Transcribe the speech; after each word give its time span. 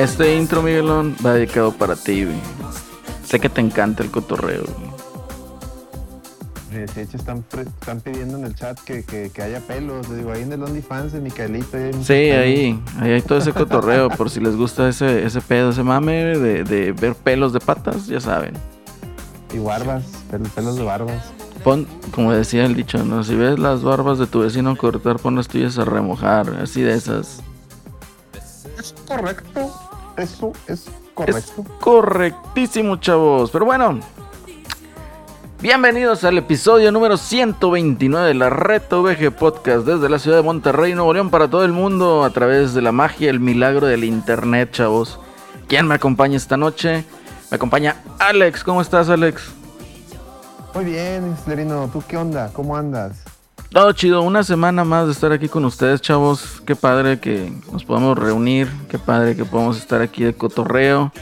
Este 0.00 0.34
intro, 0.36 0.62
Miguelón, 0.62 1.14
va 1.24 1.34
dedicado 1.34 1.72
para 1.72 1.94
ti, 1.94 2.24
güey. 2.24 2.36
Sé 3.22 3.38
que 3.38 3.50
te 3.50 3.60
encanta 3.60 4.02
el 4.02 4.10
cotorreo, 4.10 4.62
güey. 4.64 4.90
De 6.70 7.02
hecho, 7.02 7.16
están, 7.16 7.42
pidiendo 8.02 8.38
en 8.38 8.44
el 8.44 8.54
chat 8.54 8.78
que, 8.80 9.02
que, 9.02 9.28
que 9.30 9.42
haya 9.42 9.60
pelos. 9.60 10.08
Les 10.08 10.18
digo, 10.18 10.32
ahí 10.32 10.42
en 10.42 10.52
el 10.52 10.62
OnlyFans 10.62 11.12
de 11.12 11.20
Micaelito. 11.20 11.76
Sí, 12.02 12.12
ahí, 12.14 12.82
ahí 12.98 13.10
hay 13.10 13.22
todo 13.22 13.38
ese 13.38 13.52
cotorreo. 13.52 14.08
Por 14.08 14.30
si 14.30 14.40
les 14.40 14.56
gusta 14.56 14.88
ese, 14.88 15.26
ese 15.26 15.40
pedo, 15.42 15.70
ese 15.70 15.82
mame 15.82 16.12
de, 16.38 16.64
de 16.64 16.92
ver 16.92 17.14
pelos 17.16 17.52
de 17.52 17.60
patas, 17.60 18.06
ya 18.06 18.20
saben. 18.20 18.54
Y 19.52 19.58
barbas, 19.58 20.04
pel- 20.30 20.48
pelos 20.50 20.76
de 20.76 20.84
barbas. 20.84 21.24
Pon, 21.62 21.86
como 22.12 22.32
decía 22.32 22.64
el 22.64 22.74
dicho, 22.74 23.04
¿no? 23.04 23.22
Si 23.22 23.34
ves 23.34 23.58
las 23.58 23.82
barbas 23.82 24.18
de 24.18 24.26
tu 24.26 24.40
vecino 24.40 24.74
cortar, 24.76 25.18
pon 25.18 25.36
las 25.36 25.48
tuyas 25.48 25.76
a 25.76 25.84
remojar. 25.84 26.48
Así 26.62 26.80
de 26.80 26.94
esas. 26.94 27.42
Es 28.78 28.94
correcto. 29.06 29.69
Eso 30.20 30.52
es 30.66 30.86
Es 30.86 30.90
correcto. 31.14 31.64
correctísimo, 31.80 32.96
chavos. 32.96 33.50
Pero 33.50 33.64
bueno. 33.64 34.00
Bienvenidos 35.62 36.24
al 36.24 36.38
episodio 36.38 36.90
número 36.92 37.16
129 37.16 38.28
de 38.28 38.34
la 38.34 38.50
Reto 38.50 39.02
VG 39.02 39.30
Podcast 39.30 39.86
desde 39.86 40.08
la 40.08 40.18
ciudad 40.18 40.38
de 40.38 40.42
Monterrey, 40.42 40.94
Nuevo 40.94 41.12
León, 41.12 41.30
para 41.30 41.48
todo 41.48 41.64
el 41.64 41.72
mundo 41.72 42.24
a 42.24 42.30
través 42.30 42.72
de 42.74 42.80
la 42.82 42.92
magia, 42.92 43.30
el 43.30 43.40
milagro 43.40 43.86
del 43.86 44.04
internet, 44.04 44.70
chavos. 44.72 45.18
¿Quién 45.68 45.86
me 45.86 45.94
acompaña 45.94 46.36
esta 46.36 46.56
noche? 46.56 47.04
Me 47.50 47.54
acompaña 47.56 47.96
Alex. 48.18 48.62
¿Cómo 48.64 48.80
estás, 48.82 49.08
Alex? 49.08 49.50
Muy 50.74 50.84
bien, 50.84 51.34
Islerino. 51.38 51.88
¿Tú 51.92 52.02
qué 52.06 52.16
onda? 52.16 52.50
¿Cómo 52.52 52.76
andas? 52.76 53.18
Todo 53.70 53.92
chido, 53.92 54.22
una 54.22 54.42
semana 54.42 54.84
más 54.84 55.06
de 55.06 55.12
estar 55.12 55.30
aquí 55.32 55.48
con 55.48 55.64
ustedes, 55.64 56.00
chavos. 56.00 56.60
Qué 56.66 56.74
padre 56.74 57.20
que 57.20 57.52
nos 57.72 57.84
podamos 57.84 58.18
reunir, 58.18 58.68
qué 58.88 58.98
padre 58.98 59.36
que 59.36 59.44
podamos 59.44 59.76
estar 59.78 60.02
aquí 60.02 60.24
de 60.24 60.34
cotorreo. 60.34 61.12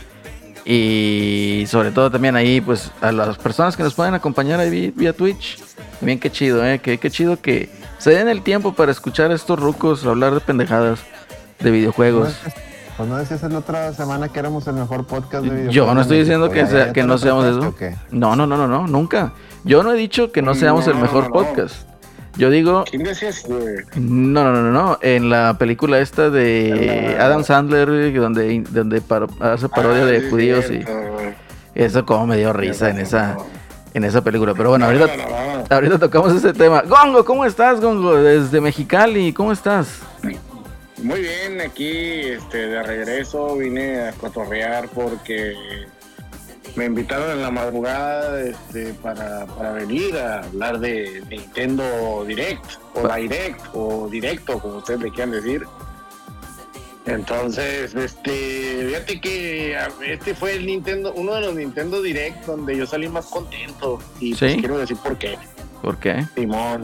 Y 0.64 1.64
sobre 1.68 1.90
todo 1.90 2.10
también 2.10 2.36
ahí, 2.36 2.60
pues, 2.60 2.90
a 3.02 3.12
las 3.12 3.36
personas 3.38 3.76
que 3.76 3.82
nos 3.82 3.94
pueden 3.94 4.14
acompañar 4.14 4.60
ahí 4.60 4.92
vía 4.96 5.12
Twitch. 5.12 5.58
También 6.00 6.18
qué 6.18 6.30
chido, 6.30 6.64
eh, 6.64 6.78
qué, 6.78 6.96
qué 6.98 7.10
chido 7.10 7.40
que 7.40 7.70
se 7.98 8.10
den 8.10 8.28
el 8.28 8.42
tiempo 8.42 8.72
para 8.72 8.92
escuchar 8.92 9.30
a 9.30 9.34
estos 9.34 9.58
rucos 9.58 10.04
hablar 10.06 10.32
de 10.34 10.40
pendejadas 10.40 11.00
de 11.60 11.70
videojuegos. 11.70 12.34
Pues 12.96 13.08
no 13.08 13.16
decías 13.16 13.42
la 13.42 13.58
otra 13.58 13.92
semana 13.92 14.28
que 14.28 14.38
éramos 14.38 14.66
el 14.66 14.74
mejor 14.74 15.06
podcast 15.06 15.44
de 15.44 15.50
videojuegos. 15.50 15.74
Yo 15.74 15.94
no 15.94 16.00
estoy 16.00 16.18
diciendo 16.20 16.50
que, 16.50 16.60
¿Ya- 16.60 16.66
sea- 16.66 16.92
que 16.94 17.02
no 17.02 17.18
seamos 17.18 17.44
eso. 17.44 17.74
No, 18.10 18.36
no, 18.36 18.46
no, 18.46 18.56
no, 18.56 18.66
no, 18.66 18.86
nunca. 18.86 19.32
Yo 19.64 19.82
no 19.82 19.92
he 19.92 19.96
dicho 19.96 20.32
que 20.32 20.40
no 20.42 20.54
seamos 20.54 20.86
el 20.86 20.94
mejor 20.96 21.24
no, 21.24 21.28
no. 21.28 21.32
podcast. 21.34 21.86
Yo 22.36 22.50
digo, 22.50 22.84
¿Quién 22.88 23.02
decía 23.02 23.30
güey? 23.46 23.76
No, 23.96 24.44
no, 24.52 24.62
no, 24.62 24.70
no. 24.70 24.98
En 25.02 25.28
la 25.30 25.56
película 25.58 25.98
esta 25.98 26.30
de 26.30 27.14
La- 27.18 27.24
Adam 27.24 27.42
Sandler, 27.42 27.88
donde, 28.14 28.62
donde 28.70 29.00
paro- 29.00 29.28
hace 29.40 29.68
parodia 29.68 30.02
Ah, 30.02 30.06
de 30.06 30.20
sí, 30.20 30.30
judíos 30.30 30.70
y 30.70 30.84
eso 31.74 32.04
como 32.06 32.26
me 32.28 32.36
dio 32.36 32.52
risa 32.52 32.90
en 32.90 32.98
esa, 32.98 33.36
en 33.94 34.04
esa 34.04 34.22
película. 34.22 34.54
Pero 34.54 34.70
bueno, 34.70 34.84
ahorita, 34.86 35.06
No, 35.06 35.16
no, 35.16 35.58
no. 35.58 35.64
ahorita 35.68 35.98
tocamos 35.98 36.32
ese 36.34 36.52
tema. 36.52 36.82
Gongo, 36.82 37.24
¿cómo 37.24 37.44
estás, 37.44 37.80
Gongo? 37.80 38.14
Desde 38.16 38.60
Mexicali, 38.60 39.32
¿cómo 39.32 39.50
estás? 39.52 40.00
Muy 41.02 41.20
bien, 41.20 41.60
aquí 41.60 41.88
este, 42.20 42.58
de 42.68 42.82
regreso 42.82 43.56
vine 43.56 44.00
a 44.08 44.12
cotorrear 44.12 44.88
porque 44.88 45.54
me 46.76 46.84
invitaron 46.86 47.30
en 47.30 47.42
la 47.42 47.50
madrugada 47.50 48.40
este, 48.40 48.94
para, 48.94 49.46
para 49.46 49.72
venir 49.72 50.16
a 50.16 50.44
hablar 50.44 50.78
de 50.78 51.22
Nintendo 51.28 52.24
Direct 52.26 52.64
o 52.94 53.08
Direct 53.08 53.60
o 53.74 54.08
Directo, 54.08 54.58
como 54.58 54.78
ustedes 54.78 55.00
le 55.00 55.10
quieran 55.10 55.30
decir. 55.32 55.64
Entonces, 57.06 57.94
este, 57.94 58.86
fíjate 58.86 59.20
que 59.20 59.76
este 60.06 60.34
fue 60.34 60.56
el 60.56 60.66
Nintendo, 60.66 61.12
uno 61.14 61.34
de 61.34 61.40
los 61.40 61.54
Nintendo 61.54 62.02
Direct 62.02 62.44
donde 62.44 62.76
yo 62.76 62.86
salí 62.86 63.08
más 63.08 63.26
contento 63.26 63.98
y 64.20 64.34
pues 64.34 64.56
quiero 64.56 64.78
decir 64.78 64.98
por 64.98 65.16
qué. 65.16 65.38
¿Por 65.80 65.98
qué? 65.98 66.26
Simón. 66.34 66.82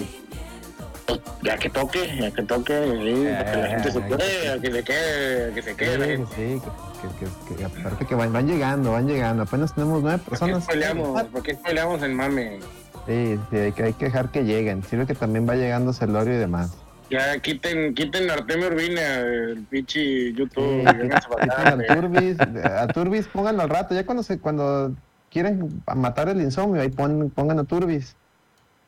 Pues, 1.07 1.21
Ya 1.43 1.59
que 1.59 1.69
toque, 1.69 2.17
ya 2.19 2.31
que 2.31 2.43
toque, 2.43 2.73
sí, 2.83 3.27
para 3.31 3.53
que 3.53 3.59
la 3.59 3.69
gente 3.69 3.93
se 3.93 3.99
Eh, 3.99 4.05
quede, 4.09 4.61
que 4.61 4.73
se 4.73 4.85
quede, 4.85 5.53
que 5.55 5.63
se 5.63 5.77
quede. 5.77 6.17
sí, 6.17 6.25
que, 6.37 7.09
que, 7.19 7.55
que, 7.55 7.57
que 7.57 7.65
aparte 7.65 8.07
que 8.07 8.15
van, 8.15 8.33
van 8.33 8.47
llegando, 8.47 8.93
van 8.93 9.07
llegando. 9.07 9.43
Apenas 9.43 9.75
tenemos 9.75 10.03
nueve 10.03 10.19
¿Por 10.19 10.25
qué 10.25 10.31
personas. 10.31 10.67
peleamos? 10.67 11.23
¿Por 11.25 11.43
qué 11.43 11.55
peleamos 11.55 12.03
el 12.03 12.15
mame? 12.15 12.61
Sí, 13.07 13.39
sí, 13.51 13.57
hay 13.57 13.73
que, 13.73 13.83
hay 13.83 13.93
que 13.93 14.07
dejar 14.07 14.31
que 14.31 14.45
lleguen. 14.45 14.83
Sirve 14.85 15.07
que 15.07 15.15
también 15.15 15.47
va 15.47 15.55
llegando 15.57 15.93
Celorio 15.93 16.35
y 16.35 16.39
demás. 16.39 16.73
Ya 17.11 17.39
quiten, 17.39 17.95
quiten 17.95 18.31
a 18.31 18.35
Artemio 18.35 18.69
Urbina 18.69 19.03
del 19.23 19.63
pinche 19.65 20.33
YouTube. 20.33 20.81
Sí, 20.81 20.87
a. 21.51 21.95
Turbis, 21.95 22.37
a 22.65 22.87
Turbis 22.89 23.27
pónganlo 23.29 23.63
al 23.63 23.69
rato. 23.69 23.95
Ya 23.95 24.07
cuando 24.07 24.23
se, 24.23 24.39
cuando 24.39 24.95
quieren 25.31 25.83
matar 25.95 26.31
el 26.31 26.41
insomnio, 26.41 26.81
ahí 26.81 26.89
pon- 26.89 27.31
pongan 27.35 27.59
a 27.59 27.65
Turbis. 27.65 28.17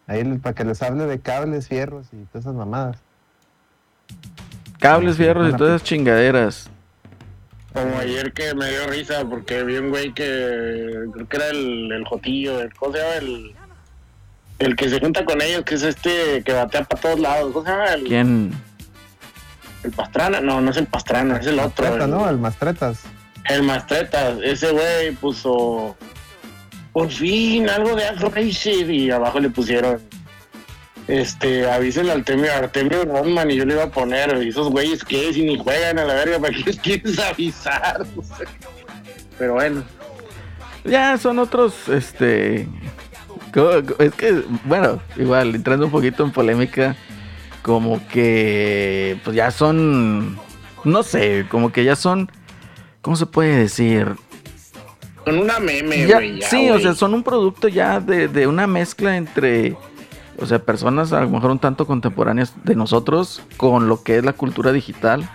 Ahí 0.07 0.23
para 0.39 0.55
que 0.55 0.65
les 0.65 0.83
hable 0.83 1.07
de 1.07 1.21
cables, 1.21 1.69
fierros 1.69 2.07
y 2.13 2.17
todas 2.27 2.45
esas 2.45 2.55
mamadas. 2.55 2.97
Cables, 4.79 5.17
fierros 5.17 5.53
y 5.53 5.57
todas 5.57 5.77
esas 5.77 5.89
chingaderas. 5.89 6.71
Como 7.73 7.99
ayer 7.99 8.33
que 8.33 8.55
me 8.55 8.71
dio 8.71 8.87
risa 8.87 9.25
porque 9.29 9.63
vi 9.65 9.77
un 9.77 9.91
güey 9.91 10.13
que 10.15 11.09
creo 11.13 11.29
que 11.29 11.37
era 11.37 11.49
el, 11.51 11.93
el 11.93 12.05
Jotillo, 12.07 12.61
el, 12.61 12.73
¿cómo 12.75 12.93
se 12.93 12.99
llama? 13.01 13.15
El, 13.17 13.55
el 14.61 14.77
que 14.77 14.89
se 14.89 15.01
junta 15.01 15.25
con 15.25 15.43
ellos, 15.43 15.63
que 15.65 15.75
es 15.75 15.83
este 15.83 16.43
que 16.45 16.53
batea 16.53 16.85
para 16.85 17.03
todos 17.03 17.21
lados. 17.21 17.53
¿Cómo 17.53 17.65
se 17.67 17.73
llama? 17.73 17.87
El, 17.95 18.05
¿Quién? 18.05 18.53
el 19.85 19.91
Pastrana. 19.91 20.41
No, 20.41 20.61
no 20.61 20.71
es 20.71 20.77
el 20.77 20.87
Pastrana, 20.87 21.37
es 21.39 21.47
el 21.47 21.59
otro. 21.59 21.85
Mastreta, 21.85 22.05
el- 22.05 22.11
¿no? 22.11 22.29
El 22.31 22.39
Mastretas. 22.39 23.03
El 23.45 23.63
Mastretas, 23.65 24.39
ese 24.43 24.71
güey 24.73 25.13
puso 25.13 25.97
por 26.97 27.11
fin 27.11 27.69
algo 27.69 27.95
de 27.95 28.09
Afro 28.09 28.31
Racer 28.31 28.91
y 28.91 29.11
abajo 29.11 29.39
le 29.39 29.51
pusieron 29.51 30.01
este 31.09 31.71
avísenle 31.71 32.11
al 32.11 32.21
Artemio, 32.21 32.51
Artemio 32.51 33.05
Rodman 33.05 33.51
y 33.51 33.57
yo 33.57 33.67
le 33.67 33.75
iba 33.75 33.83
a 33.83 33.91
poner 33.91 34.31
esos 34.37 34.71
güeyes 34.71 35.05
que 35.05 35.31
si 35.35 35.45
ni 35.45 35.59
juegan 35.59 35.99
a 35.99 36.07
la 36.07 36.15
verga 36.15 36.39
para 36.39 36.55
qué 36.55 36.63
les 36.65 36.81
quieres 36.81 37.19
avisar 37.19 38.07
pero 39.39 39.53
bueno. 39.53 39.85
Ya 40.85 41.19
son 41.19 41.39
otros, 41.39 41.87
este... 41.91 42.67
Es 43.99 44.15
que, 44.15 44.43
bueno, 44.65 45.03
igual, 45.17 45.55
entrando 45.55 45.85
un 45.85 45.93
poquito 45.93 46.25
en 46.25 46.33
polémica, 46.33 46.97
como 47.61 48.01
que, 48.09 49.21
pues 49.23 49.37
ya 49.37 49.51
son, 49.51 50.39
no 50.85 51.03
sé, 51.03 51.45
como 51.51 51.73
que 51.73 51.85
ya 51.85 51.95
son, 51.95 52.31
¿cómo 53.03 53.17
se 53.17 53.27
puede 53.27 53.55
decir? 53.55 54.17
Con 55.27 55.39
una 55.41 55.59
meme 55.59 56.07
güey 56.07 56.41
sí, 56.41 56.71
o 56.71 56.79
sea, 56.79 56.95
son 56.95 57.13
un 57.13 57.23
producto 57.25 57.67
ya 57.69 57.99
de, 58.01 58.29
de 58.29 58.47
una 58.47 58.67
mezcla 58.69 59.17
entre, 59.17 59.77
o 60.39 60.47
sea, 60.47 60.61
personas 60.61 61.13
a 61.13 61.21
lo 61.21 61.29
mejor 61.29 61.51
un 61.51 61.59
tanto 61.59 61.85
contemporáneas 61.87 62.55
de 62.65 62.77
nosotros 62.77 63.43
con 63.57 63.89
lo 63.89 64.03
que 64.05 64.19
es 64.19 64.25
la 64.25 64.33
cultura 64.33 64.71
digital 64.73 65.29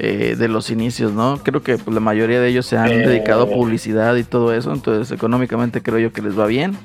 eh, 0.00 0.34
de 0.36 0.48
los 0.48 0.70
inicios, 0.70 1.12
¿no? 1.12 1.38
Creo 1.44 1.62
que 1.62 1.78
pues, 1.78 1.94
la 1.94 2.00
mayoría 2.00 2.40
de 2.40 2.48
ellos 2.48 2.66
se 2.66 2.76
han 2.76 2.90
Eh. 2.90 3.06
dedicado 3.06 3.44
a 3.44 3.46
publicidad 3.48 4.16
y 4.16 4.24
todo 4.24 4.52
eso, 4.52 4.72
entonces 4.72 5.16
económicamente 5.16 5.80
creo 5.80 6.00
yo 6.00 6.12
que 6.12 6.20
les 6.20 6.36
va 6.36 6.46
bien. 6.46 6.76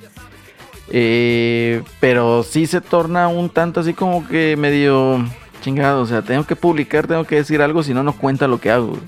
Eh, 0.92 1.82
pero 2.00 2.44
sí 2.44 2.66
se 2.68 2.82
torna 2.82 3.28
un 3.28 3.50
tanto 3.50 3.80
así 3.80 3.94
como 3.94 4.28
que 4.28 4.56
medio 4.58 5.24
chingado, 5.62 6.02
o 6.02 6.06
sea, 6.06 6.22
tengo 6.22 6.46
que 6.46 6.56
publicar, 6.56 7.08
tengo 7.08 7.24
que 7.26 7.36
decir 7.36 7.62
algo, 7.62 7.84
si 7.84 7.94
no, 7.94 8.04
no 8.04 8.14
cuenta 8.14 8.48
lo 8.48 8.60
que 8.60 8.72
hago. 8.72 8.88
güey. 8.90 9.02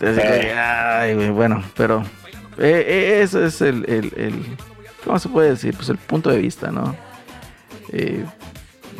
Entonces, 0.00 0.24
Eh. 0.24 0.28
como 0.28 0.40
que, 0.40 0.52
ay, 0.54 1.14
güey, 1.14 1.30
bueno, 1.30 1.62
pero 1.76 2.02
eh, 2.58 2.84
eh, 2.86 3.20
ese 3.22 3.44
es 3.46 3.60
el, 3.60 3.84
el, 3.88 4.12
el- 4.16 4.56
¿cómo 5.04 5.18
se 5.18 5.28
puede 5.28 5.50
decir? 5.50 5.74
Pues 5.76 5.88
el 5.90 5.98
punto 5.98 6.30
de 6.30 6.38
vista, 6.38 6.70
¿no? 6.70 6.94
Eh, 7.92 8.24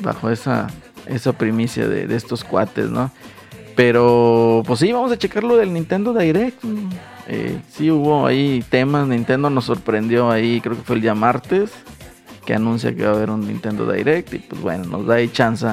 bajo 0.00 0.31
esa, 0.31 0.67
esa 1.06 1.32
primicia 1.32 1.88
de, 1.88 2.06
de 2.06 2.17
estos 2.17 2.44
cuates, 2.44 2.91
¿no? 2.91 3.11
Pero, 3.76 4.62
pues 4.67 4.81
sí, 4.81 4.93
vamos 4.93 5.11
a 5.12 5.17
checar 5.19 5.43
lo 5.44 5.56
del 5.56 5.73
Nintendo 5.73 6.12
Direct. 6.12 6.62
Sí 7.73 7.91
hubo 7.91 8.26
ahí 8.26 8.64
temas, 8.69 9.06
Nintendo 9.06 9.49
nos 9.50 9.64
sorprendió 9.67 10.31
ahí, 10.31 10.61
creo 10.61 10.76
que 10.76 10.82
fue 10.82 10.97
el 10.97 11.02
día 11.02 11.14
martes, 11.14 11.70
que 12.44 12.55
anuncia 12.55 12.94
que 12.94 13.05
va 13.05 13.12
a 13.12 13.14
haber 13.14 13.31
un 13.31 13.47
Nintendo 13.47 13.91
Direct 13.91 14.35
y 14.35 14.38
pues 14.41 14.61
bueno, 14.61 14.85
nos 14.85 15.06
da 15.06 15.14
ahí 15.14 15.29
chance 15.29 15.67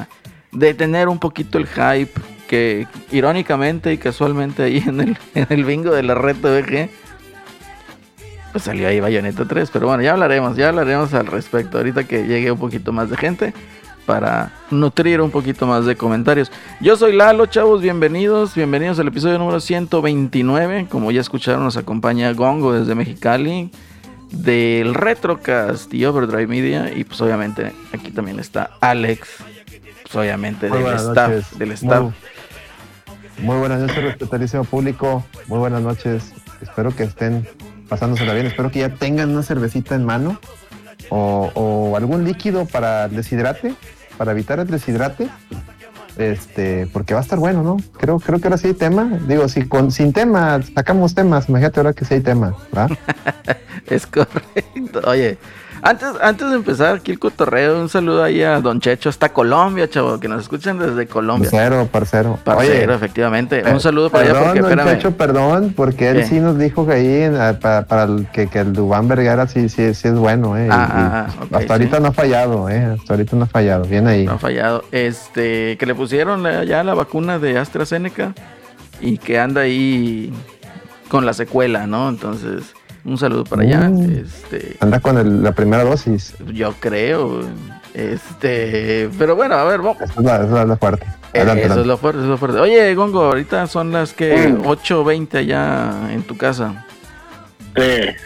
de 0.52 0.74
tener 0.74 1.08
un 1.08 1.18
poquito 1.18 1.58
el 1.58 1.66
hype 1.66 2.12
que 2.48 2.88
irónicamente 3.12 3.92
y 3.92 3.98
casualmente 3.98 4.64
ahí 4.64 4.82
en 4.84 5.00
el, 5.00 5.18
en 5.34 5.46
el 5.50 5.64
bingo 5.64 5.92
de 5.92 6.02
la 6.02 6.16
red 6.16 6.36
VG, 6.36 6.90
pues 8.50 8.64
salió 8.64 8.88
ahí 8.88 8.98
Bayonetta 8.98 9.44
3, 9.44 9.70
pero 9.70 9.86
bueno, 9.86 10.02
ya 10.02 10.12
hablaremos, 10.12 10.56
ya 10.56 10.70
hablaremos 10.70 11.14
al 11.14 11.26
respecto, 11.26 11.78
ahorita 11.78 12.04
que 12.04 12.26
llegue 12.26 12.50
un 12.50 12.58
poquito 12.58 12.92
más 12.92 13.10
de 13.10 13.16
gente 13.16 13.54
para 14.06 14.52
nutrir 14.70 15.20
un 15.20 15.30
poquito 15.30 15.66
más 15.66 15.84
de 15.84 15.94
comentarios. 15.94 16.50
Yo 16.80 16.96
soy 16.96 17.14
Lalo, 17.14 17.44
chavos, 17.44 17.82
bienvenidos, 17.82 18.54
bienvenidos 18.54 18.98
al 18.98 19.08
episodio 19.08 19.38
número 19.38 19.60
129. 19.60 20.86
Como 20.88 21.10
ya 21.10 21.20
escucharon, 21.20 21.62
nos 21.62 21.76
acompaña 21.76 22.32
Gongo 22.32 22.72
desde 22.72 22.94
Mexicali, 22.94 23.70
del 24.30 24.94
Retrocast 24.94 25.92
y 25.92 26.06
Overdrive 26.06 26.46
Media. 26.46 26.90
Y 26.96 27.04
pues 27.04 27.20
obviamente 27.20 27.74
aquí 27.92 28.10
también 28.10 28.40
está 28.40 28.70
Alex, 28.80 29.28
pues 30.04 30.16
obviamente 30.16 30.70
Muy 30.70 30.78
del 30.78 30.94
staff, 30.94 31.28
noches. 31.28 31.58
del 31.58 31.72
staff. 31.72 32.02
Muy 32.04 32.12
buenas 33.46 33.80
noches, 33.80 34.02
respetabilísimo 34.02 34.64
público. 34.64 35.24
Muy 35.46 35.58
buenas 35.58 35.82
noches. 35.82 36.32
Espero 36.60 36.94
que 36.94 37.04
estén 37.04 37.46
pasándosela 37.88 38.34
bien. 38.34 38.46
Espero 38.46 38.70
que 38.70 38.80
ya 38.80 38.90
tengan 38.90 39.30
una 39.30 39.42
cervecita 39.42 39.94
en 39.94 40.04
mano 40.04 40.40
o, 41.10 41.94
algún 41.96 42.24
líquido 42.24 42.66
para 42.66 43.08
deshidrate, 43.08 43.74
para 44.16 44.32
evitar 44.32 44.58
el 44.58 44.66
deshidrate. 44.66 45.28
Este, 46.16 46.88
porque 46.92 47.14
va 47.14 47.20
a 47.20 47.22
estar 47.22 47.38
bueno, 47.38 47.62
¿no? 47.62 47.76
Creo, 47.98 48.18
creo 48.18 48.40
que 48.40 48.48
ahora 48.48 48.58
sí 48.58 48.68
hay 48.68 48.74
tema. 48.74 49.20
Digo, 49.28 49.48
si 49.48 49.68
con, 49.68 49.92
sin 49.92 50.12
tema 50.12 50.60
sacamos 50.74 51.14
temas, 51.14 51.48
imagínate 51.48 51.78
ahora 51.78 51.92
que 51.92 52.04
sí 52.04 52.14
hay 52.14 52.20
tema, 52.20 52.56
¿verdad? 52.72 52.96
Es 53.86 54.06
correcto. 54.06 55.00
Oye, 55.06 55.38
antes, 55.82 56.08
antes 56.20 56.50
de 56.50 56.56
empezar 56.56 56.96
aquí 56.96 57.12
el 57.12 57.18
cotorreo, 57.18 57.80
un 57.80 57.88
saludo 57.88 58.22
ahí 58.22 58.42
a 58.42 58.60
Don 58.60 58.80
Checho 58.80 59.08
hasta 59.08 59.30
Colombia, 59.30 59.88
chavo, 59.88 60.18
que 60.18 60.28
nos 60.28 60.42
escuchan 60.42 60.78
desde 60.78 61.06
Colombia. 61.06 61.50
Parcero, 61.50 61.86
parcero. 61.86 62.38
Parcero, 62.44 62.94
efectivamente. 62.94 63.62
Un 63.70 63.80
saludo 63.80 64.10
para 64.10 64.24
allá 64.24 64.32
perdón, 64.32 64.46
porque, 64.48 64.60
don 64.60 64.70
espérame. 64.70 64.96
Checho, 64.96 65.16
perdón, 65.16 65.74
porque 65.76 66.10
él 66.10 66.16
¿Qué? 66.18 66.26
sí 66.26 66.40
nos 66.40 66.58
dijo 66.58 66.86
que 66.86 66.92
ahí 66.92 67.06
eh, 67.06 67.58
para, 67.60 67.86
para 67.86 68.04
el, 68.04 68.26
que, 68.32 68.48
que 68.48 68.60
el 68.60 68.72
Dubán 68.72 69.08
Vergara 69.08 69.46
sí, 69.46 69.68
sí, 69.68 69.94
sí 69.94 70.08
es 70.08 70.14
bueno, 70.14 70.56
¿eh? 70.56 70.68
Ah, 70.70 70.88
y 70.88 71.00
ah, 71.00 71.26
ah, 71.28 71.56
hasta 71.58 71.74
ahorita 71.74 71.96
sí. 71.96 72.02
no 72.02 72.08
ha 72.08 72.12
fallado, 72.12 72.68
¿eh? 72.68 72.96
Hasta 72.98 73.14
ahorita 73.14 73.36
no 73.36 73.44
ha 73.44 73.48
fallado. 73.48 73.84
Bien 73.84 74.06
ahí. 74.06 74.24
No 74.24 74.32
ha 74.32 74.38
fallado. 74.38 74.84
Este, 74.92 75.76
que 75.78 75.86
le 75.86 75.94
pusieron 75.94 76.44
ya 76.66 76.82
la 76.82 76.94
vacuna 76.94 77.38
de 77.38 77.58
AstraZeneca 77.58 78.34
y 79.00 79.18
que 79.18 79.38
anda 79.38 79.62
ahí 79.62 80.32
con 81.08 81.26
la 81.26 81.32
secuela, 81.32 81.86
¿no? 81.86 82.08
Entonces, 82.08 82.74
un 83.08 83.18
saludo 83.18 83.44
para 83.44 83.62
allá. 83.62 83.88
Mm. 83.88 84.10
Este, 84.24 84.76
Anda 84.80 85.00
con 85.00 85.18
el- 85.18 85.42
la 85.42 85.52
primera 85.52 85.84
dosis. 85.84 86.34
yo 86.52 86.74
creo. 86.80 87.40
Este, 87.94 89.08
pero 89.18 89.34
bueno, 89.36 89.54
a 89.56 89.64
ver, 89.64 89.80
vamos. 89.80 90.00
Esa 90.00 90.12
es 90.20 90.24
la, 90.24 90.36
esa 90.44 90.62
es 90.62 90.68
la 90.68 90.76
fuerte. 90.76 91.06
Eh, 91.32 91.40
Adelante, 91.40 91.66
eso 91.66 91.80
es 91.80 91.86
lo 91.86 91.96
fuerte, 91.98 92.18
eso 92.20 92.24
es 92.26 92.30
lo 92.30 92.38
fuerte. 92.38 92.58
Oye, 92.60 92.94
Gongo, 92.94 93.22
ahorita 93.24 93.66
son 93.66 93.92
las 93.92 94.12
que 94.12 94.48
Mm. 94.48 94.66
8.20 94.66 95.38
allá 95.38 96.12
en 96.12 96.22
tu 96.22 96.36
casa. 96.36 96.86
Sí, 97.76 97.82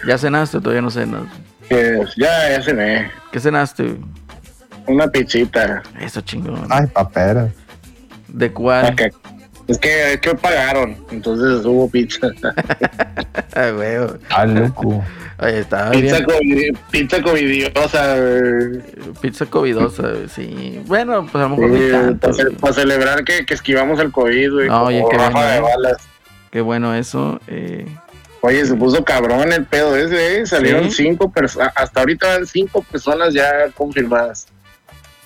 ¿Ya 0.07 0.19
cenaste 0.19 0.59
o 0.59 0.61
todavía 0.61 0.83
no 0.83 0.91
cenas? 0.91 1.23
que 1.69 2.01
ya, 2.17 2.51
ya 2.51 2.63
cené. 2.63 3.11
¿Qué 3.31 3.41
cenaste? 3.41 3.97
Una 4.87 5.07
pizzita. 5.09 5.83
Eso 6.01 6.21
chingón. 6.21 6.67
Ay, 6.69 6.87
papera. 6.89 7.49
¿De 8.29 8.53
cuál? 8.53 8.95
Es 9.69 9.79
que, 9.79 10.15
es 10.15 10.21
que 10.21 10.35
pagaron, 10.35 10.97
entonces 11.11 11.65
hubo 11.65 11.89
pizza. 11.89 12.29
Ay, 13.55 13.73
huevo. 13.73 14.15
Ah, 14.31 14.45
loco. 14.47 15.03
Oye, 15.39 15.61
estaba 15.61 15.91
pizza, 15.91 16.19
bien. 16.19 16.27
covi- 16.27 16.79
pizza 16.91 17.23
covidiosa. 17.23 18.17
güey. 18.17 18.81
Pizza 19.21 19.47
covidosa, 19.47 20.05
sí. 20.35 20.81
Bueno, 20.87 21.27
pues 21.31 21.45
a 21.45 21.49
lo 21.49 21.57
mejor 21.57 21.77
Sí, 21.77 21.85
ni 21.85 21.91
tanto. 21.91 22.31
para, 22.61 22.73
celebrar 22.75 23.25
que, 23.25 23.45
que 23.47 23.55
esquivamos 23.55 23.99
el 24.01 24.11
COVID, 24.13 24.53
güey. 24.53 24.69
No, 24.69 24.75
como 24.75 24.87
oye, 24.87 25.05
qué 25.11 25.17
bueno, 25.17 25.41
de 25.43 25.57
eh. 25.57 25.61
balas. 25.61 25.97
Qué 26.51 26.61
bueno 26.61 26.95
eso. 26.95 27.41
eh, 27.47 27.87
Oye, 28.45 28.67
se 28.67 28.75
puso 28.75 29.05
cabrón 29.05 29.53
el 29.53 29.65
pedo 29.65 29.97
ese, 29.97 30.41
¿eh? 30.41 30.47
Salieron 30.47 30.91
Sí. 30.91 31.05
cinco 31.05 31.31
personas, 31.31 31.73
hasta 31.77 32.01
ahorita 32.01 32.27
van 32.27 32.47
cinco 32.47 32.83
personas 32.83 33.33
ya 33.33 33.69
confirmadas. 33.75 34.49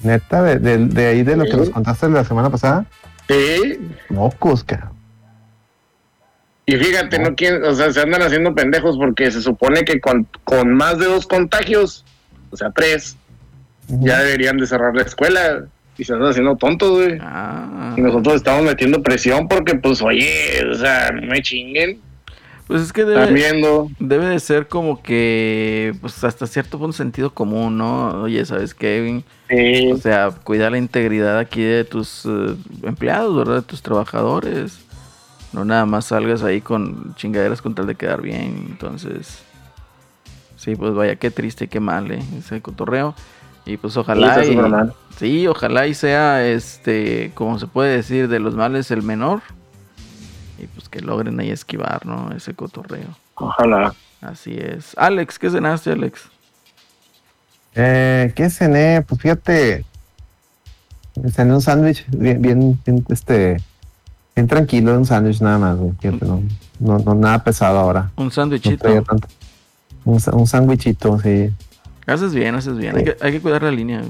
Neta, 0.03 0.43
de, 0.43 0.59
de, 0.59 0.77
de 0.79 1.07
ahí 1.07 1.23
de 1.23 1.37
lo 1.37 1.45
que 1.45 1.55
nos 1.57 1.71
contaste 1.71 2.09
la 2.11 2.25
semana 2.25 2.51
pasada. 2.51 2.85
Sí, 3.29 3.79
Mocos, 4.09 4.63
cabrón. 4.65 4.91
y 6.67 6.77
fíjate, 6.77 7.19
no 7.19 7.35
quieren, 7.35 7.65
o 7.65 7.75
sea, 7.75 7.93
se 7.93 8.01
andan 8.01 8.23
haciendo 8.23 8.55
pendejos 8.55 8.97
porque 8.97 9.31
se 9.31 9.41
supone 9.43 9.85
que 9.85 10.01
con, 10.01 10.27
con 10.45 10.73
más 10.75 10.99
de 10.99 11.07
dos 11.07 11.27
contagios, 11.27 12.05
o 12.51 12.57
sea, 12.57 12.71
tres, 12.71 13.17
ya 13.89 14.23
deberían 14.23 14.57
de 14.59 14.67
cerrar 14.67 14.95
la 14.95 15.03
escuela. 15.03 15.67
Y 15.99 16.05
se 16.05 16.13
andan 16.13 16.29
haciendo 16.29 16.57
tontos, 16.57 16.91
güey. 16.91 17.19
ah, 17.23 17.95
Y 17.97 18.03
nosotros 18.03 18.35
estamos 18.37 18.65
metiendo 18.65 19.03
presión 19.03 19.49
porque, 19.49 19.77
pues, 19.77 20.03
oye, 20.03 20.63
o 20.71 20.75
sea, 20.75 21.11
no 21.11 21.23
me 21.27 21.41
chinguen, 21.41 22.01
pues 22.67 22.83
es 22.83 22.93
que 22.93 23.05
debe, 23.05 24.27
de 24.27 24.41
ser 24.41 24.67
como 24.67 25.01
que, 25.01 25.95
pues 26.01 26.25
hasta 26.25 26.47
cierto 26.49 26.79
punto 26.79 26.97
sentido 26.97 27.33
común, 27.33 27.79
¿no? 27.79 28.23
Oye, 28.23 28.45
¿sabes 28.45 28.75
qué? 28.75 29.23
Sí, 29.49 29.93
O 29.93 29.97
sea, 29.99 30.31
cuidar 30.31 30.73
la 30.73 30.79
integridad 30.79 31.39
aquí 31.39 31.63
de 31.63 31.85
tus 31.85 32.27
eh, 32.27 32.57
empleados, 32.83 33.37
¿verdad? 33.37 33.57
De 33.57 33.63
tus 33.63 33.83
trabajadores. 33.83 34.81
No 35.53 35.65
nada 35.65 35.87
más 35.87 36.07
salgas 36.07 36.43
ahí 36.43 36.61
con 36.61 37.15
chingaderas 37.15 37.63
con 37.63 37.75
tal 37.77 37.87
de 37.87 37.95
quedar 37.95 38.21
bien. 38.21 38.67
Entonces, 38.69 39.43
sí, 40.57 40.75
pues 40.75 40.93
vaya, 40.93 41.15
qué 41.17 41.31
triste, 41.31 41.69
qué 41.69 41.79
mal, 41.79 42.11
¿eh? 42.11 42.23
Ese 42.37 42.61
cotorreo. 42.61 43.15
Y 43.65 43.77
pues 43.77 43.97
ojalá 43.97 44.41
está 44.41 44.45
y, 44.45 44.91
sí, 45.17 45.47
ojalá 45.47 45.87
y 45.87 45.95
sea, 45.95 46.47
este, 46.47 47.31
como 47.35 47.59
se 47.59 47.67
puede 47.67 47.97
decir, 47.97 48.29
de 48.29 48.41
los 48.41 48.55
males 48.57 48.91
el 48.91 49.03
menor. 49.03 49.43
Y 50.59 50.67
pues 50.67 50.89
que 50.89 51.01
logren 51.01 51.39
ahí 51.41 51.51
esquivar, 51.51 52.07
¿no? 52.07 52.33
Ese 52.33 52.55
cotorreo. 52.55 53.09
ojalá. 53.35 53.95
Así 54.21 54.57
es. 54.59 54.97
Alex, 54.97 55.39
¿qué 55.39 55.51
cenaste, 55.51 55.93
Alex? 55.93 56.31
Eh, 57.75 58.33
¿Qué 58.35 58.49
cené? 58.49 59.05
Pues 59.07 59.21
fíjate, 59.21 59.85
cené 61.31 61.55
un 61.55 61.61
sándwich 61.61 62.07
bien, 62.09 62.41
bien, 62.41 62.81
bien, 62.85 63.05
este, 63.11 63.59
bien 64.35 64.49
tranquilo, 64.49 64.97
un 64.97 65.05
sándwich 65.05 65.41
nada 65.43 65.59
más, 65.59 65.77
güey. 65.77 65.93
Fíjate, 66.01 66.25
no, 66.25 66.43
no, 66.81 66.99
no, 66.99 67.15
nada 67.15 67.45
pesado 67.45 67.79
ahora. 67.79 68.11
Un 68.17 68.31
sándwichito. 68.31 69.05
Un, 70.05 70.47
sándwichito, 70.47 71.19
sí. 71.21 71.51
haces 72.07 72.33
bien, 72.33 72.55
haces 72.55 72.79
bien. 72.79 72.97
Hay, 72.97 73.05
que, 73.05 73.17
hay 73.21 73.33
que 73.33 73.41
cuidar 73.41 73.63
la 73.63 73.73
línea. 73.73 74.03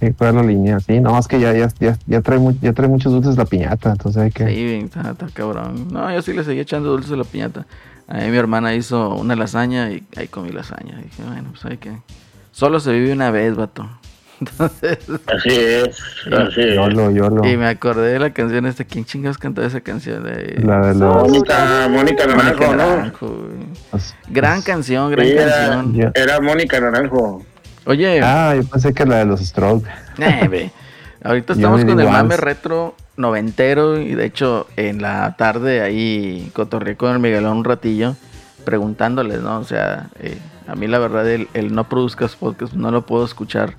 Sí, 0.00 0.12
cuidar 0.12 0.34
la 0.34 0.42
línea, 0.42 0.80
sí. 0.80 1.00
No, 1.00 1.18
es 1.18 1.28
que 1.28 1.38
ya, 1.40 1.52
ya, 1.52 1.68
ya, 1.80 1.96
ya 2.06 2.20
trae, 2.20 2.38
ya 2.60 2.72
trae 2.72 2.88
muchos 2.88 3.12
dulces 3.12 3.36
la 3.36 3.44
piñata, 3.44 3.92
entonces 3.92 4.22
hay 4.22 4.30
que... 4.30 4.46
Sí, 4.48 4.80
está, 4.84 5.10
está 5.12 5.26
cabrón. 5.32 5.88
No, 5.92 6.12
yo 6.12 6.20
sí 6.22 6.32
le 6.32 6.44
seguí 6.44 6.60
echando 6.60 6.90
dulces 6.90 7.12
a 7.12 7.16
la 7.16 7.24
piñata. 7.24 7.66
A 8.08 8.18
mí 8.18 8.30
mi 8.30 8.36
hermana 8.36 8.74
hizo 8.74 9.14
una 9.14 9.34
lasaña 9.36 9.90
y 9.90 10.02
ahí 10.16 10.28
comí 10.28 10.50
lasaña. 10.50 10.96
dije, 10.98 11.22
bueno, 11.26 11.50
pues 11.52 11.64
hay 11.64 11.76
que... 11.78 11.92
Solo 12.52 12.78
se 12.80 12.92
vive 12.92 13.12
una 13.12 13.30
vez, 13.30 13.56
vato. 13.56 13.88
Entonces, 14.40 14.98
Así 15.26 15.48
es, 15.50 15.96
así 16.32 16.60
es. 16.60 16.74
Yolo, 16.74 17.10
yolo. 17.12 17.48
y 17.48 17.56
me 17.56 17.68
acordé 17.68 18.12
de 18.12 18.18
la 18.18 18.30
canción 18.32 18.66
esta. 18.66 18.82
¿Quién 18.84 19.04
chingados 19.04 19.38
cantaba 19.38 19.66
esa 19.66 19.80
canción? 19.80 20.24
De... 20.24 20.60
La 20.62 20.88
de 20.88 20.94
los... 20.98 21.22
Mónica, 21.30 21.88
Mónica 21.88 22.26
Mónica 22.26 22.76
Naranjo, 22.76 23.26
¿no? 23.26 23.98
Gran 24.28 24.56
los- 24.56 24.64
canción, 24.64 25.10
gran 25.12 25.26
Sí, 25.26 25.32
era, 25.32 25.68
canción. 25.68 26.12
Era 26.14 26.40
Mónica 26.40 26.80
Naranjo. 26.80 27.42
Oye, 27.86 28.20
Ah, 28.22 28.54
yo 28.56 28.64
pensé 28.64 28.94
que 28.94 29.04
la 29.04 29.18
de 29.18 29.26
los 29.26 29.40
Stroke. 29.40 29.86
Eh, 30.18 30.48
ve. 30.48 30.70
Ahorita 31.22 31.52
estamos 31.54 31.84
con 31.84 32.00
el 32.00 32.08
mame 32.08 32.36
retro 32.36 32.94
noventero 33.16 34.00
y 34.00 34.14
de 34.14 34.24
hecho 34.26 34.66
en 34.76 35.00
la 35.00 35.36
tarde 35.36 35.80
ahí 35.80 36.50
cotorreé 36.52 36.96
con 36.96 37.12
el 37.12 37.18
Miguelón 37.20 37.58
un 37.58 37.64
ratillo 37.64 38.16
preguntándoles, 38.64 39.40
¿no? 39.40 39.58
O 39.58 39.64
sea, 39.64 40.08
eh, 40.18 40.38
a 40.66 40.74
mí 40.74 40.86
la 40.86 40.98
verdad 40.98 41.28
el, 41.30 41.48
el 41.54 41.74
no 41.74 41.88
produzcas 41.88 42.34
podcast 42.36 42.72
no 42.72 42.90
lo 42.90 43.06
puedo 43.06 43.24
escuchar 43.24 43.74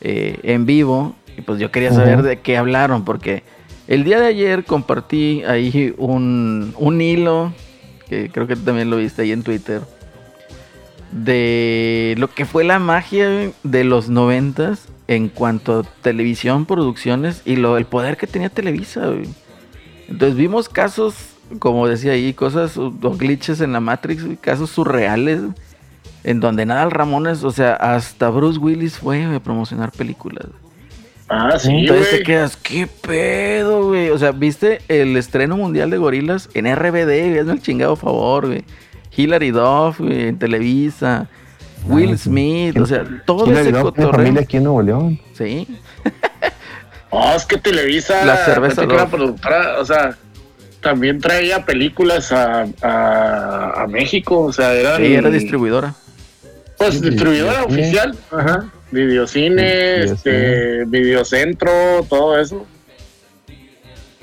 eh, 0.00 0.38
en 0.42 0.66
vivo 0.66 1.16
y 1.36 1.40
pues 1.40 1.58
yo 1.58 1.70
quería 1.70 1.92
saber 1.92 2.22
de 2.22 2.40
qué 2.40 2.56
hablaron 2.56 3.04
porque 3.04 3.42
el 3.88 4.04
día 4.04 4.20
de 4.20 4.26
ayer 4.26 4.64
compartí 4.64 5.42
ahí 5.44 5.94
un, 5.98 6.74
un 6.78 7.00
hilo 7.00 7.52
que 8.08 8.30
creo 8.30 8.46
que 8.46 8.54
tú 8.56 8.62
también 8.62 8.90
lo 8.90 8.96
viste 8.96 9.22
ahí 9.22 9.32
en 9.32 9.42
Twitter 9.42 9.80
de 11.12 12.14
lo 12.18 12.28
que 12.28 12.44
fue 12.44 12.64
la 12.64 12.78
magia 12.78 13.50
de 13.62 13.84
los 13.84 14.08
noventas 14.08 14.88
en 15.06 15.28
cuanto 15.28 15.80
a 15.80 15.82
televisión, 16.02 16.66
producciones 16.66 17.42
y 17.44 17.56
lo 17.56 17.76
el 17.76 17.86
poder 17.86 18.16
que 18.16 18.26
tenía 18.26 18.50
Televisa. 18.50 19.06
güey. 19.06 19.28
Entonces 20.08 20.36
vimos 20.36 20.68
casos, 20.68 21.14
como 21.58 21.86
decía 21.86 22.12
ahí, 22.12 22.34
cosas 22.34 22.76
o 22.76 22.90
glitches 22.90 23.60
en 23.60 23.72
la 23.72 23.80
Matrix, 23.80 24.24
casos 24.40 24.70
surreales 24.70 25.40
en 26.24 26.40
donde 26.40 26.66
nada 26.66 26.82
al 26.82 26.90
Ramones, 26.90 27.44
o 27.44 27.50
sea, 27.50 27.74
hasta 27.74 28.28
Bruce 28.28 28.58
Willis 28.58 28.98
fue 28.98 29.24
a 29.24 29.40
promocionar 29.40 29.92
películas. 29.92 30.46
Ah, 31.30 31.58
sí, 31.58 31.70
Entonces 31.70 32.10
te 32.10 32.22
quedas, 32.22 32.56
¿qué 32.56 32.86
pedo, 32.86 33.88
güey? 33.88 34.10
O 34.10 34.18
sea, 34.18 34.32
¿viste 34.32 34.80
el 34.88 35.16
estreno 35.16 35.56
mundial 35.56 35.90
de 35.90 35.98
gorilas 35.98 36.48
en 36.54 36.64
RBD? 36.74 37.38
Hazme 37.38 37.52
el 37.52 37.62
chingado 37.62 37.96
favor, 37.96 38.46
güey. 38.46 38.64
Hilary 39.18 39.50
Duff, 39.50 39.98
güey, 40.00 40.28
en 40.28 40.38
Televisa. 40.38 41.26
Will 41.86 42.10
Ah, 42.12 42.16
sí. 42.16 42.22
Smith, 42.24 42.76
o 42.78 42.86
sea, 42.86 43.04
todo 43.24 43.50
ese 43.52 43.70
cotorreo. 43.72 44.12
familia 44.12 44.40
aquí 44.42 44.56
en 44.56 44.64
Nuevo 44.64 44.82
León. 44.82 45.20
Sí, 45.32 45.66
Oh, 47.10 47.32
es 47.34 47.46
que 47.46 47.56
Televisa, 47.56 48.22
La 48.26 48.36
cerveza 48.44 48.86
que 48.86 48.94
la 48.94 49.06
productora, 49.06 49.80
o 49.80 49.84
sea, 49.84 50.14
también 50.82 51.20
traía 51.20 51.64
películas 51.64 52.30
a, 52.32 52.66
a, 52.82 53.82
a 53.82 53.86
México, 53.86 54.40
o 54.40 54.52
sea, 54.52 54.74
era, 54.74 54.96
sí, 54.98 55.14
era 55.14 55.30
distribuidora. 55.30 55.94
pues 56.76 56.94
Sí, 56.96 57.00
distribuidora 57.08 57.64
videocine. 57.64 57.82
oficial, 57.82 58.16
ajá, 58.30 58.70
videocine, 58.90 60.06
Sí, 60.06 60.12
este, 60.12 60.84
videocentro, 60.84 61.70
todo 62.10 62.38
eso. 62.38 62.66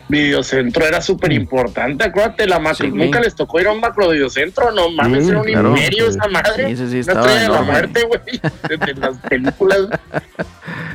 Videocentro 0.08 0.86
era 0.86 1.02
súper 1.02 1.32
importante, 1.34 2.06
acuérdate, 2.06 2.48
la 2.48 2.60
macro, 2.60 2.86
Sí. 2.86 2.92
nunca 2.92 3.20
les 3.20 3.34
tocó 3.34 3.60
ir 3.60 3.68
a 3.68 3.72
un 3.72 3.80
macro 3.80 4.10
videocentro, 4.10 4.72
no 4.72 4.92
mames, 4.92 5.24
Sí, 5.24 5.30
era 5.32 5.40
un 5.40 5.46
claro. 5.46 5.70
imperio 5.70 6.08
esa 6.08 6.28
madre. 6.28 6.76
Sí, 6.76 6.88
sí, 6.90 7.00
estaba 7.00 7.28
de 7.28 7.50
la 7.50 7.62
muerte, 7.64 8.04
güey, 8.04 8.40
de, 8.86 8.94
las 8.96 9.18
películas. 9.18 9.80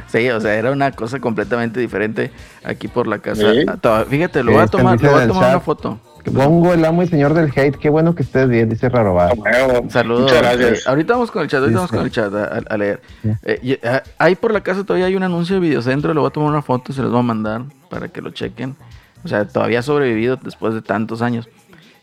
Sí, 0.09 0.29
o 0.29 0.41
sea, 0.41 0.55
era 0.55 0.73
una 0.73 0.91
cosa 0.91 1.21
completamente 1.21 1.79
diferente 1.79 2.33
aquí 2.65 2.89
por 2.89 3.07
la 3.07 3.21
casa. 3.21 3.53
Ah, 3.85 4.05
Fíjate, 4.09 4.43
lo 4.43 4.53
voy 4.53 4.63
a 4.63 4.67
tomar, 4.67 5.01
lo 5.01 5.11
voy 5.13 5.23
a 5.23 5.29
tomar 5.29 5.51
una 5.51 5.61
foto. 5.61 6.01
Gongo, 6.27 6.75
el 6.75 6.85
amo 6.85 7.03
y 7.03 7.07
señor 7.07 7.35
del 7.35 7.51
hate. 7.55 7.77
Qué 7.77 7.89
bueno 7.89 8.15
que 8.15 8.23
estés 8.23 8.49
bien, 8.49 8.69
dice 8.69 8.89
Rarobar. 8.89 9.39
Huevo. 9.39 9.89
Saludos. 9.89 10.23
Muchas 10.23 10.43
gracias. 10.43 10.79
Eh, 10.81 10.83
ahorita 10.87 11.13
vamos 11.15 11.31
con 11.31 11.43
el 11.43 11.49
chat, 11.49 11.61
ahorita 11.61 11.71
Sí, 11.71 11.75
vamos 11.77 11.91
con 11.91 12.01
el 12.01 12.11
chat 12.11 12.33
a, 12.69 12.77
leer. 12.77 13.01
Eh, 13.45 13.61
y, 13.63 13.87
ah, 13.87 14.03
ahí 14.19 14.35
por 14.35 14.53
la 14.53 14.61
casa 14.61 14.85
todavía 14.85 15.07
hay 15.07 15.17
un 15.17 15.23
anuncio 15.23 15.55
de 15.57 15.61
Videocentro, 15.61 16.13
le 16.13 16.21
voy 16.21 16.29
a 16.29 16.33
tomar 16.33 16.51
una 16.51 16.63
foto 16.63 16.93
y 16.93 16.95
se 16.95 17.03
los 17.03 17.11
voy 17.11 17.21
a 17.21 17.23
mandar 17.23 17.63
para 17.89 18.09
que 18.09 18.21
lo 18.21 18.31
chequen. 18.31 18.77
O 19.25 19.29
sea, 19.29 19.47
todavía 19.47 19.81
ha 19.81 19.83
sobrevivido 19.83 20.37
después 20.37 20.75
de 20.75 20.83
tantos 20.83 21.23
años. 21.23 21.49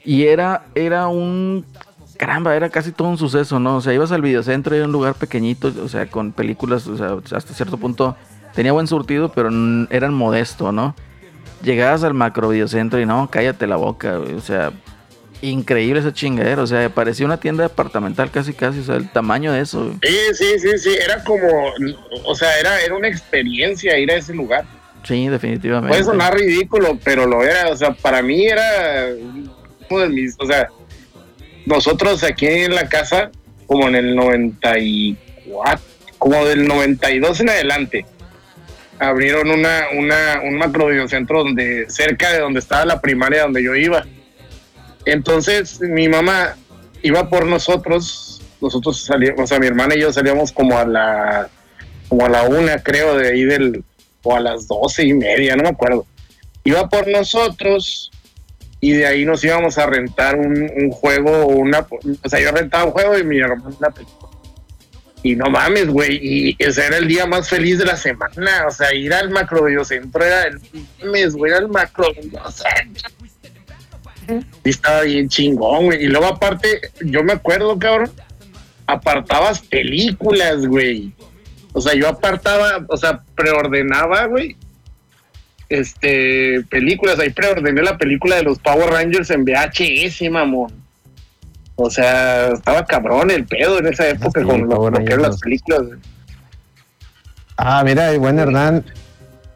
Y 0.04 0.24
era, 0.26 0.66
era 0.76 1.08
un... 1.08 1.66
Caramba, 2.18 2.56
era 2.56 2.70
casi 2.70 2.92
todo 2.92 3.10
un 3.10 3.18
suceso, 3.18 3.60
¿no? 3.60 3.78
O 3.78 3.82
sea, 3.82 3.94
ibas 3.94 4.12
al 4.12 4.22
videocentro, 4.22 4.76
era 4.76 4.86
un 4.86 4.92
lugar 4.92 5.14
pequeñito, 5.14 5.72
o 5.84 5.88
sea, 5.88 6.08
con 6.08 6.32
películas, 6.32 6.88
o 6.88 6.98
sea, 6.98 7.38
hasta 7.38 7.54
cierto 7.54 7.78
punto 7.78 8.16
tenía 8.56 8.72
buen 8.72 8.88
surtido, 8.88 9.32
pero 9.32 9.50
eran 9.92 10.16
modesto, 10.16 10.72
¿no? 10.72 10.96
Llegabas 11.62 12.04
al 12.04 12.16
macro 12.16 12.50
videocentro 12.50 13.00
y 13.00 13.06
no, 13.06 13.30
cállate 13.30 13.68
la 13.68 13.76
boca, 13.76 14.18
o 14.18 14.42
sea, 14.42 14.72
increíble 15.42 16.00
esa 16.00 16.14
chingadera, 16.14 16.64
o 16.64 16.68
sea, 16.68 16.90
parecía 16.90 17.26
una 17.26 17.38
tienda 17.38 17.64
departamental 17.64 18.32
casi 18.32 18.54
casi, 18.54 18.80
o 18.80 18.84
sea, 18.84 18.96
el 18.96 19.10
tamaño 19.10 19.52
de 19.52 19.62
eso. 19.62 19.94
Sí, 20.02 20.18
sí, 20.34 20.60
sí, 20.60 20.78
sí, 20.80 20.96
era 21.00 21.24
como, 21.24 21.48
o 22.26 22.34
sea, 22.34 22.60
era, 22.60 22.82
era 22.82 22.96
una 22.96 23.08
experiencia 23.08 23.98
ir 24.00 24.10
a 24.12 24.16
ese 24.16 24.34
lugar. 24.34 24.66
Sí, 25.08 25.30
definitivamente. 25.30 25.90
Puede 25.90 26.04
sonar 26.04 26.36
ridículo, 26.36 27.00
pero 27.02 27.26
lo 27.26 27.42
era, 27.44 27.70
o 27.70 27.78
sea, 27.78 27.92
para 27.92 28.22
mí 28.22 28.46
era 28.46 29.08
uno 29.90 30.02
de 30.02 30.10
mis, 30.10 30.36
o 30.38 30.46
sea, 30.46 30.68
nosotros 31.66 32.24
aquí 32.24 32.46
en 32.46 32.76
la 32.76 32.90
casa, 32.90 33.32
como 33.68 33.88
en 33.88 33.96
el 33.96 34.16
94, 34.16 35.82
como 36.18 36.46
del 36.46 36.68
92 36.68 37.40
en 37.40 37.50
adelante, 37.50 38.06
abrieron 39.00 39.50
una, 39.50 39.86
una, 39.98 40.42
un 40.44 40.58
macro 40.58 40.88
videocentro 40.88 41.44
donde, 41.44 41.90
cerca 41.90 42.34
de 42.34 42.40
donde 42.40 42.60
estaba 42.60 42.84
la 42.86 43.00
primaria 43.00 43.44
donde 43.44 43.64
yo 43.64 43.76
iba. 43.76 44.06
Entonces, 45.06 45.80
mi 45.80 46.10
mamá 46.10 46.58
iba 47.02 47.30
por 47.30 47.46
nosotros, 47.46 48.42
nosotros 48.60 49.06
salíamos, 49.06 49.40
o 49.40 49.48
sea, 49.48 49.60
mi 49.60 49.68
hermana 49.68 49.96
y 49.96 50.02
yo 50.02 50.12
salíamos 50.12 50.52
como 50.52 50.78
a 50.78 50.86
la, 50.86 51.50
como 52.10 52.26
a 52.26 52.30
la 52.30 52.44
una, 52.44 52.84
creo, 52.84 53.16
de 53.16 53.30
ahí 53.30 53.46
del, 53.46 53.86
o 54.28 54.36
a 54.36 54.40
las 54.40 54.68
doce 54.68 55.06
y 55.06 55.14
media, 55.14 55.56
no 55.56 55.64
me 55.64 55.70
acuerdo. 55.70 56.06
Iba 56.64 56.90
por 56.90 57.08
nosotros 57.08 58.12
y 58.82 58.92
de 58.92 59.08
ahí 59.08 59.26
nos 59.26 59.44
íbamos 59.44 59.78
a 59.78 59.86
rentar 59.86 60.36
un, 60.36 60.70
un 60.76 60.92
juego, 60.92 61.32
o 61.32 61.48
una, 61.48 61.88
o 62.24 62.30
sea, 62.30 62.40
yo 62.40 62.52
rentaba 62.52 62.86
un 62.86 62.92
juego 62.92 63.18
y 63.18 63.24
mi 63.24 63.40
hermano 63.40 63.76
una 63.80 63.90
película. 63.90 64.30
Y 65.24 65.36
no 65.36 65.50
mames, 65.50 65.88
güey, 65.88 66.20
y 66.22 66.56
ese 66.60 66.86
era 66.86 66.98
el 66.98 67.08
día 67.08 67.26
más 67.26 67.50
feliz 67.50 67.80
de 67.80 67.86
la 67.86 67.98
semana, 67.98 68.66
o 68.68 68.72
sea, 68.72 68.94
ir 68.94 69.14
al 69.14 69.30
macro 69.30 69.64
videocentro 69.64 70.24
era 70.24 70.44
el 70.44 70.60
mes, 71.10 71.34
güey, 71.34 71.54
el 71.54 71.70
macro 71.70 72.14
videocentro. 72.14 73.10
Y 74.64 74.70
estaba 74.70 75.02
bien 75.02 75.30
chingón, 75.30 75.86
güey. 75.86 76.04
Y 76.04 76.08
luego 76.08 76.28
aparte, 76.28 76.82
yo 77.02 77.24
me 77.24 77.34
acuerdo, 77.34 77.80
cabrón, 77.80 78.12
apartabas 78.86 79.62
películas, 79.62 80.66
güey. 80.66 81.14
O 81.74 81.82
sea, 81.82 81.94
yo 81.94 82.08
apartaba, 82.08 82.86
o 82.88 82.98
sea, 82.98 83.22
preordenaba, 83.36 84.26
güey. 84.26 84.56
Este, 85.70 86.64
películas, 86.70 87.20
ahí 87.20 87.30
preordené 87.30 87.82
la 87.82 87.98
película 87.98 88.38
de 88.38 88.44
los 88.44 88.60
Power 88.60 88.90
Rangers 88.90 89.30
en 89.32 89.44
VHS, 89.44 90.30
mamón. 90.32 90.72
O 91.76 91.90
sea, 91.90 92.48
estaba 92.48 92.86
cabrón 92.86 93.30
el 93.30 93.46
pedo 93.46 93.80
en 93.80 93.88
esa 93.88 94.08
época 94.10 94.42
sí, 94.42 94.48
con 94.48 94.68
lo, 94.68 94.90
lo 94.90 94.98
que 94.98 95.14
eran 95.14 95.22
las 95.24 95.40
películas. 95.40 95.82
Ah, 97.58 97.84
mira, 97.84 98.12
el 98.12 98.20
buen 98.20 98.40
Hernán. 98.40 98.84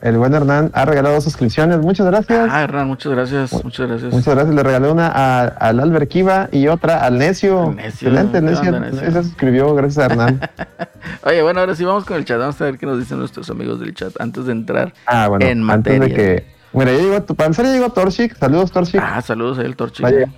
El 0.02 0.18
buen 0.18 0.34
Hernán 0.34 0.72
ha 0.74 0.84
regalado 0.86 1.14
dos 1.16 1.24
suscripciones. 1.24 1.78
Muchas 1.80 2.08
gracias. 2.08 2.50
Ah, 2.52 2.64
Hernán, 2.64 2.88
muchas 2.88 3.12
gracias, 3.12 3.54
muchas 3.64 3.88
gracias. 3.88 4.12
Muchas 4.12 4.34
gracias. 4.34 4.56
Le 4.56 4.64
regalé 4.64 4.90
una 4.92 5.08
a- 5.08 5.46
al 5.46 5.80
Albert 5.80 6.10
Kiva 6.10 6.50
y 6.52 6.68
otra 6.68 7.04
al 7.06 7.20
Necio. 7.20 7.72
Necio. 7.76 8.10
Excelente, 8.10 8.40
¿Qué 8.40 8.42
Necio. 8.42 8.80
Necio? 8.80 9.12
Se 9.12 9.24
suscribió, 9.24 9.76
gracias 9.76 10.00
a 10.00 10.06
Hernán. 10.12 10.42
Oye, 11.26 11.44
bueno, 11.44 11.60
ahora 11.60 11.76
sí 11.76 11.84
vamos 11.86 12.06
con 12.06 12.18
el 12.18 12.26
chat. 12.26 12.40
Vamos 12.40 12.60
a 12.60 12.66
ver 12.66 12.78
qué 12.80 12.86
nos 12.88 12.98
dicen 12.98 13.20
nuestros 13.20 13.48
amigos 13.52 13.80
del 13.80 13.94
chat 13.94 14.12
antes 14.20 14.46
de 14.48 14.52
entrar. 14.54 14.92
Ah, 15.06 15.28
bueno, 15.28 15.46
En 15.46 15.70
antes 15.70 15.94
de 15.94 16.00
materia. 16.00 16.16
que. 16.16 16.46
Mira, 16.74 16.92
ya 16.94 16.98
llegó, 17.00 17.22
tu- 17.24 17.34
empezar 17.34 17.66
ya 17.66 17.74
llegó 17.74 17.90
Torchic. 17.90 18.36
Saludos, 18.38 18.72
Torchic. 18.72 19.02
Ah, 19.04 19.22
saludos 19.22 19.60
ahí 19.60 19.66
el 19.66 19.76
torche. 19.76 20.02
Va 20.02 20.10
a 20.10 20.12
llegar. 20.14 20.30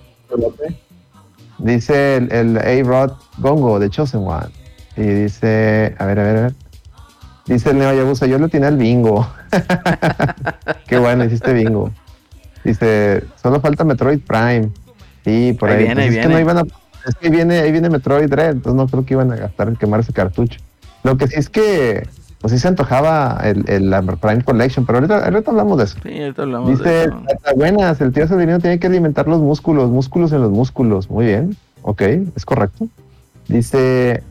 Dice 1.58 2.16
el, 2.16 2.32
el 2.32 2.58
A-Rod 2.58 3.12
Gongo 3.38 3.78
de 3.78 3.88
Chosen 3.88 4.20
One. 4.26 4.48
Y 4.96 5.02
dice, 5.02 5.94
a 5.98 6.04
ver, 6.06 6.20
a 6.20 6.22
ver, 6.24 6.36
a 6.36 6.40
ver. 6.42 6.54
Dice 7.46 7.70
el 7.70 7.78
Neo 7.78 7.92
Yabusa, 7.94 8.26
yo 8.26 8.38
le 8.38 8.48
tiene 8.48 8.66
al 8.66 8.76
bingo. 8.76 9.26
Qué 10.86 10.98
bueno, 10.98 11.24
hiciste 11.24 11.52
bingo. 11.52 11.90
Dice, 12.64 13.24
solo 13.42 13.60
falta 13.60 13.84
Metroid 13.84 14.20
Prime. 14.20 14.70
Sí, 15.24 15.54
por 15.58 15.68
Ahí 15.70 15.76
ahí. 15.78 15.84
viene, 15.84 15.94
Pues 15.94 16.10
ahí 16.12 16.16
es 16.18 16.26
que 16.26 16.32
no 16.32 16.40
iban 16.40 16.58
a, 16.58 16.62
es 17.06 17.14
que 17.20 17.26
ahí 17.26 17.32
viene, 17.32 17.58
ahí 17.58 17.72
viene 17.72 17.90
Metroid 17.90 18.28
Dread, 18.30 18.52
entonces 18.52 18.74
no 18.74 18.86
creo 18.88 19.04
que 19.04 19.14
iban 19.14 19.30
a 19.32 19.36
gastar 19.36 19.68
en 19.68 19.76
quemar 19.76 20.00
ese 20.00 20.12
cartucho. 20.12 20.60
Lo 21.02 21.16
que 21.18 21.26
sí 21.28 21.34
es 21.36 21.50
que, 21.50 22.08
pues 22.40 22.52
sí 22.52 22.58
se 22.58 22.68
antojaba 22.68 23.40
el, 23.44 23.64
el 23.68 23.90
la 23.90 24.00
Prime 24.02 24.42
Collection, 24.42 24.86
pero 24.86 24.98
ahorita, 24.98 25.24
ahorita 25.26 25.50
hablamos 25.50 25.76
de 25.78 25.84
eso. 25.84 25.98
Sí, 26.02 26.18
ahorita 26.22 26.42
hablamos 26.42 26.68
de 26.70 26.76
Dice, 26.76 27.02
eso. 27.04 27.22
"Está 27.28 27.52
buenas, 27.54 28.00
el 28.00 28.12
tío 28.12 28.26
Severino 28.26 28.58
tiene 28.58 28.78
que 28.78 28.86
alimentar 28.86 29.28
los 29.28 29.40
músculos, 29.40 29.90
músculos 29.90 30.32
en 30.32 30.40
los 30.40 30.50
músculos. 30.50 31.10
Muy 31.10 31.26
bien, 31.26 31.56
ok, 31.82 32.00
es 32.34 32.44
correcto. 32.46 32.86
Dice, 33.48 34.22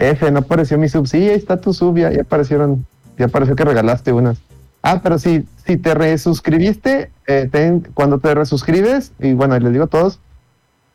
F, 0.00 0.30
no 0.30 0.40
apareció 0.40 0.78
mi 0.78 0.88
sub. 0.88 1.06
Sí, 1.06 1.18
ahí 1.18 1.36
está 1.36 1.60
tu 1.60 1.72
sub, 1.72 1.96
ya, 1.96 2.10
aparecieron, 2.20 2.86
ya 3.18 3.26
apareció 3.26 3.54
que 3.54 3.64
regalaste 3.64 4.12
unas. 4.12 4.38
Ah, 4.82 5.00
pero 5.02 5.18
si, 5.18 5.46
si 5.66 5.76
te 5.76 5.94
resuscribiste, 5.94 7.10
eh, 7.26 7.82
cuando 7.92 8.18
te 8.18 8.34
resuscribes, 8.34 9.12
y 9.20 9.34
bueno, 9.34 9.58
les 9.58 9.72
digo 9.72 9.84
a 9.84 9.88
todos, 9.88 10.20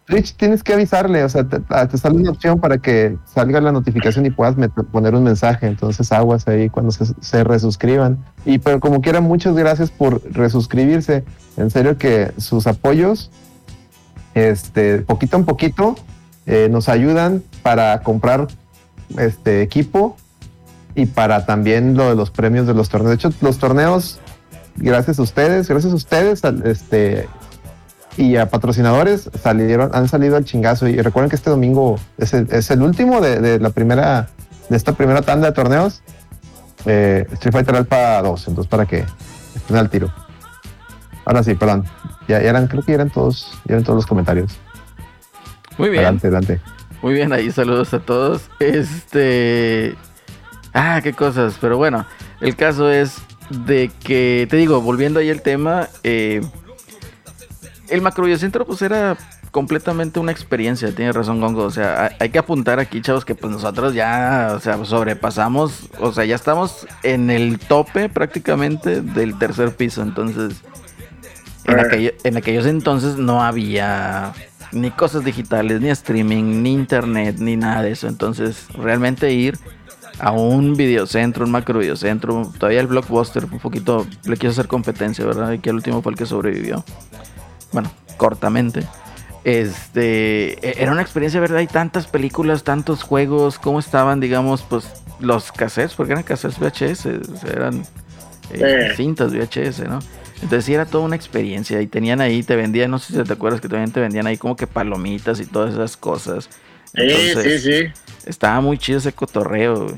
Twitch 0.05 0.35
tienes 0.35 0.63
que 0.63 0.73
avisarle, 0.73 1.23
o 1.23 1.29
sea, 1.29 1.47
te, 1.47 1.61
ah, 1.69 1.87
sale 1.95 2.15
una 2.15 2.31
opción 2.31 2.59
para 2.59 2.79
que 2.79 3.17
salga 3.25 3.61
la 3.61 3.71
notificación 3.71 4.25
y 4.25 4.31
puedas 4.31 4.55
poner 4.91 5.13
un 5.13 5.23
mensaje, 5.23 5.67
entonces 5.67 6.11
aguas 6.11 6.47
ahí 6.47 6.69
cuando 6.69 6.91
se, 6.91 7.43
resuscriban. 7.43 8.23
Y 8.43 8.57
pero 8.57 8.79
como 8.79 9.01
quiera, 9.01 9.21
muchas 9.21 9.55
gracias 9.55 9.91
por 9.91 10.21
resuscribirse. 10.31 11.23
En 11.57 11.69
serio 11.69 11.97
que 11.97 12.31
sus 12.37 12.65
apoyos, 12.65 13.31
este, 14.33 14.99
poquito 14.99 15.37
en 15.37 15.45
poquito, 15.45 15.95
eh, 16.47 16.69
nos 16.69 16.89
ayudan 16.89 17.43
para 17.63 18.01
comprar 18.01 18.47
este 19.17 19.61
equipo 19.61 20.17
y 20.95 21.05
para 21.05 21.45
también 21.45 21.95
lo 21.95 22.09
de 22.09 22.15
los 22.15 22.31
premios 22.31 22.67
de 22.67 22.73
los 22.73 22.89
torneos. 22.89 23.09
De 23.09 23.15
hecho, 23.15 23.37
los 23.41 23.57
torneos, 23.57 24.19
gracias 24.75 25.19
a 25.19 25.21
ustedes, 25.21 25.67
gracias 25.67 25.93
a 25.93 25.95
ustedes, 25.95 26.41
este 26.63 27.27
y 28.17 28.37
a 28.37 28.49
patrocinadores 28.49 29.29
salieron, 29.41 29.89
han 29.93 30.07
salido 30.07 30.37
al 30.37 30.45
chingazo. 30.45 30.87
Y 30.87 31.01
recuerden 31.01 31.29
que 31.29 31.35
este 31.35 31.49
domingo 31.49 31.99
es 32.17 32.33
el, 32.33 32.47
es 32.51 32.71
el 32.71 32.81
último 32.81 33.19
de, 33.19 33.41
de 33.41 33.59
la 33.59 33.71
primera, 33.71 34.29
de 34.69 34.77
esta 34.77 34.93
primera 34.93 35.21
tanda 35.21 35.47
de 35.47 35.53
torneos. 35.53 36.01
Eh, 36.85 37.27
Street 37.33 37.51
Fighter 37.51 37.75
Alpha 37.75 38.21
2, 38.21 38.47
entonces 38.47 38.69
para 38.69 38.85
que 38.85 39.03
estén 39.55 39.75
al 39.75 39.89
tiro. 39.89 40.13
Ahora 41.25 41.43
sí, 41.43 41.55
perdón. 41.55 41.85
Ya, 42.27 42.41
ya 42.41 42.49
eran, 42.49 42.67
creo 42.67 42.83
que 42.83 42.91
ya 42.91 42.95
eran 42.95 43.09
todos, 43.09 43.51
ya 43.65 43.73
eran 43.73 43.83
todos 43.83 43.97
los 43.97 44.05
comentarios. 44.05 44.57
Muy 45.77 45.89
bien. 45.89 46.05
Adelante, 46.05 46.27
adelante. 46.27 46.61
Muy 47.01 47.13
bien, 47.13 47.33
ahí 47.33 47.51
saludos 47.51 47.93
a 47.93 47.99
todos. 47.99 48.49
Este. 48.59 49.95
Ah, 50.73 50.99
qué 51.03 51.13
cosas. 51.13 51.57
Pero 51.61 51.77
bueno, 51.77 52.05
el 52.41 52.55
caso 52.55 52.89
es 52.91 53.17
de 53.49 53.91
que, 54.03 54.47
te 54.49 54.57
digo, 54.57 54.81
volviendo 54.81 55.19
ahí 55.19 55.29
al 55.29 55.41
tema, 55.41 55.87
eh, 56.03 56.41
el 57.89 58.01
macrobiocentro 58.01 58.65
pues 58.65 58.81
era 58.81 59.15
completamente 59.51 60.19
una 60.19 60.31
experiencia, 60.33 60.93
tiene 60.93 61.13
razón 61.13 61.39
Gongo, 61.39 61.63
o 61.63 61.71
sea, 61.71 62.11
hay, 62.19 62.29
que 62.29 62.39
apuntar 62.39 62.79
aquí, 62.79 63.01
chavos, 63.01 63.23
que 63.23 63.35
pues 63.35 63.53
nosotros 63.53 63.93
ya, 63.93 64.51
o 64.53 64.59
sea, 64.59 64.83
sobrepasamos, 64.83 65.89
o 65.99 66.11
sea, 66.11 66.25
ya 66.25 66.35
estamos 66.35 66.85
en 67.03 67.29
el 67.29 67.57
tope 67.59 68.09
prácticamente 68.09 69.01
del 69.01 69.37
tercer 69.39 69.73
piso, 69.73 70.01
entonces, 70.01 70.55
en, 71.63 71.79
aquello- 71.79 72.13
en 72.25 72.35
aquellos 72.35 72.65
entonces 72.65 73.15
no 73.15 73.41
había 73.43 74.33
ni 74.75 74.91
cosas 74.91 75.23
digitales, 75.23 75.81
ni 75.81 75.89
streaming, 75.89 76.61
ni 76.61 76.73
internet, 76.73 77.37
ni 77.39 77.55
nada 77.55 77.81
de 77.81 77.91
eso, 77.91 78.07
entonces, 78.07 78.67
realmente 78.75 79.31
ir 79.31 79.57
a 80.19 80.31
un 80.31 80.75
videocentro, 80.75 81.45
un 81.45 81.51
macro 81.51 81.79
videocentro, 81.79 82.51
todavía 82.57 82.79
el 82.81 82.87
blockbuster 82.87 83.45
un 83.45 83.59
poquito 83.59 84.05
le 84.25 84.37
quiso 84.37 84.51
hacer 84.51 84.67
competencia, 84.67 85.25
¿verdad? 85.25 85.51
Y 85.51 85.59
que 85.59 85.71
el 85.71 85.77
último 85.77 86.01
fue 86.01 86.11
el 86.13 86.17
que 86.17 86.25
sobrevivió. 86.25 86.83
Bueno, 87.73 87.91
cortamente. 88.17 88.87
Este, 89.43 90.53
e- 90.67 90.81
era 90.81 90.91
una 90.91 91.01
experiencia, 91.01 91.39
¿verdad? 91.39 91.57
Hay 91.57 91.67
tantas 91.67 92.07
películas, 92.07 92.63
tantos 92.63 93.03
juegos, 93.03 93.59
cómo 93.59 93.79
estaban, 93.79 94.19
digamos, 94.19 94.61
pues 94.63 94.87
los 95.19 95.51
cassettes, 95.51 95.93
porque 95.95 96.13
eran 96.13 96.23
cassettes 96.23 96.59
VHS, 96.59 97.05
eran 97.53 97.83
eh, 98.51 98.93
cintas 98.95 99.33
VHS, 99.33 99.87
¿no? 99.87 99.99
Entonces 100.45 100.65
sí 100.65 100.75
era 100.75 100.85
toda 100.85 101.03
una 101.03 101.15
experiencia 101.15 101.81
y 101.81 101.87
tenían 101.87 102.21
ahí, 102.21 102.43
te 102.43 102.55
vendían, 102.55 102.91
no 102.91 102.99
sé 102.99 103.13
si 103.13 103.23
te 103.23 103.33
acuerdas 103.33 103.61
que 103.61 103.67
también 103.67 103.91
te 103.91 103.99
vendían 103.99 104.27
ahí 104.27 104.37
como 104.37 104.55
que 104.55 104.67
palomitas 104.67 105.39
y 105.39 105.47
todas 105.47 105.73
esas 105.73 105.97
cosas. 105.97 106.51
Sí, 106.93 107.01
Entonces, 107.01 107.63
sí, 107.63 107.71
sí. 107.71 107.87
estaba 108.27 108.61
muy 108.61 108.77
chido 108.77 108.99
ese 108.99 109.11
cotorreo. 109.11 109.85
güey. 109.85 109.95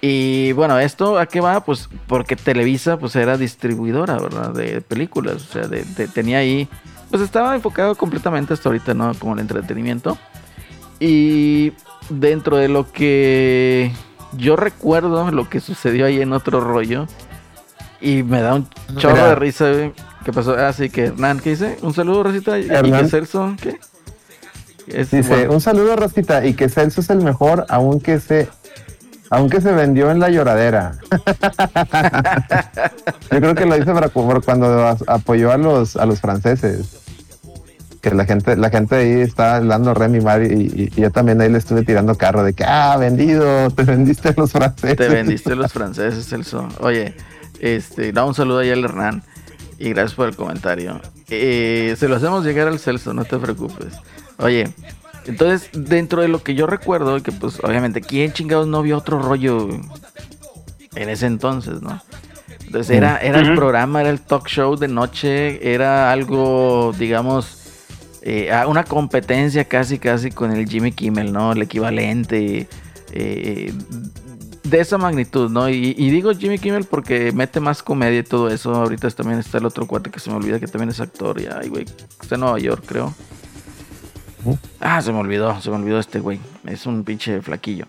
Y 0.00 0.50
bueno, 0.50 0.80
¿esto 0.80 1.16
a 1.16 1.26
qué 1.26 1.40
va? 1.40 1.64
Pues 1.64 1.88
porque 2.08 2.34
Televisa 2.34 2.98
pues 2.98 3.14
era 3.14 3.36
distribuidora, 3.36 4.18
¿verdad? 4.18 4.52
De 4.52 4.80
películas, 4.80 5.36
o 5.48 5.52
sea, 5.52 5.68
de, 5.68 5.84
tenía 6.08 6.38
ahí, 6.38 6.68
pues 7.08 7.22
estaba 7.22 7.54
enfocado 7.54 7.94
completamente 7.94 8.52
hasta 8.52 8.70
ahorita, 8.70 8.94
¿no? 8.94 9.14
Como 9.14 9.34
el 9.34 9.38
entretenimiento. 9.42 10.18
Y 10.98 11.72
dentro 12.10 12.56
de 12.56 12.66
lo 12.66 12.90
que 12.90 13.92
yo 14.36 14.56
recuerdo, 14.56 15.30
lo 15.30 15.48
que 15.48 15.60
sucedió 15.60 16.06
ahí 16.06 16.20
en 16.20 16.32
otro 16.32 16.60
rollo, 16.60 17.06
y 18.00 18.22
me 18.22 18.40
da 18.40 18.54
un 18.54 18.68
chorro 18.96 19.28
de 19.28 19.34
risa, 19.34 19.66
¿qué 20.24 20.32
pasó? 20.32 20.54
Así 20.54 20.84
ah, 20.84 20.88
que 20.88 21.04
Hernán, 21.06 21.40
¿qué 21.40 21.50
dice? 21.50 21.78
Un 21.82 21.94
saludo, 21.94 22.22
Rosita, 22.22 22.58
y 22.58 22.68
que 22.68 23.08
Celso, 23.08 23.54
¿qué? 23.60 23.78
dice, 24.86 25.48
un 25.48 25.60
saludo, 25.60 25.96
Rosita, 25.96 26.44
y 26.44 26.54
que 26.54 26.68
Celso 26.68 27.00
es 27.00 27.10
el 27.10 27.22
mejor, 27.22 27.66
aunque 27.68 28.20
se 28.20 28.48
aunque 29.30 29.60
se 29.60 29.72
vendió 29.72 30.10
en 30.10 30.20
la 30.20 30.30
lloradera. 30.30 30.92
Yo 33.30 33.40
creo 33.40 33.54
que 33.54 33.66
lo 33.66 33.76
hice 33.76 33.92
para, 33.92 34.08
cuando 34.08 34.96
apoyó 35.06 35.50
a 35.50 35.56
los, 35.56 35.96
a 35.96 36.06
los 36.06 36.20
franceses. 36.20 37.00
Que 38.00 38.14
la 38.14 38.26
gente, 38.26 38.54
la 38.56 38.70
gente 38.70 38.96
ahí 38.96 39.22
está 39.22 39.60
dando 39.60 39.94
re 39.94 40.08
mi 40.08 40.18
y, 40.18 40.82
y, 40.82 41.00
yo 41.00 41.10
también 41.10 41.40
ahí 41.40 41.48
le 41.48 41.56
estuve 41.56 41.84
tirando 41.84 42.14
carro 42.16 42.44
de 42.44 42.52
que, 42.52 42.62
ah, 42.62 42.98
vendido, 42.98 43.70
te 43.70 43.82
vendiste 43.82 44.28
a 44.28 44.34
los 44.36 44.52
franceses. 44.52 44.96
Te 44.96 45.08
vendiste 45.08 45.52
a 45.52 45.56
los 45.56 45.72
franceses, 45.72 46.28
Celso. 46.28 46.68
Oye, 46.80 47.14
este, 47.60 48.12
da 48.12 48.24
un 48.24 48.34
saludo 48.34 48.58
ahí 48.58 48.70
al 48.70 48.84
Hernán 48.84 49.22
y 49.78 49.90
gracias 49.90 50.14
por 50.14 50.28
el 50.28 50.36
comentario. 50.36 51.00
Eh, 51.28 51.94
se 51.98 52.08
lo 52.08 52.16
hacemos 52.16 52.44
llegar 52.44 52.68
al 52.68 52.78
Celso, 52.78 53.14
no 53.14 53.24
te 53.24 53.38
preocupes. 53.38 53.94
Oye, 54.38 54.72
entonces, 55.26 55.70
dentro 55.72 56.22
de 56.22 56.28
lo 56.28 56.42
que 56.42 56.54
yo 56.54 56.66
recuerdo, 56.66 57.22
que 57.22 57.32
pues 57.32 57.58
obviamente, 57.62 58.00
¿quién 58.00 58.32
chingados 58.32 58.66
no 58.66 58.82
vio 58.82 58.98
otro 58.98 59.20
rollo 59.20 59.68
en 60.94 61.08
ese 61.08 61.26
entonces, 61.26 61.80
no? 61.82 62.02
Entonces 62.66 62.96
era, 62.96 63.18
era 63.18 63.40
el 63.40 63.54
programa, 63.54 64.00
era 64.00 64.10
el 64.10 64.20
talk 64.20 64.48
show 64.48 64.76
de 64.76 64.88
noche, 64.88 65.72
era 65.72 66.10
algo, 66.10 66.92
digamos, 66.98 67.64
eh, 68.22 68.50
una 68.66 68.84
competencia 68.84 69.64
casi, 69.64 69.98
casi 69.98 70.30
con 70.30 70.50
el 70.50 70.68
Jimmy 70.68 70.92
Kimmel, 70.92 71.32
¿no? 71.32 71.52
El 71.52 71.62
equivalente 71.62 72.66
eh, 73.12 73.72
de 74.64 74.80
esa 74.80 74.98
magnitud, 74.98 75.50
¿no? 75.50 75.68
Y, 75.68 75.94
y, 75.96 76.10
digo 76.10 76.32
Jimmy 76.32 76.58
Kimmel 76.58 76.84
porque 76.84 77.32
mete 77.32 77.60
más 77.60 77.82
comedia 77.82 78.20
y 78.20 78.22
todo 78.22 78.48
eso. 78.48 78.74
Ahorita 78.74 79.08
también 79.10 79.38
está 79.38 79.58
el 79.58 79.66
otro 79.66 79.86
cuate 79.86 80.10
que 80.10 80.18
se 80.18 80.30
me 80.30 80.36
olvida 80.36 80.58
que 80.58 80.66
también 80.66 80.88
es 80.88 81.00
actor. 81.00 81.40
Y, 81.40 81.46
ay, 81.46 81.68
güey, 81.68 81.84
está 82.20 82.34
en 82.34 82.40
Nueva 82.40 82.58
York, 82.58 82.82
creo. 82.86 83.14
Ah, 84.80 85.00
se 85.00 85.12
me 85.12 85.18
olvidó, 85.18 85.60
se 85.60 85.70
me 85.70 85.76
olvidó 85.76 85.98
este 85.98 86.18
güey. 86.18 86.40
Es 86.66 86.86
un 86.86 87.04
pinche 87.04 87.40
flaquillo. 87.42 87.86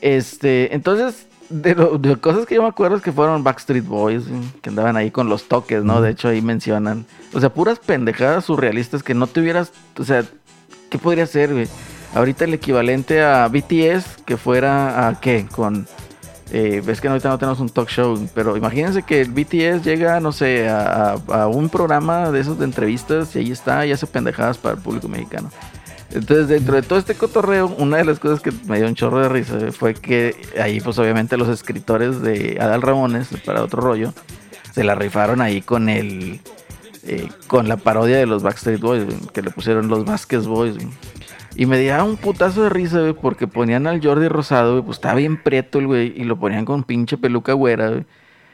Este, 0.00 0.74
entonces, 0.74 1.26
de, 1.48 2.16
cosas 2.20 2.46
que 2.46 2.56
yo 2.56 2.62
me 2.62 2.68
acuerdo 2.68 2.96
es 2.96 3.02
que 3.02 3.12
fueron 3.12 3.44
Backstreet 3.44 3.84
Boys, 3.84 4.24
que 4.60 4.70
andaban 4.70 4.96
ahí 4.96 5.10
con 5.10 5.28
los 5.28 5.48
toques, 5.48 5.82
¿no? 5.82 6.00
De 6.00 6.10
hecho, 6.10 6.28
ahí 6.28 6.42
mencionan. 6.42 7.06
O 7.32 7.40
sea, 7.40 7.52
puras 7.52 7.78
pendejadas 7.78 8.44
surrealistas 8.44 9.02
que 9.02 9.14
no 9.14 9.26
tuvieras. 9.26 9.72
O 9.98 10.04
sea, 10.04 10.24
¿qué 10.90 10.98
podría 10.98 11.26
ser, 11.26 11.52
güey? 11.52 11.68
Ahorita 12.14 12.44
el 12.44 12.54
equivalente 12.54 13.22
a 13.22 13.48
BTS, 13.48 14.22
que 14.26 14.36
fuera 14.36 15.08
a 15.08 15.20
qué? 15.20 15.46
Con. 15.50 15.86
Eh, 16.54 16.82
ves 16.84 17.00
que 17.00 17.08
ahorita 17.08 17.30
no 17.30 17.38
tenemos 17.38 17.60
un 17.60 17.70
talk 17.70 17.88
show, 17.88 18.28
pero 18.34 18.58
imagínense 18.58 19.02
que 19.02 19.22
el 19.22 19.30
BTS 19.30 19.82
llega, 19.82 20.20
no 20.20 20.32
sé, 20.32 20.68
a, 20.68 21.16
un 21.50 21.70
programa 21.70 22.30
de 22.30 22.40
esos 22.40 22.58
de 22.58 22.66
entrevistas 22.66 23.34
y 23.34 23.38
ahí 23.38 23.50
está, 23.50 23.86
y 23.86 23.92
hace 23.92 24.06
pendejadas 24.06 24.58
para 24.58 24.74
el 24.74 24.82
público 24.82 25.08
mexicano. 25.08 25.50
Entonces, 26.10 26.48
dentro 26.48 26.74
de 26.74 26.82
todo 26.82 26.98
este 26.98 27.14
cotorreo, 27.14 27.68
una 27.78 27.96
de 27.96 28.04
las 28.04 28.18
cosas 28.18 28.40
que 28.40 28.52
me 28.66 28.76
dio 28.76 28.86
un 28.86 28.94
chorro 28.94 29.20
de 29.20 29.30
risa 29.30 29.72
fue 29.72 29.94
que 29.94 30.36
ahí, 30.60 30.78
pues 30.82 30.98
obviamente, 30.98 31.38
los 31.38 31.48
escritores 31.48 32.20
de 32.20 32.58
Adal 32.60 32.82
Ramones, 32.82 33.28
para 33.46 33.62
otro 33.62 33.80
rollo, 33.80 34.12
se 34.74 34.84
la 34.84 34.94
rifaron 34.94 35.40
ahí 35.40 35.62
con 35.62 35.88
el. 35.88 36.40
Eh, 37.04 37.30
con 37.48 37.66
la 37.66 37.78
parodia 37.78 38.18
de 38.18 38.26
los 38.26 38.42
Backstreet 38.42 38.78
Boys, 38.78 39.04
que 39.32 39.42
le 39.42 39.50
pusieron 39.50 39.88
los 39.88 40.04
Vasquez 40.04 40.46
Boys. 40.46 40.76
Y 41.54 41.66
me 41.66 41.78
dio 41.78 42.04
un 42.04 42.16
putazo 42.16 42.64
de 42.64 42.68
risa, 42.70 43.00
porque 43.20 43.46
ponían 43.46 43.86
al 43.86 44.02
Jordi 44.02 44.28
Rosado, 44.28 44.84
pues 44.84 44.96
estaba 44.96 45.16
bien 45.16 45.42
prieto 45.42 45.78
el 45.78 45.86
güey, 45.86 46.12
y 46.16 46.24
lo 46.24 46.38
ponían 46.38 46.64
con 46.64 46.84
pinche 46.84 47.18
peluca 47.18 47.52
güera, 47.52 48.04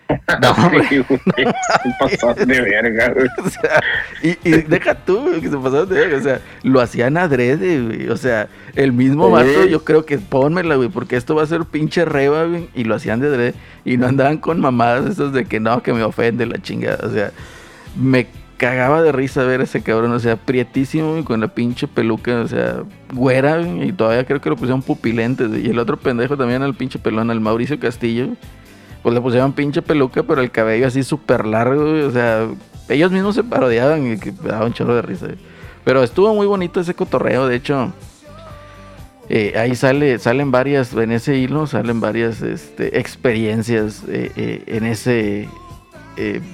No, 0.42 0.50
hombre. 0.52 0.84
se 2.36 2.46
de 2.46 2.60
verga, 2.60 3.12
güey. 3.12 3.28
O 3.44 3.50
sea, 3.50 3.80
y, 4.22 4.48
y, 4.48 4.62
deja 4.62 4.94
tú, 4.94 5.20
güey, 5.20 5.40
que 5.40 5.48
se 5.48 5.56
pasaron 5.56 5.88
de 5.88 5.94
verga. 5.94 6.18
O 6.18 6.22
sea, 6.22 6.40
lo 6.62 6.80
hacían 6.80 7.16
adrede, 7.16 7.80
güey. 7.80 8.08
O 8.08 8.16
sea, 8.16 8.48
el 8.74 8.92
mismo 8.92 9.30
mato, 9.30 9.66
yo 9.66 9.84
creo 9.84 10.04
que 10.06 10.18
pónmela, 10.18 10.76
güey, 10.76 10.88
porque 10.88 11.16
esto 11.16 11.34
va 11.34 11.42
a 11.42 11.46
ser 11.46 11.64
pinche 11.64 12.04
reba, 12.04 12.44
güey. 12.44 12.68
Y 12.74 12.84
lo 12.84 12.94
hacían 12.94 13.20
de 13.20 13.28
adrede. 13.28 13.54
Y 13.84 13.96
no 13.96 14.06
andaban 14.06 14.38
con 14.38 14.60
mamadas 14.60 15.10
esas 15.10 15.32
de 15.32 15.44
que 15.44 15.60
no, 15.60 15.82
que 15.82 15.92
me 15.92 16.02
ofende 16.02 16.46
la 16.46 16.60
chingada. 16.60 17.06
O 17.06 17.10
sea, 17.10 17.32
me 18.00 18.26
cagaba 18.58 19.02
de 19.02 19.12
risa 19.12 19.44
ver 19.44 19.60
a 19.60 19.64
ese 19.64 19.82
cabrón, 19.82 20.12
o 20.12 20.18
sea, 20.20 20.36
prietísimo 20.36 21.16
y 21.16 21.22
con 21.22 21.40
la 21.40 21.48
pinche 21.48 21.88
peluca, 21.88 22.40
o 22.40 22.48
sea, 22.48 22.82
güera, 23.14 23.62
y 23.62 23.92
todavía 23.92 24.26
creo 24.26 24.40
que 24.40 24.50
lo 24.50 24.56
pusieron 24.56 24.82
pupilentes. 24.82 25.50
Y 25.64 25.70
el 25.70 25.78
otro 25.78 25.96
pendejo 25.96 26.36
también 26.36 26.62
al 26.62 26.74
pinche 26.74 26.98
pelón, 26.98 27.30
al 27.30 27.40
Mauricio 27.40 27.80
Castillo 27.80 28.28
pues 29.02 29.14
le 29.14 29.20
pusieron 29.20 29.52
pinche 29.52 29.82
peluca, 29.82 30.22
pero 30.22 30.40
el 30.40 30.50
cabello 30.50 30.86
así 30.86 31.02
súper 31.02 31.46
largo, 31.46 32.06
o 32.06 32.10
sea, 32.10 32.48
ellos 32.88 33.10
mismos 33.10 33.34
se 33.34 33.44
parodiaban 33.44 34.12
y 34.12 34.18
que 34.18 34.32
me 34.32 34.50
daba 34.50 34.66
un 34.66 34.72
chorro 34.72 34.94
de 34.94 35.02
risa. 35.02 35.28
Pero 35.84 36.02
estuvo 36.02 36.34
muy 36.34 36.46
bonito 36.46 36.80
ese 36.80 36.94
cotorreo, 36.94 37.46
de 37.46 37.56
hecho, 37.56 37.92
eh, 39.28 39.54
ahí 39.56 39.74
sale, 39.74 40.18
salen 40.18 40.50
varias, 40.50 40.92
en 40.94 41.12
ese 41.12 41.36
hilo 41.36 41.66
salen 41.66 42.00
varias 42.00 42.42
este, 42.42 42.98
experiencias 42.98 44.02
eh, 44.08 44.32
eh, 44.36 44.64
en 44.66 44.84
ese, 44.84 45.48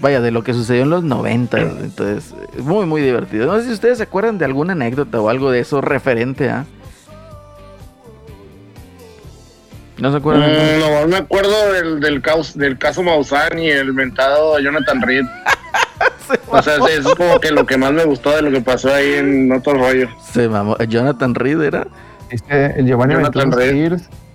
vaya, 0.00 0.20
de 0.20 0.30
lo 0.30 0.42
que 0.44 0.52
sucedió 0.52 0.82
en 0.82 0.90
los 0.90 1.04
90, 1.04 1.60
entonces, 1.60 2.34
muy, 2.58 2.86
muy 2.86 3.02
divertido. 3.02 3.46
No 3.46 3.58
sé 3.58 3.66
si 3.66 3.72
ustedes 3.72 3.98
se 3.98 4.04
acuerdan 4.04 4.38
de 4.38 4.44
alguna 4.44 4.72
anécdota 4.72 5.20
o 5.20 5.28
algo 5.28 5.50
de 5.50 5.60
eso 5.60 5.80
referente 5.80 6.50
a... 6.50 6.66
¿No 9.98 10.10
se 10.10 10.16
acuerdan? 10.16 10.50
Mm, 10.50 10.80
no, 10.80 11.06
me 11.06 11.16
acuerdo 11.16 11.72
del, 11.72 12.00
del, 12.00 12.20
caos, 12.20 12.58
del 12.58 12.78
caso 12.78 13.02
Maussan 13.02 13.58
y 13.58 13.70
el 13.70 13.92
mentado 13.92 14.58
Jonathan 14.58 15.00
Reed. 15.00 15.24
o 16.48 16.62
sea, 16.62 16.76
es 16.90 17.04
como 17.16 17.38
que 17.38 17.50
lo 17.50 17.64
que 17.64 17.78
más 17.78 17.92
me 17.92 18.04
gustó 18.04 18.34
de 18.34 18.42
lo 18.42 18.50
que 18.50 18.60
pasó 18.60 18.92
ahí 18.92 19.14
en 19.14 19.52
otro 19.52 19.74
rollo. 19.74 20.08
Se 20.32 20.48
mamó. 20.48 20.76
¿Jonathan 20.78 21.34
Reed 21.34 21.60
era? 21.60 21.86
Dice 22.30 22.74
el 22.76 22.86
Giovanni 22.86 23.14
Jonathan 23.14 23.52
Reed. 23.52 23.92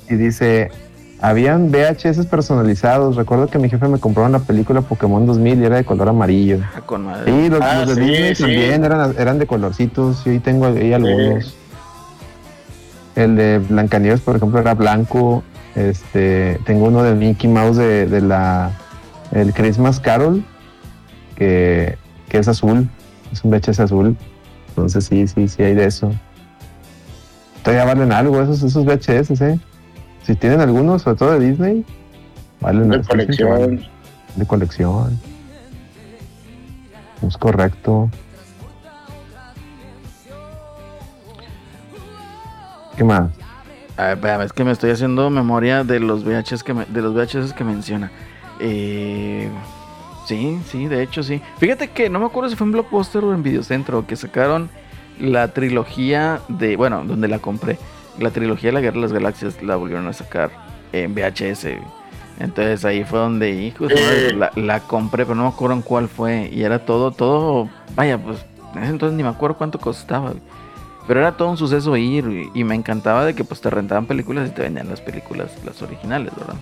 Y 0.10 0.16
dice, 0.16 0.72
habían 1.22 1.72
VHS 1.72 2.26
personalizados. 2.26 3.16
Recuerdo 3.16 3.48
que 3.48 3.60
mi 3.60 3.70
jefe 3.70 3.88
me 3.88 4.00
compró 4.00 4.26
una 4.26 4.40
película 4.40 4.82
Pokémon 4.82 5.26
2000 5.26 5.62
y 5.62 5.66
era 5.66 5.76
de 5.78 5.86
color 5.86 6.10
amarillo. 6.10 6.60
Ah, 6.76 6.82
con 6.86 7.06
madre. 7.06 7.32
Sí, 7.32 7.50
los, 7.50 7.62
ah, 7.62 7.86
de 7.86 7.96
Disney 7.96 8.36
también 8.36 8.84
eran, 8.84 9.16
eran 9.18 9.40
de 9.40 9.48
colorcitos. 9.48 10.26
Y 10.26 10.32
ahí 10.32 10.40
tengo 10.40 10.68
ahí 10.68 10.94
algunos. 10.94 11.56
El 13.16 13.36
de 13.36 13.60
Blancanieves, 13.60 14.22
por 14.22 14.36
ejemplo, 14.38 14.60
era 14.60 14.74
blanco. 14.74 15.44
Este, 15.76 16.60
tengo 16.66 16.88
uno 16.88 17.04
de 17.04 17.14
Mickey 17.16 17.50
Mouse 17.50 17.78
de, 17.78 18.22
la 18.22 18.72
el 19.32 19.54
Christmas 19.54 20.00
Carol, 20.00 20.44
que, 21.36 21.98
es 22.32 22.48
azul, 22.48 22.90
es 23.32 23.44
un 23.44 23.52
VHS 23.52 23.80
azul. 23.82 24.18
Entonces 24.70 25.06
sí, 25.06 25.28
sí, 25.28 25.48
sí 25.48 25.64
hay 25.64 25.76
de 25.76 25.86
eso. 25.86 26.12
Todavía 27.64 27.86
valen 27.86 28.12
algo 28.12 28.42
esos, 28.42 28.64
esos 28.64 28.86
VHS, 28.86 29.42
¿eh? 29.42 29.60
Si 30.30 30.36
tienen 30.36 30.62
algunos, 30.62 31.02
sobre 31.02 31.18
todo 31.18 31.40
de 31.40 31.50
Disney, 31.50 31.84
valen 32.62 32.88
de 32.90 33.02
colección. 33.02 33.84
De 34.36 34.46
colección. 34.46 35.20
Es 37.26 37.36
correcto. 37.36 38.12
¿Qué 42.96 43.04
más? 43.04 43.32
es 43.98 44.54
que 44.54 44.64
me 44.64 44.72
estoy 44.72 44.92
haciendo 44.92 45.32
memoria 45.32 45.84
de 45.84 46.00
los 46.00 46.24
VHS 46.24 46.64
que, 46.64 46.76
de 46.76 47.02
los 47.02 47.16
VHS 47.16 47.54
que 47.54 47.64
menciona. 47.64 48.12
Eh, 48.60 49.50
sí, 50.28 50.60
sí, 50.68 50.86
de 50.86 51.02
hecho 51.02 51.24
sí. 51.24 51.42
Fíjate 51.58 51.88
que 51.88 52.08
no 52.08 52.20
me 52.20 52.28
acuerdo 52.28 52.52
si 52.52 52.56
fue 52.56 52.66
en 52.66 52.74
Blockbuster 52.74 53.24
o 53.24 53.34
en 53.34 53.42
Videocentro 53.42 54.06
que 54.06 54.16
sacaron 54.16 54.70
la 55.20 55.54
trilogía 55.54 56.40
de, 56.50 56.76
bueno, 56.76 57.04
donde 57.04 57.28
la 57.28 57.40
compré. 57.40 57.80
La 58.20 58.32
trilogía 58.32 58.70
de 58.70 58.74
la 58.74 58.82
Guerra 58.82 58.96
de 58.96 59.02
las 59.02 59.14
Galaxias 59.14 59.64
la 59.64 59.76
volvieron 59.76 60.08
a 60.08 60.14
sacar 60.14 60.52
en 60.92 61.16
VHS. 61.16 61.68
Entonces 62.40 62.86
ahí 62.86 63.04
fue 63.04 63.20
donde, 63.20 63.52
hijo, 63.52 63.86
la, 64.36 64.52
la, 64.56 64.80
compré, 64.82 65.26
pero 65.26 65.36
no 65.36 65.44
me 65.44 65.50
acuerdo 65.50 65.76
en 65.76 65.82
cuál 65.82 66.08
fue. 66.08 66.50
Y 66.54 66.64
era 66.64 66.86
todo, 66.86 67.12
todo, 67.12 67.70
vaya, 67.96 68.18
pues 68.18 68.46
en 68.76 68.84
ese 68.84 68.92
entonces 68.92 69.18
ni 69.18 69.24
me 69.24 69.30
acuerdo 69.30 69.58
cuánto 69.58 69.80
costaba. 69.80 70.34
Pero 71.08 71.22
era 71.22 71.36
todo 71.36 71.50
un 71.50 71.58
suceso 71.58 71.98
ir 71.98 72.52
y, 72.54 72.64
me 72.64 72.76
encantaba 72.76 73.26
de 73.26 73.34
que 73.34 73.44
pues 73.44 73.62
te 73.62 73.70
rentaban 73.70 74.06
películas 74.06 74.50
y 74.50 74.54
te 74.54 74.62
vendían 74.62 74.90
las 74.90 75.02
películas, 75.02 75.52
las 75.66 75.82
originales, 75.82 76.32
¿verdad? 76.38 76.56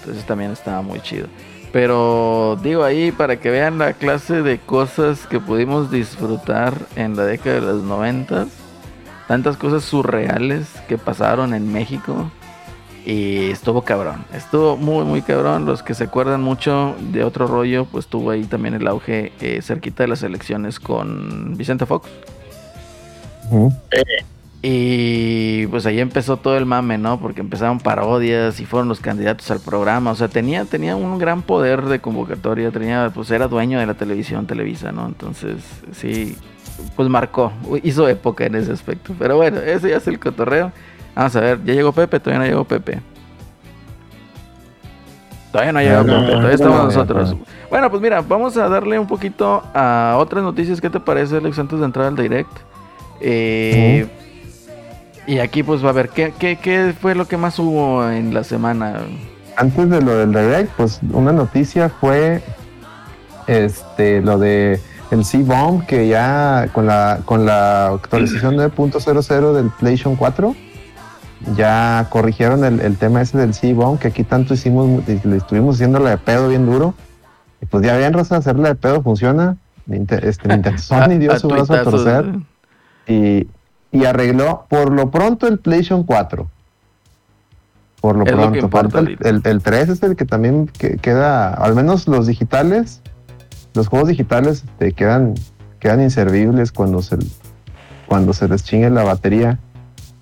Entonces 0.00 0.24
también 0.26 0.50
estaba 0.50 0.82
muy 0.82 1.00
chido. 1.00 1.28
Pero 1.72 2.58
digo 2.62 2.84
ahí 2.84 3.10
para 3.10 3.40
que 3.40 3.48
vean 3.48 3.78
la 3.78 3.94
clase 3.94 4.42
de 4.42 4.58
cosas 4.58 5.26
que 5.26 5.40
pudimos 5.40 5.90
disfrutar 5.90 6.74
en 6.96 7.16
la 7.16 7.24
década 7.24 7.54
de 7.54 7.60
los 7.62 7.82
noventas. 7.82 8.48
Tantas 9.30 9.56
cosas 9.56 9.84
surreales 9.84 10.66
que 10.88 10.98
pasaron 10.98 11.54
en 11.54 11.72
México. 11.72 12.28
Y 13.06 13.50
estuvo 13.50 13.82
cabrón, 13.82 14.24
estuvo 14.34 14.76
muy, 14.76 15.04
muy 15.04 15.22
cabrón. 15.22 15.66
Los 15.66 15.84
que 15.84 15.94
se 15.94 16.02
acuerdan 16.02 16.42
mucho 16.42 16.96
de 17.12 17.22
otro 17.22 17.46
rollo, 17.46 17.84
pues 17.84 18.08
tuvo 18.08 18.32
ahí 18.32 18.42
también 18.42 18.74
el 18.74 18.88
auge 18.88 19.30
eh, 19.40 19.62
cerquita 19.62 20.02
de 20.02 20.08
las 20.08 20.24
elecciones 20.24 20.80
con 20.80 21.56
Vicente 21.56 21.86
Fox. 21.86 22.10
Y 24.62 25.68
pues 25.68 25.86
ahí 25.86 26.00
empezó 26.00 26.36
todo 26.36 26.58
el 26.58 26.66
mame, 26.66 26.98
¿no? 26.98 27.20
Porque 27.20 27.40
empezaron 27.40 27.78
parodias 27.78 28.58
y 28.58 28.66
fueron 28.66 28.88
los 28.88 28.98
candidatos 28.98 29.48
al 29.52 29.60
programa. 29.60 30.10
O 30.10 30.16
sea, 30.16 30.26
tenía, 30.26 30.64
tenía 30.64 30.96
un 30.96 31.18
gran 31.20 31.42
poder 31.42 31.84
de 31.84 32.00
convocatoria, 32.00 32.72
tenía, 32.72 33.12
pues 33.14 33.30
era 33.30 33.46
dueño 33.46 33.78
de 33.78 33.86
la 33.86 33.94
televisión, 33.94 34.48
Televisa, 34.48 34.90
¿no? 34.90 35.06
Entonces, 35.06 35.62
sí, 35.92 36.36
pues 36.96 37.08
marcó, 37.08 37.52
hizo 37.82 38.08
época 38.08 38.46
en 38.46 38.54
ese 38.54 38.72
aspecto. 38.72 39.14
Pero 39.18 39.36
bueno, 39.36 39.58
ese 39.58 39.90
ya 39.90 39.96
es 39.96 40.06
el 40.06 40.18
cotorreo. 40.18 40.72
Vamos 41.14 41.36
a 41.36 41.40
ver, 41.40 41.64
¿ya 41.64 41.74
llegó 41.74 41.92
Pepe? 41.92 42.20
Todavía 42.20 42.40
no 42.40 42.46
llegó 42.46 42.64
Pepe. 42.64 43.00
Todavía 45.52 45.72
no 45.72 45.80
llegó 45.80 46.04
Pepe, 46.04 46.32
todavía 46.32 46.54
estamos 46.54 46.84
nosotros. 46.84 47.36
Bueno, 47.68 47.90
pues 47.90 48.02
mira, 48.02 48.20
vamos 48.20 48.56
a 48.56 48.68
darle 48.68 48.98
un 48.98 49.06
poquito 49.06 49.62
a 49.74 50.16
otras 50.18 50.42
noticias. 50.42 50.80
¿Qué 50.80 50.90
te 50.90 51.00
parece, 51.00 51.36
Alex, 51.36 51.58
antes 51.58 51.78
de 51.78 51.84
entrar 51.84 52.06
al 52.06 52.16
direct? 52.16 52.50
Eh, 53.20 54.08
y 55.26 55.38
aquí 55.38 55.62
pues 55.62 55.84
va 55.84 55.90
a 55.90 55.92
ver, 55.92 56.08
¿qué, 56.08 56.32
¿qué, 56.38 56.94
fue 57.00 57.14
lo 57.14 57.26
que 57.26 57.36
más 57.36 57.58
hubo 57.58 58.08
en 58.08 58.34
la 58.34 58.42
semana? 58.42 59.00
Antes 59.56 59.90
de 59.90 60.00
lo 60.00 60.16
del 60.16 60.32
direct, 60.32 60.72
pues 60.76 61.00
una 61.12 61.32
noticia 61.32 61.88
fue 61.88 62.42
este 63.46 64.22
lo 64.22 64.38
de 64.38 64.80
el 65.10 65.24
C-Bomb 65.24 65.86
que 65.86 66.08
ya 66.08 66.68
con 66.72 66.86
la 66.86 67.20
con 67.24 67.46
la 67.46 67.88
actualización 67.88 68.56
9.00 68.58 69.52
del 69.52 69.70
PlayStation 69.70 70.16
4 70.16 70.54
ya 71.56 72.06
corrigieron 72.10 72.64
el, 72.64 72.96
tema 72.96 73.22
ese 73.22 73.38
del 73.38 73.54
C-Bomb 73.54 73.98
que 73.98 74.08
aquí 74.08 74.24
tanto 74.24 74.54
hicimos 74.54 75.02
le 75.06 75.36
estuvimos 75.36 75.76
haciéndole 75.76 76.10
de 76.10 76.18
pedo 76.18 76.48
bien 76.48 76.66
duro 76.66 76.94
y 77.62 77.66
pues 77.66 77.84
ya 77.84 77.96
bien 77.96 78.12
Rosa 78.12 78.36
hacerle 78.36 78.68
de 78.68 78.74
pedo 78.74 79.02
funciona 79.02 79.56
este 79.88 80.78
Sony 80.78 81.18
dio 81.18 81.38
su 81.38 81.48
brazo 81.48 81.74
a 81.74 81.82
torcer 81.82 82.34
y 83.06 83.48
y 83.92 84.04
arregló 84.04 84.66
por 84.68 84.92
lo 84.92 85.10
pronto 85.10 85.46
el 85.46 85.58
PlayStation 85.58 86.04
4. 86.04 86.48
Por 88.00 88.16
lo 88.16 88.24
pronto. 88.24 88.98
el, 88.98 89.42
el, 89.44 89.62
3 89.62 89.88
es 89.90 90.02
el 90.02 90.16
que 90.16 90.24
también 90.24 90.68
queda, 90.68 91.52
al 91.52 91.74
menos 91.74 92.08
los 92.08 92.26
digitales, 92.26 93.02
los 93.74 93.88
juegos 93.88 94.08
digitales 94.08 94.64
te 94.78 94.92
quedan, 94.92 95.34
quedan 95.78 96.00
inservibles 96.00 96.72
cuando 96.72 97.02
se, 97.02 97.18
cuando 98.06 98.32
se 98.32 98.48
les 98.48 98.64
chingue 98.64 98.90
la 98.90 99.04
batería. 99.04 99.58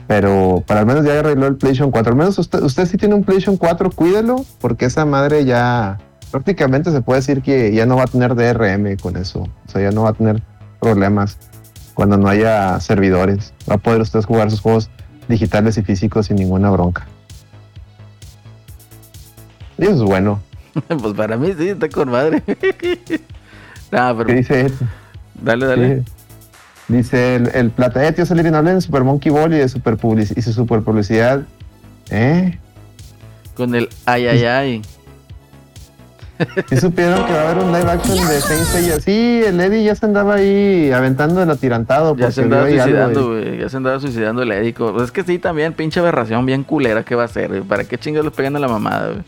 Pero 0.06 0.64
para 0.66 0.80
al 0.80 0.86
menos 0.86 1.04
ya 1.04 1.18
arregló 1.18 1.46
el 1.46 1.56
PlayStation 1.56 1.90
4. 1.90 2.12
Al 2.12 2.18
menos 2.18 2.38
usted, 2.38 2.62
usted 2.62 2.86
si 2.86 2.96
tiene 2.96 3.14
un 3.14 3.24
PlayStation 3.24 3.56
4, 3.58 3.90
cuídelo, 3.90 4.44
porque 4.60 4.86
esa 4.86 5.04
madre 5.04 5.44
ya 5.44 5.98
prácticamente 6.30 6.90
se 6.90 7.02
puede 7.02 7.20
decir 7.20 7.42
que 7.42 7.74
ya 7.74 7.86
no 7.86 7.96
va 7.96 8.04
a 8.04 8.06
tener 8.06 8.34
DRM 8.34 8.96
con 8.96 9.16
eso. 9.16 9.40
O 9.66 9.70
sea, 9.70 9.82
ya 9.82 9.90
no 9.90 10.02
va 10.02 10.10
a 10.10 10.14
tener 10.14 10.42
problemas 10.80 11.38
cuando 11.94 12.16
no 12.16 12.28
haya 12.28 12.80
servidores. 12.80 13.52
Va 13.70 13.74
a 13.74 13.78
poder 13.78 14.00
usted 14.00 14.22
jugar 14.22 14.50
sus 14.50 14.60
juegos 14.60 14.90
digitales 15.28 15.76
y 15.76 15.82
físicos 15.82 16.26
sin 16.26 16.36
ninguna 16.36 16.70
bronca. 16.70 17.06
Y 19.76 19.84
eso 19.84 19.94
es 19.94 20.02
bueno. 20.02 20.40
pues 20.88 21.14
para 21.14 21.36
mí 21.36 21.54
sí, 21.58 21.68
está 21.68 21.88
con 21.88 22.10
madre. 22.10 22.42
¿Qué 24.26 24.34
dice? 24.34 24.70
Dale, 25.42 25.66
dale. 25.66 26.04
Dice 26.88 27.36
el, 27.36 27.50
el 27.54 27.70
plata 27.70 28.10
tío 28.12 28.24
salir 28.24 28.46
habla 28.54 28.74
de 28.74 28.80
Super 28.80 29.04
Monkey 29.04 29.30
Ball 29.30 29.52
y 29.52 29.58
de 29.58 29.68
super 29.68 29.98
super 30.40 30.80
publicidad. 30.80 31.42
¿Eh? 32.10 32.58
Con 33.54 33.74
el 33.74 33.88
ay 34.06 34.26
ay 34.26 34.44
ay. 34.44 34.82
¿Y 36.70 36.76
supieron 36.76 37.26
que 37.26 37.32
va 37.32 37.40
a 37.40 37.50
haber 37.50 37.64
un 37.64 37.72
live 37.72 37.90
action 37.90 38.16
de 38.16 38.40
Saint 38.40 38.98
y 38.98 39.00
Sí, 39.00 39.42
el 39.44 39.60
Eddie 39.60 39.84
ya 39.84 39.94
se 39.96 40.06
andaba 40.06 40.34
ahí 40.34 40.90
aventando 40.92 41.42
el 41.42 41.50
atirantado. 41.50 42.16
Ya 42.16 42.30
se 42.30 42.42
andaba 42.42 42.68
suicidando, 42.68 43.28
güey. 43.28 43.58
Ya 43.58 43.68
se 43.68 43.76
andaba 43.76 44.00
suicidando 44.00 44.42
el 44.42 44.52
Eddie. 44.52 44.72
Pues 44.72 45.04
es 45.04 45.10
que 45.10 45.24
sí, 45.24 45.38
también, 45.38 45.72
pinche 45.72 45.98
aberración 46.00 46.46
bien 46.46 46.62
culera 46.62 47.02
que 47.02 47.16
va 47.16 47.24
a 47.24 47.28
ser, 47.28 47.62
¿Para 47.62 47.84
qué 47.84 47.98
chingas 47.98 48.24
le 48.24 48.30
pegan 48.30 48.54
a 48.56 48.60
la 48.60 48.68
mamada, 48.68 49.08
güey? 49.08 49.22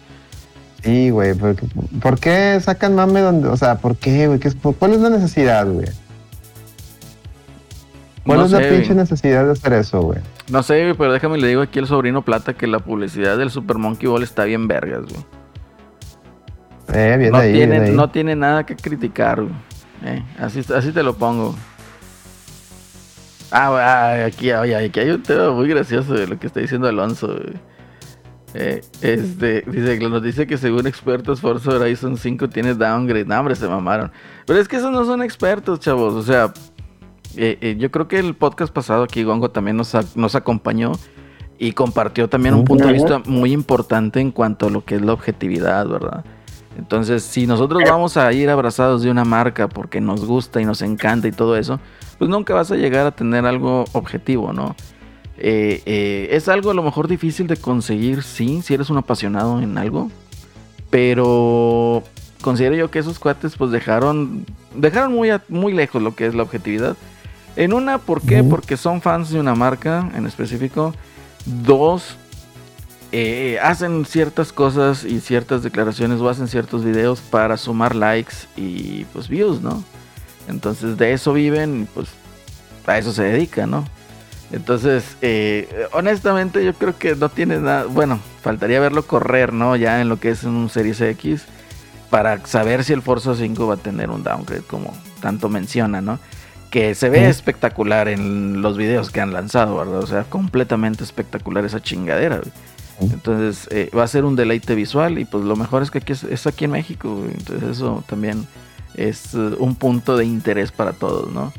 Sí, 0.83 1.11
güey. 1.11 1.35
¿por, 1.35 2.19
qué 2.19 2.59
sacan 2.61 2.95
mame 2.95 3.21
donde.? 3.21 3.49
O 3.49 3.57
sea, 3.57 3.79
¿por 3.79 3.97
qué, 3.97 4.27
güey? 4.27 4.41
¿Cuál 4.79 4.93
es 4.93 5.01
la 5.01 5.11
necesidad, 5.11 5.67
güey? 5.67 5.89
¿Cuál 8.25 8.45
es 8.45 8.51
la 8.53 8.61
pinche 8.61 8.95
necesidad 8.95 9.45
de 9.47 9.53
hacer 9.53 9.73
eso, 9.75 10.01
güey? 10.01 10.21
No 10.51 10.63
sé, 10.63 10.95
pero 10.97 11.13
déjame 11.13 11.39
le 11.39 11.49
digo 11.49 11.63
aquí 11.63 11.79
al 11.79 11.87
sobrino 11.87 12.23
Plata 12.23 12.55
que 12.55 12.67
la 12.67 12.79
publicidad 12.79 13.37
del 13.39 13.51
Super 13.51 13.79
Monkey 13.79 14.09
Ball 14.09 14.23
está 14.23 14.45
bien 14.45 14.69
vergas, 14.69 15.03
güey. 15.03 15.25
Eh, 16.93 17.31
no, 17.31 17.41
tiene, 17.41 17.91
no 17.91 18.11
tiene 18.11 18.37
nada 18.37 18.67
que 18.67 18.77
criticar. 18.77 19.45
Eh, 20.05 20.25
así, 20.39 20.61
así 20.75 20.93
te 20.93 21.03
lo 21.03 21.15
pongo. 21.15 21.55
Ah, 23.51 23.69
ah 23.71 24.25
aquí, 24.27 24.51
aquí 24.51 25.01
hay 25.01 25.11
un 25.11 25.23
tema 25.23 25.51
muy 25.53 25.69
gracioso 25.69 26.15
de 26.15 26.27
lo 26.27 26.39
que 26.39 26.47
está 26.47 26.61
diciendo 26.61 26.89
Alonso. 26.89 27.37
Eh, 28.55 28.83
este, 29.01 29.63
dice, 29.67 29.99
nos 30.09 30.23
dice 30.23 30.47
que 30.47 30.59
según 30.59 30.87
expertos 30.87 31.41
Forza 31.41 31.71
Horizon 31.71 32.17
5 32.17 32.49
tiene 32.49 32.75
downgrade. 32.75 33.27
No, 33.27 33.39
hombre, 33.39 33.55
se 33.55 33.69
mamaron. 33.69 34.11
Pero 34.47 34.59
es 34.59 34.69
que 34.69 34.77
esos 34.77 34.91
no 34.91 35.05
son 35.05 35.23
expertos, 35.23 35.81
chavos. 35.81 36.15
O 36.15 36.23
sea, 36.23 36.53
eh, 37.37 37.77
yo 37.79 37.91
creo 37.91 38.09
que 38.09 38.19
el 38.19 38.35
podcast 38.35 38.73
pasado 38.73 39.05
aquí 39.05 39.23
Gongo 39.23 39.51
también 39.51 39.77
nos, 39.77 39.95
nos 40.17 40.35
acompañó 40.35 40.93
y 41.59 41.73
compartió 41.73 42.29
también 42.29 42.55
un 42.55 42.65
punto 42.65 42.87
de 42.87 42.95
vista 42.95 43.21
muy 43.27 43.53
importante 43.53 44.19
en 44.19 44.33
cuanto 44.33 44.67
a 44.67 44.71
lo 44.71 44.85
que 44.85 44.97
es 44.97 45.03
la 45.03 45.13
objetividad, 45.13 45.87
¿verdad? 45.87 46.25
Entonces, 46.79 47.23
si 47.23 47.47
nosotros 47.47 47.83
vamos 47.87 48.17
a 48.17 48.33
ir 48.33 48.49
abrazados 48.49 49.03
de 49.03 49.11
una 49.11 49.25
marca 49.25 49.69
porque 49.69 50.01
nos 50.01 50.25
gusta 50.25 50.63
y 50.63 50.65
nos 50.65 50.81
encanta 50.81 51.29
y 51.29 51.33
todo 51.33 51.57
eso, 51.57 51.79
pues 52.19 52.31
nunca 52.31 52.55
vas 52.55 52.71
a 52.71 52.77
llegar 52.77 53.07
a 53.07 53.11
tener 53.11 53.45
algo 53.45 53.85
objetivo, 53.93 54.55
¿no? 54.55 54.75
Eh, 55.43 55.83
eh, 55.87 56.29
es 56.33 56.49
algo 56.49 56.71
a 56.71 56.75
lo 56.75 56.83
mejor 56.83 57.09
difícil 57.09 57.47
de 57.47 57.57
conseguir, 57.57 58.23
sí, 58.23 58.61
si 58.63 58.75
eres 58.75 58.91
un 58.91 58.99
apasionado 58.99 59.63
en 59.63 59.79
algo, 59.79 60.11
pero 60.91 62.05
considero 62.43 62.75
yo 62.77 62.91
que 62.91 62.99
esos 62.99 63.19
cuates 63.19 63.57
pues 63.57 63.71
dejaron, 63.71 64.45
dejaron 64.75 65.15
muy, 65.15 65.31
muy 65.49 65.73
lejos 65.73 66.03
lo 66.03 66.15
que 66.15 66.27
es 66.27 66.35
la 66.35 66.43
objetividad. 66.43 66.95
En 67.57 67.73
una, 67.73 67.97
¿por 67.97 68.21
qué? 68.21 68.45
Porque 68.45 68.77
son 68.77 69.01
fans 69.01 69.31
de 69.31 69.41
una 69.41 69.55
marca 69.55 70.11
en 70.15 70.27
específico. 70.27 70.95
Dos, 71.47 72.17
eh, 73.11 73.59
hacen 73.63 74.05
ciertas 74.05 74.53
cosas 74.53 75.05
y 75.05 75.21
ciertas 75.21 75.63
declaraciones 75.63 76.21
o 76.21 76.29
hacen 76.29 76.49
ciertos 76.49 76.85
videos 76.85 77.21
para 77.21 77.57
sumar 77.57 77.97
likes 77.97 78.35
y 78.57 79.05
pues 79.13 79.29
views, 79.29 79.63
¿no? 79.63 79.83
Entonces 80.49 80.99
de 80.99 81.13
eso 81.13 81.33
viven, 81.33 81.89
pues 81.95 82.09
a 82.87 82.99
eso 82.99 83.13
se 83.13 83.25
dedican, 83.25 83.71
¿no? 83.71 83.85
Entonces, 84.53 85.17
eh, 85.23 85.87
honestamente 85.93 86.65
yo 86.65 86.75
creo 86.75 86.99
que 86.99 87.15
no 87.15 87.29
tiene 87.29 87.59
nada, 87.59 87.85
bueno, 87.85 88.21
faltaría 88.43 88.81
verlo 88.81 89.07
correr, 89.07 89.53
¿no? 89.53 89.77
Ya 89.77 90.01
en 90.01 90.09
lo 90.09 90.19
que 90.19 90.31
es 90.31 90.43
un 90.43 90.69
Series 90.69 91.01
X 91.01 91.45
para 92.11 92.45
saber 92.45 92.83
si 92.83 92.93
el 92.93 93.03
Forza 93.03 93.35
5 93.35 93.67
va 93.67 93.75
a 93.75 93.77
tener 93.77 94.11
un 94.11 94.25
downgrade 94.25 94.63
como 94.63 94.93
tanto 95.21 95.49
menciona, 95.49 96.01
¿no? 96.01 96.19
Que 96.71 96.95
se 96.95 97.09
ve 97.11 97.29
espectacular 97.29 98.09
en 98.09 98.63
los 98.63 98.77
videos 98.77 99.11
que 99.11 99.21
han 99.21 99.33
lanzado, 99.33 99.77
¿verdad? 99.77 100.01
O 100.01 100.07
sea, 100.07 100.25
completamente 100.25 101.05
espectacular 101.05 101.65
esa 101.65 101.81
chingadera. 101.81 102.41
Entonces 103.01 103.67
eh, 103.71 103.91
va 103.97 104.03
a 104.03 104.09
ser 104.09 104.25
un 104.25 104.37
deleite 104.37 104.75
visual 104.75 105.19
y 105.19 105.25
pues 105.25 105.45
lo 105.45 105.57
mejor 105.57 105.83
es 105.83 105.91
que 105.91 105.99
aquí 105.99 106.13
es, 106.13 106.47
aquí 106.47 106.65
en 106.65 106.73
México. 106.73 107.25
Entonces 107.33 107.71
eso 107.71 108.05
también 108.07 108.47
es 108.95 109.35
eh, 109.35 109.39
un 109.59 109.75
punto 109.75 110.17
de 110.17 110.27
interés 110.27 110.71
para 110.73 110.93
todos, 110.93 111.33
¿no? 111.33 111.53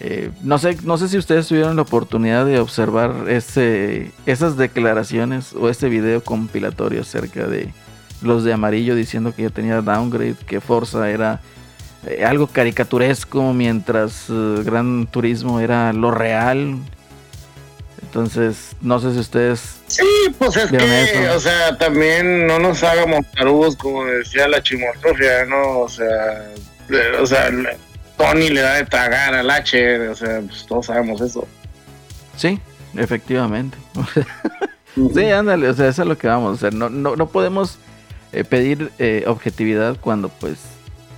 Eh, 0.00 0.30
no 0.42 0.58
sé, 0.58 0.76
no 0.84 0.96
sé 0.96 1.08
si 1.08 1.18
ustedes 1.18 1.48
tuvieron 1.48 1.76
la 1.76 1.82
oportunidad 1.82 2.46
de 2.46 2.60
observar 2.60 3.28
ese, 3.28 4.12
esas 4.26 4.56
declaraciones 4.56 5.52
o 5.54 5.68
ese 5.68 5.88
video 5.88 6.22
compilatorio 6.22 7.00
acerca 7.00 7.46
de 7.46 7.72
los 8.22 8.44
de 8.44 8.52
amarillo 8.52 8.94
diciendo 8.94 9.34
que 9.34 9.42
ya 9.42 9.50
tenía 9.50 9.80
downgrade, 9.80 10.36
que 10.46 10.60
Forza 10.60 11.10
era 11.10 11.40
algo 12.24 12.46
caricaturesco, 12.46 13.52
mientras 13.52 14.26
Gran 14.64 15.08
Turismo 15.08 15.60
era 15.60 15.92
lo 15.92 16.12
real, 16.12 16.78
entonces, 18.08 18.74
no 18.80 18.98
sé 19.00 19.12
si 19.12 19.18
ustedes. 19.18 19.80
Sí, 19.86 20.02
pues 20.38 20.56
es 20.56 20.70
que, 20.70 21.28
o 21.28 21.38
sea, 21.38 21.76
también 21.76 22.46
no 22.46 22.58
nos 22.58 22.82
hagamos 22.82 23.26
tarugos, 23.32 23.76
como 23.76 24.06
decía 24.06 24.48
la 24.48 24.62
chimotrofia, 24.62 25.44
¿no? 25.44 25.80
O 25.80 25.88
sea, 25.90 26.48
o 27.20 27.26
sea, 27.26 27.50
Tony 28.18 28.50
le 28.50 28.60
da 28.60 28.74
de 28.74 28.84
tragar 28.84 29.34
al 29.34 29.48
H, 29.48 30.08
o 30.08 30.14
sea, 30.14 30.42
pues 30.46 30.66
todos 30.66 30.86
sabemos 30.86 31.20
eso. 31.20 31.46
Sí, 32.36 32.60
efectivamente. 32.96 33.78
sí, 35.14 35.24
ándale, 35.30 35.68
o 35.68 35.74
sea, 35.74 35.88
eso 35.88 36.02
es 36.02 36.08
lo 36.08 36.18
que 36.18 36.26
vamos. 36.26 36.54
O 36.54 36.56
sea, 36.56 36.70
no, 36.70 36.90
no, 36.90 37.16
no 37.16 37.28
podemos 37.28 37.78
eh, 38.32 38.44
pedir 38.44 38.90
eh, 38.98 39.24
objetividad 39.26 39.96
cuando, 40.00 40.28
pues, 40.28 40.58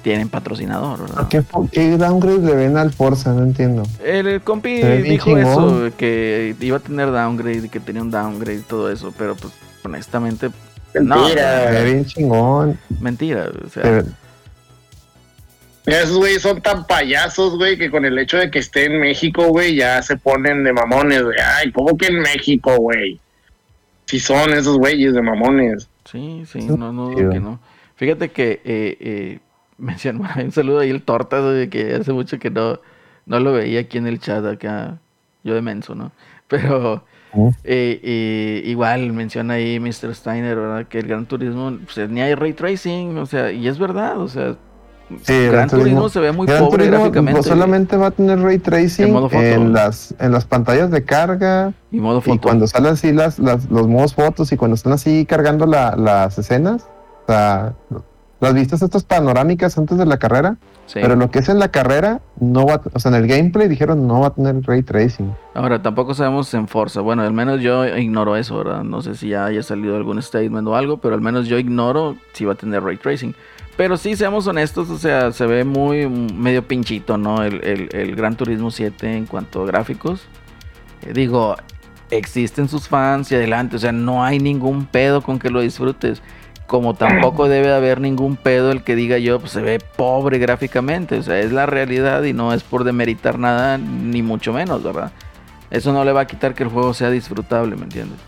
tienen 0.03 0.29
patrocinador. 0.29 1.01
¿verdad? 1.01 1.29
¿Qué, 1.29 1.43
¿Qué, 1.73 1.97
downgrade 1.97 2.39
le 2.39 2.55
ven 2.55 2.77
al 2.77 2.93
Forza? 2.93 3.33
No 3.33 3.43
entiendo. 3.43 3.83
El, 4.05 4.41
compi 4.43 4.83
dijo 4.83 5.37
eso, 5.37 5.91
que 5.97 6.55
iba 6.61 6.77
a 6.77 6.81
tener 6.81 7.11
downgrade 7.11 7.67
y 7.67 7.69
que 7.69 7.81
tenía 7.81 8.03
un 8.03 8.11
downgrade 8.11 8.59
y 8.59 8.63
todo 8.63 8.91
eso, 8.91 9.13
pero 9.17 9.35
pues 9.37 9.53
honestamente, 9.85 10.51
Mentira. 10.95 11.79
Es 11.79 11.85
bien 11.85 12.05
chingón. 12.05 12.79
mentira. 13.01 13.51
O 13.65 13.69
sea, 13.69 13.83
Pero- 13.83 14.05
esos 15.95 16.17
güeyes 16.19 16.43
son 16.43 16.61
tan 16.61 16.87
payasos, 16.87 17.57
güey, 17.57 17.77
que 17.79 17.91
con 17.91 18.05
el 18.05 18.19
hecho 18.19 18.37
de 18.37 18.51
que 18.51 18.59
esté 18.59 18.87
en 18.87 19.01
México, 19.01 19.49
güey, 19.49 19.75
ya 19.77 20.03
se 20.03 20.17
ponen 20.17 20.65
de 20.65 20.73
mamones, 20.73 21.23
güey. 21.23 21.37
Ay, 21.39 21.73
¿cómo 21.73 21.97
que 21.97 22.07
en 22.07 22.21
México, 22.21 22.77
güey? 22.77 23.19
Si 24.07 24.21
son 24.21 24.53
esos 24.53 24.79
güeyes 24.79 25.15
de 25.15 25.23
mamones. 25.23 25.89
Sí, 26.05 26.43
sí, 26.47 26.63
Sí, 26.63 26.69
no, 26.69 26.93
no, 26.93 27.15
chido. 27.15 27.31
que 27.31 27.41
no. 27.41 27.61
Fíjate 27.97 28.31
que 28.31 28.61
eh, 28.65 28.97
eh, 29.01 29.39
mencionó, 29.79 30.29
un 30.37 30.53
saludo 30.53 30.81
ahí 30.81 30.91
el 30.91 31.03
Tortas, 31.03 31.43
güey, 31.43 31.69
que 31.69 31.95
hace 31.95 32.13
mucho 32.13 32.39
que 32.39 32.51
no, 32.51 32.81
no 33.27 33.41
lo 33.41 33.53
veía 33.53 33.81
aquí 33.81 33.99
en 33.99 34.07
el 34.07 34.19
chat 34.21 34.45
acá, 34.45 34.99
yo 35.45 35.55
de 35.55 35.63
menso, 35.63 35.95
¿no? 35.95 36.13
Pero 36.49 37.05
eh, 37.63 38.01
eh, 38.03 38.63
igual 38.65 39.13
menciona 39.13 39.55
ahí 39.55 39.79
Mr. 39.79 40.15
Steiner, 40.15 40.57
¿verdad? 40.57 40.89
Que 40.89 40.99
el 40.99 41.07
Gran 41.07 41.27
Turismo, 41.27 41.79
pues 41.85 42.11
ni 42.11 42.21
hay 42.21 42.35
ray 42.35 42.53
tracing, 42.53 43.17
o 43.19 43.27
sea, 43.27 43.53
y 43.53 43.69
es 43.69 43.79
verdad, 43.79 44.19
o 44.19 44.29
sea, 44.29 44.57
Sí, 45.23 45.47
Gran 45.47 45.69
Turismo 45.69 46.09
se 46.09 46.21
ve 46.21 46.33
muy 46.33 46.47
Gran 46.47 46.61
pobre 46.65 46.79
Turismo, 46.85 46.99
gráficamente. 46.99 47.33
pues, 47.41 47.47
solamente 47.47 47.97
va 47.97 48.07
a 48.09 48.11
tener 48.13 48.41
ray 48.41 48.59
tracing 48.59 49.15
en 49.33 49.73
las, 49.73 50.15
en 50.19 50.33
las 50.33 50.45
pantallas 50.45 50.91
de 50.91 51.05
carga 51.05 51.73
Y 51.91 51.99
modo 52.01 52.19
y 52.19 52.23
foto. 52.23 52.41
cuando 52.41 52.67
salen 52.67 52.93
así 52.93 53.13
las, 53.13 53.39
las- 53.39 53.71
los 53.71 53.89
modos 53.89 54.15
fotos 54.15 54.53
y 54.53 54.57
cuando 54.57 54.75
están 54.77 54.93
así 54.93 55.27
cargando 55.27 55.67
la- 55.67 55.97
las 55.97 56.39
escenas. 56.39 56.87
O 57.27 57.33
sea, 57.33 57.75
las 58.41 58.55
vistas 58.55 58.83
estas 58.83 59.05
panorámicas 59.05 59.77
antes 59.77 59.99
de 59.99 60.07
la 60.07 60.17
carrera, 60.19 60.57
Sí. 60.87 60.99
pero 61.03 61.15
lo 61.15 61.31
que 61.31 61.41
es 61.41 61.49
en 61.49 61.59
la 61.61 61.69
carrera, 61.69 62.21
no 62.41 62.67
va, 62.67 62.81
o 62.93 62.99
sea, 62.99 63.11
en 63.11 63.17
el 63.23 63.27
gameplay 63.29 63.69
dijeron 63.69 64.07
no 64.09 64.21
va 64.21 64.29
a 64.29 64.31
tener 64.35 64.61
ray 64.63 64.83
tracing. 64.83 65.33
Ahora, 65.55 65.81
tampoco 65.83 66.15
sabemos 66.15 66.53
en 66.55 66.67
Forza. 66.67 67.01
Bueno, 67.01 67.23
al 67.23 67.33
menos 67.33 67.61
yo 67.61 67.87
ignoro 67.87 68.37
eso, 68.37 68.57
¿verdad? 68.59 68.83
No 68.83 69.03
sé 69.03 69.15
si 69.15 69.29
ya 69.29 69.45
haya 69.45 69.63
salido 69.63 69.95
algún 69.97 70.21
statement 70.23 70.67
o 70.67 70.75
algo, 70.75 70.97
pero 70.99 71.15
al 71.15 71.21
menos 71.21 71.47
yo 71.47 71.59
ignoro 71.59 72.17
si 72.33 72.45
va 72.45 72.55
a 72.55 72.57
tener 72.57 72.83
ray 72.83 72.97
tracing. 72.97 73.35
Pero 73.81 73.97
sí, 73.97 74.15
seamos 74.15 74.47
honestos, 74.47 74.91
o 74.91 74.99
sea, 74.99 75.33
se 75.33 75.47
ve 75.47 75.65
muy 75.65 76.07
medio 76.07 76.63
pinchito, 76.69 77.17
¿no? 77.17 77.43
El, 77.43 77.65
el- 77.65 77.89
el 77.93 78.15
Gran 78.15 78.37
Turismo 78.37 78.71
7 78.71 79.17
en 79.17 79.25
cuanto 79.25 79.63
a 79.63 79.67
gráficos. 79.67 80.21
Eh, 81.01 81.15
digo, 81.15 81.57
existen 82.11 82.69
sus 82.69 82.89
fans 82.89 83.33
y 83.33 83.37
adelante, 83.37 83.77
o 83.77 83.79
sea, 83.79 83.91
no 83.93 84.23
hay 84.23 84.39
ningún 84.39 84.85
pedo 84.85 85.23
con 85.23 85.39
que 85.39 85.49
lo 85.49 85.63
disfrutes. 85.63 86.21
Como 86.67 86.93
tampoco 86.93 87.49
debe 87.49 87.73
haber 87.73 88.03
ningún 88.03 88.37
pedo 88.37 88.71
el 88.71 88.83
que 88.85 88.95
diga 88.97 89.17
yo, 89.17 89.41
pues 89.41 89.53
se 89.53 89.63
ve 89.63 89.79
pobre 89.97 90.37
gráficamente. 90.39 91.17
O 91.19 91.23
sea, 91.23 91.39
es 91.41 91.51
la 91.51 91.65
realidad 91.65 92.23
y 92.25 92.35
no 92.35 92.53
es 92.53 92.63
por 92.63 92.85
demeritar 92.85 93.39
nada, 93.39 93.79
ni 93.79 94.21
mucho 94.21 94.53
menos, 94.53 94.83
¿verdad? 94.83 95.11
Eso 95.71 95.95
no 95.95 96.05
le 96.05 96.13
va 96.13 96.21
a 96.21 96.27
quitar 96.27 96.55
que 96.55 96.65
el 96.65 96.69
juego 96.69 96.93
sea 96.93 97.09
disfrutable, 97.09 97.77
¿me 97.77 97.85
entiendes? 97.85 98.19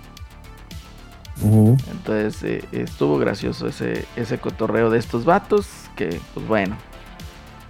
Entonces 1.43 2.43
eh, 2.45 2.65
estuvo 2.73 3.19
gracioso 3.19 3.67
ese, 3.69 4.05
ese 4.17 4.39
cotorreo 4.39 4.91
de 4.91 4.99
estos 4.99 5.25
vatos, 5.25 5.67
que 5.97 6.21
pues 6.35 6.47
bueno, 6.47 6.77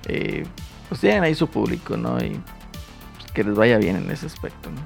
eh, 0.08 0.44
pues 0.88 1.00
tienen 1.00 1.22
ahí 1.24 1.34
su 1.34 1.48
público, 1.48 1.96
¿no? 1.96 2.18
Y 2.18 2.30
pues, 3.18 3.32
que 3.32 3.44
les 3.44 3.54
vaya 3.54 3.78
bien 3.78 3.96
en 3.96 4.10
ese 4.10 4.26
aspecto, 4.26 4.70
¿no? 4.70 4.80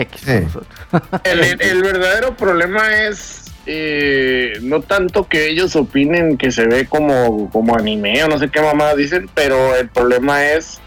X 0.00 0.20
Sí. 0.24 0.32
nosotros. 0.42 0.78
El, 1.24 1.40
el- 1.44 1.62
el 1.62 1.82
verdadero 1.82 2.36
problema 2.36 2.92
es 3.06 3.44
eh, 3.66 4.58
no 4.62 4.80
tanto 4.82 5.26
que 5.26 5.48
ellos 5.48 5.74
opinen 5.74 6.36
que 6.36 6.52
se 6.52 6.66
ve 6.66 6.86
como, 6.86 7.50
como 7.50 7.76
anime 7.76 8.22
o 8.24 8.28
no 8.28 8.38
sé 8.38 8.48
qué 8.50 8.60
mamá 8.60 8.94
dicen, 8.94 9.28
pero 9.34 9.74
el 9.74 9.88
problema 9.88 10.44
es 10.44 10.78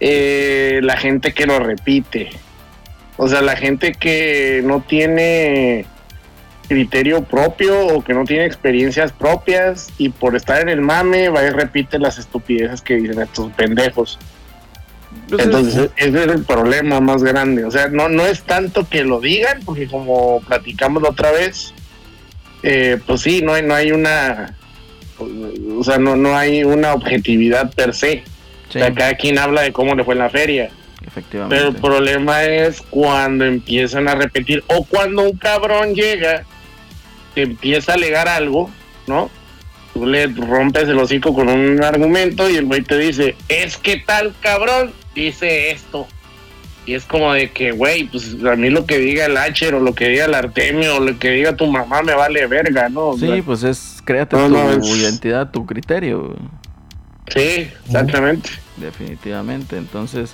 eh, 0.00 0.80
la 0.82 0.96
gente 0.96 1.32
que 1.32 1.46
lo 1.46 1.58
repite. 1.58 2.30
O 3.16 3.28
sea, 3.28 3.42
la 3.42 3.54
gente 3.54 3.92
que 3.92 4.62
no 4.64 4.80
tiene 4.80 5.84
criterio 6.70 7.24
propio 7.24 7.88
o 7.88 8.04
que 8.04 8.14
no 8.14 8.24
tiene 8.24 8.44
experiencias 8.44 9.10
propias 9.10 9.88
y 9.98 10.10
por 10.10 10.36
estar 10.36 10.62
en 10.62 10.68
el 10.68 10.80
mame 10.80 11.28
va 11.28 11.42
y 11.42 11.50
repite 11.50 11.98
las 11.98 12.16
estupideces 12.16 12.80
que 12.80 12.94
dicen 12.94 13.20
estos 13.20 13.50
pendejos. 13.54 14.20
Pues, 15.28 15.42
Entonces, 15.42 15.90
ese 15.96 16.24
es 16.24 16.30
el 16.30 16.44
problema 16.44 17.00
más 17.00 17.24
grande. 17.24 17.64
O 17.64 17.72
sea, 17.72 17.88
no, 17.88 18.08
no 18.08 18.24
es 18.24 18.42
tanto 18.44 18.88
que 18.88 19.02
lo 19.02 19.18
digan, 19.18 19.62
porque 19.64 19.88
como 19.88 20.40
platicamos 20.42 21.02
la 21.02 21.08
otra 21.08 21.32
vez, 21.32 21.74
eh, 22.62 23.00
pues 23.04 23.22
sí, 23.22 23.42
no 23.42 23.54
hay, 23.54 23.64
no 23.64 23.74
hay 23.74 23.90
una. 23.90 24.56
O 25.76 25.82
sea, 25.82 25.98
no, 25.98 26.14
no 26.14 26.36
hay 26.36 26.62
una 26.62 26.94
objetividad 26.94 27.74
per 27.74 27.94
se. 27.94 28.22
sí, 28.68 28.78
O 28.78 28.80
sea, 28.80 28.94
cada 28.94 29.14
quien 29.14 29.40
habla 29.40 29.62
de 29.62 29.72
cómo 29.72 29.96
le 29.96 30.04
fue 30.04 30.14
en 30.14 30.20
la 30.20 30.30
feria. 30.30 30.70
Pero 31.32 31.68
el 31.68 31.74
problema 31.74 32.44
es 32.44 32.80
cuando 32.82 33.44
empiezan 33.44 34.06
a 34.06 34.14
repetir 34.14 34.62
o 34.68 34.84
cuando 34.84 35.22
un 35.22 35.36
cabrón 35.36 35.94
llega, 35.94 36.44
empieza 37.36 37.92
a 37.92 37.94
alegar 37.96 38.28
algo, 38.28 38.70
¿no? 39.06 39.30
Tú 39.94 40.06
le 40.06 40.26
rompes 40.28 40.88
el 40.88 40.98
hocico 40.98 41.34
con 41.34 41.48
un 41.48 41.82
argumento 41.82 42.48
y 42.48 42.56
el 42.56 42.66
güey 42.66 42.82
te 42.82 42.96
dice, 42.98 43.34
es 43.48 43.76
que 43.76 43.96
tal 43.98 44.34
cabrón 44.40 44.92
dice 45.14 45.70
esto. 45.72 46.06
Y 46.86 46.94
es 46.94 47.04
como 47.04 47.32
de 47.32 47.50
que, 47.50 47.72
güey, 47.72 48.04
pues 48.04 48.36
a 48.50 48.56
mí 48.56 48.70
lo 48.70 48.86
que 48.86 48.98
diga 48.98 49.26
el 49.26 49.36
Acher 49.36 49.74
o 49.74 49.80
lo 49.80 49.94
que 49.94 50.08
diga 50.08 50.24
el 50.24 50.34
Artemio 50.34 50.96
o 50.96 51.00
lo 51.00 51.18
que 51.18 51.30
diga 51.30 51.54
tu 51.56 51.66
mamá 51.66 52.02
me 52.02 52.14
vale 52.14 52.46
verga, 52.46 52.88
¿no? 52.88 53.08
O 53.08 53.18
Sí, 53.18 53.26
sea, 53.26 53.42
pues 53.42 53.62
es, 53.64 54.00
créate 54.04 54.36
No, 54.36 54.46
tu 54.46 54.52
no, 54.54 54.70
es- 54.72 54.88
identidad, 54.88 55.50
tu 55.50 55.66
criterio. 55.66 56.34
sí, 57.28 57.68
exactamente. 57.86 58.50
definitivamente. 58.76 59.76
Entonces, 59.76 60.32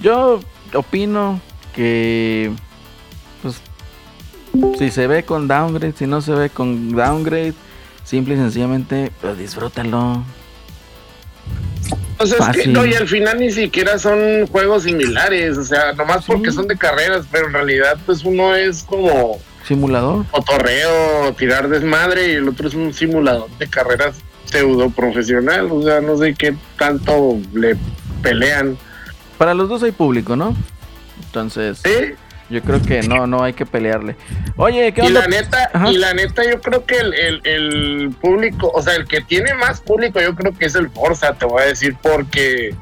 yo 0.00 0.40
opino 0.72 1.40
que, 1.74 2.52
pues, 3.42 3.60
si 4.78 4.90
se 4.90 5.06
ve 5.06 5.24
con 5.24 5.48
downgrade, 5.48 5.92
si 5.96 6.06
no 6.06 6.20
se 6.20 6.32
ve 6.32 6.50
con 6.50 6.92
downgrade, 6.94 7.54
simple 8.04 8.34
y 8.34 8.38
sencillamente, 8.38 9.12
pues 9.20 9.38
disfrútalo. 9.38 10.24
O 12.20 12.26
sea, 12.26 12.50
es 12.50 12.56
que 12.56 12.66
no, 12.68 12.84
y 12.84 12.94
al 12.94 13.06
final 13.06 13.38
ni 13.38 13.52
siquiera 13.52 13.98
son 13.98 14.46
juegos 14.48 14.82
similares, 14.82 15.56
o 15.56 15.64
sea, 15.64 15.92
nomás 15.92 16.24
Sí. 16.24 16.32
porque 16.32 16.50
son 16.50 16.66
de 16.66 16.76
carreras, 16.76 17.26
pero 17.30 17.46
en 17.46 17.52
realidad 17.52 17.96
pues 18.06 18.24
uno 18.24 18.56
es 18.56 18.82
como 18.82 19.38
Simulador. 19.64 20.24
cotorreo, 20.32 21.32
tirar 21.34 21.68
desmadre 21.68 22.32
y 22.32 22.34
el 22.36 22.48
otro 22.48 22.66
es 22.68 22.74
un 22.74 22.92
simulador 22.92 23.48
de 23.58 23.68
carreras 23.68 24.16
pseudo 24.46 24.90
profesional, 24.90 25.68
o 25.70 25.82
sea, 25.82 26.00
no 26.00 26.16
sé 26.16 26.34
qué 26.34 26.56
tanto 26.76 27.38
le 27.54 27.76
pelean. 28.22 28.76
Para 29.36 29.54
los 29.54 29.68
dos 29.68 29.82
hay 29.84 29.92
público, 29.92 30.34
¿no? 30.34 30.56
Entonces, 31.26 31.80
Sí, 31.84 32.14
yo 32.50 32.62
creo 32.62 32.80
que 32.82 33.02
no, 33.02 33.26
no 33.26 33.42
hay 33.42 33.52
que 33.52 33.66
pelearle. 33.66 34.16
Oye, 34.56 34.92
¿qué 34.92 35.02
y 35.02 35.06
onda? 35.08 35.20
la 35.20 35.26
neta, 35.28 35.70
Ajá. 35.72 35.90
y 35.90 35.96
la 35.98 36.14
neta 36.14 36.42
yo 36.50 36.60
creo 36.60 36.84
que 36.86 36.96
el, 36.98 37.14
el- 37.14 37.40
el 37.44 38.10
público, 38.20 38.70
o 38.74 38.82
sea, 38.82 38.94
el 38.94 39.06
que 39.06 39.20
tiene 39.20 39.54
más 39.54 39.80
público 39.80 40.20
yo 40.20 40.34
creo 40.34 40.52
que 40.52 40.66
es 40.66 40.74
el 40.74 40.88
Forza, 40.90 41.34
te 41.34 41.44
voy 41.44 41.62
a 41.62 41.66
decir, 41.66 41.96
porque 42.02 42.74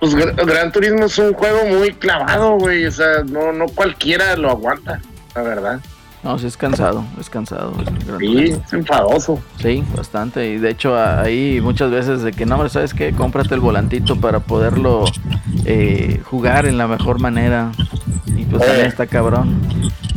pues 0.00 0.14
Gra- 0.16 0.34
Gran 0.46 0.72
Turismo 0.72 1.04
es 1.04 1.16
un 1.18 1.32
juego 1.34 1.64
muy 1.66 1.92
clavado, 1.92 2.56
güey, 2.58 2.84
o 2.86 2.90
sea, 2.92 3.22
no, 3.24 3.52
no 3.52 3.66
cualquiera 3.66 4.36
lo 4.36 4.50
aguanta, 4.50 5.00
la 5.34 5.42
verdad. 5.42 5.80
No, 6.24 6.38
sí 6.38 6.46
es 6.46 6.56
cansado, 6.56 7.04
es 7.20 7.28
cansado. 7.28 7.72
Gran 8.06 8.20
Sí, 8.20 8.54
es 8.64 8.72
enfadoso. 8.72 9.42
Sí, 9.60 9.82
bastante. 9.96 10.50
Y 10.50 10.58
de 10.58 10.70
hecho 10.70 10.96
ahí 10.96 11.60
muchas 11.60 11.90
veces 11.90 12.22
de 12.22 12.30
que 12.32 12.46
no, 12.46 12.54
hombre, 12.54 12.70
¿sabes 12.70 12.94
qué? 12.94 13.10
Cómprate 13.12 13.52
el 13.54 13.60
volantito 13.60 14.14
para 14.20 14.38
poderlo 14.38 15.04
eh, 15.64 16.20
jugar 16.24 16.66
en 16.66 16.78
la 16.78 16.86
mejor 16.86 17.18
manera. 17.20 17.72
Y 18.36 18.44
pues 18.44 18.62
también 18.62 18.86
Eh. 18.86 18.88
está 18.88 19.06
cabrón. 19.06 19.60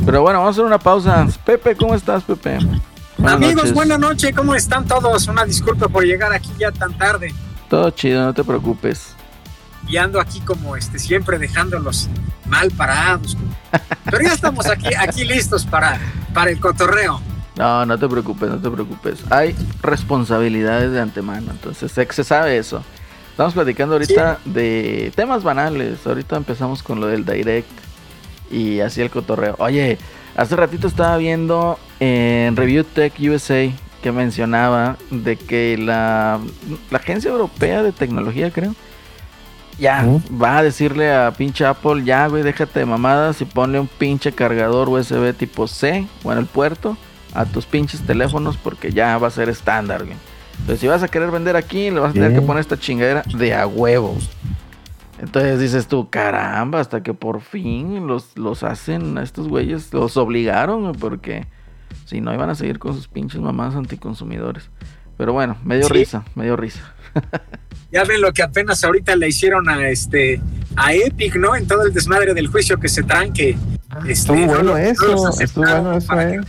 Pero 0.06 0.22
bueno, 0.22 0.40
vamos 0.40 0.50
a 0.50 0.56
hacer 0.56 0.66
una 0.66 0.80
pausa. 0.80 1.28
Pepe, 1.46 1.76
¿cómo 1.76 1.96
estás, 1.96 2.24
Pepe? 2.24 2.60
Buenas 3.18 3.36
Amigos, 3.36 3.56
noches. 3.56 3.74
buenas 3.74 4.00
noches, 4.00 4.36
¿cómo 4.36 4.56
están 4.56 4.86
todos? 4.86 5.28
Una 5.28 5.46
disculpa 5.46 5.88
por 5.88 6.04
llegar 6.04 6.34
aquí 6.34 6.52
ya 6.60 6.72
tan 6.72 6.94
tarde. 6.98 7.34
Todo 7.70 7.90
chido, 7.92 8.24
no 8.24 8.34
te 8.34 8.44
preocupes. 8.44 9.14
Y 9.88 9.98
ando 9.98 10.20
aquí 10.20 10.42
como 10.42 10.76
este, 10.76 11.00
siempre 11.00 11.38
dejándolos 11.40 12.10
mal 12.46 12.72
parados. 12.72 13.38
Pero 14.04 14.22
ya 14.22 14.34
estamos 14.34 14.66
aquí, 14.68 14.88
aquí 14.98 15.24
listos 15.24 15.66
para, 15.66 16.00
para 16.34 16.52
el 16.52 16.60
cotorreo. 16.60 17.22
No, 17.56 17.86
no 17.86 17.98
te 17.98 18.08
preocupes, 18.08 18.50
no 18.50 18.58
te 18.58 18.70
preocupes. 18.70 19.20
Hay 19.30 19.56
responsabilidades 19.82 20.92
de 20.92 21.00
antemano, 21.00 21.52
entonces 21.52 21.92
se, 21.92 22.06
se 22.12 22.24
sabe 22.24 22.58
eso. 22.58 22.84
Estamos 23.32 23.54
platicando 23.54 23.96
ahorita 23.96 24.40
de 24.46 25.12
temas 25.16 25.44
banales. 25.44 26.06
Ahorita 26.06 26.36
empezamos 26.36 26.84
con 26.84 27.00
lo 27.00 27.08
del 27.08 27.26
direct 27.26 27.70
y 28.56 28.80
así 28.80 29.02
el 29.02 29.10
cotorreo. 29.10 29.56
Oye, 29.60 29.98
hace 30.36 30.56
ratito 30.56 30.88
estaba 30.88 31.18
viendo 31.18 31.78
en 32.00 32.56
Review 32.56 32.84
Tech 32.84 33.14
USA 33.20 33.70
que 34.02 34.12
mencionaba 34.12 34.98
de 35.10 35.36
que 35.36 35.78
la, 35.78 36.40
la 36.92 36.98
agencia 36.98 37.32
europea 37.32 37.84
de 37.84 37.92
tecnología, 37.92 38.52
creo, 38.52 38.76
ya 39.80 40.06
va 40.42 40.60
a 40.60 40.64
decirle 40.64 41.14
a 41.14 41.32
pinche 41.32 41.66
Apple, 41.66 42.04
ya 42.06 42.28
güey, 42.28 42.44
déjate 42.44 42.80
de 42.80 42.86
mamadas 42.86 43.42
y 43.42 43.46
ponle 43.46 43.80
un 43.80 43.88
pinche 43.88 44.32
cargador 44.32 44.90
USB 44.90 45.34
tipo 45.34 45.68
C 45.68 46.08
o 46.24 46.32
en 46.32 46.38
el 46.38 46.46
puerto 46.46 46.98
a 47.34 47.46
tus 47.46 47.66
pinches 47.66 48.02
teléfonos 48.02 48.58
porque 48.58 48.92
ya 48.92 49.18
va 49.18 49.28
a 49.28 49.32
ser 49.32 49.50
estándar, 49.50 50.06
güey. 50.06 50.18
Entonces 50.60 50.80
si 50.80 50.88
vas 50.88 51.04
a 51.04 51.10
querer 51.10 51.32
vender 51.32 51.58
aquí, 51.58 51.92
le 51.92 52.00
vas 52.00 52.12
a 52.12 52.14
tener 52.14 52.34
que 52.34 52.42
poner 52.42 52.62
esta 52.62 52.80
chingadera 52.80 53.24
de 53.38 53.54
a 53.54 53.68
huevo. 53.68 54.16
Entonces 55.20 55.60
dices 55.60 55.88
tú, 55.88 56.10
caramba, 56.10 56.80
hasta 56.80 57.02
que 57.04 57.14
por 57.14 57.42
fin 57.42 58.06
los, 58.08 58.38
los 58.38 58.64
hacen 58.64 59.18
a 59.18 59.24
estos 59.24 59.48
güeyes, 59.48 59.94
los 59.94 60.18
obligaron, 60.18 60.92
porque 60.94 61.48
si 62.06 62.20
no 62.22 62.34
iban 62.34 62.50
a 62.50 62.56
seguir 62.56 62.80
con 62.80 62.94
sus 62.96 63.08
pinches 63.08 63.40
mamás 63.40 63.76
anticonsumidores. 63.76 64.70
Pero 65.18 65.32
bueno, 65.32 65.58
medio 65.64 65.88
Sí. 65.88 65.94
risa, 65.94 66.24
medio 66.36 66.56
risa. 66.56 66.94
Ya 67.92 68.04
ven 68.04 68.20
lo 68.20 68.34
que 68.34 68.44
apenas 68.44 68.84
ahorita 68.84 69.16
le 69.16 69.30
hicieron 69.30 69.70
a 69.70 69.88
este 69.88 70.42
a 70.76 70.94
Epic, 70.94 71.36
¿no? 71.38 71.56
En 71.56 71.66
todo 71.66 71.84
el 71.84 71.94
desmadre 71.94 72.34
del 72.34 72.48
juicio 72.48 72.78
que 72.78 72.90
se 72.90 73.04
traen 73.04 73.32
que 73.32 73.52
este, 74.00 74.12
Estuvo 74.12 74.46
bueno 74.48 74.76
eso, 74.76 75.06
los 75.08 75.40
estuvo 75.40 75.64
bueno 75.66 75.94
eso, 75.94 76.20
eh. 76.20 76.42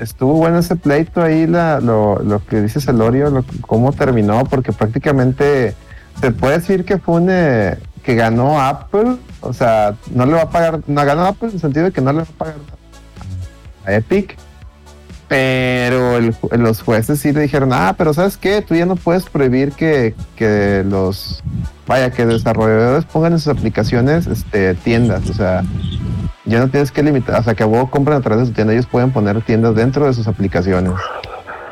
Estuvo 0.00 0.34
bueno 0.34 0.58
ese 0.58 0.76
pleito 0.76 1.22
ahí, 1.22 1.46
la, 1.46 1.80
lo, 1.80 2.18
lo 2.20 2.44
que 2.44 2.60
dice 2.60 2.80
Celorio, 2.80 3.30
lo, 3.30 3.44
cómo 3.60 3.92
terminó, 3.92 4.44
porque 4.44 4.72
prácticamente 4.72 5.74
se 6.20 6.30
puede 6.32 6.58
decir 6.58 6.84
que 6.84 6.98
fue 6.98 7.16
un 7.16 7.28
eh, 7.30 7.78
que 8.02 8.14
ganó 8.14 8.60
Apple, 8.60 9.16
o 9.40 9.52
sea, 9.52 9.96
no 10.12 10.26
le 10.26 10.32
va 10.32 10.42
a 10.42 10.50
pagar, 10.50 10.80
no 10.86 11.04
ganó 11.04 11.24
Apple 11.26 11.48
en 11.48 11.54
el 11.54 11.60
sentido 11.60 11.86
de 11.86 11.92
que 11.92 12.00
no 12.00 12.12
le 12.12 12.18
va 12.18 12.24
a 12.24 12.38
pagar 12.38 12.54
a 13.86 13.92
Epic, 13.92 14.36
pero 15.28 16.16
el 16.16 16.34
los 16.56 16.82
jueces 16.82 17.20
sí 17.20 17.32
le 17.32 17.40
dijeron, 17.40 17.72
ah, 17.72 17.94
pero 17.96 18.12
¿sabes 18.12 18.36
qué? 18.36 18.62
Tú 18.62 18.74
ya 18.74 18.86
no 18.86 18.96
puedes 18.96 19.24
prohibir 19.24 19.72
que, 19.72 20.14
que 20.36 20.84
los, 20.88 21.42
vaya, 21.86 22.10
que 22.10 22.26
desarrolladores 22.26 23.04
pongan 23.06 23.32
en 23.32 23.38
sus 23.38 23.56
aplicaciones 23.56 24.26
este, 24.26 24.74
tiendas, 24.74 25.28
o 25.30 25.34
sea, 25.34 25.62
ya 26.44 26.60
no 26.60 26.68
tienes 26.68 26.92
que 26.92 27.02
limitar, 27.02 27.40
o 27.40 27.42
sea, 27.42 27.54
que 27.54 27.62
a 27.62 27.66
vos 27.66 27.88
compran 27.90 28.18
a 28.18 28.20
través 28.20 28.40
de 28.40 28.46
su 28.48 28.52
tienda, 28.52 28.72
ellos 28.72 28.86
pueden 28.86 29.10
poner 29.10 29.40
tiendas 29.42 29.74
dentro 29.74 30.06
de 30.06 30.12
sus 30.12 30.28
aplicaciones, 30.28 30.92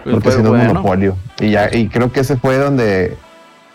Pues 0.05 0.15
porque 0.15 0.33
si 0.33 0.43
no 0.43 0.57
es 0.57 0.67
monopolio. 0.67 1.17
Y 1.39 1.51
ya, 1.51 1.75
y 1.75 1.89
creo 1.89 2.11
que 2.13 2.21
ese 2.21 2.37
fue 2.37 2.57
donde 2.57 3.17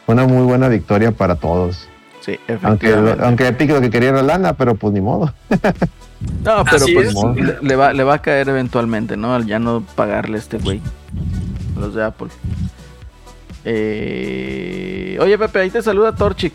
fue 0.06 0.16
una 0.16 0.26
muy 0.26 0.44
buena 0.44 0.68
victoria 0.70 1.12
para 1.12 1.36
todos. 1.36 1.88
Sí, 2.22 2.38
Aunque, 2.62 2.94
aunque 3.22 3.48
Epic 3.48 3.70
lo 3.70 3.80
que 3.80 3.90
quería 3.90 4.10
era 4.10 4.22
lana, 4.22 4.54
pero 4.54 4.76
pues 4.76 4.94
ni 4.94 5.00
modo. 5.00 5.34
No, 6.44 6.64
pero 6.66 6.78
Así 6.78 6.94
pues 6.94 7.08
es. 7.10 7.16
le, 7.36 7.58
le 7.62 7.76
va, 7.76 7.94
le 7.94 8.04
va 8.04 8.16
a 8.16 8.22
caer 8.22 8.50
eventualmente, 8.50 9.18
¿no? 9.18 9.36
Al 9.36 9.46
ya 9.46 9.60
no 9.60 9.82
pagarle 9.96 10.38
a 10.38 10.40
este 10.40 10.58
güey. 10.58 10.82
Los 11.78 11.94
de 11.94 12.04
Apple. 12.04 12.30
Eh, 13.90 15.18
Oye, 15.22 15.38
Pepe, 15.38 15.60
ahí 15.60 15.70
te 15.70 15.82
saluda 15.82 16.16
Torchic. 16.16 16.54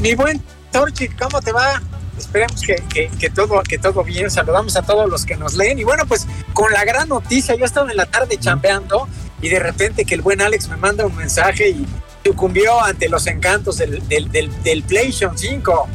Mi 0.00 0.14
buen 0.14 0.40
Torchic, 0.72 1.18
¿cómo 1.20 1.40
te 1.40 1.52
va? 1.52 1.80
Esperemos 2.18 2.60
que, 2.62 2.76
que- 2.92 3.08
que 3.18 3.30
todo, 3.30 3.60
que 3.62 3.78
todo 3.78 4.02
bien. 4.04 4.30
Saludamos 4.30 4.76
a 4.76 4.82
todos 4.82 5.08
los 5.08 5.24
que 5.24 5.36
nos 5.36 5.54
leen. 5.54 5.78
Y 5.78 5.84
bueno, 5.84 6.04
pues 6.06 6.26
con 6.52 6.70
la 6.72 6.84
gran 6.84 7.08
noticia, 7.08 7.54
yo 7.56 7.64
estaba 7.64 7.90
en 7.90 7.96
la 7.96 8.06
tarde 8.06 8.36
chambeando 8.38 9.08
y 9.42 9.48
de 9.48 9.58
repente 9.58 10.04
que 10.04 10.14
el 10.14 10.22
buen 10.22 10.40
Alex 10.40 10.68
me 10.68 10.76
manda 10.76 11.06
un 11.06 11.14
mensaje 11.16 11.70
y 11.70 11.86
sucumbió 12.24 12.82
ante 12.82 13.08
los 13.08 13.26
encantos 13.26 13.78
del, 13.78 14.06
del, 14.08 14.30
del, 14.30 14.62
del 14.62 14.82
PlayStation 14.82 15.36
5. 15.36 15.88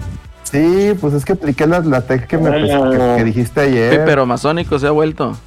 Sí, 0.52 0.94
pues 1.00 1.14
es 1.14 1.24
que 1.24 1.34
apliqué 1.34 1.66
la, 1.66 1.80
la 1.80 2.02
tech 2.02 2.28
que, 2.28 2.38
me, 2.38 2.52
que, 2.52 3.14
que 3.18 3.24
dijiste 3.24 3.62
ayer. 3.62 4.04
Pero 4.06 4.26
Masónico 4.26 4.78
se 4.80 4.88
ha 4.88 4.92
vuelto. 4.92 5.38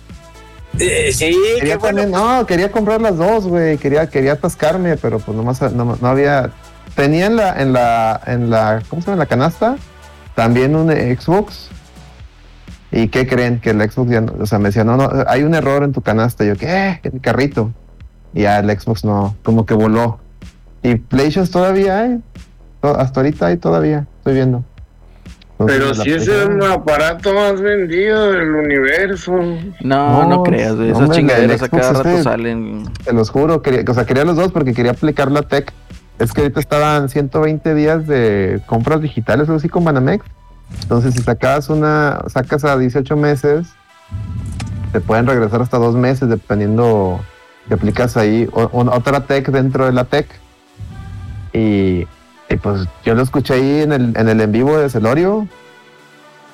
Eh, 0.79 1.11
sí, 1.13 1.37
Quería 1.59 1.75
qué 1.75 1.79
bueno. 1.79 2.01
también- 2.03 2.11
no, 2.11 2.47
quería 2.47 2.73
comprar 2.73 3.01
las 3.01 3.17
dos, 3.17 3.47
güey. 3.47 3.77
Quería, 3.79 4.09
quería 4.09 4.33
atascarme, 4.33 4.97
pero 4.97 5.19
pues 5.19 5.37
nomás 5.37 5.61
no, 5.73 5.97
no 6.01 6.09
había. 6.09 6.51
Tenía 6.97 7.27
en 7.27 7.37
la, 7.37 7.61
en 7.61 7.73
la, 7.73 8.21
en 8.27 8.51
la, 8.51 8.83
¿cómo 8.89 9.03
se 9.03 9.07
llama? 9.07 9.15
En 9.15 9.19
la 9.21 9.27
canasta 9.27 9.77
también 10.35 10.75
un 10.75 10.91
Xbox. 10.91 11.69
¿Y 12.91 13.09
qué 13.09 13.27
creen? 13.27 13.61
Que 13.61 13.71
el 13.71 13.81
Xbox 13.91 14.11
ya 14.11 14.21
no, 14.21 14.33
o 14.41 14.47
sea, 14.47 14.59
me 14.59 14.69
decía, 14.69 14.85
no, 14.85 14.97
no, 14.97 15.11
hay 15.27 15.43
un 15.43 15.55
error 15.55 15.83
en 15.85 15.93
tu 15.93 16.01
canasta. 16.01 16.45
Y 16.45 16.49
yo, 16.49 16.57
¿qué? 16.57 17.01
En 17.03 17.15
mi 17.15 17.21
carrito. 17.21 17.73
Y 18.33 18.43
ya 18.43 18.59
el 18.59 18.71
Xbox 18.81 19.05
no, 19.05 19.37
como 19.43 19.67
que 19.67 19.75
voló. 19.75 20.19
Y 20.83 20.95
PlayStation 20.97 21.47
todavía 21.49 22.01
hay. 22.01 22.21
Hasta 22.83 23.21
ahorita 23.21 23.47
hay 23.47 23.57
todavía, 23.57 24.07
estoy 24.19 24.35
viendo. 24.35 24.65
Entonces, 25.69 25.79
Pero 25.79 25.95
si 25.95 26.11
es 26.13 26.29
PlayStation- 26.29 26.65
el 26.65 26.73
aparato 26.73 27.35
más 27.35 27.61
vendido 27.61 28.33
del 28.33 28.51
universo. 28.55 29.33
No, 29.81 30.23
no, 30.23 30.29
No, 30.29 30.43
creas, 30.43 30.75
güey. 30.77 30.91
Esas 30.91 31.03
hombre, 31.03 31.17
chingaderas 31.19 31.63
a 31.63 31.69
cada 31.69 31.83
Xbox 31.85 31.97
rato 31.99 32.09
este- 32.11 32.23
salen. 32.23 32.85
Te 33.05 33.13
los 33.13 33.31
juro, 33.31 33.63
quería, 33.63 33.85
o 33.89 33.95
sea, 33.95 34.05
quería 34.07 34.25
los 34.25 34.37
dos 34.37 34.53
porque 34.53 34.73
quería 34.75 34.93
aplicar 34.93 35.31
la 35.31 35.43
tech. 35.43 35.73
Es 36.19 36.33
que 36.33 36.43
ahorita 36.43 36.61
estaban 36.61 37.09
120 37.09 37.75
días 37.75 38.07
de 38.07 38.61
compras 38.67 39.01
digitales, 39.01 39.49
algo 39.49 39.59
así 39.59 39.69
con 39.69 39.85
Banamex. 39.85 40.25
Entonces, 40.83 41.15
si 41.15 41.23
sacas 41.23 41.69
una, 41.71 42.21
sacas 42.29 42.65
a 42.65 42.77
18 42.79 43.17
meses, 43.17 43.67
te 44.93 45.01
pueden 45.01 45.27
regresar 45.27 45.61
hasta 45.61 45.77
dos 45.79 45.95
meses, 45.97 46.29
dependiendo 46.29 47.21
que 47.69 47.75
aplicas 47.75 48.17
ahí 48.17 48.49
o- 48.53 48.63
o- 48.73 48.95
otra 48.97 49.21
tech 49.27 49.49
dentro 49.51 49.87
de 49.87 49.93
la 49.93 50.05
tech. 50.05 50.27
Y, 51.53 52.07
y, 52.49 52.57
pues 52.57 52.87
yo 53.05 53.15
lo 53.15 53.23
escuché 53.23 53.55
ahí 53.55 53.83
en 53.83 53.93
el, 53.93 54.17
en 54.17 54.29
el 54.29 54.41
en 54.41 54.53
vivo 54.53 54.79
de 54.79 54.91
Celorio. 54.91 55.49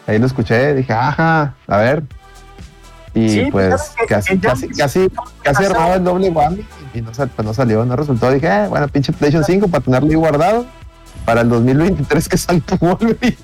Ahí 0.06 0.18
lo 0.18 0.26
escuché, 0.26 0.74
dije, 0.74 0.92
ajá, 0.92 1.54
a 1.66 1.76
ver. 1.76 2.02
Y 3.14 3.28
Sí, 3.28 3.48
pues 3.50 3.94
pues, 3.96 4.08
casi, 4.08 4.38
casi, 4.38 4.68
casi, 4.68 5.08
casi 5.42 5.64
armaba 5.64 5.94
el 5.96 6.04
doble 6.04 6.30
whammy 6.30 6.64
y 6.94 7.00
no, 7.02 7.10
pues 7.10 7.44
no 7.44 7.54
salió, 7.54 7.84
no 7.84 7.96
resultó. 7.96 8.30
Dije, 8.30 8.46
eh, 8.46 8.68
bueno, 8.68 8.86
pinche 8.88 9.12
PlayStation 9.12 9.44
5 9.44 9.68
para 9.68 9.84
tenerlo 9.84 10.08
ahí 10.08 10.14
guardado 10.14 10.66
para 11.24 11.40
el 11.40 11.48
2023 11.48 12.28
que 12.28 12.36
salta 12.36 12.76
Wolverine. 12.80 13.36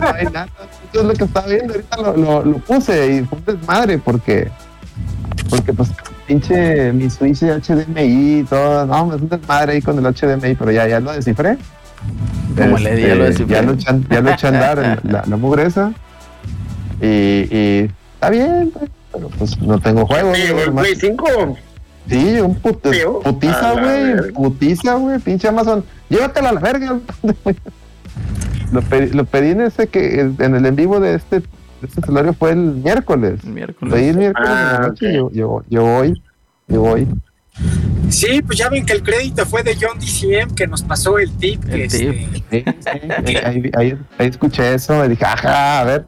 No 0.00 0.08
hay 0.14 0.24
nada. 0.26 0.48
Eso 0.90 1.00
es 1.00 1.04
lo 1.06 1.14
que 1.14 1.24
estaba 1.24 1.46
viendo. 1.46 1.74
Ahorita 1.74 1.96
lo, 1.98 2.16
lo, 2.16 2.44
lo 2.44 2.58
puse 2.58 3.14
y 3.14 3.24
fue 3.24 3.38
un 3.38 3.44
desmadre 3.44 3.98
porque, 3.98 4.50
porque 5.50 5.72
pues 5.72 5.90
pinche 6.26 6.92
mi 6.92 7.08
Switch 7.10 7.40
HDMI 7.42 8.40
y 8.40 8.44
todo. 8.48 8.86
No, 8.86 9.14
es 9.14 9.20
un 9.22 9.28
desmadre 9.28 9.72
ahí 9.74 9.82
con 9.82 9.98
el 9.98 10.04
HDMI, 10.04 10.54
pero 10.54 10.70
ya, 10.70 10.86
ya 10.88 11.00
lo 11.00 11.12
descifré. 11.12 11.56
Como 12.56 12.78
le 12.78 12.94
di, 12.96 13.02
ya 13.02 13.14
lo 13.14 13.24
descifré. 13.24 13.54
Ya 13.54 13.62
lo 13.62 13.72
eché, 13.72 13.86
ya 14.10 14.20
lo 14.20 14.30
eché 14.30 14.46
a 14.46 14.50
andar 14.50 14.78
en 14.78 14.98
la, 15.12 15.24
la 15.26 15.36
mugresa. 15.36 15.92
Y, 17.00 17.06
y 17.50 17.90
está 18.14 18.30
bien, 18.30 18.70
pues, 18.72 18.90
pero 19.12 19.28
pues 19.30 19.58
no 19.60 19.78
tengo 19.80 20.06
juegos. 20.06 20.38
El 20.38 20.56
nomás- 20.66 20.84
Play 20.86 20.96
5. 20.96 21.56
Sí, 22.08 22.40
un 22.40 22.56
put- 22.60 22.80
putiza, 23.22 23.72
güey. 23.80 24.32
Putiza, 24.32 24.94
güey. 24.94 25.18
Pinche 25.20 25.48
Amazon. 25.48 25.84
Llévatela 26.08 26.48
a 26.48 26.52
la 26.54 26.60
verga. 26.60 26.98
lo, 28.72 28.82
pedí, 28.82 29.10
lo 29.10 29.24
pedí 29.24 29.50
en 29.50 29.60
ese 29.62 29.86
que 29.86 30.20
en 30.20 30.54
el 30.56 30.66
en 30.66 30.74
vivo 30.76 30.98
de 30.98 31.14
este, 31.14 31.42
este 31.86 32.00
celular 32.00 32.34
fue 32.34 32.50
el 32.52 32.58
miércoles. 32.58 33.40
El 33.44 33.50
miércoles. 33.52 33.94
el 33.94 34.16
miércoles 34.16 34.48
Ah, 34.50 34.78
noche. 34.88 35.14
Yo, 35.14 35.30
yo, 35.32 35.62
yo 35.68 35.82
voy. 35.82 36.22
Yo 36.68 36.80
voy. 36.80 37.08
Sí, 38.08 38.40
pues 38.46 38.58
ya 38.58 38.68
ven 38.68 38.84
que 38.86 38.92
el 38.94 39.02
crédito 39.02 39.44
fue 39.46 39.62
de 39.62 39.74
John 39.80 39.98
DCM 39.98 40.54
que 40.54 40.66
nos 40.66 40.82
pasó 40.82 41.18
el 41.18 41.30
tip. 41.36 41.62
El 41.68 41.82
este, 41.82 42.12
tip. 42.12 42.44
Sí, 42.50 42.64
sí, 43.26 43.36
ahí, 43.44 43.70
ahí- 43.74 43.98
ahí 44.18 44.26
escuché 44.28 44.74
eso. 44.74 45.04
Y 45.04 45.08
dije, 45.08 45.24
ajá, 45.24 45.80
a 45.80 45.84
ver. 45.84 46.06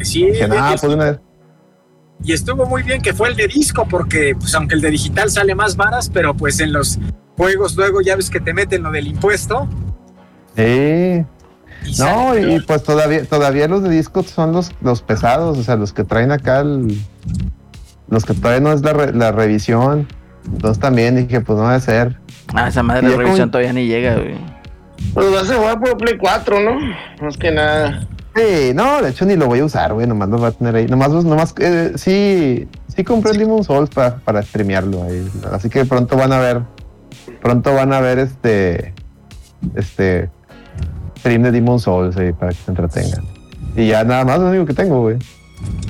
Sí, 0.00 0.24
Dije, 0.26 0.44
y- 0.44 0.48
pues 0.78 0.82
una 0.84 1.04
vez. 1.04 1.20
y 2.24 2.32
estuvo 2.32 2.64
muy 2.66 2.82
bien 2.82 3.00
que 3.02 3.12
fue 3.14 3.28
el 3.28 3.36
de 3.36 3.46
disco 3.48 3.86
porque 3.88 4.34
pues 4.38 4.54
aunque 4.54 4.74
el 4.74 4.80
de 4.80 4.90
digital 4.90 5.30
sale 5.30 5.54
más 5.54 5.76
varas, 5.76 6.08
pero 6.12 6.34
pues 6.34 6.60
en 6.60 6.72
los 6.72 6.98
juegos 7.36 7.76
luego 7.76 8.00
ya 8.00 8.16
ves 8.16 8.30
que 8.30 8.40
te 8.40 8.54
meten 8.54 8.82
lo 8.82 8.90
del 8.90 9.06
impuesto. 9.08 9.68
Sí. 10.56 11.24
Y 11.86 11.98
No, 11.98 12.36
y 12.38 12.60
pues 12.60 12.82
todavía, 12.82 13.24
todavía 13.24 13.68
los 13.68 13.82
de 13.82 13.90
disco 13.90 14.22
son 14.22 14.52
los, 14.52 14.72
los 14.80 15.02
pesados, 15.02 15.56
o 15.58 15.62
sea, 15.62 15.76
los 15.76 15.92
que 15.92 16.04
traen 16.04 16.32
acá 16.32 16.60
el- 16.60 17.00
los 18.08 18.24
que 18.24 18.34
todavía 18.34 18.60
no 18.60 18.72
es 18.72 18.82
la, 18.82 18.92
re- 18.92 19.12
la 19.12 19.32
revisión. 19.32 20.06
Entonces 20.46 20.78
también 20.80 21.16
dije, 21.16 21.40
pues 21.40 21.58
no 21.58 21.66
debe 21.68 21.80
ser. 21.80 22.18
Ah, 22.54 22.68
esa 22.68 22.82
madre 22.82 23.08
de 23.08 23.16
revisión 23.16 23.38
como- 23.48 23.50
todavía 23.52 23.72
ni 23.72 23.86
llega, 23.86 24.14
güey. 24.14 24.36
Pues 25.12 25.30
vas 25.32 25.50
a 25.50 25.56
jugar 25.56 25.80
por 25.80 25.96
Play 25.98 26.16
4, 26.18 26.60
¿no? 26.60 26.78
Más 27.20 27.36
que 27.36 27.50
nada. 27.50 28.06
Sí, 28.34 28.72
no, 28.74 29.00
de 29.02 29.10
hecho 29.10 29.24
ni 29.24 29.34
lo 29.34 29.46
voy 29.46 29.60
a 29.60 29.64
usar, 29.64 29.92
güey, 29.94 30.06
nomás 30.06 30.28
lo 30.28 30.38
voy 30.38 30.48
a 30.48 30.52
tener 30.52 30.76
ahí. 30.76 30.86
Nomás, 30.86 31.10
nomás, 31.10 31.54
eh, 31.58 31.92
sí, 31.96 32.68
sí 32.94 33.02
compré 33.02 33.32
el 33.32 33.38
Demon 33.38 33.64
Souls 33.64 33.88
para, 33.90 34.16
para 34.16 34.42
streamearlo 34.42 35.02
ahí. 35.04 35.26
Así 35.52 35.68
que 35.70 35.84
pronto 35.86 36.16
van 36.16 36.32
a 36.32 36.38
ver, 36.38 36.60
pronto 37.42 37.74
van 37.74 37.92
a 37.92 38.00
ver 38.00 38.18
este, 38.18 38.92
este, 39.74 40.30
stream 41.18 41.42
de 41.42 41.50
Demon 41.52 41.78
Souls 41.80 42.16
ahí 42.16 42.32
para 42.32 42.52
que 42.52 42.58
se 42.64 42.70
entretengan. 42.70 43.24
Y 43.76 43.88
ya 43.88 44.04
nada 44.04 44.24
más 44.24 44.38
lo 44.38 44.48
único 44.48 44.66
que 44.66 44.74
tengo, 44.74 45.00
güey. 45.02 45.16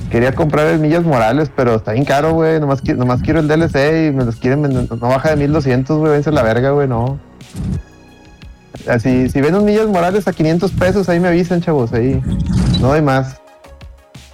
Quería 0.09 0.33
comprar 0.33 0.67
el 0.67 0.79
Millas 0.79 1.03
Morales, 1.03 1.51
pero 1.55 1.75
está 1.75 1.91
bien 1.91 2.05
caro, 2.05 2.33
güey. 2.33 2.59
Nomás, 2.59 2.81
qui- 2.83 2.95
nomás 2.95 3.21
quiero 3.21 3.39
el 3.41 3.47
DLC 3.47 4.07
y 4.07 4.11
me 4.11 4.23
los 4.25 4.37
quieren 4.37 4.61
vender. 4.61 4.89
No 4.89 5.07
baja 5.09 5.29
de 5.31 5.35
1200, 5.35 5.97
güey. 5.97 6.11
Vence 6.13 6.31
la 6.31 6.43
verga, 6.43 6.71
güey, 6.71 6.87
no. 6.87 7.19
Así, 8.87 9.29
si 9.29 9.41
ven 9.41 9.55
un 9.55 9.65
Millas 9.65 9.87
Morales 9.87 10.27
a 10.27 10.33
500 10.33 10.71
pesos, 10.71 11.09
ahí 11.09 11.19
me 11.19 11.27
avisan, 11.27 11.61
chavos. 11.61 11.91
Ahí. 11.93 12.21
No 12.79 12.87
doy 12.89 13.01
más. 13.01 13.41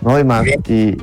No 0.02 0.12
doy 0.12 0.24
más. 0.24 0.46
Y. 0.68 0.98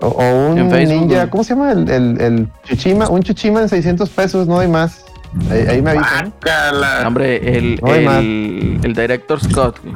O, 0.00 0.08
o 0.08 0.48
un 0.50 0.70
Facebook, 0.70 1.00
ninja. 1.08 1.30
¿cómo 1.30 1.44
se 1.44 1.54
llama? 1.54 1.72
El, 1.72 1.88
el, 1.88 2.20
el 2.20 2.48
Chuchima, 2.64 3.08
un 3.08 3.22
Chuchima 3.22 3.62
en 3.62 3.68
600 3.70 4.10
pesos, 4.10 4.46
no 4.46 4.56
doy 4.56 4.68
más. 4.68 5.04
Ahí, 5.50 5.66
ahí 5.68 5.82
me 5.82 5.90
avisan. 5.90 6.32
Bácala. 6.40 7.04
Hombre, 7.06 7.56
el, 7.56 7.78
No 7.82 7.94
el, 7.94 8.80
el 8.82 8.94
Director 8.94 9.40
Scott, 9.40 9.78
güey. 9.82 9.94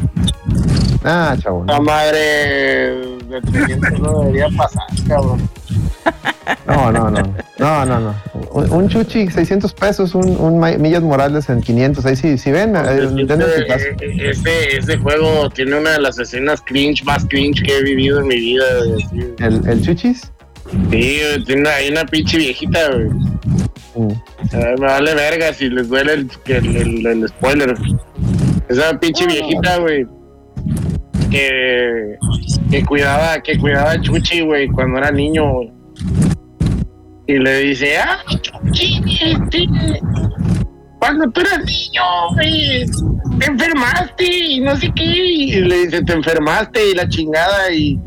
Ah, 1.04 1.36
chavo. 1.40 1.64
La 1.66 1.80
madre 1.80 2.18
de 2.18 3.40
300 3.52 4.00
no 4.00 4.20
debería 4.20 4.48
pasar, 4.56 4.82
cabrón. 5.06 5.48
No, 6.66 6.90
no, 6.90 7.10
no. 7.10 7.22
No, 7.58 7.84
no, 7.86 8.00
no. 8.00 8.14
un, 8.52 8.72
un 8.72 8.88
chuchi, 8.88 9.28
600 9.30 9.72
pesos, 9.74 10.14
un, 10.14 10.28
un 10.40 10.58
Ma- 10.58 10.72
Millas 10.78 11.02
Morales 11.02 11.48
en 11.50 11.60
500. 11.60 12.04
Ahí 12.06 12.16
sí, 12.16 12.36
si 12.38 12.50
ven, 12.50 12.74
eh, 12.74 12.80
denle 12.82 13.46
su 13.60 13.66
caso. 13.66 13.84
Este, 13.90 14.30
este, 14.30 14.76
este 14.78 14.96
juego 14.98 15.48
tiene 15.50 15.76
una 15.78 15.90
de 15.92 16.00
las 16.00 16.18
escenas 16.18 16.62
cringe 16.62 17.04
más 17.04 17.24
cringe 17.26 17.62
que 17.62 17.76
he 17.78 17.82
vivido 17.82 18.20
en 18.20 18.26
mi 18.28 18.36
vida. 18.36 18.64
el, 19.38 19.68
el 19.68 19.82
chuchis. 19.82 20.32
Sí, 20.90 21.18
tiene 21.46 21.62
una, 21.62 21.70
hay 21.74 21.88
una 21.90 22.04
pinche 22.04 22.38
viejita, 22.38 22.90
güey. 22.92 23.06
Mm. 23.96 24.12
Ah, 24.52 24.74
me 24.78 24.86
vale 24.86 25.14
verga 25.14 25.52
si 25.52 25.68
les 25.70 25.88
duele 25.88 26.12
el, 26.14 26.30
el, 26.46 26.76
el- 26.76 27.06
el 27.06 27.28
spoiler. 27.28 27.74
Esa 28.68 28.98
pinche 29.00 29.26
viejita, 29.26 29.78
güey. 29.78 30.06
Que, 31.30 32.16
que 32.70 32.84
cuidaba, 32.84 33.40
que 33.42 33.58
cuidaba 33.58 33.92
a 33.92 34.00
Chuchi, 34.00 34.40
güey, 34.42 34.68
cuando 34.68 34.98
era 34.98 35.10
niño, 35.10 35.52
güey. 35.52 35.72
Y 37.26 37.38
le 37.38 37.58
dice, 37.60 37.98
ah, 37.98 38.18
Chuchi, 38.40 39.02
este, 39.20 39.66
cuando 40.98 41.30
tú 41.30 41.40
eras 41.42 41.58
niño, 41.64 42.02
güey, 42.34 42.86
te 43.38 43.46
enfermaste 43.46 44.24
y 44.26 44.60
no 44.60 44.74
sé 44.76 44.90
qué. 44.96 45.04
Y 45.04 45.60
le 45.60 45.84
dice, 45.84 46.02
te 46.02 46.12
enfermaste 46.14 46.90
y 46.90 46.94
la 46.94 47.06
chingada 47.08 47.70
y 47.72 47.98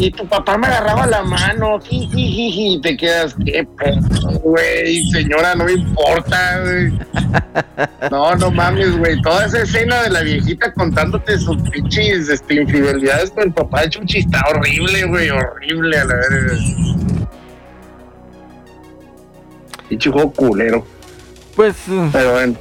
y 0.00 0.10
tu 0.10 0.26
papá 0.26 0.56
me 0.56 0.66
agarraba 0.66 1.06
la 1.06 1.22
mano, 1.22 1.78
jijijiji, 1.80 2.74
y 2.74 2.80
te 2.80 2.96
quedas, 2.96 3.36
qué 3.44 3.66
pedo, 3.78 4.00
güey, 4.40 5.04
señora, 5.10 5.54
no 5.54 5.64
me 5.64 5.72
importa, 5.72 6.60
güey. 6.62 6.98
No, 8.10 8.34
no 8.34 8.50
mames, 8.50 8.98
güey, 8.98 9.20
toda 9.22 9.46
esa 9.46 9.62
escena 9.62 10.02
de 10.02 10.10
la 10.10 10.20
viejita 10.22 10.72
contándote 10.72 11.38
sus 11.38 11.56
pinches 11.70 12.28
este, 12.28 12.54
infidelidades 12.54 13.30
con 13.30 13.44
el 13.44 13.52
papá 13.52 13.82
de 13.82 13.90
Chuchi 13.90 14.18
está 14.18 14.42
horrible, 14.50 15.04
güey, 15.04 15.30
horrible 15.30 15.98
a 15.98 16.04
la 16.04 16.14
verga. 16.14 16.56
Pinche 19.88 20.10
juego 20.10 20.32
culero, 20.32 20.86
Pues 21.56 21.76
pero 22.12 22.32
bueno. 22.32 22.54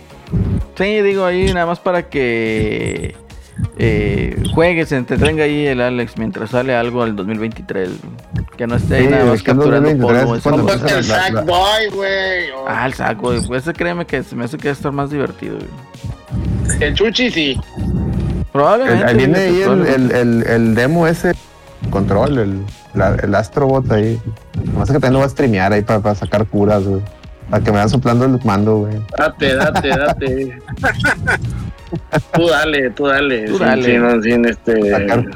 sí, 0.77 1.01
digo 1.01 1.25
ahí 1.25 1.53
nada 1.53 1.65
más 1.65 1.79
para 1.79 2.09
que 2.09 3.15
eh, 3.77 4.41
juegue, 4.53 4.85
se 4.85 4.97
entretenga 4.97 5.43
ahí 5.43 5.65
el 5.67 5.81
Alex 5.81 6.17
mientras 6.17 6.49
sale 6.51 6.75
algo 6.75 7.03
al 7.03 7.15
2023. 7.15 7.89
Que 8.57 8.67
no 8.67 8.75
esté 8.75 8.95
ahí 8.95 9.03
Sí, 9.05 9.09
nada 9.09 9.25
más 9.25 9.43
capturando 9.43 9.89
2023 9.89 10.41
polvo. 10.43 10.69
el 10.97 11.03
Sackboy, 11.03 11.89
güey. 11.93 12.45
Ah, 12.67 12.85
el 12.85 12.93
saco, 12.93 13.21
güey. 13.27 13.41
Pues 13.47 13.63
ese 13.63 13.73
créeme 13.73 14.05
que 14.05 14.21
se 14.23 14.35
me 14.35 14.45
hace 14.45 14.57
que 14.57 14.67
va 14.67 14.71
a 14.71 14.73
estar 14.73 14.91
más 14.91 15.09
divertido. 15.11 15.57
güey. 15.57 16.83
El 16.83 16.93
Chuchi 16.93 17.31
sí. 17.31 17.59
Probablemente. 18.51 19.05
Ahí 19.05 19.15
viene 19.15 19.39
ahí 19.39 19.61
el, 19.61 19.85
el, 19.85 20.11
el, 20.11 20.43
el 20.47 20.75
demo 20.75 21.07
ese, 21.07 21.33
control, 21.89 22.37
el, 22.39 22.59
la- 22.93 23.15
el 23.15 23.33
Astrobot 23.35 23.89
ahí. 23.91 24.19
Nomás 24.73 24.87
que 24.89 24.93
también 24.95 25.13
lo 25.13 25.19
voy 25.19 25.25
a 25.27 25.29
streamear 25.29 25.71
ahí 25.73 25.81
para, 25.83 25.99
para 26.01 26.15
sacar 26.15 26.45
curas, 26.47 26.83
güey. 26.83 27.01
Para 27.49 27.63
que 27.63 27.71
me 27.71 27.77
vayan 27.77 27.89
soplando 27.89 28.25
el 28.25 28.39
mando, 28.43 28.77
güey. 28.79 28.93
Date, 29.17 29.55
date, 29.55 29.89
date. 29.89 30.59
tú 32.33 32.47
dale, 32.47 32.89
tú 32.91 33.07
dale. 33.07 33.45
Tú 33.45 33.57
sin, 33.57 33.65
dale. 33.65 33.83
Sin, 33.83 34.23
sin 34.23 34.45
este, 34.45 34.81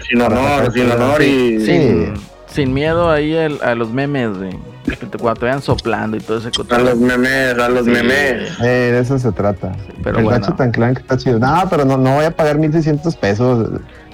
sin 0.09 0.21
honor, 0.21 0.71
sin 0.73 0.91
honor 0.91 1.21
y. 1.21 1.59
Sí. 1.59 1.65
Sin, 1.65 2.13
sin 2.47 2.73
miedo 2.73 3.09
ahí 3.09 3.33
el- 3.33 3.59
a 3.63 3.75
los 3.75 3.91
memes, 3.91 4.37
güey. 4.37 4.51
Que 4.85 4.95
te- 5.07 5.17
Cuando 5.17 5.39
te 5.39 5.45
vayan 5.47 5.61
soplando 5.61 6.17
y 6.17 6.19
todo 6.19 6.37
ese 6.37 6.49
A 6.49 6.51
cotorreo. 6.51 6.85
los 6.85 6.97
memes, 6.97 7.57
a 7.57 7.69
los 7.69 7.85
Sí. 7.85 7.91
memes. 7.91 8.59
Eh, 8.61 8.91
de 8.91 8.99
eso 8.99 9.17
se 9.17 9.31
trata. 9.31 9.71
pero 10.03 10.17
el 10.19 10.23
bueno. 10.25 10.39
Ratchet 10.39 10.59
and 10.61 10.73
Clank 10.75 10.99
está 10.99 11.17
chido. 11.17 11.39
No, 11.39 11.63
pero 11.69 11.85
no, 11.85 11.97
no 11.97 12.15
voy 12.15 12.25
a 12.25 12.31
pagar 12.35 12.57
1600 12.59 13.15
pesos. 13.15 13.69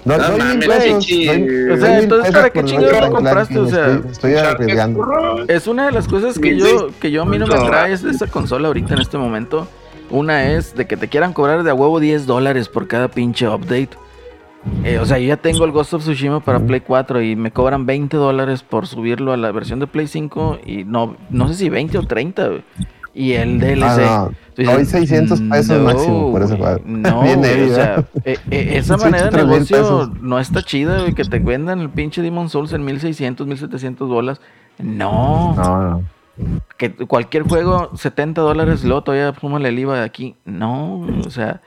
No, 0.06 0.18
No 0.18 0.30
mil 0.30 0.38
mames, 0.38 0.68
pesos, 0.68 1.08
doy- 1.08 1.70
O 1.72 1.78
sea, 1.78 2.00
entonces, 2.00 2.32
¿para 2.32 2.50
qué 2.52 2.64
chingados 2.64 3.02
lo 3.02 3.12
compraste? 3.12 3.60
O 3.60 3.68
sea, 3.68 3.88
estoy, 3.96 4.12
estoy 4.12 4.34
arriesgando. 4.36 5.46
Es 5.50 5.68
una 5.68 5.88
de 5.88 5.92
las 5.92 6.08
cosas 6.08 6.40
que 6.40 6.56
yo, 6.58 6.90
que 7.02 7.12
yo 7.12 7.24
a 7.24 7.26
mí 7.26 7.38
no 7.38 7.48
me 7.48 7.56
atrae 7.56 7.92
es 7.92 8.04
de 8.04 8.12
esta 8.12 8.28
consola 8.28 8.68
ahorita 8.68 8.94
en 8.94 9.02
este 9.02 9.18
momento. 9.18 9.68
Una 10.10 10.52
es 10.52 10.76
de 10.76 10.88
que 10.88 10.98
te 10.98 11.08
quieran 11.08 11.34
cobrar 11.34 11.64
de 11.64 11.70
a 11.72 11.74
huevo 11.74 12.00
10 12.00 12.26
dólares 12.26 12.68
por 12.70 12.88
cada 12.88 13.08
pinche 13.10 13.48
update. 13.48 13.90
Eh, 14.84 15.00
o 15.00 15.06
sea, 15.06 15.18
yo 15.20 15.28
ya 15.28 15.38
tengo 15.38 15.64
el 15.64 15.72
Ghost 15.72 15.94
of 15.94 16.04
Tsushima 16.04 16.42
para 16.42 16.60
Play 16.60 16.82
4 16.82 17.22
y 17.22 17.36
me 17.36 17.52
cobran 17.52 17.86
20 17.86 18.18
dólares 18.18 18.62
por 18.62 18.88
subirlo 18.88 19.32
a 19.32 19.38
la 19.38 19.52
versión 19.52 19.80
de 19.80 19.88
Play 19.88 20.08
5 20.08 20.60
y 20.66 20.84
no, 20.84 21.16
no 21.30 21.48
sé 21.48 21.54
si 21.54 21.70
20 21.70 21.98
o 21.98 22.04
30. 22.04 22.48
güey. 22.48 22.64
Y 23.14 23.34
el 23.34 23.60
DLC. 23.60 23.84
Ah, 23.84 24.30
no. 24.58 24.72
Hoy 24.72 24.86
600 24.86 25.42
pesos 25.42 25.82
máximo 25.82 26.32
por 26.32 26.44
ese 26.44 26.58
juego. 26.58 26.82
No, 26.86 27.22
Bien 27.24 27.40
güey, 27.40 27.52
heavy, 27.52 27.72
o 27.72 27.76
sea, 27.76 28.06
eh, 28.26 28.38
eh, 28.52 28.72
esa 28.74 28.98
manera 28.98 29.30
de 29.30 29.32
Switch, 29.32 29.68
3,000 29.70 29.80
negocio 29.82 30.12
no 30.22 30.40
está 30.40 30.62
chida, 30.62 31.00
güey, 31.00 31.14
que 31.14 31.24
te 31.24 31.40
vendan 31.40 31.80
el 31.80 31.90
pinche 31.90 32.22
Demon 32.22 32.50
Souls 32.50 32.74
en 32.74 32.84
1600, 32.84 33.48
1700 33.48 34.10
bolas. 34.10 34.42
No, 34.78 35.56
No, 35.56 35.90
no. 35.90 36.04
Que 36.78 36.94
cualquier 36.94 37.44
juego 37.44 37.96
70 37.96 38.42
dólares, 38.42 38.84
luego 38.84 39.04
todavía 39.04 39.34
súmale 39.40 39.70
el 39.70 39.80
IVA 39.80 39.98
de 40.00 40.04
aquí. 40.06 40.36
No, 40.46 41.02
o 41.26 41.30
sea, 41.30 41.62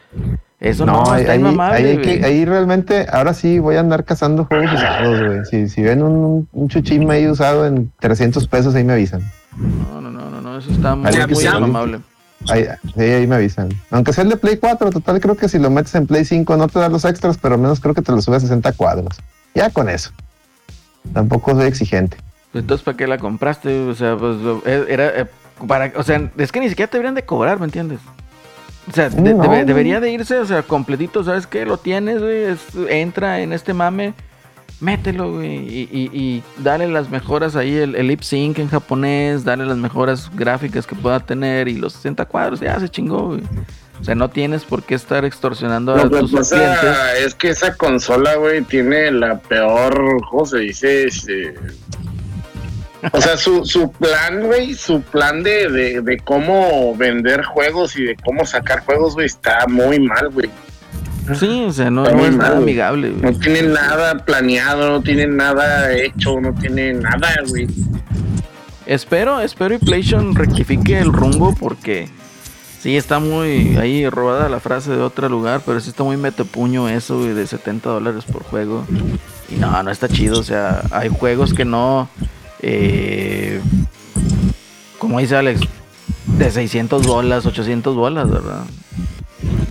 eso 0.58 0.86
no, 0.86 1.14
está 1.16 1.32
ahí, 1.32 1.38
inmamable, 1.40 1.76
ahí 1.76 1.98
que- 1.98 2.46
realmente, 2.46 3.06
ahora 3.12 3.34
sí 3.34 3.58
voy 3.58 3.76
a 3.76 3.80
andar 3.80 4.04
cazando 4.04 4.44
juegos 4.46 4.72
usados, 4.72 5.20
güey. 5.26 5.44
Si, 5.44 5.68
si 5.68 5.82
ven 5.82 6.02
un, 6.02 6.48
un 6.52 6.68
chuchín 6.68 7.10
ahí 7.10 7.26
usado 7.26 7.66
en 7.66 7.92
300 8.00 8.46
pesos, 8.48 8.74
ahí 8.74 8.84
me 8.84 8.94
avisan. 8.94 9.22
No, 9.56 10.00
no, 10.00 10.10
no, 10.10 10.30
no, 10.30 10.40
no, 10.40 10.58
eso 10.58 10.70
está 10.70 10.94
muy, 10.94 11.10
inmamable. 11.44 12.00
Ahí, 12.48 12.66
sí, 12.96 13.00
ahí 13.02 13.26
me 13.26 13.36
avisan. 13.36 13.68
Aunque 13.90 14.12
sea 14.12 14.24
el 14.24 14.30
de 14.30 14.36
Play 14.36 14.56
4, 14.56 14.90
total, 14.90 15.20
creo 15.20 15.36
que 15.36 15.48
si 15.48 15.58
lo 15.58 15.70
metes 15.70 15.94
en 15.94 16.06
Play 16.06 16.24
5 16.24 16.56
no 16.56 16.66
te 16.68 16.78
da 16.78 16.88
los 16.88 17.04
extras, 17.04 17.38
pero 17.38 17.54
al 17.54 17.60
menos 17.60 17.78
creo 17.80 17.94
que 17.94 18.02
te 18.02 18.10
lo 18.10 18.20
sube 18.20 18.36
a 18.36 18.40
60 18.40 18.72
cuadros. 18.72 19.20
Ya 19.54 19.70
con 19.70 19.88
eso. 19.88 20.10
Tampoco 21.12 21.52
soy 21.52 21.66
exigente. 21.66 22.16
Pues 22.52 22.62
Entonces, 22.62 22.84
¿para 22.84 22.96
qué 22.96 23.06
la 23.06 23.18
compraste? 23.18 23.80
O 23.88 23.94
sea, 23.94 24.16
pues 24.16 24.36
eh, 24.66 24.84
era 24.88 25.08
eh, 25.22 25.26
para, 25.66 25.92
o 25.96 26.02
sea, 26.02 26.30
es 26.36 26.52
que 26.52 26.60
ni 26.60 26.68
siquiera 26.68 26.90
te 26.90 26.98
deberían 26.98 27.14
de 27.14 27.24
cobrar, 27.24 27.58
¿me 27.58 27.64
entiendes? 27.64 27.98
O 28.88 28.92
sea, 28.92 29.08
de- 29.08 29.34
No, 29.34 29.42
debe- 29.42 29.46
güey. 29.46 29.64
debería 29.64 30.00
de 30.00 30.10
irse, 30.10 30.38
o 30.38 30.44
sea, 30.44 30.62
completito, 30.62 31.24
¿sabes 31.24 31.46
qué? 31.46 31.64
Lo 31.64 31.78
tienes, 31.78 32.20
güey, 32.20 32.42
es- 32.44 32.66
entra 32.90 33.40
en 33.40 33.52
este 33.52 33.72
mame, 33.72 34.12
mételo, 34.80 35.32
güey, 35.34 35.48
y, 35.56 35.88
y, 35.92 36.10
y 36.12 36.42
dale 36.58 36.88
las 36.88 37.08
mejoras 37.08 37.54
ahí, 37.56 37.74
el, 37.76 37.94
el 37.94 38.08
lip 38.08 38.22
sync 38.22 38.58
en 38.58 38.68
japonés, 38.68 39.44
dale 39.44 39.64
las 39.64 39.76
mejoras 39.78 40.28
gráficas 40.34 40.86
que 40.86 40.96
pueda 40.96 41.20
tener 41.20 41.68
y 41.68 41.76
los 41.76 41.92
60 41.94 42.24
cuadros, 42.26 42.60
ya 42.60 42.78
se 42.80 42.88
chingó, 42.88 43.28
güey. 43.28 43.42
O 44.00 44.04
sea, 44.04 44.16
no 44.16 44.28
tienes 44.30 44.64
por 44.64 44.82
qué 44.82 44.96
estar 44.96 45.24
extorsionando 45.24 45.94
a 45.94 46.02
que 46.10 46.18
tus 46.18 46.32
pasa 46.32 46.56
clientes. 46.56 47.24
es 47.24 47.34
que 47.36 47.50
esa 47.50 47.76
consola, 47.76 48.34
güey, 48.34 48.62
tiene 48.62 49.12
la 49.12 49.38
peor, 49.38 50.20
¿cómo 50.28 50.44
se 50.44 50.58
dice? 50.58 51.04
Este, 51.04 51.54
O 53.10 53.20
sea, 53.20 53.36
su, 53.36 53.64
su 53.64 53.90
plan, 53.90 54.46
güey, 54.46 54.74
su 54.74 55.02
plan 55.02 55.42
de, 55.42 55.68
de, 55.68 56.00
de 56.02 56.18
cómo 56.18 56.94
vender 56.96 57.42
juegos 57.42 57.96
y 57.96 58.04
de 58.04 58.16
cómo 58.16 58.46
sacar 58.46 58.84
juegos, 58.84 59.14
güey, 59.14 59.26
está 59.26 59.66
muy 59.66 59.98
mal, 59.98 60.28
güey. 60.30 60.48
Sí, 61.34 61.64
o 61.66 61.72
sea, 61.72 61.90
no, 61.90 62.04
no 62.04 62.10
es 62.10 62.16
mal, 62.16 62.38
nada 62.38 62.56
amigable, 62.58 63.10
güey. 63.10 63.32
No 63.32 63.38
tienen 63.38 63.72
nada 63.72 64.24
planeado, 64.24 64.90
no 64.90 65.02
tienen 65.02 65.36
nada 65.36 65.92
hecho, 65.92 66.40
no 66.40 66.54
tienen 66.54 67.00
nada, 67.00 67.34
güey. 67.48 67.66
Espero, 68.86 69.40
espero 69.40 69.74
y 69.74 69.78
PlayStation 69.78 70.34
rectifique 70.34 70.98
el 70.98 71.12
rumbo 71.12 71.54
porque 71.58 72.08
sí 72.80 72.96
está 72.96 73.20
muy 73.20 73.76
ahí 73.76 74.08
robada 74.08 74.48
la 74.48 74.58
frase 74.58 74.90
de 74.90 75.00
otro 75.00 75.28
lugar, 75.28 75.62
pero 75.64 75.80
sí 75.80 75.90
está 75.90 76.02
muy 76.02 76.16
metepuño 76.16 76.88
eso, 76.88 77.18
güey, 77.18 77.32
de 77.32 77.46
70 77.46 77.88
dólares 77.88 78.24
por 78.24 78.42
juego. 78.42 78.84
Y 79.48 79.56
no, 79.56 79.80
no 79.82 79.90
está 79.90 80.08
chido, 80.08 80.40
o 80.40 80.42
sea, 80.42 80.82
hay 80.90 81.08
juegos 81.08 81.54
que 81.54 81.64
no, 81.64 82.08
eh, 82.62 83.60
como 84.98 85.18
dice 85.20 85.36
Alex, 85.36 85.60
de 86.38 86.50
600 86.50 87.06
bolas, 87.06 87.44
800 87.46 87.94
bolas, 87.96 88.30
¿verdad? 88.30 88.64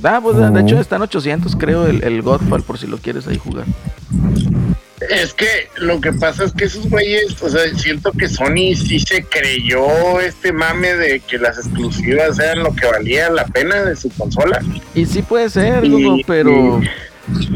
Ah, 0.03 0.19
pues 0.21 0.35
de, 0.37 0.49
de 0.49 0.61
hecho 0.61 0.79
están 0.79 1.01
800 1.01 1.55
creo 1.55 1.85
el, 1.87 2.03
el 2.03 2.21
Godfall 2.21 2.63
por 2.63 2.77
si 2.77 2.87
lo 2.87 2.97
quieres 2.97 3.27
ahí 3.27 3.37
jugar. 3.37 3.65
Es 5.09 5.33
que 5.33 5.47
lo 5.77 5.99
que 5.99 6.13
pasa 6.13 6.43
es 6.43 6.51
que 6.53 6.65
esos 6.65 6.87
güeyes, 6.89 7.41
o 7.41 7.49
sea, 7.49 7.61
siento 7.75 8.11
que 8.11 8.27
Sony 8.29 8.75
sí 8.75 8.99
se 8.99 9.23
creyó 9.23 10.19
este 10.19 10.53
mame 10.53 10.93
de 10.95 11.19
que 11.21 11.37
las 11.39 11.57
exclusivas 11.57 12.37
eran 12.39 12.63
lo 12.63 12.73
que 12.75 12.85
valía 12.85 13.29
la 13.29 13.45
pena 13.45 13.81
de 13.83 13.95
su 13.95 14.09
consola. 14.11 14.59
Y 14.93 15.05
sí 15.05 15.21
puede 15.23 15.49
ser, 15.49 15.83
Y- 15.85 15.91
Hugo, 16.05 16.17
pero... 16.27 16.79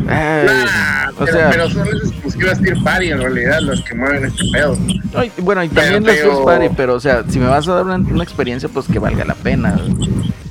ay, 0.07 0.45
Nah, 0.45 1.09
o 1.11 1.25
pero, 1.25 1.31
sea, 1.37 1.49
pero 1.49 1.69
son 1.69 1.87
las 1.89 2.09
exclusivas 2.11 2.59
Tier 2.61 2.77
Party 2.83 3.07
en 3.11 3.21
realidad 3.21 3.59
las 3.61 3.81
que 3.81 3.95
mueven 3.95 4.25
este 4.25 4.43
pedo. 4.51 4.77
Ay, 5.15 5.31
bueno, 5.37 5.63
y 5.63 5.69
también 5.69 6.03
Pero- 6.03 6.27
las 6.27 6.35
First 6.35 6.45
Party, 6.45 6.69
pero 6.75 6.93
o 6.95 6.99
sea, 6.99 7.23
si 7.29 7.39
me 7.39 7.47
vas 7.47 7.67
a 7.67 7.73
dar 7.75 7.85
una, 7.85 7.95
una 7.95 8.23
experiencia, 8.23 8.69
pues 8.69 8.85
que 8.87 8.99
valga 8.99 9.25
la 9.25 9.35
pena. 9.35 9.79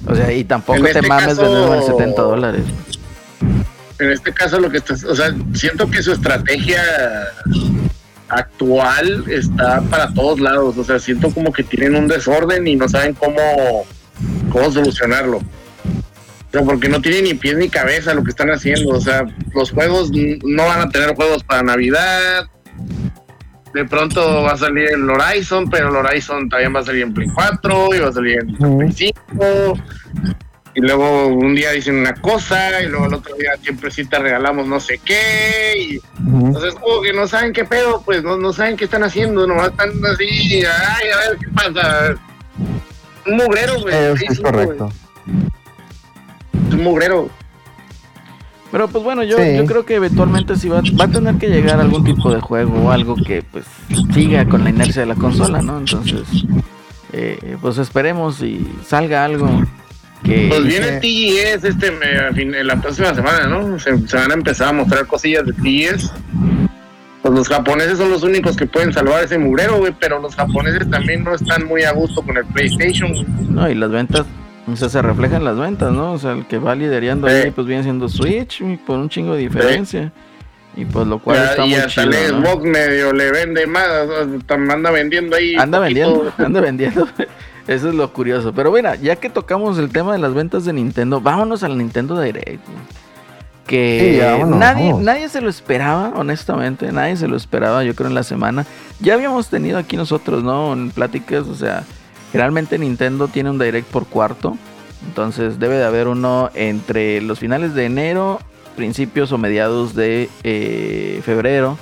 O 0.06 0.14
sea, 0.14 0.32
y 0.32 0.44
tampoco 0.44 0.82
te 0.82 0.88
este 0.90 1.02
mames 1.02 1.38
venderlo 1.38 1.74
en 1.74 1.82
70 1.82 2.22
dólares. 2.22 2.62
En 3.98 4.10
este 4.10 4.32
caso 4.32 4.58
lo 4.58 4.68
que 4.70 4.78
estás, 4.78 5.04
o 5.04 5.14
sea, 5.14 5.32
siento 5.54 5.88
que 5.90 6.02
su 6.02 6.12
estrategia 6.12 6.82
actual 8.28 9.24
está 9.28 9.80
para 9.82 10.12
todos 10.12 10.40
lados, 10.40 10.76
o 10.78 10.84
sea, 10.84 10.98
siento 10.98 11.30
como 11.30 11.52
que 11.52 11.62
tienen 11.62 11.94
un 11.94 12.08
desorden 12.08 12.66
y 12.66 12.74
no 12.76 12.88
saben 12.88 13.14
cómo, 13.14 13.84
cómo 14.50 14.70
solucionarlo. 14.72 15.40
O 16.54 16.58
sea, 16.58 16.64
porque 16.64 16.88
no 16.88 17.02
tienen 17.02 17.24
ni 17.24 17.34
pies 17.34 17.56
ni 17.56 17.68
cabeza 17.68 18.14
lo 18.14 18.22
que 18.22 18.30
están 18.30 18.48
haciendo, 18.48 18.90
o 18.90 19.00
sea, 19.00 19.26
los 19.52 19.72
juegos 19.72 20.12
no 20.12 20.66
van 20.66 20.82
a 20.82 20.88
tener 20.88 21.12
juegos 21.16 21.42
para 21.42 21.64
Navidad. 21.64 22.46
de 23.72 23.84
pronto 23.86 24.44
va 24.44 24.52
a 24.52 24.56
salir 24.56 24.88
el 24.90 25.10
Horizon, 25.10 25.68
pero 25.68 25.88
el 25.88 25.96
Horizon 25.96 26.48
también 26.48 26.72
va 26.72 26.78
a 26.78 26.84
salir 26.84 27.02
en 27.02 27.12
Play 27.12 27.26
4 27.34 27.88
y 27.96 27.98
va 27.98 28.08
a 28.08 28.12
salir 28.12 28.38
en 28.38 28.78
Play 28.78 28.92
5. 28.92 29.78
Y 30.76 30.80
luego 30.80 31.26
un 31.26 31.56
día 31.56 31.72
dicen 31.72 31.96
una 31.96 32.14
cosa 32.14 32.80
y 32.80 32.86
luego 32.86 33.06
el 33.06 33.14
otro 33.14 33.34
día 33.34 33.50
siempre 33.60 33.90
sí 33.90 34.04
te 34.04 34.16
regalamos 34.20 34.68
no 34.68 34.78
sé 34.78 35.00
qué. 35.04 35.72
Y 35.76 36.00
entonces 36.24 36.74
como 36.74 37.02
que 37.02 37.12
no 37.12 37.26
saben 37.26 37.52
qué 37.52 37.64
pedo, 37.64 38.00
pues 38.04 38.22
no, 38.22 38.36
no 38.36 38.52
saben 38.52 38.76
qué 38.76 38.84
están 38.84 39.02
haciendo, 39.02 39.44
nomás 39.44 39.70
están 39.70 39.90
así, 40.06 40.62
ay, 40.64 41.08
a 41.10 41.30
ver 41.30 41.38
qué 41.40 41.48
pasa. 41.52 42.14
Un 43.26 43.36
mugrero, 43.38 43.80
güey. 43.80 43.94
Es 44.30 44.38
correcto. 44.38 44.92
Un 46.74 46.82
mugrero. 46.84 47.28
Pero 48.72 48.88
pues 48.88 49.04
bueno, 49.04 49.22
yo, 49.22 49.36
Sí. 49.38 49.56
yo 49.56 49.66
creo 49.66 49.86
que 49.86 49.94
eventualmente 49.96 50.56
sí 50.56 50.68
va, 50.68 50.82
va 51.00 51.04
a 51.04 51.08
tener 51.08 51.36
que 51.36 51.48
llegar 51.48 51.78
algún 51.80 52.02
tipo 52.04 52.32
de 52.34 52.40
juego 52.40 52.86
o 52.86 52.90
algo 52.90 53.14
que 53.14 53.42
pues 53.42 53.64
siga 54.12 54.44
con 54.46 54.64
la 54.64 54.70
inercia 54.70 55.02
de 55.02 55.06
la 55.06 55.14
consola, 55.14 55.62
¿no? 55.62 55.78
Entonces, 55.78 56.22
eh, 57.12 57.56
pues 57.60 57.78
esperemos 57.78 58.42
y 58.42 58.66
salga 58.84 59.24
algo 59.24 59.48
que... 60.24 60.46
Pues 60.48 60.64
viene 60.64 60.98
TGS 60.98 61.64
este, 61.68 61.92
me- 61.92 62.18
a 62.18 62.32
fin- 62.32 62.52
en 62.54 62.66
la 62.66 62.80
próxima 62.80 63.14
semana, 63.14 63.46
¿no? 63.46 63.78
Se, 63.78 63.96
se 64.08 64.16
van 64.16 64.32
a 64.32 64.34
empezar 64.34 64.68
a 64.68 64.72
mostrar 64.72 65.06
cosillas 65.06 65.44
de 65.46 65.52
TGS. 65.52 66.10
Pues 67.22 67.32
los 67.32 67.48
japoneses 67.48 67.96
son 67.98 68.10
los 68.10 68.22
únicos 68.24 68.56
que 68.56 68.66
pueden 68.66 68.92
salvar 68.92 69.22
ese 69.22 69.38
mugrero, 69.38 69.78
güey, 69.78 69.94
pero 70.00 70.20
los 70.20 70.34
japoneses 70.34 70.90
también 70.90 71.22
no 71.22 71.34
están 71.34 71.64
muy 71.66 71.84
a 71.84 71.92
gusto 71.92 72.22
con 72.22 72.36
el 72.36 72.44
PlayStation. 72.46 73.12
güey. 73.12 73.24
No, 73.48 73.70
y 73.70 73.74
las 73.76 73.90
ventas, 73.90 74.26
o 74.66 74.76
sea, 74.76 74.88
se 74.88 75.02
reflejan 75.02 75.44
las 75.44 75.58
ventas, 75.58 75.92
¿no? 75.92 76.12
O 76.12 76.18
sea, 76.18 76.32
el 76.32 76.46
que 76.46 76.58
va 76.58 76.74
liderando 76.74 77.28
Sí. 77.28 77.34
ahí 77.34 77.50
pues 77.50 77.66
viene 77.66 77.82
siendo 77.82 78.08
Switch 78.08 78.62
por 78.86 78.98
un 78.98 79.08
chingo 79.08 79.34
de 79.34 79.40
diferencia. 79.40 80.12
Y 80.76 80.84
pues 80.86 81.06
lo 81.06 81.18
cual 81.20 81.36
Ya- 81.36 81.44
está 81.50 81.64
y 81.66 81.68
muy 81.70 81.78
hasta 81.78 82.02
chido, 82.10 82.12
el 82.36 82.42
¿no? 82.42 82.56
Medio 82.58 83.12
le 83.12 83.30
vende 83.30 83.66
más, 83.66 83.86
o 84.08 84.26
sea, 84.46 84.56
anda 84.74 84.90
vendiendo 84.90 85.36
ahí. 85.36 85.54
Anda 85.56 85.78
vendiendo, 85.78 86.32
anda 86.38 86.60
vendiendo. 86.60 87.06
Eso 87.68 87.88
es 87.88 87.94
lo 87.94 88.12
curioso. 88.12 88.52
Pero 88.52 88.72
mira, 88.72 88.96
ya 88.96 89.16
que 89.16 89.30
tocamos 89.30 89.78
el 89.78 89.90
tema 89.90 90.12
de 90.12 90.18
las 90.18 90.34
ventas 90.34 90.64
de 90.64 90.72
Nintendo, 90.72 91.20
vámonos 91.20 91.62
al 91.62 91.78
Nintendo 91.78 92.20
Direct. 92.20 92.60
Que 93.66 94.10
Sí, 94.12 94.18
ya, 94.18 94.32
vámonos, 94.32 94.58
nadie, 94.58 94.92
nadie 94.92 95.28
se 95.30 95.40
lo 95.40 95.48
esperaba, 95.48 96.12
honestamente. 96.16 96.92
Nadie 96.92 97.16
se 97.16 97.28
lo 97.28 97.36
esperaba, 97.36 97.82
yo 97.82 97.94
creo, 97.94 98.08
en 98.08 98.14
la 98.14 98.22
semana. 98.22 98.66
Ya 99.00 99.14
habíamos 99.14 99.48
tenido 99.48 99.78
aquí 99.78 99.96
nosotros, 99.96 100.42
¿no? 100.42 100.72
En 100.74 100.90
pláticas, 100.90 101.46
o 101.48 101.54
sea, 101.54 101.84
generalmente 102.34 102.80
Nintendo 102.80 103.28
tiene 103.28 103.48
un 103.50 103.60
Direct 103.60 103.88
por 103.88 104.06
cuarto. 104.06 104.58
Entonces 105.06 105.60
debe 105.60 105.76
de 105.76 105.84
haber 105.84 106.08
uno 106.08 106.50
entre 106.54 107.20
los 107.20 107.38
finales 107.38 107.74
de 107.74 107.84
enero, 107.84 108.40
principios 108.74 109.30
o 109.30 109.38
mediados 109.38 109.94
de 109.94 110.28
eh, 110.42 111.20
febrero. 111.24 111.78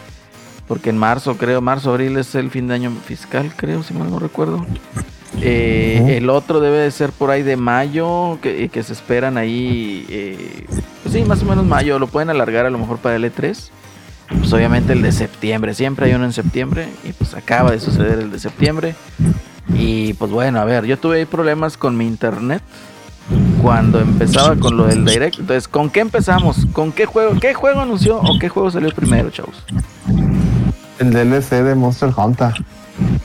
Porque 0.68 0.90
en 0.90 0.98
marzo, 0.98 1.38
creo, 1.38 1.62
marzo, 1.62 1.92
abril 1.92 2.18
es 2.18 2.34
el 2.34 2.50
fin 2.50 2.68
de 2.68 2.74
año 2.74 2.92
fiscal, 3.06 3.54
creo, 3.56 3.82
si 3.82 3.94
mal 3.94 4.10
no 4.10 4.18
recuerdo. 4.18 4.66
Eh. 5.40 6.18
El 6.18 6.28
otro 6.28 6.60
debe 6.60 6.80
de 6.80 6.90
ser 6.90 7.12
por 7.12 7.30
ahí 7.30 7.42
de 7.42 7.56
mayo, 7.56 8.38
que, 8.42 8.68
que 8.68 8.82
se 8.82 8.92
esperan 8.92 9.38
ahí, 9.38 10.04
eh, 10.10 10.66
pues 11.02 11.14
sí, 11.14 11.22
más 11.22 11.42
o 11.42 11.46
menos 11.46 11.64
mayo, 11.64 11.98
lo 11.98 12.08
pueden 12.08 12.28
alargar 12.28 12.66
a 12.66 12.70
lo 12.70 12.76
mejor 12.76 12.98
para 12.98 13.16
el 13.16 13.24
E3. 13.24 13.70
Pues 14.28 14.52
obviamente 14.52 14.92
el 14.92 15.00
de 15.00 15.12
septiembre, 15.12 15.72
siempre 15.72 16.06
hay 16.06 16.12
uno 16.12 16.26
en 16.26 16.34
septiembre 16.34 16.88
y 17.04 17.14
pues 17.14 17.32
acaba 17.32 17.70
de 17.70 17.80
suceder 17.80 18.18
el 18.18 18.30
de 18.30 18.38
septiembre. 18.38 18.94
Y 19.68 20.14
pues 20.14 20.30
bueno, 20.30 20.60
a 20.60 20.64
ver, 20.64 20.84
yo 20.84 20.98
tuve 20.98 21.18
ahí 21.18 21.24
problemas 21.24 21.76
con 21.76 21.96
mi 21.96 22.06
internet 22.06 22.62
cuando 23.62 24.00
empezaba 24.00 24.56
con 24.56 24.76
lo 24.76 24.86
del 24.86 25.04
direct. 25.04 25.38
Entonces, 25.38 25.68
¿con 25.68 25.90
qué 25.90 26.00
empezamos? 26.00 26.66
¿Con 26.72 26.92
qué 26.92 27.06
juego? 27.06 27.38
¿Qué 27.40 27.54
juego 27.54 27.80
anunció 27.80 28.18
o 28.18 28.38
qué 28.38 28.48
juego 28.48 28.70
salió 28.70 28.90
primero, 28.90 29.30
chavos? 29.30 29.64
El 30.98 31.12
DLC 31.12 31.62
de 31.62 31.74
Monster 31.74 32.10
Hunter. 32.16 32.52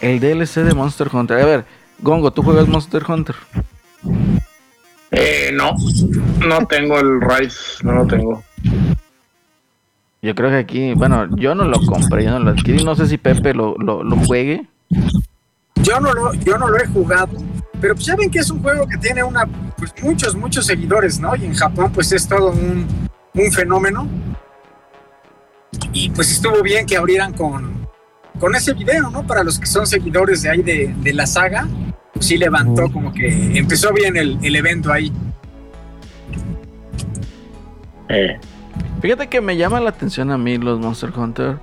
El 0.01 0.19
DLC 0.19 0.63
de 0.63 0.73
Monster 0.73 1.09
Hunter. 1.11 1.39
A 1.39 1.45
ver, 1.45 1.65
Gongo, 1.99 2.31
¿tú 2.31 2.43
juegas 2.43 2.67
Monster 2.67 3.03
Hunter? 3.07 3.35
Eh, 5.11 5.51
no, 5.53 5.73
no 6.47 6.65
tengo 6.67 6.99
el 6.99 7.21
Rise, 7.21 7.83
no 7.83 7.93
lo 7.93 8.07
tengo. 8.07 8.43
Yo 10.21 10.35
creo 10.35 10.49
que 10.49 10.57
aquí, 10.57 10.93
bueno, 10.93 11.27
yo 11.38 11.55
no 11.55 11.65
lo 11.65 11.79
compré, 11.85 12.25
yo 12.25 12.31
no 12.31 12.39
lo 12.39 12.51
adquirí. 12.51 12.83
No 12.83 12.95
sé 12.95 13.07
si 13.07 13.17
Pepe 13.17 13.53
lo, 13.53 13.75
lo, 13.77 14.03
lo 14.03 14.17
juegue. 14.17 14.65
Yo 15.88 15.99
no 16.01 16.11
lo, 16.11 16.33
yo 16.33 16.57
no 16.57 16.67
lo 16.67 16.77
he 16.77 16.85
jugado, 16.88 17.29
pero 17.79 17.95
pues 17.95 18.05
ya 18.05 18.15
ven 18.17 18.29
que 18.29 18.39
es 18.39 18.51
un 18.51 18.61
juego 18.61 18.85
que 18.88 18.97
tiene 18.97 19.23
una, 19.23 19.45
pues 19.77 19.93
muchos, 20.03 20.35
muchos 20.35 20.65
seguidores, 20.65 21.17
¿no? 21.19 21.33
Y 21.35 21.45
en 21.45 21.53
Japón 21.53 21.91
pues 21.93 22.11
es 22.11 22.27
todo 22.27 22.51
un, 22.51 22.85
un 23.33 23.51
fenómeno. 23.53 24.07
Y 25.93 26.09
pues 26.09 26.31
estuvo 26.31 26.61
bien 26.61 26.85
que 26.85 26.97
abrieran 26.97 27.33
con, 27.33 27.88
con 28.39 28.53
ese 28.55 28.73
video, 28.73 29.09
¿no? 29.09 29.25
Para 29.25 29.43
los 29.43 29.59
que 29.59 29.65
son 29.65 29.88
seguidores 29.88 30.41
de 30.41 30.49
ahí 30.49 30.61
de, 30.61 30.93
de 30.97 31.13
la 31.13 31.25
saga, 31.25 31.67
pues 32.13 32.25
sí 32.25 32.38
levantó 32.38 32.91
como 32.91 33.13
que 33.13 33.57
empezó 33.57 33.93
bien 33.93 34.17
el, 34.17 34.38
el 34.41 34.55
evento 34.57 34.91
ahí. 34.91 35.13
Eh, 38.09 38.38
Fíjate 39.01 39.27
que 39.27 39.39
me 39.39 39.55
llama 39.55 39.79
la 39.79 39.89
atención 39.91 40.31
a 40.31 40.38
mí 40.38 40.57
los 40.57 40.79
Monster 40.79 41.11
Hunter. 41.15 41.57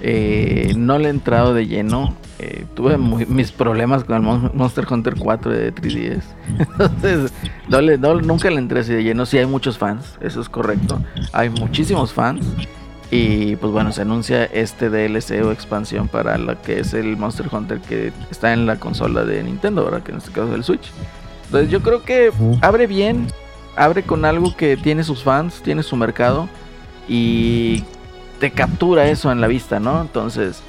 Eh, 0.00 0.72
no 0.76 0.98
le 0.98 1.08
he 1.08 1.10
entrado 1.10 1.52
de 1.52 1.66
lleno. 1.66 2.16
Eh, 2.40 2.64
tuve 2.74 2.96
muy- 2.98 3.26
mis 3.26 3.50
problemas 3.50 4.04
con 4.04 4.14
el 4.16 4.22
Mon- 4.22 4.50
Monster 4.54 4.86
Hunter 4.88 5.14
4 5.18 5.50
de 5.50 5.72
3DS. 5.74 6.22
Entonces, 6.78 7.32
no 7.68 7.80
le- 7.80 7.98
no- 7.98 8.20
nunca 8.20 8.48
le 8.50 8.58
entré 8.58 8.80
así 8.80 8.92
de 8.92 9.02
lleno. 9.02 9.26
Sí 9.26 9.38
hay 9.38 9.46
muchos 9.46 9.76
fans, 9.76 10.16
eso 10.20 10.40
es 10.40 10.48
correcto. 10.48 11.02
Hay 11.32 11.50
muchísimos 11.50 12.12
fans. 12.12 12.46
Y 13.10 13.56
pues 13.56 13.72
bueno, 13.72 13.90
se 13.90 14.02
anuncia 14.02 14.44
este 14.44 14.90
DLC 14.90 15.42
o 15.42 15.50
expansión 15.50 16.08
para 16.08 16.36
lo 16.36 16.60
que 16.60 16.80
es 16.80 16.92
el 16.92 17.16
Monster 17.16 17.46
Hunter 17.50 17.80
que 17.80 18.12
está 18.30 18.52
en 18.52 18.66
la 18.66 18.76
consola 18.76 19.24
de 19.24 19.42
Nintendo, 19.42 19.80
ahora 19.82 20.04
que 20.04 20.12
en 20.12 20.18
este 20.18 20.30
caso 20.30 20.48
es 20.50 20.54
el 20.54 20.62
Switch. 20.64 20.90
Entonces 21.46 21.70
yo 21.70 21.80
creo 21.80 22.02
que 22.04 22.30
abre 22.60 22.86
bien, 22.86 23.26
abre 23.76 24.02
con 24.02 24.26
algo 24.26 24.54
que 24.54 24.76
tiene 24.76 25.04
sus 25.04 25.22
fans, 25.22 25.62
tiene 25.62 25.82
su 25.82 25.96
mercado 25.96 26.50
y 27.08 27.82
te 28.40 28.50
captura 28.50 29.08
eso 29.08 29.32
en 29.32 29.40
la 29.40 29.46
vista, 29.46 29.80
¿no? 29.80 30.02
Entonces 30.02 30.62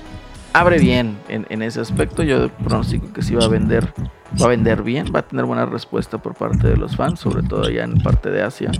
abre 0.54 0.80
bien 0.80 1.18
en, 1.30 1.46
en 1.50 1.62
ese 1.62 1.80
aspecto. 1.82 2.24
Yo 2.24 2.50
pronostico 2.50 3.12
que 3.14 3.22
sí 3.22 3.36
va 3.36 3.46
a 3.46 3.48
vender, 3.48 3.94
va 4.42 4.46
a 4.46 4.50
vender 4.50 4.84
bien, 4.84 5.08
va 5.14 5.20
a 5.20 5.24
tener 5.24 5.46
buena 5.46 5.66
respuesta 5.66 6.18
por 6.18 6.36
parte 6.36 6.68
de 6.68 6.78
los 6.78 6.96
fans, 6.96 7.20
sobre 7.20 7.44
todo 7.44 7.66
allá 7.66 7.84
en 7.84 7.98
parte 8.00 8.30
de 8.32 8.42
Asia. 8.42 8.72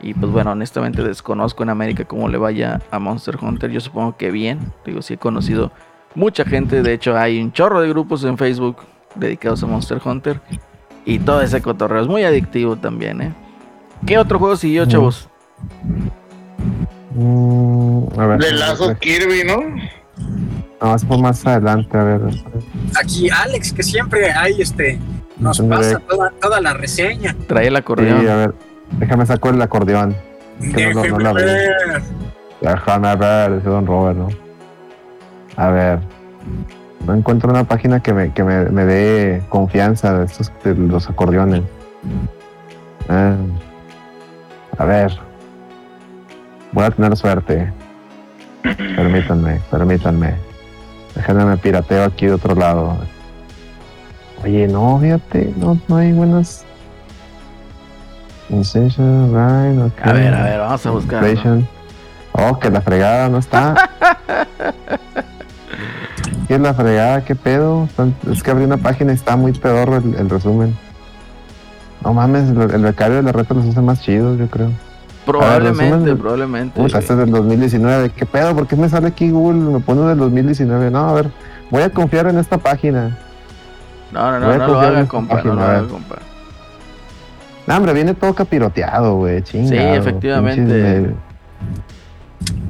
Y 0.00 0.14
pues 0.14 0.30
bueno, 0.32 0.52
honestamente 0.52 1.02
desconozco 1.02 1.62
en 1.62 1.70
América 1.70 2.04
cómo 2.04 2.28
le 2.28 2.38
vaya 2.38 2.80
a 2.90 2.98
Monster 2.98 3.38
Hunter. 3.40 3.70
Yo 3.70 3.80
supongo 3.80 4.16
que 4.16 4.30
bien. 4.30 4.58
Digo, 4.84 5.00
sí 5.02 5.14
he 5.14 5.18
conocido 5.18 5.72
mucha 6.14 6.44
gente. 6.44 6.82
De 6.82 6.92
hecho, 6.92 7.16
hay 7.16 7.40
un 7.40 7.52
chorro 7.52 7.80
de 7.80 7.88
grupos 7.88 8.22
en 8.24 8.36
Facebook 8.38 8.76
dedicados 9.14 9.62
a 9.62 9.66
Monster 9.66 10.00
Hunter. 10.04 10.40
Y 11.06 11.18
todo 11.18 11.40
ese 11.42 11.60
cotorreo 11.60 12.02
es 12.02 12.08
muy 12.08 12.24
adictivo 12.24 12.76
también, 12.76 13.20
¿eh? 13.20 13.32
¿Qué 14.06 14.18
otro 14.18 14.38
juego 14.38 14.56
siguió, 14.56 14.84
Mm. 14.84 14.88
chavos? 14.88 15.28
Mm, 17.14 18.18
a 18.18 18.26
ver. 18.26 18.40
de 18.40 18.52
Lazo 18.52 18.96
Kirby, 18.98 19.44
¿no? 19.44 19.62
No, 20.84 20.94
eso 20.94 21.06
fue 21.06 21.16
más 21.16 21.46
adelante, 21.46 21.96
a 21.96 22.04
ver. 22.04 22.20
Aquí 23.02 23.30
Alex, 23.30 23.72
que 23.72 23.82
siempre 23.82 24.30
hay 24.32 24.60
este, 24.60 24.98
nos 25.38 25.58
pasa 25.62 25.98
toda, 26.00 26.30
toda 26.32 26.60
la 26.60 26.74
reseña. 26.74 27.34
Trae 27.48 27.68
el 27.68 27.72
Sí, 27.74 27.78
acordeón. 27.78 28.28
a 28.28 28.36
ver. 28.36 28.54
Déjame 28.98 29.24
sacar 29.24 29.54
el 29.54 29.62
acordeón. 29.62 30.14
No, 30.60 31.04
no, 31.18 31.32
veo. 31.32 31.46
ver. 31.46 32.02
Déjame 32.60 33.16
ver, 33.16 33.52
ese 33.52 33.68
Don 33.70 33.86
Robert, 33.86 34.18
¿no? 34.18 34.28
A 35.56 35.70
ver. 35.70 36.00
No 37.06 37.14
encuentro 37.14 37.48
una 37.50 37.64
página 37.64 38.00
que 38.00 38.12
me, 38.12 38.32
que 38.34 38.44
me, 38.44 38.66
me 38.66 38.84
dé 38.84 39.42
confianza 39.48 40.18
de 40.18 40.26
estos 40.26 40.52
de 40.64 40.74
los 40.74 41.08
acordeones. 41.08 41.62
Ah, 43.08 43.36
a 44.76 44.84
ver. 44.84 45.12
Voy 46.72 46.84
a 46.84 46.90
tener 46.90 47.16
suerte. 47.16 47.72
Permítanme, 48.62 49.60
permítanme. 49.70 50.34
Déjenme 51.14 51.44
me 51.44 51.56
pirateo 51.56 52.04
aquí 52.04 52.26
de 52.26 52.32
otro 52.32 52.54
lado. 52.54 52.96
Oye, 54.42 54.66
no, 54.66 54.98
fíjate, 55.00 55.54
no, 55.56 55.78
no 55.88 55.96
hay 55.96 56.12
buenas. 56.12 56.64
Sensation, 58.48 59.32
right, 59.32 59.80
ok. 59.80 60.06
A 60.06 60.12
ver, 60.12 60.34
a 60.34 60.42
ver, 60.42 60.58
vamos 60.60 60.84
a 60.84 60.90
buscar. 60.90 61.24
Oh, 62.32 62.58
que 62.58 62.68
la 62.68 62.80
fregada 62.80 63.28
no 63.28 63.38
está. 63.38 63.90
¿Qué 66.48 66.54
es 66.56 66.60
la 66.60 66.74
fregada? 66.74 67.24
¿Qué 67.24 67.34
pedo? 67.34 67.88
Es 68.30 68.42
que 68.42 68.50
abrí 68.50 68.64
una 68.64 68.76
página 68.76 69.12
y 69.12 69.14
está 69.14 69.36
muy 69.36 69.52
pedorro 69.52 69.96
el, 69.96 70.14
el 70.16 70.28
resumen. 70.28 70.76
No 72.02 72.12
mames, 72.12 72.50
el, 72.50 72.60
el 72.60 72.82
becario 72.82 73.16
de 73.16 73.22
la 73.22 73.32
reta 73.32 73.54
los 73.54 73.66
hace 73.66 73.80
más 73.80 74.02
chidos, 74.02 74.38
yo 74.38 74.46
creo. 74.48 74.70
Probablemente, 75.26 75.94
resumen. 75.96 76.18
probablemente. 76.18 76.80
Puta, 76.80 76.98
este 76.98 77.12
es 77.14 77.18
del 77.18 77.30
2019. 77.30 78.10
¿Qué 78.10 78.26
pedo? 78.26 78.54
¿Por 78.54 78.66
qué 78.66 78.76
me 78.76 78.88
sale 78.88 79.08
aquí 79.08 79.30
Google? 79.30 79.58
Me 79.58 79.80
pone 79.80 80.02
del 80.02 80.18
2019. 80.18 80.90
No, 80.90 81.08
a 81.08 81.12
ver, 81.14 81.30
voy 81.70 81.82
a 81.82 81.90
confiar 81.90 82.26
en 82.26 82.38
esta 82.38 82.58
página. 82.58 83.16
No, 84.12 84.30
no, 84.32 84.38
no, 84.40 84.58
no 84.58 84.66
lo 84.68 84.80
haga, 84.80 85.06
compa, 85.08 85.34
no 85.36 85.38
página, 85.42 85.54
lo 85.54 85.60
a 85.60 85.64
haga, 85.70 85.80
ver. 85.82 85.90
compa. 85.90 86.16
No, 87.66 87.76
hombre, 87.76 87.92
viene 87.94 88.14
todo 88.14 88.34
capiroteado, 88.34 89.16
güey. 89.16 89.42
chingado, 89.42 89.94
efectivamente. 89.94 90.60
pinches 90.62 91.14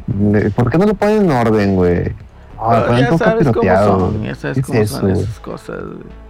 de- 0.08 0.40
de- 0.40 0.50
¿Por 0.50 0.70
qué 0.70 0.78
no 0.78 0.86
lo 0.86 0.94
ponen 0.94 1.24
en 1.24 1.30
orden, 1.32 1.74
güey? 1.74 2.12
No, 2.56 2.70
Pero 2.70 2.98
ya 2.98 3.18
sabes 3.18 3.48
cómo 3.48 3.62
son, 4.08 4.22
ya 4.22 4.34
sabes 4.36 4.54
¿Qué 4.54 4.60
es 4.60 4.66
cómo 4.66 4.78
eso, 4.80 5.00
son 5.00 5.10
esas 5.10 5.40
cosas. 5.40 5.80
güey. 5.80 6.24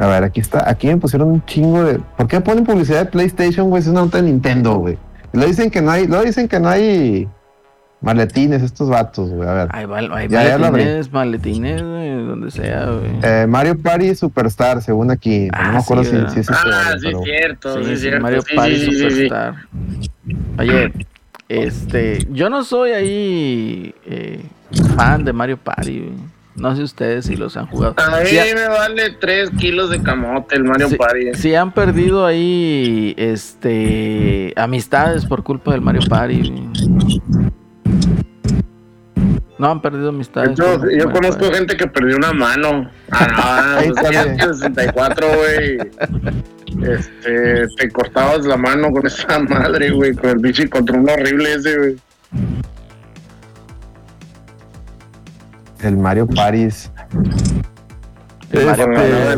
A 0.00 0.06
ver, 0.08 0.24
aquí 0.24 0.40
está, 0.40 0.68
aquí 0.68 0.88
me 0.88 0.96
pusieron 0.98 1.28
un 1.30 1.44
chingo 1.46 1.84
de. 1.84 1.98
¿Por 2.16 2.26
qué 2.26 2.40
ponen 2.40 2.64
publicidad 2.64 2.98
de 3.00 3.06
PlayStation, 3.06 3.68
güey? 3.70 3.82
Si 3.82 3.88
es 3.88 3.92
una 3.92 4.02
nota 4.02 4.18
de 4.18 4.24
Nintendo, 4.24 4.74
güey. 4.76 4.98
Lo 5.32 5.46
dicen 5.46 5.70
que 5.70 5.82
no 5.82 5.90
hay, 5.90 6.06
lo 6.06 6.22
dicen 6.22 6.48
que 6.48 6.58
no 6.60 6.68
hay 6.68 7.28
maletines 8.00 8.62
estos 8.62 8.88
vatos, 8.88 9.30
güey. 9.30 9.48
A 9.48 9.52
ver. 9.54 9.68
Hay, 9.72 9.86
hay 10.12 10.28
Ya, 10.28 10.44
ya 10.44 10.58
lo 10.58 10.66
abrí. 10.66 10.82
maletines, 10.84 11.12
maletines, 11.12 11.82
güey, 11.82 12.26
donde 12.26 12.50
sea, 12.50 12.86
güey. 12.86 13.10
Eh, 13.22 13.46
Mario 13.48 13.76
Party 13.78 14.14
Superstar, 14.14 14.80
según 14.82 15.10
aquí. 15.10 15.48
Ah, 15.52 15.64
no 15.68 15.72
me 15.74 15.78
acuerdo 15.78 16.04
sí, 16.04 16.10
si, 16.28 16.34
si 16.34 16.40
es 16.40 16.50
Ah, 16.50 16.62
igual, 16.64 17.00
sí, 17.00 17.06
pero- 17.06 17.18
es 17.18 17.24
cierto, 17.24 17.78
sí, 17.84 17.84
Sí, 17.90 17.96
cierto. 17.96 18.22
Mario 18.22 18.42
sí, 18.42 18.54
Party 18.56 18.76
sí, 18.76 18.84
sí, 18.84 18.90
sí, 18.92 18.96
sí. 18.98 19.10
Superstar. 19.28 19.54
Oye, 20.58 20.92
este, 21.48 22.26
yo 22.30 22.50
no 22.50 22.62
soy 22.64 22.90
ahí 22.92 23.94
eh, 24.06 24.42
fan 24.96 25.24
de 25.24 25.32
Mario 25.32 25.56
Party. 25.58 25.98
güey. 26.00 26.37
No 26.58 26.74
sé 26.74 26.82
ustedes 26.82 27.26
si 27.26 27.36
los 27.36 27.56
han 27.56 27.66
jugado. 27.66 27.94
A 27.98 28.20
mí 28.20 28.26
Si, 28.26 28.38
ha- 28.38 28.54
me 28.54 28.68
vale 28.68 29.10
3 29.20 29.50
kilos 29.58 29.90
de 29.90 30.02
camote 30.02 30.56
el 30.56 30.64
Mario 30.64 30.88
si- 30.88 30.96
Party. 30.96 31.34
si 31.34 31.54
han 31.54 31.72
perdido 31.72 32.26
ahí, 32.26 33.14
este, 33.16 34.52
amistades 34.56 35.24
por 35.24 35.44
culpa 35.44 35.70
del 35.72 35.80
Mario 35.82 36.00
Party. 36.08 36.52
No 39.58 39.70
han 39.70 39.82
perdido 39.82 40.10
amistades. 40.10 40.56
Yo, 40.56 40.64
yo 40.74 40.78
Mario 40.80 41.10
conozco 41.12 41.40
Party. 41.42 41.54
gente 41.56 41.76
que 41.76 41.86
perdió 41.88 42.16
una 42.16 42.32
mano. 42.32 42.90
Ah, 43.10 43.80
no, 43.86 43.92
tenía 44.02 44.36
64, 44.52 45.26
güey. 45.28 45.78
Este, 46.88 47.66
te 47.76 47.90
cortabas 47.90 48.44
la 48.46 48.56
mano 48.56 48.90
con 48.90 49.04
esa 49.06 49.38
madre, 49.40 49.90
güey, 49.90 50.12
con 50.14 50.30
el 50.30 50.38
bicho 50.38 50.62
y 50.62 50.68
contra 50.68 50.96
un 50.98 51.08
horrible 51.08 51.54
ese, 51.54 51.76
güey. 51.78 51.96
El 55.82 55.96
Mario. 55.96 56.26
El 58.50 58.64
Mario 58.64 58.86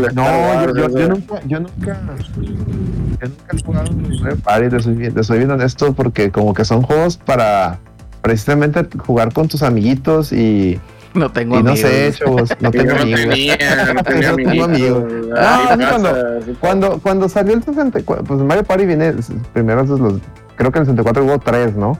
Este, 0.03 0.15
no, 0.15 0.23
Wars, 0.23 0.73
yo, 0.75 0.75
yo- 0.77 0.87
ese. 0.87 0.99
yo 1.01 1.09
nunca, 1.09 1.41
yo 1.47 1.61
nunca, 1.61 1.75
yo 1.87 3.29
nunca 3.29 3.57
he 3.57 3.63
jugado 3.65 3.91
un 3.91 4.21
Mario 4.23 4.37
Party, 4.39 4.69
te 4.69 4.81
soy, 4.81 4.95
bien, 4.95 5.15
te 5.15 5.25
soy 5.25 5.39
bien 5.39 5.51
honesto, 5.51 5.93
porque 5.95 6.31
como 6.31 6.55
que 6.55 6.65
son 6.65 6.83
juegos 6.83 7.17
para 7.17 7.79
precisamente 8.23 8.87
jugar 8.99 9.33
con 9.33 9.49
tus 9.49 9.63
amiguitos 9.65 10.33
y, 10.33 10.79
No 11.15 11.31
tengo 11.33 11.59
y 11.59 11.63
no 11.65 11.71
amigos. 11.71 11.91
sé, 11.91 12.13
chavos, 12.17 12.51
no 12.61 12.71
tengo 12.71 12.93
no 12.95 13.01
amigos. 13.01 13.21
tenía, 13.21 13.57
no 13.95 14.03
tenía 14.05 14.31
No 14.31 14.37
tengo 14.37 14.65
amigos. 14.65 15.05
Ay, 15.37 15.65
No, 15.67 15.71
a 15.73 15.77
mí 15.77 15.85
pasa, 15.85 15.99
cuando- 15.99 16.55
Cuando, 16.61 16.99
cuando 17.01 17.29
salió 17.29 17.55
el 17.55 17.65
64, 17.65 18.25
pues 18.25 18.41
Mario 18.43 18.63
Party 18.63 18.87
viene 18.87 19.15
primero 19.53 19.83
esos 19.83 19.99
los, 19.99 20.15
creo 20.55 20.71
que 20.71 20.79
en 20.79 20.83
el 20.83 20.87
64 20.87 21.25
hubo 21.25 21.39
tres, 21.41 21.75
¿no? 21.75 21.99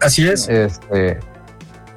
Así 0.00 0.26
es. 0.26 0.48
Este, 0.48 1.18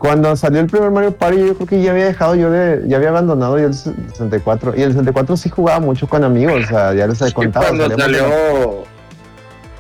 cuando 0.04 0.36
salió 0.36 0.60
el 0.60 0.68
primer 0.68 0.92
Mario 0.92 1.16
Party, 1.16 1.38
yo 1.48 1.56
creo 1.56 1.66
que 1.66 1.82
ya 1.82 1.92
había 1.92 2.04
dejado 2.04 2.36
yo 2.36 2.52
de, 2.52 2.82
ya 2.88 2.98
había 2.98 3.08
abandonado 3.08 3.58
yo 3.58 3.68
el 3.68 3.74
64. 3.74 4.74
Y 4.76 4.82
el 4.82 4.90
64 4.92 5.38
sí 5.38 5.48
jugaba 5.50 5.80
mucho 5.80 6.08
con 6.10 6.26
amigos, 6.26 6.66
o 6.66 6.68
sea, 6.68 6.94
ya 6.94 7.08
les 7.08 7.22
he 7.22 7.28
Sí, 7.28 7.34
contado. 7.34 7.68
cuando 7.68 7.90
salíamos 7.98 8.30
salió. 8.30 8.84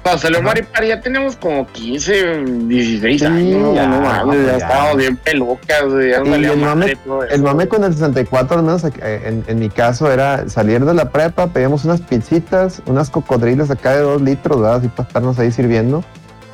Cuando 0.02 0.22
salió 0.22 0.42
Mario 0.42 0.66
Party 0.72 0.88
ya 0.88 1.02
teníamos 1.02 1.36
como 1.36 1.68
15, 1.68 2.38
16 2.68 3.20
Sí, 3.20 3.26
años. 3.26 3.76
ya, 3.76 3.86
no 3.88 4.00
mames, 4.00 4.46
ya, 4.46 4.52
ya. 4.52 4.58
estábamos 4.66 4.96
bien 4.98 5.18
pelucas. 5.18 5.82
Ya 5.92 6.22
Y 6.40 6.46
el 6.46 6.58
mame- 6.58 6.98
El 7.30 7.42
mame 7.42 7.68
con 7.68 7.84
el 7.84 7.92
64, 7.94 8.60
al 8.60 8.64
menos 8.64 8.84
eh, 8.86 8.92
en, 9.26 9.44
en 9.46 9.60
mi 9.60 9.70
caso, 9.70 10.10
era 10.10 10.48
salir 10.48 10.86
de 10.86 10.94
la 10.94 11.10
prepa, 11.10 11.48
pedíamos 11.48 11.84
unas 11.84 12.00
pizzitas, 12.00 12.82
unas 12.86 13.10
cocodrilas 13.10 13.70
acá 13.72 13.92
de 13.92 14.02
dos 14.04 14.22
litros, 14.22 14.62
¿verdad? 14.62 14.78
Así 14.78 14.88
para 14.88 15.06
estarnos 15.08 15.38
ahí 15.38 15.52
sirviendo. 15.52 16.02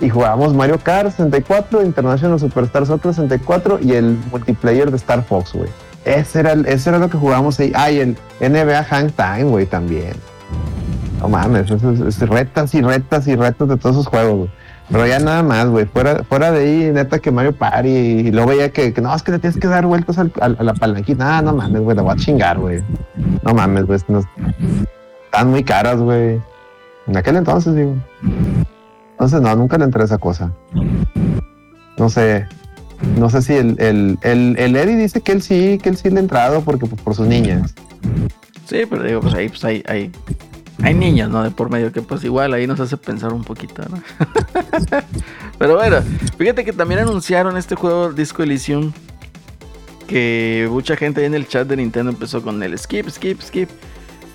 Y 0.01 0.09
jugábamos 0.09 0.53
Mario 0.53 0.79
Kart 0.79 1.11
64, 1.11 1.83
International 1.83 2.39
Superstar 2.39 2.85
Soccer 2.85 3.13
64 3.13 3.79
y 3.81 3.93
el 3.93 4.17
multiplayer 4.31 4.89
de 4.89 4.97
Star 4.97 5.23
Fox, 5.23 5.53
güey. 5.53 5.69
Ese 6.05 6.39
era, 6.39 6.53
ese 6.53 6.89
era 6.89 6.99
lo 6.99 7.09
que 7.09 7.17
jugábamos 7.17 7.59
ahí. 7.59 7.71
Ah, 7.75 7.91
y 7.91 7.99
el 7.99 8.17
NBA 8.39 8.83
Hang 8.85 9.11
Time, 9.11 9.43
güey, 9.43 9.65
también. 9.65 10.13
No 11.19 11.27
mames, 11.27 11.69
es, 11.69 12.19
retas 12.21 12.73
y 12.73 12.81
retas 12.81 13.27
y 13.27 13.35
retas 13.35 13.67
de 13.67 13.75
todos 13.75 13.95
esos 13.97 14.07
juegos, 14.07 14.37
güey. 14.37 14.49
Pero 14.89 15.05
ya 15.05 15.19
nada 15.19 15.43
más, 15.43 15.67
güey. 15.67 15.85
Fuera, 15.85 16.23
fuera 16.23 16.51
de 16.51 16.61
ahí, 16.61 16.91
neta 16.91 17.19
que 17.19 17.29
Mario 17.29 17.53
Party. 17.53 17.89
Y 17.89 18.31
luego 18.31 18.51
veía 18.51 18.71
que, 18.71 18.91
no, 19.01 19.13
es 19.13 19.21
que 19.21 19.33
le 19.33 19.39
tienes 19.39 19.59
que 19.59 19.67
dar 19.67 19.85
vueltas 19.85 20.17
a 20.17 20.49
la 20.49 20.73
palanquita. 20.73 21.37
Ah, 21.37 21.41
no 21.41 21.53
mames, 21.53 21.81
güey, 21.81 21.95
la 21.95 22.01
voy 22.01 22.13
a 22.13 22.15
chingar, 22.15 22.57
güey. 22.57 22.81
No 23.43 23.53
mames, 23.53 23.85
güey. 23.85 23.99
están 23.99 25.51
muy 25.51 25.63
caras, 25.63 25.99
güey. 25.99 26.41
En 27.05 27.17
aquel 27.17 27.35
entonces, 27.35 27.75
digo. 27.75 27.95
Entonces, 29.19 29.41
no, 29.41 29.53
nunca 29.57 29.77
le 29.77 29.83
entré 29.83 30.01
a 30.01 30.05
esa 30.05 30.17
cosa. 30.17 30.53
No 31.97 32.09
sé. 32.09 32.47
No 33.17 33.29
sé 33.29 33.41
si 33.41 33.53
el, 33.53 33.75
el, 33.77 34.17
el, 34.21 34.57
el 34.57 34.75
Eddie 34.77 34.95
dice 34.95 35.19
que 35.19 35.33
él 35.33 35.41
sí, 35.41 35.77
que 35.83 35.89
él 35.89 35.97
sí 35.97 36.09
le 36.09 36.17
ha 36.17 36.19
entrado 36.21 36.61
porque 36.61 36.85
pues, 36.85 37.01
por 37.01 37.13
sus 37.15 37.27
niñas. 37.27 37.75
Sí, 38.65 38.83
pero 38.89 39.03
digo, 39.03 39.19
pues 39.19 39.33
ahí 39.33 39.49
pues 39.49 39.65
hay, 39.65 39.83
hay, 39.87 40.09
hay 40.83 40.93
niños, 40.93 41.29
¿no? 41.29 41.43
De 41.43 41.51
por 41.51 41.69
medio 41.69 41.91
que 41.91 42.01
pues 42.01 42.23
igual 42.23 42.53
ahí 42.53 42.65
nos 42.65 42.79
hace 42.79 42.95
pensar 42.95 43.33
un 43.33 43.43
poquito, 43.43 43.83
¿no? 43.89 44.01
pero 45.59 45.75
bueno, 45.75 45.97
fíjate 46.37 46.63
que 46.63 46.71
también 46.71 47.01
anunciaron 47.01 47.57
este 47.57 47.75
juego 47.75 48.13
Disco 48.13 48.43
Elysium 48.43 48.93
que 50.07 50.67
mucha 50.71 50.95
gente 50.95 51.19
ahí 51.19 51.27
en 51.27 51.35
el 51.35 51.45
chat 51.45 51.67
de 51.67 51.75
Nintendo 51.75 52.09
empezó 52.09 52.41
con 52.41 52.63
el 52.63 52.77
skip, 52.79 53.09
skip, 53.09 53.41
skip. 53.41 53.69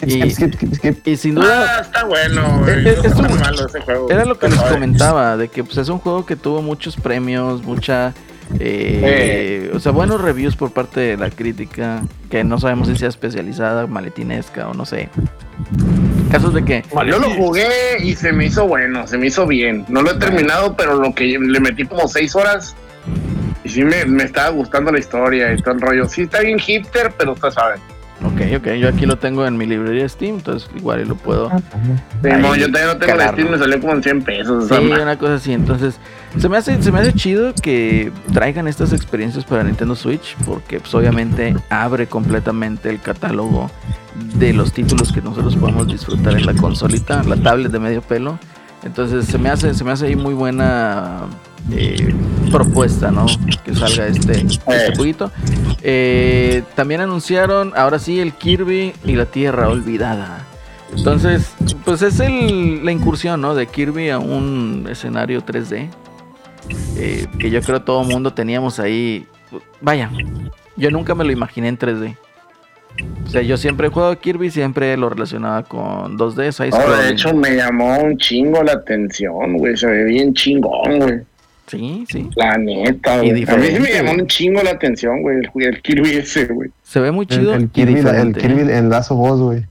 Y- 0.06 0.30
Skip, 0.30 0.54
skip, 0.54 0.74
skip. 0.74 1.06
Y 1.08 1.16
sin 1.16 1.34
duda 1.36 1.76
Ah, 1.78 1.80
está 1.82 2.04
bueno. 2.04 2.66
Eh, 2.68 2.82
eh, 2.86 2.94
está 2.96 3.08
es 3.08 3.14
un- 3.14 3.40
malo 3.40 3.66
ese 3.66 3.80
juego. 3.80 4.10
era 4.10 4.24
lo 4.24 4.38
que 4.38 4.48
les 4.48 4.60
comentaba, 4.60 5.36
de 5.36 5.48
que 5.48 5.64
pues 5.64 5.76
es 5.78 5.88
un 5.88 5.98
juego 5.98 6.24
que 6.26 6.36
tuvo 6.36 6.62
muchos 6.62 6.96
premios, 6.96 7.62
mucha... 7.62 8.12
eh, 8.60 9.70
O 9.74 9.80
sea, 9.80 9.92
buenos 9.92 10.20
reviews 10.20 10.54
por 10.56 10.70
parte 10.72 11.00
de 11.00 11.16
la 11.16 11.30
crítica, 11.30 12.02
que 12.30 12.44
no 12.44 12.58
sabemos 12.58 12.88
si 12.88 12.96
sea 12.96 13.08
especializada, 13.08 13.86
maletinesca 13.86 14.68
o 14.68 14.74
no 14.74 14.84
sé. 14.84 15.08
Casos 16.30 16.52
de 16.54 16.64
que... 16.64 16.82
Yo 17.06 17.18
lo 17.18 17.30
jugué 17.30 17.68
y 18.00 18.14
se 18.14 18.32
me 18.32 18.46
hizo 18.46 18.66
bueno, 18.66 19.06
se 19.06 19.16
me 19.18 19.26
hizo 19.28 19.46
bien. 19.46 19.84
No 19.88 20.02
lo 20.02 20.10
he 20.12 20.14
terminado, 20.18 20.76
pero 20.76 20.96
lo 20.96 21.14
que 21.14 21.38
le 21.38 21.60
metí 21.60 21.84
como 21.84 22.08
seis 22.08 22.34
horas. 22.34 22.74
Y 23.64 23.68
sí 23.70 23.82
me, 23.84 24.04
me 24.04 24.24
estaba 24.24 24.50
gustando 24.50 24.92
la 24.92 24.98
historia 24.98 25.52
y 25.52 25.56
todo 25.62 25.74
el 25.74 25.80
rollo. 25.80 26.08
Sí 26.08 26.22
está 26.22 26.40
bien 26.40 26.58
hipster, 26.58 27.12
pero 27.16 27.32
ustedes 27.32 27.54
saben. 27.54 27.80
Ok, 28.24 28.40
ok, 28.56 28.68
yo 28.74 28.88
aquí 28.88 29.04
lo 29.04 29.18
tengo 29.18 29.46
en 29.46 29.56
mi 29.56 29.66
librería 29.66 30.08
Steam, 30.08 30.36
entonces 30.36 30.68
igual 30.74 31.02
y 31.02 31.04
lo 31.04 31.14
puedo... 31.14 31.50
Sí, 31.50 32.28
Ahí, 32.30 32.40
no, 32.40 32.56
yo 32.56 32.64
también 32.64 32.86
no 32.86 32.96
tengo 32.96 33.12
la 33.12 33.18
calarlo. 33.18 33.32
Steam, 33.32 33.50
me 33.52 33.58
salió 33.58 33.80
como 33.80 33.92
en 33.92 34.02
100 34.02 34.22
pesos. 34.22 34.68
Sí, 34.68 34.74
una 34.74 35.18
cosa 35.18 35.34
así. 35.34 35.52
Entonces, 35.52 35.98
se 36.38 36.48
me 36.48 36.56
hace, 36.56 36.82
se 36.82 36.90
me 36.90 37.00
hace 37.00 37.12
chido 37.12 37.52
que 37.54 38.10
traigan 38.32 38.66
estas 38.66 38.92
experiencias 38.92 39.44
para 39.44 39.62
Nintendo 39.62 39.94
Switch, 39.94 40.36
porque 40.46 40.80
pues, 40.80 40.94
obviamente 40.94 41.54
abre 41.68 42.06
completamente 42.06 42.88
el 42.88 43.00
catálogo 43.00 43.70
de 44.36 44.52
los 44.54 44.72
títulos 44.72 45.12
que 45.12 45.20
nosotros 45.20 45.56
podemos 45.56 45.86
disfrutar 45.86 46.34
en 46.34 46.46
la 46.46 46.54
consolita, 46.54 47.22
la 47.24 47.36
tablet 47.36 47.70
de 47.70 47.78
medio 47.78 48.00
pelo. 48.00 48.38
Entonces, 48.84 49.26
se 49.26 49.38
me 49.38 49.50
hace, 49.50 49.74
se 49.74 49.84
me 49.84 49.92
hace 49.92 50.06
ahí 50.06 50.16
muy 50.16 50.34
buena 50.34 51.22
eh, 51.72 52.14
propuesta, 52.50 53.10
¿no? 53.10 53.26
Que 53.64 53.74
salga 53.74 54.06
este, 54.06 54.46
este 54.46 54.96
jueguito. 54.96 55.30
Eh, 55.82 56.62
también 56.74 57.00
anunciaron, 57.00 57.72
ahora 57.76 57.98
sí, 57.98 58.20
el 58.20 58.32
Kirby 58.32 58.92
y 59.04 59.12
la 59.12 59.26
Tierra 59.26 59.68
Olvidada. 59.68 60.46
Entonces, 60.96 61.52
pues 61.84 62.02
es 62.02 62.20
el, 62.20 62.84
la 62.84 62.92
incursión, 62.92 63.40
¿no? 63.40 63.54
De 63.54 63.66
Kirby 63.66 64.10
a 64.10 64.18
un 64.18 64.86
escenario 64.90 65.44
3D. 65.44 65.88
eh, 66.96 67.26
que 67.38 67.50
yo 67.50 67.60
creo 67.62 67.82
todo 67.82 68.04
mundo 68.04 68.32
teníamos 68.32 68.78
ahí. 68.78 69.26
Vaya, 69.80 70.10
yo 70.76 70.90
nunca 70.90 71.14
me 71.14 71.24
lo 71.24 71.32
imaginé 71.32 71.68
en 71.68 71.78
3D. 71.78 72.16
O 73.24 73.28
sea, 73.28 73.42
yo 73.42 73.56
siempre 73.56 73.88
he 73.88 73.90
jugado 73.90 74.16
Kirby, 74.18 74.50
siempre 74.50 74.96
lo 74.96 75.08
relacionaba 75.10 75.64
con 75.64 76.16
2D, 76.16 76.52
side 76.52 76.70
No, 76.70 76.96
de 76.96 77.10
hecho, 77.10 77.34
me 77.34 77.56
llamó 77.56 77.98
un 77.98 78.16
chingo 78.18 78.62
la 78.62 78.72
atención, 78.74 79.58
güey. 79.58 79.76
Se 79.76 79.88
ve 79.88 80.04
bien 80.04 80.32
chingón, 80.32 80.98
güey. 81.00 81.20
Sí, 81.66 82.04
sí. 82.10 82.28
La 82.36 82.56
neta, 82.58 83.18
güey. 83.18 83.30
A 83.30 83.32
mí 83.32 83.38
sí 83.38 83.40
diferente, 83.40 83.80
me 83.80 83.92
llamó 83.92 84.12
un 84.12 84.26
chingo 84.26 84.62
la 84.62 84.70
atención, 84.72 85.22
güey. 85.22 85.38
El, 85.38 85.62
el 85.62 85.82
Kirby 85.82 86.10
ese, 86.16 86.46
güey. 86.46 86.70
Se 86.82 87.00
ve 87.00 87.10
muy 87.10 87.26
chido. 87.26 87.54
el 87.54 87.70
Kirby, 87.70 88.00
el. 88.00 88.34
Kirby 88.36 88.70
en 88.72 88.90
lazo 88.90 89.14
voz, 89.14 89.40
güey. 89.40 89.64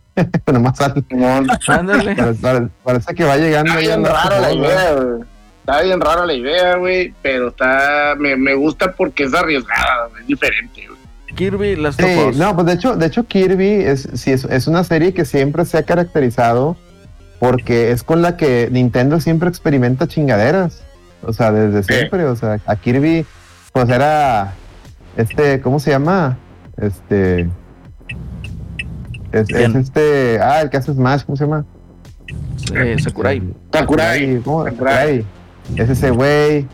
Nomás 0.52 0.78
sale. 0.78 1.04
Simón. 1.10 1.48
Ándale. 1.68 2.16
Parece, 2.16 2.68
parece- 2.84 3.16
que 3.16 3.24
va 3.24 3.38
llegando. 3.38 3.72
Está 3.72 3.80
bien 3.82 4.06
rara 4.06 4.40
la 4.40 4.54
idea, 4.54 4.94
güey. 4.94 5.22
Está 5.60 5.82
bien 5.82 6.02
rara 6.02 6.26
la 6.26 6.34
idea, 6.34 6.76
güey. 6.78 7.14
Pero 7.22 7.48
está. 7.50 8.16
Me, 8.18 8.36
me 8.36 8.54
gusta 8.54 8.92
porque 8.94 9.24
es 9.24 9.34
arriesgada, 9.34 10.08
güey, 10.10 10.22
es 10.22 10.28
diferente, 10.28 10.88
güey. 10.88 11.00
Kirby 11.36 11.76
Last 11.78 12.00
Sí, 12.00 12.16
no, 12.36 12.54
pues 12.54 12.68
de 12.68 12.74
hecho, 12.74 12.96
de 12.96 13.08
hecho 13.08 13.24
Kirby 13.26 13.68
es, 13.68 14.08
sí, 14.14 14.32
es, 14.32 14.44
es 14.46 14.68
una 14.68 14.84
serie 14.84 15.16
que 15.16 15.26
siempre 15.26 15.66
se 15.66 15.80
ha 15.80 15.84
caracterizado 15.84 16.78
porque 17.40 17.90
es 17.92 18.04
con 18.04 18.22
la 18.22 18.38
que 18.38 18.70
Nintendo 18.72 19.20
siempre 19.20 19.50
experimenta 19.50 20.08
chingaderas. 20.08 20.84
O 21.26 21.34
sea, 21.34 21.52
desde 21.52 21.84
siempre. 21.84 22.26
O 22.26 22.36
sea, 22.36 22.60
a 22.66 22.76
Kirby, 22.76 23.26
pues 23.72 23.90
era 23.90 24.54
este, 25.18 25.62
¿cómo 25.62 25.80
se 25.80 25.92
llama? 25.92 26.38
Este. 26.78 27.50
Es, 29.32 29.50
este. 29.50 30.40
Ah, 30.42 30.62
el 30.62 30.70
que 30.70 30.78
hace 30.78 30.94
Smash, 30.94 31.24
¿cómo 31.24 31.36
se 31.36 31.46
llama? 31.46 31.66
Eh, 32.76 32.98
Sakurai. 33.00 33.42
Sakurai. 33.72 34.42
¿cómo? 34.44 34.64
Sakurai. 34.66 35.26
Sakurai. 35.26 35.26
Es 35.76 35.90
ese 35.90 36.12
güey. 36.12 36.68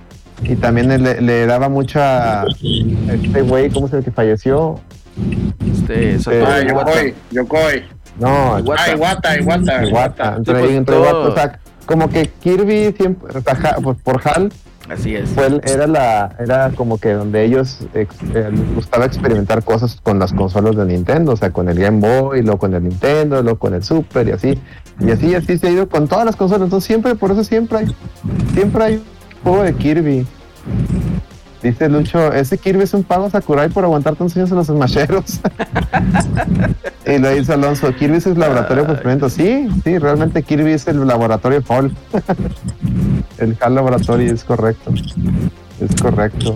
Y 0.44 0.56
también 0.56 0.88
le, 0.88 1.22
le 1.22 1.46
daba 1.46 1.70
mucha. 1.70 2.44
Este 2.46 3.42
güey, 3.42 3.70
¿cómo 3.70 3.88
es 3.88 3.94
el 3.94 4.04
que 4.04 4.12
falleció? 4.12 4.80
Este, 5.74 6.16
Este, 6.16 6.44
Ah, 6.46 6.62
Iwata. 6.62 6.92
Yokoi, 6.92 7.14
Yokoi. 7.32 7.84
No, 8.20 8.60
Iwata. 8.60 8.82
Ah, 8.86 8.96
Iwata, 8.96 9.38
Iwata. 9.40 9.86
Iwata. 9.86 10.36
Entre, 10.38 10.56
Sí, 10.56 10.62
pues, 10.62 10.76
entre 10.78 10.96
todo- 10.96 11.04
Iwata, 11.04 11.18
o 11.30 11.34
sea, 11.36 11.60
como 11.90 12.08
que 12.08 12.28
Kirby 12.28 12.94
siempre, 12.96 13.42
Ja- 13.44 13.78
pues, 13.82 13.98
por 14.04 14.22
HAL 14.24 14.54
Así 14.90 15.16
es. 15.16 15.30
fue 15.32 15.60
era 15.64 15.88
la 15.88 16.36
era 16.40 16.70
como 16.76 17.00
que 17.00 17.14
donde 17.14 17.44
ellos 17.44 17.80
ex- 17.96 18.16
eh, 18.36 18.50
les 18.52 18.76
gustaba 18.76 19.06
experimentar 19.06 19.64
cosas 19.64 20.00
con 20.04 20.20
las 20.20 20.32
consolas 20.34 20.76
de 20.76 20.86
Nintendo, 20.86 21.32
o 21.32 21.36
sea, 21.36 21.50
con 21.52 21.68
el 21.68 21.80
Game 21.80 22.00
Boy, 22.00 22.44
luego 22.44 22.60
con 22.60 22.76
el 22.76 22.84
Nintendo, 22.84 23.42
luego 23.42 23.58
con 23.58 23.74
el 23.74 23.84
Super 23.84 24.28
y 24.28 24.32
así. 24.32 24.60
Y 25.00 25.10
así 25.10 25.34
así 25.34 25.58
se 25.58 25.68
ha 25.68 25.72
ido 25.72 25.90
con 25.90 26.08
todas 26.08 26.26
las 26.26 26.36
consolas, 26.36 26.66
entonces 26.66 26.86
siempre 26.88 27.16
por 27.16 27.32
eso 27.32 27.44
siempre 27.44 27.80
hay 27.80 27.96
siempre 28.54 28.84
hay 28.84 28.94
un 28.96 29.04
juego 29.44 29.64
de 29.64 29.74
Kirby. 29.74 30.28
Dice 31.62 31.90
Lucho, 31.90 32.32
ese 32.32 32.58
Kirby 32.58 32.84
es 32.84 32.94
un 32.94 33.04
pago 33.04 33.30
Sakurai 33.30 33.68
por 33.70 33.84
aguantar 33.84 34.16
tantos 34.16 34.38
años 34.38 34.50
en 34.52 34.58
los 34.58 34.68
smasheros. 34.68 35.42
y 37.06 37.18
lo 37.18 37.30
dice 37.32 37.54
Alonso, 37.54 37.94
Kirby 37.94 38.18
es 38.18 38.28
el 38.28 38.40
laboratorio 38.40 38.86
de 38.86 38.94
experimento. 38.94 39.30
Sí, 39.30 39.68
sí, 39.84 39.98
realmente 39.98 40.42
Kirby 40.44 40.72
es 40.72 40.88
el 40.88 41.06
laboratorio 41.06 41.62
Hall. 41.68 41.94
el 43.40 43.58
HAL 43.60 43.76
Laboratory 43.76 44.28
es 44.28 44.44
correcto. 44.46 44.94
Es 45.82 46.02
correcto. 46.02 46.56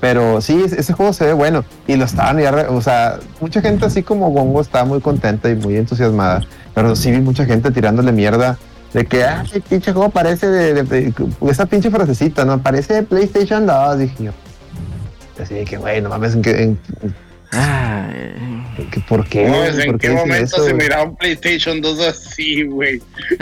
Pero 0.00 0.40
sí, 0.40 0.62
ese- 0.64 0.92
juego 0.92 1.12
se 1.12 1.24
ve 1.26 1.32
bueno. 1.32 1.64
Y 1.86 1.94
lo 1.96 2.04
estaban 2.04 2.38
ya, 2.38 2.52
o 2.70 2.80
sea, 2.82 3.20
mucha 3.40 3.60
gente 3.62 3.86
así 3.86 4.02
como 4.02 4.30
Gongo 4.30 4.60
estaba 4.60 4.84
muy 4.84 5.00
contenta 5.00 5.48
y 5.48 5.54
muy 5.54 5.76
entusiasmada. 5.76 6.40
Pero 6.74 6.96
sí 6.96 7.12
vi 7.12 7.20
mucha 7.20 7.44
gente 7.46 7.70
tirándole 7.70 8.10
mierda 8.10 8.58
de 8.94 9.04
que, 9.04 9.22
ah, 9.24 9.42
ese 9.44 9.60
pinche 9.60 9.92
juego 9.92 10.08
parece 10.08 10.46
de, 10.46 10.72
de- 10.74 10.82
de- 10.84 11.12
esa 11.50 11.66
pinche 11.66 11.90
frasecita, 11.90 12.44
¿no? 12.46 12.62
Parece 12.62 12.94
de 12.94 13.02
PlayStation 13.02 13.66
2, 13.66 13.98
dije 13.98 14.24
yo. 14.24 14.30
Así 15.42 15.52
de 15.54 15.64
que, 15.64 15.76
güey, 15.76 16.00
no 16.00 16.08
mames, 16.08 16.34
¿en 16.34 16.42
qué, 16.42 16.62
en- 16.62 16.78
qué- 18.90 19.00
¿por 19.08 19.26
qué? 19.28 19.46
No, 19.48 19.64
es 19.64 19.78
en 19.78 19.92
¿Por 19.92 20.00
qué 20.00 20.08
dicen 20.10 20.26
momento 20.28 20.56
eso? 20.56 20.64
se 20.64 20.74
miraba 20.74 21.04
un 21.04 21.16
PlayStation 21.16 21.80
2 21.80 22.00
así, 22.06 22.62
güey. 22.64 23.00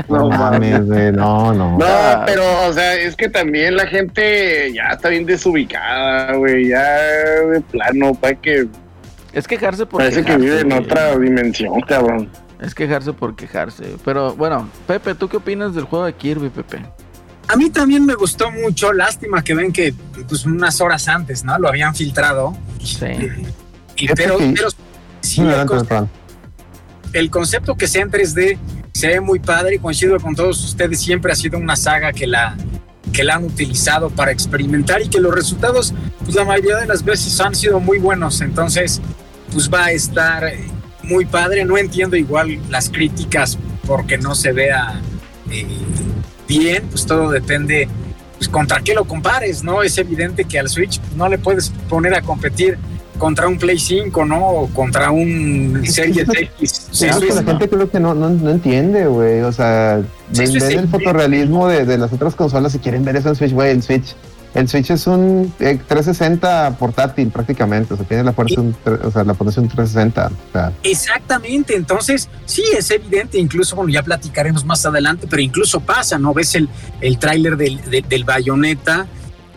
No 0.08 0.28
mames, 0.28 0.86
güey, 0.86 1.12
no, 1.12 1.52
no. 1.52 1.78
No, 1.78 1.84
Ah. 1.86 2.22
pero, 2.26 2.42
o 2.68 2.72
sea, 2.72 2.94
es 2.94 3.14
que 3.16 3.28
también 3.28 3.76
la 3.76 3.86
gente 3.86 4.72
ya 4.74 4.88
está 4.92 5.08
bien 5.08 5.26
desubicada, 5.26 6.34
güey. 6.34 6.68
Ya 6.68 6.82
de 7.50 7.60
plano, 7.60 8.14
para 8.14 8.34
que 8.34 8.66
es 9.32 9.46
quejarse 9.46 9.86
por 9.86 10.00
parece 10.00 10.22
que 10.24 10.36
vive 10.36 10.60
en 10.60 10.68
güey. 10.70 10.80
otra 10.80 11.16
dimensión, 11.18 11.80
cabrón. 11.82 12.30
Es 12.62 12.74
quejarse 12.74 13.12
por 13.12 13.34
quejarse. 13.34 13.96
Pero 14.04 14.34
bueno, 14.36 14.68
Pepe, 14.86 15.14
¿tú 15.16 15.28
qué 15.28 15.36
opinas 15.38 15.74
del 15.74 15.84
juego 15.84 16.04
de 16.04 16.12
Kirby, 16.14 16.48
Pepe? 16.48 16.84
A 17.48 17.56
mí 17.56 17.68
también 17.70 18.06
me 18.06 18.14
gustó 18.14 18.50
mucho. 18.52 18.92
Lástima 18.92 19.42
que 19.42 19.54
ven 19.54 19.72
que 19.72 19.92
pues 20.28 20.46
unas 20.46 20.80
horas 20.80 21.08
antes, 21.08 21.42
¿no? 21.44 21.58
Lo 21.58 21.68
habían 21.68 21.94
filtrado. 21.94 22.56
Sí. 22.82 23.04
Y, 23.06 24.00
Fíjate 24.02 24.22
pero, 24.22 24.38
que- 24.38 24.52
pero 24.56 24.68
sí, 25.20 25.40
No, 25.40 25.60
el, 25.60 25.66
concepto, 25.66 26.08
el 27.12 27.30
concepto 27.30 27.76
que 27.76 27.88
sea 27.88 28.02
en 28.02 28.10
3D 28.10 28.58
se 28.94 29.08
ve 29.08 29.20
muy 29.20 29.40
padre. 29.40 29.78
Coincido 29.80 30.18
con 30.20 30.34
todos 30.36 30.64
ustedes. 30.64 31.00
Siempre 31.00 31.32
ha 31.32 31.34
sido 31.36 31.58
una 31.58 31.74
saga 31.76 32.12
que 32.12 32.26
la 32.28 32.56
que 33.12 33.24
la 33.24 33.34
han 33.34 33.44
utilizado 33.44 34.08
para 34.08 34.30
experimentar 34.32 35.02
y 35.02 35.08
que 35.08 35.20
los 35.20 35.34
resultados, 35.34 35.92
pues 36.24 36.34
la 36.34 36.44
mayoría 36.46 36.76
de 36.78 36.86
las 36.86 37.04
veces 37.04 37.38
han 37.40 37.54
sido 37.54 37.78
muy 37.80 37.98
buenos. 37.98 38.40
Entonces, 38.40 39.02
pues 39.52 39.68
va 39.68 39.86
a 39.86 39.90
estar 39.92 40.44
eh, 40.44 40.64
muy 41.02 41.24
padre. 41.24 41.64
No 41.64 41.78
entiendo 41.78 42.16
igual 42.16 42.58
las 42.70 42.88
críticas 42.90 43.58
porque 43.86 44.18
no 44.18 44.34
se 44.34 44.52
vea 44.52 45.00
eh, 45.50 45.66
bien, 46.48 46.84
pues 46.90 47.06
todo 47.06 47.30
depende 47.30 47.88
pues 48.36 48.48
contra 48.48 48.80
qué 48.80 48.94
lo 48.94 49.04
compares, 49.04 49.62
¿no? 49.62 49.82
Es 49.82 49.96
evidente 49.98 50.44
que 50.44 50.58
al 50.58 50.68
Switch 50.68 51.00
no 51.16 51.28
le 51.28 51.38
puedes 51.38 51.70
poner 51.88 52.14
a 52.14 52.22
competir 52.22 52.76
contra 53.18 53.46
un 53.46 53.56
Play 53.56 53.78
5, 53.78 54.24
¿no? 54.24 54.48
O 54.48 54.66
contra 54.68 55.12
un 55.12 55.80
Series 55.86 56.26
X. 56.28 56.88
Sí, 56.90 57.06
es 57.06 57.34
la 57.34 57.42
gente 57.44 57.68
creo 57.68 57.88
que 57.88 58.00
no, 58.00 58.14
no, 58.14 58.30
no 58.30 58.50
entiende, 58.50 59.06
güey. 59.06 59.42
O 59.42 59.52
sea, 59.52 60.02
Sí, 60.32 60.46
ven, 60.46 60.58
ven 60.58 60.78
el 60.80 60.88
fotorrealismo 60.88 61.68
de, 61.68 61.84
de 61.84 61.98
las 61.98 62.12
otras 62.12 62.34
consolas 62.34 62.74
y 62.74 62.78
quieren 62.78 63.04
ver 63.04 63.16
eso 63.16 63.28
en 63.28 63.36
Switch, 63.36 63.52
güey. 63.52 63.70
El 63.70 63.82
Switch, 63.82 64.16
el 64.54 64.68
Switch 64.68 64.90
es 64.90 65.06
un 65.06 65.52
eh, 65.60 65.78
360 65.88 66.76
portátil 66.78 67.28
prácticamente. 67.30 67.94
O 67.94 67.96
sea, 67.96 68.06
tiene 68.06 68.22
la 68.24 68.32
fuerza, 68.32 68.60
un 68.60 68.76
o 69.02 69.10
sea, 69.10 69.24
la 69.24 69.34
potencia 69.34 69.62
un 69.62 69.68
360. 69.68 70.26
O 70.26 70.52
sea, 70.52 70.72
Exactamente, 70.82 71.74
entonces 71.76 72.28
sí 72.44 72.62
es 72.76 72.90
evidente, 72.90 73.38
incluso 73.38 73.76
bueno, 73.76 73.90
ya 73.90 74.02
platicaremos 74.02 74.64
más 74.64 74.84
adelante, 74.86 75.26
pero 75.28 75.42
incluso 75.42 75.80
pasa, 75.80 76.18
¿no? 76.18 76.34
Ves 76.34 76.54
el, 76.54 76.68
el 77.00 77.18
tráiler 77.18 77.56
del, 77.56 77.80
de- 77.90 78.04
del 78.08 78.24
bayoneta 78.24 79.06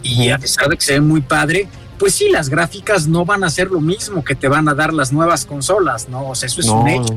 y 0.03 0.29
a 0.29 0.37
pesar 0.37 0.69
de 0.69 0.77
que 0.77 0.85
se 0.85 0.93
ve 0.93 1.01
muy 1.01 1.21
padre, 1.21 1.67
pues 1.97 2.13
sí, 2.15 2.29
las 2.29 2.49
gráficas 2.49 3.07
no 3.07 3.25
van 3.25 3.43
a 3.43 3.49
ser 3.49 3.71
lo 3.71 3.81
mismo 3.81 4.23
que 4.23 4.35
te 4.35 4.47
van 4.47 4.67
a 4.69 4.73
dar 4.73 4.93
las 4.93 5.11
nuevas 5.13 5.45
consolas, 5.45 6.09
¿no? 6.09 6.29
O 6.29 6.35
sea, 6.35 6.47
eso 6.47 6.59
es 6.61 6.67
no, 6.67 6.81
un 6.81 6.87
hecho, 6.89 7.15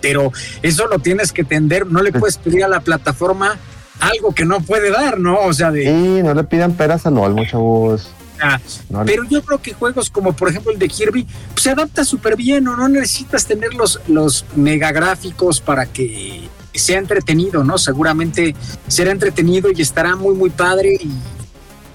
pero 0.00 0.32
eso 0.62 0.86
lo 0.86 0.98
tienes 0.98 1.32
que 1.32 1.40
entender, 1.42 1.86
no 1.86 2.02
le 2.02 2.12
puedes 2.12 2.36
pedir 2.36 2.62
a 2.64 2.68
la 2.68 2.80
plataforma 2.80 3.56
algo 4.00 4.32
que 4.34 4.44
no 4.44 4.60
puede 4.60 4.90
dar, 4.90 5.18
¿no? 5.18 5.38
O 5.40 5.52
sea, 5.52 5.70
de... 5.70 5.84
Sí, 5.84 6.22
no 6.22 6.34
le 6.34 6.44
pidan 6.44 6.72
peras 6.74 7.04
al 7.06 7.18
olmo, 7.18 7.44
chavos. 7.44 8.08
Ah, 8.40 8.60
No 8.88 9.02
le- 9.02 9.10
Pero 9.10 9.24
yo 9.24 9.42
creo 9.42 9.60
que 9.60 9.72
juegos 9.74 10.10
como 10.10 10.32
por 10.32 10.48
ejemplo 10.48 10.70
el 10.72 10.78
de 10.78 10.88
Kirby 10.88 11.24
pues, 11.52 11.62
se 11.64 11.70
adapta 11.70 12.04
súper 12.04 12.36
bien, 12.36 12.64
¿no? 12.64 12.76
No 12.76 12.88
necesitas 12.88 13.44
tener 13.46 13.74
los, 13.74 14.00
los 14.06 14.44
mega 14.54 14.92
gráficos 14.92 15.60
para 15.60 15.86
que 15.86 16.48
sea 16.72 16.98
entretenido, 16.98 17.64
¿no? 17.64 17.76
Seguramente 17.78 18.54
será 18.86 19.10
entretenido 19.10 19.70
y 19.74 19.82
estará 19.82 20.14
muy, 20.14 20.34
muy 20.36 20.50
padre 20.50 20.94
y 21.00 21.10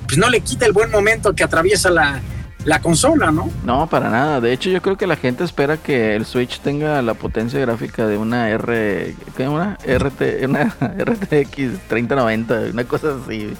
pues 0.05 0.17
no 0.17 0.29
le 0.29 0.41
quita 0.41 0.65
el 0.65 0.73
buen 0.73 0.91
momento 0.91 1.33
que 1.33 1.45
atraviesa 1.45 1.89
la, 1.89 2.21
la 2.65 2.79
consola, 2.79 3.31
¿no? 3.31 3.49
No, 3.63 3.87
para 3.87 4.09
nada. 4.09 4.41
De 4.41 4.53
hecho, 4.53 4.69
yo 4.69 4.81
creo 4.81 4.97
que 4.97 5.07
la 5.07 5.15
gente 5.15 5.43
espera 5.43 5.77
que 5.77 6.15
el 6.15 6.25
Switch 6.25 6.59
tenga 6.59 7.01
la 7.01 7.13
potencia 7.13 7.59
gráfica 7.59 8.07
de 8.07 8.17
una 8.17 8.49
R, 8.49 9.15
¿qué? 9.35 9.47
Una 9.47 9.77
RT, 9.85 10.45
una 10.47 10.65
RTX 10.79 11.87
3090, 11.87 12.59
una 12.71 12.83
cosa 12.85 13.15
así. 13.23 13.53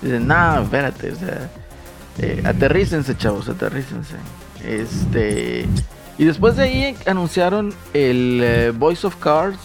Dicen, 0.00 0.26
no, 0.26 0.62
espérate, 0.62 1.12
o 1.12 1.16
sea, 1.16 1.50
eh, 2.18 2.42
aterrícense, 2.44 3.16
chavos, 3.16 3.48
aterrícense. 3.48 4.16
Este, 4.64 5.66
y 6.16 6.24
después 6.24 6.56
de 6.56 6.62
ahí 6.62 6.96
anunciaron 7.06 7.74
el 7.92 8.40
eh, 8.42 8.72
Voice 8.74 9.06
of 9.06 9.16
Cards 9.16 9.58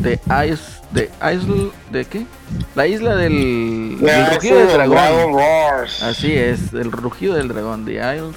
de 0.00 0.20
Ice, 0.48 0.75
de 0.92 1.10
Isle, 1.34 1.70
¿de 1.90 2.04
qué? 2.04 2.26
La 2.74 2.86
isla 2.86 3.16
del, 3.16 3.98
rugido 4.32 4.58
del 4.58 4.68
dragón. 4.68 4.96
Dragon 4.96 5.34
Wars. 5.34 6.02
Así 6.02 6.32
es, 6.36 6.72
el 6.72 6.92
rugido 6.92 7.34
del 7.34 7.48
dragón, 7.48 7.84
The 7.84 7.94
Isles 7.94 8.36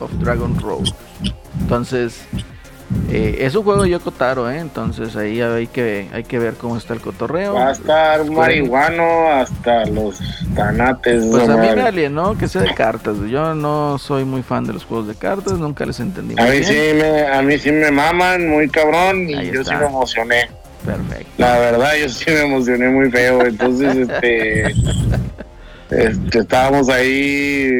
of 0.00 0.10
Dragon 0.20 0.58
Road. 0.60 0.88
Entonces, 1.60 2.20
eh, 3.10 3.38
es 3.40 3.54
un 3.54 3.64
juego 3.64 3.82
de 3.82 3.90
Yoko 3.90 4.10
Taro, 4.12 4.50
¿eh? 4.50 4.58
Entonces 4.58 5.14
ahí 5.16 5.40
hay 5.40 5.66
que, 5.66 6.08
hay 6.12 6.24
que 6.24 6.38
ver 6.38 6.54
cómo 6.54 6.76
está 6.76 6.94
el 6.94 7.00
cotorreo. 7.00 7.54
Va 7.54 7.68
a 7.68 7.72
estar 7.72 8.20
un 8.22 8.34
marihuano 8.34 9.30
hasta 9.32 9.84
los 9.86 10.18
tanates. 10.54 11.24
Pues 11.30 11.48
a 11.48 11.56
mí 11.56 11.68
me 11.74 11.82
alienó 11.82 12.36
que 12.38 12.48
sea 12.48 12.62
de 12.62 12.74
cartas. 12.74 13.16
Yo 13.30 13.54
no 13.54 13.98
soy 13.98 14.24
muy 14.24 14.42
fan 14.42 14.64
de 14.64 14.72
los 14.72 14.84
juegos 14.84 15.08
de 15.08 15.14
cartas, 15.14 15.54
nunca 15.54 15.84
les 15.84 16.00
entendí 16.00 16.34
A 16.38 16.44
mí, 16.44 16.50
bien. 16.50 16.64
sí 16.64 16.78
me, 16.94 17.26
a 17.26 17.42
mí 17.42 17.58
sí 17.58 17.72
me 17.72 17.90
maman 17.90 18.48
muy 18.48 18.68
cabrón 18.68 19.28
y 19.28 19.34
Ahí 19.34 19.50
yo 19.52 19.60
está. 19.62 19.74
sí 19.74 19.80
me 19.80 19.86
emocioné. 19.86 20.48
Perfecto. 20.88 21.32
La 21.36 21.58
verdad, 21.58 21.92
yo 22.00 22.08
sí 22.08 22.24
me 22.28 22.40
emocioné 22.44 22.88
muy 22.88 23.10
feo. 23.10 23.44
Entonces, 23.44 23.94
este, 23.94 24.66
este, 25.90 26.38
estábamos 26.38 26.88
ahí, 26.88 27.70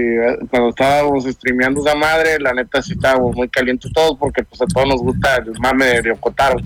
cuando 0.51 0.69
estábamos 0.69 1.25
streameando 1.25 1.81
esa 1.81 1.95
madre, 1.95 2.39
la 2.39 2.53
neta 2.53 2.83
sí 2.83 2.93
estábamos 2.93 3.35
muy 3.35 3.49
calientes 3.49 3.91
todos 3.95 4.19
porque 4.19 4.43
pues 4.45 4.61
a 4.61 4.67
todos 4.67 4.89
nos 4.89 5.01
gusta 5.01 5.37
el 5.37 5.59
mame 5.59 5.87
de 5.87 6.03
Ryokotaro. 6.03 6.59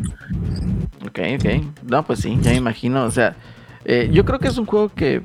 Ok, 1.07 1.21
ok. 1.37 1.65
No, 1.89 2.05
pues 2.05 2.19
sí, 2.19 2.37
ya 2.43 2.51
me 2.51 2.57
imagino. 2.57 3.05
O 3.05 3.11
sea, 3.13 3.37
eh, 3.85 4.11
yo 4.13 4.25
creo 4.25 4.41
que 4.41 4.49
es 4.49 4.59
un 4.59 4.67
juego 4.67 4.89
que 4.89 5.23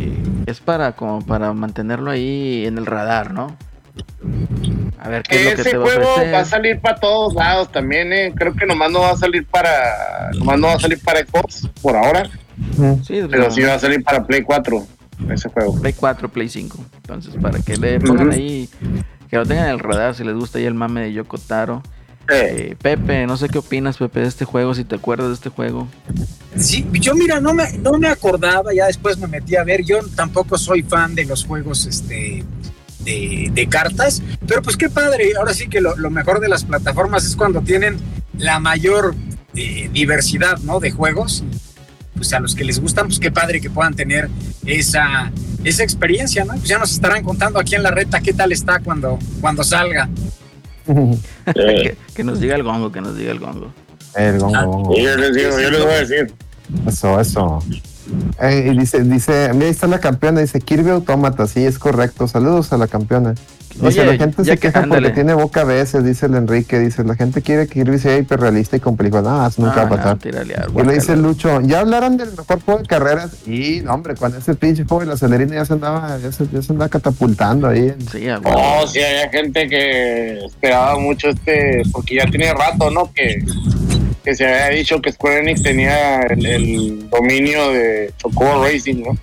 eh, 0.00 0.22
es 0.46 0.58
para 0.58 0.96
como 0.96 1.24
para 1.24 1.52
mantenerlo 1.52 2.10
ahí 2.10 2.66
en 2.66 2.76
el 2.76 2.86
radar, 2.86 3.32
¿no? 3.32 3.56
A 4.98 5.08
ver 5.08 5.22
qué 5.22 5.36
es 5.36 5.44
lo 5.44 5.54
que 5.56 5.60
Ese 5.60 5.70
te 5.70 5.76
va 5.76 5.84
a 5.84 5.86
juego 5.86 6.32
va 6.32 6.40
a 6.40 6.44
salir 6.44 6.80
para 6.80 6.96
todos 6.96 7.34
lados 7.34 7.70
también, 7.70 8.12
eh. 8.12 8.32
Creo 8.34 8.54
que 8.54 8.66
nomás 8.66 8.90
no 8.90 9.00
va 9.00 9.10
a 9.10 9.16
salir 9.16 9.46
para, 9.46 10.30
nomás 10.34 10.58
no 10.58 10.66
va 10.68 10.74
a 10.74 10.80
salir 10.80 10.98
para 11.02 11.20
Xbox 11.20 11.68
por 11.82 11.96
ahora. 11.96 12.30
Sí, 13.02 13.20
pero 13.30 13.44
no, 13.44 13.50
sí 13.50 13.62
va 13.62 13.74
a 13.74 13.78
salir 13.78 14.02
para 14.02 14.24
Play 14.24 14.42
4 14.42 14.86
ese 15.30 15.48
juego. 15.48 15.80
Play 15.80 15.92
4, 15.92 16.28
Play 16.28 16.48
5. 16.48 16.78
Entonces, 16.96 17.34
para 17.40 17.58
que 17.60 17.76
le 17.76 18.00
pongan 18.00 18.32
ahí, 18.32 18.68
que 19.28 19.36
lo 19.36 19.44
tengan 19.44 19.66
en 19.66 19.72
el 19.72 19.78
radar 19.78 20.14
si 20.14 20.24
les 20.24 20.34
gusta 20.34 20.58
ahí 20.58 20.64
el 20.64 20.74
mame 20.74 21.02
de 21.02 21.12
Yoko 21.12 21.38
Taro. 21.38 21.82
Eh, 22.32 22.74
Pepe, 22.80 23.26
no 23.26 23.36
sé 23.36 23.48
qué 23.48 23.58
opinas, 23.58 23.98
Pepe, 23.98 24.20
de 24.20 24.28
este 24.28 24.44
juego, 24.44 24.74
si 24.74 24.84
te 24.84 24.94
acuerdas 24.94 25.28
de 25.28 25.34
este 25.34 25.50
juego. 25.50 25.88
Sí, 26.56 26.86
yo 26.92 27.14
mira, 27.14 27.40
no 27.40 27.52
me, 27.52 27.72
no 27.78 27.98
me 27.98 28.08
acordaba, 28.08 28.72
ya 28.72 28.86
después 28.86 29.18
me 29.18 29.26
metí 29.26 29.56
a 29.56 29.64
ver, 29.64 29.82
yo 29.84 29.98
tampoco 30.14 30.56
soy 30.56 30.82
fan 30.82 31.14
de 31.14 31.26
los 31.26 31.44
juegos 31.44 31.84
este, 31.86 32.44
de, 33.04 33.50
de 33.52 33.68
cartas, 33.68 34.22
pero 34.46 34.62
pues 34.62 34.76
qué 34.76 34.88
padre, 34.88 35.32
ahora 35.38 35.54
sí 35.54 35.68
que 35.68 35.80
lo, 35.80 35.96
lo 35.96 36.10
mejor 36.10 36.40
de 36.40 36.48
las 36.48 36.64
plataformas 36.64 37.24
es 37.24 37.36
cuando 37.36 37.60
tienen 37.60 37.98
la 38.38 38.58
mayor 38.60 39.14
eh, 39.54 39.88
diversidad 39.92 40.58
¿no? 40.58 40.80
de 40.80 40.90
juegos, 40.90 41.44
pues 42.14 42.32
a 42.32 42.40
los 42.40 42.54
que 42.54 42.64
les 42.64 42.80
gustan, 42.80 43.06
pues 43.06 43.18
qué 43.18 43.30
padre 43.30 43.60
que 43.60 43.70
puedan 43.70 43.94
tener 43.94 44.28
esa 44.66 45.32
esa 45.64 45.82
experiencia, 45.82 46.44
¿no? 46.44 46.52
Pues 46.54 46.68
ya 46.68 46.78
nos 46.78 46.92
estarán 46.92 47.24
contando 47.24 47.58
aquí 47.58 47.74
en 47.74 47.82
la 47.82 47.90
reta 47.90 48.20
qué 48.20 48.32
tal 48.32 48.52
está 48.52 48.80
cuando, 48.80 49.18
cuando 49.40 49.64
salga. 49.64 50.08
que, 51.54 51.96
que 52.14 52.24
nos 52.24 52.38
diga 52.38 52.54
el 52.54 52.62
gongo, 52.62 52.92
que 52.92 53.00
nos 53.00 53.16
diga 53.16 53.32
el 53.32 53.38
gongo. 53.38 53.72
El 54.14 54.38
gongo, 54.38 54.92
Ah, 54.94 55.00
yo 55.00 55.16
les 55.16 55.34
digo, 55.34 55.58
yo 55.58 55.70
les 55.70 55.82
voy 55.82 55.92
a 55.92 56.04
decir. 56.04 56.34
Eso, 56.86 57.18
eso. 57.18 57.64
Eh, 58.40 58.70
y 58.72 58.78
dice, 58.78 59.02
dice, 59.02 59.50
mira, 59.54 59.66
ahí 59.66 59.70
está 59.70 59.86
la 59.86 59.98
campeona, 60.00 60.40
dice 60.40 60.60
Kirby 60.60 60.90
Automata, 60.90 61.46
sí, 61.46 61.64
es 61.64 61.78
correcto. 61.78 62.28
Saludos 62.28 62.72
a 62.72 62.76
la 62.78 62.86
campeona. 62.86 63.34
Dice, 63.74 63.86
Oye, 64.02 64.04
la 64.06 64.16
gente 64.16 64.44
se 64.44 64.52
que- 64.52 64.58
queja 64.58 64.80
ándale. 64.82 65.08
porque 65.08 65.14
tiene 65.16 65.34
boca 65.34 65.62
a 65.62 65.64
veces, 65.64 66.04
dice 66.04 66.26
el 66.26 66.36
Enrique, 66.36 66.78
dice, 66.78 67.02
la 67.02 67.16
gente 67.16 67.42
quiere 67.42 67.66
que 67.66 67.74
Kirby 67.82 67.98
sea 67.98 68.16
hiperrealista 68.16 68.76
y 68.76 68.80
con 68.80 68.96
películas. 68.96 69.24
No, 69.24 69.44
eso 69.48 69.62
nunca 69.62 69.80
Ah, 69.82 69.84
va 69.86 69.86
a 69.86 69.96
pasar. 69.96 70.06
no, 70.14 70.18
tírale 70.18 70.54
al 70.54 70.70
Y 70.70 70.82
le 70.86 70.94
dice. 70.94 71.16
Lucho, 71.16 71.60
ya 71.60 71.80
hablaron 71.80 72.16
del 72.16 72.28
mejor 72.30 72.60
juego 72.62 72.80
de 72.82 72.86
carreras. 72.86 73.32
Y, 73.48 73.80
no, 73.82 73.94
hombre, 73.94 74.14
con 74.14 74.32
ese 74.36 74.54
pinche 74.54 74.84
juego 74.84 75.00
de 75.00 75.06
la 75.06 75.14
acelerina 75.14 75.54
ya 75.56 75.64
se 75.64 75.72
andaba, 75.72 76.16
ya 76.22 76.30
se, 76.30 76.46
ya 76.52 76.62
se 76.62 76.72
andaba 76.72 76.88
catapultando 76.88 77.66
ahí. 77.66 77.88
en- 77.88 78.08
Sí. 78.08 78.26
Oh, 78.44 78.86
sí, 78.86 79.00
había 79.02 79.28
gente 79.30 79.66
que 79.68 80.38
esperaba 80.44 80.96
mucho 81.00 81.30
este, 81.30 81.82
porque 81.90 82.14
ya 82.16 82.26
tiene 82.30 82.52
rato, 82.54 82.92
¿no? 82.92 83.12
Que, 83.12 83.42
que 84.24 84.34
se 84.34 84.46
había 84.46 84.68
dicho 84.78 85.00
que 85.02 85.12
Square 85.12 85.40
Enix 85.40 85.62
tenía 85.62 86.20
el, 86.22 86.46
el 86.46 87.10
dominio 87.10 87.70
de 87.72 88.12
Chocobo 88.16 88.64
Racing, 88.64 89.02
¿no? 89.02 89.16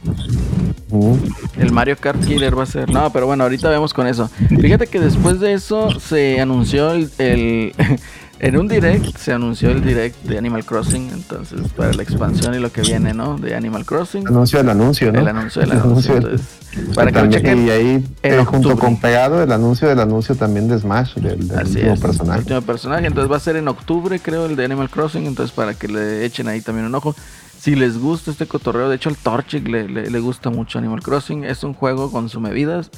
Uh, 0.91 1.17
El 1.57 1.71
Mario 1.71 1.95
Kart 1.97 2.21
Killer 2.25 2.57
va 2.57 2.63
a 2.63 2.65
ser. 2.65 2.89
No, 2.89 3.11
pero 3.13 3.25
bueno, 3.25 3.43
ahorita 3.43 3.69
vemos 3.69 3.93
con 3.93 4.07
eso. 4.07 4.29
Fíjate 4.59 4.87
que 4.87 4.99
después 4.99 5.39
de 5.39 5.53
eso 5.53 5.89
se 5.99 6.39
anunció 6.41 6.91
el. 6.91 7.09
el- 7.17 7.73
en 8.43 8.57
un 8.57 8.67
direct 8.67 9.15
se 9.17 9.31
anunció 9.33 9.69
el 9.69 9.83
direct 9.83 10.23
de 10.25 10.37
Animal 10.37 10.65
Crossing. 10.65 11.09
Entonces, 11.13 11.61
para 11.75 11.93
la 11.93 12.03
expansión 12.03 12.53
y 12.55 12.59
lo 12.59 12.71
que 12.71 12.81
viene, 12.81 13.13
¿no? 13.13 13.37
De 13.37 13.55
Animal 13.55 13.85
Crossing. 13.85 14.27
anuncio 14.27 14.57
del 14.59 14.69
anuncio, 14.69 15.11
¿no? 15.11 15.19
El 15.19 15.27
anuncio 15.27 15.61
del 15.61 15.71
anuncio. 15.79 16.15
Entonces, 16.17 16.47
para 16.95 17.11
que 17.11 17.21
lo 17.21 17.29
chequen. 17.29 17.67
y 17.67 17.69
ahí, 17.69 18.05
eh, 18.23 18.43
junto 18.45 18.75
con 18.77 18.99
pegado, 18.99 19.41
el 19.43 19.51
anuncio 19.51 19.87
del 19.87 19.99
anuncio 19.99 20.35
también 20.35 20.67
de 20.67 20.79
Smash, 20.79 21.15
del, 21.15 21.47
del 21.47 21.59
Así 21.59 21.75
último 21.77 21.93
es. 21.93 21.99
personaje. 21.99 22.39
Último 22.39 22.61
personaje. 22.61 23.07
Entonces 23.07 23.31
va 23.31 23.37
a 23.37 23.39
ser 23.41 23.55
en 23.57 23.67
octubre, 23.67 24.19
creo, 24.19 24.45
el 24.45 24.55
de 24.55 24.65
Animal 24.65 24.89
Crossing. 24.89 25.25
Entonces 25.25 25.55
para 25.55 25.73
que 25.73 25.87
le 25.87 26.25
echen 26.25 26.47
ahí 26.47 26.61
también 26.61 26.85
un 26.87 26.95
ojo. 26.95 27.15
Si 27.59 27.75
les 27.75 27.99
gusta 27.99 28.31
este 28.31 28.47
cotorreo, 28.47 28.89
de 28.89 28.95
hecho 28.95 29.09
al 29.09 29.17
Torchic 29.17 29.67
le, 29.67 29.87
le- 29.87 30.09
le 30.09 30.19
gusta 30.19 30.49
mucho 30.49 30.79
Animal 30.79 31.03
Crossing. 31.03 31.43
Es 31.43 31.63
un 31.63 31.73
juego 31.75 32.11
con 32.11 32.27
bebidas. 32.41 32.89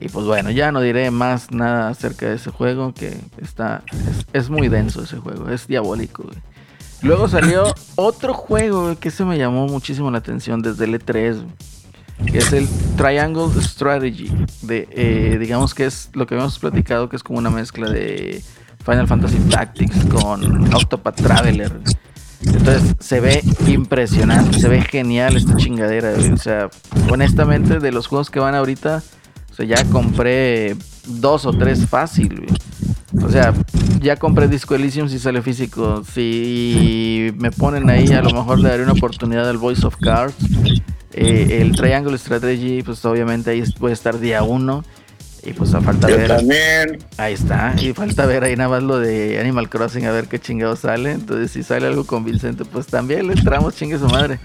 Y 0.00 0.08
pues 0.08 0.24
bueno, 0.26 0.50
ya 0.50 0.72
no 0.72 0.80
diré 0.80 1.10
más 1.10 1.50
nada 1.50 1.88
acerca 1.88 2.26
de 2.28 2.36
ese 2.36 2.50
juego. 2.50 2.94
Que 2.94 3.16
está. 3.40 3.82
Es, 4.08 4.26
es 4.32 4.50
muy 4.50 4.68
denso 4.68 5.02
ese 5.02 5.18
juego. 5.18 5.48
Es 5.50 5.66
diabólico. 5.66 6.22
güey. 6.24 6.36
Luego 7.02 7.28
salió 7.28 7.74
otro 7.96 8.34
juego 8.34 8.82
güey, 8.84 8.96
que 8.96 9.10
se 9.10 9.24
me 9.24 9.38
llamó 9.38 9.66
muchísimo 9.66 10.10
la 10.10 10.18
atención 10.18 10.62
desde 10.62 10.84
el 10.84 10.94
E3. 10.94 11.34
güey, 11.42 12.32
Que 12.32 12.38
es 12.38 12.52
el 12.52 12.66
Triangle 12.96 13.48
Strategy. 13.62 14.30
De, 14.62 14.88
eh, 14.90 15.36
digamos 15.38 15.74
que 15.74 15.86
es 15.86 16.10
lo 16.14 16.26
que 16.26 16.34
habíamos 16.34 16.58
platicado, 16.58 17.08
que 17.08 17.16
es 17.16 17.22
como 17.22 17.38
una 17.38 17.50
mezcla 17.50 17.88
de 17.90 18.42
Final 18.84 19.06
Fantasy 19.06 19.38
Tactics 19.50 20.04
con 20.06 20.72
Octopath 20.74 21.16
Traveler. 21.16 21.72
Entonces 22.42 22.94
se 23.00 23.20
ve 23.20 23.42
impresionante, 23.66 24.58
se 24.58 24.68
ve 24.68 24.80
genial 24.80 25.36
esta 25.36 25.56
chingadera. 25.56 26.12
güey. 26.14 26.32
O 26.32 26.36
sea, 26.38 26.70
honestamente, 27.10 27.80
de 27.80 27.92
los 27.92 28.06
juegos 28.06 28.30
que 28.30 28.40
van 28.40 28.54
ahorita, 28.54 29.02
sea, 29.64 29.76
ya 29.76 29.84
compré 29.90 30.76
dos 31.06 31.46
o 31.46 31.52
tres 31.52 31.86
fácil. 31.86 32.36
güey. 32.36 33.24
O 33.24 33.28
sea, 33.28 33.52
ya 34.00 34.16
compré 34.16 34.48
Disco 34.48 34.74
Elysium 34.74 35.08
si 35.08 35.18
sale 35.18 35.42
físico. 35.42 36.02
Si 36.04 37.32
me 37.38 37.50
ponen 37.50 37.90
ahí, 37.90 38.08
a 38.12 38.22
lo 38.22 38.30
mejor 38.30 38.60
le 38.60 38.68
daré 38.68 38.82
una 38.82 38.92
oportunidad 38.92 39.48
al 39.48 39.58
Voice 39.58 39.86
of 39.86 39.96
Cards. 39.96 40.34
Eh, 41.12 41.58
el 41.60 41.72
Triangle 41.72 42.16
Strategy, 42.16 42.82
pues 42.82 43.04
obviamente 43.04 43.50
ahí 43.50 43.60
a 43.62 43.92
estar 43.92 44.18
día 44.20 44.42
uno. 44.42 44.84
Y 45.42 45.54
pues 45.54 45.72
a 45.74 45.80
falta 45.80 46.08
Yo 46.08 46.18
ver. 46.18 46.28
también. 46.28 46.98
Ahí 47.16 47.32
está. 47.32 47.74
Y 47.80 47.92
falta 47.94 48.26
ver 48.26 48.44
ahí 48.44 48.56
nada 48.56 48.68
más 48.68 48.82
lo 48.82 48.98
de 48.98 49.40
Animal 49.40 49.70
Crossing 49.70 50.04
a 50.04 50.12
ver 50.12 50.28
qué 50.28 50.38
chingado 50.38 50.76
sale. 50.76 51.12
Entonces, 51.12 51.50
si 51.50 51.62
sale 51.62 51.86
algo 51.86 52.04
convincente, 52.04 52.64
pues 52.64 52.86
también 52.86 53.26
le 53.26 53.32
entramos, 53.32 53.74
chingue 53.74 53.98
su 53.98 54.06
madre. 54.06 54.38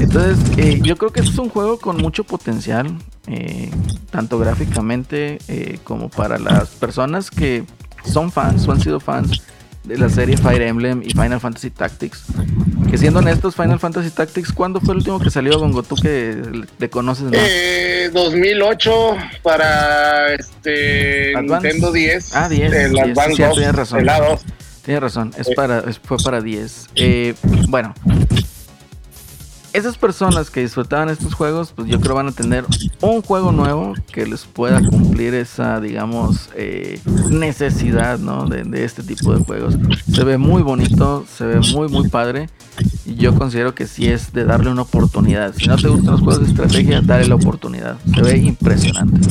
Entonces, 0.00 0.38
eh, 0.58 0.80
yo 0.82 0.96
creo 0.96 1.12
que 1.12 1.20
este 1.20 1.32
es 1.32 1.38
un 1.38 1.48
juego 1.50 1.78
con 1.78 1.98
mucho 1.98 2.24
potencial, 2.24 2.90
eh, 3.26 3.70
tanto 4.10 4.38
gráficamente 4.38 5.38
eh, 5.48 5.78
como 5.84 6.08
para 6.08 6.38
las 6.38 6.68
personas 6.70 7.30
que 7.30 7.64
son 8.04 8.32
fans 8.32 8.66
o 8.66 8.72
han 8.72 8.80
sido 8.80 9.00
fans 9.00 9.42
de 9.84 9.98
la 9.98 10.08
serie 10.08 10.38
Fire 10.38 10.62
Emblem 10.62 11.02
y 11.04 11.10
Final 11.10 11.40
Fantasy 11.40 11.68
Tactics. 11.70 12.24
Que 12.90 12.96
siendo 12.96 13.18
honestos, 13.18 13.54
Final 13.54 13.78
Fantasy 13.78 14.08
Tactics, 14.10 14.52
¿cuándo 14.52 14.80
fue 14.80 14.92
el 14.94 14.98
último 14.98 15.20
que 15.20 15.28
salió, 15.30 15.58
Gongo? 15.58 15.82
Tú 15.82 15.96
que 15.96 16.40
le 16.78 16.88
conoces 16.90 17.24
más. 17.24 17.34
Eh, 17.34 18.10
2008 18.12 18.90
para 19.42 20.32
este 20.34 21.36
Advance. 21.36 21.68
Nintendo 21.68 21.92
10. 21.92 22.34
Ah, 22.34 22.48
10, 22.48 22.72
El 22.72 22.92
10, 22.92 23.04
Advance 23.08 23.36
sí, 23.36 23.42
2, 23.42 23.54
tienes 23.56 23.74
razón. 23.74 24.00
el 24.00 24.08
A2. 24.08 24.40
Tienes 24.84 25.02
razón, 25.02 25.32
es 25.38 25.48
Eh. 25.48 25.52
para, 25.54 25.82
fue 26.02 26.16
para 26.18 26.40
10. 26.40 26.86
Eh, 26.94 27.34
bueno, 27.68 27.94
esas 29.74 29.98
personas 29.98 30.50
que 30.50 30.60
disfrutaban 30.60 31.08
estos 31.08 31.34
juegos, 31.34 31.72
pues 31.72 31.88
yo 31.88 32.00
creo 32.00 32.14
van 32.14 32.28
a 32.28 32.32
tener 32.32 32.64
un 33.00 33.22
juego 33.22 33.50
nuevo 33.50 33.92
que 34.12 34.24
les 34.24 34.44
pueda 34.44 34.80
cumplir 34.80 35.34
esa, 35.34 35.80
digamos, 35.80 36.48
eh, 36.54 37.00
necesidad, 37.28 38.20
¿no? 38.20 38.46
De, 38.46 38.84
este 38.84 39.02
tipo 39.02 39.36
de 39.36 39.44
juegos. 39.44 39.76
Se 40.12 40.22
ve 40.22 40.38
muy 40.38 40.62
bonito, 40.62 41.26
se 41.28 41.44
ve 41.44 41.60
muy, 41.72 41.88
muy 41.88 42.08
padre. 42.08 42.48
Y 43.04 43.16
yo 43.16 43.34
considero 43.34 43.74
que 43.74 43.88
sí 43.88 44.06
es 44.06 44.32
de 44.32 44.44
darle 44.44 44.70
una 44.70 44.82
oportunidad. 44.82 45.52
Si 45.56 45.66
no 45.66 45.76
te 45.76 45.88
gustan 45.88 46.12
los 46.12 46.20
juegos 46.20 46.44
de 46.44 46.50
estrategia, 46.50 47.00
dale 47.00 47.26
la 47.26 47.34
oportunidad. 47.34 47.98
Se 48.14 48.22
ve 48.22 48.38
impresionante. 48.38 49.28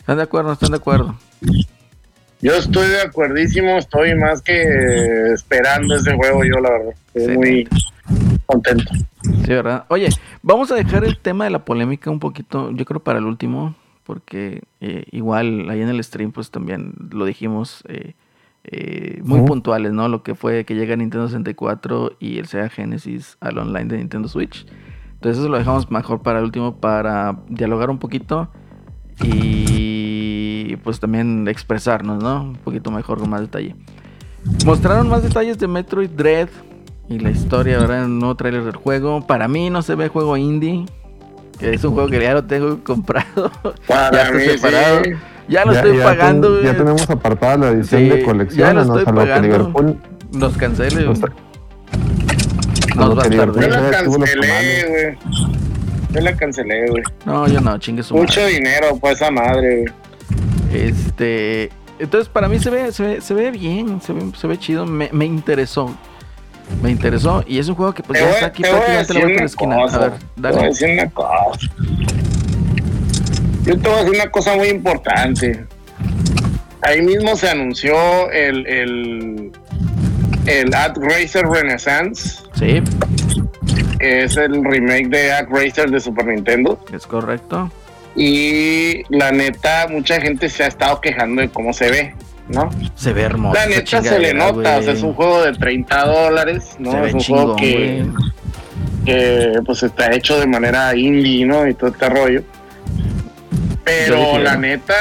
¿Están 0.00 0.16
de 0.16 0.22
acuerdo? 0.24 0.48
¿No 0.48 0.54
están 0.54 0.70
de 0.72 0.76
acuerdo? 0.78 1.16
Yo 2.42 2.54
estoy 2.54 2.88
de 2.88 3.00
acuerdísimo, 3.00 3.78
estoy 3.78 4.16
más 4.16 4.42
que 4.42 5.32
esperando 5.32 5.94
ese 5.94 6.12
juego, 6.16 6.42
yo 6.44 6.58
la 6.60 6.70
verdad. 6.70 6.94
Estoy 7.14 7.36
muy 7.36 7.68
contento. 8.46 8.92
Sí, 9.22 9.48
¿verdad? 9.48 9.84
Oye, 9.88 10.08
vamos 10.42 10.72
a 10.72 10.74
dejar 10.74 11.04
el 11.04 11.16
tema 11.18 11.44
de 11.44 11.50
la 11.50 11.64
polémica 11.64 12.10
un 12.10 12.18
poquito, 12.18 12.72
yo 12.72 12.84
creo 12.84 12.98
para 12.98 13.20
el 13.20 13.26
último, 13.26 13.76
porque 14.02 14.62
eh, 14.80 15.04
igual 15.12 15.70
ahí 15.70 15.82
en 15.82 15.88
el 15.88 16.02
stream 16.02 16.32
pues 16.32 16.50
también 16.50 16.94
lo 17.12 17.26
dijimos 17.26 17.84
eh, 17.86 18.14
eh, 18.64 19.20
muy 19.22 19.42
puntuales, 19.42 19.92
¿no? 19.92 20.08
Lo 20.08 20.24
que 20.24 20.34
fue 20.34 20.64
que 20.64 20.74
llega 20.74 20.96
Nintendo 20.96 21.28
64 21.28 22.16
y 22.18 22.38
el 22.38 22.46
Sega 22.48 22.68
Genesis 22.68 23.36
al 23.38 23.56
online 23.58 23.84
de 23.84 23.98
Nintendo 23.98 24.26
Switch. 24.26 24.66
Entonces 25.12 25.38
eso 25.38 25.48
lo 25.48 25.58
dejamos 25.58 25.92
mejor 25.92 26.22
para 26.22 26.40
el 26.40 26.46
último 26.46 26.80
para 26.80 27.38
dialogar 27.48 27.88
un 27.88 28.00
poquito 28.00 28.50
y 29.22 29.71
pues 30.76 31.00
también 31.00 31.46
expresarnos, 31.48 32.22
¿no? 32.22 32.42
Un 32.42 32.54
poquito 32.56 32.90
mejor 32.90 33.18
con 33.18 33.30
más 33.30 33.40
detalle. 33.40 33.74
Mostraron 34.64 35.08
más 35.08 35.22
detalles 35.22 35.58
de 35.58 35.68
Metroid 35.68 36.10
Dread 36.10 36.48
y 37.08 37.18
la 37.18 37.30
historia, 37.30 37.78
¿verdad? 37.78 38.04
Un 38.06 38.18
nuevo 38.18 38.34
trailer 38.34 38.64
del 38.64 38.76
juego. 38.76 39.26
Para 39.26 39.48
mí 39.48 39.70
no 39.70 39.82
se 39.82 39.94
ve 39.94 40.08
juego 40.08 40.36
indie. 40.36 40.84
Que 41.58 41.74
es 41.74 41.84
un 41.84 41.92
juego 41.94 42.08
que 42.08 42.20
ya 42.20 42.34
lo 42.34 42.44
tengo 42.44 42.78
comprado. 42.84 43.50
Para 43.86 44.32
ya 44.32 44.40
separado. 44.40 45.04
sí. 45.04 45.10
Ya 45.48 45.64
lo 45.64 45.72
Ya- 45.72 45.80
estoy 45.80 45.98
ya 45.98 46.04
pagando, 46.04 46.48
ten- 46.48 46.60
güey. 46.62 46.72
ya 46.72 46.78
tenemos 46.78 47.10
apartada 47.10 47.56
la 47.58 47.68
edición 47.70 48.00
Sí, 48.02 48.08
de 48.08 48.18
ya 48.20 48.24
colección, 48.24 48.68
lo 48.68 48.74
¿no? 48.74 48.80
estoy 48.98 49.04
Salvo 49.04 49.20
que 49.20 49.26
pagando. 49.28 49.48
Liverpool 49.48 49.96
Nos 50.32 50.56
cancele. 50.56 51.04
Nos- 51.04 51.20
Nos 52.96 53.22
que 53.22 53.28
Liverpool 53.30 53.62
Yo 53.62 53.68
la 53.68 53.90
cancelé, 53.90 54.86
güey. 54.88 55.18
Yo 56.12 56.20
la 56.20 56.36
cancelé, 56.36 56.90
güey. 56.90 57.02
No, 57.26 57.48
yo 57.48 57.60
no, 57.60 57.78
chingue 57.78 58.02
su 58.02 58.14
Mucho 58.14 58.40
madre. 58.40 58.54
dinero, 58.54 58.86
pues 59.00 59.14
esa 59.14 59.30
madre, 59.30 59.76
güey. 59.82 59.92
Este. 60.72 61.70
Entonces, 61.98 62.28
para 62.28 62.48
mí 62.48 62.58
se 62.58 62.70
ve, 62.70 62.90
se 62.92 63.02
ve, 63.02 63.20
se 63.20 63.34
ve 63.34 63.50
bien, 63.50 64.00
se 64.00 64.12
ve, 64.12 64.22
se 64.36 64.46
ve 64.46 64.58
chido. 64.58 64.86
Me, 64.86 65.08
me 65.12 65.24
interesó. 65.24 65.94
Me 66.82 66.90
interesó. 66.90 67.44
Y 67.46 67.58
es 67.58 67.68
un 67.68 67.74
juego 67.74 67.92
que 67.92 68.02
pues 68.02 68.18
Te 68.18 68.24
ya 68.24 68.28
voy- 68.30 68.34
está 68.36 68.46
aquí 68.46 68.64
a 68.64 68.70
prácticamente 68.70 69.12
a 69.12 69.14
la 69.14 69.20
vuelta 69.20 69.34
de 69.34 69.38
la 69.40 69.44
esquina. 69.44 69.74
A 69.76 69.80
cosa, 69.82 69.98
ver, 69.98 70.12
Te 70.12 70.16
voy 70.40 70.46
a 70.48 70.52
dale. 70.52 70.66
decir 70.68 70.90
una 70.90 71.10
cosa. 71.10 71.58
Yo 73.64 73.78
te 73.78 73.88
voy 73.88 73.92
a 73.98 74.02
decir 74.04 74.14
una 74.20 74.30
cosa 74.30 74.56
muy 74.56 74.68
importante. 74.68 75.66
Ahí 76.82 77.00
mismo 77.02 77.36
se 77.36 77.48
anunció 77.48 78.30
el, 78.32 78.66
el, 78.66 79.52
el 80.46 80.74
Ad 80.74 80.94
Racer 81.00 81.46
Renaissance, 81.46 82.40
Sí, 82.54 82.82
que 84.00 84.24
es 84.24 84.36
el 84.36 84.64
remake 84.64 85.08
de 85.08 85.32
Ad 85.32 85.46
Racer 85.48 85.88
de 85.90 86.00
Super 86.00 86.26
Nintendo. 86.26 86.84
es 86.92 87.06
correcto. 87.06 87.70
Y 88.14 89.04
la 89.08 89.32
neta, 89.32 89.86
mucha 89.88 90.20
gente 90.20 90.48
se 90.48 90.64
ha 90.64 90.66
estado 90.66 91.00
quejando 91.00 91.40
de 91.40 91.48
cómo 91.48 91.72
se 91.72 91.90
ve, 91.90 92.14
¿no? 92.48 92.68
Se 92.94 93.12
ve 93.12 93.22
hermoso. 93.22 93.54
La 93.54 93.66
neta 93.66 94.02
se 94.02 94.18
le 94.18 94.34
nota, 94.34 94.78
o 94.78 94.82
sea, 94.82 94.92
es 94.92 95.02
un 95.02 95.14
juego 95.14 95.42
de 95.42 95.52
30 95.52 96.06
dólares, 96.06 96.76
¿no? 96.78 96.92
Se 96.92 97.08
es 97.08 97.14
un 97.14 97.20
chingón, 97.20 97.42
juego 97.44 97.56
que, 97.56 98.06
que, 99.06 99.52
pues 99.64 99.82
está 99.82 100.12
hecho 100.12 100.38
de 100.38 100.46
manera 100.46 100.94
indie, 100.94 101.46
¿no? 101.46 101.66
Y 101.66 101.74
todo 101.74 101.90
este 101.90 102.08
rollo. 102.08 102.42
Pero 103.84 104.38
la 104.38 104.56
neta 104.56 104.94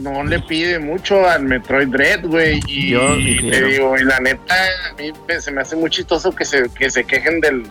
no 0.00 0.24
le 0.24 0.40
pide 0.40 0.80
mucho 0.80 1.28
al 1.28 1.44
Metroid 1.44 1.88
Dread, 1.88 2.26
güey. 2.26 2.60
Y, 2.66 2.90
Yo 2.90 3.16
y 3.16 3.48
te 3.48 3.64
digo, 3.64 3.96
y 3.96 4.04
la 4.04 4.18
neta, 4.18 4.54
a 4.90 4.94
mí 5.00 5.12
se 5.38 5.52
me 5.52 5.60
hace 5.60 5.76
muy 5.76 5.90
chistoso 5.90 6.32
que 6.32 6.44
se, 6.44 6.68
que 6.70 6.90
se 6.90 7.04
quejen 7.04 7.40
del 7.40 7.62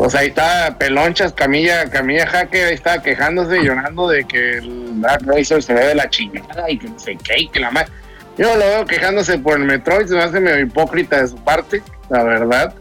O 0.00 0.08
sea, 0.10 0.20
ahí 0.20 0.28
está 0.28 0.76
Pelonchas, 0.78 1.32
Camilla, 1.32 1.88
Camilla 1.90 2.26
Hacker, 2.26 2.66
ahí 2.68 2.74
estaba 2.74 3.02
quejándose, 3.02 3.62
llorando 3.62 4.08
de 4.08 4.24
que 4.24 4.58
el 4.58 5.00
Dark 5.00 5.24
Racer 5.26 5.62
se 5.62 5.74
ve 5.74 5.86
de 5.86 5.94
la 5.94 6.08
chingada 6.08 6.70
y 6.70 6.78
que 6.78 6.88
no 6.88 6.98
sé 6.98 7.16
qué, 7.22 7.40
y 7.40 7.48
que 7.48 7.60
la 7.60 7.70
madre. 7.70 7.88
Yo 8.36 8.54
lo 8.54 8.60
veo 8.64 8.86
quejándose 8.86 9.38
por 9.38 9.58
el 9.58 9.64
Metroid, 9.66 10.06
se 10.06 10.14
me 10.14 10.22
hace 10.22 10.38
medio 10.40 10.60
hipócrita 10.60 11.20
de 11.20 11.28
su 11.28 11.36
parte, 11.36 11.82
la 12.10 12.22
verdad. 12.22 12.74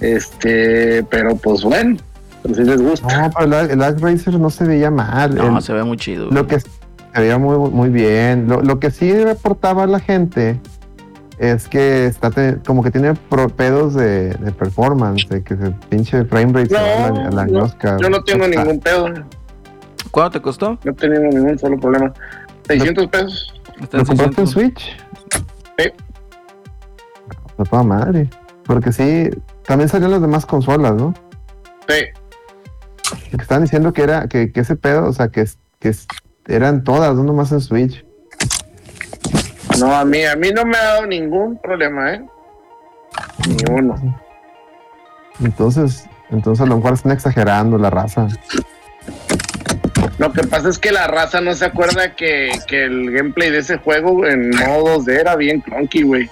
Este, 0.00 1.04
pero 1.10 1.36
pues 1.36 1.62
bueno, 1.62 1.96
pues 2.42 2.56
si 2.56 2.64
les 2.64 2.80
gusta. 2.80 3.06
No, 3.28 3.30
pero 3.38 3.60
el, 3.60 3.70
el 3.70 3.78
Dark 3.78 3.98
Racer 4.00 4.34
no 4.34 4.50
se 4.50 4.64
veía 4.64 4.90
mal. 4.90 5.34
No, 5.34 5.56
El- 5.58 5.62
se 5.62 5.72
ve 5.72 5.84
muy 5.84 5.96
chido. 5.96 6.28
lo 6.30 6.46
que 6.46 6.60
se 6.60 6.68
veía 7.14 7.38
muy, 7.38 7.56
muy 7.70 7.90
bien. 7.90 8.48
Lo, 8.48 8.62
lo 8.62 8.80
que 8.80 8.90
sí 8.90 9.12
reportaba 9.12 9.86
la 9.86 10.00
gente 10.00 10.58
es 11.40 11.66
que 11.68 12.04
está 12.06 12.30
te- 12.30 12.58
como 12.66 12.82
que 12.82 12.90
tiene 12.90 13.14
pro- 13.14 13.48
pedos 13.48 13.94
de, 13.94 14.34
de 14.34 14.52
performance, 14.52 15.26
de 15.28 15.42
que 15.42 15.56
se 15.56 15.70
pinche 15.88 16.24
frame 16.26 16.52
rate 16.52 16.76
a 16.76 16.82
la, 16.82 17.06
a 17.06 17.30
la 17.30 17.46
No, 17.46 17.60
ñosca. 17.60 17.96
Yo 18.00 18.10
no 18.10 18.22
tengo 18.22 18.46
ningún 18.46 18.78
pedo, 18.78 19.08
¿Cuánto 20.10 20.32
te 20.38 20.42
costó? 20.42 20.78
no 20.84 20.94
tengo 20.94 21.18
ningún 21.18 21.58
solo 21.58 21.78
problema. 21.78 22.12
600 22.68 23.06
pesos. 23.08 23.54
¿Lo 23.92 24.04
compraste 24.04 24.40
en 24.42 24.46
600. 24.46 24.50
Switch? 24.50 24.96
Sí. 25.78 25.84
De 27.58 27.64
toda 27.64 27.82
madre. 27.84 28.28
Porque 28.64 28.92
sí, 28.92 29.30
también 29.64 29.88
salieron 29.88 30.12
las 30.12 30.20
demás 30.20 30.44
consolas, 30.46 30.94
¿no? 30.94 31.14
Sí. 31.88 32.04
Que 33.30 33.36
estaban 33.36 33.62
diciendo 33.64 33.92
que 33.92 34.02
era, 34.02 34.28
que, 34.28 34.52
que 34.52 34.60
ese 34.60 34.76
pedo, 34.76 35.08
o 35.08 35.12
sea, 35.12 35.28
que, 35.28 35.44
que 35.78 35.92
eran 36.46 36.84
todas, 36.84 37.14
no 37.16 37.22
nomás 37.24 37.50
en 37.52 37.60
Switch. 37.60 38.04
No, 39.78 39.94
a 39.94 40.04
mí, 40.04 40.24
a 40.24 40.36
mí 40.36 40.50
no 40.50 40.64
me 40.64 40.76
ha 40.76 40.84
dado 40.84 41.06
ningún 41.06 41.56
problema, 41.58 42.14
¿eh? 42.14 42.22
Ni 43.48 43.56
uno. 43.72 43.94
Entonces, 45.42 46.06
entonces 46.30 46.64
a 46.64 46.68
lo 46.68 46.76
mejor 46.76 46.94
están 46.94 47.12
exagerando 47.12 47.78
la 47.78 47.90
raza. 47.90 48.28
Lo 50.18 50.32
que 50.32 50.42
pasa 50.42 50.68
es 50.68 50.78
que 50.78 50.92
la 50.92 51.06
raza 51.06 51.40
no 51.40 51.54
se 51.54 51.64
acuerda 51.64 52.14
que, 52.14 52.50
que 52.66 52.84
el 52.84 53.10
gameplay 53.10 53.50
de 53.50 53.58
ese 53.58 53.78
juego 53.78 54.26
en 54.26 54.50
modo 54.50 54.98
2D 54.98 55.20
era 55.20 55.36
bien 55.36 55.60
clunky, 55.60 56.02
güey. 56.02 56.30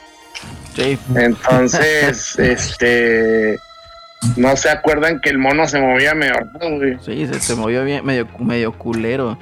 Sí, 0.74 0.98
Entonces, 1.14 2.38
este. 2.38 3.58
No 4.36 4.56
se 4.56 4.68
acuerdan 4.68 5.20
que 5.20 5.30
el 5.30 5.38
mono 5.38 5.66
se 5.68 5.80
movía 5.80 6.12
medio 6.14 6.34
raro, 6.34 6.76
güey. 6.76 6.98
sí, 7.00 7.26
se, 7.26 7.38
se 7.40 7.54
movió 7.54 7.84
bien, 7.84 8.04
medio, 8.04 8.26
medio 8.40 8.72
culero. 8.76 9.38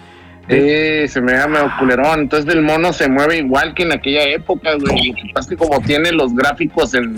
Sí, 0.48 1.08
se 1.08 1.20
me 1.20 1.32
veía 1.32 1.46
medio 1.48 1.70
culerón. 1.78 2.20
Entonces 2.20 2.52
el 2.54 2.62
mono 2.62 2.92
se 2.92 3.08
mueve 3.08 3.38
igual 3.38 3.74
que 3.74 3.82
en 3.82 3.92
aquella 3.92 4.22
época, 4.24 4.70
güey. 4.80 5.12
Lo 5.34 5.42
que 5.42 5.56
como 5.56 5.80
tiene 5.80 6.12
los 6.12 6.34
gráficos 6.34 6.94
en. 6.94 7.16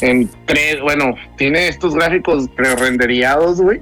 En 0.00 0.30
bueno, 0.82 1.14
tiene 1.36 1.68
estos 1.68 1.94
gráficos 1.94 2.48
pre-renderizados, 2.56 3.60
güey. 3.60 3.80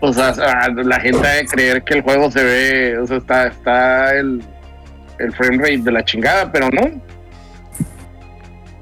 Pues 0.00 0.16
a- 0.18 0.30
a- 0.30 0.68
la 0.68 0.98
gente 1.00 1.26
ha 1.26 1.32
de 1.32 1.44
creer 1.46 1.82
que 1.84 1.94
el 1.94 2.02
juego 2.02 2.30
se 2.30 2.42
ve, 2.42 2.98
o 2.98 3.06
sea, 3.06 3.18
está, 3.18 3.46
está 3.48 4.14
el, 4.16 4.42
el 5.18 5.32
frame 5.34 5.58
rate 5.58 5.78
de 5.78 5.92
la 5.92 6.04
chingada, 6.04 6.50
pero 6.50 6.70
no. 6.70 7.00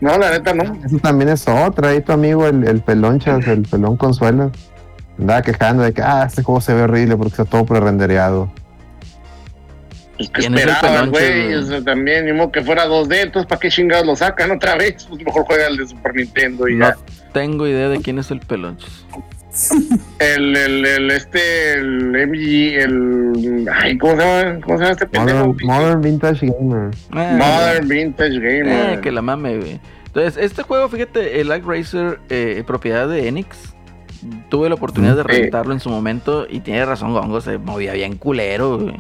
No, 0.00 0.16
la 0.16 0.30
neta 0.30 0.54
no. 0.54 0.62
Eso 0.84 0.96
también 0.98 1.28
es 1.30 1.46
otra. 1.46 1.90
Ahí 1.90 2.00
tu 2.00 2.12
amigo, 2.12 2.46
el, 2.46 2.66
el 2.66 2.80
pelonchas, 2.80 3.46
el 3.48 3.62
pelón 3.62 3.96
consuelo, 3.98 4.50
andaba 5.21 5.43
quejando 5.43 5.83
de 5.83 5.93
que, 5.93 6.03
ah, 6.03 6.25
este 6.27 6.43
juego 6.43 6.61
se 6.61 6.75
ve 6.75 6.83
horrible 6.83 7.16
porque 7.16 7.31
está 7.31 7.45
todo 7.45 7.64
prerendereado. 7.64 8.51
Pues 10.16 10.29
que 10.31 10.41
¿Quién 10.43 10.55
es 10.55 10.64
el 10.64 10.68
esperaban, 10.71 11.11
güey. 11.11 11.45
güey? 11.45 11.55
O 11.55 11.62
sea, 11.62 11.83
también, 11.83 12.27
ni 12.27 12.33
modo 12.33 12.53
que 12.53 12.62
fuera 12.62 12.87
2D, 12.87 13.23
entonces 13.23 13.49
¿para 13.49 13.59
qué 13.59 13.71
chingados 13.71 14.05
lo 14.07 14.14
sacan 14.16 14.51
otra 14.51 14.77
vez? 14.77 15.07
Pues 15.09 15.25
mejor 15.25 15.45
juega 15.47 15.66
el 15.68 15.79
de 15.79 15.87
Super 15.87 16.14
Nintendo 16.14 16.68
y 16.68 16.75
No 16.77 16.89
ya. 16.89 16.97
tengo 17.33 17.66
idea 17.66 17.89
de 17.89 18.01
quién 18.01 18.18
es 18.18 18.31
el 18.31 18.41
pelonches. 18.41 19.07
El, 20.21 20.57
el, 20.57 20.87
el, 20.87 21.11
este, 21.11 21.73
el 21.73 22.11
MG, 22.29 22.79
el. 22.83 23.68
Ay, 23.73 23.99
¿cómo 23.99 24.12
se 24.16 24.18
llama? 24.23 24.61
¿Cómo 24.61 24.77
se 24.79 24.85
llama 24.85 24.93
este 24.93 25.07
pendejo? 25.07 25.39
Modern, 25.49 25.66
Modern 25.66 26.01
Vintage 26.03 26.47
Gamer. 26.47 26.91
Eh, 27.16 27.37
Modern 27.37 27.89
Vintage 27.89 28.35
Gamer. 28.39 28.93
eh, 28.95 29.01
que 29.03 29.11
la 29.11 29.23
mame, 29.23 29.57
güey. 29.59 29.81
Entonces, 30.07 30.37
este 30.43 30.62
juego, 30.62 30.89
fíjate, 30.89 31.41
el 31.41 31.49
Lag 31.49 31.64
Racer, 31.66 32.21
eh, 32.29 32.62
propiedad 32.66 33.09
de 33.09 33.27
Enix. 33.27 33.75
Tuve 34.49 34.68
la 34.68 34.75
oportunidad 34.75 35.16
de 35.16 35.23
Sí. 35.23 35.29
rentarlo 35.43 35.73
en 35.73 35.81
su 35.81 35.89
momento 35.91 36.47
y 36.49 36.61
tiene 36.61 36.85
razón, 36.85 37.12
Gongo, 37.12 37.41
se 37.41 37.59
movía 37.59 37.93
bien 37.95 38.16
culero, 38.16 38.79
güey. 38.79 38.95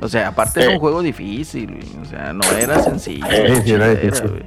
O 0.00 0.08
sea, 0.08 0.28
aparte 0.28 0.60
era 0.60 0.68
Sí. 0.68 0.74
un 0.74 0.80
juego 0.80 1.00
difícil, 1.02 1.66
güey. 1.68 2.02
O 2.02 2.04
sea, 2.04 2.32
no 2.34 2.42
era 2.58 2.82
sencillo. 2.82 3.24
Sí, 3.30 3.62
sí, 3.64 3.72
era 3.72 3.88
difícil. 3.94 4.28
güey. 4.28 4.42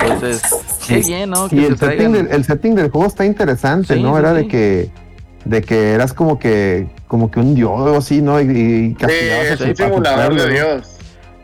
Entonces, 0.00 0.42
qué 0.88 0.96
bien, 0.98 1.30
¿no? 1.30 1.48
Que 1.48 1.56
Y 1.56 1.60
se 1.60 1.66
el 1.68 1.78
setting, 1.78 2.12
del, 2.12 2.28
el 2.32 2.44
setting 2.44 2.74
del 2.74 2.90
juego 2.90 3.06
está 3.06 3.24
interesante, 3.24 3.94
Sí, 3.94 4.02
¿no? 4.02 4.14
sí, 4.14 4.18
Era 4.18 4.30
sí. 4.32 4.36
de 4.38 4.48
que 4.48 4.90
de 5.44 5.60
que 5.60 5.90
eras 5.92 6.12
como 6.14 6.38
que 6.38 6.86
como 7.08 7.30
que 7.30 7.40
un 7.40 7.54
dios 7.56 7.72
o 7.72 7.96
así, 7.96 8.22
¿no? 8.22 8.40
Y, 8.40 8.44
y 8.90 8.94
castigabas 8.94 9.60
a 9.60 9.64
un 9.64 9.76
simulador 9.76 10.34
de. 10.34 10.82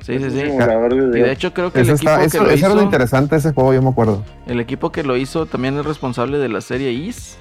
Sí, 0.01 0.19
sí, 0.19 0.31
sí. 0.31 0.39
Y 0.41 1.21
de 1.21 1.33
hecho 1.33 1.53
creo 1.53 1.71
que 1.73 1.81
el 1.81 1.87
Eso, 1.87 1.95
equipo 1.97 2.11
está- 2.11 2.21
que 2.21 2.27
eso, 2.27 2.43
lo 2.45 2.51
eso 2.51 2.67
era 2.67 2.75
lo 2.75 2.81
hizo... 2.81 2.85
interesante 2.85 3.35
de 3.35 3.39
ese 3.41 3.53
juego, 3.53 3.75
yo 3.75 3.83
me 3.83 3.91
acuerdo. 3.91 4.25
El 4.47 4.59
equipo 4.61 4.91
que 4.91 5.03
lo 5.03 5.17
hizo 5.17 5.47
también 5.47 5.79
es 5.79 5.85
responsable 5.85 6.39
de 6.39 6.49
la 6.49 6.61
serie 6.61 6.91
Is. 6.93 7.37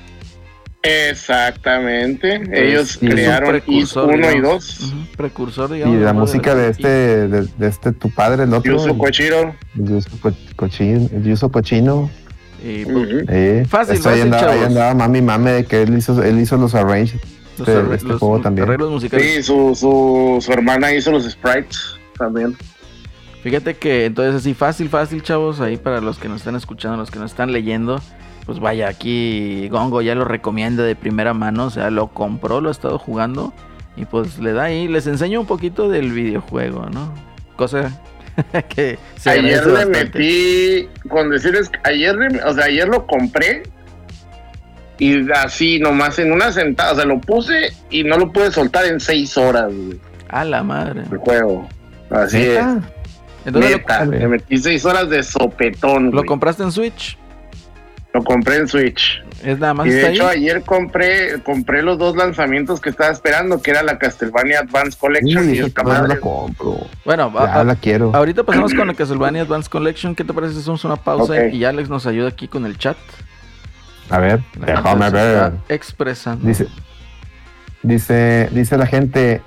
Exactamente. 0.84 2.36
Ellos 2.54 2.96
y 2.96 2.96
es 2.98 3.02
un 3.02 3.10
crearon 3.10 3.56
IS 3.56 3.62
precursor, 3.64 4.06
1 4.10 4.16
y 4.16 4.36
digamos. 4.36 4.78
2. 4.80 4.80
Ujú, 4.94 4.98
Precursor, 5.18 5.70
Y 5.72 5.74
digamos. 5.76 6.02
la 6.02 6.14
¿no? 6.14 6.20
música 6.22 6.56
de 6.56 6.66
Is. 6.70 6.78
este 6.78 6.88
de, 7.28 7.42
de 7.58 7.68
este 7.68 7.92
tu 7.92 8.10
padre, 8.10 8.44
el 8.44 8.54
otro. 8.54 8.98
Kochiro. 8.98 9.56
el 9.78 9.86
Yuzo 9.88 10.10
Co- 10.22 10.34
Cochino, 10.56 11.10
el 11.14 11.24
Yuzo 11.24 11.52
Cochino. 11.52 12.10
Y, 12.64 12.86
pues, 12.86 12.96
Ujú. 13.08 13.26
eh, 13.30 13.66
Fácil, 13.70 13.96
eso 13.98 14.10
ahí 14.10 14.20
fácil, 14.22 14.34
andaba, 14.34 14.54
ahí 14.54 14.64
andaba 14.64 14.94
mami 14.96 15.22
mame 15.22 15.52
de 15.52 15.66
que 15.66 15.82
él 15.84 15.96
hizo, 15.98 16.24
él 16.24 16.40
hizo 16.40 16.58
los 16.58 16.74
arranges. 16.74 17.22
los, 17.60 17.68
este- 17.68 17.80
arre- 17.80 17.96
este 17.96 18.08
los 18.08 18.20
juego 18.20 18.40
también. 18.42 18.68
arreglos 18.68 18.92
musicales. 18.92 19.26
Sí, 19.36 19.44
su, 19.44 19.76
su, 19.76 20.38
su 20.42 20.52
hermana 20.52 20.94
hizo 20.94 21.12
los 21.12 21.24
sprites 21.30 21.96
también. 22.18 22.56
Fíjate 23.44 23.76
que 23.76 24.06
entonces 24.06 24.36
así 24.36 24.54
fácil, 24.54 24.90
fácil, 24.90 25.22
chavos, 25.24 25.60
ahí 25.62 25.78
para 25.78 26.02
los 26.02 26.18
que 26.18 26.28
nos 26.28 26.38
están 26.38 26.56
escuchando, 26.56 26.98
los 26.98 27.12
que 27.12 27.20
nos 27.20 27.32
están 27.32 27.52
leyendo, 27.52 28.02
pues 28.48 28.60
vaya, 28.60 28.88
aquí 28.88 29.68
Gongo 29.70 30.02
ya 30.02 30.16
lo 30.16 30.26
recomienda 30.26 30.82
de 30.84 30.96
primera 30.96 31.36
mano, 31.36 31.66
o 31.66 31.70
sea, 31.70 31.92
lo 31.92 32.08
compró, 32.08 32.60
lo 32.62 32.70
ha 32.70 32.72
estado 32.72 32.98
jugando 32.98 33.54
y 33.96 34.06
pues 34.06 34.40
le 34.40 34.54
da 34.54 34.64
ahí, 34.64 34.88
les 34.88 35.06
enseño 35.06 35.40
un 35.42 35.46
poquito 35.46 35.90
del 35.90 36.12
videojuego, 36.12 36.88
¿no? 36.90 37.14
Cosa 37.56 37.92
que 38.76 38.98
se 39.18 39.30
ayer 39.32 39.66
le 39.66 39.72
bastante. 39.74 40.04
metí, 40.06 40.90
con 41.10 41.30
decirles, 41.30 41.70
ayer, 41.84 42.16
le- 42.16 42.44
o 42.44 42.54
sea, 42.54 42.66
ayer 42.66 42.88
lo 42.88 43.06
compré 43.06 43.64
y 45.00 45.32
así 45.32 45.80
nomás 45.80 46.18
en 46.20 46.32
una 46.32 46.52
sentada, 46.52 46.94
o 46.94 46.96
sea, 46.96 47.06
lo 47.06 47.20
puse 47.20 47.72
y 47.92 48.04
no 48.04 48.18
lo 48.18 48.32
pude 48.32 48.50
soltar 48.52 48.86
en 48.86 49.00
seis 49.00 49.38
horas, 49.38 49.68
güey, 49.74 50.00
A 50.30 50.44
la 50.44 50.64
madre. 50.64 51.04
el 51.12 51.18
juego. 51.18 51.68
Así 52.10 52.38
es. 52.38 52.48
¿Neta? 52.66 52.82
Entonces 53.46 53.72
lo- 53.72 53.78
Neta, 53.78 54.06
le 54.06 54.28
metí 54.28 54.58
seis 54.58 54.86
horas 54.86 55.10
de 55.10 55.22
sopetón, 55.22 56.06
lo, 56.06 56.12
güey. 56.12 56.26
compraste 56.26 56.64
en 56.64 56.72
Switch. 56.72 57.18
Lo 58.18 58.24
compré 58.24 58.56
en 58.56 58.68
Switch. 58.68 59.24
Es 59.44 59.60
nada 59.60 59.76
más 59.76 59.86
Y 59.86 59.92
de 59.92 60.10
hecho 60.10 60.28
ahí. 60.28 60.40
ayer 60.40 60.64
compré 60.64 61.40
compré 61.44 61.84
los 61.84 62.00
dos 62.00 62.16
lanzamientos 62.18 62.82
que 62.82 62.90
estaba 62.90 63.12
esperando, 63.12 63.62
que 63.62 63.70
era 63.70 63.84
la 63.84 64.00
Castlevania 64.00 64.62
Advance 64.62 64.98
Collection 65.00 65.48
Uy, 65.48 65.54
y 65.54 65.60
esta 65.60 65.84
"Todavía 65.84 66.02
no 66.02 66.08
madre. 66.08 66.16
la 66.16 66.20
compro. 66.22 66.78
Bueno, 67.06 67.32
Ya 67.32 67.54
a- 67.60 67.64
la 67.64 67.76
quiero. 67.76 68.12
ahorita 68.16 68.44
pasamos 68.44 68.74
con 68.74 68.88
la 68.88 68.94
Castlevania 68.96 69.44
Advance 69.44 69.70
Collection. 69.70 70.16
¿Qué 70.16 70.24
te 70.24 70.34
parece 70.34 70.56
si 70.56 70.62
hacemos 70.62 70.84
una 70.86 70.96
pausa 70.96 71.46
y 71.46 71.64
Alex 71.64 71.90
nos 71.90 72.08
ayuda 72.08 72.30
aquí 72.30 72.48
con 72.48 72.66
el 72.66 72.80
chat? 72.80 72.98
A 74.10 74.18
ver, 74.18 74.40
La 74.60 74.66
déjame 74.66 75.10
ver. 75.12 75.52
Expresando. 75.70 76.48
Dice, 76.48 76.66
dice, 77.84 78.50
dice 78.52 78.78
la 78.78 78.88
gente, 78.88 79.42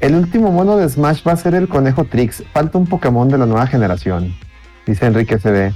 el 0.00 0.14
último 0.14 0.52
mono 0.52 0.76
de 0.76 0.86
Smash 0.88 1.22
va 1.26 1.32
a 1.32 1.36
ser 1.36 1.54
el 1.54 1.68
conejo 1.68 2.04
Trix. 2.04 2.42
Falta 2.52 2.76
un 2.76 2.86
Pokémon 2.86 3.28
de 3.30 3.38
la 3.38 3.46
nueva 3.46 3.66
generación. 3.66 4.34
Dice 4.84 5.06
Enrique 5.06 5.38
CD. 5.38 5.72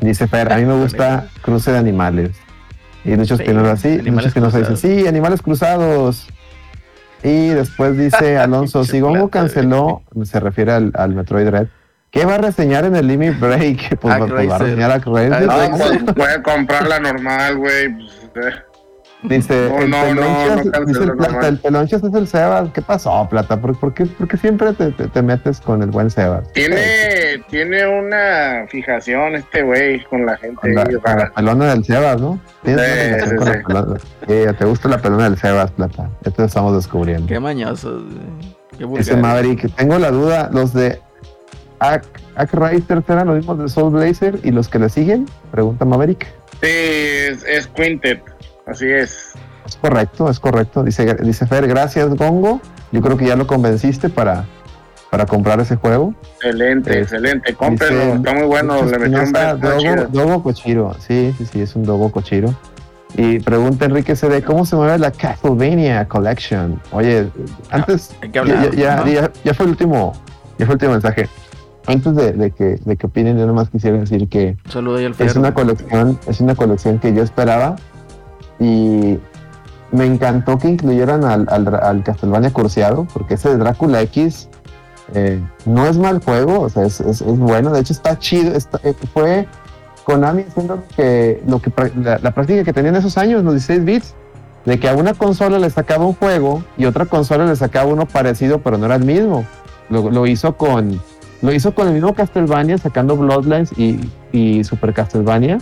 Dice 0.00 0.26
Fer, 0.28 0.52
a 0.52 0.56
mí 0.56 0.64
me 0.64 0.74
gusta 0.80 1.26
cruce 1.42 1.72
de 1.72 1.78
animales. 1.78 2.30
Y 3.04 3.14
Lucho 3.16 3.36
Sí, 3.36 3.42
Espinosa 3.44 3.72
así. 3.72 3.88
Lucho 3.90 4.00
animales 4.02 4.26
Espinosa 4.28 4.58
dice, 4.58 4.70
cruzados. 4.70 4.80
sí, 5.00 5.06
animales 5.08 5.42
cruzados. 5.42 6.26
Y 7.22 7.48
después 7.48 7.96
dice 7.96 8.36
Alonso, 8.38 8.84
si 8.84 9.00
Gongo 9.00 9.28
canceló, 9.30 10.02
se 10.24 10.38
refiere 10.40 10.72
al, 10.72 10.92
al 10.94 11.14
Metroid 11.14 11.48
Red. 11.48 11.66
¿Qué 12.10 12.24
va 12.24 12.36
a 12.36 12.38
reseñar 12.38 12.84
en 12.84 12.96
el 12.96 13.06
Limit 13.08 13.38
Break? 13.38 13.96
Pues, 14.00 14.14
va- 14.22 14.26
pues 14.26 14.50
va 14.50 14.56
a 14.56 14.58
reseñar 14.58 14.90
a 14.90 14.98
Racer. 14.98 15.32
Hack 15.32 15.70
No, 15.70 15.78
pues 15.78 16.14
voy 16.14 16.26
a 16.30 16.42
comprar 16.42 16.86
la 16.88 16.98
normal, 17.00 17.56
güey. 17.58 17.94
Dice, 19.22 19.68
No, 19.70 19.80
el 19.82 19.90
no, 19.90 20.02
Pelonchas, 20.02 20.66
no 20.80 20.84
dice 20.86 21.02
el. 21.04 21.12
Plata, 21.16 21.48
el 21.48 21.58
Pelonchas 21.58 22.02
es 22.04 22.14
el 22.14 22.28
Sebas. 22.28 22.70
¿Qué 22.72 22.82
pasó, 22.82 23.26
Plata? 23.28 23.60
¿Por, 23.60 23.76
por 23.78 23.92
qué, 23.94 24.04
por 24.06 24.28
qué 24.28 24.36
siempre 24.36 24.72
te, 24.74 24.92
te- 24.92 25.08
te 25.08 25.22
metes 25.22 25.60
con 25.60 25.82
el 25.82 25.90
buen 25.90 26.10
Sebas? 26.10 26.52
Tiene, 26.52 27.42
tiene 27.48 27.86
una 27.88 28.66
fijación 28.68 29.34
este 29.34 29.62
güey 29.62 30.04
con 30.04 30.26
la 30.26 30.36
gente 30.36 30.60
Con 30.60 30.74
la, 30.74 30.82
ahí 30.82 30.94
con 30.96 31.16
la 31.18 31.30
pelona 31.32 31.64
del 31.74 31.84
Sebas, 31.84 32.20
¿no? 32.20 32.38
Tienes 32.62 33.22
Sí, 33.24 33.30
sí, 33.30 33.36
con 33.36 33.46
sí. 33.46 33.52
la 33.54 33.62
pelona. 33.66 33.98
Sí, 34.28 34.56
te 34.58 34.64
gusta 34.64 34.88
la 34.88 34.98
pelona 34.98 35.24
del 35.24 35.38
Sebas, 35.38 35.70
Plata. 35.72 36.10
Esto 36.22 36.42
lo 36.42 36.46
estamos 36.46 36.74
descubriendo. 36.76 37.26
Qué 37.26 37.40
mañosos. 37.40 38.02
Qué 38.72 38.84
Dice 38.84 38.86
vulgares. 38.86 39.16
Maverick, 39.18 39.74
tengo 39.76 39.98
la 39.98 40.10
duda, 40.10 40.50
los 40.52 40.72
de 40.74 41.00
Ak 41.78 42.04
Rider 42.52 43.02
serán 43.06 43.26
los 43.28 43.36
mismos 43.36 43.58
de 43.58 43.68
Soul 43.70 43.92
Blazer 43.94 44.38
y 44.42 44.50
los 44.50 44.68
que 44.68 44.78
le 44.78 44.88
siguen? 44.90 45.26
Pregunta 45.50 45.84
Maverick. 45.84 46.26
Sí, 46.62 46.68
es, 46.68 47.44
es 47.44 47.66
Quintet. 47.68 48.22
Así 48.66 48.86
es. 48.90 49.32
Es 49.66 49.76
correcto, 49.76 50.28
es 50.28 50.40
correcto. 50.40 50.82
Dice, 50.82 51.14
dice 51.22 51.46
Fer, 51.46 51.66
gracias 51.66 52.14
Gongo. 52.14 52.60
Yo 52.92 53.00
creo 53.00 53.16
que 53.16 53.26
ya 53.26 53.36
lo 53.36 53.46
convenciste 53.46 54.08
para, 54.08 54.44
para 55.10 55.26
comprar 55.26 55.60
ese 55.60 55.76
juego. 55.76 56.14
Excelente, 56.36 56.92
Eh, 56.98 57.02
excelente. 57.02 57.54
Cómprelo, 57.54 58.00
Dice 58.00 58.16
está 58.16 58.34
muy 58.34 58.44
bueno. 58.44 58.82
Le 58.84 58.98
metió 58.98 59.22
un 59.22 59.60
Dogo. 59.60 60.06
Dogo 60.12 60.42
Cochiro. 60.42 60.94
Sí, 60.98 61.34
sí, 61.38 61.46
sí, 61.46 61.60
es 61.62 61.74
un 61.76 61.84
Dogo 61.84 62.10
Cochiro. 62.10 62.54
Y 63.14 63.38
pregunta 63.40 63.86
Enrique 63.86 64.14
CD, 64.14 64.42
¿cómo 64.42 64.66
se 64.66 64.76
mueve 64.76 64.98
la 64.98 65.10
Castlevania 65.10 66.06
Collection? 66.06 66.80
Oye, 66.92 67.28
antes, 67.70 68.14
hay 68.20 68.28
que 68.30 68.38
hablar, 68.40 68.70
ya, 68.72 68.76
ya, 68.76 68.96
¿no? 68.96 69.06
ya- 69.10 69.32
ya 69.44 69.54
fue 69.54 69.64
el 69.66 69.70
último, 69.70 70.12
ya 70.58 70.66
fue 70.66 70.72
el 70.72 70.72
último 70.72 70.92
mensaje. 70.92 71.28
Antes 71.86 72.14
de, 72.16 72.32
de 72.32 72.50
que, 72.50 72.78
de 72.84 72.96
que 72.96 73.06
opinen, 73.06 73.38
yo 73.38 73.46
nomás 73.46 73.70
quisiera 73.70 73.96
decir 73.96 74.28
que 74.28 74.56
saludo 74.68 74.98
es 74.98 75.36
una 75.36 75.54
colección, 75.54 76.18
es 76.26 76.40
una 76.40 76.54
colección 76.56 76.98
que 76.98 77.14
yo 77.14 77.22
esperaba 77.22 77.76
y 78.58 79.18
me 79.92 80.04
encantó 80.06 80.58
que 80.58 80.68
incluyeran 80.68 81.24
al, 81.24 81.46
al, 81.50 81.74
al 81.74 82.02
Castlevania 82.02 82.52
Curseado, 82.52 83.06
porque 83.12 83.34
ese 83.34 83.56
Drácula 83.56 84.02
X 84.02 84.48
eh, 85.14 85.40
no 85.64 85.86
es 85.86 85.96
mal 85.98 86.20
juego, 86.22 86.60
o 86.62 86.68
sea, 86.68 86.84
es, 86.84 87.00
es- 87.00 87.20
es 87.20 87.38
bueno, 87.38 87.70
de 87.70 87.80
hecho 87.80 87.92
está 87.92 88.18
chido, 88.18 88.54
está- 88.54 88.80
eh, 88.82 88.94
fue 89.12 89.46
Konami 90.04 90.42
haciendo 90.42 90.82
que, 90.96 91.42
lo 91.46 91.60
que 91.60 91.72
la, 91.96 92.18
la 92.18 92.30
práctica 92.32 92.64
que 92.64 92.72
tenía 92.72 92.90
en 92.90 92.96
esos 92.96 93.16
años, 93.18 93.42
los 93.44 93.54
16 93.54 93.84
bits, 93.84 94.14
de 94.64 94.80
que 94.80 94.88
a 94.88 94.94
una 94.96 95.14
consola 95.14 95.58
le 95.60 95.70
sacaba 95.70 96.04
un 96.06 96.14
juego 96.14 96.64
y 96.76 96.86
otra 96.86 97.06
consola 97.06 97.46
le 97.46 97.54
sacaba 97.54 97.86
uno 97.92 98.06
parecido, 98.06 98.58
pero 98.60 98.78
no 98.78 98.86
era 98.86 98.96
el 98.96 99.04
mismo. 99.04 99.44
Lo, 99.88 100.10
lo 100.10 100.26
hizo 100.26 100.56
con 100.56 101.00
lo 101.42 101.52
hizo 101.52 101.72
con 101.74 101.86
el 101.86 101.94
mismo 101.94 102.14
Castlevania, 102.14 102.76
sacando 102.78 103.16
Bloodlines 103.16 103.70
y, 103.78 104.00
y 104.32 104.64
Super 104.64 104.92
Castlevania. 104.92 105.58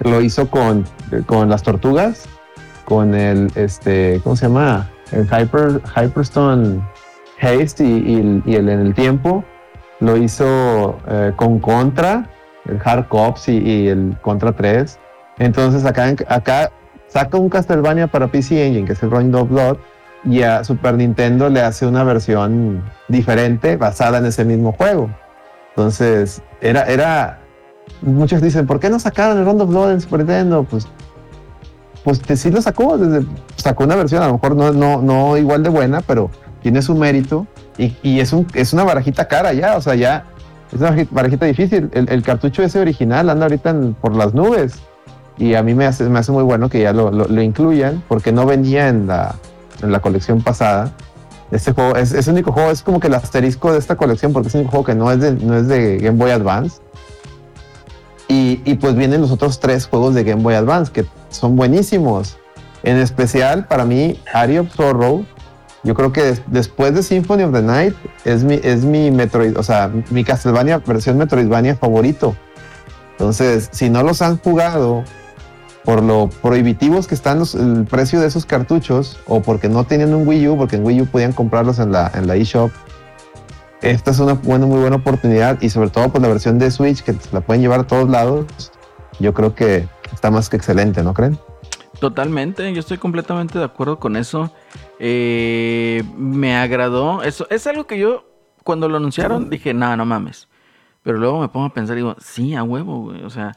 Lo 0.00 0.20
hizo 0.20 0.48
con, 0.50 0.84
con 1.26 1.48
las 1.48 1.62
tortugas, 1.62 2.28
con 2.84 3.14
el, 3.14 3.50
este, 3.54 4.20
¿cómo 4.22 4.36
se 4.36 4.46
llama? 4.46 4.88
El 5.12 5.24
Hyper, 5.24 5.80
Hyperstone 5.96 6.80
Haste 7.40 7.84
y, 7.84 8.16
el, 8.54 8.68
en 8.68 8.80
el 8.80 8.94
tiempo. 8.94 9.44
Lo 10.00 10.16
hizo 10.16 10.98
eh, 11.08 11.32
con 11.36 11.58
Contra, 11.58 12.28
el 12.66 12.80
Hard 12.84 13.08
Cops 13.08 13.48
y, 13.48 13.88
el 13.88 14.16
Contra 14.22 14.52
3. 14.52 14.98
Entonces 15.38 15.84
acá, 15.84 16.14
acá 16.28 16.70
saca 17.08 17.36
un 17.36 17.48
Castlevania 17.48 18.06
para 18.06 18.28
PC 18.28 18.66
Engine, 18.66 18.86
que 18.86 18.92
es 18.92 19.02
el 19.02 19.10
Round 19.10 19.34
of 19.34 19.48
Blood, 19.48 19.76
y 20.24 20.42
a 20.42 20.64
Super 20.64 20.94
Nintendo 20.94 21.48
le 21.48 21.62
hace 21.62 21.86
una 21.86 22.04
versión 22.04 22.82
diferente 23.08 23.76
basada 23.76 24.18
en 24.18 24.26
ese 24.26 24.44
mismo 24.44 24.72
juego. 24.72 25.10
Entonces, 25.70 26.42
era, 26.60 26.82
era, 26.82 27.38
muchos 28.02 28.40
dicen, 28.42 28.66
¿por 28.66 28.80
qué 28.80 28.90
no 28.90 28.98
sacaron 28.98 29.38
el 29.38 29.44
Round 29.44 29.62
of 29.62 29.68
Blood 29.70 29.92
en 29.92 30.00
Super 30.00 30.20
Nintendo? 30.20 30.64
Pues, 30.64 30.86
pues 32.04 32.20
que 32.20 32.36
sí 32.36 32.50
lo 32.50 32.62
sacó, 32.62 32.96
desde, 32.96 33.26
sacó 33.56 33.84
una 33.84 33.96
versión, 33.96 34.22
a 34.22 34.26
lo 34.28 34.34
mejor 34.34 34.56
no, 34.56 34.72
no, 34.72 35.02
no 35.02 35.36
igual 35.36 35.62
de 35.62 35.68
buena, 35.68 36.00
pero 36.00 36.30
tiene 36.62 36.80
su 36.82 36.94
mérito 36.94 37.46
y, 37.76 37.96
y 38.02 38.20
es, 38.20 38.32
un, 38.32 38.46
es 38.54 38.72
una 38.72 38.84
barajita 38.84 39.28
cara 39.28 39.52
ya, 39.52 39.76
o 39.76 39.80
sea, 39.80 39.94
ya 39.94 40.24
es 40.72 40.80
una 40.80 40.90
barajita- 40.90 41.08
barajita 41.10 41.46
difícil. 41.46 41.90
El, 41.92 42.08
el 42.08 42.22
cartucho 42.22 42.62
ese 42.62 42.80
original 42.80 43.28
anda 43.30 43.46
ahorita 43.46 43.70
en- 43.70 43.94
por 43.94 44.14
las 44.14 44.32
nubes 44.34 44.74
y 45.36 45.54
a 45.54 45.62
mí 45.62 45.74
me 45.74 45.86
hace, 45.86 46.04
me 46.08 46.18
hace 46.18 46.32
muy 46.32 46.42
bueno 46.44 46.68
que 46.68 46.80
ya 46.82 46.92
lo, 46.92 47.10
lo- 47.10 47.26
lo 47.28 47.42
incluyan 47.42 48.02
porque 48.08 48.32
no 48.32 48.46
venía 48.46 48.88
en 48.88 49.06
la, 49.06 49.34
en 49.82 49.92
la 49.92 50.00
colección 50.00 50.40
pasada. 50.42 50.92
Este 51.50 51.72
juego 51.72 51.96
es, 51.96 52.12
es 52.12 52.26
el 52.28 52.34
único 52.34 52.52
juego, 52.52 52.70
es 52.70 52.82
como 52.82 53.00
que 53.00 53.06
el 53.08 53.14
asterisco 53.14 53.72
de 53.72 53.78
esta 53.78 53.96
colección 53.96 54.32
porque 54.32 54.48
es 54.48 54.54
el 54.54 54.60
único 54.62 54.70
juego 54.72 54.84
que 54.86 54.94
no 54.94 55.10
es 55.10 55.20
de, 55.20 55.32
no 55.32 55.56
es 55.56 55.66
de 55.68 55.98
Game 55.98 56.18
Boy 56.18 56.30
Advance. 56.30 56.80
Y, 58.28 58.60
pues 58.74 58.94
vienen 58.94 59.22
los 59.22 59.30
otros 59.30 59.58
tres 59.58 59.86
juegos 59.86 60.14
de 60.14 60.22
Game 60.22 60.42
Boy 60.42 60.54
Advance 60.54 60.92
que 60.92 61.06
son 61.30 61.56
buenísimos. 61.56 62.36
En 62.82 62.96
especial 62.98 63.66
para 63.66 63.84
mí, 63.84 64.20
Ari 64.32 64.58
of. 64.58 64.68
Yo 65.82 65.94
creo 65.94 66.12
que 66.12 66.22
des- 66.22 66.42
después 66.48 66.94
de 66.94 67.02
Symphony 67.02 67.44
of 67.44 67.52
the 67.52 67.62
Night 67.62 67.94
es 68.24 68.44
mi, 68.44 68.60
es 68.62 68.84
mi 68.84 69.10
Metroid, 69.10 69.56
o 69.56 69.62
sea, 69.62 69.90
mi 70.10 70.24
Castlevania 70.24 70.78
versión 70.78 71.16
Metroidvania 71.16 71.76
favorito. 71.76 72.36
Entonces, 73.12 73.68
si 73.72 73.88
no 73.88 74.02
los 74.02 74.20
han 74.22 74.38
jugado 74.38 75.04
por 75.84 76.02
lo 76.02 76.28
prohibitivos 76.42 77.06
que 77.08 77.14
están 77.14 77.38
los- 77.38 77.54
el 77.54 77.84
precio 77.88 78.20
de 78.20 78.26
esos 78.26 78.44
cartuchos 78.44 79.18
o 79.26 79.40
porque 79.40 79.68
no 79.68 79.84
tienen 79.84 80.14
un 80.14 80.26
Wii 80.28 80.48
U, 80.48 80.56
porque 80.56 80.76
en 80.76 80.84
Wii 80.84 81.02
U 81.02 81.06
podían 81.06 81.32
comprarlos 81.32 81.78
en 81.78 81.92
la, 81.92 82.10
en 82.14 82.26
la 82.26 82.36
eShop, 82.36 82.70
esta 83.82 84.10
es 84.10 84.18
una 84.18 84.34
buena, 84.34 84.66
muy 84.66 84.80
buena 84.80 84.96
oportunidad 84.96 85.60
y 85.60 85.70
sobre 85.70 85.90
todo 85.90 86.10
por 86.10 86.20
la 86.20 86.28
versión 86.28 86.58
de 86.58 86.70
Switch 86.70 87.02
que 87.02 87.14
la 87.32 87.40
pueden 87.40 87.62
llevar 87.62 87.80
a 87.80 87.86
todos 87.86 88.08
lados, 88.08 88.46
yo 89.20 89.34
creo 89.34 89.54
que 89.54 89.88
está 90.12 90.30
más 90.30 90.48
que 90.48 90.56
excelente, 90.56 91.02
¿no 91.02 91.14
creen? 91.14 91.38
Totalmente, 92.00 92.72
yo 92.72 92.80
estoy 92.80 92.98
completamente 92.98 93.58
de 93.58 93.64
acuerdo 93.64 93.98
con 93.98 94.16
eso. 94.16 94.52
Eh, 95.00 96.04
me 96.16 96.56
agradó. 96.56 97.22
Eso 97.22 97.46
es 97.50 97.66
algo 97.66 97.86
que 97.86 97.98
yo, 97.98 98.24
cuando 98.62 98.88
lo 98.88 98.98
anunciaron, 98.98 99.50
dije, 99.50 99.74
no, 99.74 99.96
no 99.96 100.04
mames. 100.04 100.48
Pero 101.02 101.18
luego 101.18 101.40
me 101.40 101.48
pongo 101.48 101.66
a 101.66 101.74
pensar 101.74 101.96
y 101.96 102.00
digo, 102.00 102.16
sí, 102.20 102.54
a 102.54 102.62
huevo, 102.62 103.02
güey. 103.02 103.24
O 103.24 103.30
sea, 103.30 103.56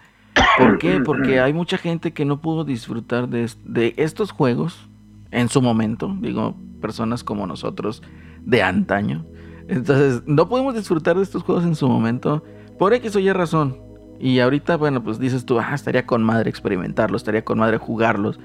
¿por 0.58 0.80
qué? 0.80 1.00
Porque 1.06 1.40
hay 1.40 1.54
mucha 1.54 1.78
gente 1.78 2.14
que 2.14 2.26
no 2.26 2.42
pudo 2.42 2.64
disfrutar 2.64 3.28
de, 3.28 3.52
de 3.64 3.94
estos 3.98 4.32
juegos 4.32 4.88
en 5.30 5.50
su 5.50 5.62
momento. 5.62 6.16
Digo, 6.20 6.56
personas 6.82 7.24
como 7.24 7.46
nosotros 7.46 8.02
de 8.44 8.64
antaño. 8.64 9.26
Entonces, 9.68 10.24
no 10.26 10.48
pudimos 10.50 10.76
disfrutar 10.76 11.18
de 11.18 11.24
estos 11.24 11.44
juegos 11.44 11.64
en 11.64 11.76
su 11.76 11.88
momento 11.88 12.44
por 12.78 12.94
X 12.94 13.16
o 13.16 13.20
Y 13.20 13.32
razón. 13.32 13.78
Y 14.20 14.40
ahorita, 14.40 14.78
bueno, 14.78 15.04
pues 15.04 15.20
dices 15.20 15.46
tú, 15.46 15.60
ah, 15.60 15.72
estaría 15.74 16.06
con 16.06 16.24
madre 16.24 16.50
experimentarlos, 16.50 17.22
estaría 17.22 17.44
con 17.44 17.58
madre 17.60 17.78
jugarlos. 17.78 18.40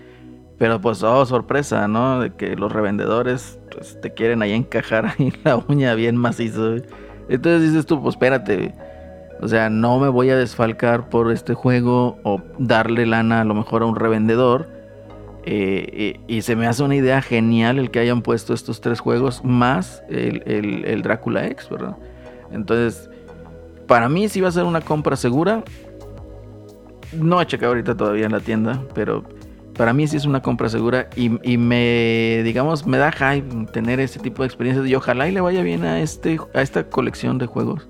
Pero 0.59 0.81
pues, 0.81 1.03
oh, 1.03 1.27
sorpresa, 1.27 1.87
¿no? 1.87 2.21
De 2.21 2.35
que 2.35 2.57
los 2.57 2.73
revendedores 2.73 3.59
pues, 3.73 4.01
te 4.01 4.15
quieren 4.15 4.41
ahí 4.43 4.53
encajar 4.53 5.07
ahí 5.19 5.33
la 5.45 5.57
uña 5.69 5.95
bien 5.95 6.17
macizo. 6.17 6.77
Entonces 7.29 7.63
dices 7.63 7.87
tú, 7.87 8.01
pues 8.01 8.15
espérate. 8.15 8.75
O 9.41 9.49
sea, 9.49 9.69
no 9.69 9.99
me 9.99 10.09
voy 10.09 10.31
a 10.31 10.37
desfalcar 10.37 11.11
por 11.11 11.31
este 11.31 11.53
juego 11.53 12.19
o 12.23 12.41
darle 12.59 13.05
lana 13.05 13.43
a 13.43 13.45
lo 13.45 13.55
mejor 13.55 13.83
a 13.83 13.87
un 13.87 13.97
revendedor. 13.97 14.76
Eh, 15.49 16.19
y, 16.27 16.43
se 16.43 16.57
me 16.57 16.67
hace 16.67 16.83
una 16.83 16.97
idea 16.97 17.23
genial 17.23 17.79
el 17.79 17.93
que 17.93 18.01
hayan 18.01 18.21
puesto 18.21 18.53
estos 18.53 18.81
tres 18.81 18.99
juegos 18.99 19.45
más 19.45 20.03
el, 20.09 20.43
el- 20.45 21.03
Drácula 21.03 21.47
X, 21.47 21.69
¿verdad? 21.71 21.97
Entonces, 22.51 23.09
para 23.87 24.09
mí 24.09 24.29
sí 24.29 24.41
va 24.41 24.49
a 24.49 24.53
ser 24.53 24.65
una 24.65 24.81
compra 24.81 25.15
segura. 25.15 25.63
No 27.13 27.41
he 27.41 27.47
checado 27.47 27.71
ahorita 27.71 27.97
todavía 27.97 28.27
en 28.27 28.33
la 28.33 28.41
tienda, 28.41 28.83
pero 28.93 29.23
para 29.77 29.93
mí 29.93 30.09
sí 30.09 30.17
es 30.17 30.25
una 30.25 30.43
compra 30.43 30.69
segura 30.69 31.09
y, 31.15 31.39
y 31.49 31.59
me, 31.59 32.41
digamos, 32.43 32.85
me 32.85 32.99
da 32.99 33.13
hype 33.13 33.67
tener 33.73 34.01
ese 34.01 34.19
tipo 34.19 34.43
de 34.43 34.49
experiencias 34.49 34.85
y 34.89 34.95
ojalá 34.97 35.29
y 35.29 35.33
le 35.33 35.41
vaya 35.41 35.63
bien 35.63 35.85
a, 35.85 36.01
este, 36.01 36.41
a 36.55 36.63
esta 36.63 36.89
colección 36.89 37.39
de 37.39 37.47
juegos. 37.47 37.87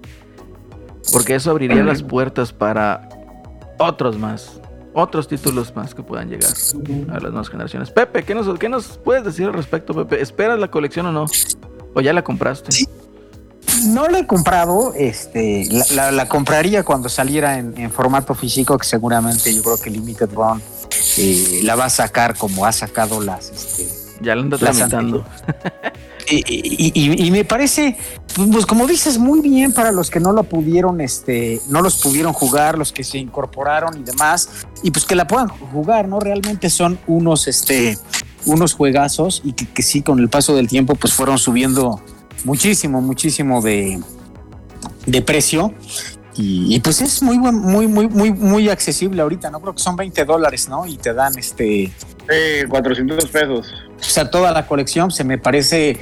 Porque 1.11 1.37
eso 1.37 1.53
abriría 1.53 1.83
las 1.85 2.03
puertas 2.03 2.53
para 2.53 3.09
otros 3.79 4.19
más, 4.19 4.61
otros 4.99 5.29
títulos 5.29 5.77
más 5.77 5.95
que 5.95 6.03
puedan 6.03 6.29
llegar 6.31 6.51
a 7.11 7.15
las 7.21 7.31
nuevas 7.31 7.51
generaciones. 7.51 7.91
Pepe, 7.91 8.25
¿qué 8.25 8.35
nos, 8.35 8.59
qué 8.59 8.69
nos 8.71 8.99
puedes 8.99 9.25
decir 9.25 9.47
al 9.47 9.53
respecto, 9.53 9.93
Pepe? 9.95 10.23
¿Esperas 10.23 10.59
la 10.59 10.71
colección 10.71 11.05
o 11.07 11.13
no? 11.13 11.27
¿O 11.95 12.01
ya 12.01 12.13
la 12.15 12.25
compraste? 12.25 12.73
Sí. 12.73 12.89
No 13.89 14.09
la 14.09 14.21
he 14.21 14.27
comprado, 14.27 14.95
este, 14.97 15.69
la, 15.71 15.85
la- 15.95 16.11
la 16.13 16.29
compraría 16.29 16.83
cuando 16.83 17.11
saliera 17.11 17.59
en, 17.59 17.77
en 17.77 17.91
formato 17.91 18.35
físico, 18.35 18.79
que 18.79 18.87
seguramente 18.87 19.55
yo 19.55 19.63
creo 19.63 19.79
que 19.79 19.91
Limited 19.91 20.31
Run 20.33 20.63
eh, 21.19 21.61
la 21.63 21.77
va 21.77 21.85
a 21.85 21.91
sacar 21.91 22.37
como 22.39 22.65
ha 22.65 22.73
sacado 22.73 23.21
las, 23.21 23.51
este, 23.51 23.87
Ya 24.23 24.35
la 24.35 24.43
anda 24.43 24.57
tramitando. 24.57 25.25
y, 26.29 27.31
me 27.31 27.45
parece, 27.45 27.97
pues 28.51 28.67
como 28.67 28.87
dices, 28.87 29.19
muy 29.19 29.41
bien 29.41 29.73
para 29.73 29.93
los 29.93 30.11
que 30.11 30.21
no 30.21 30.33
lo 30.33 30.45
pudieron, 30.45 31.01
este, 31.01 31.61
no 31.69 31.83
los 31.83 31.99
pudieron 32.03 32.33
jugar, 32.33 32.79
los 32.79 32.93
que 32.93 33.05
se 33.05 33.19
incorporaron 33.19 33.99
y 33.99 34.03
demás, 34.03 34.49
y 34.83 34.91
pues 34.91 35.05
que 35.05 35.15
la 35.15 35.27
puedan 35.27 35.49
jugar, 35.49 36.09
¿no? 36.09 36.19
Realmente 36.21 36.71
son 36.71 36.99
unos, 37.07 37.47
este, 37.47 37.99
unos 38.45 38.75
juegazos 38.75 39.43
y 39.45 39.53
que, 39.53 39.83
sí, 39.83 40.03
con 40.03 40.19
el 40.19 40.29
paso 40.29 40.55
del 40.57 40.69
tiempo, 40.69 40.95
pues 40.95 41.13
fueron 41.13 41.39
subiendo 41.39 42.01
muchísimo, 42.45 43.01
muchísimo 43.01 43.63
de, 43.63 44.01
de 45.07 45.23
precio. 45.23 45.73
Y, 46.39 46.79
pues 46.81 47.01
es 47.01 47.23
muy 47.23 47.39
buen, 47.39 47.55
muy, 47.55 47.87
muy, 47.87 48.09
muy, 48.09 48.31
muy 48.31 48.69
accesible 48.69 49.23
ahorita, 49.23 49.51
¿no? 49.51 49.61
Creo 49.61 49.75
que 49.75 49.83
son 49.83 49.97
20 49.97 50.25
dólares, 50.27 50.69
¿no? 50.69 50.87
Y 50.87 50.99
te 50.99 51.15
dan 51.15 51.39
este, 51.39 51.91
Eh, 52.29 52.67
400 52.69 53.25
pesos. 53.31 53.73
O 53.99 54.05
sea, 54.05 54.31
toda 54.31 54.53
la 54.53 54.67
colección 54.67 55.11
se 55.11 55.25
me 55.25 55.39
parece, 55.39 55.99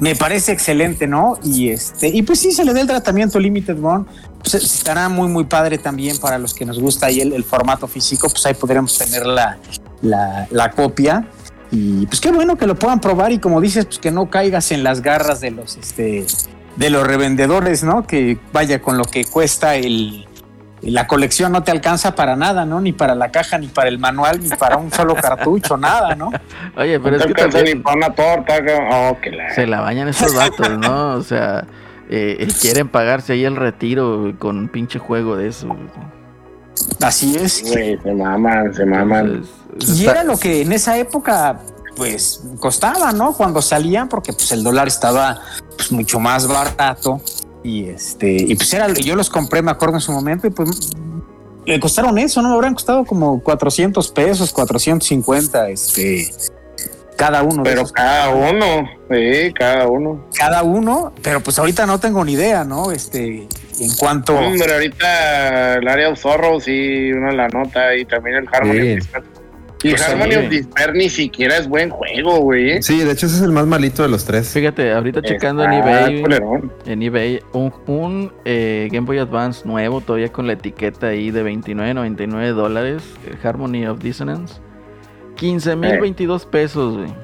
me 0.00 0.14
parece 0.14 0.52
excelente, 0.52 1.06
¿no? 1.06 1.38
Y 1.42 1.70
este, 1.70 2.08
y 2.08 2.22
pues 2.22 2.40
sí, 2.40 2.52
se 2.52 2.64
le 2.64 2.72
da 2.72 2.80
el 2.80 2.86
tratamiento 2.86 3.38
Limited 3.38 3.76
Run, 3.78 4.06
pues 4.40 4.54
estará 4.54 5.08
muy, 5.08 5.28
muy 5.28 5.44
padre 5.44 5.78
también 5.78 6.18
para 6.18 6.38
los 6.38 6.54
que 6.54 6.64
nos 6.64 6.78
gusta 6.78 7.06
ahí 7.06 7.20
el, 7.20 7.32
el 7.32 7.44
formato 7.44 7.86
físico, 7.88 8.28
pues 8.28 8.44
ahí 8.46 8.54
podremos 8.54 8.96
tener 8.96 9.26
la, 9.26 9.58
la, 10.02 10.46
la 10.50 10.70
copia. 10.70 11.26
Y 11.70 12.06
pues 12.06 12.20
qué 12.20 12.30
bueno 12.30 12.56
que 12.56 12.66
lo 12.66 12.76
puedan 12.76 13.00
probar 13.00 13.32
y 13.32 13.38
como 13.38 13.60
dices, 13.60 13.84
pues 13.84 13.98
que 13.98 14.10
no 14.10 14.30
caigas 14.30 14.70
en 14.72 14.82
las 14.82 15.02
garras 15.02 15.40
de 15.40 15.50
los, 15.50 15.76
este, 15.76 16.26
de 16.76 16.90
los 16.90 17.06
revendedores, 17.06 17.82
¿no? 17.82 18.06
Que 18.06 18.38
vaya 18.52 18.80
con 18.80 18.96
lo 18.96 19.04
que 19.04 19.24
cuesta 19.24 19.74
el, 19.74 20.27
la 20.82 21.06
colección 21.06 21.52
no 21.52 21.62
te 21.62 21.70
alcanza 21.70 22.14
para 22.14 22.36
nada, 22.36 22.64
¿no? 22.64 22.80
Ni 22.80 22.92
para 22.92 23.14
la 23.14 23.30
caja, 23.30 23.58
ni 23.58 23.66
para 23.66 23.88
el 23.88 23.98
manual, 23.98 24.40
ni 24.40 24.48
para 24.50 24.76
un 24.76 24.92
solo 24.92 25.14
cartucho, 25.14 25.76
nada, 25.76 26.14
¿no? 26.14 26.30
Oye, 26.76 27.00
pero 27.00 27.16
no 27.16 27.24
es 27.24 27.26
que 27.26 27.34
también 27.34 27.64
ni 27.64 27.74
para 27.76 27.96
una 27.96 28.14
torta. 28.14 28.54
Oh, 28.90 29.16
que 29.20 29.30
la... 29.30 29.54
se 29.54 29.66
la 29.66 29.80
bañan 29.80 30.08
esos 30.08 30.34
datos, 30.34 30.78
¿no? 30.78 31.14
O 31.14 31.22
sea, 31.22 31.64
eh, 32.08 32.36
eh, 32.40 32.48
quieren 32.60 32.88
pagarse 32.88 33.34
ahí 33.34 33.44
el 33.44 33.56
retiro 33.56 34.34
con 34.38 34.56
un 34.56 34.68
pinche 34.68 34.98
juego 34.98 35.36
de 35.36 35.48
eso. 35.48 35.68
Así 37.02 37.36
es. 37.36 37.62
Güey, 37.66 37.98
se 37.98 38.14
maman, 38.14 38.72
se 38.72 38.86
maman. 38.86 39.44
Entonces, 39.72 40.00
Y 40.00 40.06
era 40.06 40.24
lo 40.24 40.38
que 40.38 40.62
en 40.62 40.72
esa 40.72 40.96
época, 40.96 41.60
pues, 41.96 42.42
costaba, 42.60 43.12
¿no? 43.12 43.32
Cuando 43.32 43.60
salían, 43.60 44.08
porque 44.08 44.32
pues 44.32 44.52
el 44.52 44.62
dólar 44.62 44.88
estaba 44.88 45.40
pues, 45.76 45.92
mucho 45.92 46.18
más 46.20 46.46
barato. 46.46 47.20
Y 47.68 47.90
este, 47.90 48.30
y 48.30 48.54
pues 48.54 48.72
era, 48.72 48.88
yo 48.94 49.14
los 49.14 49.28
compré, 49.28 49.60
me 49.60 49.70
acuerdo 49.70 49.96
en 49.96 50.00
su 50.00 50.10
momento, 50.10 50.46
y 50.46 50.50
pues 50.50 50.90
le 51.66 51.78
costaron 51.78 52.16
eso, 52.16 52.40
¿no? 52.40 52.48
Me 52.48 52.54
habrán 52.54 52.72
costado 52.72 53.04
como 53.04 53.42
400 53.42 54.10
pesos, 54.12 54.52
450, 54.52 55.68
este, 55.68 56.32
cada 57.14 57.42
uno. 57.42 57.62
de 57.62 57.68
Pero 57.70 57.84
cada 57.88 58.30
uno, 58.30 58.88
sí, 59.10 59.52
cada 59.52 59.86
uno. 59.86 60.24
cada 60.34 60.62
uno, 60.62 61.12
pero 61.22 61.42
pues 61.42 61.58
ahorita 61.58 61.84
no 61.84 62.00
tengo 62.00 62.24
ni 62.24 62.32
idea, 62.32 62.64
¿no? 62.64 62.90
Este, 62.90 63.46
en 63.78 63.96
cuanto. 63.98 64.34
Hombre, 64.34 64.72
ahorita 64.72 65.74
el 65.74 65.88
área 65.88 66.08
of 66.08 66.18
Zorro, 66.18 66.58
sí, 66.60 67.12
una 67.12 67.32
la 67.32 67.48
nota 67.48 67.94
y 67.94 68.06
también 68.06 68.36
el 68.36 68.48
Harmony 68.50 68.98
Sí. 69.00 69.08
Y 69.82 69.90
Pues 69.90 70.02
Harmony 70.02 70.30
sí. 70.32 70.36
of 70.36 70.50
Despair 70.50 70.94
ni 70.94 71.08
siquiera 71.08 71.56
es 71.56 71.68
buen 71.68 71.90
juego, 71.90 72.40
güey. 72.40 72.70
¿eh? 72.72 72.82
Sí, 72.82 72.98
de 72.98 73.12
hecho 73.12 73.26
ese 73.26 73.36
es 73.36 73.42
el 73.42 73.52
más 73.52 73.66
malito 73.66 74.02
de 74.02 74.08
los 74.08 74.24
tres. 74.24 74.48
Fíjate, 74.48 74.92
ahorita 74.92 75.22
checando 75.22 75.62
en 75.62 75.72
eBay, 75.72 76.20
culerón. 76.22 76.72
en 76.84 77.02
eBay, 77.02 77.40
un, 77.52 77.72
un, 77.86 78.32
eh, 78.44 78.88
Game 78.90 79.06
Boy 79.06 79.18
Advance 79.18 79.66
nuevo, 79.66 80.00
todavía 80.00 80.32
con 80.32 80.48
la 80.48 80.54
etiqueta 80.54 81.08
ahí 81.08 81.30
de 81.30 81.44
29.99 81.44 82.52
dólares, 82.54 83.02
el 83.30 83.38
Harmony 83.46 83.86
of 83.86 84.00
Dissonance. 84.00 84.54
15.022 85.36 86.46
pesos, 86.46 86.96
güey. 86.96 87.14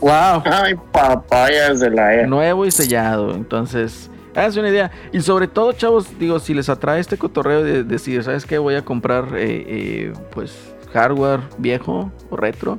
Wow. 0.00 0.42
Ay, 0.44 0.74
papayas 0.92 1.80
de 1.80 1.90
la 1.90 2.14
E. 2.22 2.26
Nuevo 2.26 2.66
y 2.66 2.70
sellado. 2.72 3.32
Entonces, 3.34 4.10
háganse 4.34 4.58
una 4.60 4.68
idea. 4.70 4.90
Y 5.12 5.20
sobre 5.20 5.46
todo, 5.46 5.72
chavos, 5.72 6.18
digo, 6.18 6.40
si 6.40 6.52
les 6.52 6.68
atrae 6.68 7.00
este 7.00 7.16
cotorreo 7.16 7.62
de 7.62 7.84
decir, 7.84 8.22
¿sabes 8.24 8.44
qué? 8.44 8.58
Voy 8.58 8.74
a 8.74 8.84
comprar, 8.84 9.28
eh, 9.36 9.64
eh, 9.68 10.12
pues, 10.32 10.73
hardware 10.94 11.40
viejo 11.58 12.10
o 12.30 12.36
retro. 12.36 12.78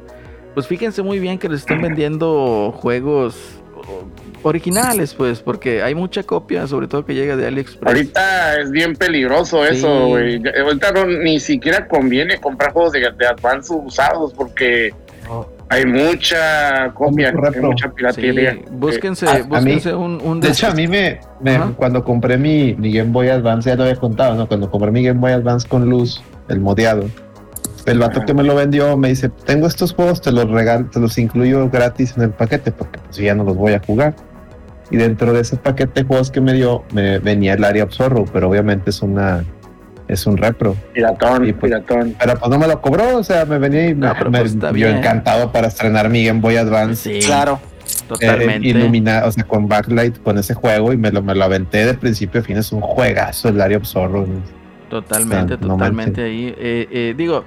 Pues 0.55 0.65
fíjense 0.67 1.03
muy 1.03 1.19
bien 1.19 1.37
que 1.37 1.49
les 1.49 1.59
están 1.59 1.81
vendiendo 1.81 2.73
juegos 2.75 3.59
originales, 4.43 5.13
pues, 5.13 5.41
porque 5.41 5.81
hay 5.83 5.95
mucha 5.95 6.23
copia, 6.23 6.67
sobre 6.67 6.87
todo 6.87 7.05
que 7.05 7.13
llega 7.13 7.35
de 7.35 7.47
AliExpress. 7.47 7.85
Ahorita 7.87 8.61
es 8.61 8.71
bien 8.71 8.95
peligroso 8.95 9.63
Sí. 9.65 9.75
eso, 9.75 10.07
güey. 10.07 10.41
Ya- 10.41 10.51
Ahorita 10.63 10.91
no- 10.91 11.05
ni 11.07 11.39
siquiera 11.39 11.87
conviene 11.87 12.37
comprar 12.39 12.71
juegos 12.71 12.93
de, 12.93 12.99
de 13.01 13.27
Advance 13.27 13.73
usados 13.73 14.33
porque 14.33 14.93
hay 15.69 15.85
mucha 15.85 16.91
copia, 16.93 17.29
hay 17.29 17.61
mucha 17.61 17.87
Sí, 17.87 17.93
piratería. 17.95 18.57
búsquense, 18.71 19.27
A- 19.27 19.31
a 19.33 19.43
búsquense 19.43 19.95
un, 19.95 20.21
un 20.23 20.39
De 20.39 20.49
hecho, 20.49 20.67
a 20.67 20.71
mí 20.71 20.87
me, 20.87 21.19
me- 21.41 21.59
cuando 21.75 22.03
compré 22.03 22.37
mi, 22.37 22.75
mi 22.75 22.93
Game 22.93 23.11
Boy 23.11 23.29
Advance, 23.29 23.69
ya 23.69 23.75
lo 23.75 23.83
había 23.83 23.95
contado, 23.95 24.35
¿no? 24.35 24.47
Cuando 24.47 24.69
compré 24.69 24.91
mi 24.91 25.03
Game 25.03 25.19
Boy 25.19 25.31
Advance 25.31 25.67
con 25.67 25.89
luz, 25.89 26.21
el 26.49 26.59
modeado, 26.59 27.05
el 27.85 27.99
vato 27.99 28.17
Ajá. 28.19 28.25
que 28.25 28.33
me 28.33 28.43
lo 28.43 28.55
vendió 28.55 28.97
me 28.97 29.09
dice, 29.09 29.29
tengo 29.29 29.67
estos 29.67 29.93
juegos, 29.93 30.21
te 30.21 30.31
los 30.31 30.49
regalo, 30.49 30.85
te 30.87 30.99
los 30.99 31.17
incluyo 31.17 31.69
gratis 31.69 32.13
en 32.17 32.23
el 32.23 32.29
paquete, 32.31 32.71
porque 32.71 32.99
pues 32.99 33.17
ya 33.17 33.35
no 33.35 33.43
los 33.43 33.55
voy 33.55 33.73
a 33.73 33.79
jugar. 33.79 34.15
Y 34.91 34.97
dentro 34.97 35.33
de 35.33 35.41
ese 35.41 35.57
paquete 35.57 36.01
de 36.01 36.07
juegos 36.07 36.29
que 36.31 36.41
me 36.41 36.53
dio, 36.53 36.83
me 36.93 37.19
venía 37.19 37.53
el 37.53 37.63
Area 37.63 37.83
of 37.85 37.91
Zorro, 37.93 38.25
pero 38.25 38.49
obviamente 38.49 38.89
es 38.91 39.01
una 39.01 39.43
es 40.07 40.27
un 40.27 40.37
repro. 40.37 40.75
Piratón, 40.93 41.47
Y 41.47 41.53
pues- 41.53 41.71
piratón. 41.71 42.15
Pero 42.19 42.35
pues 42.37 42.51
no 42.51 42.59
me 42.59 42.67
lo 42.67 42.79
cobró, 42.79 43.17
o 43.17 43.23
sea, 43.23 43.43
me 43.45 43.57
venía 43.57 43.89
y 43.89 43.95
No, 43.95 44.13
me, 44.13 44.29
me- 44.29 44.39
pues 44.41 44.55
encantado 44.55 45.51
para 45.51 45.67
estrenar 45.67 46.09
mi 46.09 46.23
Game 46.23 46.41
Boy 46.41 46.57
Advance. 46.57 47.19
Sí, 47.19 47.25
Claro. 47.25 47.59
totalmente. 48.07 48.67
Eh, 48.67 48.71
iluminado, 48.71 49.29
o 49.29 49.31
sea, 49.31 49.43
con 49.45 49.67
backlight, 49.67 50.21
con 50.21 50.37
ese 50.37 50.53
juego 50.53 50.93
y 50.93 50.97
me 50.97 51.11
lo, 51.11 51.23
me 51.23 51.33
lo 51.33 51.43
aventé 51.43 51.85
de 51.87 51.95
principio 51.95 52.41
a 52.41 52.43
fin. 52.43 52.57
Es 52.57 52.71
un 52.71 52.81
juegazo 52.81 53.49
el 53.49 53.57
Dario 53.57 53.83
Zorro. 53.83 54.27
Totalmente, 54.89 55.55
O 55.55 55.57
sea, 55.57 55.67
no 55.67 55.73
totalmente 55.73 56.23
ahí. 56.23 56.53
Eh, 56.55 56.87
eh, 56.91 57.13
digo, 57.17 57.43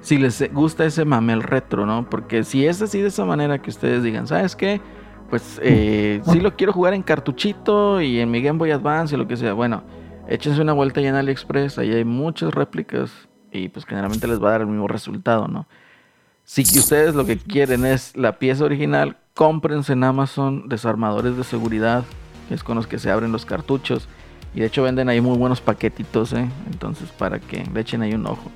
si 0.00 0.18
les 0.18 0.52
gusta 0.52 0.84
ese 0.84 1.04
mamel 1.04 1.42
retro, 1.42 1.86
¿no? 1.86 2.08
Porque 2.08 2.44
si 2.44 2.66
es 2.66 2.80
así 2.82 3.00
de 3.00 3.08
esa 3.08 3.24
manera 3.24 3.60
que 3.60 3.70
ustedes 3.70 4.02
digan, 4.02 4.26
¿sabes 4.26 4.56
qué? 4.56 4.80
Pues 5.28 5.60
eh, 5.62 6.20
sí 6.24 6.40
lo 6.40 6.56
quiero 6.56 6.72
jugar 6.72 6.94
en 6.94 7.02
cartuchito 7.02 8.00
y 8.00 8.18
en 8.18 8.30
mi 8.30 8.42
Game 8.42 8.58
Boy 8.58 8.72
Advance 8.72 9.14
y 9.14 9.18
lo 9.18 9.28
que 9.28 9.36
sea. 9.36 9.52
Bueno, 9.52 9.84
échense 10.28 10.60
una 10.60 10.72
vuelta 10.72 11.00
ya 11.00 11.10
en 11.10 11.14
AliExpress, 11.14 11.78
ahí 11.78 11.92
hay 11.92 12.04
muchas 12.04 12.52
réplicas 12.52 13.12
y 13.52 13.68
pues 13.68 13.84
generalmente 13.84 14.26
les 14.26 14.42
va 14.42 14.48
a 14.48 14.52
dar 14.52 14.60
el 14.62 14.66
mismo 14.66 14.88
resultado, 14.88 15.48
¿no? 15.48 15.66
Si 16.44 16.62
ustedes 16.62 17.14
lo 17.14 17.26
que 17.26 17.36
quieren 17.36 17.86
es 17.86 18.16
la 18.16 18.38
pieza 18.38 18.64
original, 18.64 19.16
cómprense 19.34 19.92
en 19.92 20.02
Amazon 20.02 20.68
desarmadores 20.68 21.36
de 21.36 21.44
seguridad, 21.44 22.04
que 22.48 22.54
es 22.54 22.64
con 22.64 22.74
los 22.76 22.88
que 22.88 22.98
se 22.98 23.10
abren 23.10 23.30
los 23.30 23.44
cartuchos. 23.44 24.08
Y 24.52 24.60
de 24.60 24.66
hecho 24.66 24.82
venden 24.82 25.08
ahí 25.08 25.20
muy 25.20 25.38
buenos 25.38 25.60
paquetitos, 25.60 26.32
¿eh? 26.32 26.48
Entonces 26.66 27.08
para 27.10 27.38
que 27.38 27.64
le 27.72 27.80
echen 27.80 28.02
ahí 28.02 28.14
un 28.14 28.26
ojo. 28.26 28.50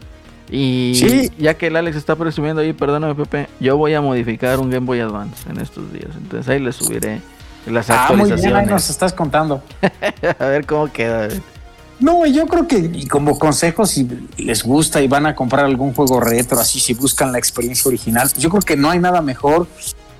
Y 0.57 0.95
Sí. 0.95 1.33
ya 1.39 1.55
que 1.55 1.67
el 1.67 1.77
Alex 1.77 1.97
está 1.97 2.15
presumiendo 2.15 2.61
ahí, 2.63 2.73
perdóname 2.73 3.15
Pepe, 3.17 3.49
yo 3.59 3.77
voy 3.77 3.95
a 3.95 4.01
modificar 4.01 4.61
un 4.61 4.71
Game 4.71 4.87
Boy 4.87 5.01
Advance 5.01 5.49
en 5.51 5.61
estos 5.61 5.93
días. 5.93 6.11
Entonces 6.17 6.49
ahí 6.49 6.61
les 6.61 6.77
subiré 6.77 7.21
las 7.67 7.91
Ah, 7.91 8.07
muy 8.11 8.17
bien, 8.17 8.27
ahí 8.27 8.33
actualizaciones. 8.35 8.71
nos 8.71 8.91
estás 8.91 9.13
contando. 9.13 9.63
a 10.39 10.45
ver 10.47 10.65
cómo 10.67 10.93
queda. 10.93 11.29
No, 11.99 12.25
yo 12.27 12.47
creo 12.47 12.69
que 12.69 12.79
y 12.79 13.07
como 13.07 13.39
consejo, 13.39 13.87
si 13.87 14.07
les 14.37 14.63
gusta 14.63 15.01
y 15.03 15.09
van 15.09 15.27
a 15.27 15.35
comprar 15.35 15.65
algún 15.65 15.93
juego 15.95 16.21
retro, 16.21 16.59
así 16.61 16.79
si 16.79 16.95
buscan 16.95 17.33
la 17.33 17.39
experiencia 17.39 17.89
original, 17.89 18.31
yo 18.37 18.49
creo 18.51 18.63
que 18.63 18.77
no 18.77 18.91
hay 18.91 18.99
nada 18.99 19.23
mejor 19.23 19.67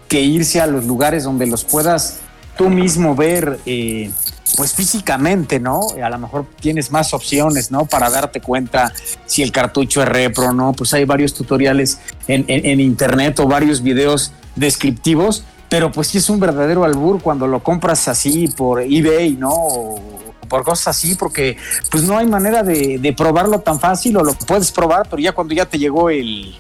que 0.09 0.21
irse 0.21 0.61
a 0.61 0.67
los 0.67 0.85
lugares 0.85 1.25
donde 1.25 1.47
los 1.47 1.65
puedas 1.65 2.21
tú 2.57 2.71
mismo 2.71 3.15
ver, 3.15 3.61
eh, 3.67 4.11
pues 4.57 4.73
físicamente, 4.73 5.59
¿no? 5.59 5.81
A 6.03 6.09
lo 6.09 6.19
mejor 6.19 6.47
tienes 6.61 6.91
más 6.91 7.13
opciones, 7.13 7.71
¿no? 7.71 7.87
Para 7.87 8.11
darte 8.11 8.41
cuenta 8.41 8.93
si 9.27 9.43
el 9.43 9.53
cartucho 9.53 10.03
es 10.03 10.09
repro, 10.09 10.53
¿no? 10.53 10.73
Pues 10.73 10.95
hay 10.95 11.05
varios 11.05 11.35
tutoriales 11.35 11.99
en, 12.29 12.81
internet 12.81 13.39
o 13.41 13.47
varios 13.47 13.83
videos 13.83 14.33
descriptivos, 14.55 15.45
pero 15.69 15.91
pues 15.91 16.09
sí 16.09 16.19
es 16.19 16.31
un 16.31 16.39
verdadero 16.39 16.85
albur 16.85 17.21
cuando 17.21 17.47
lo 17.47 17.63
compras 17.63 18.07
así 18.07 18.49
por 18.49 18.81
eBay, 18.81 19.33
¿no? 19.33 19.51
O 19.51 20.01
por 20.49 20.63
cosas 20.63 20.89
así, 20.89 21.15
porque 21.17 21.57
pues 21.91 22.05
no 22.05 22.19
hay 22.19 22.27
manera 22.27 22.63
de, 22.63 22.99
de 22.99 23.13
probarlo 23.13 23.61
tan 23.61 23.81
fácil 23.81 24.17
o 24.19 24.23
lo 24.23 24.35
puedes 24.35 24.71
probar, 24.71 25.09
pero 25.11 25.21
ya 25.21 25.33
cuando 25.33 25.55
ya 25.55 25.67
te 25.67 25.79
llegó 25.79 26.11
el, 26.11 26.55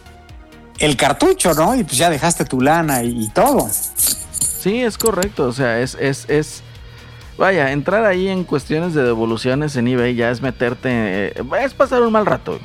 el 0.79 0.97
cartucho, 0.97 1.55
¿no? 1.55 1.75
Y 1.77 1.85
pues 1.85 1.99
ya 1.99 2.11
dejaste 2.11 2.45
tu 2.45 2.61
lana 2.61 3.03
y, 3.05 3.25
y 3.25 3.29
todo. 3.29 3.69
Sí, 4.65 4.81
es 4.81 4.97
correcto. 4.97 5.45
O 5.47 5.53
sea, 5.53 5.81
es, 5.81 5.95
es, 6.01 6.25
es. 6.29 6.63
Vaya, 7.37 7.71
entrar 7.71 8.07
ahí 8.07 8.29
en 8.29 8.45
cuestiones 8.45 8.95
de 8.95 9.03
devoluciones 9.03 9.77
en 9.77 9.89
eBay 9.89 10.15
ya 10.15 10.31
es 10.31 10.41
meterte. 10.41 10.89
eh, 10.91 11.35
es 11.63 11.75
pasar 11.75 12.01
un 12.01 12.13
mal 12.13 12.25
rato. 12.25 12.59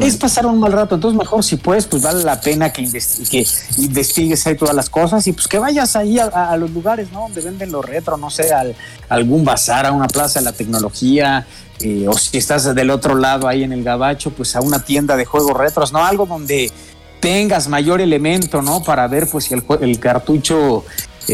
Es 0.00 0.16
pasar 0.16 0.46
un 0.46 0.60
mal 0.60 0.72
rato, 0.72 0.94
entonces 0.94 1.18
mejor 1.18 1.44
si 1.44 1.56
puedes, 1.56 1.86
pues 1.86 2.02
vale 2.02 2.24
la 2.24 2.40
pena 2.40 2.72
que, 2.72 2.82
investi- 2.82 3.28
que 3.28 3.46
investigues 3.82 4.46
ahí 4.46 4.56
todas 4.56 4.74
las 4.74 4.88
cosas 4.88 5.26
y 5.26 5.32
pues 5.32 5.46
que 5.46 5.58
vayas 5.58 5.94
ahí 5.94 6.18
a, 6.18 6.56
los 6.56 6.70
lugares, 6.70 7.12
¿no? 7.12 7.22
Donde 7.22 7.42
venden 7.42 7.72
lo 7.72 7.82
retro, 7.82 8.16
no 8.16 8.30
sé, 8.30 8.50
al, 8.52 8.74
algún 9.10 9.44
bazar, 9.44 9.84
a 9.84 9.92
una 9.92 10.06
plaza 10.06 10.38
de 10.38 10.46
la 10.46 10.52
tecnología, 10.52 11.46
eh, 11.80 12.06
o 12.08 12.14
si 12.14 12.38
estás 12.38 12.74
del 12.74 12.88
otro 12.90 13.14
lado 13.14 13.46
ahí 13.46 13.62
en 13.62 13.72
el 13.72 13.82
gabacho, 13.84 14.30
pues 14.30 14.56
a 14.56 14.62
una 14.62 14.82
tienda 14.84 15.16
de 15.16 15.26
juegos 15.26 15.54
retros, 15.54 15.92
¿no? 15.92 16.02
Algo 16.02 16.24
donde 16.24 16.72
tengas 17.20 17.68
mayor 17.68 18.00
elemento, 18.00 18.62
¿no? 18.62 18.82
Para 18.82 19.06
ver 19.06 19.28
pues 19.28 19.44
si 19.44 19.54
el, 19.54 19.64
el 19.80 20.00
cartucho, 20.00 20.84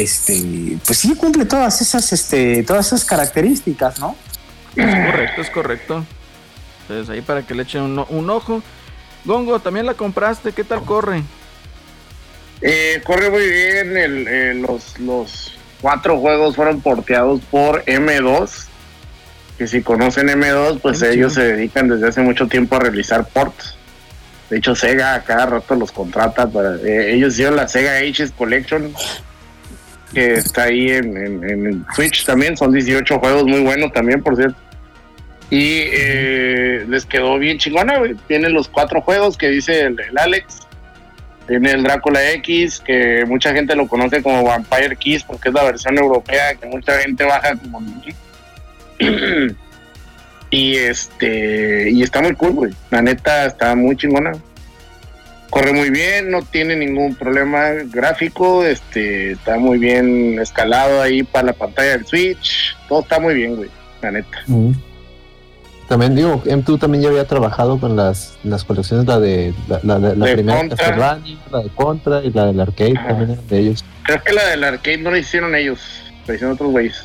este, 0.02 0.78
pues 0.84 0.98
sí 0.98 1.14
cumple 1.14 1.44
todas 1.44 1.80
esas, 1.80 2.12
este, 2.12 2.62
todas 2.64 2.86
esas 2.88 3.04
características, 3.04 4.00
¿no? 4.00 4.16
Es 4.76 4.86
correcto, 4.86 5.40
es 5.40 5.50
correcto. 5.50 6.04
Entonces 6.82 7.08
ahí 7.10 7.20
para 7.22 7.42
que 7.46 7.54
le 7.54 7.62
echen 7.62 7.82
un, 7.82 8.04
un 8.08 8.30
ojo. 8.30 8.62
Gongo, 9.24 9.58
también 9.60 9.86
la 9.86 9.94
compraste. 9.94 10.52
¿Qué 10.52 10.64
tal 10.64 10.82
corre? 10.84 11.22
Eh, 12.60 13.00
corre 13.04 13.30
muy 13.30 13.46
bien. 13.48 13.96
el- 13.96 14.28
eh, 14.28 14.54
los, 14.54 14.98
los 14.98 15.52
cuatro 15.80 16.18
juegos 16.18 16.56
fueron 16.56 16.80
porteados 16.80 17.40
por 17.50 17.84
M2. 17.84 18.50
Que 19.58 19.66
si 19.68 19.82
conocen 19.82 20.28
M2, 20.28 20.80
pues 20.80 21.00
Qué 21.00 21.12
ellos 21.12 21.32
chido. 21.34 21.44
se 21.46 21.52
dedican 21.54 21.88
desde 21.88 22.08
hace 22.08 22.20
mucho 22.20 22.48
tiempo 22.48 22.76
a 22.76 22.80
realizar 22.80 23.24
ports. 23.28 23.76
De 24.50 24.58
hecho, 24.58 24.74
Sega 24.74 25.14
a 25.14 25.22
cada 25.24 25.46
rato 25.46 25.74
los 25.76 25.90
contrata 25.92 26.46
para. 26.48 26.76
eh, 26.76 27.14
ellos 27.14 27.34
hicieron 27.34 27.56
la 27.56 27.68
Sega 27.68 27.96
Ages 27.98 28.32
Collection. 28.36 28.92
Que 30.12 30.34
está 30.34 30.64
ahí 30.64 30.90
en, 30.90 31.16
en, 31.16 31.44
en 31.44 31.86
Switch 31.94 32.24
también. 32.24 32.56
Son 32.56 32.72
18 32.72 33.18
juegos 33.18 33.44
muy 33.44 33.60
buenos 33.60 33.92
también, 33.92 34.22
por 34.22 34.36
cierto. 34.36 34.56
Y 35.50 35.82
eh, 35.92 36.84
les 36.88 37.04
quedó 37.06 37.38
bien 37.38 37.58
chingona, 37.58 37.98
güey. 37.98 38.14
Tienen 38.26 38.52
los 38.52 38.68
cuatro 38.68 39.00
juegos 39.00 39.36
que 39.36 39.48
dice 39.48 39.82
el, 39.82 39.98
el 40.00 40.18
Alex. 40.18 40.60
Tiene 41.46 41.72
el 41.72 41.82
Drácula 41.82 42.30
X, 42.32 42.80
que 42.84 43.24
mucha 43.26 43.52
gente 43.52 43.76
lo 43.76 43.86
conoce 43.86 44.22
como 44.22 44.44
Vampire 44.44 44.96
Kiss, 44.96 45.22
porque 45.24 45.50
es 45.50 45.54
la 45.54 45.64
versión 45.64 45.98
europea 45.98 46.54
que 46.54 46.66
mucha 46.66 46.98
gente 47.00 47.24
baja 47.24 47.56
como. 47.56 47.82
Y 50.50 50.76
este, 50.76 51.90
y 51.90 52.04
está 52.04 52.22
muy 52.22 52.32
cool, 52.36 52.52
güey. 52.52 52.72
La 52.90 53.02
neta 53.02 53.46
está 53.46 53.74
muy 53.74 53.96
chingona. 53.96 54.34
Corre 55.54 55.72
muy 55.72 55.90
bien, 55.90 56.32
no 56.32 56.42
tiene 56.42 56.74
ningún 56.74 57.14
problema 57.14 57.68
gráfico, 57.84 58.64
este, 58.64 59.30
está 59.30 59.56
muy 59.56 59.78
bien 59.78 60.40
escalado 60.40 61.00
ahí 61.00 61.22
para 61.22 61.46
la 61.46 61.52
pantalla 61.52 61.90
del 61.90 62.04
Switch. 62.04 62.76
Todo 62.88 63.02
está 63.02 63.20
muy 63.20 63.34
bien, 63.34 63.54
güey. 63.54 63.70
La 64.02 64.10
neta. 64.10 64.36
También 65.88 66.16
digo, 66.16 66.42
M2 66.42 66.80
también 66.80 67.04
ya 67.04 67.10
había 67.10 67.24
trabajado 67.28 67.78
con 67.78 67.94
las, 67.94 68.36
las 68.42 68.64
colecciones, 68.64 69.06
la 69.06 69.20
de 69.20 69.54
la, 69.68 69.78
la, 69.84 69.98
la, 70.00 70.14
la 70.16 70.26
De 70.26 70.34
primera 70.34 70.58
Contra. 70.58 70.76
Castlevania, 70.76 71.38
la 71.52 71.58
de 71.60 71.68
Contra 71.68 72.24
y 72.24 72.32
la 72.32 72.46
del 72.46 72.58
arcade 72.60 72.94
Ajá. 72.98 73.08
también 73.10 73.30
eran 73.30 73.48
de 73.48 73.58
ellos. 73.60 73.84
Creo 74.02 74.24
que 74.24 74.32
la 74.32 74.46
del 74.48 74.64
arcade 74.64 74.98
no 74.98 75.12
la 75.12 75.18
hicieron 75.18 75.54
ellos, 75.54 75.78
la 76.26 76.34
hicieron 76.34 76.54
otros 76.56 76.72
güeyes. 76.72 77.00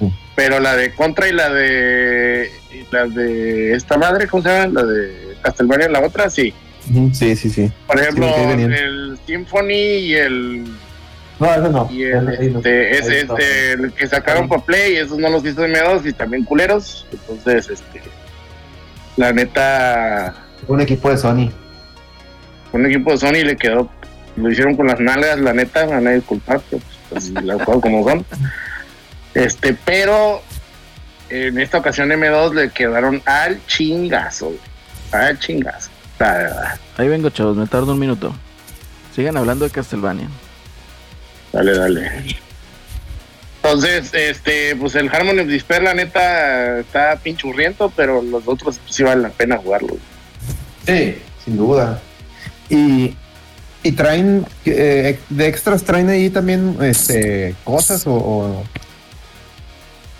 Mm. 0.00 0.08
Pero 0.34 0.58
la 0.58 0.74
de 0.74 0.92
Contra 0.96 1.28
y 1.28 1.32
la 1.32 1.48
de 1.48 2.50
y 2.72 2.92
la 2.92 3.06
de 3.06 3.74
esta 3.74 3.96
madre, 3.96 4.26
¿cómo 4.26 4.42
se 4.42 4.48
llama? 4.48 4.80
La 4.82 4.84
de 4.84 5.36
Castlevania, 5.42 5.88
la 5.90 6.00
otra, 6.00 6.28
sí. 6.28 6.52
Sí, 7.12 7.36
sí, 7.36 7.50
sí. 7.50 7.72
Por 7.86 7.98
ejemplo, 8.00 8.28
Sí, 8.28 8.62
el 8.62 9.18
Symphony 9.26 9.72
y 9.72 10.14
el 10.14 10.64
No, 11.40 11.52
eso 11.54 11.68
no. 11.70 11.88
y 11.90 12.02
el, 12.04 12.24
no. 12.52 12.58
este, 12.58 12.98
ese, 12.98 13.20
este, 13.20 13.72
el 13.72 13.92
que 13.92 14.06
sacaron 14.06 14.48
para 14.48 14.62
Play, 14.62 14.96
esos 14.96 15.18
no 15.18 15.30
los 15.30 15.44
hizo 15.44 15.66
M2 15.66 16.06
y 16.06 16.12
también 16.12 16.44
culeros. 16.44 17.06
Entonces, 17.12 17.70
este, 17.70 18.02
la 19.16 19.32
neta, 19.32 20.34
Un 20.68 20.80
equipo 20.80 21.10
de 21.10 21.16
Sony. 21.18 21.50
un 22.72 22.86
equipo 22.86 23.12
de 23.12 23.18
Sony 23.18 23.44
le 23.44 23.56
quedó, 23.56 23.88
lo 24.36 24.50
hicieron 24.50 24.76
con 24.76 24.86
las 24.88 25.00
nalgas, 25.00 25.38
la 25.38 25.52
neta, 25.54 25.86
van 25.86 26.06
a 26.06 26.10
disculpar, 26.12 26.60
pero, 26.70 26.82
pues, 27.10 27.30
las 27.44 27.62
cosas 27.62 27.80
como 27.82 28.06
son. 28.08 28.24
Este, 29.34 29.74
pero 29.84 30.42
en 31.30 31.58
esta 31.58 31.78
ocasión 31.78 32.10
M2 32.10 32.54
le 32.54 32.70
quedaron 32.70 33.22
al 33.24 33.64
chingazo, 33.66 34.52
al 35.12 35.38
chingazo. 35.38 35.90
Ahí 36.96 37.08
vengo, 37.08 37.30
chavos, 37.30 37.56
me 37.56 37.66
tardo 37.66 37.92
un 37.92 37.98
minuto. 37.98 38.34
Sigan 39.14 39.36
hablando 39.36 39.64
de 39.64 39.70
Castlevania. 39.70 40.28
Dale, 41.52 41.76
dale. 41.76 42.10
Entonces, 43.62 44.10
este, 44.12 44.76
pues 44.76 44.94
el 44.94 45.08
Harmony 45.08 45.40
of 45.40 45.46
Despair, 45.48 45.82
la 45.82 45.94
neta, 45.94 46.78
está 46.80 47.16
pinchurriento, 47.16 47.92
pero 47.96 48.22
los 48.22 48.42
otros 48.46 48.78
sí 48.88 49.02
vale 49.02 49.22
la 49.22 49.30
pena 49.30 49.56
jugarlo. 49.56 49.96
Sí, 50.86 51.16
sin 51.44 51.56
duda. 51.56 52.00
Y, 52.68 53.14
y 53.82 53.92
traen, 53.92 54.44
eh, 54.66 55.18
de 55.30 55.46
extras 55.46 55.82
traen 55.84 56.08
ahí 56.10 56.28
también 56.30 56.76
este, 56.82 57.54
cosas 57.64 58.06
o, 58.06 58.12
o- 58.14 58.64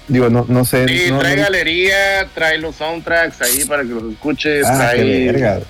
digo, 0.09 0.31
no, 0.31 0.47
no 0.49 0.65
sé. 0.65 0.87
Sí, 0.89 1.11
no- 1.11 1.19
trae 1.19 1.37
no- 1.37 1.43
galería, 1.43 2.27
trae 2.35 2.59
los 2.59 2.77
soundtracks 2.77 3.43
ahí 3.43 3.65
para 3.65 3.83
que 3.83 3.89
los 3.91 4.13
escuches, 4.13 4.65
Ah, 4.67 4.93
qué 4.95 5.31
trae... 5.37 5.63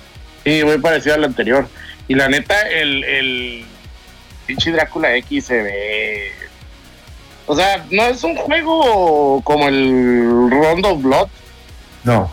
Sí, 0.45 0.63
muy 0.63 0.77
parecido 0.77 1.15
al 1.15 1.23
anterior. 1.25 1.67
Y 2.07 2.15
la 2.15 2.29
neta, 2.29 2.61
el, 2.69 3.03
el 3.03 3.65
pinche 4.45 4.71
Drácula 4.71 5.15
X 5.17 5.45
se 5.45 5.61
ve... 5.63 6.27
O 7.47 7.55
sea, 7.55 7.83
no 7.91 8.03
es 8.05 8.23
un 8.23 8.35
juego 8.35 9.41
como 9.43 9.67
el 9.67 10.49
Rondo 10.49 10.95
Blood, 10.97 11.27
No, 12.03 12.31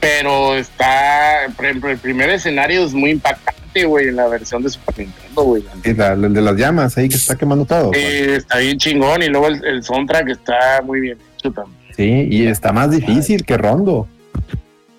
pero 0.00 0.56
está, 0.56 1.46
por 1.56 1.64
ejemplo, 1.64 1.90
el 1.90 1.98
primer 1.98 2.30
escenario 2.30 2.84
es 2.84 2.92
muy 2.92 3.10
impactante, 3.10 3.84
güey, 3.84 4.08
en 4.08 4.16
la 4.16 4.26
versión 4.28 4.62
de 4.62 4.70
Super 4.70 4.98
Nintendo, 4.98 5.42
güey. 5.42 5.62
la 5.62 5.72
sí, 5.82 5.94
la- 5.94 6.12
el 6.12 6.32
de 6.32 6.40
las 6.42 6.54
llamas 6.56 6.96
ahí 6.98 7.08
que 7.08 7.16
está 7.16 7.36
quemando 7.36 7.64
todo. 7.64 7.92
Sí, 7.94 8.00
está 8.00 8.58
bien 8.58 8.78
chingón 8.78 9.22
y 9.22 9.28
luego 9.28 9.48
el, 9.48 9.64
el 9.64 9.82
soundtrack 9.84 10.28
está 10.28 10.82
muy 10.84 11.00
bien 11.00 11.18
hecho 11.36 11.50
también. 11.52 11.76
Sí, 11.96 12.28
y 12.30 12.46
está 12.46 12.72
más 12.72 12.90
difícil 12.90 13.44
que 13.44 13.56
Rondo. 13.56 14.06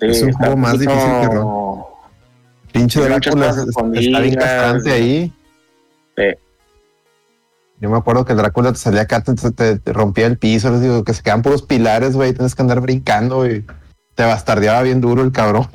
Sí, 0.00 0.06
Es 0.08 0.22
un 0.22 0.32
juego 0.32 0.56
más 0.56 0.72
difícil 0.78 1.00
que 1.20 1.26
Rondo. 1.26 1.67
Pinche 2.78 3.00
Drácula 3.00 3.48
está 3.50 4.20
bien 4.20 4.34
castrante 4.34 4.92
ahí. 4.92 5.32
Sí. 6.16 6.24
Yo 7.80 7.90
me 7.90 7.96
acuerdo 7.98 8.24
que 8.24 8.32
el 8.32 8.38
Drácula 8.38 8.72
te 8.72 8.78
salía 8.78 9.02
acá, 9.02 9.22
te, 9.22 9.34
te- 9.34 9.78
te 9.78 9.92
rompía 9.92 10.26
el 10.26 10.38
piso, 10.38 10.70
les 10.70 10.80
digo 10.80 11.04
que 11.04 11.14
se 11.14 11.22
quedan 11.22 11.42
puros 11.42 11.62
pilares, 11.62 12.14
güey, 12.16 12.32
tienes 12.32 12.54
que 12.54 12.62
andar 12.62 12.80
brincando 12.80 13.46
y 13.48 13.64
te 14.14 14.24
bastardeaba 14.24 14.82
bien 14.82 15.00
duro 15.00 15.22
el 15.22 15.30
cabrón. 15.32 15.68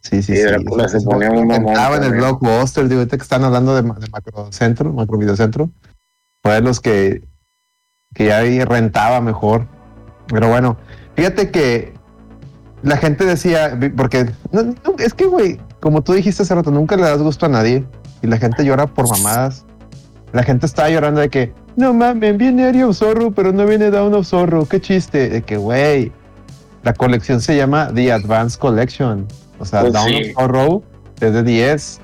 Sí, 0.00 0.22
sí, 0.22 0.34
Sí, 0.34 0.36
sí. 0.36 0.42
Drácula 0.42 0.88
se 0.88 1.00
ponía 1.00 1.30
muy 1.30 1.44
mamón 1.44 1.68
Estaba 1.72 1.96
en 1.96 2.04
el 2.04 2.12
blockbuster, 2.12 2.86
digo, 2.88 3.00
ahorita 3.00 3.16
que 3.16 3.22
están 3.24 3.42
hablando 3.42 3.74
de, 3.74 3.82
de 3.82 4.08
macrocentro, 4.10 4.92
macro 4.92 5.18
videocentro, 5.18 5.70
fue 6.42 6.54
de 6.54 6.60
los 6.60 6.78
que, 6.80 7.24
que 8.14 8.26
ya 8.26 8.38
ahí 8.38 8.62
rentaba 8.62 9.20
mejor. 9.20 9.66
Pero 10.28 10.48
bueno, 10.48 10.76
fíjate 11.16 11.50
que 11.50 11.95
la 12.82 12.96
gente 12.96 13.24
decía, 13.24 13.78
porque 13.96 14.30
no, 14.52 14.62
no, 14.62 14.74
es 14.98 15.14
que, 15.14 15.24
güey, 15.26 15.58
como 15.80 16.02
tú 16.02 16.12
dijiste 16.12 16.42
hace 16.42 16.54
rato, 16.54 16.70
nunca 16.70 16.96
le 16.96 17.02
das 17.02 17.18
gusto 17.22 17.46
a 17.46 17.48
nadie 17.48 17.84
y 18.22 18.26
la 18.26 18.38
gente 18.38 18.64
llora 18.64 18.86
por 18.86 19.08
mamadas. 19.08 19.64
La 20.32 20.42
gente 20.42 20.66
estaba 20.66 20.90
llorando 20.90 21.20
de 21.20 21.28
que, 21.30 21.52
no 21.76 21.94
mames, 21.94 22.36
viene 22.36 22.64
Area 22.66 22.86
of 22.88 22.96
Zorro, 22.96 23.30
pero 23.32 23.52
no 23.52 23.64
viene 23.66 23.90
Down 23.90 24.12
of 24.14 24.26
Zorro, 24.26 24.66
qué 24.66 24.80
chiste. 24.80 25.28
De 25.28 25.42
que, 25.42 25.56
güey, 25.56 26.12
la 26.82 26.92
colección 26.94 27.40
se 27.40 27.56
llama 27.56 27.90
The 27.94 28.12
Advanced 28.12 28.58
Collection. 28.58 29.26
O 29.58 29.64
sea, 29.64 29.80
Pues 29.82 29.92
Down 29.92 30.08
sí. 30.08 30.32
of 30.34 30.42
Zorro 30.42 30.82
es 31.20 31.32
de 31.32 31.42
10. 31.42 32.00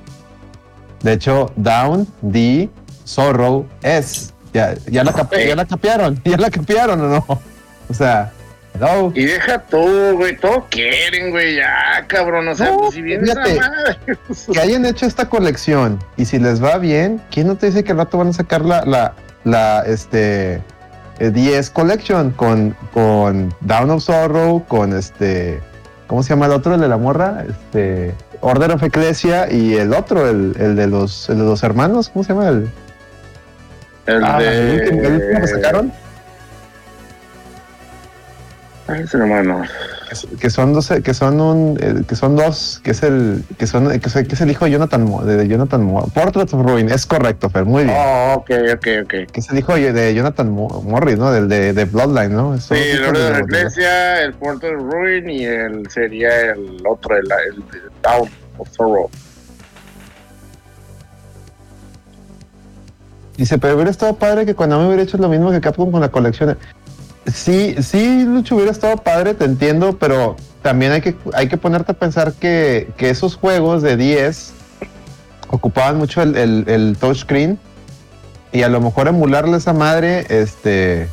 De 1.03 1.13
hecho, 1.15 1.51
Down, 1.57 2.07
D, 2.23 2.71
Zorro 3.07 3.67
es. 3.83 4.33
Ya, 4.55 4.75
ya, 4.91 5.03
la, 5.05 5.13
cap- 5.13 5.33
ya 5.35 5.57
la 5.57 5.65
capearon, 5.65 6.21
ya 6.25 6.37
la 6.37 6.51
capearon 6.51 7.01
o 7.01 7.09
no. 7.09 7.25
O 7.89 7.95
sea, 7.95 8.33
no. 8.81 9.13
Y 9.15 9.25
deja 9.27 9.59
todo, 9.61 10.17
güey, 10.17 10.37
todo 10.37 10.67
quieren, 10.71 11.31
güey, 11.31 11.57
ya, 11.57 12.05
cabrón, 12.07 12.49
o 12.49 12.55
sea, 12.55 12.71
No, 12.71 12.79
pues 12.79 12.95
si 12.95 13.03
viene 13.03 13.25
esa 13.25 13.45
fíjate. 13.45 13.61
madre. 13.61 13.99
que 14.53 14.61
hayan 14.61 14.85
hecho 14.87 15.07
esta 15.07 15.29
colección 15.29 15.99
y 16.17 16.25
si 16.25 16.39
les 16.39 16.63
va 16.63 16.79
bien, 16.79 17.21
¿quién 17.31 17.47
no 17.47 17.57
te 17.57 17.67
dice 17.67 17.85
que 17.85 17.93
al 17.93 17.99
rato 17.99 18.19
van 18.19 18.29
a 18.29 18.33
sacar 18.33 18.63
la, 18.65 18.85
la, 18.85 19.15
la 19.45 19.83
este, 19.87 20.63
eh, 21.19 21.31
10 21.31 21.71
Collection 21.71 22.31
con, 22.33 22.77
con 22.93 23.55
Down 23.61 23.91
of 23.91 24.03
Sorrow, 24.03 24.65
con 24.67 24.97
este, 24.97 25.61
¿cómo 26.07 26.23
se 26.23 26.31
llama 26.31 26.47
el 26.47 26.53
otro? 26.53 26.75
El 26.75 26.81
de 26.81 26.89
la 26.89 26.97
morra, 26.97 27.45
este, 27.49 28.15
Order 28.41 28.73
of 28.73 28.83
Ecclesia 28.83 29.53
y 29.53 29.75
el 29.75 29.93
otro, 29.93 30.29
el, 30.29 30.55
el 30.59 30.75
de 30.77 30.87
los, 30.89 31.29
el 31.31 31.39
de 31.39 31.45
los 31.45 31.63
hermanos, 31.63 32.09
¿cómo 32.09 32.25
se 32.25 32.33
llama? 32.33 32.49
El, 32.49 32.69
El 34.07 34.25
ah, 34.25 34.39
de... 34.41 34.49
el 34.49 34.81
último, 34.81 35.03
el 35.03 35.13
último 35.13 35.41
que 35.41 35.47
sacaron, 35.47 35.93
Ay, 38.93 39.05
hermano. 39.13 39.63
que 40.41 40.51
son 40.51 40.75
dos, 40.75 40.93
que 41.03 41.15
son 41.15 41.41
un, 41.41 41.79
eh, 41.81 42.03
que 42.07 42.15
son 42.17 42.37
dos, 42.37 42.81
que 42.85 42.91
es 42.91 43.03
el, 43.03 43.43
que 43.59 43.67
son, 43.67 43.89
que 43.99 44.07
es, 44.09 44.13
que 44.13 44.35
es 44.35 44.41
el 44.43 44.51
hijo 44.51 44.67
de 44.67 44.73
Jonathan, 44.73 45.27
de 45.27 45.49
Jonathan 45.49 45.83
Mo- 45.85 46.07
Portrait 46.15 46.53
of 46.53 46.63
Ruin, 46.67 46.91
es 46.91 47.07
correcto, 47.07 47.49
Fer, 47.49 47.65
muy 47.65 47.85
bien. 47.85 47.97
Oh, 47.99 48.35
ok, 48.37 48.51
ok, 48.75 48.87
ok. 49.05 49.09
que 49.33 49.41
es 49.41 49.49
el 49.51 49.59
hijo 49.59 49.75
de 49.75 50.15
Jonathan 50.15 50.51
Mo- 50.51 50.83
Morris, 50.87 51.17
¿no? 51.19 51.33
Del 51.33 51.49
de, 51.49 51.73
de 51.73 51.85
Bloodline, 51.87 52.35
¿no? 52.35 52.59
Sí, 52.59 52.69
Son 52.69 52.77
el 52.77 53.05
orden 53.05 53.23
de 53.25 53.31
la 53.31 53.41
iglesia, 53.41 54.23
el 54.23 54.35
puerto 54.35 54.67
de 54.67 54.73
Ruin 54.75 55.31
y 55.31 55.45
el 55.47 55.89
sería 55.91 56.53
el 56.53 56.83
otro, 56.87 57.17
el, 57.17 57.25
el, 57.25 57.63
Down 58.03 58.29
of 58.59 58.69
Sorrow. 58.73 59.09
Dice, 63.37 63.57
pero 63.59 63.75
hubiera 63.75 63.91
estado 63.91 64.15
padre 64.17 64.45
que 64.45 64.55
cuando 64.55 64.79
me 64.79 64.87
hubiera 64.89 65.03
hecho 65.03 65.17
lo 65.17 65.29
mismo 65.29 65.51
que 65.51 65.61
Capcom 65.61 65.91
con 65.91 66.03
la 66.03 66.11
colección. 66.11 66.59
Sí, 67.27 67.77
sí, 67.83 68.25
Lucho, 68.25 68.57
hubiera 68.57 68.71
estado 68.73 68.97
padre, 68.97 69.35
te 69.35 69.45
entiendo, 69.45 69.97
pero 69.99 70.37
también 70.63 70.93
hay 70.93 71.01
que, 71.01 71.17
hay 71.35 71.49
que 71.49 71.57
ponerte 71.57 71.93
a 71.93 71.95
pensar 71.95 72.33
que, 72.33 72.91
que 72.97 73.11
esos 73.11 73.37
juegos 73.37 73.83
de 73.83 73.97
10 73.97 74.53
ocupaban 75.49 75.99
mucho 75.99 76.21
el, 76.23 76.37
el, 76.37 76.65
el 76.69 76.97
touchscreen 76.99 77.59
y 78.53 78.63
a 78.63 78.69
lo 78.69 78.81
mejor 78.81 79.07
emularle 79.09 79.57
esa 79.57 79.73
madre, 79.73 80.27
este, 80.29 81.09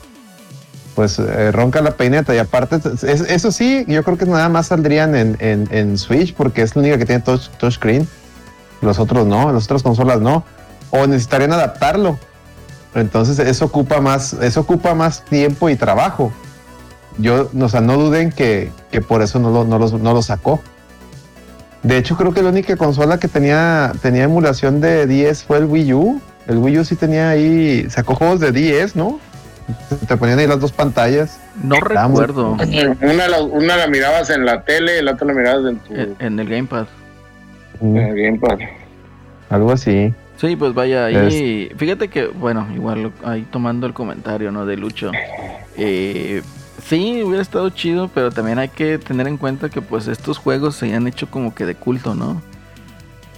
pues 0.95 1.19
eh, 1.19 1.52
ronca 1.52 1.81
la 1.81 1.91
peineta. 1.91 2.34
Y 2.34 2.40
aparte, 2.40 2.77
es- 2.94 3.03
eso 3.03 3.52
sí, 3.52 3.86
yo 3.88 4.03
creo 4.03 4.18
que 4.18 4.26
nada 4.26 4.49
más 4.49 4.68
saldrían 4.68 5.15
en, 5.15 5.38
en, 5.40 5.68
en 5.72 5.98
Switch 5.98 6.34
porque 6.34 6.64
es 6.64 6.76
la 6.76 6.81
única 6.81 6.98
que 6.98 7.06
tiene 7.06 7.22
touch, 7.22 7.49
touchscreen. 7.60 8.07
Los 8.81 8.98
otros 8.99 9.27
no, 9.27 9.52
las 9.52 9.65
otras 9.65 9.84
consolas 9.84 10.19
no. 10.22 10.44
O 10.90 11.06
necesitarían 11.06 11.53
adaptarlo. 11.53 12.18
Entonces 12.95 13.40
eso 13.40 13.66
ocupa 13.66 14.02
más, 14.02 14.34
eso 14.34 14.61
ocupa 14.61 14.95
más 14.95 15.24
tiempo 15.26 15.70
y 15.70 15.76
trabajo. 15.76 16.32
Yo, 17.18 17.49
o 17.60 17.70
sea, 17.70 17.82
no 17.82 17.98
duden 17.98 18.32
que, 18.32 18.72
que 18.91 19.02
por 19.02 19.22
eso 19.22 19.40
no 19.40 19.52
lo, 19.52 19.66
no, 19.66 19.78
los- 19.78 19.94
no 19.94 20.14
lo 20.14 20.22
sacó. 20.22 20.60
De 21.84 21.98
hecho, 21.98 22.18
creo 22.18 22.34
que 22.34 22.41
la 22.41 22.49
única 22.49 22.76
consola 22.78 23.20
que 23.20 23.28
tenía, 23.28 23.94
tenía 24.02 24.24
emulación 24.24 24.82
de 24.82 25.06
10 25.07 25.44
fue 25.44 25.57
el 25.60 25.66
Wii 25.66 25.94
U. 25.94 26.22
El 26.48 26.57
Wii 26.57 26.80
U 26.80 26.86
sí 26.86 26.95
tenía 26.95 27.30
ahí, 27.30 27.88
sacó 27.90 28.16
juegos 28.16 28.40
de 28.40 28.52
10, 28.52 28.95
¿no? 28.95 29.20
Te 30.07 30.18
ponían 30.18 30.40
ahí 30.40 30.48
las 30.48 30.60
dos 30.60 30.72
pantallas. 30.72 31.40
No 31.64 31.76
muy- 31.76 31.82
recuerdo 31.88 32.57
Una 33.02 33.28
la, 33.28 33.44
una 33.44 33.78
la 33.78 33.88
mirabas 33.88 34.30
en 34.32 34.44
la 34.45 34.64
tele 34.64 34.99
y 34.99 35.03
la 35.03 35.11
otra 35.11 35.28
la 35.28 35.34
mirabas 35.34 35.66
en 35.70 35.78
tu 35.80 35.94
en, 35.94 36.16
en 36.20 36.40
el 36.40 36.49
Gamepad. 36.49 36.88
en 37.82 37.98
el 37.98 38.16
Gamepad. 38.16 38.57
Algo 39.49 39.72
así. 39.72 40.14
Sí, 40.40 40.56
pues 40.56 40.74
vaya, 40.74 41.06
ahí. 41.06 41.70
Fíjate 41.78 42.07
que, 42.07 42.28
bueno, 42.28 42.68
igual 42.74 43.11
ahí 43.24 43.45
tomando 43.52 43.86
el 43.88 43.94
comentario, 43.94 44.52
¿no? 44.52 44.66
De 44.66 44.78
Lucho. 44.78 45.11
eh, 45.78 46.41
Sí, 46.88 47.22
hubiera 47.24 47.41
estado 47.41 47.70
chido, 47.72 48.10
pero 48.14 48.32
también 48.32 48.57
hay 48.57 48.70
que 48.70 48.98
tener 48.98 49.28
en 49.28 49.36
cuenta 49.38 49.70
que 49.70 49.82
pues 49.82 50.07
estos 50.07 50.38
juegos 50.38 50.78
se 50.78 50.94
han 50.94 51.07
hecho 51.07 51.30
como 51.30 51.53
que 51.53 51.66
de 51.66 51.76
culto, 51.76 52.16
¿no? 52.16 52.41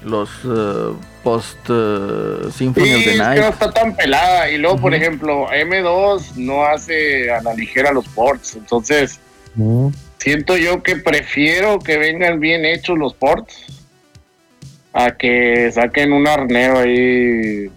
Los 0.06 0.46
uh, 0.46 0.96
post 1.24 1.68
uh, 1.70 2.50
Symphony 2.52 2.86
Sí, 2.86 2.94
of 2.94 3.00
es 3.00 3.04
the 3.06 3.12
que 3.12 3.18
no 3.18 3.24
Night. 3.24 3.44
está 3.44 3.72
tan 3.72 3.96
pelada. 3.96 4.50
Y 4.50 4.58
luego, 4.60 4.78
por 4.78 4.94
ejemplo, 4.94 5.48
M2 5.50 6.36
no 6.36 6.64
hace 6.66 7.32
a 7.32 7.42
la 7.42 7.54
ligera 7.56 7.92
los 7.92 8.08
ports. 8.10 8.56
Entonces, 8.56 9.20
siento 10.20 10.56
yo 10.56 10.82
que 10.84 10.96
prefiero 10.98 11.80
que 11.80 11.98
vengan 11.98 12.40
bien 12.40 12.64
hechos 12.64 12.98
los 12.98 13.14
ports 13.16 13.81
a 14.94 15.12
que 15.12 15.72
saquen 15.72 16.14
un 16.14 16.28
arneo 16.28 16.78
ahí 16.80 17.70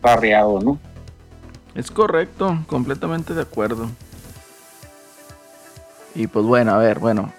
parreado, 0.00 0.60
¿no? 0.60 0.78
Es 1.74 1.90
correcto, 1.90 2.58
completamente 2.66 3.34
de 3.34 3.42
acuerdo. 3.42 3.88
Y 6.14 6.26
pues 6.26 6.44
bueno, 6.44 6.72
a 6.72 6.78
ver, 6.78 6.98
bueno. 6.98 7.32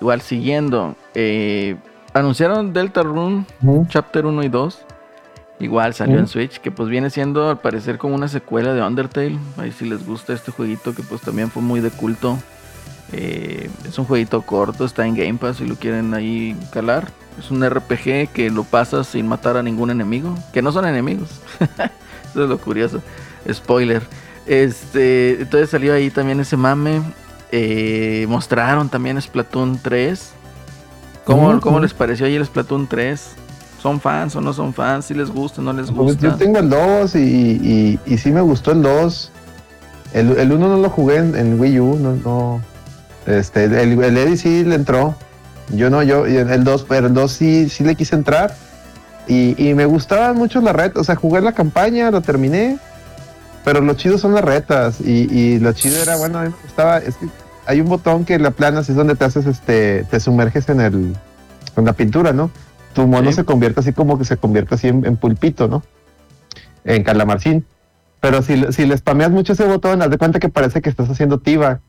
Igual 0.00 0.20
siguiendo. 0.20 0.94
eh, 1.14 1.76
anunciaron 2.12 2.72
Delta 2.72 3.02
Rune. 3.02 3.46
Chapter 3.88 4.26
1 4.26 4.42
y 4.42 4.48
2. 4.48 4.84
Igual 5.60 5.94
salió 5.94 6.18
en. 6.18 6.28
Switch, 6.28 6.60
que 6.60 6.70
pues 6.70 6.88
viene 6.88 7.10
siendo 7.10 7.50
al 7.50 7.58
parecer 7.58 7.98
como 7.98 8.14
una 8.14 8.28
secuela 8.28 8.74
de 8.74 8.82
Undertale. 8.82 9.38
Ahí 9.56 9.72
si 9.72 9.86
les 9.88 10.06
gusta 10.06 10.32
este 10.32 10.52
jueguito, 10.52 10.94
que 10.94 11.02
pues 11.02 11.20
también 11.20 11.50
fue 11.50 11.62
muy 11.62 11.80
de 11.80 11.90
culto. 11.90 12.38
Eh, 13.12 13.70
es 13.88 13.98
un 13.98 14.04
jueguito 14.04 14.42
corto, 14.42 14.84
está 14.84 15.06
en 15.06 15.14
Game 15.14 15.34
Pass 15.34 15.56
si 15.58 15.66
lo 15.66 15.76
quieren 15.76 16.12
ahí 16.14 16.56
calar. 16.72 17.10
Es 17.38 17.50
un 17.50 17.64
RPG 17.68 18.30
que 18.32 18.50
lo 18.50 18.64
pasas 18.64 19.06
sin 19.06 19.26
matar 19.28 19.56
a 19.56 19.62
ningún 19.62 19.90
enemigo, 19.90 20.34
que 20.52 20.60
no 20.60 20.72
son 20.72 20.86
enemigos. 20.86 21.28
Eso 22.30 22.44
es 22.44 22.48
lo 22.48 22.58
curioso. 22.58 23.00
Spoiler. 23.50 24.02
Este, 24.46 25.42
entonces 25.42 25.70
salió 25.70 25.94
ahí 25.94 26.10
también 26.10 26.40
ese 26.40 26.56
mame. 26.56 27.00
Eh, 27.52 28.26
mostraron 28.28 28.88
también 28.88 29.20
Splatoon 29.20 29.78
3. 29.80 30.32
¿Cómo. 31.24 31.60
¿Cómo 31.60 31.80
les 31.80 31.94
pareció 31.94 32.26
ahí 32.26 32.34
el 32.34 32.44
Splatoon 32.44 32.86
3? 32.88 33.30
¿Son 33.80 34.00
fans 34.00 34.34
o 34.34 34.40
no 34.40 34.52
son 34.52 34.74
fans? 34.74 35.04
¿Si 35.06 35.14
les 35.14 35.30
gusta 35.30 35.60
o 35.60 35.64
no 35.64 35.72
les 35.72 35.86
Pues 35.86 35.96
gusta? 36.14 36.26
yo 36.28 36.34
tengo 36.36 36.58
el 36.58 36.68
2 36.68 37.14
y, 37.14 37.18
y, 37.20 37.98
y 38.06 38.18
sí 38.18 38.32
me 38.32 38.40
gustó 38.40 38.72
el 38.72 38.82
2. 38.82 39.30
El, 40.14 40.30
el 40.38 40.52
1 40.52 40.68
no 40.68 40.76
lo 40.78 40.90
jugué 40.90 41.16
en, 41.18 41.36
en 41.36 41.60
Wii 41.60 41.78
U, 41.80 41.96
no, 41.98 42.14
no. 42.16 42.60
Este, 43.26 43.64
el, 43.64 44.02
el 44.02 44.16
Eddie 44.16 44.36
sí 44.36 44.64
le 44.64 44.74
entró. 44.74 45.14
Yo 45.74 45.90
no, 45.90 46.02
yo, 46.02 46.24
el 46.26 46.48
el 46.50 46.64
2, 46.64 46.86
pero 46.88 47.08
el 47.08 47.14
2 47.14 47.30
sí, 47.32 47.68
sí 47.68 47.84
le 47.84 47.94
quise 47.94 48.14
entrar. 48.16 48.54
Y, 49.26 49.54
y 49.62 49.74
me 49.74 49.84
gustaban 49.84 50.36
mucho 50.36 50.60
las 50.60 50.74
retas. 50.74 51.00
O 51.02 51.04
sea, 51.04 51.14
jugué 51.16 51.40
la 51.40 51.52
campaña, 51.52 52.10
lo 52.10 52.22
terminé. 52.22 52.78
Pero 53.64 53.80
lo 53.82 53.92
chido 53.94 54.16
son 54.16 54.32
las 54.34 54.44
retas. 54.44 55.00
Y, 55.02 55.28
y 55.30 55.58
lo 55.58 55.72
chido 55.72 56.00
era, 56.00 56.16
bueno, 56.16 56.38
a 56.38 56.42
mí 56.44 56.48
me 56.48 56.54
gustaba. 56.62 56.98
Es 56.98 57.16
que 57.16 57.26
hay 57.66 57.80
un 57.82 57.88
botón 57.88 58.24
que 58.24 58.38
la 58.38 58.50
planas 58.52 58.88
es 58.88 58.96
donde 58.96 59.14
te 59.14 59.26
haces 59.26 59.44
este, 59.44 60.04
te 60.10 60.20
sumerges 60.20 60.70
en 60.70 60.80
el, 60.80 61.14
en 61.76 61.84
la 61.84 61.92
pintura, 61.92 62.32
¿no? 62.32 62.50
Tu 62.94 63.06
mono 63.06 63.28
Sí. 63.30 63.36
se 63.36 63.44
convierte 63.44 63.80
así 63.80 63.92
como 63.92 64.18
que 64.18 64.24
se 64.24 64.38
convierte 64.38 64.74
así 64.76 64.88
en, 64.88 65.04
en 65.04 65.16
pulpito, 65.18 65.68
¿no? 65.68 65.82
En 66.84 67.04
calamarcín. 67.04 67.66
Pero 68.20 68.40
si, 68.40 68.64
si 68.72 68.86
le 68.86 68.96
spameas 68.96 69.30
mucho 69.30 69.52
ese 69.52 69.66
botón, 69.66 70.00
haz 70.00 70.08
de 70.08 70.16
cuenta 70.16 70.38
que 70.40 70.48
parece 70.48 70.80
que 70.80 70.88
estás 70.88 71.10
haciendo 71.10 71.38
T-Bag. 71.38 71.80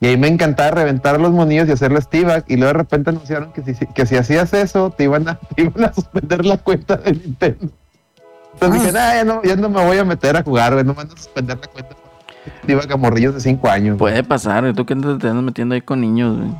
Y 0.00 0.06
ahí 0.06 0.16
me 0.16 0.28
encantaba 0.28 0.72
reventar 0.72 1.18
los 1.20 1.32
monillos 1.32 1.68
y 1.68 1.72
hacerles 1.72 2.08
T-Bag. 2.08 2.44
Y 2.48 2.56
luego 2.56 2.72
de 2.72 2.78
repente 2.78 3.10
anunciaron 3.10 3.52
que 3.52 3.62
si, 3.62 3.74
que 3.86 4.06
si 4.06 4.16
hacías 4.16 4.52
eso, 4.52 4.90
te 4.90 5.04
iban, 5.04 5.28
a, 5.28 5.38
te 5.54 5.62
iban 5.62 5.84
a 5.84 5.92
suspender 5.92 6.44
la 6.44 6.58
cuenta 6.58 6.96
de 6.96 7.12
Nintendo. 7.12 7.68
Entonces 8.54 8.80
dije, 8.80 8.92
nah, 8.92 9.14
ya 9.14 9.24
no, 9.24 9.42
ya 9.42 9.56
no 9.56 9.68
me 9.68 9.84
voy 9.84 9.98
a 9.98 10.04
meter 10.04 10.36
a 10.36 10.42
jugar, 10.42 10.72
güey. 10.72 10.84
No 10.84 10.92
me 10.92 10.98
van 10.98 11.08
a 11.08 11.10
suspender 11.10 11.58
la 11.58 11.66
cuenta. 11.66 11.96
T-Bag 12.66 12.92
a 12.92 12.96
morrillos 12.96 13.34
de 13.34 13.40
5 13.40 13.68
años. 13.68 13.98
Puede 13.98 14.22
pasar, 14.22 14.72
tú 14.74 14.84
que 14.86 14.92
andas, 14.92 15.18
te 15.18 15.28
andas 15.28 15.44
metiendo 15.44 15.74
ahí 15.74 15.80
con 15.80 16.00
niños. 16.00 16.36
güey. 16.36 16.50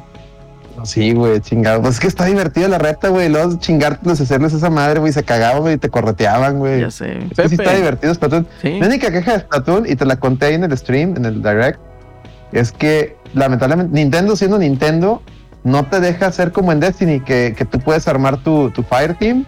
Sí, 0.84 1.12
güey, 1.12 1.40
chingado. 1.40 1.80
Pues 1.80 1.94
es 1.94 2.00
que 2.00 2.06
está 2.06 2.26
divertida 2.26 2.68
la 2.68 2.78
reta, 2.78 3.08
güey. 3.08 3.28
Luego 3.28 3.58
chingártelos, 3.58 4.20
hacerles 4.20 4.52
esa 4.52 4.68
madre, 4.70 5.00
güey. 5.00 5.12
Se 5.12 5.22
cagaban, 5.22 5.62
güey, 5.62 5.74
y 5.74 5.78
te 5.78 5.88
correteaban, 5.88 6.58
güey. 6.58 6.80
Ya 6.80 6.90
sé. 6.90 7.18
Es 7.30 7.36
que 7.36 7.48
sí 7.48 7.54
está 7.54 7.74
divertido 7.74 8.14
Splatoon. 8.14 8.46
Sí. 8.60 8.70
Mi 8.70 8.86
única 8.86 9.10
queja 9.10 9.32
de 9.34 9.40
Splatoon, 9.40 9.86
y 9.88 9.96
te 9.96 10.04
la 10.04 10.16
conté 10.16 10.46
ahí 10.46 10.54
en 10.54 10.64
el 10.64 10.76
stream, 10.76 11.14
en 11.16 11.24
el 11.24 11.42
direct, 11.42 11.80
es 12.52 12.72
que 12.72 13.16
lamentablemente 13.36 13.94
Nintendo 13.94 14.34
siendo 14.36 14.58
Nintendo 14.58 15.22
no 15.62 15.84
te 15.84 16.00
deja 16.00 16.26
hacer 16.26 16.52
como 16.52 16.72
en 16.72 16.80
Destiny, 16.80 17.20
que, 17.20 17.54
que 17.56 17.64
tú 17.64 17.78
puedes 17.80 18.06
armar 18.08 18.36
tu, 18.38 18.70
tu 18.70 18.82
Fire 18.82 19.14
Team 19.14 19.44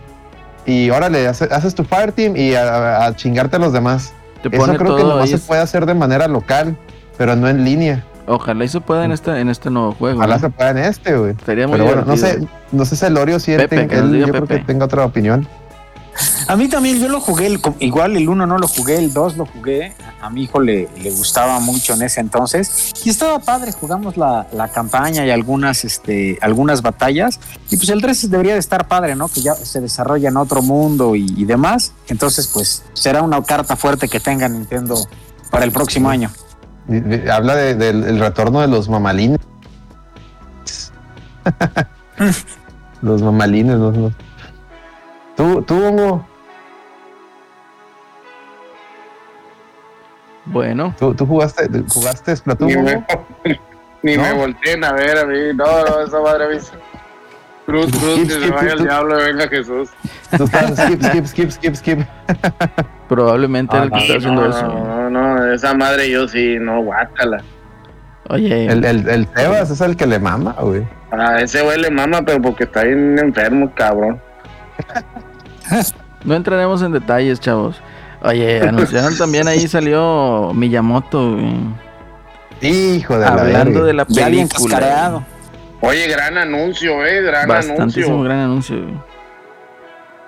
y 0.66 0.90
órale, 0.90 1.26
hace- 1.28 1.48
haces 1.50 1.74
tu 1.74 1.84
Fire 1.84 2.12
Team 2.12 2.36
y 2.36 2.54
a, 2.54 3.06
a 3.06 3.16
chingarte 3.16 3.56
a 3.56 3.58
los 3.58 3.72
demás. 3.72 4.12
Te 4.42 4.54
Eso 4.54 4.66
creo 4.76 4.96
que 4.96 5.02
nomás 5.02 5.24
ahí. 5.24 5.28
se 5.30 5.38
puede 5.38 5.60
hacer 5.60 5.86
de 5.86 5.94
manera 5.94 6.28
local, 6.28 6.76
pero 7.16 7.34
no 7.36 7.48
en 7.48 7.64
línea. 7.64 8.04
Ojalá 8.26 8.64
y 8.64 8.68
se 8.68 8.80
pueda 8.80 9.04
en 9.04 9.12
este, 9.12 9.40
en 9.40 9.48
este 9.48 9.70
nuevo 9.70 9.92
juego. 9.92 10.18
Ojalá 10.18 10.34
¿no? 10.34 10.40
se 10.42 10.50
pueda 10.50 10.70
en 10.70 10.78
este, 10.78 11.16
güey. 11.16 11.30
Estaría 11.30 11.66
muy 11.66 11.78
Pero 11.78 11.86
bueno, 11.86 12.04
no 12.06 12.16
sé, 12.16 12.46
no 12.72 12.84
sé 12.84 12.94
si 12.96 13.06
Elorio 13.06 13.40
si 13.40 13.52
él 13.52 13.58
Pepe, 13.68 13.86
ten- 13.86 13.90
él- 14.14 14.18
yo 14.18 14.28
creo 14.28 14.46
que 14.46 14.58
tenga 14.58 14.84
otra 14.84 15.04
opinión. 15.04 15.48
A 16.48 16.56
mí 16.56 16.68
también, 16.68 16.98
yo 16.98 17.08
lo 17.08 17.20
jugué, 17.20 17.46
el- 17.46 17.60
igual 17.80 18.16
el 18.16 18.28
1 18.28 18.46
no 18.46 18.58
lo 18.58 18.66
jugué, 18.66 18.96
el 18.96 19.12
2 19.12 19.36
lo 19.36 19.46
jugué, 19.46 19.94
a 20.20 20.30
mi 20.30 20.44
hijo 20.44 20.60
le, 20.60 20.88
le 21.00 21.10
gustaba 21.10 21.60
mucho 21.60 21.92
en 21.94 22.02
ese 22.02 22.20
entonces 22.20 22.92
y 23.04 23.10
estaba 23.10 23.38
padre, 23.38 23.72
jugamos 23.72 24.16
la, 24.16 24.46
la 24.52 24.68
campaña 24.68 25.24
y 25.26 25.30
algunas, 25.30 25.84
este, 25.84 26.38
algunas 26.40 26.80
batallas 26.82 27.38
y 27.70 27.76
pues 27.76 27.88
el 27.90 28.00
3 28.00 28.30
debería 28.30 28.54
de 28.54 28.60
estar 28.60 28.88
padre, 28.88 29.14
¿no? 29.14 29.28
Que 29.28 29.42
ya 29.42 29.54
se 29.54 29.80
desarrolla 29.80 30.28
en 30.30 30.36
otro 30.38 30.62
mundo 30.62 31.14
y, 31.14 31.26
y 31.36 31.44
demás, 31.44 31.92
entonces 32.08 32.46
pues 32.48 32.82
será 32.94 33.22
una 33.22 33.42
carta 33.42 33.76
fuerte 33.76 34.08
que 34.08 34.18
tenga 34.18 34.48
Nintendo 34.48 34.96
para 35.50 35.64
el 35.64 35.72
próximo 35.72 36.08
año. 36.08 36.30
Habla 37.30 37.54
de- 37.56 37.74
del 37.74 38.04
el 38.04 38.18
retorno 38.18 38.60
de 38.60 38.68
los 38.68 38.88
mamalines. 38.88 39.38
los 43.02 43.22
mamalines, 43.22 43.76
los, 43.76 43.96
los- 43.96 44.12
Tú, 45.38 45.62
tú, 45.62 45.74
Hongo, 45.86 46.26
Bueno, 50.46 50.94
tú, 50.98 51.14
tú 51.14 51.26
jugaste, 51.26 51.68
jugaste 51.88 52.34
Splatoon, 52.34 52.68
Ni 52.70 52.76
me, 52.76 53.04
ni 54.02 54.16
¿No? 54.16 54.22
me 54.22 54.32
volteen 54.32 54.82
a 54.82 54.92
ver 54.92 55.18
a 55.18 55.24
mí. 55.26 55.38
No, 55.54 55.84
no, 55.84 56.00
esa 56.00 56.20
madre 56.20 56.44
a 56.44 56.48
mí. 56.48 56.60
sí. 56.60 56.72
Cruz, 57.66 57.86
cruz, 57.90 58.14
Skip, 58.14 58.28
que 58.28 58.46
se 58.46 58.50
vaya 58.50 58.72
el 58.72 58.82
diablo 58.82 59.20
y 59.20 59.24
venga 59.26 59.46
Jesús. 59.48 59.90
Tú 60.36 60.44
estabas 60.44 60.74
skip, 60.76 61.02
skip, 61.02 61.24
skip, 61.26 61.50
skip, 61.50 61.74
skip. 61.74 61.98
probablemente 63.08 63.76
era 63.76 63.84
el 63.84 63.90
que 63.90 63.96
Ah, 63.96 64.00
está 64.00 64.16
haciendo 64.16 64.40
no, 64.40 64.48
eso. 64.50 64.66
no, 64.66 65.10
no, 65.10 65.52
esa 65.52 65.74
madre 65.74 66.08
yo 66.10 66.26
sí, 66.26 66.56
no, 66.58 66.82
guácala. 66.82 67.44
Oye, 68.30 68.66
El, 68.66 68.84
el, 68.86 69.08
el 69.08 69.26
Tebas 69.28 69.70
es 69.70 69.80
el 69.82 69.96
que 69.96 70.06
le 70.06 70.18
mama, 70.18 70.56
güey. 70.60 70.86
A 71.12 71.40
ese 71.42 71.62
güey 71.62 71.78
le 71.78 71.90
mama, 71.90 72.22
pero 72.24 72.40
porque 72.40 72.64
está 72.64 72.82
bien 72.84 73.18
enfermo, 73.18 73.70
cabrón. 73.74 74.18
no 76.24 76.34
entraremos 76.34 76.82
en 76.82 76.92
detalles, 76.92 77.40
chavos. 77.40 77.80
Oye, 78.22 78.60
anunciaron 78.68 79.16
también 79.16 79.46
ahí 79.48 79.66
salió 79.68 80.52
Miyamoto, 80.54 81.32
güey, 81.34 81.54
Hijo 82.60 83.14
de 83.18 83.20
la 83.20 83.28
hablando 83.32 83.84
de 83.84 83.92
la 83.92 84.04
De 84.04 84.22
alguien 84.24 84.48
película. 84.48 85.22
Oye, 85.80 86.08
gran 86.08 86.36
anuncio, 86.36 87.06
eh, 87.06 87.22
gran 87.22 87.46
Bastantísimo 87.46 88.06
anuncio. 88.06 88.22
gran 88.24 88.38
anuncio. 88.40 88.82
güey. 88.82 88.94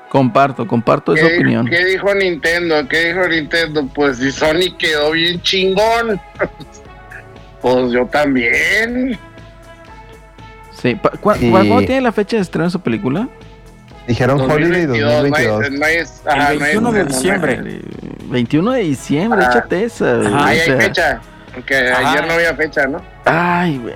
Comparto, 0.08 0.66
comparto 0.66 1.14
esa 1.14 1.26
¿Qué, 1.28 1.34
opinión. 1.38 1.66
¿Qué 1.66 1.84
dijo 1.84 2.12
Nintendo? 2.14 2.86
¿Qué 2.88 3.12
dijo 3.12 3.28
Nintendo? 3.28 3.86
Pues 3.94 4.18
si 4.18 4.30
Sony 4.32 4.76
quedó 4.78 5.12
bien 5.12 5.40
chingón. 5.42 6.20
pues 7.62 7.92
yo 7.92 8.06
también. 8.06 9.18
Sí, 10.72 10.94
pa- 10.96 11.10
¿cu- 11.10 11.32
Y- 11.38 11.46
cu- 11.46 11.50
¿Cuándo 11.50 11.78
tiene 11.80 12.00
la 12.00 12.12
fecha 12.12 12.36
de 12.36 12.42
estreno 12.42 12.64
de 12.66 12.70
su 12.70 12.80
película? 12.80 13.28
Dijeron 14.10 14.40
Holiday 14.40 14.86
2022, 14.86 15.30
no 15.30 15.36
hay- 15.36 15.46
2022. 15.46 15.78
no 15.78 15.86
hay- 15.86 15.96
ajá, 15.98 16.52
El 16.52 16.58
no 16.58 16.64
hay- 16.64 16.72
21 16.72 16.92
de 16.92 16.98
no 16.98 17.06
hay- 17.06 17.12
diciembre. 17.14 17.56
Madre, 17.58 17.80
21 18.28 18.72
de 18.72 18.80
diciembre, 18.80 19.40
Ah. 19.44 19.50
échate 19.50 19.84
esa. 19.84 20.14
güey, 20.16 20.26
Ajá, 20.26 20.46
Ahí 20.46 20.58
hay 20.58 20.70
fecha. 20.80 21.20
Porque 21.54 21.76
Ajá. 21.90 22.10
ayer 22.12 22.26
no 22.26 22.32
había 22.34 22.54
fecha, 22.56 22.86
¿no? 22.88 23.00
Ay, 23.24 23.78
güey. 23.78 23.94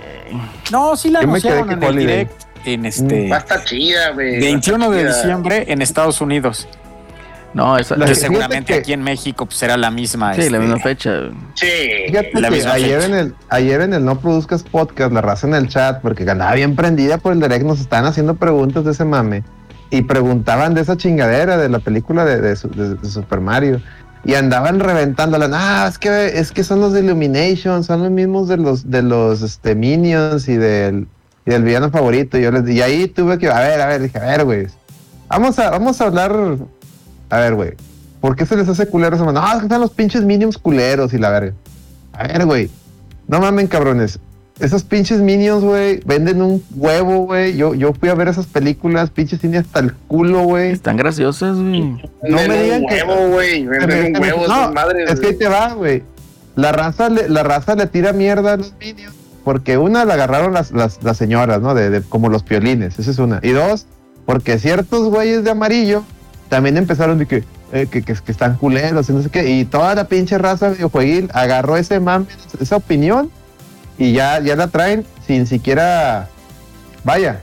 No, 0.70 0.96
sí 0.96 1.10
la 1.10 1.22
Yo 1.22 1.26
me 1.28 1.40
quedé 1.40 1.52
anunciaron 1.54 1.82
en 1.82 1.88
el 1.90 1.96
direct 2.06 2.42
en 2.64 2.86
este 2.86 3.28
Va 3.28 3.36
a 3.36 3.38
estar 3.40 3.64
chida, 3.64 4.10
güey. 4.10 4.26
va 4.28 4.32
a 4.32 4.36
estar 4.36 4.50
21 4.50 4.90
de 4.90 5.00
chida. 5.00 5.14
diciembre 5.16 5.64
en 5.68 5.82
Estados 5.82 6.20
Unidos. 6.20 6.68
No, 7.54 7.76
esa, 7.78 7.96
La- 7.96 8.06
Que 8.06 8.14
sí, 8.16 8.22
seguramente 8.22 8.72
que- 8.72 8.78
aquí 8.80 8.92
en 8.92 9.02
México 9.02 9.46
pues, 9.46 9.58
será 9.58 9.76
la 9.76 9.90
misma. 9.92 10.32
la 10.34 10.42
este, 10.44 10.58
misma 10.58 10.78
fecha. 10.78 11.10
güey. 11.16 11.30
Sí. 11.54 11.66
Fíjate 12.08 12.40
La 12.40 12.50
misma 12.50 12.72
ayer 12.72 13.00
fecha. 13.00 13.12
en, 13.12 13.18
el, 13.26 13.34
ayer 13.48 13.80
en 13.80 13.94
el 13.94 14.04
No 14.04 14.18
Produzcas 14.18 14.62
Podcast, 14.64 15.12
la 15.12 15.20
raza 15.20 15.46
en 15.46 15.54
el 15.54 15.68
chat, 15.68 16.00
porque 16.02 16.28
andaba 16.28 16.52
bien 16.54 16.74
prendida 16.74 17.18
por 17.18 17.32
el 17.32 17.40
direct, 17.40 17.64
nos 17.64 17.78
estaban 17.80 18.06
haciendo 18.06 18.34
preguntas 18.34 18.84
de 18.84 18.90
ese 18.90 19.04
mame. 19.04 19.44
Y 19.90 20.02
preguntaban 20.02 20.74
de 20.74 20.80
esa 20.80 20.96
chingadera 20.96 21.56
de 21.56 21.68
la 21.68 21.78
película 21.78 22.24
de, 22.24 22.40
de 22.40 22.56
su- 22.56 22.68
de- 22.70 22.94
de 22.96 23.08
Super 23.08 23.40
Mario. 23.40 23.80
Y 24.24 24.34
andaban 24.34 24.80
reventándola. 24.80 25.48
Ah, 25.52 25.86
es 25.88 25.98
que, 25.98 26.38
es 26.38 26.50
que 26.50 26.64
son 26.64 26.80
los 26.80 26.92
de 26.94 27.00
Illumination, 27.00 27.84
son 27.84 28.02
los 28.02 28.10
mismos 28.10 28.48
de 28.48 28.56
los, 28.56 28.90
de 28.90 29.02
los 29.02 29.42
este, 29.42 29.74
Minions 29.74 30.48
y 30.48 30.56
del, 30.56 31.06
y 31.44 31.50
del 31.50 31.62
villano 31.62 31.90
favorito. 31.90 32.38
Y, 32.38 32.42
yo 32.42 32.50
les, 32.50 32.68
y 32.68 32.80
ahí 32.80 33.06
tuve 33.06 33.38
que, 33.38 33.48
a 33.50 33.60
ver, 33.60 33.80
a 33.80 33.86
ver, 33.86 34.00
dije, 34.02 34.18
a 34.18 34.24
ver, 34.24 34.44
güey. 34.44 34.66
Vamos 35.28 35.58
a, 35.58 35.70
vamos 35.70 36.00
a 36.00 36.04
hablar. 36.06 36.34
A 37.30 37.38
ver, 37.38 37.54
güey. 37.54 37.72
¿Por 38.20 38.34
qué 38.36 38.46
se 38.46 38.56
les 38.56 38.66
hace 38.68 38.86
culero 38.86 39.14
esa 39.14 39.24
mano? 39.26 39.42
No, 39.42 39.46
es 39.52 39.58
que 39.58 39.64
están 39.64 39.80
los 39.82 39.90
pinches 39.90 40.22
Minions 40.24 40.56
culeros 40.56 41.12
y 41.12 41.18
la 41.18 41.28
verga. 41.30 41.52
A 42.14 42.26
ver, 42.26 42.46
güey. 42.46 42.70
No 43.28 43.40
mamen, 43.40 43.66
cabrones. 43.66 44.18
Esos 44.60 44.84
pinches 44.84 45.20
minions, 45.20 45.62
güey, 45.64 46.00
venden 46.06 46.40
un 46.42 46.62
huevo, 46.76 47.26
güey. 47.26 47.56
Yo, 47.56 47.74
yo 47.74 47.92
fui 47.92 48.08
a 48.08 48.14
ver 48.14 48.28
esas 48.28 48.46
películas, 48.46 49.10
pinches 49.10 49.40
cine 49.40 49.58
hasta 49.58 49.80
el 49.80 49.92
culo, 49.94 50.42
güey. 50.44 50.70
Están 50.70 50.96
graciosas, 50.96 51.56
güey. 51.56 51.80
No 52.22 52.36
me 52.48 52.62
digan 52.62 52.82
un 52.82 52.88
que- 52.88 53.02
huevo, 53.02 53.28
güey. 53.32 53.66
Venden 53.66 54.16
un 54.16 54.22
huevo, 54.22 54.46
No, 54.46 54.54
esas 54.62 54.72
madres. 54.72 55.10
es 55.10 55.20
que 55.20 55.26
ahí 55.28 55.34
te 55.36 55.48
va, 55.48 55.74
güey. 55.74 56.02
La 56.56 56.70
raza, 56.72 57.08
le, 57.10 57.28
la 57.28 57.42
raza 57.42 57.74
le 57.74 57.86
tira 57.86 58.12
mierda 58.12 58.52
a 58.52 58.56
los 58.56 58.72
minions. 58.78 59.14
Porque 59.42 59.76
una 59.76 60.04
la 60.04 60.14
agarraron 60.14 60.54
las, 60.54 60.70
las, 60.70 61.02
las 61.02 61.16
señoras, 61.18 61.60
¿no? 61.60 61.74
De, 61.74 61.90
de- 61.90 62.02
como 62.02 62.28
los 62.28 62.42
piolines, 62.44 62.98
esa 62.98 63.10
es 63.10 63.18
una. 63.18 63.40
Y 63.42 63.50
dos, 63.50 63.86
porque 64.24 64.58
ciertos 64.58 65.08
güeyes 65.10 65.44
de 65.44 65.50
amarillo 65.50 66.02
también 66.48 66.76
empezaron 66.78 67.18
de 67.18 67.26
que, 67.26 67.44
eh, 67.72 67.86
que, 67.90 68.02
que, 68.02 68.14
que 68.14 68.32
están 68.32 68.56
culeros 68.56 69.10
y 69.10 69.12
no 69.12 69.20
sé 69.22 69.28
qué. 69.30 69.50
Y 69.50 69.64
toda 69.64 69.94
la 69.96 70.04
pinche 70.04 70.38
raza 70.38 70.70
videojueguil 70.70 71.28
agarró 71.34 71.76
ese 71.76 71.98
mame, 72.00 72.26
esa 72.60 72.76
opinión 72.76 73.30
y 73.98 74.12
ya, 74.12 74.40
ya 74.40 74.56
la 74.56 74.68
traen 74.68 75.04
sin 75.26 75.46
siquiera. 75.46 76.28
Vaya. 77.04 77.40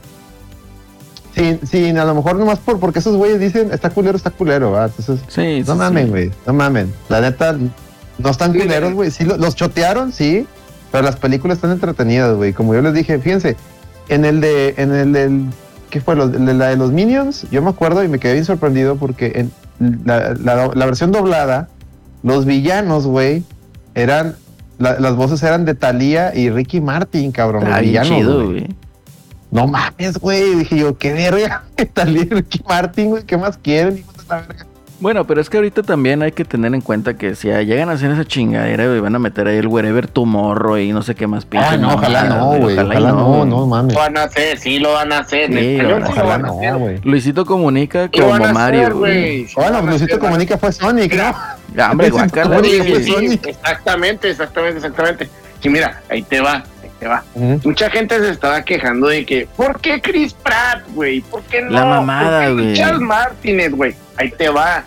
Sin, 1.36 1.66
sin 1.66 1.98
a 1.98 2.04
lo 2.06 2.14
mejor 2.16 2.36
nomás 2.36 2.60
por 2.60 2.80
porque 2.80 3.00
esos 3.00 3.16
güeyes 3.16 3.40
dicen 3.40 3.70
está 3.72 3.90
culero, 3.90 4.18
está 4.18 4.32
culero, 4.32 4.72
¿verdad? 4.74 4.92
Entonces, 4.98 5.26
Sí, 5.30 5.64
no 5.66 5.74
sí, 5.74 5.80
mamen, 5.80 6.06
sí. 6.06 6.10
güey, 6.10 6.32
no 6.46 6.54
mamen. 6.54 6.94
La 7.08 7.22
neta, 7.22 7.56
no 8.18 8.30
están 8.30 8.52
Sí, 8.52 8.60
culeros, 8.60 8.94
güey. 8.94 9.12
Sí, 9.12 9.24
lo- 9.24 9.38
los 9.38 9.56
chotearon, 9.56 10.12
sí, 10.12 10.46
pero 10.92 11.04
las 11.04 11.16
películas 11.16 11.58
están 11.58 11.72
entretenidas, 11.72 12.36
güey. 12.36 12.52
Como 12.52 12.74
yo 12.74 12.82
les 12.82 12.94
dije, 12.94 13.18
fíjense, 13.20 13.56
en 14.10 14.26
el 14.26 14.42
de, 14.42 14.74
en 14.78 14.94
el 14.94 15.14
del, 15.14 15.46
¿qué 15.90 16.02
fue? 16.02 16.18
Los- 16.18 16.34
de 16.34 16.54
la 16.54 16.68
de 16.68 16.76
los 16.76 16.92
Minions, 16.92 17.46
yo 17.50 17.62
me 17.62 17.70
acuerdo 17.70 18.04
y 18.04 18.10
me 18.10 18.20
quedé 18.20 18.34
bien 18.34 18.46
sorprendido 18.46 18.98
porque 18.98 19.32
en 19.80 20.02
la, 20.06 20.34
la- 20.34 20.72
la 20.74 20.86
versión 20.86 21.14
doblada, 21.14 21.70
los 22.24 22.46
villanos, 22.46 23.08
güey, 23.08 23.44
eran, 23.96 24.36
la- 24.82 25.00
las 25.00 25.16
voces 25.16 25.42
eran 25.44 25.64
de 25.66 25.76
Thalía 25.76 26.36
y 26.36 26.50
Ricky 26.50 26.82
Martin, 26.82 27.32
cabrón. 27.32 27.64
Está 27.64 27.82
los 27.82 27.90
bien 27.90 28.04
chido, 28.04 28.36
güey. 28.46 28.48
güey. 28.62 28.76
No 29.52 29.68
mames, 29.68 30.18
güey. 30.18 30.56
Dije 30.56 30.78
yo, 30.78 30.98
qué 30.98 31.14
verga. 31.14 31.64
Thalía 31.94 32.24
y 32.24 32.30
Ricky 32.30 32.62
Martin, 32.68 33.10
güey, 33.12 33.24
¿qué 33.24 33.38
más 33.38 33.58
quieren? 33.58 33.98
hijos 34.00 34.16
de 34.18 34.24
la 34.28 34.36
verga? 34.42 34.66
Bueno, 35.02 35.26
pero 35.26 35.42
es 35.42 35.50
que 35.50 35.58
ahorita 35.58 35.82
también 35.82 36.22
hay 36.22 36.32
que 36.32 36.46
tener 36.46 36.74
en 36.76 36.82
cuenta 36.82 37.16
que 37.16 37.34
si 37.36 37.48
llegan 37.50 37.90
a 37.90 37.94
hacer 37.94 38.12
esa 38.12 38.24
chingadera, 38.24 38.86
güey, 38.86 39.00
van 39.00 39.16
a 39.16 39.20
meter 39.20 39.48
ahí 39.48 39.58
el 39.58 39.66
Wherever 39.68 40.08
Tomorrow 40.08 40.78
y 40.78 40.94
no 40.94 41.02
sé 41.02 41.16
qué 41.16 41.26
más 41.26 41.44
pinche 41.44 41.66
Ah, 41.68 41.76
no, 41.76 41.96
ojalá 41.96 42.24
no, 42.26 42.46
güey. 42.58 42.76
y 42.76 42.80
Ojalá 42.80 43.00
no, 43.12 43.26
güey. 43.26 43.50
no 43.50 43.66
mames. 43.66 43.94
Lo 43.96 44.00
van 44.00 44.18
a 44.18 44.24
hacer, 44.24 44.60
sí 44.60 44.78
lo 44.78 44.94
van 44.94 45.12
a 45.12 45.18
hacer. 45.18 45.52
Sí, 45.52 45.80
Ojalá 45.82 46.24
van 46.24 46.46
a 46.46 46.50
hacer. 46.50 46.72
no, 46.74 46.80
güey. 46.80 47.00
Luisito 47.04 47.46
comunica 47.48 48.10
como 48.10 48.36
a 48.36 48.54
Mario, 48.54 48.82
hacer, 48.82 48.94
güey. 48.94 49.48
Bueno, 49.56 49.82
Luisito 49.82 50.06
hacer, 50.06 50.20
Comunica 50.20 50.58
fue 50.60 50.72
Sonic, 50.72 51.16
¿no? 51.16 51.24
Ah, 51.78 51.90
hombre, 51.92 52.10
guacala, 52.12 52.60
Sí, 52.64 53.04
Sonic. 53.12 53.48
exactamente, 53.48 54.30
exactamente, 54.30 54.78
exactamente. 54.78 55.30
Y 55.64 55.70
mira, 55.70 56.00
ahí 56.10 56.22
te 56.22 56.42
va, 56.42 56.58
ahí 56.84 56.90
te 57.00 57.08
va. 57.08 57.24
Ujú. 57.34 57.60
Mucha 57.64 57.90
gente 57.90 58.20
se 58.20 58.30
estaba 58.30 58.62
quejando 58.64 59.08
de 59.08 59.26
que, 59.26 59.48
¿por 59.58 59.80
qué 59.82 60.00
Chris 60.00 60.34
Pratt, 60.34 60.84
güey? 60.94 61.22
¿Por 61.22 61.42
qué 61.44 61.64
no? 61.64 61.72
La 61.72 61.86
mamada, 61.86 62.46
¿Por 62.48 62.58
qué 62.58 62.64
güey. 62.64 62.74
Charles 62.76 63.02
Martínez, 63.02 63.72
güey. 63.72 63.96
Ahí 64.18 64.30
te 64.30 64.48
va. 64.50 64.84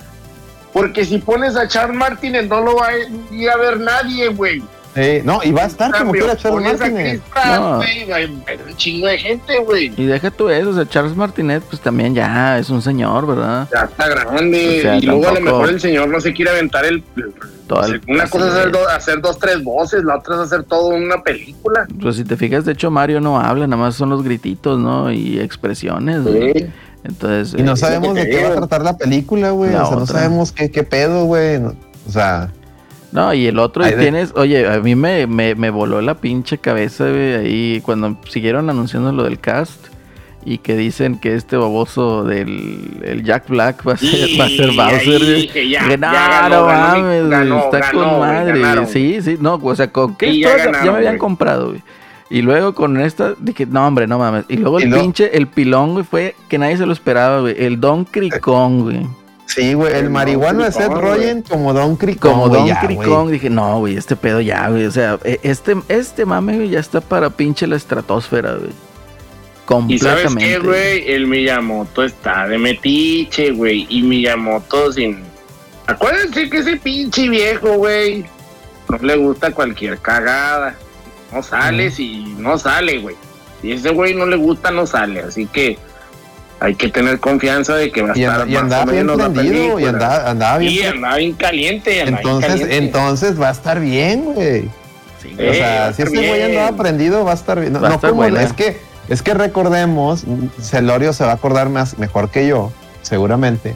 Porque 0.74 1.04
si 1.06 1.16
pones 1.18 1.56
a 1.56 1.66
Charles 1.66 1.96
Martínez 1.96 2.46
no 2.48 2.60
lo 2.60 2.76
va 2.76 2.88
a 2.88 3.34
ir 3.34 3.48
a 3.48 3.56
ver 3.56 3.80
nadie, 3.80 4.28
güey. 4.28 4.62
Sí, 4.94 5.22
no, 5.24 5.40
y 5.42 5.50
va 5.50 5.62
a 5.62 5.66
estar 5.66 5.90
como 5.96 6.12
quiera 6.12 6.36
Charles 6.36 6.78
Martínez. 6.78 7.20
No. 7.46 7.80
un 7.80 8.76
chingo 8.76 9.06
de 9.08 9.18
gente, 9.18 9.58
güey. 9.60 9.92
Y 9.96 10.04
deja 10.06 10.30
tú 10.30 10.48
eso, 10.50 10.70
o 10.70 10.74
sea, 10.74 10.86
Charles 10.88 11.16
Martinet, 11.16 11.62
pues 11.64 11.80
también 11.82 12.14
ya 12.14 12.58
es 12.58 12.70
un 12.70 12.80
señor, 12.82 13.26
¿verdad? 13.26 13.68
Ya 13.72 13.84
está 13.86 14.08
grande. 14.08 14.78
O 14.78 14.82
sea, 14.82 14.96
y 14.98 15.00
luego 15.02 15.28
a 15.28 15.32
lo 15.32 15.40
mejor 15.40 15.68
el 15.70 15.80
señor 15.80 16.08
no 16.08 16.20
se 16.20 16.32
quiere 16.32 16.50
aventar 16.52 16.84
el. 16.84 17.02
Todo 17.66 17.82
el- 17.86 18.02
una 18.08 18.26
cosa 18.28 18.46
es 18.48 18.52
hacer, 18.54 18.70
do- 18.72 18.88
hacer 18.88 19.20
dos, 19.22 19.38
tres 19.38 19.64
voces, 19.64 20.04
la 20.04 20.18
otra 20.18 20.34
es 20.34 20.40
hacer 20.42 20.64
todo 20.64 20.88
una 20.88 21.22
película. 21.22 21.86
Pues 22.00 22.16
si 22.16 22.24
te 22.24 22.36
fijas, 22.36 22.64
de 22.66 22.72
hecho 22.72 22.90
Mario 22.90 23.20
no 23.22 23.40
habla, 23.40 23.66
nada 23.66 23.80
más 23.82 23.94
son 23.96 24.10
los 24.10 24.22
grititos, 24.22 24.78
¿no? 24.78 25.10
Y 25.10 25.40
expresiones, 25.40 26.22
güey. 26.22 26.52
Sí. 26.52 26.66
Entonces, 27.04 27.58
Y 27.58 27.62
no 27.62 27.72
eh, 27.74 27.76
sabemos 27.76 28.14
de 28.14 28.28
qué 28.28 28.42
va 28.42 28.48
a 28.50 28.56
tratar 28.56 28.82
la 28.82 28.96
película, 28.96 29.50
güey. 29.50 29.74
O 29.74 29.86
sea, 29.86 29.96
no 29.96 30.06
sabemos 30.06 30.52
qué, 30.52 30.70
qué 30.70 30.82
pedo, 30.84 31.24
güey. 31.26 31.56
O 31.58 32.10
sea, 32.10 32.50
No, 33.12 33.32
y 33.34 33.46
el 33.46 33.58
otro, 33.58 33.86
y 33.86 33.90
de- 33.90 33.96
tienes, 33.96 34.32
oye, 34.34 34.66
a 34.66 34.80
mí 34.80 34.94
me, 34.96 35.26
me, 35.26 35.54
me 35.54 35.70
voló 35.70 36.00
la 36.00 36.14
pinche 36.16 36.58
cabeza, 36.58 37.04
güey, 37.08 37.34
ahí 37.34 37.80
cuando 37.84 38.16
siguieron 38.28 38.68
anunciando 38.70 39.12
lo 39.12 39.24
del 39.24 39.38
cast 39.38 39.86
y 40.46 40.58
que 40.58 40.76
dicen 40.76 41.18
que 41.18 41.34
este 41.34 41.56
baboso 41.56 42.24
del 42.24 43.00
el 43.04 43.22
Jack 43.24 43.48
Black 43.48 43.86
va 43.86 43.92
a 43.94 43.96
ser, 43.96 44.08
Sí, 44.10 44.36
va 44.38 44.44
a 44.46 44.48
ser 44.48 44.72
Bowser, 44.72 45.18
güey. 45.20 45.34
dije, 45.42 45.68
ya, 45.70 45.82
no, 45.82 45.88
ganó, 46.10 46.48
no 46.48 46.66
ganó 46.66 46.66
mames, 46.66 47.04
güey, 47.20 47.30
ganó, 47.30 47.58
está 47.64 47.78
ganó, 47.78 47.98
con 48.10 48.20
madre, 48.20 48.52
ganaron. 48.60 48.86
Sí, 48.88 49.18
sí, 49.22 49.36
no, 49.40 49.54
o 49.62 49.76
sea, 49.76 49.90
con 49.92 50.16
Sí, 50.18 50.42
esto 50.44 50.56
ya 50.58 50.70
me 50.72 50.78
habían 50.78 51.02
güey. 51.04 51.18
comprado, 51.18 51.68
güey. 51.68 51.82
Y 52.30 52.42
luego 52.42 52.74
con 52.74 52.98
esta, 53.00 53.34
dije, 53.38 53.66
no, 53.66 53.86
hombre, 53.86 54.06
no 54.06 54.18
mames. 54.18 54.44
Y 54.48 54.56
luego 54.56 54.80
Y 54.80 54.84
el 54.84 54.90
pinche, 54.92 55.36
el 55.36 55.46
pilón, 55.46 55.92
güey, 55.92 56.04
fue 56.04 56.34
que 56.48 56.58
nadie 56.58 56.76
se 56.76 56.86
lo 56.86 56.92
esperaba, 56.92 57.40
güey. 57.40 57.54
El 57.58 57.80
Don 57.80 58.04
Cricón, 58.04 58.80
güey. 58.82 59.06
sí, 59.46 59.74
güey. 59.74 59.92
El 59.94 60.04
Don 60.04 60.12
marihuano 60.14 60.64
de 60.64 60.72
Seth 60.72 60.88
Rogen 60.92 61.42
como 61.42 61.72
Don 61.74 61.96
Cricón. 61.96 62.32
Como 62.32 62.48
Don 62.48 62.66
ya, 62.66 62.80
Cricón, 62.80 63.30
dije, 63.30 63.50
no, 63.50 63.78
güey, 63.80 63.96
este 63.96 64.16
pedo 64.16 64.40
ya, 64.40 64.68
güey. 64.70 64.86
O 64.86 64.90
sea, 64.90 65.18
e- 65.22 65.38
este, 65.42 65.76
este 65.88 66.24
mame, 66.24 66.56
güey, 66.56 66.70
ya 66.70 66.80
está 66.80 67.00
para 67.02 67.28
pinche 67.30 67.66
la 67.66 67.76
estratosfera, 67.76 68.54
güey. 68.54 68.70
Y 69.88 69.98
sabes 69.98 70.24
Completamente. 70.26 70.44
qué, 70.44 70.58
güey, 70.58 71.10
el 71.12 71.26
Miyamoto 71.26 72.04
está 72.04 72.46
de 72.48 72.58
metiche, 72.58 73.50
güey. 73.52 73.86
Y 73.88 74.02
Miyamoto 74.02 74.92
sin. 74.92 75.18
Acuérdense 75.86 76.48
que 76.50 76.58
ese 76.58 76.76
pinche 76.76 77.28
viejo, 77.28 77.74
güey, 77.76 78.24
no 78.90 78.98
le 78.98 79.16
gusta 79.16 79.50
cualquier 79.52 79.98
cagada. 79.98 80.74
No 81.34 81.42
sale 81.42 81.90
si 81.90 82.34
no 82.38 82.56
sale, 82.58 82.98
güey. 82.98 83.16
Si 83.60 83.72
ese 83.72 83.90
güey 83.90 84.14
no 84.14 84.26
le 84.26 84.36
gusta, 84.36 84.70
no 84.70 84.86
sale. 84.86 85.20
Así 85.20 85.46
que 85.46 85.78
hay 86.60 86.74
que 86.76 86.88
tener 86.88 87.18
confianza 87.18 87.74
de 87.74 87.90
que 87.90 88.02
va 88.02 88.12
a 88.12 88.18
Y, 88.18 88.22
estar 88.24 88.48
y 88.48 88.52
más 88.52 88.56
o 88.56 88.64
andaba 88.64 88.84
bien 88.92 89.06
prendido, 89.34 89.80
y 89.80 89.84
andaba, 89.84 90.30
andaba 90.30 90.58
bien. 90.58 90.72
Sí, 90.72 90.82
andaba 90.86 91.16
bien 91.16 91.32
caliente. 91.34 92.00
andaba 92.02 92.18
bien 92.20 92.26
entonces, 92.34 92.50
caliente. 92.50 92.76
entonces 92.76 93.40
va 93.40 93.48
a 93.48 93.52
estar 93.52 93.80
bien, 93.80 94.24
güey. 94.24 94.70
Sí, 95.20 95.34
O 95.34 95.52
sea, 95.54 95.92
si 95.92 96.02
ese 96.02 96.10
güey 96.16 96.34
bien. 96.34 96.50
andaba 96.58 96.76
prendido, 96.76 97.24
va 97.24 97.32
a 97.32 97.34
estar 97.34 97.58
bien. 97.58 97.72
No, 97.72 97.84
estar 97.86 98.10
como- 98.10 98.14
buena. 98.22 98.42
es 98.42 98.52
que, 98.52 98.78
es 99.08 99.22
que 99.22 99.34
recordemos, 99.34 100.24
Celorio 100.60 101.12
se 101.12 101.24
va 101.24 101.32
a 101.32 101.34
acordar 101.34 101.68
más, 101.68 101.98
mejor 101.98 102.30
que 102.30 102.46
yo, 102.46 102.70
seguramente. 103.02 103.74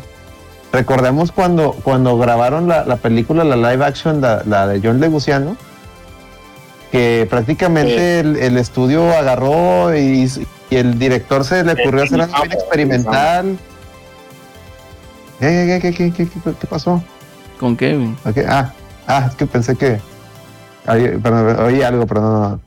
Recordemos 0.73 1.33
cuando, 1.33 1.73
cuando 1.73 2.19
grabaron 2.19 2.69
la, 2.69 2.85
la 2.85 2.97
película, 2.97 3.43
la 3.45 3.57
live 3.57 3.85
action, 3.85 4.21
la, 4.21 4.43
la 4.47 4.67
de 4.69 4.81
John 4.85 5.01
Leguciano, 5.01 5.57
que 6.93 7.27
prácticamente 7.29 8.21
el, 8.21 8.37
el 8.37 8.57
estudio 8.57 9.11
agarró 9.17 9.95
y, 9.97 10.31
y 10.71 10.77
el 10.77 10.99
director 10.99 11.45
se 11.45 11.63
le 11.65 11.73
ocurrió 11.73 12.05
hacer 12.05 12.21
algo 12.21 12.37
bien 12.43 12.53
experimental. 12.53 13.59
¿Qué, 15.41 15.81
qué, 15.83 15.93
qué, 15.93 15.97
qué, 15.97 16.13
qué, 16.13 16.29
qué- 16.29 16.53
qué 16.61 16.67
pasó? 16.67 17.03
¿Con 17.61 17.77
qué, 17.77 17.95
güey? 17.97 18.11
Ok, 18.25 18.39
Ah, 18.49 18.73
ah, 19.07 19.27
es 19.31 19.35
que 19.37 19.47
pensé 19.47 19.77
que. 19.77 19.99
Ay, 20.87 21.19
perdón, 21.23 21.57
oí 21.65 21.83
algo, 21.83 22.07
pero 22.07 22.21
no, 22.23 22.41
no. 22.51 22.61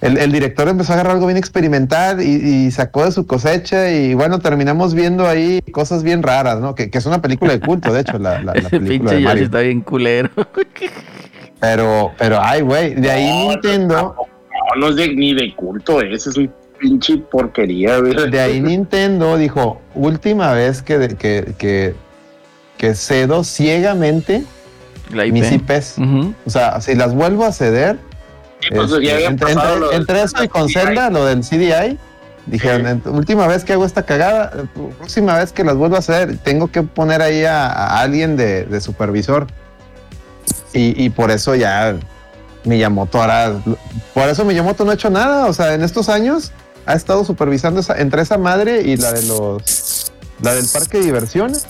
El, 0.00 0.16
el 0.18 0.30
director 0.30 0.68
empezó 0.68 0.92
a 0.92 0.94
agarrar 0.94 1.14
algo 1.14 1.26
bien 1.26 1.38
experimental 1.38 2.22
y, 2.22 2.26
y 2.66 2.70
sacó 2.70 3.04
de 3.04 3.10
su 3.12 3.26
cosecha 3.26 3.90
y 3.90 4.14
bueno, 4.14 4.38
terminamos 4.38 4.94
viendo 4.94 5.26
ahí 5.26 5.60
cosas 5.72 6.02
bien 6.04 6.22
raras, 6.22 6.60
¿no? 6.60 6.74
Que, 6.76 6.88
que 6.88 6.98
es 6.98 7.06
una 7.06 7.20
película 7.20 7.52
de 7.52 7.60
culto, 7.60 7.92
de 7.92 8.00
hecho, 8.02 8.18
la, 8.18 8.40
la, 8.42 8.54
la 8.54 8.68
película 8.70 8.88
pinche 8.88 9.14
de 9.16 9.20
Mario. 9.22 9.44
está 9.44 9.58
bien 9.60 9.80
culero. 9.80 10.30
Pero, 11.60 12.12
pero, 12.18 12.38
ay, 12.40 12.60
güey, 12.62 12.94
de 12.94 13.10
ahí 13.10 13.26
No, 13.46 13.50
Nintendo, 13.52 14.14
No, 14.16 14.80
no 14.80 14.88
es 14.90 14.96
de- 14.96 15.14
ni 15.14 15.34
de 15.34 15.54
culto, 15.54 16.00
ese 16.00 16.30
es 16.30 16.36
un 16.36 16.52
pinche 16.78 17.16
porquería, 17.18 17.98
güey. 17.98 18.14
de 18.30 18.40
ahí 18.40 18.60
Nintendo 18.60 19.36
dijo, 19.36 19.80
última 19.94 20.52
vez 20.52 20.82
que, 20.82 21.16
que, 21.18 21.54
que, 21.58 21.94
que 22.76 22.94
cedo 22.94 23.42
ciegamente 23.42 24.44
La 25.12 25.26
IP. 25.26 25.32
mis 25.32 25.50
IPs. 25.52 25.96
O 26.46 26.50
sea, 26.50 26.80
si 26.80 26.94
las 26.94 27.14
vuelvo 27.14 27.44
a 27.44 27.52
ceder, 27.52 27.98
Sí, 28.60 28.70
pues, 28.74 28.90
Este, 28.90 29.04
ya 29.04 29.20
entre, 29.20 29.52
entre- 29.52 29.96
entre 29.96 30.22
eso 30.22 30.42
y 30.42 30.48
con 30.48 30.68
Zelda, 30.68 31.10
lo 31.10 31.24
del 31.24 31.42
CDI, 31.44 31.96
dijeron, 32.46 32.80
Sí. 32.82 33.08
"Ent- 33.08 33.14
última 33.16 33.46
vez 33.46 33.64
que 33.64 33.72
hago 33.74 33.84
esta 33.84 34.02
cagada, 34.04 34.50
eh, 34.52 34.64
próxima 34.98 35.36
vez 35.38 35.52
que 35.52 35.62
las 35.62 35.76
vuelvo 35.76 35.94
a 35.94 36.00
hacer, 36.00 36.38
tengo 36.38 36.66
que 36.66 36.82
poner 36.82 37.22
ahí 37.22 37.44
a, 37.44 37.66
a 37.68 38.00
alguien 38.00 38.36
de, 38.36 38.64
de 38.64 38.80
supervisor. 38.80 39.46
Y, 40.72 41.02
y 41.04 41.10
por 41.10 41.30
eso 41.30 41.54
ya 41.54 41.96
Miyamoto 42.64 43.20
ahora, 43.20 43.54
por 44.14 44.28
eso 44.28 44.44
Miyamoto 44.44 44.84
no 44.84 44.90
ha 44.90 44.94
hecho 44.94 45.10
nada, 45.10 45.46
o 45.46 45.52
sea, 45.52 45.74
en 45.74 45.82
estos 45.82 46.08
años 46.08 46.52
ha 46.86 46.94
estado 46.94 47.24
supervisando 47.24 47.80
esa- 47.80 47.98
entre 47.98 48.22
esa 48.22 48.36
madre 48.38 48.82
y 48.82 48.96
la 48.96 49.12
de 49.12 49.22
los, 49.22 50.12
la 50.42 50.54
del 50.54 50.66
parque 50.66 50.98
de 50.98 51.04
diversiones, 51.04 51.66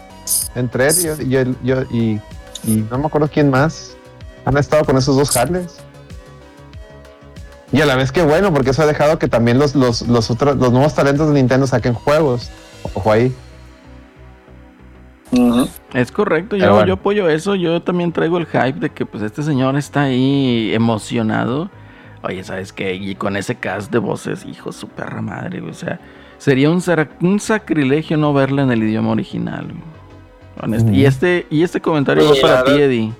entre 0.54 0.88
él 0.88 0.94
y, 1.20 1.28
yo- 1.28 1.44
yo- 1.62 1.82
y- 1.90 2.20
y 2.64 2.86
no 2.90 2.98
me 2.98 3.06
acuerdo 3.06 3.28
quién 3.32 3.50
más, 3.50 3.90
han 4.44 4.56
estado 4.56 4.84
con 4.84 4.96
esos 4.96 5.16
dos 5.16 5.36
Harleys. 5.36 5.74
Y 7.70 7.80
a 7.82 7.86
la 7.86 7.96
vez 7.96 8.12
que 8.12 8.22
bueno, 8.22 8.52
porque 8.52 8.70
eso 8.70 8.82
ha 8.82 8.86
dejado 8.86 9.18
que 9.18 9.28
también 9.28 9.58
los, 9.58 9.74
los, 9.74 10.02
los 10.02 10.30
otros, 10.30 10.56
los 10.56 10.72
nuevos 10.72 10.94
talentos 10.94 11.28
de 11.28 11.34
Nintendo 11.34 11.66
saquen 11.66 11.92
juegos. 11.94 12.48
Ojo 12.94 13.12
ahí. 13.12 13.34
Es 15.92 16.10
correcto, 16.12 16.56
yo, 16.56 16.62
Pero 16.62 16.72
bueno. 16.74 16.88
yo 16.88 16.94
apoyo 16.94 17.28
eso. 17.28 17.54
Yo 17.54 17.82
también 17.82 18.12
traigo 18.12 18.38
el 18.38 18.46
hype 18.46 18.80
de 18.80 18.90
que 18.90 19.04
pues 19.06 19.22
este 19.22 19.42
señor 19.42 19.76
está 19.76 20.02
ahí 20.02 20.72
emocionado. 20.74 21.70
Oye, 22.22 22.42
¿sabes 22.44 22.72
qué? 22.72 22.94
Y 22.94 23.14
con 23.14 23.36
ese 23.36 23.54
cast 23.54 23.92
de 23.92 23.98
voces, 23.98 24.44
hijo, 24.44 24.72
su 24.72 24.88
perra 24.88 25.22
madre, 25.22 25.60
güey. 25.60 25.70
O 25.70 25.74
sea, 25.74 26.00
sería 26.38 26.70
un, 26.70 26.80
sac- 26.80 27.10
un 27.20 27.38
sacrilegio 27.40 28.16
no 28.16 28.32
verla 28.32 28.62
en 28.62 28.70
el 28.72 28.82
idioma 28.82 29.10
original. 29.10 29.66
Y 30.92 31.04
este, 31.04 31.46
y 31.50 31.62
este 31.62 31.80
comentario 31.80 32.24
va 32.24 32.34
para 32.40 32.64
ti. 32.64 32.72
Eddie. 32.72 33.12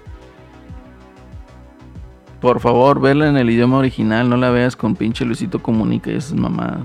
Por 2.41 2.61
favor, 2.61 3.01
verla 3.01 3.29
en 3.29 3.37
el 3.37 3.51
idioma 3.51 3.79
original, 3.79 4.29
no 4.29 4.37
la 4.37 4.51
veas 4.51 4.77
con 4.77 4.95
pinche 4.95 5.25
Luisito 5.25 5.61
Comunica 5.61 6.11
y 6.11 6.15
esas 6.17 6.35
mamadas. 6.35 6.81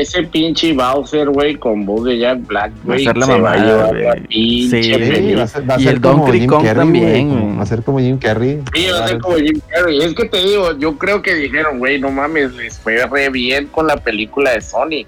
Ese 0.00 0.22
pinche 0.24 0.72
Bowser, 0.72 1.28
güey, 1.28 1.56
con 1.56 1.84
voz 1.84 2.04
de 2.04 2.18
Jack 2.18 2.46
Black, 2.46 2.70
Va 2.72 2.76
a 2.82 2.84
güey, 2.84 3.04
ser 3.04 3.16
la 3.16 3.26
va 3.26 3.34
a 3.34 3.36
mamada, 3.38 3.56
llevar 3.64 3.94
la 3.94 4.10
güey. 4.14 4.26
pinche 4.26 4.82
Sí, 4.82 5.34
va 5.34 5.42
a 5.42 5.46
ser, 5.46 5.70
va 5.70 5.74
a 5.74 5.80
Y 5.80 5.84
ser 5.84 5.94
el 5.94 6.00
como 6.00 6.24
Donkey 6.24 6.40
Jim 6.40 6.48
Kong 6.50 6.62
Carrey, 6.64 6.78
también, 6.78 7.28
güey, 7.28 7.42
güey. 7.44 7.56
Va 7.56 7.62
a 7.62 7.66
ser 7.66 7.82
como 7.82 7.98
Jim 7.98 8.18
Carrey. 8.18 8.60
Sí, 8.74 8.86
va 8.92 9.04
a 9.04 9.08
ser 9.08 9.18
como 9.18 9.36
Jim 9.36 9.60
Carrey. 9.68 9.98
Es 10.02 10.14
que 10.14 10.24
te 10.24 10.36
digo, 10.44 10.78
yo 10.78 10.96
creo 10.98 11.20
que 11.22 11.34
dijeron, 11.34 11.78
güey, 11.78 12.00
no 12.00 12.10
mames, 12.10 12.54
les 12.54 12.78
fue 12.78 13.04
re 13.06 13.28
bien 13.30 13.66
con 13.66 13.86
la 13.86 13.96
película 13.96 14.52
de 14.52 14.60
Sonic. 14.60 15.06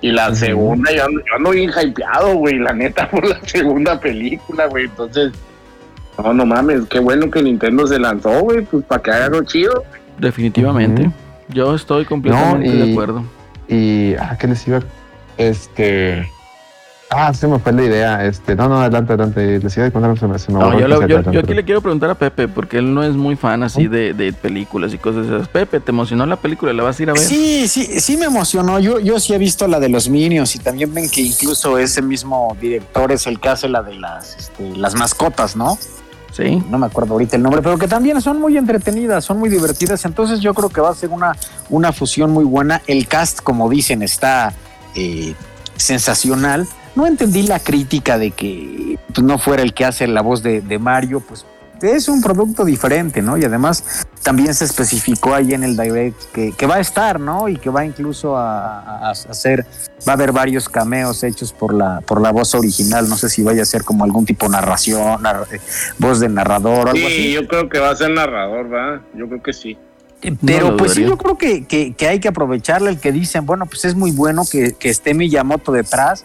Y 0.00 0.10
la 0.10 0.34
segunda, 0.34 0.92
yo 0.94 1.04
ando, 1.04 1.20
yo 1.20 1.34
ando 1.36 1.50
bien 1.50 1.70
hypeado, 1.70 2.34
güey, 2.36 2.58
la 2.58 2.72
neta, 2.72 3.08
por 3.10 3.26
la 3.26 3.38
segunda 3.46 3.98
película, 4.00 4.66
güey. 4.66 4.84
Entonces, 4.84 5.32
no, 6.22 6.34
no 6.34 6.44
mames, 6.44 6.82
qué 6.90 6.98
bueno 6.98 7.30
que 7.30 7.42
Nintendo 7.42 7.86
se 7.86 7.98
lanzó, 7.98 8.40
güey, 8.40 8.62
pues 8.62 8.84
para 8.84 9.02
que 9.02 9.10
haga 9.10 9.24
algo 9.26 9.42
chido. 9.44 9.82
Definitivamente. 10.18 11.10
Yo 11.48 11.74
estoy 11.74 12.04
completamente 12.04 12.68
No, 12.68 12.74
y- 12.74 12.78
de 12.86 12.92
acuerdo. 12.92 13.24
Y, 13.68 14.14
ah, 14.16 14.36
¿qué 14.38 14.46
les 14.46 14.66
iba? 14.68 14.80
Este. 15.38 16.30
Ah, 17.10 17.32
se 17.32 17.46
me 17.46 17.58
fue 17.60 17.72
la 17.72 17.84
idea. 17.84 18.24
Este, 18.24 18.56
no, 18.56 18.68
no, 18.68 18.80
adelante, 18.80 19.12
adelante. 19.12 19.60
Les 19.60 19.76
iba 19.76 19.86
a 19.86 19.90
contar, 19.92 20.18
se 20.18 20.26
me, 20.26 20.36
se 20.38 20.50
me 20.50 20.58
No, 20.58 20.78
yo, 20.78 20.88
lo- 20.88 21.06
yo- 21.06 21.22
yo 21.30 21.40
aquí 21.40 21.54
le 21.54 21.64
quiero 21.64 21.80
preguntar 21.80 22.10
a 22.10 22.14
Pepe, 22.16 22.48
porque 22.48 22.78
él 22.78 22.92
no 22.92 23.04
es 23.04 23.12
muy 23.14 23.36
fan 23.36 23.62
así 23.62 23.86
de, 23.86 24.14
de 24.14 24.32
películas 24.32 24.92
y 24.94 24.98
cosas 24.98 25.26
esas. 25.26 25.46
Pepe, 25.46 25.78
¿te 25.78 25.92
emocionó 25.92 26.26
la 26.26 26.36
película? 26.36 26.72
¿La 26.72 26.82
vas 26.82 26.98
a 26.98 27.02
ir 27.04 27.10
a 27.10 27.12
ver? 27.12 27.22
Sí, 27.22 27.68
sí, 27.68 28.00
sí 28.00 28.16
me 28.16 28.24
emocionó. 28.26 28.80
Yo, 28.80 28.98
yo 28.98 29.20
sí 29.20 29.32
he 29.32 29.38
visto 29.38 29.68
la 29.68 29.78
de 29.78 29.90
los 29.90 30.08
Minions 30.08 30.56
y 30.56 30.58
también 30.58 30.92
ven 30.92 31.08
que 31.08 31.20
incluso 31.20 31.78
ese 31.78 32.02
mismo 32.02 32.56
director 32.60 33.12
es 33.12 33.26
el 33.28 33.38
que 33.38 33.48
hace 33.48 33.68
la 33.68 33.82
de 33.82 33.94
las, 33.94 34.36
este, 34.36 34.76
las 34.76 34.96
mascotas, 34.96 35.54
¿no? 35.54 35.78
Sí. 36.36 36.60
No 36.68 36.78
me 36.78 36.86
acuerdo 36.86 37.12
ahorita 37.12 37.36
el 37.36 37.42
nombre, 37.42 37.62
pero 37.62 37.78
que 37.78 37.86
también 37.86 38.20
son 38.20 38.40
muy 38.40 38.58
entretenidas, 38.58 39.24
son 39.24 39.38
muy 39.38 39.48
divertidas. 39.48 40.04
Entonces 40.04 40.40
yo 40.40 40.52
creo 40.52 40.68
que 40.68 40.80
va 40.80 40.90
a 40.90 40.94
ser 40.94 41.10
una, 41.10 41.36
una 41.70 41.92
fusión 41.92 42.32
muy 42.32 42.44
buena. 42.44 42.82
El 42.88 43.06
cast, 43.06 43.40
como 43.40 43.68
dicen, 43.70 44.02
está 44.02 44.52
eh, 44.96 45.34
sensacional. 45.76 46.66
No 46.96 47.06
entendí 47.06 47.42
la 47.42 47.60
crítica 47.60 48.18
de 48.18 48.32
que 48.32 48.98
pues, 49.12 49.24
no 49.24 49.38
fuera 49.38 49.62
el 49.62 49.74
que 49.74 49.84
hace 49.84 50.08
la 50.08 50.22
voz 50.22 50.42
de, 50.42 50.60
de 50.60 50.78
Mario, 50.80 51.20
pues 51.20 51.46
es 51.84 52.08
un 52.08 52.20
producto 52.20 52.64
diferente, 52.64 53.22
¿no? 53.22 53.36
Y 53.36 53.44
además 53.44 54.06
también 54.22 54.54
se 54.54 54.64
especificó 54.64 55.34
ahí 55.34 55.52
en 55.54 55.64
el 55.64 55.76
direct 55.76 56.20
que, 56.32 56.52
que 56.52 56.66
va 56.66 56.76
a 56.76 56.80
estar, 56.80 57.20
¿no? 57.20 57.48
Y 57.48 57.56
que 57.56 57.70
va 57.70 57.84
incluso 57.84 58.36
a, 58.36 58.80
a- 58.80 59.08
a 59.08 59.10
hacer, 59.10 59.66
va 60.08 60.12
a 60.12 60.14
haber 60.14 60.32
varios 60.32 60.68
cameos 60.68 61.22
hechos 61.22 61.52
por 61.52 61.74
la, 61.74 62.00
por 62.00 62.20
la 62.20 62.32
voz 62.32 62.54
original. 62.54 63.08
No 63.08 63.16
sé 63.16 63.28
si 63.28 63.42
vaya 63.42 63.62
a 63.62 63.66
ser 63.66 63.84
como 63.84 64.04
algún 64.04 64.24
tipo 64.24 64.46
de 64.46 64.52
narración, 64.52 65.22
nar- 65.22 65.46
eh, 65.52 65.60
voz 65.98 66.20
de 66.20 66.28
narrador 66.28 66.88
o 66.88 66.90
algo 66.90 66.94
Sí, 66.96 67.04
así. 67.06 67.32
yo 67.32 67.46
creo 67.48 67.68
que 67.68 67.78
va 67.78 67.90
a 67.90 67.96
ser 67.96 68.10
narrador, 68.10 68.72
¿va? 68.72 69.02
Yo 69.14 69.28
creo 69.28 69.42
que 69.42 69.52
sí. 69.52 69.76
Pero 70.46 70.70
lo 70.70 70.76
pues 70.78 70.92
sí, 70.94 71.02
yo 71.04 71.18
creo 71.18 71.36
que, 71.36 71.66
que- 71.66 71.92
que 71.92 72.08
hay 72.08 72.18
que 72.18 72.28
aprovecharle 72.28 72.88
el 72.90 72.98
que 72.98 73.12
dicen, 73.12 73.44
bueno, 73.44 73.66
pues 73.66 73.84
es 73.84 73.94
muy 73.94 74.10
bueno 74.10 74.44
que, 74.50 74.72
que 74.72 74.88
esté 74.88 75.12
Miyamoto 75.12 75.70
detrás, 75.70 76.24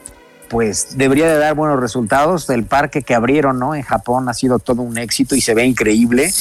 pues 0.50 0.98
debería 0.98 1.28
de 1.28 1.38
dar 1.38 1.56
buenos 1.56 1.80
resultados. 1.80 2.50
El 2.50 2.66
parque 2.66 3.02
que 3.02 3.16
abrieron, 3.16 3.60
¿no? 3.60 3.76
En 3.76 3.84
Japón 3.84 4.28
ha 4.30 4.34
sido 4.34 4.60
todo 4.60 4.82
un 4.82 4.98
éxito 4.98 5.36
y 5.36 5.42
se 5.42 5.54
ve 5.54 5.66
increíble. 5.66 6.32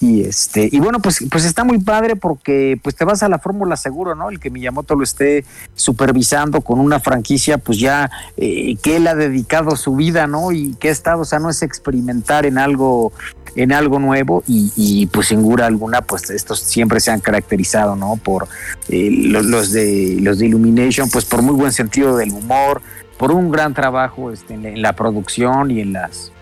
Y 0.00 0.22
este, 0.22 0.68
y 0.70 0.80
bueno, 0.80 1.00
pues, 1.00 1.24
pues 1.30 1.44
está 1.44 1.64
muy 1.64 1.78
padre 1.78 2.16
porque 2.16 2.78
pues 2.82 2.96
te 2.96 3.04
vas 3.04 3.22
a 3.22 3.28
la 3.28 3.38
fórmula 3.38 3.76
seguro, 3.76 4.14
¿no? 4.14 4.30
El 4.30 4.40
que 4.40 4.50
Miyamoto 4.50 4.94
lo 4.94 5.04
esté 5.04 5.44
supervisando 5.74 6.60
con 6.60 6.80
una 6.80 6.98
franquicia, 7.00 7.58
pues 7.58 7.78
ya 7.78 8.10
eh, 8.36 8.76
que 8.82 8.96
él 8.96 9.06
ha 9.06 9.14
dedicado 9.14 9.76
su 9.76 9.94
vida, 9.94 10.26
¿no? 10.26 10.52
Y 10.52 10.74
que 10.74 10.88
ha 10.88 10.92
estado, 10.92 11.22
o 11.22 11.24
sea, 11.24 11.38
no 11.38 11.50
es 11.50 11.62
experimentar 11.62 12.46
en 12.46 12.58
algo 12.58 13.12
en 13.56 13.72
algo 13.72 13.98
nuevo 13.98 14.44
y, 14.46 15.06
pues 15.06 15.28
sin 15.28 15.60
alguna 15.60 16.02
pues 16.02 16.30
estos 16.30 16.60
siempre 16.60 17.00
se 17.00 17.10
han 17.10 17.20
caracterizado 17.20 17.96
no 17.96 18.16
por 18.16 18.48
eh, 18.88 19.08
los, 19.10 19.72
de 19.72 20.18
los 20.20 20.38
de 20.38 20.46
Illumination 20.46 21.08
pues 21.08 21.24
por 21.24 21.42
muy 21.42 21.54
buen 21.54 21.72
sentido 21.72 22.16
del 22.16 22.32
humor 22.32 22.82
por 23.16 23.32
un 23.32 23.50
gran 23.50 23.72
trabajo 23.72 24.30
este, 24.30 24.54
en, 24.54 24.82
la, 24.82 24.92
producción 24.92 25.70
y 25.70 25.80
en 25.80 25.94
las 25.94 26.32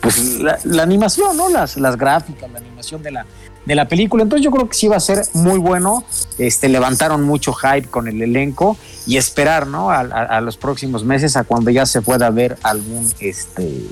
pues 0.00 0.38
la, 0.38 0.58
la, 0.64 0.82
animación 0.84 1.36
no 1.36 1.48
las 1.48 1.76
las 1.76 1.96
gráficas 1.96 2.50
la 2.50 2.58
animación 2.58 3.02
de 3.02 3.10
la 3.10 3.26
de 3.64 3.74
la 3.74 3.88
película. 3.88 4.22
Entonces 4.22 4.44
yo 4.44 4.52
creo 4.52 4.68
que 4.68 4.74
sí 4.74 4.86
va 4.86 4.94
a 4.94 5.00
ser 5.00 5.24
muy 5.34 5.58
bueno. 5.58 6.04
Este 6.38 6.68
levantaron 6.68 7.24
mucho 7.24 7.52
hype 7.52 7.88
con 7.88 8.06
el 8.06 8.22
elenco 8.22 8.76
y 9.08 9.16
esperar 9.16 9.66
no 9.66 9.90
a, 9.90 10.02
a, 10.02 10.36
a 10.36 10.40
los 10.40 10.56
próximos 10.56 11.04
meses 11.04 11.36
a 11.36 11.42
cuando 11.42 11.72
ya 11.72 11.84
se 11.84 12.00
pueda 12.00 12.30
ver 12.30 12.56
algún 12.62 13.12
este 13.18 13.88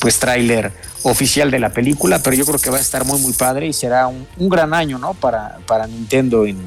pues 0.00 0.18
tráiler 0.18 0.72
oficial 1.02 1.50
de 1.50 1.58
la 1.58 1.70
película, 1.70 2.20
pero 2.22 2.36
yo 2.36 2.44
creo 2.44 2.58
que 2.58 2.70
va 2.70 2.76
a 2.78 2.80
estar 2.80 3.04
muy 3.04 3.20
muy 3.20 3.32
padre 3.32 3.66
y 3.66 3.72
será 3.72 4.06
un, 4.06 4.26
un 4.36 4.48
gran 4.48 4.74
año, 4.74 4.98
¿no? 4.98 5.14
Para, 5.14 5.58
para 5.66 5.86
Nintendo 5.86 6.44
en 6.46 6.58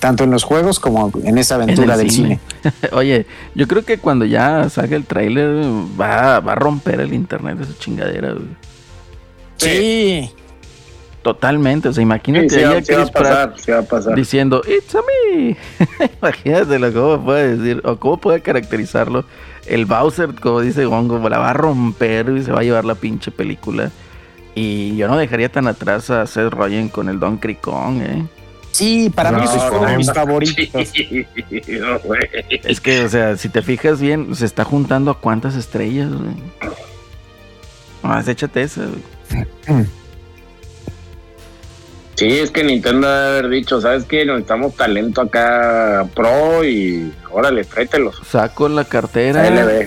tanto 0.00 0.22
en 0.22 0.30
los 0.30 0.44
juegos 0.44 0.78
como 0.78 1.10
en 1.24 1.38
esa 1.38 1.56
aventura 1.56 1.94
En 1.94 2.00
el 2.00 2.06
del 2.06 2.10
cine. 2.10 2.40
cine. 2.62 2.72
Oye, 2.92 3.26
yo 3.56 3.66
creo 3.66 3.84
que 3.84 3.98
cuando 3.98 4.24
ya 4.24 4.68
salga 4.70 4.94
el 4.96 5.04
tráiler 5.04 5.48
va, 6.00 6.38
va 6.38 6.52
a 6.52 6.54
romper 6.54 7.00
el 7.00 7.12
internet 7.12 7.58
esa 7.60 7.76
chingadera. 7.78 8.32
güey. 8.32 8.46
Sí. 9.56 10.30
Totalmente, 11.22 11.88
o 11.88 11.92
sea, 11.92 12.02
imagínate 12.02 12.48
Sí, 12.48 12.56
ahí 12.62 12.64
va- 12.96 13.02
a 13.02 13.06
pasar, 13.06 13.54
sí 13.58 13.70
va 13.72 13.78
a 13.80 13.82
pasar. 13.82 14.14
diciendo 14.14 14.62
It's 14.66 14.94
a 14.94 15.00
me. 15.00 15.56
Imagínatelo 16.22 16.92
cómo 16.92 17.24
puede 17.24 17.56
decir 17.56 17.82
o 17.84 17.96
cómo 17.98 18.18
puede 18.18 18.40
caracterizarlo. 18.40 19.24
El 19.68 19.86
Bowser, 19.86 20.34
como 20.34 20.60
dice 20.60 20.84
Gongo, 20.84 21.28
la 21.28 21.38
va 21.38 21.50
a 21.50 21.54
romper 21.54 22.30
y 22.30 22.42
se 22.42 22.52
va 22.52 22.60
a 22.60 22.62
llevar 22.62 22.84
la 22.84 22.94
pinche 22.94 23.30
película. 23.30 23.90
Y 24.54 24.96
yo 24.96 25.08
no 25.08 25.16
dejaría 25.16 25.50
tan 25.50 25.68
atrás 25.68 26.10
a 26.10 26.26
Seth 26.26 26.50
Rogen 26.50 26.88
con 26.88 27.08
el 27.08 27.20
Donkey 27.20 27.54
Kong, 27.56 28.00
¿eh? 28.02 28.24
Sí, 28.72 29.10
para 29.10 29.32
mí 29.32 29.38
No, 29.38 29.44
esos 29.44 29.62
fueron 29.64 29.92
no, 29.92 29.98
mis 29.98 30.12
favoritos. 30.12 30.88
Sí, 30.92 31.26
no, 31.80 31.98
güey. 32.00 32.20
Es 32.64 32.80
que, 32.80 33.04
o 33.04 33.08
sea, 33.08 33.36
si 33.36 33.48
te 33.48 33.62
fijas 33.62 34.00
bien, 34.00 34.34
se 34.34 34.44
está 34.46 34.64
juntando 34.64 35.10
a 35.10 35.18
cuántas 35.18 35.54
estrellas, 35.54 36.10
güey. 36.12 36.34
Más 38.02 38.28
échate 38.28 38.62
esa, 38.62 38.82
güey. 38.86 39.86
Sí, 42.18 42.40
es 42.40 42.50
que 42.50 42.64
Nintendo 42.64 43.06
debe 43.08 43.28
haber 43.38 43.48
dicho, 43.48 43.80
¿sabes 43.80 44.04
qué? 44.04 44.24
Necesitamos 44.26 44.74
talento 44.74 45.20
acá 45.20 46.04
pro 46.16 46.64
y 46.64 47.12
órale, 47.30 47.62
tráetelos. 47.62 48.20
Saco 48.28 48.68
la 48.68 48.84
cartera 48.84 49.42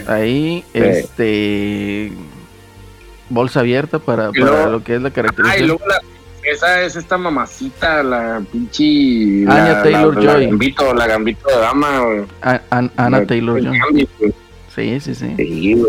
Ahí 0.08 0.64
Sí. 0.72 0.80
este 0.80 2.12
bolsa 3.30 3.60
abierta 3.60 4.00
para, 4.00 4.32
para 4.32 4.46
luego- 4.46 4.70
lo 4.72 4.84
que 4.84 4.96
es 4.96 5.02
la 5.02 5.10
Ah, 5.10 5.58
y 5.58 5.64
luego 5.66 5.86
la, 5.86 6.00
esa 6.50 6.82
es 6.84 6.96
esta 6.96 7.18
mamacita, 7.18 8.02
la 8.02 8.42
pinche... 8.50 9.44
Anya 9.50 9.74
la, 9.74 9.84
Taylor-Joy. 9.84 10.26
La, 10.26 10.40
gambito, 10.50 10.94
la 10.94 11.08
gambito 11.08 11.50
de 11.50 11.56
dama. 11.58 12.00
güey. 12.00 12.22
A- 12.44 12.62
An- 12.70 12.92
Anna 12.96 13.20
La- 13.20 13.26
Taylor 13.26 13.62
Joy. 13.62 14.08
Sí, 14.74 15.00
sí, 15.02 15.16
sí. 15.16 15.34
Sí, 15.36 15.84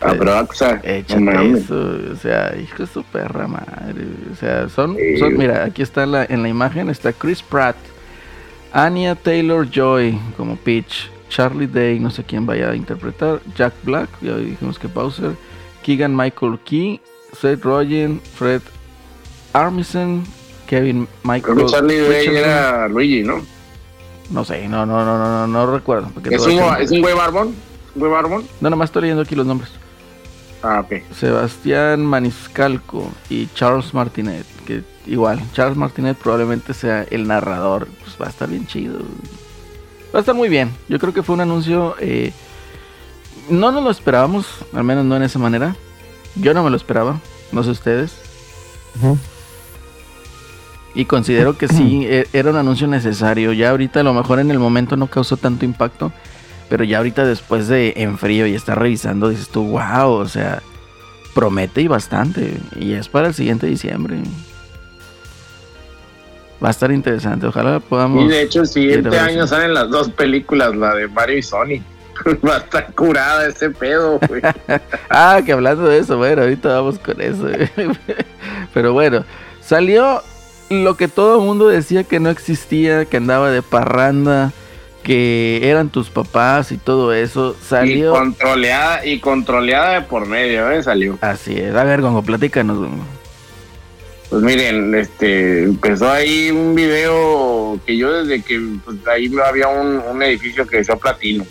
La 0.00 0.12
Eh, 0.12 0.16
no 0.16 0.82
Échate 0.82 1.20
mames. 1.20 1.64
eso, 1.64 1.96
o 2.12 2.16
sea, 2.16 2.56
hijo 2.56 2.84
de 2.84 2.86
su 2.86 3.02
perra 3.04 3.46
madre. 3.46 4.06
O 4.32 4.36
sea, 4.36 4.68
son, 4.68 4.96
Sí. 4.96 5.18
son 5.18 5.36
mira, 5.36 5.64
aquí 5.64 5.82
está 5.82 6.06
la, 6.06 6.24
en 6.24 6.42
la 6.42 6.48
imagen, 6.48 6.88
está 6.88 7.12
Chris 7.12 7.42
Pratt, 7.42 7.76
Anya 8.72 9.14
Taylor 9.14 9.68
Joy 9.68 10.18
como 10.36 10.56
Peach, 10.56 11.10
Charlie 11.28 11.66
Day, 11.66 12.00
no 12.00 12.10
sé 12.10 12.24
quién 12.24 12.46
vaya 12.46 12.70
a 12.70 12.76
interpretar, 12.76 13.40
Jack 13.56 13.74
Black, 13.82 14.08
ya 14.22 14.36
dijimos 14.36 14.78
que 14.78 14.86
Bowser, 14.88 15.32
Keegan 15.82 16.16
Michael 16.16 16.58
Key, 16.64 17.00
Seth 17.38 17.62
Rogen, 17.62 18.20
Fred 18.36 18.62
Armisen, 19.52 20.24
Kevin 20.66 21.06
Creo 21.06 21.34
Michael 21.34 21.56
que 21.58 21.66
Charlie 21.66 21.98
Day 22.00 22.26
era 22.36 22.88
Luigi, 22.88 23.22
¿no? 23.22 23.42
No 24.30 24.44
sé, 24.44 24.68
no, 24.68 24.86
no, 24.86 25.04
no, 25.04 25.18
no, 25.18 25.46
no, 25.46 25.46
no 25.46 25.72
recuerdo. 25.74 26.10
¿Es 26.30 26.46
un, 26.46 26.60
¿Es 26.78 26.90
un 26.92 27.00
güey 27.00 27.14
barbón? 27.14 27.48
¿Un 27.48 27.54
güey 28.00 28.12
barbón? 28.12 28.44
No, 28.60 28.70
nomás 28.70 28.88
estoy 28.88 29.02
leyendo 29.02 29.22
aquí 29.22 29.34
los 29.34 29.44
nombres. 29.46 29.70
Ah, 30.62 30.80
ok. 30.80 31.02
Sebastián 31.14 32.04
Maniscalco 32.04 33.10
y 33.30 33.48
Charles 33.54 33.94
Martinet, 33.94 34.44
que 34.66 34.82
igual, 35.06 35.40
Charles 35.54 35.76
Martinet 35.76 36.16
probablemente 36.18 36.74
sea 36.74 37.04
el 37.10 37.26
narrador, 37.26 37.88
pues 38.02 38.16
va 38.20 38.26
a 38.26 38.30
estar 38.30 38.48
bien 38.48 38.66
chido. 38.66 38.98
Va 40.14 40.18
a 40.18 40.20
estar 40.20 40.34
muy 40.34 40.48
bien. 40.48 40.70
Yo 40.88 40.98
creo 40.98 41.14
que 41.14 41.22
fue 41.22 41.34
un 41.34 41.40
anuncio, 41.40 41.94
eh, 41.98 42.32
no 43.48 43.72
nos 43.72 43.82
lo 43.82 43.90
esperábamos, 43.90 44.46
al 44.74 44.84
menos 44.84 45.04
no 45.04 45.16
en 45.16 45.22
esa 45.22 45.38
manera. 45.38 45.76
Yo 46.34 46.52
no 46.52 46.62
me 46.62 46.70
lo 46.70 46.76
esperaba, 46.76 47.20
no 47.52 47.62
sé 47.64 47.70
ustedes. 47.70 48.12
Y 50.94 51.04
considero 51.04 51.56
que 51.56 51.68
sí, 51.68 52.04
e- 52.08 52.26
era 52.32 52.50
un 52.50 52.56
anuncio 52.56 52.86
necesario. 52.86 53.52
Ya 53.52 53.70
ahorita 53.70 54.00
a 54.00 54.02
lo 54.02 54.12
mejor 54.12 54.40
en 54.40 54.50
el 54.50 54.58
momento 54.58 54.96
no 54.96 55.06
causó 55.06 55.36
tanto 55.36 55.64
impacto, 55.64 56.12
pero 56.70 56.84
ya 56.84 56.98
ahorita 56.98 57.26
después 57.26 57.66
de 57.66 57.94
en 57.96 58.16
frío 58.16 58.46
y 58.46 58.54
estar 58.54 58.78
revisando, 58.78 59.28
dices 59.28 59.48
tú, 59.48 59.64
wow, 59.64 60.12
o 60.12 60.28
sea, 60.28 60.62
promete 61.34 61.82
y 61.82 61.88
bastante. 61.88 62.58
Y 62.76 62.92
es 62.92 63.08
para 63.08 63.28
el 63.28 63.34
siguiente 63.34 63.66
diciembre. 63.66 64.18
Va 66.62 66.68
a 66.68 66.70
estar 66.70 66.92
interesante. 66.92 67.46
Ojalá 67.46 67.80
podamos. 67.80 68.24
Y 68.24 68.28
de 68.28 68.42
hecho, 68.42 68.60
el 68.60 68.68
siguiente 68.68 69.18
año 69.18 69.48
salen 69.48 69.74
las 69.74 69.90
dos 69.90 70.10
películas, 70.10 70.76
la 70.76 70.94
de 70.94 71.08
Mario 71.08 71.38
y 71.38 71.42
Sonic. 71.42 71.82
Va 72.48 72.56
a 72.56 72.58
estar 72.58 72.94
curada 72.94 73.48
ese 73.48 73.70
pedo, 73.70 74.20
güey. 74.28 74.40
Ah, 75.10 75.40
que 75.44 75.52
hablando 75.52 75.86
de 75.86 75.98
eso, 75.98 76.18
bueno, 76.18 76.42
ahorita 76.42 76.68
vamos 76.68 77.00
con 77.00 77.20
eso. 77.20 77.48
Pero 78.74 78.92
bueno, 78.92 79.24
salió 79.60 80.22
lo 80.68 80.96
que 80.96 81.08
todo 81.08 81.40
el 81.40 81.46
mundo 81.46 81.66
decía 81.66 82.04
que 82.04 82.20
no 82.20 82.30
existía, 82.30 83.06
que 83.06 83.16
andaba 83.16 83.50
de 83.50 83.62
parranda, 83.62 84.52
que 85.10 85.68
eran 85.68 85.88
tus 85.88 86.08
papás 86.08 86.70
y 86.70 86.76
todo 86.78 87.12
eso. 87.12 87.56
Y 87.60 87.64
Salió. 87.64 88.12
controleada, 88.12 89.04
y 89.04 89.18
controleada 89.18 89.94
de 89.94 90.02
por 90.02 90.28
medio, 90.28 90.70
¿eh? 90.70 90.80
Salió. 90.84 91.18
Así 91.20 91.56
es. 91.58 91.74
A 91.74 91.82
ver, 91.82 92.00
Gongo, 92.00 92.22
platícanos, 92.22 92.78
Gongo. 92.78 93.02
Pues 94.28 94.40
miren, 94.44 94.94
este, 94.94 95.64
empezó 95.64 96.08
ahí 96.12 96.52
un 96.52 96.76
video 96.76 97.80
que 97.84 97.96
yo 97.96 98.22
desde 98.22 98.40
que 98.44 98.60
pues, 98.84 98.98
ahí 99.12 99.28
había 99.44 99.66
un, 99.66 99.98
un 99.98 100.22
edificio 100.22 100.64
que 100.64 100.76
decía 100.76 100.94
platino. 100.94 101.44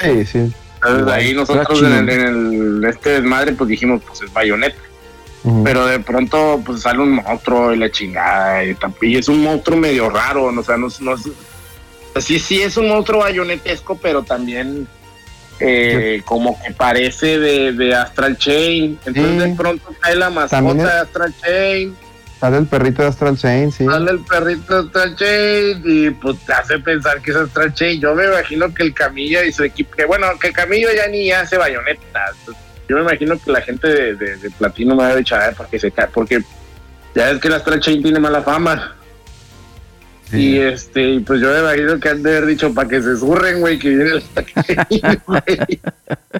Sí, 0.00 0.24
sí. 0.24 0.38
Entonces 0.76 1.00
Igual, 1.00 1.10
ahí 1.10 1.34
nosotros 1.34 1.82
en 1.82 1.92
el, 1.92 2.08
en 2.08 2.20
el- 2.22 2.84
este 2.88 3.10
desmadre 3.10 3.52
pues 3.52 3.68
dijimos 3.68 4.00
pues 4.06 4.22
es 4.22 4.32
bayoneta. 4.32 4.78
Pero 5.64 5.84
de 5.86 5.98
pronto 6.00 6.62
pues 6.64 6.80
sale 6.82 7.00
un 7.00 7.10
monstruo 7.10 7.74
y 7.74 7.76
la 7.76 7.90
chingada 7.90 8.64
y, 8.64 8.74
y 9.02 9.16
es 9.18 9.28
un 9.28 9.42
monstruo 9.42 9.76
medio 9.76 10.08
raro, 10.08 10.50
¿no? 10.52 10.62
o 10.62 10.64
sea, 10.64 10.78
no, 10.78 10.86
es- 10.86 11.00
no 11.02 11.14
es- 11.14 11.28
sí, 12.20 12.38
sí 12.38 12.62
es 12.62 12.76
un 12.76 12.88
monstruo 12.88 13.20
bayonetesco, 13.20 13.96
pero 13.96 14.22
también 14.22 14.86
eh, 15.60 16.22
como 16.24 16.60
que 16.62 16.72
parece 16.72 17.38
de, 17.38 17.72
de 17.72 17.94
Astral 17.94 18.36
Chain. 18.36 18.98
Entonces 19.06 19.42
Sí. 19.42 19.50
de 19.50 19.56
pronto 19.56 19.94
cae 20.00 20.16
la 20.16 20.30
mascota 20.30 20.74
de 20.74 21.00
Astral 21.00 21.34
Chain, 21.40 21.96
Sale 22.40 22.56
el 22.58 22.66
perrito 22.66 23.02
de 23.02 23.08
Astral 23.08 23.38
Chain, 23.38 23.70
sí. 23.70 23.84
sale 23.86 24.10
el 24.10 24.18
perrito 24.18 24.74
de 24.74 24.86
Astral 24.88 25.14
Chain 25.16 25.82
y 25.84 26.10
pues 26.10 26.38
te 26.44 26.52
hace 26.52 26.76
pensar 26.80 27.22
que 27.22 27.30
es 27.30 27.36
Astral 27.36 27.72
Chain. 27.72 28.00
Yo 28.00 28.16
me 28.16 28.24
imagino 28.24 28.74
que 28.74 28.82
el 28.82 28.92
Camilla 28.92 29.44
y 29.44 29.52
su 29.52 29.62
equipo, 29.62 29.94
que 29.96 30.04
bueno, 30.06 30.26
que 30.40 30.50
Camillo 30.52 30.88
ya 30.92 31.06
ni 31.06 31.30
hace 31.30 31.56
bayonetas. 31.56 32.34
Yo 32.88 32.96
me 32.96 33.02
imagino 33.02 33.38
que 33.40 33.52
la 33.52 33.60
gente 33.60 33.86
de, 33.86 34.14
de, 34.16 34.36
de 34.38 34.50
Platino 34.50 34.96
me 34.96 35.04
va 35.04 35.10
a 35.10 35.18
echar 35.20 35.54
para 35.54 35.70
que 35.70 35.78
se 35.78 35.92
cae, 35.92 36.08
porque 36.08 36.42
ya 37.14 37.30
es 37.30 37.38
que 37.40 37.48
la 37.48 37.58
Astral 37.58 37.78
Chain 37.78 38.02
tiene 38.02 38.18
mala 38.18 38.42
fama. 38.42 38.96
Sí. 40.32 40.54
Y 40.54 40.60
este, 40.60 41.20
pues 41.26 41.42
yo 41.42 41.52
me 41.52 41.58
imagino 41.58 42.00
que 42.00 42.08
han 42.08 42.22
de 42.22 42.30
haber 42.30 42.46
dicho 42.46 42.72
para 42.72 42.88
que 42.88 43.02
se 43.02 43.18
surren, 43.18 43.60
güey, 43.60 43.78
que 43.78 43.90
viene 43.90 44.12
güey. 45.26 45.42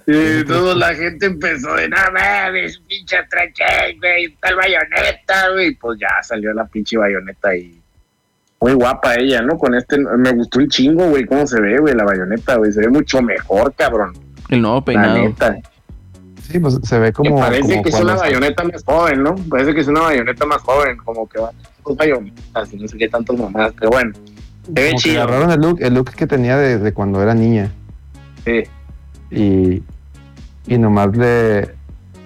Y 0.06 0.44
toda 0.44 0.74
la 0.74 0.94
gente 0.94 1.26
empezó 1.26 1.74
de 1.74 1.90
nada 1.90 2.10
mames, 2.10 2.78
pinche 2.88 3.16
Chain, 3.52 3.98
güey, 3.98 4.24
el 4.24 4.56
bayoneta, 4.56 5.50
güey. 5.52 5.74
Pues 5.74 5.98
ya 6.00 6.08
salió 6.22 6.54
la 6.54 6.64
pinche 6.64 6.96
bayoneta 6.96 7.54
y 7.54 7.78
muy 8.62 8.72
guapa 8.72 9.16
ella, 9.16 9.42
¿no? 9.42 9.58
Con 9.58 9.74
este, 9.74 9.98
me 9.98 10.30
gustó 10.32 10.60
un 10.60 10.68
chingo, 10.68 11.08
güey, 11.08 11.26
cómo 11.26 11.46
se 11.46 11.60
ve, 11.60 11.76
güey, 11.78 11.94
la 11.94 12.04
bayoneta, 12.04 12.56
güey, 12.56 12.72
se 12.72 12.80
ve 12.80 12.88
mucho 12.88 13.20
mejor, 13.20 13.74
cabrón. 13.74 14.14
El 14.48 14.62
nuevo 14.62 14.78
La 14.78 14.84
peinado. 14.84 15.18
neta. 15.18 15.56
Sí, 16.52 16.58
pues 16.60 16.78
se 16.82 16.98
ve 16.98 17.12
como. 17.12 17.34
que 17.36 17.40
parece 17.40 17.62
como 17.70 17.82
que 17.82 17.88
es 17.88 18.00
una 18.00 18.14
bayoneta 18.14 18.64
más 18.64 18.84
joven, 18.84 19.22
¿no? 19.22 19.34
Parece 19.48 19.74
que 19.74 19.80
es 19.80 19.88
una 19.88 20.00
bayoneta 20.02 20.44
más 20.46 20.58
joven, 20.62 20.96
como 20.98 21.26
que 21.28 21.40
va 21.40 21.50
dos 21.84 21.96
bayonetas 21.96 22.72
y 22.72 22.76
no 22.76 22.86
sé 22.88 22.96
qué 22.98 23.08
tantos 23.08 23.36
mamás, 23.38 23.72
pero 23.78 23.90
bueno, 23.90 24.12
se 24.14 24.72
ve 24.72 24.82
como 24.90 24.90
que 24.90 24.94
chido. 24.96 25.22
agarraron 25.22 25.50
el 25.50 25.60
look, 25.60 25.78
el 25.80 25.94
look 25.94 26.10
que 26.10 26.26
tenía 26.26 26.56
desde 26.58 26.92
cuando 26.92 27.22
era 27.22 27.34
niña. 27.34 27.72
Sí. 28.44 28.62
Y, 29.30 29.82
y 30.66 30.78
nomás 30.78 31.16
le, 31.16 31.74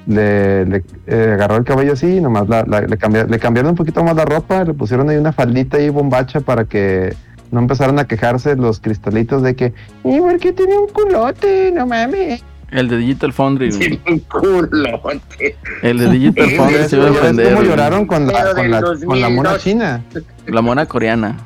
le, 0.07 0.66
le, 0.66 0.85
eh, 1.07 1.31
agarró 1.35 1.57
el 1.57 1.65
cabello 1.65 1.93
así 1.93 2.16
y 2.16 2.20
nomás 2.20 2.48
la- 2.48 2.65
la- 2.65 2.81
le, 2.82 2.97
cambiaron, 2.98 3.31
le 3.31 3.39
cambiaron 3.39 3.70
un 3.70 3.77
poquito 3.77 4.03
más 4.03 4.16
la 4.16 4.24
ropa, 4.24 4.65
le 4.65 4.74
pusieron 4.74 5.09
ahí 5.09 5.16
una 5.16 5.32
faldita 5.32 5.81
y 5.81 5.89
bombacha 5.89 6.40
para 6.40 6.65
que 6.65 7.15
no 7.53 7.61
empezaran 7.61 7.98
a 8.01 8.07
quejarse 8.07 8.57
los 8.57 8.81
cristalitos 8.81 9.40
de 9.43 9.55
que, 9.55 9.73
¿y 10.05 10.19
por 10.19 10.36
qué 10.39 10.53
tiene 10.53 10.77
un 10.77 10.89
culote? 10.89 11.70
No 11.73 11.86
mames. 11.86 12.43
El 12.70 12.88
de 12.88 12.97
Digital 12.98 13.32
Foundry. 13.32 13.70
culote. 14.28 15.56
El 15.82 15.98
de 15.98 16.10
Digital 16.10 16.47
Sí, 16.51 16.56
Foundry 16.56 16.76
¿Ya 16.78 16.88
se 16.88 16.97
iba 16.97 17.09
a 17.09 17.10
ofender. 17.12 17.55
cómo 17.55 17.62
lloraron 17.66 18.06
con 18.06 18.26
la, 18.26 18.55
con 18.55 18.70
la, 18.70 18.80
con 18.82 19.20
la 19.20 19.28
mona 19.28 19.51
2002. 19.51 19.62
china? 19.62 20.02
La 20.47 20.62
mona 20.62 20.86
coreana. 20.86 21.36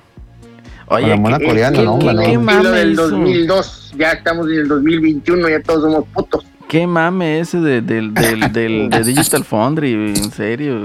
Oye, 0.87 1.07
la 1.09 1.17
mona 1.17 1.39
¿qué- 1.39 1.47
coreana, 1.47 1.79
qué- 1.79 1.85
¿no? 1.85 1.99
qué- 1.99 2.07
qué 2.07 2.63
lo 2.63 2.71
del 2.73 2.93
hizo? 2.93 3.09
2002, 3.11 3.95
ya 3.97 4.13
estamos 4.13 4.49
en 4.49 4.55
el 4.61 4.69
2021, 4.69 5.49
ya 5.49 5.63
todos 5.63 5.83
somos 5.83 6.05
putos. 6.13 6.45
Qué 6.69 6.87
mame 6.87 7.41
ese 7.41 7.59
de, 7.59 7.81
del, 7.81 8.13
del, 8.15 8.53
del, 8.53 8.91
de 8.91 9.05
Digital 9.05 9.45
Foundry, 9.45 9.93
en 9.93 10.33
serio. 10.33 10.81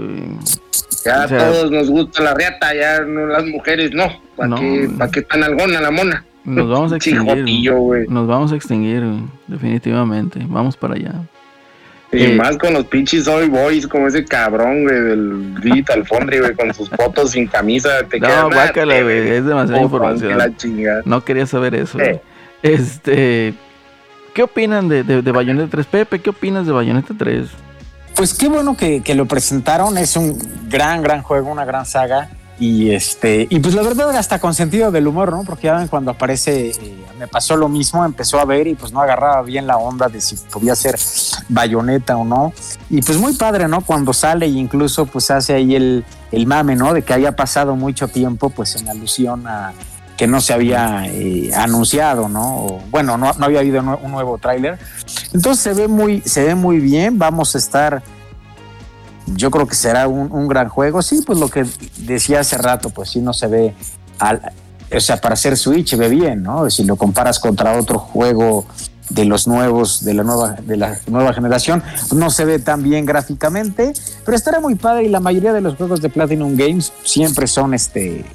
Ya 1.06 1.26
O 1.26 1.28
sea- 1.28 1.38
todos 1.52 1.72
nos 1.72 1.90
gusta 1.90 2.22
la 2.24 2.34
riata, 2.34 2.74
ya 2.76 3.02
no, 3.02 3.26
las 3.28 3.46
mujeres 3.46 3.92
no. 3.94 4.08
¿Para 4.36 4.50
No. 4.50 4.56
qué, 4.58 4.90
pa' 4.98 5.10
qué 5.10 5.22
tan 5.22 5.44
algona 5.44 5.80
la 5.82 5.92
mona? 5.92 6.26
Nos 6.46 6.70
vamos 6.70 6.92
a 6.94 6.98
extinguir. 6.98 7.24
Chijotillo, 7.24 7.78
güey. 7.78 8.08
Nos 8.08 8.28
vamos 8.28 8.52
a 8.52 8.56
extinguir, 8.56 9.02
güey, 9.02 9.24
definitivamente. 9.48 10.40
Vamos 10.48 10.78
para 10.78 10.94
allá. 10.96 11.14
Y 12.12 12.24
Eh. 12.24 12.36
más 12.36 12.56
con 12.58 12.74
los 12.74 12.86
pinches 12.86 13.26
Soy 13.26 13.50
Boys, 13.50 13.88
como 13.88 14.08
ese 14.08 14.24
cabrón, 14.24 14.84
güey, 14.84 15.02
del 15.02 15.56
Digital 15.62 16.06
Foundry, 16.06 16.40
güey, 16.40 16.54
con 16.56 16.74
sus 16.74 16.90
fotos 16.90 17.32
sin 17.32 17.48
camisa. 17.48 17.90
Te 18.10 18.20
No, 18.20 18.50
guácala, 18.50 19.02
güey, 19.02 19.28
es 19.30 19.46
demasiada 19.46 19.82
información. 19.82 20.38
La. 20.38 20.52
No 21.04 21.24
quería 21.26 21.46
saber 21.48 21.76
eso. 21.76 22.00
Eh. 22.00 22.22
Este. 22.62 23.54
¿Qué 24.34 24.44
opinan 24.44 24.88
de, 24.90 25.04
de, 25.04 25.22
de 25.22 25.32
Bayonetta 25.32 25.68
3? 25.72 25.86
Pepe, 25.88 26.20
¿qué 26.20 26.30
opinas 26.30 26.66
de 26.66 26.74
Bayonetta 26.74 27.14
3? 27.18 27.48
Pues 28.16 28.34
qué 28.34 28.48
bueno 28.50 28.76
que, 28.78 29.02
que 29.02 29.16
lo 29.16 29.26
presentaron, 29.26 29.98
es 29.98 30.16
un 30.16 30.38
gran, 30.70 31.02
gran 31.02 31.22
juego, 31.22 31.52
una 31.52 31.66
gran 31.66 31.86
saga. 31.86 32.30
Y 32.58 32.92
este, 32.92 33.48
y 33.50 33.60
pues 33.60 33.76
la 33.76 33.82
verdad 33.82 34.16
hasta 34.16 34.40
con 34.40 34.54
sentido 34.54 34.90
del 34.90 35.08
humor, 35.08 35.32
¿no? 35.32 35.44
Porque 35.44 35.68
ya 35.68 35.86
cuando 35.88 36.12
aparece, 36.12 36.70
eh, 36.70 37.06
me 37.20 37.28
pasó 37.28 37.58
lo 37.58 37.68
mismo, 37.68 38.06
empezó 38.06 38.40
a 38.40 38.46
ver 38.46 38.68
y 38.68 38.76
pues 38.76 38.94
no 38.94 39.02
agarraba 39.02 39.42
bien 39.42 39.68
la 39.68 39.78
onda 39.78 40.08
de 40.08 40.22
si 40.22 40.38
podía 40.38 40.74
ser 40.74 40.98
bayoneta 41.50 42.16
o 42.16 42.24
no. 42.24 42.54
Y 42.90 43.02
pues 43.02 43.18
muy 43.18 43.36
padre, 43.36 43.68
¿no? 43.68 43.82
Cuando 43.82 44.14
sale 44.14 44.46
e 44.46 44.50
incluso 44.50 45.06
pues 45.06 45.30
hace 45.32 45.54
ahí 45.54 45.76
el, 45.76 46.06
el 46.32 46.48
mame, 46.48 46.78
¿no? 46.78 46.94
De 46.94 47.02
que 47.02 47.14
haya 47.14 47.36
pasado 47.36 47.76
mucho 47.76 48.08
tiempo, 48.08 48.50
pues 48.50 48.78
en 48.78 48.88
alusión 48.88 49.46
a 49.48 49.74
que 50.16 50.28
no 50.28 50.40
se 50.40 50.54
había 50.54 51.08
eh, 51.08 51.52
anunciado, 51.54 52.30
¿no? 52.30 52.58
O, 52.58 52.82
bueno, 52.90 53.18
no, 53.18 53.34
no 53.34 53.46
había 53.46 53.60
habido 53.60 53.82
un 53.82 54.12
nuevo 54.12 54.38
tráiler. 54.38 54.80
Entonces 55.34 55.62
se 55.62 55.74
ve 55.74 55.88
muy, 55.88 56.22
se 56.22 56.46
ve 56.46 56.56
muy 56.56 56.80
bien. 56.80 57.20
Vamos 57.20 57.56
a 57.56 57.58
estar. 57.58 58.02
Yo 59.28 59.50
creo 59.52 59.68
que 59.68 59.76
será 59.76 60.08
un, 60.08 60.32
un 60.32 60.48
gran 60.48 60.70
juego. 60.70 61.02
Sí, 61.02 61.22
pues 61.26 61.40
lo 61.40 61.50
que 61.50 61.66
decía 61.98 62.42
hace 62.42 62.58
rato, 62.58 62.90
pues 62.90 63.10
sí 63.10 63.20
no 63.22 63.34
se 63.34 63.48
ve. 63.48 63.74
al- 64.20 64.42
o 64.96 65.00
sea, 65.00 65.18
para 65.18 65.34
hacer 65.34 65.58
Switch 65.58 65.90
se 65.90 65.96
ve 65.96 66.10
bien, 66.10 66.44
¿no? 66.44 66.70
Si 66.70 66.84
lo 66.84 66.96
comparas 66.96 67.40
contra 67.40 67.74
otro 67.78 67.98
juego 67.98 68.66
de 69.10 69.26
los 69.26 69.48
nuevos, 69.48 70.06
de 70.06 70.14
la 70.14 70.24
nueva, 70.24 70.56
de 70.64 70.78
la 70.78 70.98
nueva 71.08 71.34
generación, 71.34 71.82
no 72.16 72.30
se 72.30 72.46
ve 72.46 72.60
tan 72.60 72.84
bien 72.84 73.06
gráficamente, 73.06 73.94
pero 74.24 74.38
estará 74.38 74.60
muy 74.60 74.76
padre 74.76 75.06
y 75.06 75.10
la 75.10 75.20
mayoría 75.20 75.54
de 75.54 75.62
los 75.62 75.76
juegos 75.76 76.02
de 76.02 76.10
Platinum 76.10 76.56
Games 76.56 76.94
siempre 77.04 77.48
son 77.48 77.74
este 77.74 78.26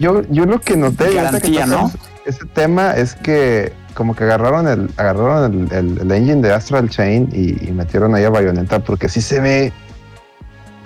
Yo, 0.00 0.22
yo 0.30 0.44
lo 0.46 0.60
que 0.60 0.76
noté 0.76 1.04
ahorita 1.04 1.40
que 1.40 1.50
Garantía, 1.52 1.66
¿no? 1.66 1.92
ese 2.26 2.44
tema 2.52 2.92
es 2.92 3.14
que 3.14 3.72
como 3.94 4.14
que 4.16 4.24
agarraron 4.24 4.66
el 4.68 4.90
agarraron 4.96 5.68
el, 5.70 5.72
el- 5.72 5.98
el 6.00 6.10
engine 6.12 6.42
de 6.42 6.52
Astral 6.52 6.90
Chain 6.90 7.28
y, 7.32 7.68
y 7.68 7.72
metieron 7.72 8.14
ahí 8.14 8.24
a 8.24 8.30
Bayonetta 8.30 8.80
porque 8.80 9.08
sí 9.08 9.20
se 9.20 9.40
ve 9.40 9.72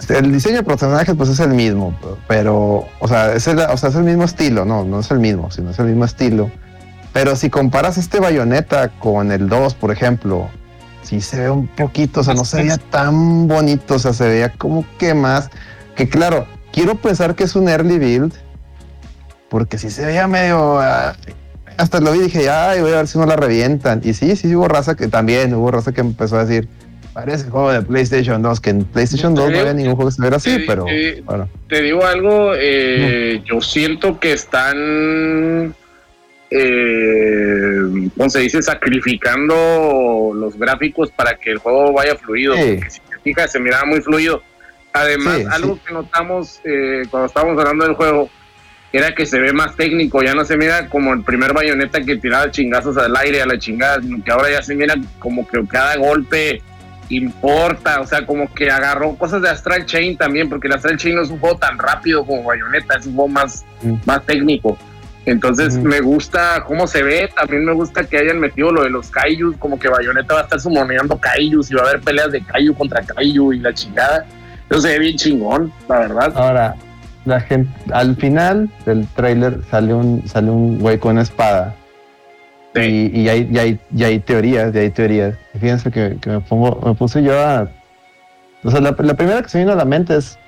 el 0.08 0.32
diseño 0.32 0.56
de 0.56 0.62
personajes 0.62 1.14
pues 1.16 1.28
es 1.28 1.40
el 1.40 1.50
mismo 1.50 1.94
pero 2.26 2.86
o 3.00 3.08
sea 3.08 3.32
es 3.32 3.46
el, 3.48 3.58
o 3.58 3.76
sea, 3.76 3.90
es 3.90 3.96
el 3.96 4.04
mismo 4.04 4.24
estilo 4.24 4.64
no 4.64 4.84
no 4.84 5.00
es 5.00 5.10
el 5.10 5.18
mismo 5.18 5.50
sino 5.50 5.70
es 5.70 5.78
el 5.78 5.86
mismo 5.86 6.04
estilo 6.04 6.50
pero 7.12 7.36
si 7.36 7.50
comparas 7.50 7.98
este 7.98 8.20
Bayonetta 8.20 8.88
con 8.88 9.32
el 9.32 9.48
2 9.48 9.74
por 9.74 9.90
ejemplo 9.90 10.48
sí 11.02 11.20
se 11.20 11.40
ve 11.40 11.50
un 11.50 11.66
poquito 11.66 12.20
o 12.20 12.24
sea 12.24 12.34
no 12.34 12.44
se 12.44 12.58
veía 12.58 12.78
tan 12.78 13.48
bonito 13.48 13.94
o 13.94 13.98
sea 13.98 14.12
se 14.12 14.28
veía 14.28 14.52
como 14.52 14.84
que 14.98 15.14
más 15.14 15.50
que 15.96 16.08
claro 16.08 16.46
quiero 16.72 16.94
pensar 16.94 17.34
que 17.34 17.44
es 17.44 17.56
un 17.56 17.68
early 17.68 17.98
build 17.98 18.32
porque 19.48 19.78
sí 19.78 19.90
se 19.90 20.04
veía 20.04 20.26
medio. 20.26 20.80
ah, 20.80 21.14
hasta 21.76 22.00
lo 22.00 22.12
vi 22.12 22.18
y 22.18 22.22
dije, 22.22 22.50
ay, 22.50 22.80
voy 22.80 22.92
a 22.92 22.96
ver 22.96 23.08
si 23.08 23.18
no 23.18 23.26
la 23.26 23.36
revientan. 23.36 24.00
Y 24.02 24.12
sí, 24.12 24.34
sí 24.34 24.54
hubo 24.54 24.66
raza 24.66 24.96
que 24.96 25.06
también, 25.06 25.54
hubo 25.54 25.70
raza 25.70 25.92
que 25.92 26.00
empezó 26.00 26.36
a 26.36 26.44
decir, 26.44 26.68
parece 27.18 27.50
juego 27.50 27.72
de 27.72 27.82
PlayStation 27.82 28.40
2, 28.40 28.60
que 28.60 28.70
en 28.70 28.84
PlayStation 28.84 29.34
2 29.34 29.50
no 29.50 29.58
había 29.58 29.74
ningún 29.74 29.96
juego 29.96 30.08
que 30.10 30.14
se 30.14 30.22
viera 30.22 30.36
así, 30.36 30.54
Sí, 30.56 30.64
pero 30.66 30.86
bueno. 31.24 31.48
Te 31.68 31.82
digo 31.82 32.04
algo, 32.06 32.52
eh, 32.56 33.42
yo 33.44 33.60
siento 33.60 34.20
que 34.20 34.32
están, 34.32 35.74
eh, 36.50 38.08
¿cómo 38.16 38.30
se 38.30 38.38
dice? 38.40 38.62
Sacrificando 38.62 40.30
los 40.34 40.56
gráficos 40.56 41.10
para 41.10 41.34
que 41.36 41.50
el 41.50 41.58
juego 41.58 41.92
vaya 41.92 42.14
fluido. 42.16 42.54
Sí. 42.54 42.74
Porque 42.76 42.90
si 42.90 43.00
te 43.00 43.18
fijas, 43.24 43.50
se 43.52 43.58
miraba 43.58 43.84
muy 43.84 44.00
fluido. 44.00 44.42
Además, 44.92 45.38
Sí, 45.38 45.44
algo 45.50 45.74
sí. 45.74 45.80
que 45.86 45.94
notamos 45.94 46.60
eh, 46.64 47.02
cuando 47.10 47.26
estábamos 47.26 47.58
hablando 47.58 47.84
del 47.84 47.94
juego 47.94 48.30
era 48.92 49.14
que 49.14 49.26
se 49.26 49.38
ve 49.38 49.52
más 49.52 49.76
técnico, 49.76 50.22
ya 50.22 50.34
no 50.34 50.44
se 50.46 50.56
mira 50.56 50.88
como 50.88 51.12
el 51.12 51.22
primer 51.22 51.52
bayoneta 51.52 52.00
que 52.00 52.16
tiraba 52.16 52.50
chingazos 52.50 52.96
al 52.96 53.14
aire 53.16 53.42
a 53.42 53.46
la 53.46 53.58
chingada, 53.58 54.00
sino 54.00 54.24
que 54.24 54.30
ahora 54.30 54.50
ya 54.50 54.62
se 54.62 54.74
mira 54.74 54.94
como 55.18 55.46
que 55.46 55.62
cada 55.66 55.96
golpe 55.96 56.62
importa, 57.08 58.00
o 58.00 58.06
sea, 58.06 58.24
como 58.26 58.52
que 58.52 58.70
agarró 58.70 59.14
cosas 59.16 59.42
de 59.42 59.48
Astral 59.50 59.86
Chain 59.86 60.16
también, 60.16 60.48
porque 60.48 60.66
el 60.68 60.74
Astral 60.74 60.96
Chain 60.96 61.14
no 61.16 61.22
es 61.22 61.30
un 61.30 61.38
juego 61.38 61.56
tan 61.58 61.78
rápido 61.78 62.24
como 62.24 62.42
Bayonetta, 62.44 62.96
es 62.98 63.06
un 63.06 63.14
juego 63.14 63.28
más, 63.28 63.64
Mm. 63.82 63.94
más 64.04 64.22
técnico. 64.24 64.76
Entonces 65.26 65.74
Ujú. 65.76 65.86
me 65.86 66.00
gusta 66.00 66.64
cómo 66.66 66.86
se 66.86 67.02
ve, 67.02 67.28
también 67.36 67.64
me 67.64 67.72
gusta 67.72 68.04
que 68.04 68.16
hayan 68.18 68.40
metido 68.40 68.72
lo 68.72 68.82
de 68.84 68.90
los 68.90 69.10
Kaijus, 69.10 69.56
como 69.58 69.78
que 69.78 69.88
Bayonetta 69.88 70.34
va 70.34 70.40
a 70.40 70.42
estar 70.44 70.60
sumoneando 70.60 71.18
Kaijus 71.18 71.70
y 71.70 71.74
va 71.74 71.82
a 71.82 71.88
haber 71.88 72.00
peleas 72.00 72.32
de 72.32 72.42
Kaiju 72.42 72.74
contra 72.74 73.02
Kaiju 73.02 73.52
y 73.52 73.58
la 73.60 73.74
chingada. 73.74 74.24
Eso 74.70 74.80
se 74.80 74.88
ve 74.90 74.98
bien 75.00 75.16
chingón, 75.16 75.72
la 75.88 75.98
verdad. 76.00 76.32
Ahora, 76.34 76.74
la 77.26 77.40
gente, 77.40 77.70
al 77.92 78.16
final 78.16 78.70
del 78.86 79.06
trailer 79.08 79.60
sale 79.70 79.92
un, 79.92 80.26
sale 80.26 80.50
un 80.50 80.78
güey 80.78 80.98
con 80.98 81.12
una 81.12 81.22
espada. 81.22 81.74
Y, 82.74 83.20
y 83.22 83.28
hay, 83.28 83.48
y, 83.50 83.58
hay, 83.58 83.80
y 83.94 84.04
hay 84.04 84.18
teorías, 84.20 84.74
y 84.74 84.78
hay 84.78 84.90
teorías. 84.90 85.34
Fíjense 85.58 85.90
que, 85.90 86.18
me 86.26 86.40
pongo, 86.40 86.80
me 86.84 86.94
puse 86.94 87.22
yo 87.22 87.38
a. 87.40 87.68
O 88.64 88.70
sea, 88.70 88.80
la, 88.80 88.92
primera 88.94 89.42
que 89.42 89.48
se 89.48 89.58
vino 89.58 89.72
a 89.72 89.76
la 89.76 89.84
mente 89.84 90.16
es. 90.16 90.38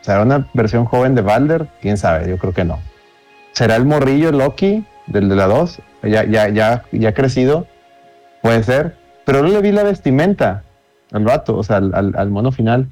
¿Será 0.00 0.22
una 0.22 0.48
versión 0.54 0.84
joven 0.86 1.14
de 1.14 1.22
Balder? 1.22 1.68
Quién 1.80 1.96
sabe, 1.98 2.28
yo 2.28 2.38
creo 2.38 2.52
que 2.52 2.64
no. 2.64 2.78
¿Será 3.52 3.76
el 3.76 3.84
morrillo 3.84 4.32
Loki 4.32 4.84
del 5.06 5.28
de 5.28 5.36
la 5.36 5.46
2? 5.46 5.80
Ya, 6.04 6.24
ya, 6.24 6.48
ya, 6.48 6.84
ya 6.92 7.14
crecido. 7.14 7.66
Puede 8.42 8.62
ser. 8.62 8.96
Pero 9.24 9.42
no 9.42 9.48
le 9.48 9.60
vi 9.60 9.72
la 9.72 9.82
vestimenta 9.82 10.62
al 11.12 11.24
vato, 11.24 11.56
o 11.56 11.62
sea, 11.62 11.76
al, 11.76 11.94
al- 12.16 12.30
mono 12.30 12.50
final. 12.52 12.88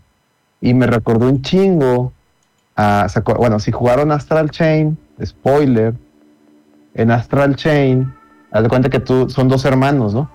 Y 0.61 0.74
me 0.74 0.86
recordó 0.86 1.27
un 1.28 1.43
chingo. 1.43 2.12
a- 2.77 3.09
¿se 3.09 3.23
acuer- 3.23 3.39
bueno, 3.39 3.59
si 3.59 3.73
jugaron 3.73 4.12
Astral 4.12 4.51
Chain, 4.51 4.98
spoiler. 5.24 5.94
En 6.94 7.11
Astral 7.11 7.57
Chain, 7.57 8.12
haz 8.57 8.62
de 8.62 8.69
cuenta 8.69 8.89
que 8.89 9.01
tú 9.01 9.28
son 9.31 9.49
dos 9.49 9.65
hermanos, 9.65 10.15
¿no? 10.15 10.31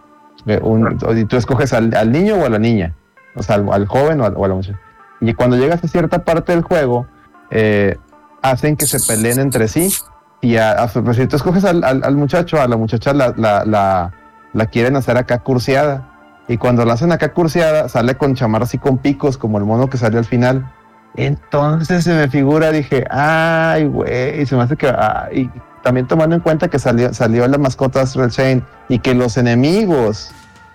Un- 0.61 0.97
y 1.17 1.25
tú 1.25 1.37
escoges 1.37 1.71
al, 1.73 1.93
al 1.95 2.11
niño 2.11 2.35
o 2.35 2.45
a 2.45 2.49
la 2.49 2.57
niña, 2.59 2.95
o 3.35 3.43
sea, 3.43 3.55
al, 3.55 3.71
al 3.71 3.85
joven 3.87 4.21
o, 4.21 4.25
al- 4.25 4.33
o 4.35 4.45
a 4.45 4.47
la 4.47 4.55
muchacha. 4.55 4.79
Y 5.19 5.33
cuando 5.33 5.55
llegas 5.57 5.83
a 5.83 5.87
cierta 5.87 6.23
parte 6.23 6.51
del 6.51 6.63
juego, 6.63 7.05
eh, 7.51 7.97
hacen 8.41 8.75
que 8.75 8.85
se 8.87 8.99
peleen 8.99 9.39
entre 9.39 9.67
sí. 9.67 9.93
Y 10.41 10.57
a- 10.57 10.71
a- 10.83 10.87
pues, 10.87 11.17
si 11.17 11.27
tú 11.27 11.35
escoges 11.35 11.63
al, 11.65 12.15
muchacho, 12.15 12.59
a 12.59 12.67
la 12.67 12.75
muchacha 12.77 13.13
la, 13.13 13.33
la, 13.37 13.63
la, 13.65 14.11
la 14.53 14.65
quieren 14.65 14.95
hacer 14.95 15.17
acá 15.17 15.39
curseada. 15.39 16.07
Y 16.47 16.57
cuando 16.57 16.83
la 16.85 16.93
hacen 16.93 17.11
acá 17.11 17.33
curseada, 17.33 17.87
sale 17.87 18.15
con 18.15 18.33
chamarra 18.33 18.63
así 18.63 18.79
con 18.79 18.97
picos, 18.97 19.37
como 19.37 19.59
el 19.59 19.65
mono 19.65 19.89
que 19.89 19.97
salió 19.97 20.17
al 20.17 20.25
final. 20.25 20.71
Entonces 21.15 22.03
se 22.03 22.13
me 22.15 22.27
figura, 22.29 22.71
dije, 22.71 23.05
ay, 23.11 23.85
güey, 23.85 24.43
se 24.45 24.55
me 24.55 24.63
hace 24.63 24.75
que. 24.75 24.87
ah, 24.89 25.27
y 25.31 25.49
también 25.83 26.07
tomando 26.07 26.35
en 26.35 26.41
cuenta 26.41 26.67
que 26.67 26.79
salió, 26.79 27.13
salió 27.13 27.47
la 27.47 27.57
mascota 27.57 28.01
Astral 28.01 28.31
Chain 28.31 28.63
y 28.89 28.99
que 28.99 29.13
los 29.13 29.37
enemigos 29.37 30.31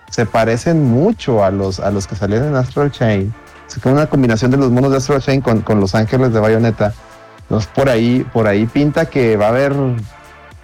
se 0.09 0.25
parecen 0.25 0.83
mucho 0.83 1.43
a 1.43 1.51
los, 1.51 1.79
a 1.79 1.91
los 1.91 2.07
que 2.07 2.15
salieron 2.15 2.49
en 2.49 2.55
Astral 2.55 2.91
Chain. 2.91 3.33
Es 3.67 3.85
una 3.85 4.07
combinación 4.07 4.51
de 4.51 4.57
los 4.57 4.71
monos 4.71 4.91
de 4.91 4.97
Astral 4.97 5.21
Chain 5.21 5.41
con, 5.41 5.61
con 5.61 5.79
los 5.79 5.95
ángeles 5.95 6.33
de 6.33 6.39
Bayonetta. 6.39 6.93
Entonces 7.41 7.69
por 7.73 7.89
ahí, 7.89 8.25
por 8.33 8.47
ahí 8.47 8.65
pinta 8.65 9.05
que 9.05 9.37
va 9.37 9.45
a 9.45 9.49
haber, 9.49 9.73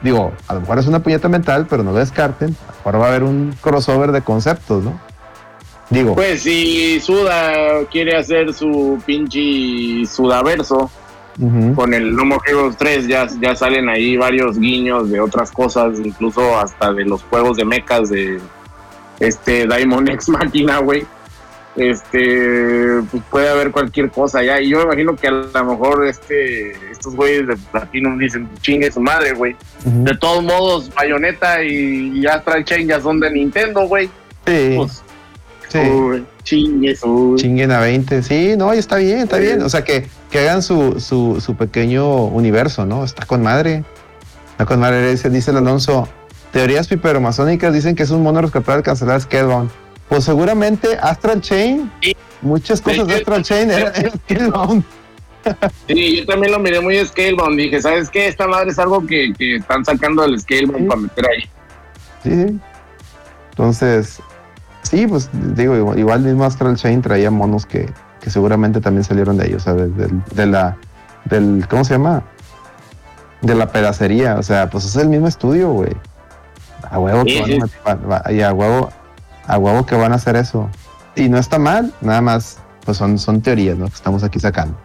digo, 0.01 0.33
a 0.47 0.53
lo 0.53 0.61
mejor 0.61 0.79
es 0.79 0.87
una 0.87 0.99
puñeta 0.99 1.29
mental, 1.29 1.67
pero 1.69 1.83
no 1.83 1.91
lo 1.91 1.99
descarten. 1.99 2.49
A 2.49 2.71
lo 2.71 2.77
mejor 2.77 3.01
va 3.01 3.05
a 3.05 3.09
haber 3.09 3.23
un 3.23 3.55
crossover 3.61 4.11
de 4.11 4.21
conceptos, 4.21 4.83
¿no? 4.83 4.99
Digo, 5.89 6.15
Pues 6.15 6.41
si 6.41 6.99
Suda 6.99 7.85
quiere 7.91 8.17
hacer 8.17 8.53
su 8.53 8.99
pinche 9.05 10.05
Sudaverso 10.05 10.89
con 11.75 11.93
el 11.93 12.15
No 12.15 12.25
More 12.25 12.41
Heroes 12.47 12.77
3, 12.77 13.07
ya, 13.07 13.27
ya 13.41 13.55
salen 13.55 13.89
ahí 13.89 14.17
varios 14.17 14.59
guiños 14.59 15.09
de 15.09 15.19
otras 15.19 15.51
cosas, 15.51 15.99
incluso 16.03 16.57
hasta 16.57 16.93
de 16.93 17.05
los 17.05 17.23
juegos 17.23 17.57
de 17.57 17.65
mechas 17.65 18.09
de 18.09 18.39
este 19.19 19.65
Diamond 19.67 20.09
X 20.09 20.29
Máquina, 20.29 20.77
güey. 20.79 21.05
Este, 21.75 23.01
pues 23.09 23.23
puede 23.31 23.49
haber 23.49 23.71
cualquier 23.71 24.11
cosa 24.11 24.43
ya. 24.43 24.61
Y 24.61 24.69
yo 24.69 24.77
me 24.79 24.83
imagino 24.83 25.15
que 25.15 25.27
a 25.27 25.31
lo 25.31 25.63
mejor 25.65 26.05
este, 26.07 26.71
estos 26.91 27.15
güeyes 27.15 27.47
de 27.47 27.57
Platinum 27.71 28.17
dicen, 28.17 28.47
chingue 28.61 28.91
su 28.91 29.01
madre, 29.01 29.33
güey. 29.33 29.55
De 29.83 30.15
todos 30.17 30.43
modos, 30.43 30.91
Bayonetta 30.93 31.63
y, 31.63 32.11
y 32.19 32.25
Astral 32.27 32.63
Chain 32.63 32.87
ya 32.87 33.01
son 33.01 33.19
de 33.19 33.31
Nintendo, 33.31 33.87
güey. 33.87 34.07
Sí, 34.45 34.73
Pues, 34.77 35.03
sí. 35.69 35.79
uy, 35.79 36.23
chingue 36.43 36.95
su. 36.95 37.35
Chinguen 37.37 37.71
a 37.71 37.79
20. 37.79 38.21
Sí, 38.21 38.53
no, 38.57 38.73
y 38.73 38.77
está 38.77 38.97
bien, 38.97 39.19
está 39.19 39.37
bien. 39.37 39.61
O 39.63 39.69
sea, 39.69 39.83
que, 39.83 40.05
que 40.33 40.39
hagan 40.39 40.63
su, 40.63 40.99
su, 40.99 41.39
su 41.39 41.55
pequeño 41.55 42.25
universo, 42.25 42.87
¿no? 42.87 43.03
Está 43.03 43.23
con 43.27 43.43
madre. 43.43 43.83
Está 44.51 44.65
con 44.65 44.79
madre. 44.79 45.11
Dice, 45.11 45.29
dice 45.29 45.51
el 45.51 45.57
Alonso, 45.57 46.09
teorías 46.51 46.87
piperomasónicas 46.87 47.71
dicen 47.71 47.93
que 47.95 48.01
es 48.01 48.09
un 48.09 48.23
mono 48.23 48.41
rescatado 48.41 48.77
al 48.79 48.83
cancelar 48.83 49.21
Scalebound. 49.21 49.69
Pues 50.09 50.23
seguramente 50.23 50.97
Astral 50.99 51.39
Chain, 51.41 51.91
Sí. 52.01 52.17
muchas 52.41 52.81
cosas 52.81 53.05
de 53.07 53.13
Astral 53.17 53.43
Chain 53.43 53.69
eran, 53.69 53.93
eran 53.95 54.11
Scalebound. 54.27 54.83
Sí, 55.87 56.17
yo 56.17 56.25
también 56.25 56.51
lo 56.51 56.57
miré 56.59 56.79
muy 56.81 56.97
Scalebound. 57.05 57.55
Dije, 57.57 57.79
¿sabes 57.79 58.09
qué? 58.09 58.27
Esta 58.27 58.47
madre 58.47 58.71
es 58.71 58.79
algo 58.79 59.05
que, 59.05 59.33
que 59.37 59.57
están 59.57 59.85
sacando 59.85 60.23
del 60.23 60.39
Scalebound 60.39 60.79
Sí. 60.83 60.87
para 60.87 61.01
meter 61.01 61.25
ahí. 61.29 61.41
Sí, 62.23 62.47
sí. 62.47 62.59
Entonces, 63.51 64.19
sí, 64.81 65.05
pues 65.05 65.29
digo, 65.55 65.75
igual, 65.77 65.99
igual 65.99 66.21
mismo 66.21 66.43
Astral 66.43 66.75
Chain 66.75 67.03
traía 67.03 67.29
monos 67.29 67.67
que, 67.67 67.87
que 68.23 68.29
seguramente 68.29 68.79
también 68.79 69.03
salieron 69.03 69.35
de 69.35 69.47
ellos, 69.47 69.63
o 69.63 69.65
sea, 69.65 69.73
de, 69.73 69.89
de- 69.89 70.21
de 70.33 70.45
la, 70.45 70.77
del, 71.25 71.67
¿cómo 71.69 71.83
se 71.83 71.95
llama? 71.95 72.23
De 73.41 73.53
la 73.53 73.67
pedacería, 73.69 74.35
o 74.37 74.43
sea, 74.43 74.69
pues 74.69 74.85
es 74.85 74.95
el 74.95 75.09
mismo 75.09 75.27
estudio, 75.27 75.69
güey. 75.73 75.91
A 76.89 76.99
huevo 76.99 77.25
que 77.25 77.43
Sí, 77.43 77.59
van 77.83 77.99
a 78.25 78.31
y 78.31 78.41
a 78.41 78.53
huevo, 78.53 78.89
a 79.45 79.57
huevo 79.57 79.85
que 79.85 79.95
van 79.95 80.13
a 80.13 80.15
hacer 80.15 80.37
eso. 80.37 80.69
Y 81.17 81.27
no 81.27 81.37
está 81.37 81.59
mal, 81.59 81.93
nada 81.99 82.21
más, 82.21 82.59
pues 82.85 82.95
son, 82.97 83.19
son 83.19 83.41
teorías, 83.41 83.77
¿no? 83.77 83.87
Que 83.87 83.95
estamos 83.95 84.23
aquí 84.23 84.39
sacando. 84.39 84.77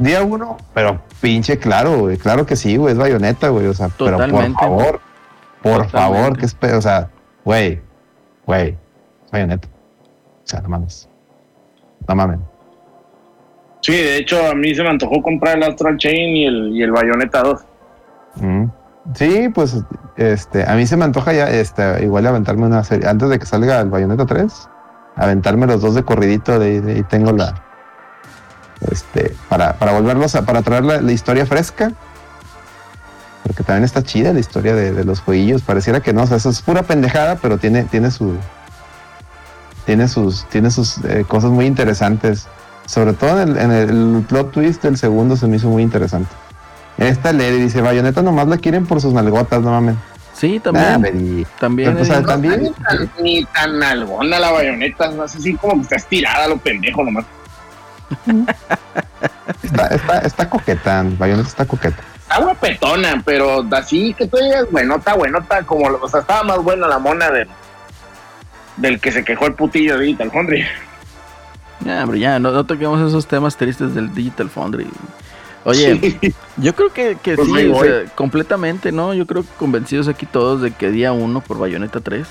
Día 0.00 0.24
uno, 0.24 0.56
pero 0.74 1.00
pinche 1.20 1.56
claro, 1.60 2.00
güey, 2.00 2.16
claro 2.16 2.44
que 2.46 2.56
sí, 2.56 2.76
güey, 2.76 2.94
es 2.94 2.98
bayoneta, 2.98 3.48
güey, 3.50 3.68
o 3.68 3.74
sea, 3.74 3.90
pero 3.96 4.16
por 4.18 4.28
favor, 4.54 5.00
por 5.62 5.86
Totalmente. 5.86 5.90
favor, 5.92 6.36
que 6.36 6.46
es, 6.46 6.56
o 6.74 6.82
sea, 6.82 7.10
güey, 7.44 7.80
güey, 8.44 8.76
bayoneta. 9.30 9.68
O 9.68 10.46
sea, 10.46 10.60
no 10.62 10.68
mames. 10.68 11.08
No 12.08 12.14
mames. 12.14 12.40
Sí, 13.80 13.92
de 13.92 14.16
hecho, 14.16 14.46
a 14.46 14.54
mí 14.54 14.74
se 14.74 14.82
me 14.82 14.88
antojó 14.88 15.20
comprar 15.22 15.58
el 15.58 15.62
Astral 15.62 15.98
Chain 15.98 16.36
y 16.36 16.46
el, 16.46 16.74
y 16.74 16.82
el 16.82 16.90
Bayonetta 16.90 17.42
2. 17.42 17.64
Mm. 18.36 18.64
Sí, 19.14 19.50
pues 19.54 19.82
este, 20.16 20.64
a 20.68 20.74
mí 20.74 20.86
se 20.86 20.96
me 20.96 21.04
antoja 21.04 21.34
ya 21.34 21.50
este, 21.50 22.02
igual 22.02 22.26
aventarme 22.26 22.64
una 22.64 22.82
serie, 22.82 23.06
antes 23.06 23.28
de 23.28 23.38
que 23.38 23.44
salga 23.44 23.80
el 23.80 23.90
Bayonetta 23.90 24.24
3, 24.24 24.68
aventarme 25.16 25.66
los 25.66 25.82
dos 25.82 25.94
de 25.94 26.02
corridito, 26.02 26.58
de, 26.58 26.80
de 26.80 26.92
ahí 26.94 27.02
tengo 27.02 27.32
la, 27.32 27.62
este, 28.90 29.34
para, 29.50 29.74
para 29.74 29.92
volverlos 29.92 30.34
a, 30.34 30.46
para 30.46 30.62
traer 30.62 30.84
la, 30.84 31.02
la 31.02 31.12
historia 31.12 31.44
fresca, 31.44 31.92
porque 33.42 33.62
también 33.62 33.84
está 33.84 34.02
chida 34.02 34.32
la 34.32 34.40
historia 34.40 34.74
de, 34.74 34.92
de 34.92 35.04
los 35.04 35.20
jueguillos, 35.20 35.60
pareciera 35.60 36.00
que 36.00 36.14
no, 36.14 36.22
o 36.22 36.26
sea, 36.26 36.38
eso 36.38 36.48
es 36.48 36.62
pura 36.62 36.82
pendejada, 36.82 37.36
pero 37.36 37.58
tiene, 37.58 37.82
tiene 37.84 38.10
su, 38.10 38.34
tiene 39.86 40.08
sus, 40.08 40.44
tiene 40.46 40.70
sus 40.70 40.98
eh, 41.04 41.24
cosas 41.28 41.50
muy 41.50 41.66
interesantes, 41.66 42.46
sobre 42.86 43.12
todo 43.12 43.40
en 43.42 43.48
el, 43.50 43.58
en 43.58 43.70
el 43.72 44.24
plot 44.28 44.52
twist 44.52 44.82
del 44.82 44.96
segundo 44.96 45.36
se 45.36 45.46
me 45.46 45.56
hizo 45.56 45.68
muy 45.68 45.82
interesante. 45.82 46.30
Esta 46.98 47.32
Lady 47.32 47.58
dice, 47.62 47.80
Bayonetta 47.82 48.22
nomás 48.22 48.46
la 48.48 48.56
quieren 48.58 48.86
por 48.86 49.00
sus 49.00 49.12
nalgotas, 49.12 49.60
no 49.62 49.70
mames. 49.70 49.96
Sí, 50.34 50.60
Nah, 50.64 50.94
también. 50.98 51.46
También. 51.60 51.96
Pues, 51.96 52.08
eh, 52.10 52.14
al- 52.14 52.26
también. 52.26 52.62
Ni 52.62 52.70
tan, 52.70 53.10
ni 53.22 53.44
tan 53.46 53.82
algona 53.82 54.38
la 54.38 54.50
Bayonetta, 54.50 55.10
no 55.10 55.26
sé 55.28 55.40
si 55.40 55.54
como 55.54 55.74
que 55.76 55.80
está 55.82 55.96
estirada 55.96 56.48
lo 56.48 56.56
pendejo 56.58 57.04
nomás. 57.04 57.24
Está, 59.62 59.86
está, 59.88 60.18
está 60.20 60.48
coqueta, 60.48 61.04
Bayonetta 61.18 61.48
está 61.48 61.64
coqueta. 61.66 62.02
Está 62.22 62.38
guapetona, 62.40 63.22
pero 63.24 63.64
así 63.72 64.14
que 64.14 64.26
tú 64.26 64.36
digas, 64.38 64.66
bueno, 64.70 64.96
está 64.96 65.14
bueno, 65.14 65.38
está 65.38 65.62
como, 65.62 65.86
o 65.86 66.08
sea, 66.08 66.20
estaba 66.20 66.42
más 66.42 66.58
buena 66.58 66.86
la 66.86 66.98
mona 66.98 67.30
del, 67.30 67.48
del 68.76 69.00
que 69.00 69.12
se 69.12 69.24
quejó 69.24 69.46
el 69.46 69.54
putillo 69.54 69.98
de 69.98 70.04
Digital 70.06 70.30
Foundry. 70.30 70.64
Ya, 71.84 72.02
hombre, 72.02 72.18
ya, 72.18 72.38
no, 72.38 72.50
no 72.52 72.64
toquemos 72.64 73.00
esos 73.06 73.26
temas 73.26 73.56
tristes 73.56 73.94
del 73.94 74.14
Digital 74.14 74.48
Foundry. 74.48 74.86
Oye, 75.64 75.98
Sí. 76.20 76.34
yo 76.58 76.74
creo 76.74 76.92
que, 76.92 77.16
que 77.22 77.36
Pues 77.36 77.48
sí, 77.48 77.70
o 77.72 77.82
sea, 77.84 78.04
completamente, 78.14 78.92
¿no? 78.92 79.14
Yo 79.14 79.26
creo 79.26 79.42
que 79.42 79.48
convencidos 79.58 80.08
aquí 80.08 80.26
todos 80.26 80.60
de 80.62 80.70
que 80.72 80.90
día 80.90 81.12
uno 81.12 81.40
por 81.40 81.58
Bayonetta 81.58 82.00
3. 82.00 82.26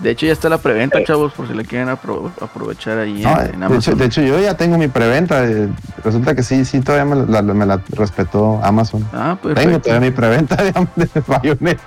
De 0.00 0.10
hecho, 0.10 0.26
ya 0.26 0.32
está 0.32 0.48
la 0.50 0.58
preventa, 0.58 1.02
chavos, 1.04 1.32
por 1.32 1.48
si 1.48 1.54
la 1.54 1.64
quieren 1.64 1.88
apro- 1.88 2.30
aprovechar 2.42 2.98
ahí 2.98 3.22
No, 3.22 3.30
en, 3.30 3.38
en 3.38 3.44
de, 3.46 3.48
hecho, 3.56 3.64
Amazon. 3.66 3.98
de 3.98 4.04
hecho, 4.04 4.20
yo 4.22 4.38
ya 4.40 4.54
tengo 4.54 4.76
mi 4.76 4.88
preventa. 4.88 5.44
eh, 5.48 5.68
Resulta 6.04 6.34
que 6.34 6.42
sí, 6.42 6.64
sí, 6.66 6.80
todavía 6.82 7.14
me 7.16 7.24
la, 7.32 7.40
me 7.42 7.64
la 7.64 7.80
respetó 7.90 8.60
Amazon. 8.62 9.08
ah, 9.14 9.38
Tengo 9.40 9.54
perfecto. 9.54 9.80
todavía 9.80 10.10
mi 10.10 10.14
preventa 10.14 10.56
de, 10.56 10.72
de 10.96 11.08
Bayonetta. 11.26 11.82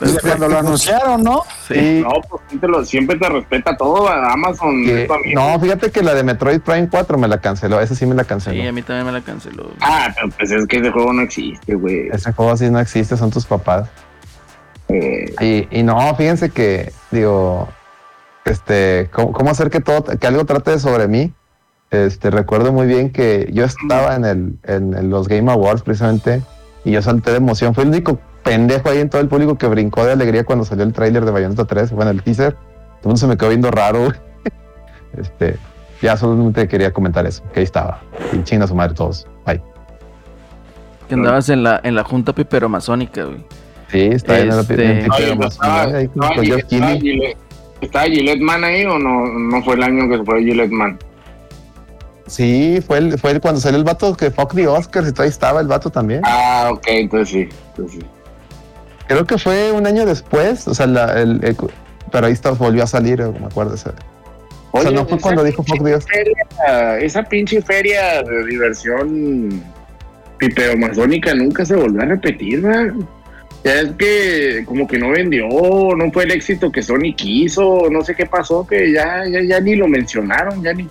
Desde 0.00 0.20
cuando 0.20 0.48
lo 0.48 0.58
anunciaron, 0.58 1.22
¿no? 1.22 1.42
Sí. 1.68 2.02
No, 2.02 2.10
pues 2.28 2.42
siempre, 2.48 2.68
lo- 2.68 2.84
siempre 2.84 3.16
te 3.18 3.28
respeta 3.28 3.76
todo, 3.76 4.08
Amazon. 4.08 4.84
Que- 4.84 5.08
no, 5.34 5.58
fíjate 5.60 5.90
que 5.90 6.02
la 6.02 6.14
de 6.14 6.24
Metroid 6.24 6.60
Prime 6.60 6.88
4 6.90 7.16
me 7.16 7.28
la 7.28 7.40
canceló. 7.40 7.80
Esa 7.80 7.94
sí 7.94 8.04
me 8.04 8.14
la 8.14 8.24
canceló. 8.24 8.60
Sí, 8.60 8.66
a 8.66 8.72
mí 8.72 8.82
también 8.82 9.06
me 9.06 9.12
la 9.12 9.20
canceló. 9.22 9.70
Ah, 9.80 10.08
pero 10.14 10.28
pues 10.36 10.50
es 10.50 10.66
que 10.66 10.78
ese 10.78 10.90
juego 10.90 11.12
no 11.12 11.22
existe, 11.22 11.74
güey. 11.74 12.08
Ese 12.12 12.32
juego 12.32 12.52
así 12.52 12.68
no 12.70 12.80
existe, 12.80 13.16
son 13.16 13.30
tus 13.30 13.46
papás. 13.46 13.88
Eh, 14.88 15.32
Y, 15.40 15.78
y 15.78 15.82
no, 15.82 16.14
fíjense 16.16 16.50
que, 16.50 16.92
digo, 17.10 17.68
este, 18.44 19.08
cómo, 19.12 19.32
cómo 19.32 19.50
hacer 19.50 19.70
que 19.70 19.80
todo, 19.80 20.04
que 20.18 20.26
algo 20.26 20.44
trate 20.44 20.78
sobre 20.78 21.08
mí. 21.08 21.32
Este, 21.90 22.30
recuerdo 22.30 22.72
muy 22.72 22.86
bien 22.86 23.10
que 23.10 23.48
yo 23.52 23.64
estaba 23.64 24.16
en, 24.16 24.24
el, 24.24 24.58
en, 24.64 24.94
en 24.96 25.10
los 25.10 25.28
Game 25.28 25.50
Awards 25.52 25.82
precisamente 25.82 26.42
y 26.84 26.90
yo 26.90 27.00
salté 27.02 27.30
de 27.30 27.36
emoción. 27.36 27.74
Fue 27.74 27.84
el 27.84 27.90
único 27.90 28.18
pendejo 28.44 28.88
ahí 28.90 28.98
en 28.98 29.10
todo 29.10 29.20
el 29.20 29.28
público 29.28 29.58
que 29.58 29.66
brincó 29.66 30.04
de 30.04 30.12
alegría 30.12 30.44
cuando 30.44 30.64
salió 30.64 30.84
el 30.84 30.92
tráiler 30.92 31.24
de 31.24 31.30
Bayonetta 31.32 31.64
3, 31.64 31.90
bueno, 31.90 32.10
el 32.12 32.22
teaser. 32.22 32.52
Todo 32.52 32.60
el 33.00 33.06
mundo 33.06 33.16
se 33.18 33.26
me 33.26 33.36
quedó 33.36 33.48
viendo 33.48 33.70
raro. 33.70 34.12
Este, 35.16 35.56
ya 36.02 36.16
solamente 36.16 36.66
quería 36.66 36.92
comentar 36.92 37.24
eso, 37.24 37.42
que 37.52 37.60
ahí 37.60 37.64
estaba. 37.64 38.00
Y 38.32 38.42
chinga 38.42 38.66
su 38.66 38.74
madre 38.74 38.94
todos. 38.94 39.26
Bye. 39.46 39.62
Que 41.08 41.14
andabas 41.14 41.48
en 41.50 41.62
la, 41.62 41.80
en 41.84 41.94
la 41.94 42.02
junta 42.02 42.32
piperomasónica, 42.32 43.24
güey. 43.24 43.44
Sí, 43.92 44.00
está 44.12 44.40
en 44.40 44.50
Este- 44.50 45.00
en- 45.02 45.06
pues, 45.36 45.52
estaba- 45.52 45.82
ahí 45.82 46.08
con- 46.08 46.24
estaba 46.24 46.34
con 46.34 46.44
Gillette- 46.44 46.66
Keighley. 46.66 46.90
estaba 46.90 47.00
Gillette- 47.00 47.36
¿Estaba 47.80 48.04
Gillette 48.06 48.40
Man 48.40 48.64
ahí 48.64 48.84
o 48.86 48.98
no, 48.98 49.26
no 49.26 49.62
fue 49.62 49.74
el 49.74 49.82
año 49.84 50.08
que 50.08 50.16
se 50.18 50.24
fue 50.24 50.40
Gillette 50.42 50.70
Man? 50.72 50.98
Sí, 52.26 52.80
fue, 52.84 52.98
el, 52.98 53.18
fue 53.18 53.30
el- 53.32 53.40
cuando 53.40 53.60
salió 53.60 53.78
el 53.78 53.84
vato 53.84 54.16
que 54.16 54.30
fuck 54.32 54.52
the 54.54 54.66
Oscars 54.66 55.08
y 55.08 55.12
todo 55.12 55.22
ahí 55.22 55.28
estaba 55.28 55.60
el 55.60 55.68
vato 55.68 55.90
también. 55.90 56.22
Ah, 56.24 56.70
ok, 56.72 56.86
entonces 56.88 57.28
sí. 57.28 57.48
Entonces 57.68 58.00
sí. 58.00 58.06
Creo 59.14 59.26
que 59.26 59.38
fue 59.38 59.70
un 59.70 59.86
año 59.86 60.04
después, 60.06 60.66
o 60.66 60.74
sea, 60.74 60.86
la- 60.88 61.20
el, 61.22 61.38
el- 61.44 61.56
pero 62.10 62.26
ahí 62.26 62.32
está, 62.32 62.50
volvió 62.50 62.82
a 62.82 62.86
salir, 62.88 63.20
me 63.22 63.46
acuerdo. 63.46 63.74
ese- 63.76 63.90
O 64.72 64.80
sea, 64.80 64.90
Oye, 64.90 64.92
no 64.98 65.06
fue 65.06 65.20
cuando 65.20 65.44
dijo 65.44 65.62
fuck 65.62 65.78
feria- 66.00 66.98
esa 66.98 67.22
pinche 67.22 67.62
feria 67.62 68.24
de 68.24 68.44
diversión 68.46 69.62
piperomasónica 70.38 71.32
nunca 71.34 71.64
se 71.64 71.76
volvió 71.76 72.02
a 72.02 72.06
repetir, 72.06 72.60
¿verdad? 72.60 72.92
Ya 73.62 73.80
es 73.82 73.92
que 73.92 74.64
como 74.66 74.86
que 74.88 74.98
no 74.98 75.10
vendió, 75.10 75.46
no 75.96 76.10
fue 76.12 76.24
el 76.24 76.32
éxito 76.32 76.72
que 76.72 76.82
Sony 76.82 77.14
quiso, 77.16 77.88
no 77.90 78.02
sé 78.02 78.14
qué 78.16 78.26
pasó, 78.26 78.66
que 78.66 78.92
ya, 78.92 79.22
ya, 79.30 79.40
ya 79.42 79.60
ni 79.60 79.76
lo 79.76 79.86
mencionaron, 79.86 80.60
ya 80.62 80.72
ni... 80.74 80.88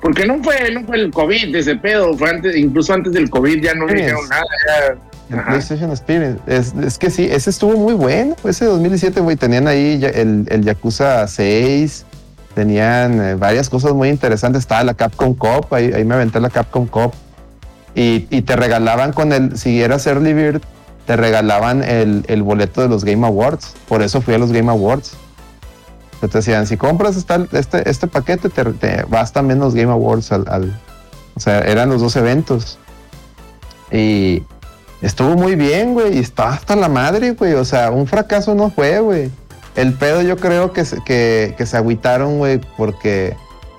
Porque 0.00 0.24
no 0.26 0.42
fue, 0.42 0.70
no 0.72 0.82
fue 0.84 0.96
el 0.96 1.10
COVID 1.10 1.54
ese 1.54 1.76
pedo, 1.76 2.14
fue 2.14 2.30
antes, 2.30 2.56
incluso 2.56 2.94
antes 2.94 3.12
del 3.12 3.28
COVID 3.30 3.62
ya 3.62 3.74
no 3.74 3.86
dijeron 3.86 4.26
nada, 4.30 4.44
ya... 4.66 4.96
El 5.30 5.38
Ajá. 5.40 5.48
PlayStation 5.50 5.90
Experience. 5.90 6.40
Es, 6.46 6.72
es 6.74 6.98
que 6.98 7.10
sí, 7.10 7.24
ese 7.24 7.50
estuvo 7.50 7.76
muy 7.76 7.94
bueno. 7.94 8.36
Ese 8.44 8.64
2017, 8.66 9.20
güey, 9.20 9.36
tenían 9.36 9.66
ahí 9.66 10.00
el, 10.14 10.46
el 10.50 10.62
Yakuza 10.64 11.26
6, 11.26 12.04
tenían 12.54 13.20
eh, 13.20 13.34
varias 13.34 13.68
cosas 13.68 13.92
muy 13.92 14.08
interesantes. 14.08 14.60
Estaba 14.60 14.84
la 14.84 14.94
Capcom 14.94 15.34
Cup, 15.34 15.66
ahí, 15.72 15.92
ahí 15.92 16.04
me 16.04 16.14
aventé 16.14 16.38
la 16.40 16.50
Capcom 16.50 16.86
Cup. 16.86 17.12
Y, 17.94 18.26
y 18.30 18.42
te 18.42 18.56
regalaban 18.56 19.12
con 19.12 19.32
el, 19.32 19.58
si 19.58 19.80
eras 19.82 20.06
Early 20.06 20.32
Bird, 20.34 20.62
te 21.06 21.16
regalaban 21.16 21.82
el, 21.82 22.24
el 22.28 22.42
boleto 22.42 22.82
de 22.82 22.88
los 22.88 23.04
Game 23.04 23.26
Awards. 23.26 23.74
Por 23.88 24.02
eso 24.02 24.20
fui 24.20 24.34
a 24.34 24.38
los 24.38 24.52
Game 24.52 24.70
Awards. 24.70 25.14
Te 26.20 26.28
decían, 26.28 26.66
si 26.66 26.76
compras 26.76 27.16
esta- 27.16 27.46
este, 27.52 27.88
este 27.90 28.06
paquete, 28.06 28.48
te, 28.48 28.64
te 28.64 29.02
vas 29.08 29.32
también 29.32 29.58
los 29.60 29.74
Game 29.74 29.90
Awards. 29.90 30.30
Al, 30.30 30.44
al- 30.48 30.80
o 31.34 31.40
sea, 31.40 31.58
eran 31.60 31.88
los 31.88 32.00
dos 32.00 32.16
eventos. 32.16 32.78
Y 33.90 34.42
estuvo 35.02 35.34
muy 35.36 35.54
bien, 35.56 35.94
güey. 35.94 36.16
Y 36.16 36.20
estaba 36.20 36.54
hasta 36.54 36.76
la 36.76 36.88
madre, 36.88 37.32
güey. 37.32 37.54
O 37.54 37.64
sea, 37.64 37.90
un 37.90 38.06
fracaso 38.06 38.54
no 38.54 38.70
fue, 38.70 39.00
güey. 39.00 39.30
El 39.74 39.92
pedo 39.92 40.22
yo 40.22 40.36
creo 40.36 40.72
que, 40.72 40.84
se- 40.84 41.02
que, 41.04 41.54
se 41.66 41.76
agüitaron, 41.76 42.38
güey, 42.38 42.60
porque 42.76 43.36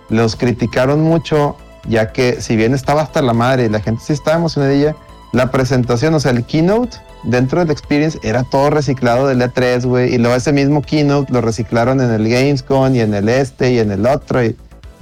los 0.10 0.35
criticaron 0.35 1.02
mucho, 1.02 1.56
ya 1.88 2.11
que 2.14 2.39
si 2.41 2.56
bien 2.56 2.73
estaba 2.73 3.02
hasta 3.02 3.22
la 3.22 3.34
madre 3.34 3.65
y 3.65 3.69
la 3.69 3.80
gente 3.80 4.03
sí 4.06 4.14
estaba 4.14 4.38
emocionadilla, 4.38 4.95
la 5.34 5.52
presentación, 5.52 6.14
o 6.14 6.19
sea, 6.19 6.31
el 6.31 6.45
keynote 6.45 6.98
dentro 7.23 7.60
del 7.60 7.72
experience 7.72 8.19
era 8.23 8.44
todo 8.44 8.69
reciclado 8.69 9.27
del 9.27 9.41
E3, 9.41 9.85
güey. 9.85 10.14
Y 10.14 10.18
luego 10.19 10.35
ese 10.35 10.53
mismo 10.53 10.81
keynote 10.84 11.34
lo 11.34 11.41
reciclaron 11.41 11.99
en 11.99 12.11
el 12.11 12.30
Gamescom 12.30 12.95
y 12.95 13.02
en 13.02 13.14
el 13.15 13.27
este 13.27 13.73
y 13.73 13.80
en 13.80 13.91
el 13.91 14.06
otro. 14.06 14.44
Y, 14.44 14.56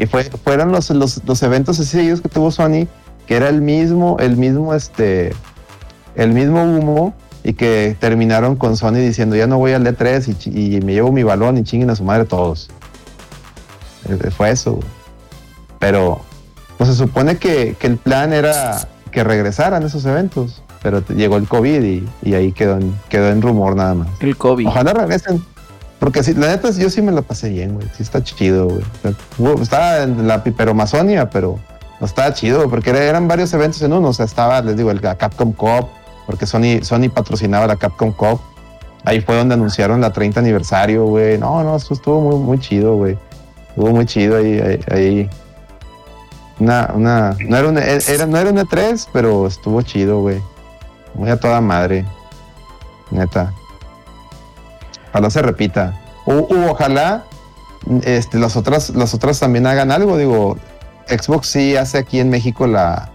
fue, 0.10 0.24
fueron 0.24 0.72
los, 0.72 0.90
los, 0.90 1.22
los 1.26 1.44
eventos 1.44 1.80
así 1.80 2.14
que 2.22 2.30
tuvo 2.30 2.52
Sony, 2.52 2.88
que 3.28 3.36
era 3.36 3.50
el 3.50 3.62
mismo, 3.62 4.18
el 4.20 4.38
mismo, 4.38 4.74
este, 4.74 5.34
el 6.16 6.32
mismo 6.32 6.64
humo 6.64 7.14
y 7.44 7.54
que 7.54 7.96
terminaron 8.00 8.56
con 8.56 8.76
Sony 8.78 8.94
diciendo 8.96 9.36
ya 9.36 9.48
no 9.48 9.58
voy 9.58 9.74
al 9.74 9.86
E3 9.86 10.36
y, 10.54 10.76
y 10.78 10.82
me 10.82 10.94
llevo 10.94 11.12
mi 11.12 11.24
balón 11.24 11.58
y 11.58 11.64
chinguen 11.64 11.90
a 11.90 11.96
su 11.96 12.04
madre 12.04 12.26
todos. 12.26 12.70
Eh, 14.10 14.32
Fue 14.32 14.50
eso. 14.52 14.80
Pero 15.80 16.22
pues 16.78 16.90
se 16.90 16.96
supone 16.96 17.38
que, 17.38 17.76
que 17.80 17.88
el 17.88 17.98
plan 17.98 18.34
era 18.34 18.88
que 19.12 19.24
regresaran 19.24 19.84
esos 19.84 20.06
eventos, 20.06 20.62
pero 20.82 21.02
llegó 21.08 21.38
el 21.38 21.48
COVID 21.48 21.84
y, 21.84 22.08
y 22.24 22.34
ahí 22.34 22.52
quedó 22.52 22.78
en, 22.78 22.96
quedó 23.10 23.30
en 23.30 23.42
rumor 23.42 23.76
nada 23.76 23.94
más. 23.94 24.08
El 24.20 24.36
COVID. 24.38 24.68
Ojalá 24.68 24.94
regresen. 24.94 25.44
Porque 26.00 26.22
sí, 26.24 26.34
la 26.34 26.48
neta, 26.48 26.70
yo 26.72 26.90
sí 26.90 27.02
me 27.02 27.12
la 27.14 27.22
pasé 27.22 27.50
bien, 27.50 27.76
güey. 27.76 27.88
Sí 27.96 28.04
está 28.04 28.22
chido, 28.24 28.66
güey. 28.68 28.82
O 28.82 29.02
sea, 29.02 29.14
hubo- 29.38 29.62
estaba 29.62 30.04
en 30.04 30.28
la 30.28 30.44
piperomazonia, 30.44 31.30
pero 31.30 31.58
no 32.02 32.06
estaba 32.06 32.34
chido, 32.34 32.70
porque 32.70 32.90
era- 32.90 33.04
eran 33.04 33.28
varios 33.30 33.54
eventos 33.54 33.82
en 33.82 33.94
uno. 33.94 34.10
O 34.10 34.14
sea, 34.14 34.26
estaba, 34.26 34.62
les 34.62 34.76
digo, 34.76 34.92
el 34.92 35.00
Capcom 35.00 35.54
Cup, 35.54 35.88
porque 36.26 36.46
Sony, 36.46 36.82
Sony 36.84 37.10
patrocinaba 37.14 37.68
la 37.68 37.76
Capcom 37.76 38.12
Cup. 38.12 38.40
Ahí 39.04 39.22
fue 39.22 39.36
donde 39.36 39.54
anunciaron 39.54 40.02
la 40.02 40.12
30 40.12 40.40
aniversario, 40.40 41.06
güey. 41.06 41.38
No, 41.38 41.64
no, 41.64 41.76
eso 41.76 41.94
estuvo 41.94 42.22
muy, 42.22 42.40
muy 42.40 42.60
chido, 42.60 42.96
güey. 42.96 43.18
Estuvo 43.70 43.92
muy 43.92 44.06
chido 44.06 44.38
ahí. 44.38 44.60
ahí, 44.60 44.80
ahí. 44.92 45.30
Una, 46.60 46.92
una, 46.94 47.38
no 47.40 47.58
era 47.58 47.68
un, 47.68 47.78
era, 47.78 48.26
no 48.26 48.38
era 48.38 48.50
un 48.50 48.58
E3, 48.58 49.08
pero 49.14 49.46
estuvo 49.46 49.82
chido, 49.82 50.22
güey. 50.22 50.42
Muy 51.14 51.30
a 51.30 51.40
toda 51.40 51.62
madre. 51.62 52.06
Neta. 53.12 53.54
Ojalá 55.10 55.30
se 55.30 55.42
repita. 55.42 56.02
O, 56.26 56.48
ojalá 56.70 57.24
este, 58.04 58.40
las, 58.40 58.56
otras, 58.56 58.90
las 58.90 59.14
otras 59.14 59.40
también 59.40 59.68
hagan 59.68 59.92
algo. 59.92 60.18
Digo, 60.18 60.58
Xbox 61.08 61.48
sí 61.48 61.76
hace 61.76 61.98
aquí 62.00 62.20
en 62.20 62.30
México 62.30 62.68
la, 62.68 63.12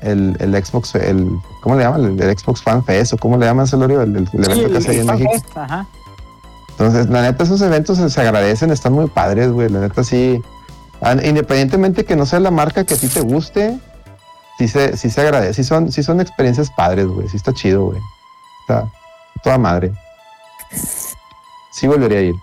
el, 0.00 0.36
el 0.38 0.64
Xbox, 0.64 0.94
el, 0.94 1.28
¿cómo 1.62 1.76
le 1.76 1.84
llaman? 1.84 2.18
El, 2.20 2.38
Xbox 2.38 2.62
Fan 2.62 2.84
Fest 2.84 3.14
o 3.14 3.16
cómo 3.16 3.38
le 3.38 3.46
llaman, 3.46 3.66
Celorio? 3.66 4.02
El, 4.02 4.16
el, 4.16 4.28
el 4.32 4.44
evento 4.44 4.70
que 4.70 4.78
hace 4.78 4.90
ahí 4.90 4.98
en 4.98 5.06
México. 5.06 5.32
Ajá. 5.54 5.86
Entonces, 6.70 7.08
la 7.08 7.22
neta, 7.22 7.44
esos 7.44 7.60
eventos 7.62 7.98
se, 7.98 8.10
se 8.10 8.20
agradecen, 8.20 8.70
están 8.70 8.92
muy 8.92 9.06
padres, 9.06 9.50
güey. 9.50 9.68
La 9.68 9.80
neta, 9.80 10.02
sí. 10.04 10.42
Ah, 11.00 11.16
Independientemente 11.22 12.04
que 12.04 12.16
no 12.16 12.26
sea 12.26 12.40
la 12.40 12.50
marca 12.50 12.84
que 12.84 12.94
a 12.94 12.96
ti 12.96 13.08
te 13.08 13.20
guste, 13.20 13.78
sí 14.58 14.68
se, 14.68 14.96
sí 14.96 15.10
se 15.10 15.20
agradece. 15.20 15.54
Sí 15.54 15.64
son, 15.64 15.92
sí 15.92 16.02
son 16.02 16.20
experiencias 16.20 16.70
padres, 16.70 17.06
güey. 17.06 17.28
Sí 17.28 17.36
está 17.36 17.52
chido, 17.52 17.86
güey. 17.86 18.00
Está 18.62 18.90
toda 19.42 19.58
madre. 19.58 19.92
Sí 21.72 21.86
volvería 21.86 22.18
a 22.18 22.22
ir. 22.22 22.34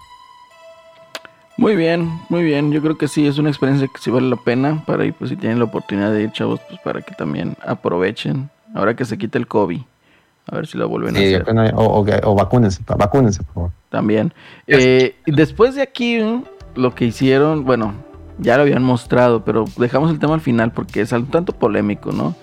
Muy 1.58 1.76
bien, 1.76 2.22
muy 2.30 2.44
bien. 2.44 2.72
Yo 2.72 2.82
creo 2.82 2.98
que 2.98 3.10
sí, 3.10 3.28
es 3.28 3.38
una 3.38 3.50
experiencia 3.50 3.88
que 3.88 4.00
sí 4.00 4.10
vale 4.10 4.30
la 4.30 4.38
pena 4.38 4.84
para 4.86 5.04
ir, 5.04 5.14
pues 5.14 5.30
si 5.30 5.36
tienen 5.36 5.60
la 5.60 5.66
oportunidad 5.66 6.12
de 6.12 6.24
ir, 6.24 6.32
chavos, 6.32 6.62
pues 6.70 6.80
para 6.82 7.02
que 7.02 7.14
también 7.16 7.58
aprovechen. 7.66 8.50
Ahora 8.74 8.96
que 8.96 9.06
se 9.06 9.18
quite 9.18 9.38
el 9.38 9.48
COVID. 9.48 9.82
A 10.52 10.56
ver 10.56 10.66
si 10.68 10.78
lo 10.78 10.90
vuelven 10.90 11.16
a 11.16 11.20
hacer. 11.20 11.74
o, 11.76 11.84
o, 11.84 12.06
o 12.32 12.36
vacúnense, 12.36 12.82
vacúnense, 12.88 13.44
por 13.44 13.54
favor. 13.54 13.72
También. 13.90 14.34
Eh, 14.68 15.16
y 15.26 15.32
después 15.32 15.76
de 15.76 15.82
aquí, 15.84 16.20
mm, 16.20 16.44
lo 16.76 16.96
que 16.96 17.06
hicieron, 17.06 17.66
bueno, 17.66 17.94
ya 18.40 18.56
lo 18.56 18.64
habían 18.64 18.84
mostrado, 18.84 19.44
pero 19.44 19.66
dejamos 19.78 20.10
el 20.12 20.18
tema 20.20 20.34
al 20.34 20.42
final 20.42 20.72
porque 20.72 21.02
es 21.02 21.12
un 21.12 21.28
tanto 21.28 21.54
polémico, 21.54 22.12
¿no? 22.12 22.36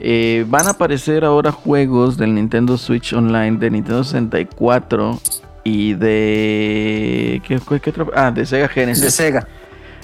Eh, 0.00 0.44
van 0.48 0.66
a 0.66 0.70
aparecer 0.70 1.24
ahora 1.24 1.52
juegos 1.52 2.16
del 2.16 2.34
Nintendo 2.34 2.76
Switch 2.78 3.12
Online, 3.12 3.56
de 3.58 3.70
Nintendo 3.70 4.02
64 4.04 5.18
y 5.64 5.94
de... 5.94 7.42
¿Qué, 7.46 7.58
qué- 7.68 7.80
qué 7.80 7.90
otro? 7.90 8.10
Ah, 8.14 8.30
de 8.30 8.46
Sega 8.46 8.68
Genesis. 8.68 9.04
De 9.04 9.10
Sega. 9.10 9.48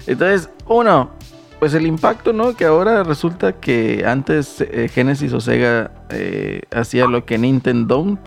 Entonces, 0.07 0.51
uno, 0.67 1.11
pues 1.59 1.73
el 1.75 1.87
impacto, 1.87 2.33
¿no? 2.33 2.55
Que 2.55 2.65
ahora 2.67 3.03
resulta 3.05 3.53
que 3.53 4.05
antes 4.07 4.61
eh, 4.61 4.89
Genesis 4.93 5.33
o 5.33 5.41
Sega 5.41 5.91
eh, 6.11 6.63
hacía 6.75 7.07
lo 7.07 7.25
que 7.25 7.39
Nintendo 7.39 7.97
don't. 7.97 8.21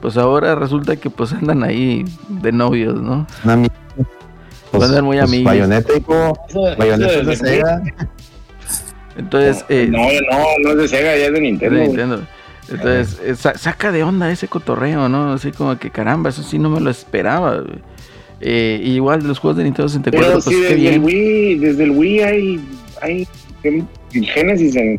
Pues 0.00 0.16
ahora 0.16 0.54
resulta 0.54 0.96
que 0.96 1.10
pues 1.10 1.32
andan 1.32 1.62
ahí 1.62 2.04
de 2.28 2.52
novios, 2.52 3.00
¿no? 3.00 3.26
Una 3.44 3.56
mi- 3.56 3.68
Van 4.72 4.82
a 4.82 4.84
andar 4.86 5.02
muy 5.02 5.18
amigos. 5.18 5.52
Eso 6.94 7.20
es 7.20 7.26
de 7.26 7.36
Sega. 7.36 7.82
Entonces, 9.16 9.64
eh, 9.68 9.88
no, 9.90 9.98
no, 9.98 10.44
no 10.62 10.70
es 10.70 10.76
de 10.76 10.88
Sega, 10.88 11.16
ya 11.16 11.26
es 11.26 11.32
de 11.32 11.40
Nintendo. 11.40 11.74
de. 11.76 11.86
Nintendo. 11.88 12.22
Entonces, 12.70 13.20
eh, 13.24 13.34
sa- 13.34 13.58
saca 13.58 13.90
de 13.90 14.04
onda 14.04 14.30
ese 14.30 14.46
cotorreo, 14.46 15.08
¿no? 15.08 15.32
Así 15.32 15.50
como 15.50 15.76
que 15.78 15.90
caramba, 15.90 16.30
eso 16.30 16.42
sí 16.44 16.58
no 16.58 16.70
me 16.70 16.80
lo 16.80 16.88
esperaba. 16.90 17.56
güey. 17.56 17.82
Eh, 18.40 18.80
igual 18.84 19.20
de 19.22 19.28
los 19.28 19.38
juegos 19.38 19.58
de 19.58 19.64
Nintendo 19.64 19.88
64, 19.88 20.26
Pero 20.28 20.42
pues 20.42 20.44
sí, 20.44 20.60
desde 20.62 20.74
el 20.74 20.80
bien. 20.80 21.04
Wii, 21.04 21.54
desde 21.58 21.84
el 21.84 21.90
Wii 21.90 22.20
hay, 22.20 22.60
hay 23.02 23.28
en- 23.64 23.86
en 24.14 24.24
Genesis 24.24 24.76
en, 24.76 24.98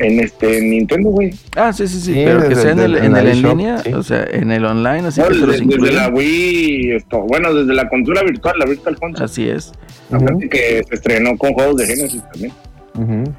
en 0.00 0.18
este 0.20 0.58
en 0.58 0.70
Nintendo, 0.70 1.10
güey. 1.10 1.30
Ah, 1.54 1.72
sí, 1.72 1.86
sí, 1.86 2.00
sí, 2.00 2.12
Sí, 2.14 2.22
pero 2.24 2.48
que 2.48 2.56
sea 2.56 2.72
en 2.72 2.80
el, 2.80 2.96
en 2.96 3.04
en 3.04 3.16
el 3.16 3.28
en 3.28 3.42
línea, 3.42 3.78
sí. 3.78 3.92
o 3.92 4.02
sea, 4.02 4.24
en 4.28 4.50
el 4.50 4.64
online, 4.64 5.06
así 5.06 5.20
No, 5.20 5.28
que 5.28 5.34
te 5.34 5.40
los 5.46 5.60
desde, 5.68 5.92
la 5.92 6.08
Wii, 6.08 6.90
esto, 6.96 7.20
bueno, 7.22 7.54
desde 7.54 7.72
la 7.74 7.88
consola 7.88 8.22
virtual, 8.24 8.56
la 8.58 8.66
Virtual 8.66 8.96
Console. 8.98 9.24
Así 9.24 9.48
es. 9.48 9.70
Ujú, 10.10 10.16
Aparte 10.24 10.48
que 10.48 10.82
se 10.88 10.94
estrenó 10.96 11.38
con 11.38 11.52
juegos 11.52 11.76
de 11.76 11.86
Genesis 11.86 12.22
también. 12.32 12.52
ujú. 12.94 13.32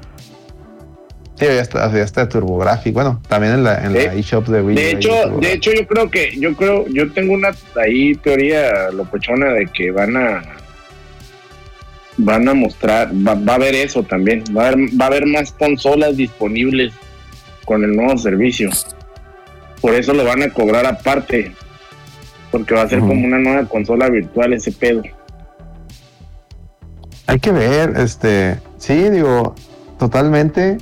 Sí, 1.38 1.44
ya 1.44 1.60
está, 1.60 1.92
ya 1.92 2.02
está 2.02 2.28
TurboGrafx. 2.28 2.92
Bueno, 2.92 3.20
también 3.28 3.54
en 3.54 3.64
la, 3.64 3.84
en 3.84 3.92
la 3.92 4.14
eShop 4.14 4.46
de 4.48 4.62
Wii. 4.62 4.74
De 4.74 4.90
hecho, 4.92 5.12
de 5.38 5.52
hecho, 5.52 5.70
yo 5.72 5.86
creo 5.86 6.10
que, 6.10 6.34
yo 6.38 6.56
creo, 6.56 6.86
yo 6.88 7.12
tengo 7.12 7.34
una 7.34 7.50
ahí 7.76 8.14
teoría 8.14 8.90
locochona 8.90 9.52
de 9.52 9.66
que 9.66 9.90
van 9.90 10.16
a 10.16 10.42
van 12.18 12.48
a 12.48 12.54
mostrar, 12.54 13.10
va, 13.12 13.34
va, 13.34 13.52
a 13.52 13.56
haber 13.56 13.74
eso 13.74 14.02
también, 14.02 14.42
va 14.56 14.64
a 14.64 14.68
haber, 14.68 14.88
va 14.98 15.04
a 15.04 15.08
haber 15.08 15.26
más 15.26 15.52
consolas 15.52 16.16
disponibles 16.16 16.94
con 17.66 17.84
el 17.84 17.94
nuevo 17.94 18.16
servicio. 18.16 18.70
Por 19.82 19.94
eso 19.94 20.14
lo 20.14 20.24
van 20.24 20.42
a 20.42 20.48
cobrar 20.48 20.86
aparte, 20.86 21.52
porque 22.50 22.74
va 22.74 22.82
a 22.82 22.88
ser 22.88 23.00
como 23.00 23.26
una 23.26 23.38
nueva 23.38 23.68
consola 23.68 24.08
virtual 24.08 24.54
ese 24.54 24.72
pedo. 24.72 25.02
Hay 27.26 27.38
que 27.40 27.52
ver, 27.52 27.92
este, 27.98 28.58
sí, 28.78 29.10
digo, 29.10 29.54
totalmente. 29.98 30.78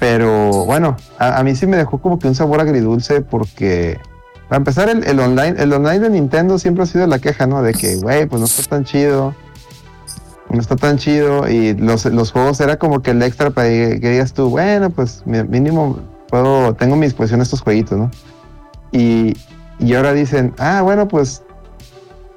Pero 0.00 0.64
bueno, 0.64 0.96
a, 1.18 1.42
mí 1.44 1.54
sí 1.54 1.66
me 1.66 1.76
dejó 1.76 1.98
como 1.98 2.18
que 2.18 2.26
un 2.26 2.34
sabor 2.34 2.60
agridulce 2.60 3.20
porque, 3.20 4.00
para 4.48 4.56
empezar, 4.56 4.88
el, 4.88 5.20
online, 5.20 5.54
el 5.58 5.72
online 5.72 6.00
de 6.00 6.10
Nintendo 6.10 6.58
siempre 6.58 6.82
ha 6.82 6.86
sido 6.86 7.06
la 7.06 7.20
queja, 7.20 7.46
¿no? 7.46 7.62
De 7.62 7.74
que, 7.74 7.96
güey, 7.96 8.26
pues 8.26 8.40
no 8.40 8.46
está 8.46 8.62
tan 8.62 8.84
chido 8.84 9.34
no 10.50 10.60
está 10.60 10.76
tan 10.76 10.98
chido 10.98 11.48
y 11.48 11.74
los, 11.74 12.04
los 12.06 12.32
juegos 12.32 12.60
era 12.60 12.76
como 12.76 13.02
que 13.02 13.12
el 13.12 13.22
extra 13.22 13.50
para 13.50 13.68
que, 13.68 13.98
digas 14.00 14.32
tú, 14.32 14.50
bueno, 14.50 14.90
pues 14.90 15.22
mínimo 15.24 16.00
puedo, 16.28 16.74
tengo 16.74 16.96
mi 16.96 17.06
disposición 17.06 17.40
estos 17.40 17.60
jueguitos, 17.60 17.98
¿no? 17.98 18.10
Y, 18.92 19.36
y 19.78 19.94
ahora 19.94 20.12
dicen, 20.12 20.52
ah, 20.58 20.82
bueno, 20.82 21.06
pues, 21.06 21.42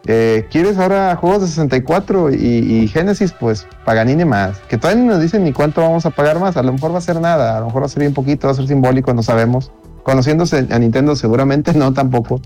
eh, 0.05 0.47
¿quieres 0.51 0.77
ahora 0.77 1.15
juegos 1.15 1.41
de 1.41 1.47
64 1.47 2.33
y, 2.33 2.35
y 2.35 2.87
Genesis? 2.87 3.33
Pues 3.37 3.67
Paganini 3.85 4.25
más. 4.25 4.57
Que 4.67 4.77
todavía 4.77 5.03
no 5.03 5.13
nos 5.13 5.21
dicen 5.21 5.43
ni 5.43 5.53
cuánto 5.53 5.81
vamos 5.81 6.05
a 6.05 6.09
pagar 6.09 6.39
más. 6.39 6.57
A 6.57 6.63
lo 6.63 6.73
mejor 6.73 6.93
va 6.93 6.97
a 6.97 7.01
ser 7.01 7.21
nada, 7.21 7.57
a 7.57 7.59
lo 7.61 7.67
mejor 7.67 7.83
va 7.83 7.85
a 7.85 7.89
ser 7.89 8.01
bien 8.01 8.13
poquito, 8.13 8.47
va 8.47 8.51
a 8.53 8.55
ser 8.55 8.67
simbólico, 8.67 9.13
no 9.13 9.23
sabemos. 9.23 9.71
Conociéndose 10.03 10.67
a 10.69 10.79
Nintendo, 10.79 11.15
seguramente 11.15 11.73
no 11.75 11.93
tampoco. 11.93 12.41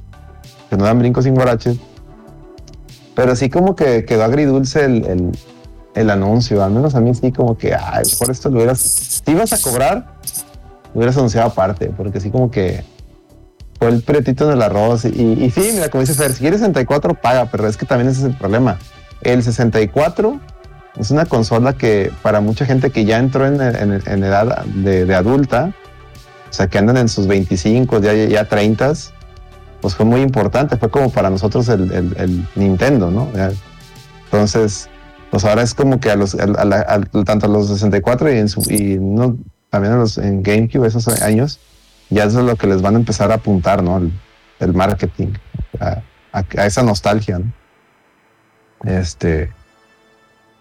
Que 0.70 0.78
no 0.78 0.86
dan 0.86 1.00
brincos 1.00 1.24
sin 1.24 1.34
guaraches. 1.34 1.78
Pero 3.16 3.36
sí 3.36 3.50
como 3.50 3.76
que 3.76 4.06
quedó 4.06 4.24
agridulce 4.24 4.86
el, 4.86 5.32
el 5.96 6.10
anuncio. 6.12 6.64
Al 6.64 6.72
menos 6.72 6.94
a 6.94 7.02
mí 7.02 7.14
sí 7.16 7.32
como 7.32 7.58
que, 7.58 7.74
ay, 7.74 8.04
por 8.20 8.30
esto 8.30 8.50
lo 8.50 8.58
hubieras, 8.58 8.80
si 8.80 9.32
ibas 9.32 9.52
a 9.54 9.62
cobrar, 9.62 10.20
lo 10.94 11.00
hubieras 11.00 11.18
anunciado 11.18 11.48
aparte, 11.48 11.92
porque 11.98 12.20
sí 12.20 12.30
como 12.30 12.52
que 12.52 12.84
fue 13.80 13.90
el 13.90 14.02
pretito 14.02 14.46
en 14.46 14.54
el 14.54 14.62
arroz. 14.62 15.06
Y, 15.06 15.10
y 15.10 15.52
sí, 15.52 15.72
mira, 15.74 15.90
como 15.90 16.02
dice 16.02 16.14
Fer, 16.14 16.34
si 16.34 16.40
quieres 16.40 16.60
64, 16.60 17.14
paga, 17.16 17.46
pero 17.46 17.68
es 17.68 17.78
que 17.78 17.86
también 17.86 18.10
ese 18.10 18.22
es 18.22 18.26
el 18.26 18.36
problema. 18.36 18.78
El 19.22 19.44
64 19.44 20.40
es 21.00 21.12
una 21.12 21.26
consola 21.26 21.74
que 21.74 22.12
para 22.22 22.42
mucha 22.42 22.66
gente 22.66 22.90
que 22.90 23.06
ya 23.06 23.20
entró 23.20 23.46
en, 23.46 23.62
edad 23.62 24.66
de, 24.66 25.16
adulta, 25.16 25.74
o 26.50 26.54
sea, 26.54 26.68
que 26.68 26.78
andan 26.78 26.98
en 26.98 27.10
sus 27.10 27.28
25, 27.28 28.00
ya, 28.02 28.14
ya 28.14 28.46
30, 28.46 28.94
pues 29.82 29.96
fue 29.96 30.06
muy 30.06 30.22
importante. 30.22 30.78
Fue 30.78 30.90
como 30.90 31.12
para 31.12 31.30
nosotros 31.30 31.70
el, 31.70 32.48
Nintendo, 32.56 33.12
¿no? 33.12 33.30
Entonces, 34.26 34.90
pues 35.30 35.46
ahora 35.46 35.62
es 35.62 35.74
como 35.74 36.00
que 36.00 36.10
a 36.10 36.16
los, 36.16 36.36
tanto 37.26 37.46
a 37.46 37.50
los 37.50 37.68
64 37.68 38.34
y, 38.34 38.38
en 38.38 38.50
su, 38.50 38.62
y 38.62 38.98
también 39.70 39.94
a 39.94 39.98
los 39.98 40.18
en 40.18 40.42
GameCube 40.42 40.88
esos 40.88 41.08
años, 41.08 41.60
ya 42.10 42.26
eso 42.26 42.40
es 42.40 42.46
lo 42.46 42.56
que 42.56 42.68
les 42.68 42.82
van 42.82 42.96
a 42.96 42.98
empezar 42.98 43.32
a 43.32 43.36
apuntar, 43.36 43.84
¿no? 43.84 44.02
El, 44.60 44.74
marketing, 44.74 45.34
a, 45.80 46.02
esa 46.66 46.84
nostalgia, 46.84 47.40
¿no? 47.40 47.52
Este, 48.84 49.52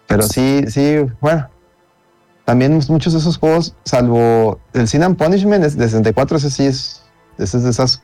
pero 0.07 0.23
sí, 0.23 0.65
sí, 0.69 0.99
bueno, 1.21 1.49
también 2.45 2.81
muchos 2.89 3.13
de 3.13 3.19
esos 3.19 3.39
juegos, 3.39 3.75
salvo 3.85 4.61
el 4.73 4.89
Sin 4.89 5.03
and 5.03 5.17
Punishment 5.17 5.65
de 5.65 5.71
64, 5.71 6.39
ese 6.39 6.51
sí 6.51 6.67
es, 6.67 7.03
ese 7.39 7.59
es 7.59 7.65
de 7.65 7.71
esas 7.71 8.03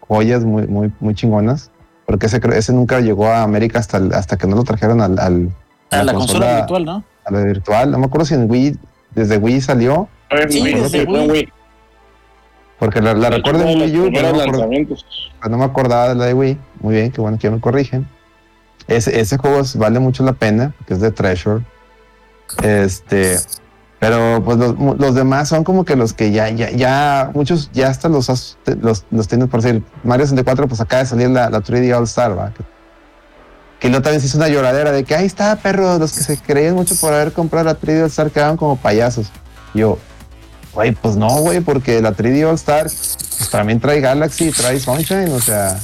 joyas 0.00 0.44
muy, 0.44 0.66
muy, 0.66 0.92
muy 1.00 1.14
chingonas, 1.14 1.70
porque 2.06 2.26
ese, 2.26 2.40
ese 2.54 2.72
nunca 2.72 3.00
llegó 3.00 3.26
a 3.26 3.42
América 3.42 3.78
hasta, 3.78 3.98
hasta 4.14 4.36
que 4.36 4.46
no 4.46 4.56
lo 4.56 4.64
trajeron 4.64 5.00
al 5.00 5.52
a 5.92 6.02
la, 6.02 6.14
consola, 6.14 6.56
virtual, 6.56 6.84
¿no? 6.84 7.04
A 7.24 7.30
la 7.30 7.40
virtual. 7.42 7.90
No 7.90 7.98
me 7.98 8.06
acuerdo 8.06 8.24
si 8.24 8.34
en 8.34 8.50
Wii, 8.50 8.78
desde 9.14 9.36
Wii 9.36 9.60
salió. 9.60 10.08
Sí, 10.48 10.62
desde 10.64 11.04
Wii. 11.04 11.52
Porque 12.82 13.00
la, 13.00 13.14
recuerdo 13.14 13.62
en 13.62 13.80
Wii 13.80 13.98
U, 14.00 14.10
pero 14.12 14.32
no, 15.48 15.56
me 15.56 15.64
acordaba 15.64 16.08
de 16.08 16.14
la 16.16 16.24
de 16.24 16.34
Wii. 16.34 16.58
Muy 16.80 16.94
bien, 16.96 17.12
qué 17.12 17.20
bueno 17.20 17.38
que 17.38 17.48
me 17.48 17.60
corrigen. 17.60 18.08
Ese, 18.88 19.20
ese 19.20 19.38
juego 19.38 19.62
vale 19.76 20.00
mucho 20.00 20.24
la 20.24 20.32
pena, 20.32 20.74
que 20.84 20.94
es 20.94 21.00
de 21.00 21.12
Treasure. 21.12 21.62
Este, 22.60 23.38
pero 24.00 24.42
pues 24.44 24.58
los, 24.58 24.74
los, 24.98 25.14
demás 25.14 25.48
son 25.48 25.62
como 25.62 25.84
que 25.84 25.94
los 25.94 26.12
que 26.12 26.32
ya, 26.32 26.48
ya, 26.48 26.70
ya, 26.72 27.30
muchos 27.34 27.70
ya 27.72 27.86
hasta 27.86 28.08
los, 28.08 28.56
los, 28.80 29.04
los 29.12 29.28
tienen 29.28 29.46
por 29.46 29.62
decir. 29.62 29.84
Mario 30.02 30.26
64, 30.26 30.66
pues 30.66 30.80
acaba 30.80 31.04
de 31.04 31.08
salir 31.08 31.30
la, 31.30 31.50
la 31.50 31.60
3D 31.60 31.96
All 31.96 32.02
Star, 32.02 32.36
¿va? 32.36 32.52
que 33.78 33.90
no 33.90 34.02
también 34.02 34.20
se 34.20 34.26
hizo 34.26 34.38
una 34.38 34.48
lloradera 34.48 34.90
de 34.90 35.04
que 35.04 35.14
ahí 35.14 35.26
está, 35.26 35.54
perro, 35.54 36.00
los 36.00 36.12
que 36.14 36.20
se 36.24 36.36
creían 36.36 36.74
mucho 36.74 36.96
por 36.96 37.12
haber 37.12 37.32
comprado 37.32 37.66
la 37.66 37.78
3D 37.78 38.00
All 38.00 38.08
Star 38.08 38.32
quedaban 38.32 38.56
como 38.56 38.74
payasos. 38.74 39.30
yo, 39.72 39.98
güey, 40.74 40.92
pues 40.92 41.16
no, 41.16 41.28
güey, 41.40 41.60
porque 41.60 42.00
la 42.00 42.12
3D 42.12 42.48
All 42.48 42.54
Star 42.54 42.84
pues, 42.84 43.48
también 43.50 43.80
trae 43.80 44.00
Galaxy, 44.00 44.50
trae 44.50 44.78
Sunshine, 44.78 45.32
o 45.32 45.40
sea. 45.40 45.78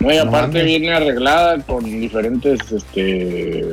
Muy 0.00 0.16
aparte 0.16 0.62
viene 0.62 0.92
arreglada 0.92 1.60
con 1.62 1.84
diferentes, 1.84 2.60
este. 2.70 3.72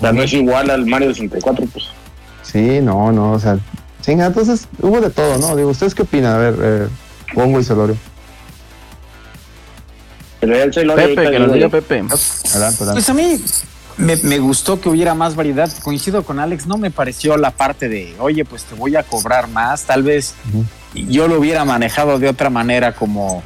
O 0.00 0.12
no 0.12 0.22
es 0.22 0.32
igual 0.32 0.70
al 0.70 0.86
Mario 0.86 1.08
64, 1.08 1.66
pues. 1.72 1.84
Sí, 2.42 2.80
no, 2.80 3.12
no, 3.12 3.32
o 3.32 3.38
sea. 3.38 3.58
Sí, 4.00 4.12
entonces 4.12 4.66
hubo 4.80 5.00
de 5.00 5.10
todo, 5.10 5.38
¿no? 5.38 5.54
Digo, 5.54 5.70
¿ustedes 5.70 5.94
qué 5.94 6.02
opinan? 6.02 6.34
A 6.34 6.38
ver, 6.38 6.54
eh, 6.60 6.88
Pongo 7.34 7.60
y 7.60 7.64
Celorio. 7.64 7.96
Pepe, 10.40 11.30
que 11.30 11.38
nos 11.38 11.52
diga 11.52 11.68
Pepe. 11.68 12.04
Pues 12.08 13.08
a 13.08 13.14
mí 13.14 13.40
me, 13.96 14.38
gustó 14.38 14.80
que 14.80 14.88
hubiera 14.88 15.14
más 15.14 15.34
variedad. 15.34 15.70
Coincido 15.82 16.24
con 16.24 16.38
Alex, 16.38 16.66
no 16.66 16.78
me 16.78 16.90
pareció 16.90 17.36
la 17.36 17.50
parte 17.50 17.88
de, 17.88 18.14
oye, 18.18 18.44
pues 18.44 18.64
te 18.64 18.74
voy 18.74 18.96
a 18.96 19.02
cobrar 19.02 19.48
más. 19.48 19.84
Tal 19.84 20.02
vez 20.02 20.34
yo 20.94 21.28
lo 21.28 21.38
hubiera 21.38 21.64
manejado 21.64 22.18
de 22.18 22.28
otra 22.28 22.50
manera, 22.50 22.94
como, 22.94 23.42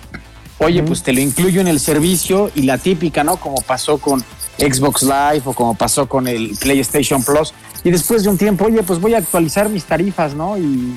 oye, 0.59 0.83
pues 0.83 1.03
te 1.03 1.13
lo 1.13 1.21
incluyo 1.21 1.61
en 1.61 1.69
el 1.69 1.81
servicio 1.81 2.51
y 2.55 2.63
la 2.63 2.79
típica, 2.79 3.25
¿no? 3.25 3.37
Como 3.37 3.61
pasó 3.63 3.99
con 3.99 4.25
Xbox 4.59 5.03
Live 5.03 5.43
o 5.45 5.53
como 5.53 5.75
pasó 5.75 6.09
con 6.09 6.29
el 6.29 6.57
PlayStation 6.61 7.23
Plus. 7.23 7.53
Y 7.85 7.91
después 7.91 8.23
de 8.25 8.31
un 8.31 8.39
tiempo, 8.39 8.65
oye, 8.65 8.83
pues 8.83 9.01
voy 9.01 9.15
a 9.15 9.19
actualizar 9.19 9.69
mis 9.69 9.85
tarifas, 9.85 10.35
¿no? 10.35 10.59
Y 10.59 10.95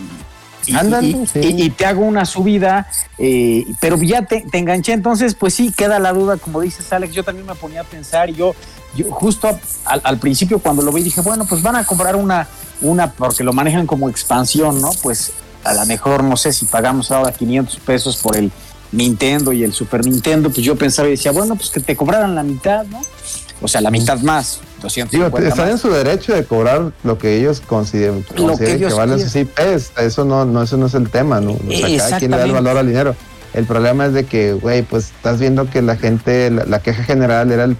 y, 1.33 1.69
te 1.71 1.85
hago 1.85 2.01
una 2.01 2.25
subida, 2.25 2.87
eh, 3.17 3.65
pero 3.79 3.97
ya 3.97 4.23
te, 4.23 4.45
enganché, 4.53 4.93
entonces 4.93 5.35
pues 5.35 5.53
sí, 5.53 5.71
queda 5.75 5.99
la 5.99 6.13
duda, 6.13 6.37
como 6.37 6.61
dices 6.61 6.91
Alex, 6.91 7.13
yo 7.13 7.23
también 7.23 7.45
me 7.45 7.55
ponía 7.55 7.81
a 7.81 7.83
pensar, 7.83 8.29
yo, 8.29 8.55
yo 8.95 9.11
justo 9.11 9.47
al, 9.85 10.17
principio 10.17 10.59
cuando 10.59 10.81
lo 10.81 10.91
vi 10.91 11.03
dije, 11.03 11.21
bueno, 11.21 11.45
pues 11.45 11.61
van 11.61 11.75
a 11.75 11.85
comprar 11.85 12.15
una, 12.15 12.47
una, 12.81 13.11
porque 13.11 13.43
lo 13.43 13.53
manejan 13.53 13.85
como 13.85 14.09
expansión, 14.09 14.81
¿no? 14.81 14.91
Pues 15.01 15.31
a 15.63 15.73
lo 15.73 15.85
mejor, 15.85 16.23
no 16.23 16.37
sé, 16.37 16.53
si 16.53 16.65
pagamos 16.65 17.11
ahora 17.11 17.31
500 17.31 17.77
pesos 17.77 18.17
por 18.17 18.35
el 18.35 18.51
Nintendo 18.91 19.51
y 19.53 19.63
el 19.63 19.73
Super 19.73 20.03
Nintendo, 20.05 20.49
pues 20.49 20.65
yo 20.65 20.75
pensaba 20.75 21.07
y 21.07 21.11
decía, 21.11 21.31
bueno, 21.31 21.55
pues 21.55 21.69
que 21.69 21.79
te 21.79 21.95
cobraran 21.95 22.35
la 22.35 22.43
mitad, 22.43 22.85
¿no? 22.85 23.01
O 23.61 23.67
sea, 23.67 23.81
la 23.81 23.91
mitad 23.91 24.19
más, 24.19 24.61
250 24.81 25.37
Digo, 25.37 25.49
están 25.49 25.69
en 25.69 25.77
su 25.77 25.89
derecho 25.89 26.33
de 26.33 26.45
cobrar 26.45 26.93
lo 27.03 27.17
que 27.17 27.37
ellos 27.37 27.61
consideren, 27.61 28.23
que, 28.23 28.85
vale 28.93 29.19
sus 29.19 29.35
IPs. 29.35 29.91
Eso 29.97 30.23
no, 30.23 30.45
no, 30.45 30.63
eso 30.63 30.77
no 30.77 30.85
es 30.85 30.93
el 30.93 31.09
tema, 31.09 31.41
¿no? 31.41 31.51
O 31.51 31.71
sea, 31.71 31.97
cada 31.97 32.19
quien 32.19 32.31
le 32.31 32.37
da 32.37 32.45
el 32.45 32.53
valor 32.53 32.77
al 32.77 32.87
dinero. 32.87 33.15
El 33.53 33.65
problema 33.65 34.05
es 34.05 34.13
de 34.13 34.25
que, 34.25 34.53
güey, 34.53 34.83
pues 34.83 35.05
estás 35.05 35.39
viendo 35.39 35.69
que 35.69 35.81
la 35.81 35.97
gente, 35.97 36.51
la, 36.51 36.79
queja 36.79 37.03
general 37.03 37.51
era 37.51 37.65
el, 37.65 37.77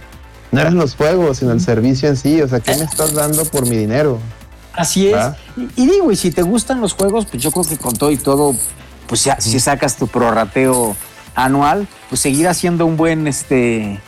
no 0.52 0.60
eran 0.60 0.74
los 0.74 0.94
juegos, 0.94 1.38
sino 1.38 1.52
el 1.52 1.60
servicio 1.60 2.08
en 2.08 2.16
sí. 2.16 2.40
O 2.42 2.48
sea, 2.48 2.60
¿qué 2.60 2.76
me 2.76 2.84
estás 2.84 3.14
dando 3.14 3.44
por 3.44 3.66
mi 3.66 3.76
dinero? 3.76 4.18
Así 4.72 5.08
es. 5.08 5.16
Y, 5.76 5.86
digo, 5.86 6.10
y 6.10 6.16
si 6.16 6.30
te 6.30 6.42
gustan 6.42 6.80
los 6.80 6.94
juegos, 6.94 7.26
pues 7.26 7.42
yo 7.42 7.50
creo 7.50 7.64
que 7.64 7.76
con 7.76 7.94
todo 7.94 8.10
y 8.10 8.16
todo, 8.16 8.54
pues 9.06 9.24
ya, 9.24 9.40
si 9.40 9.58
sacas 9.60 9.96
tu 9.96 10.06
prorrateo 10.06 10.96
anual, 11.34 11.86
pues 12.08 12.20
seguirá 12.20 12.54
siendo 12.54 12.86
un 12.86 12.96
buen, 12.96 13.26
este, 13.26 14.00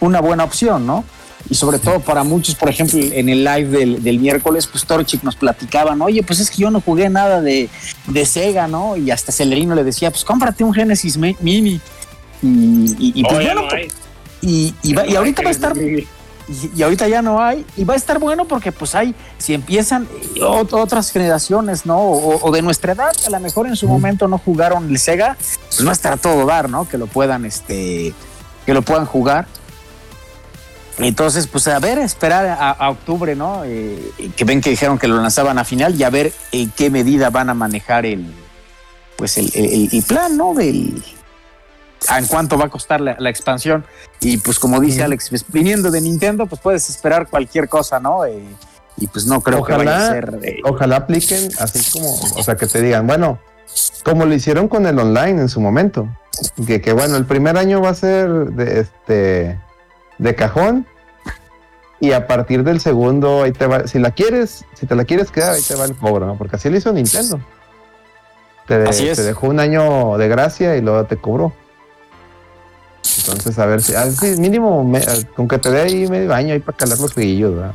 una 0.00 0.20
buena 0.20 0.44
opción, 0.44 0.86
¿no? 0.86 1.04
Y 1.50 1.54
sobre 1.54 1.78
todo 1.78 2.00
para 2.00 2.22
muchos, 2.22 2.54
por 2.54 2.68
ejemplo, 2.68 3.00
en 3.00 3.28
el 3.28 3.44
live 3.44 3.98
del, 4.00 4.18
miércoles, 4.20 4.66
pues 4.66 4.84
Torchic 4.84 5.22
nos 5.24 5.34
platicaban, 5.34 6.00
oye, 6.00 6.22
pues 6.22 6.38
es 6.38 6.50
que 6.50 6.62
yo 6.62 6.70
no 6.70 6.80
jugué 6.80 7.08
nada 7.08 7.40
de, 7.40 7.68
Sega, 8.24 8.68
¿no? 8.68 8.96
Y 8.96 9.10
hasta 9.10 9.32
Celerino 9.32 9.74
le 9.74 9.82
decía, 9.82 10.10
pues 10.10 10.24
cómprate 10.24 10.62
un 10.62 10.72
Genesis 10.72 11.18
Mini. 11.18 11.80
Y, 12.42 13.12
y, 13.14 13.24
pues 13.24 13.44
bueno, 13.44 13.62
y, 14.42 14.74
y, 14.82 15.14
ahorita 15.14 15.42
va 15.42 15.48
a 15.48 15.52
estar... 15.52 15.76
Y, 15.76 16.82
ahorita 16.82 17.06
ya 17.06 17.22
no 17.22 17.40
hay, 17.40 17.64
y 17.76 17.84
va 17.84 17.94
a 17.94 17.96
estar 17.96 18.18
bueno 18.18 18.46
porque 18.46 18.72
pues 18.72 18.96
hay, 18.96 19.14
si 19.38 19.54
empiezan 19.54 20.08
eh, 20.34 20.42
otras 20.42 21.12
generaciones, 21.12 21.86
¿no? 21.86 22.00
O, 22.00 22.50
de 22.50 22.62
nuestra 22.62 22.92
edad, 22.92 23.12
a 23.24 23.30
lo 23.30 23.38
mejor 23.38 23.68
en 23.68 23.76
su 23.76 23.86
momento 23.86 24.26
no 24.26 24.38
jugaron 24.38 24.90
el 24.90 24.98
Sega, 24.98 25.36
pues 25.68 25.80
no 25.80 25.92
estará 25.92 26.16
todo 26.16 26.44
dar, 26.44 26.68
¿no? 26.68 26.88
Que 26.88 26.98
lo 26.98 27.06
puedan, 27.06 27.44
este, 27.44 28.12
que 28.66 28.74
lo 28.74 28.82
puedan 28.82 29.06
jugar 29.06 29.46
Entonces, 30.98 31.46
pues 31.46 31.68
a 31.68 31.78
ver, 31.78 31.98
esperar 31.98 32.58
a, 32.60 32.90
octubre, 32.90 33.36
¿no? 33.36 33.62
Eh, 33.64 34.12
que 34.36 34.44
ven 34.44 34.60
que 34.60 34.70
dijeron 34.70 34.98
que 34.98 35.06
lo 35.06 35.16
lanzaban 35.16 35.58
a 35.58 35.64
final 35.64 35.94
y 35.94 36.02
a 36.02 36.10
ver 36.10 36.32
en 36.50 36.70
qué 36.72 36.90
medida 36.90 37.30
van 37.30 37.50
a 37.50 37.54
manejar 37.54 38.04
el, 38.04 38.26
pues 39.16 39.38
el, 39.38 39.50
el, 39.54 40.02
plan, 40.02 40.36
¿no? 40.36 40.54
Del, 40.54 41.02
en 42.16 42.26
cuánto 42.26 42.58
va 42.58 42.66
a 42.66 42.68
costar 42.68 43.00
la, 43.00 43.30
expansión. 43.30 43.84
Y 44.20 44.38
pues 44.38 44.58
como 44.58 44.80
dice 44.80 45.02
Alex, 45.02 45.28
pues, 45.30 45.44
viniendo 45.48 45.90
de 45.90 46.00
Nintendo, 46.00 46.46
pues 46.46 46.60
puedes 46.60 46.88
esperar 46.88 47.28
cualquier 47.28 47.68
cosa, 47.68 48.00
¿no? 48.00 48.24
Eh, 48.24 48.44
y 48.96 49.06
pues 49.06 49.26
no 49.26 49.40
creo 49.40 49.64
que 49.64 49.72
vaya 49.72 50.08
a 50.08 50.10
ser. 50.10 50.38
Ojalá 50.64 50.96
apliquen 50.96 51.50
así 51.58 51.90
como, 51.92 52.14
o 52.14 52.42
sea, 52.42 52.56
que 52.56 52.66
te 52.66 52.80
digan, 52.80 53.06
bueno, 53.06 53.38
como 54.04 54.26
lo 54.26 54.34
hicieron 54.34 54.68
con 54.68 54.86
el 54.86 54.98
online 54.98 55.40
en 55.40 55.48
su 55.48 55.60
momento. 55.60 56.08
Que, 56.66 56.80
que 56.80 56.92
bueno, 56.92 57.16
el 57.16 57.26
primer 57.26 57.56
año 57.56 57.80
va 57.80 57.90
a 57.90 57.94
ser 57.94 58.28
de 58.28 58.80
este 58.80 59.60
de 60.18 60.34
cajón. 60.34 60.86
Y 62.00 62.12
a 62.12 62.26
partir 62.26 62.64
del 62.64 62.80
segundo, 62.80 63.44
ahí 63.44 63.52
te 63.52 63.66
va, 63.66 63.86
si 63.86 64.00
la 64.00 64.10
quieres, 64.10 64.64
si 64.74 64.86
te 64.86 64.96
la 64.96 65.04
quieres 65.04 65.30
quedar, 65.30 65.54
ahí 65.54 65.62
te 65.62 65.76
va 65.76 65.84
el 65.84 65.96
cobro, 65.96 66.26
¿no? 66.26 66.36
Porque 66.36 66.56
así 66.56 66.68
lo 66.68 66.76
hizo 66.76 66.92
Nintendo. 66.92 67.40
Te, 68.66 68.78
dejó 68.78 69.48
un 69.48 69.60
año 69.60 70.16
de 70.18 70.28
gracia 70.28 70.76
y 70.76 70.80
luego 70.80 71.04
te 71.04 71.16
cobró. 71.16 71.52
Entonces, 73.18 73.58
a 73.58 73.66
ver 73.66 73.82
si, 73.82 73.94
mínimo, 74.40 74.90
con 75.36 75.48
que 75.48 75.58
te 75.58 75.70
dé 75.70 75.82
ahí 75.82 76.06
medio 76.06 76.32
año 76.32 76.54
ahí 76.54 76.60
para 76.60 76.76
calar 76.76 76.98
los 76.98 77.12
jueguillos, 77.12 77.54
¿verdad? 77.54 77.74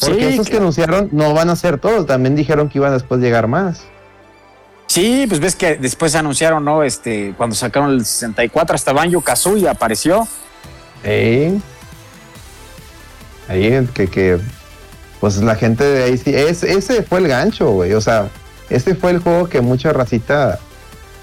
Porque 0.00 0.34
esos 0.34 0.48
que... 0.48 0.56
anunciaron 0.56 1.08
no 1.12 1.34
van 1.34 1.50
a 1.50 1.56
ser 1.56 1.78
todos, 1.78 2.06
también 2.06 2.34
dijeron 2.34 2.68
que 2.68 2.78
iban 2.78 2.92
después 2.92 3.20
llegar 3.20 3.46
más. 3.46 3.82
Sí, 4.86 5.26
pues 5.28 5.40
ves 5.40 5.54
que 5.54 5.76
después 5.76 6.14
anunciaron, 6.14 6.64
¿no? 6.64 6.82
Este, 6.82 7.34
cuando 7.36 7.54
sacaron 7.54 7.90
el 7.90 8.04
64 8.04 8.74
hasta 8.74 8.92
Banjo 8.92 9.20
Kazooie 9.20 9.68
apareció. 9.68 10.26
Ahí, 11.04 11.62
que, 13.94 14.08
que, 14.08 14.40
pues 15.20 15.36
la 15.38 15.54
gente 15.54 15.84
de 15.84 16.02
ahí 16.04 16.18
sí, 16.18 16.34
ese 16.34 17.02
fue 17.02 17.20
el 17.20 17.28
gancho, 17.28 17.70
güey. 17.70 17.92
O 17.92 18.00
sea, 18.00 18.30
ese 18.68 18.94
fue 18.94 19.12
el 19.12 19.20
juego 19.20 19.48
que 19.48 19.60
mucha 19.60 19.92
racita 19.92 20.58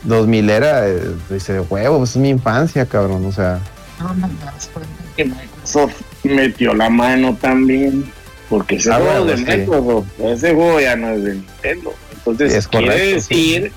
2000 0.08 0.50
era, 0.50 0.88
eh, 0.88 1.02
dice, 1.30 1.60
huevo, 1.60 2.00
pues 2.00 2.12
es 2.12 2.18
mi 2.18 2.30
infancia, 2.30 2.86
cabrón. 2.86 3.26
O 3.26 3.32
sea, 3.32 3.60
no, 4.00 4.14
no, 4.14 4.30
que 5.16 5.26
Microsoft 5.26 6.02
metió 6.24 6.74
la 6.74 6.90
mano 6.90 7.36
también, 7.40 8.12
porque 8.50 8.76
ese 8.76 8.92
ah, 8.92 9.00
juego 9.00 9.26
de 9.26 9.38
Microsoft, 9.38 10.08
ese 10.20 10.54
juego 10.54 10.80
ya 10.80 10.96
no 10.96 11.10
es 11.12 11.24
de 11.24 11.34
Nintendo. 11.36 11.94
Entonces, 12.16 12.54
es 12.54 12.68
quiere 12.68 13.14
decir 13.14 13.72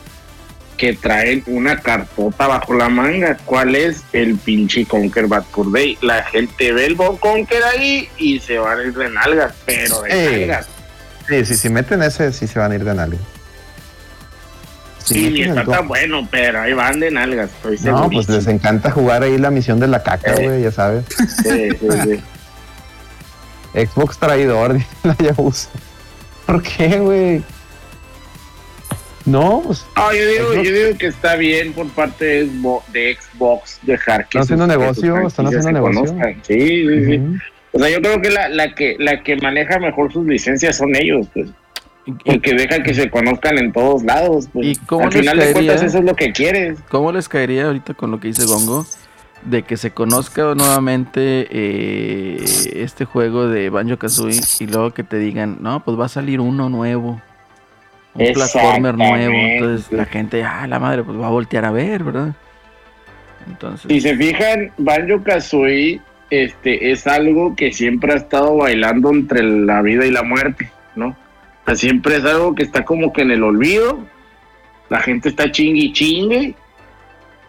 que 0.77 0.95
traen 0.95 1.43
una 1.47 1.79
cartota 1.79 2.47
bajo 2.47 2.75
la 2.75 2.89
manga. 2.89 3.37
¿Cuál 3.45 3.75
es 3.75 4.03
el 4.13 4.37
pinche 4.37 4.87
Conquer 4.87 5.27
Bad 5.27 5.45
Fur 5.51 5.71
Day? 5.71 5.99
La 6.01 6.23
gente 6.25 6.73
ve 6.73 6.87
el 6.87 6.97
Conquer 6.97 7.63
ahí 7.65 8.09
y 8.17 8.41
se 8.41 8.59
van 8.59 8.79
a 8.79 8.83
ir 8.85 8.95
de 8.95 9.11
nalgas, 9.11 9.53
pero 9.67 10.03
de 10.03 10.47
nalgas. 10.47 10.69
Sí, 11.29 11.45
sí, 11.45 11.57
si 11.57 11.69
meten 11.69 12.03
ese, 12.03 12.33
sí 12.33 12.47
se 12.47 12.59
van 12.59 12.73
a 12.73 12.75
ir 12.77 12.85
de 12.85 12.95
nalgas. 12.95 13.21
Sí, 15.05 15.31
ni 15.31 15.43
está 15.43 15.65
tan 15.65 15.89
bueno, 15.89 16.27
pero 16.31 16.61
ahí 16.61 16.73
van 16.73 17.01
de 17.01 17.11
nalgas. 17.11 17.51
no, 17.83 18.11
pues 18.11 18.29
les 18.29 18.47
encanta 18.47 18.91
jugar 18.91 19.23
ahí 19.23 19.39
la 19.39 19.51
misión 19.51 19.81
de 19.81 19.89
la 19.89 20.03
caca, 20.03 20.35
güey, 20.35 20.63
ya 20.63 20.71
sabes. 20.71 21.05
Sí, 21.43 21.71
sí, 21.71 21.89
sí. 22.05 22.23
Xbox 23.87 24.19
traidor, 24.19 24.73
dice 24.75 24.89
la 25.05 25.17
Yabusa. 25.17 25.71
¿Por 26.47 26.63
qué, 26.63 26.99
güey? 26.99 27.43
No, 29.25 29.63
pues. 29.65 29.87
Ah, 29.95 30.11
yo 30.13 30.27
digo, 30.27 30.55
yo 30.55 30.73
digo 30.73 30.99
que 30.99 31.07
está 31.07 31.37
bien 31.37 31.73
por 31.73 31.89
parte 31.91 32.47
de 32.47 33.17
Xbox, 33.19 33.79
dejar 33.83 34.29
que. 34.29 34.39
¿Están 34.39 34.43
haciendo 34.43 34.67
negocio? 34.67 35.27
¿Están 35.27 35.47
haciendo 35.47 35.73
negocio? 35.73 36.17
Sí, 36.43 36.87
sí, 36.89 37.05
sí. 37.05 37.21
O 37.73 37.79
sea, 37.79 37.89
yo 37.89 38.01
creo 38.01 38.21
que 38.21 38.31
la, 38.31 38.49
la, 38.49 38.75
que 38.75 38.97
la 38.99 39.23
que 39.23 39.37
maneja 39.37 39.79
mejor 39.79 40.13
sus 40.13 40.27
licencias 40.27 40.77
son 40.77 40.97
ellos, 40.97 41.29
pues. 41.33 41.51
Porque 42.25 42.55
dejan 42.55 42.83
que 42.83 42.95
se 42.95 43.11
conozcan 43.11 43.59
en 43.59 43.73
todos 43.73 44.03
lados. 44.03 44.49
Pues. 44.53 44.67
¿Y 44.67 44.77
cómo 44.87 45.07
Al 45.07 45.13
final 45.13 45.39
de 45.39 45.53
cuentas, 45.53 45.83
eso 45.83 45.99
es 45.99 46.05
lo 46.05 46.15
que 46.15 46.33
quieres. 46.33 46.79
¿Cómo 46.89 47.13
les 47.13 47.29
caería 47.29 47.67
ahorita 47.67 47.95
con 47.95 48.11
lo 48.11 48.21
que 48.21 48.29
dice 48.29 48.45
Gongo? 48.47 48.87
De 49.45 49.63
que 49.63 49.77
se 49.77 49.93
conozca 49.93 50.55
nuevamente 50.55 51.47
eh, 51.51 52.45
este 52.75 53.05
juego 53.05 53.49
de 53.49 53.71
Banjo 53.71 53.99
Kazooie 53.99 54.41
y 54.59 54.67
luego 54.67 54.93
que 54.93 55.03
te 55.03 55.19
digan, 55.19 55.59
no, 55.61 55.83
pues 55.83 55.99
va 55.99 56.07
a 56.07 56.09
salir 56.09 56.41
uno 56.41 56.69
nuevo 56.69 57.21
un 58.15 58.33
platformer 58.33 58.97
nuevo. 58.97 59.35
Entonces 59.35 59.93
la 59.93 60.05
gente, 60.05 60.43
ah, 60.43 60.67
la 60.67 60.79
madre, 60.79 61.03
pues 61.03 61.19
va 61.19 61.27
a 61.27 61.31
voltear 61.31 61.65
a 61.65 61.71
ver, 61.71 62.05
¿verdad? 62.05 62.35
Entonces. 63.47 63.87
Si 63.89 64.01
se 64.01 64.17
fijan, 64.17 64.71
Banjo 64.79 65.23
Kazooie 65.23 66.01
este, 66.31 66.93
es 66.93 67.07
algo 67.07 67.55
que 67.57 67.73
siempre 67.73 68.13
ha 68.13 68.17
estado 68.17 68.57
bailando 68.57 69.11
entre 69.11 69.43
la 69.43 69.83
vida 69.83 70.07
y 70.07 70.11
la 70.11 70.23
muerte, 70.23 70.71
¿no? 70.95 71.17
Siempre 71.75 72.17
es 72.17 72.25
algo 72.25 72.55
que 72.55 72.65
está 72.65 72.85
como 72.85 73.13
que 73.13 73.23
en 73.23 73.31
el 73.31 73.43
olvido. 73.43 74.01
La 74.89 75.01
gente 75.01 75.29
está 75.29 75.51
chingue 75.51 75.93
chingue. 75.93 76.55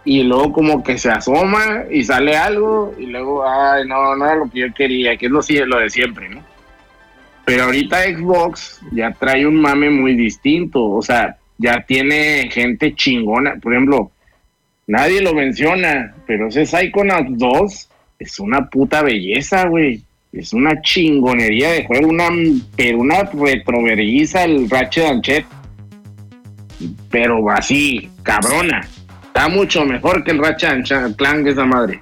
Y 0.04 0.24
luego 0.24 0.52
como 0.54 0.84
que 0.84 0.98
se 0.98 1.10
asoma 1.10 1.84
y 1.90 2.04
sale 2.04 2.38
algo. 2.38 2.94
Y 2.98 3.08
luego, 3.08 3.48
ay, 3.48 3.88
no, 3.88 4.16
no 4.16 4.26
era 4.26 4.36
lo 4.36 4.50
que 4.50 4.60
yo 4.60 4.74
quería, 4.74 5.18
que 5.18 5.28
es 5.28 5.32
lo, 5.32 5.42
lo 5.66 5.80
de 5.80 5.90
siempre, 5.90 6.30
¿no? 6.30 6.44
Pero 7.46 7.64
ahorita 7.66 8.04
Xbox 8.04 8.82
ya 8.92 9.12
trae 9.12 9.46
un 9.46 9.60
mame 9.60 9.90
muy 9.90 10.16
distinto, 10.16 10.84
o 10.84 11.02
sea, 11.02 11.38
ya 11.58 11.84
tiene 11.86 12.50
gente 12.52 12.96
chingona. 12.96 13.56
Por 13.56 13.74
ejemplo, 13.74 14.12
nadie 14.88 15.22
lo 15.22 15.34
menciona, 15.34 16.16
pero 16.26 16.48
ese 16.48 16.66
Psychonauts 16.66 17.38
2 17.38 17.90
es 18.20 18.40
una 18.40 18.70
puta 18.70 19.02
belleza, 19.02 19.68
güey. 19.68 20.04
Es 20.32 20.54
una 20.54 20.82
chingonería 20.82 21.72
de 21.72 21.86
juego, 21.86 22.08
una, 22.08 22.30
pero 22.78 23.00
una 23.00 23.24
retroverguiza 23.24 24.46
el 24.46 24.70
Ratchet 24.70 25.06
Anchet. 25.06 25.46
Pero 27.10 27.50
así, 27.52 28.10
cabrona. 28.24 28.88
Está 29.24 29.50
mucho 29.50 29.86
mejor 29.86 30.24
que 30.24 30.32
el 30.32 30.40
Ratchet 30.40 31.16
Clank 31.18 31.48
esa 31.48 31.66
madre. 31.66 32.00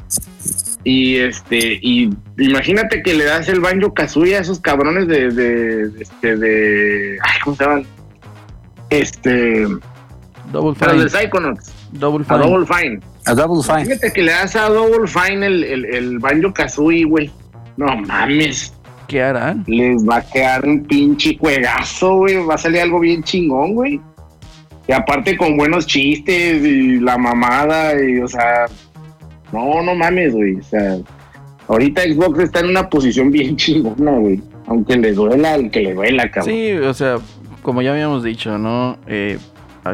Y 0.84 1.18
este, 1.18 1.80
y 1.82 2.10
imagínate 2.38 3.02
que 3.04 3.14
le 3.14 3.26
das 3.26 3.50
el 3.50 3.60
banjo 3.60 3.94
Kazooie 3.94 4.38
a 4.38 4.40
esos 4.40 4.60
cabrones 4.60 5.08
de, 5.08 5.30
de, 5.30 6.02
este, 6.02 6.38
de, 6.38 7.18
ay, 7.22 7.40
¿cómo 7.44 7.56
se 7.56 7.64
llaman? 7.66 7.86
Este, 8.90 9.68
Double 10.52 10.76
Fine. 10.76 11.04
de 11.04 11.10
Psychonauts. 11.10 11.74
Double 11.92 12.24
Fine. 12.24 12.36
A 12.36 12.48
Double 12.48 12.66
Fine. 12.66 13.00
A 13.26 13.34
Double 13.34 13.64
Fine. 13.64 13.86
Fíjate 13.86 14.14
que 14.14 14.24
le 14.24 14.32
das 14.32 14.56
a 14.56 14.70
Double 14.70 15.08
Fine 15.08 15.46
el, 15.46 15.64
el, 15.64 15.86
el 15.86 16.20
banjo 16.20 16.54
Kazooie, 16.54 17.04
güey. 17.04 17.30
No 17.80 17.96
mames. 17.96 18.74
¿Qué 19.08 19.24
harán? 19.24 19.64
Les 19.66 20.06
va 20.06 20.18
a 20.18 20.22
quedar 20.22 20.66
un 20.66 20.84
pinche 20.84 21.38
juegazo, 21.38 22.18
güey. 22.18 22.36
Va 22.46 22.56
a 22.56 22.58
salir 22.58 22.82
algo 22.82 23.00
bien 23.00 23.24
chingón, 23.24 23.74
güey. 23.74 24.02
Y 24.86 24.92
aparte 24.92 25.38
con 25.38 25.56
buenos 25.56 25.88
chistes 25.88 26.62
y 26.62 27.00
la 27.00 27.18
mamada 27.18 27.94
y, 28.04 28.20
o 28.20 28.28
sea, 28.28 28.66
no, 29.54 29.82
no 29.82 29.96
mames, 29.96 30.34
güey. 30.34 30.58
O 30.58 30.64
sea, 30.64 30.98
ahorita 31.70 32.02
Xbox 32.04 32.40
está 32.40 32.60
en 32.60 32.68
una 32.68 32.90
posición 32.90 33.32
bien 33.32 33.56
chingona, 33.56 34.12
güey. 34.12 34.42
Aunque 34.68 34.98
le 34.98 35.14
duela 35.14 35.54
al 35.54 35.72
que 35.72 35.80
le 35.80 35.94
duela, 35.94 36.30
cabrón. 36.30 36.54
Sí, 36.54 36.74
o 36.74 36.94
sea, 36.94 37.16
como 37.62 37.82
ya 37.82 37.94
habíamos 37.94 38.26
dicho, 38.26 38.58
¿no? 38.58 38.98
Eh, 39.08 39.40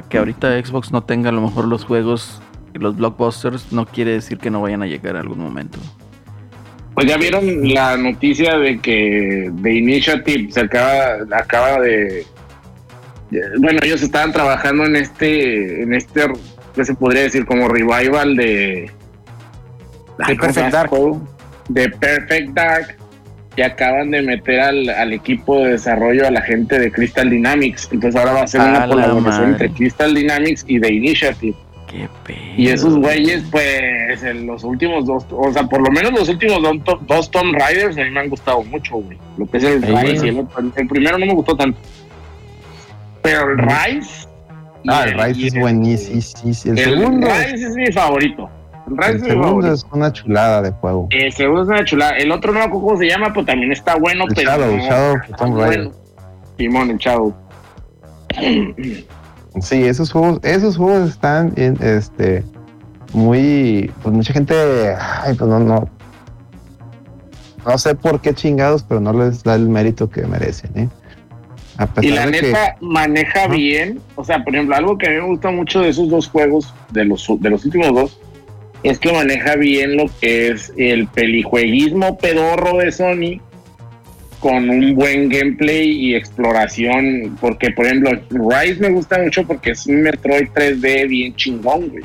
que 0.09 0.17
ahorita 0.17 0.59
Xbox 0.59 0.91
no 0.91 1.03
tenga 1.03 1.29
a 1.29 1.33
lo 1.33 1.41
mejor 1.41 1.65
los 1.65 1.85
juegos, 1.85 2.41
los 2.73 2.97
blockbusters, 2.97 3.71
no 3.71 3.85
quiere 3.85 4.09
decir 4.11 4.39
que 4.39 4.49
no 4.49 4.59
vayan 4.59 4.81
a 4.81 4.87
llegar 4.87 5.17
a 5.17 5.19
algún 5.19 5.37
momento. 5.37 5.77
Pues 6.95 7.07
ya 7.07 7.17
vieron 7.17 7.73
la 7.73 7.97
noticia 7.97 8.57
de 8.57 8.79
que 8.79 9.51
The 9.61 9.73
Initiative 9.73 10.51
se 10.51 10.61
acaba, 10.61 11.17
acaba 11.31 11.81
de. 11.81 12.25
Bueno, 13.59 13.79
ellos 13.83 14.01
estaban 14.01 14.31
trabajando 14.31 14.85
en 14.85 14.95
este, 14.95 15.83
en 15.83 15.93
este, 15.93 16.21
¿qué 16.73 16.85
se 16.85 16.93
podría 16.95 17.23
decir? 17.23 17.45
Como 17.45 17.67
revival 17.67 18.37
de, 18.37 18.89
de 20.25 20.35
Perfect 20.35 20.71
Dark. 20.71 20.91
De 21.67 21.89
Perfect 21.89 22.49
Dark 22.53 22.95
que 23.55 23.63
acaban 23.63 24.11
de 24.11 24.21
meter 24.21 24.59
al, 24.59 25.13
equipo 25.13 25.63
de 25.63 25.71
desarrollo 25.71 26.27
a 26.27 26.31
la 26.31 26.41
gente 26.41 26.77
de 26.77 26.91
Crystal 26.91 27.29
Dynamics. 27.29 27.89
Entonces 27.91 28.19
ahora 28.19 28.33
va 28.33 28.41
a 28.41 28.47
ser 28.47 28.61
una 28.61 28.87
colaboración 28.87 29.51
entre 29.51 29.69
Crystal 29.71 30.13
Dynamics 30.13 30.65
y 30.67 30.79
The 30.79 30.93
Initiative. 30.93 31.55
Qué 31.95 32.09
pedo. 32.25 32.39
Y 32.57 32.67
esos 32.67 32.97
güeyes, 32.97 33.45
pues, 33.49 34.21
en 34.21 34.47
los 34.47 34.65
últimos 34.65 35.05
dos, 35.05 35.25
o 35.31 35.53
sea, 35.53 35.63
por 35.63 35.79
lo 35.81 35.89
menos 35.91 36.11
los 36.11 36.27
últimos 36.27 36.61
dos, 36.61 36.99
dos 37.07 37.31
Tomb 37.31 37.55
Raiders 37.57 37.97
a 37.97 38.03
mí 38.03 38.09
me 38.09 38.19
han 38.19 38.29
gustado 38.29 38.63
mucho, 38.63 38.97
güey. 38.97 39.17
Lo 39.37 39.45
que 39.45 39.57
es 39.57 39.63
el 39.63 39.81
Rise 39.81 40.25
y 40.25 40.29
el 40.29 40.39
otro. 40.39 40.71
El 40.75 40.87
primero 40.87 41.17
no 41.17 41.25
me 41.25 41.33
gustó 41.33 41.55
tanto. 41.55 41.79
Pero 43.21 43.49
el 43.49 43.59
Rise. 43.59 44.27
Ah, 44.89 45.05
el 45.05 45.13
Rise 45.13 45.47
es 45.47 45.57
buenísimo. 45.57 46.21
El, 46.43 46.77
el 46.77 46.83
segundo. 46.83 47.27
Rise 47.27 47.65
es 47.65 47.75
mi 47.75 47.91
favorito. 47.93 48.49
El, 49.01 49.19
segundo 49.21 49.73
es 49.73 49.85
una 49.91 50.11
chulada 50.11 50.61
de 50.63 50.71
juego. 50.71 51.07
El 51.11 51.31
segundo 51.31 51.61
es 51.63 51.69
una 51.69 51.85
chulada. 51.85 52.17
El 52.17 52.29
otro 52.29 52.51
no 52.51 52.69
cómo 52.69 52.97
se 52.97 53.07
llama, 53.07 53.33
pues 53.33 53.45
también 53.45 53.71
está 53.71 53.95
bueno, 53.95 54.25
el 54.27 54.35
pero. 54.35 54.51
Shadow, 54.51 54.77
Shadow, 54.77 55.17
Tomb 55.37 55.57
Raider. 55.57 55.91
Simón, 56.57 56.91
el 56.91 56.97
Shadow. 56.97 57.33
Sí, 59.61 59.83
esos 59.83 60.11
juegos, 60.11 60.39
esos 60.43 60.77
juegos 60.77 61.09
están 61.09 61.53
en, 61.55 61.77
este 61.81 62.43
muy, 63.13 63.91
pues 64.03 64.13
mucha 64.13 64.33
gente, 64.33 64.53
ay, 64.99 65.33
pues 65.35 65.49
no, 65.49 65.59
no. 65.59 65.89
no 67.65 67.77
sé 67.77 67.95
por 67.95 68.19
qué 68.19 68.33
chingados, 68.33 68.83
pero 68.83 68.99
no 68.99 69.13
les 69.13 69.43
da 69.43 69.55
el 69.55 69.69
mérito 69.69 70.09
que 70.09 70.23
merecen, 70.23 70.71
¿eh? 70.75 70.89
y 72.01 72.11
la 72.11 72.25
neta 72.25 72.77
maneja 72.79 73.47
bien, 73.47 73.99
o 74.15 74.23
sea, 74.23 74.43
por 74.43 74.55
ejemplo, 74.55 74.75
algo 74.75 74.97
que 74.97 75.07
a 75.07 75.09
mí 75.09 75.15
me 75.17 75.27
gusta 75.27 75.51
mucho 75.51 75.81
de 75.81 75.89
esos 75.89 76.09
dos 76.09 76.27
juegos, 76.27 76.73
de 76.91 77.05
los, 77.05 77.27
de 77.39 77.49
los 77.49 77.65
últimos 77.65 77.93
dos, 77.93 78.19
es 78.83 78.99
que 78.99 79.11
maneja 79.11 79.55
bien 79.55 79.97
lo 79.97 80.05
que 80.21 80.49
es 80.49 80.71
el 80.77 81.07
pelijueguismo 81.07 82.17
pedorro 82.17 82.77
de 82.77 82.91
Sony 82.91 83.41
con 84.39 84.69
un 84.69 84.95
buen 84.95 85.29
gameplay 85.29 85.89
y 85.89 86.15
exploración, 86.15 87.37
porque 87.41 87.71
por 87.71 87.85
ejemplo, 87.85 88.11
Rise 88.29 88.79
me 88.79 88.89
gusta 88.89 89.17
mucho 89.19 89.45
porque 89.45 89.71
es 89.71 89.85
un 89.87 90.01
Metroid 90.01 90.49
3D 90.49 91.07
bien 91.07 91.35
chingón, 91.35 91.89
güey. 91.89 92.03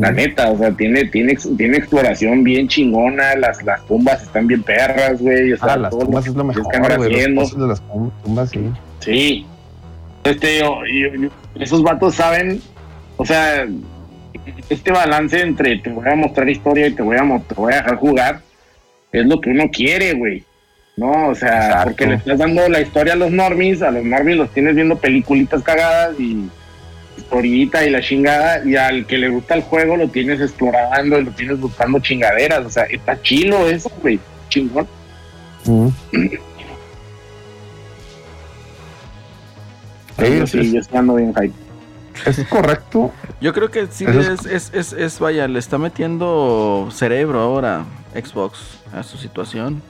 La 0.00 0.10
neta, 0.10 0.50
o 0.50 0.58
sea, 0.58 0.70
tiene, 0.72 1.04
tiene, 1.06 1.34
tiene 1.56 1.78
exploración 1.78 2.44
bien 2.44 2.68
chingona, 2.68 3.36
las, 3.36 3.62
las 3.62 3.86
tumbas 3.86 4.22
están 4.22 4.46
bien 4.46 4.62
perras, 4.62 5.18
güey. 5.20 5.54
ah, 5.60 5.76
las 5.78 5.90
tumbas 5.96 6.26
es 6.26 6.34
lo 6.34 6.44
mejor, 6.44 6.96
güey, 6.96 7.14
de 7.14 7.28
las 7.30 7.82
tumbas, 8.22 8.50
sí. 8.50 8.60
Sí. 9.00 9.46
Este, 10.24 10.60
esos 11.54 11.82
vatos 11.82 12.16
saben, 12.16 12.60
o 13.16 13.24
sea, 13.24 13.66
este 14.68 14.92
balance 14.92 15.40
entre 15.40 15.78
te 15.78 15.90
voy 15.90 16.06
a 16.06 16.14
mostrar 16.14 16.50
historia 16.50 16.88
y 16.88 16.92
te 16.92 17.02
voy 17.02 17.16
a, 17.16 17.42
te 17.48 17.54
voy 17.54 17.72
a 17.72 17.76
dejar 17.76 17.96
jugar, 17.96 18.40
es 19.12 19.26
lo 19.26 19.40
que 19.40 19.50
uno 19.50 19.70
quiere, 19.70 20.14
güey. 20.14 20.44
No, 20.98 21.28
o 21.28 21.34
sea, 21.36 21.82
porque 21.84 22.06
le 22.06 22.14
estás 22.16 22.38
dando 22.38 22.68
la 22.68 22.80
historia 22.80 23.12
a 23.12 23.16
los 23.16 23.30
normies, 23.30 23.82
a 23.82 23.92
los 23.92 24.04
normies 24.04 24.36
los 24.36 24.50
tienes 24.50 24.74
viendo 24.74 24.98
peliculitas 24.98 25.62
cagadas 25.62 26.18
y 26.18 26.50
historita 27.16 27.86
y 27.86 27.90
la 27.90 28.00
chingada, 28.00 28.64
y 28.64 28.74
al 28.74 29.06
que 29.06 29.16
le 29.16 29.28
gusta 29.28 29.54
el 29.54 29.62
juego 29.62 29.96
lo 29.96 30.08
tienes 30.08 30.40
explorando 30.40 31.20
y 31.20 31.24
lo 31.24 31.30
tienes 31.30 31.60
buscando 31.60 32.00
chingaderas. 32.00 32.66
O 32.66 32.70
sea, 32.70 32.82
está 32.84 33.22
chilo 33.22 33.68
eso, 33.68 33.92
güey. 34.02 34.18
Chingón. 34.48 34.88
Mm. 35.66 35.88
Sí, 40.18 40.36
yo 40.36 40.80
estoy 40.80 41.16
bien 41.16 41.32
hype. 41.32 41.52
¿Es 42.26 42.44
correcto? 42.48 43.12
Yo 43.40 43.52
creo 43.52 43.70
que 43.70 43.86
sí 43.86 44.04
es, 44.04 44.46
es, 44.46 44.72
es, 44.74 44.92
es, 44.92 45.18
vaya, 45.20 45.46
le 45.46 45.60
está 45.60 45.78
metiendo 45.78 46.88
cerebro 46.90 47.38
ahora 47.38 47.84
Xbox 48.14 48.80
a 48.92 49.04
su 49.04 49.16
situación. 49.16 49.80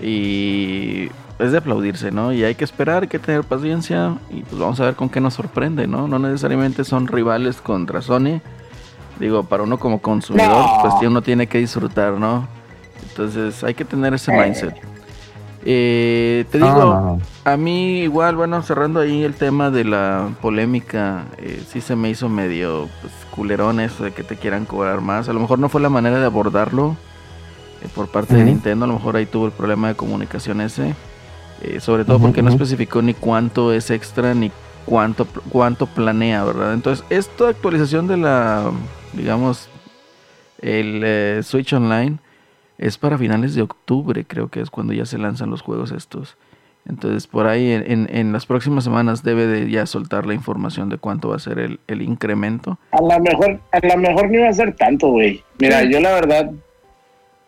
Y 0.00 1.10
es 1.38 1.52
de 1.52 1.58
aplaudirse, 1.58 2.10
¿no? 2.10 2.32
Y 2.32 2.44
hay 2.44 2.54
que 2.54 2.64
esperar, 2.64 3.02
hay 3.02 3.08
que 3.08 3.18
tener 3.18 3.44
paciencia 3.44 4.16
y 4.30 4.42
pues 4.42 4.60
vamos 4.60 4.80
a 4.80 4.84
ver 4.84 4.94
con 4.94 5.08
qué 5.08 5.20
nos 5.20 5.34
sorprende, 5.34 5.86
¿no? 5.86 6.08
No 6.08 6.18
necesariamente 6.18 6.84
son 6.84 7.06
rivales 7.06 7.60
contra 7.60 8.02
Sony. 8.02 8.40
Digo, 9.18 9.42
para 9.44 9.62
uno 9.62 9.78
como 9.78 10.00
consumidor, 10.00 10.64
pues 10.82 10.94
uno 11.02 11.22
tiene 11.22 11.46
que 11.46 11.58
disfrutar, 11.58 12.14
¿no? 12.14 12.46
Entonces 13.10 13.62
hay 13.64 13.74
que 13.74 13.84
tener 13.84 14.14
ese 14.14 14.32
mindset. 14.32 14.74
Eh, 15.64 16.44
te 16.50 16.58
digo, 16.58 17.18
a 17.44 17.56
mí 17.56 18.00
igual, 18.00 18.36
bueno, 18.36 18.62
cerrando 18.62 19.00
ahí 19.00 19.24
el 19.24 19.34
tema 19.34 19.70
de 19.70 19.84
la 19.84 20.30
polémica, 20.40 21.24
eh, 21.38 21.62
sí 21.68 21.80
se 21.80 21.96
me 21.96 22.10
hizo 22.10 22.28
medio 22.28 22.88
pues, 23.00 23.12
culerón 23.30 23.80
eso 23.80 24.04
de 24.04 24.12
que 24.12 24.22
te 24.22 24.36
quieran 24.36 24.64
cobrar 24.66 25.00
más. 25.00 25.28
A 25.28 25.32
lo 25.32 25.40
mejor 25.40 25.58
no 25.58 25.68
fue 25.68 25.80
la 25.80 25.88
manera 25.88 26.20
de 26.20 26.26
abordarlo 26.26 26.96
eh, 27.82 27.88
por 27.94 28.08
parte 28.08 28.34
de 28.34 28.44
Nintendo, 28.44 28.84
a 28.84 28.88
lo 28.88 28.94
mejor 28.94 29.16
ahí 29.16 29.26
tuvo 29.26 29.46
el 29.46 29.52
problema 29.52 29.88
de 29.88 29.94
comunicación 29.94 30.60
ese. 30.60 30.94
Eh, 31.62 31.80
sobre 31.80 32.04
todo 32.04 32.20
porque 32.20 32.40
no 32.40 32.50
especificó 32.50 33.02
ni 33.02 33.14
cuánto 33.14 33.72
es 33.72 33.90
extra 33.90 34.32
ni 34.32 34.52
cuánto, 34.86 35.26
cuánto 35.50 35.86
planea, 35.86 36.44
¿verdad? 36.44 36.72
Entonces, 36.72 37.04
esta 37.10 37.48
actualización 37.48 38.06
de 38.06 38.16
la, 38.16 38.70
digamos, 39.12 39.68
el 40.60 41.02
eh, 41.04 41.40
Switch 41.42 41.72
Online 41.72 42.18
es 42.78 42.96
para 42.96 43.18
finales 43.18 43.54
de 43.54 43.62
octubre, 43.62 44.24
creo 44.24 44.48
que 44.48 44.60
es 44.60 44.70
cuando 44.70 44.92
ya 44.92 45.04
se 45.04 45.18
lanzan 45.18 45.50
los 45.50 45.62
juegos 45.62 45.90
estos. 45.90 46.36
Entonces, 46.88 47.26
por 47.26 47.46
ahí 47.46 47.72
en, 47.72 48.08
en, 48.10 48.32
las 48.32 48.46
próximas 48.46 48.82
semanas 48.82 49.22
debe 49.22 49.46
de 49.46 49.70
ya 49.70 49.84
soltar 49.84 50.24
la 50.24 50.32
información 50.32 50.88
de 50.88 50.96
cuánto 50.96 51.28
va 51.28 51.36
a 51.36 51.40
ser 51.40 51.58
el, 51.58 51.80
el 51.86 52.00
incremento. 52.00 52.78
A 52.92 53.02
lo 53.02 53.20
mejor, 53.20 53.60
a 53.72 53.86
lo 53.86 53.96
mejor 53.98 54.30
no 54.30 54.40
va 54.40 54.48
a 54.48 54.52
ser 54.54 54.74
tanto, 54.74 55.08
güey. 55.08 55.42
Mira, 55.58 55.82
yo 55.84 56.00
la 56.00 56.14
verdad, 56.14 56.50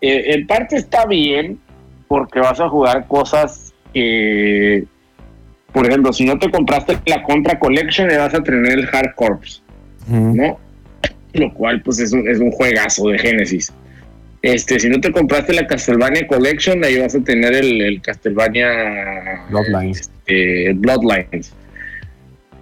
eh, 0.01 0.35
en 0.35 0.47
parte 0.47 0.77
está 0.77 1.07
bien 1.07 1.59
porque 2.09 2.41
vas 2.41 2.61
a 2.61 2.69
jugar 2.69 3.07
cosas 3.07 3.73
que, 3.93 4.85
por 5.73 5.87
ejemplo, 5.87 6.13
si 6.13 6.25
no 6.25 6.39
te 6.39 6.51
compraste 6.51 6.99
la 7.07 7.23
Contra 7.23 7.59
Collection, 7.59 8.09
le 8.09 8.19
vas 8.19 8.35
a 8.35 8.43
tener 8.43 8.73
el 8.73 8.89
Hard 8.93 9.15
Corps, 9.15 9.63
¿no? 10.09 10.59
Lo 11.33 11.55
cual, 11.55 11.83
pues, 11.83 12.01
es 12.01 12.13
un, 12.13 12.29
es 12.29 12.41
un 12.41 12.51
juegazo 12.51 13.09
de 13.09 13.19
Genesis. 13.19 13.73
Este, 14.43 14.81
si 14.81 14.89
no 14.89 15.01
te 15.01 15.13
compraste 15.13 15.53
la 15.53 15.67
Castlevania 15.67 16.27
Collection, 16.27 16.83
ahí 16.83 16.99
vas 16.99 17.15
a 17.15 17.21
tener 17.21 17.53
el, 17.55 17.81
el 17.83 18.01
Castlevania 18.01 19.45
Bloodlines. 19.51 20.01
Este, 20.01 20.73
Bloodlines. 20.73 21.53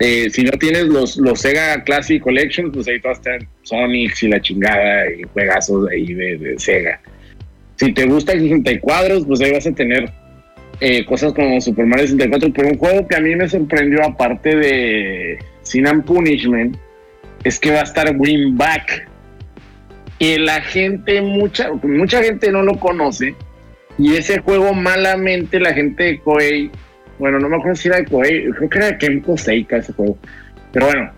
Eh, 0.01 0.29
si 0.31 0.43
no 0.43 0.53
tienes 0.53 0.85
los, 0.85 1.17
los 1.17 1.41
Sega 1.41 1.83
Classic 1.85 2.23
Collection, 2.23 2.71
pues 2.71 2.87
ahí 2.89 2.99
vas 2.99 3.19
a 3.19 3.23
tener 3.23 3.47
Sonics 3.63 4.23
y 4.25 4.29
la 4.29 4.41
chingada 4.41 5.11
y 5.11 5.23
juegazos 5.25 5.89
ahí 5.91 6.15
de, 6.15 6.39
de 6.39 6.59
Sega. 6.59 7.01
Si 7.79 7.93
te 7.93 8.07
gusta 8.07 8.33
el 8.33 8.41
64, 8.41 9.25
pues 9.25 9.41
ahí 9.41 9.53
vas 9.53 9.67
a 9.67 9.73
tener 9.73 10.11
eh, 10.81 11.05
cosas 11.05 11.33
como 11.33 11.61
Super 11.61 11.87
Mario 11.87 12.07
64, 12.07 12.53
pero 12.53 12.69
un 12.69 12.79
juego 12.79 13.07
que 13.07 13.17
a 13.17 13.21
mí 13.21 13.35
me 13.37 13.49
sorprendió, 13.49 14.05
aparte 14.05 14.57
de 14.57 15.39
Sin 15.63 15.87
and 15.87 16.05
Punishment, 16.05 16.77
es 17.45 17.59
que 17.59 17.71
va 17.71 17.81
a 17.81 17.85
estar 17.85 18.15
Win 18.17 18.57
Back. 18.57 19.09
La 20.21 20.61
gente, 20.61 21.23
mucha, 21.23 21.73
mucha 21.73 22.23
gente 22.23 22.51
no 22.51 22.63
lo 22.63 22.79
conoce. 22.79 23.37
Y 23.97 24.15
ese 24.15 24.39
juego, 24.41 24.75
malamente, 24.75 25.61
la 25.61 25.73
gente 25.73 26.03
de 26.03 26.19
Koei, 26.21 26.71
bueno, 27.19 27.39
no 27.39 27.49
me 27.49 27.57
acuerdo 27.57 27.77
si 27.77 27.89
era 27.89 27.99
de 27.99 28.07
Koei, 28.07 28.51
creo 28.51 28.69
que 28.69 28.79
era 28.79 28.87
de 28.89 28.99
Kenko 28.99 29.37
Seika 29.37 29.77
ese 29.77 29.93
juego. 29.93 30.19
Pero 30.73 30.87
bueno, 30.87 31.13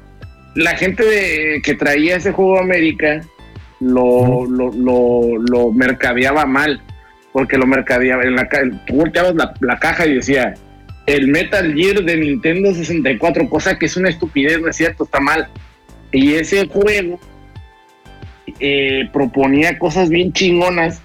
la 0.55 0.77
gente 0.77 1.05
que 1.63 1.75
traía 1.75 2.17
ese 2.17 2.33
juego 2.33 2.59
a 2.59 2.63
América 2.63 3.23
lo, 3.81 4.47
lo, 4.47 4.71
lo, 4.73 5.39
lo 5.39 5.73
mercadeaba 5.73 6.47
mal 6.47 6.81
porque 7.33 7.59
lo 7.59 7.67
mercadeaba. 7.67 8.23
En 8.25 8.37
la, 8.37 8.49
tú 8.87 8.95
volteabas 8.95 9.35
la, 9.61 9.79
caja 9.79 10.07
y 10.07 10.15
decía 10.17 10.55
el 11.07 11.29
Metal 11.29 11.75
Gear 11.75 12.03
de 12.03 12.17
Nintendo 12.17 12.75
64, 12.75 13.49
cosa 13.49 13.79
que 13.79 13.87
es 13.87 13.97
una 13.97 14.09
estupidez, 14.09 14.61
no 14.61 14.69
es 14.69 14.77
cierto, 14.77 15.05
está 15.05 15.21
mal. 15.21 15.49
Y 16.13 16.35
ese 16.35 16.67
juego 16.67 17.21
eh, 18.59 19.09
proponía 19.13 19.79
cosas 19.79 20.09
bien 20.09 20.33
chingonas 20.33 21.01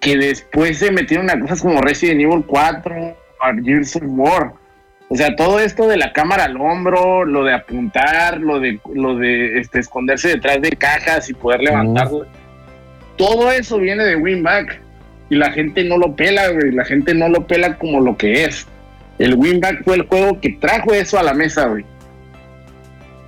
que 0.00 0.16
después 0.16 0.78
se 0.78 0.90
metieron 0.90 1.30
a 1.30 1.38
cosas 1.38 1.62
como 1.62 1.80
Resident 1.80 2.20
Evil 2.20 2.44
4, 2.46 3.16
Gears 3.64 3.96
of 3.96 4.02
War. 4.06 4.52
O 5.12 5.14
sea, 5.14 5.36
todo 5.36 5.60
esto 5.60 5.88
de 5.88 5.98
la 5.98 6.10
cámara 6.14 6.44
al 6.44 6.56
hombro, 6.56 7.26
lo 7.26 7.44
de 7.44 7.52
apuntar, 7.52 8.40
lo 8.40 8.58
de 8.60 8.80
lo 8.94 9.14
de 9.14 9.58
este, 9.58 9.78
esconderse 9.78 10.28
detrás 10.28 10.62
de 10.62 10.70
cajas 10.70 11.28
y 11.28 11.34
poder 11.34 11.60
levantarlo. 11.60 12.24
Todo 13.18 13.52
eso 13.52 13.76
viene 13.76 14.04
de 14.04 14.16
Winback 14.16 14.80
y 15.28 15.36
la 15.36 15.50
gente 15.50 15.84
no 15.84 15.98
lo 15.98 16.16
pela, 16.16 16.48
güey. 16.48 16.72
La 16.72 16.86
gente 16.86 17.12
no 17.12 17.28
lo 17.28 17.46
pela 17.46 17.76
como 17.76 18.00
lo 18.00 18.16
que 18.16 18.44
es. 18.44 18.66
El 19.18 19.34
Winback 19.34 19.84
fue 19.84 19.96
el 19.96 20.06
juego 20.06 20.40
que 20.40 20.56
trajo 20.58 20.94
eso 20.94 21.18
a 21.18 21.22
la 21.22 21.34
mesa, 21.34 21.66
güey. 21.66 21.84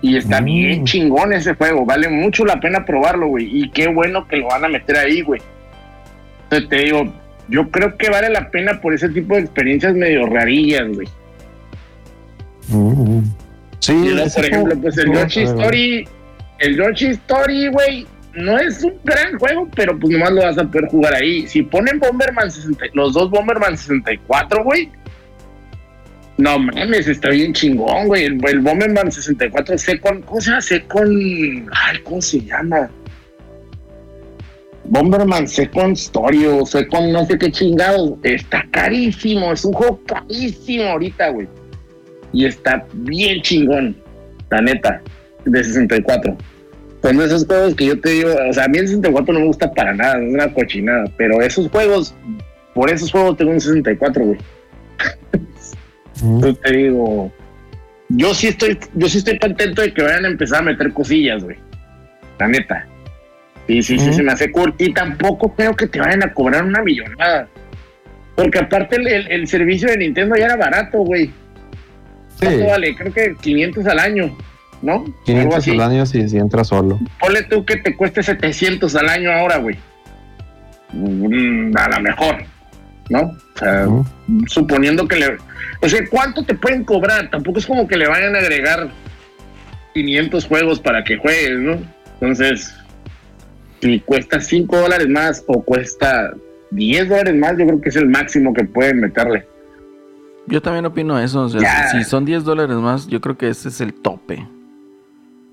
Y 0.01 0.17
está 0.17 0.41
mm. 0.41 0.45
bien 0.47 0.85
chingón 0.87 1.35
ese 1.35 1.53
juego. 1.53 1.85
Vale 1.85 2.09
mucho 2.09 2.47
la 2.47 2.61
pena 2.61 2.87
probarlo, 2.87 3.27
güey. 3.27 3.47
Y 3.59 3.69
qué 3.69 3.89
bueno 3.89 4.27
que 4.27 4.39
lo 4.39 4.47
van 4.47 4.65
a 4.65 4.69
meter 4.69 4.97
ahí, 4.97 5.21
güey. 5.21 5.43
Entonces 6.45 6.67
te 6.71 6.77
digo, 6.77 7.13
yo 7.49 7.71
creo 7.71 7.99
que 7.99 8.09
vale 8.09 8.31
la 8.31 8.49
pena 8.51 8.81
por 8.81 8.95
ese 8.95 9.11
tipo 9.11 9.35
de 9.35 9.43
experiencias 9.43 9.95
medio 9.95 10.25
rarillas, 10.25 10.89
güey. 10.89 11.07
Sí, 13.81 14.15
por 14.35 14.45
ejemplo, 14.45 14.77
pues 14.81 14.97
el 14.99 15.13
Yoshi 15.13 15.43
Story, 15.43 16.09
el 16.59 16.77
Yoshi 16.77 17.07
Story, 17.07 17.69
güey, 17.69 18.07
no 18.35 18.59
es 18.59 18.83
un 18.83 18.95
gran 19.05 19.39
juego, 19.39 19.69
pero 19.77 19.99
pues 19.99 20.13
nomás 20.13 20.33
lo 20.33 20.43
vas 20.43 20.59
a 20.59 20.65
poder 20.65 20.89
jugar 20.89 21.15
ahí. 21.15 21.47
Si 21.47 21.63
ponen 21.63 21.99
Bomberman 21.99 22.51
60, 22.51 22.87
los 22.95 23.13
dos 23.13 23.31
Bomberman 23.31 23.77
64, 23.77 24.65
güey. 24.65 24.91
No 26.37 26.59
mames, 26.59 27.07
está 27.07 27.29
bien 27.31 27.53
chingón, 27.53 28.09
güey. 28.09 28.25
El, 28.25 28.61
Bomberman 28.61 29.13
64 29.13 29.79
Second, 29.79 30.25
¿cómo 30.25 30.41
se? 30.41 30.61
Second, 30.61 31.71
ay, 31.73 31.99
¿cómo 32.03 32.21
se 32.21 32.41
llama? 32.41 32.91
Bomberman 34.87 35.47
Second 35.47 35.97
Story 35.97 36.45
o 36.47 36.67
Second 36.67 37.13
no 37.13 37.25
sé 37.27 37.39
qué 37.39 37.53
chingado. 37.53 38.19
Está 38.25 38.67
carísimo, 38.73 39.53
es 39.53 39.65
un 39.65 39.75
juego 39.75 40.01
carísimo 40.07 40.85
ahorita, 40.85 41.29
güey. 41.29 41.47
Y 42.35 42.45
está 42.45 42.85
bien 42.93 43.41
chingón, 43.41 43.97
la 44.51 44.61
neta, 44.61 45.01
de 45.47 45.65
64 45.65 46.37
son 47.05 47.21
esos 47.21 47.45
juegos 47.45 47.75
que 47.75 47.85
yo 47.85 48.01
te 48.01 48.09
digo, 48.09 48.31
o 48.49 48.53
sea, 48.55 48.65
a 48.65 48.69
mí 48.69 48.79
el 48.79 48.89
64 48.89 49.35
no 49.35 49.41
me 49.41 49.47
gusta 49.47 49.71
para 49.71 49.93
nada, 49.93 50.23
es 50.23 50.33
una 50.33 50.51
cochinada, 50.55 51.05
pero 51.19 51.43
esos 51.43 51.69
juegos, 51.69 52.15
por 52.73 52.91
esos 52.91 53.13
juegos 53.13 53.37
tengo 53.37 53.51
un 53.51 53.61
64, 53.61 54.25
güey. 54.25 54.39
Yo 56.41 56.55
te 56.55 56.73
digo, 56.75 57.31
yo 58.09 58.33
sí 58.33 58.47
estoy, 58.47 58.79
yo 58.95 59.07
sí 59.07 59.19
estoy 59.19 59.39
contento 59.39 59.83
de 59.83 59.93
que 59.93 60.03
vayan 60.03 60.25
a 60.25 60.29
empezar 60.29 60.61
a 60.61 60.63
meter 60.63 60.93
cosillas, 60.95 61.45
güey. 61.45 61.59
La 62.39 62.49
neta. 62.49 62.87
Sí, 63.67 63.83
sí, 63.83 63.99
sí, 63.99 64.13
se 64.15 64.23
me 64.23 64.33
hace 64.33 64.51
cool. 64.51 64.75
Y 64.79 64.95
tampoco 64.95 65.55
creo 65.55 65.77
que 65.77 65.87
te 65.87 66.01
vayan 66.01 66.23
a 66.23 66.33
cobrar 66.33 66.65
una 66.65 66.83
millonada. 66.83 67.49
Porque 68.35 68.59
aparte 68.61 68.97
el, 68.97 69.47
servicio 69.47 69.89
de 69.89 69.99
Nintendo 69.99 70.37
ya 70.37 70.47
era 70.47 70.57
barato, 70.57 70.99
güey. 70.99 71.31
Sí. 72.41 72.63
vale? 72.67 72.95
Creo 72.95 73.13
que 73.13 73.37
500 73.41 73.87
al 73.87 73.99
año, 73.99 74.37
¿no? 74.83 75.05
500 75.25 75.69
al 75.69 75.81
año 75.81 76.07
si, 76.07 76.29
si 76.29 76.37
entras 76.37 76.69
solo. 76.69 76.99
Ponle 77.21 77.43
tú 77.45 77.65
que 77.65 77.77
te 77.77 77.97
cueste 77.97 78.23
700 78.23 78.95
al 78.97 79.09
año 79.09 79.33
ahora, 79.33 79.59
güey. 79.59 79.79
Mm, 80.93 81.77
a 81.77 81.89
lo 81.89 82.01
mejor, 82.01 82.37
¿no? 83.11 83.21
O 83.23 83.59
sea, 83.59 83.87
suponiendo 84.47 85.07
que 85.09 85.17
le... 85.17 85.37
O 85.81 85.89
sea, 85.89 86.01
¿cuánto 86.09 86.45
te 86.45 86.55
pueden 86.55 86.85
cobrar? 86.85 87.31
Tampoco 87.31 87.59
es 87.59 87.67
como 87.67 87.87
que 87.87 87.97
le 87.97 88.09
vayan 88.09 88.35
a 88.37 88.39
agregar 88.39 88.89
500 89.95 90.47
juegos 90.47 90.81
para 90.81 91.05
que 91.05 91.17
juegues, 91.17 91.59
¿no? 91.59 91.79
Entonces, 92.15 92.75
si 93.81 94.01
cuesta 94.01 94.41
5 94.41 94.77
dólares 94.77 95.09
más 95.09 95.45
o 95.47 95.63
cuesta 95.63 96.33
10 96.71 97.09
dólares 97.09 97.35
más, 97.35 97.57
yo 97.59 97.67
creo 97.67 97.81
que 97.81 97.89
es 97.89 97.97
el 97.97 98.09
máximo 98.09 98.55
que 98.55 98.65
pueden 98.65 99.01
meterle. 99.01 99.47
Yo 100.47 100.61
también 100.61 100.87
opino 100.87 101.19
eso. 101.19 101.43
O 101.43 101.49
sea, 101.49 101.89
si 101.91 102.05
son 102.05 102.25
10 102.25 102.45
dólares 102.45 102.77
más, 102.77 103.07
yo 103.07 103.21
creo 103.21 103.37
que 103.37 103.49
ese 103.49 103.69
es 103.69 103.81
el 103.81 103.95
tope. 103.95 104.47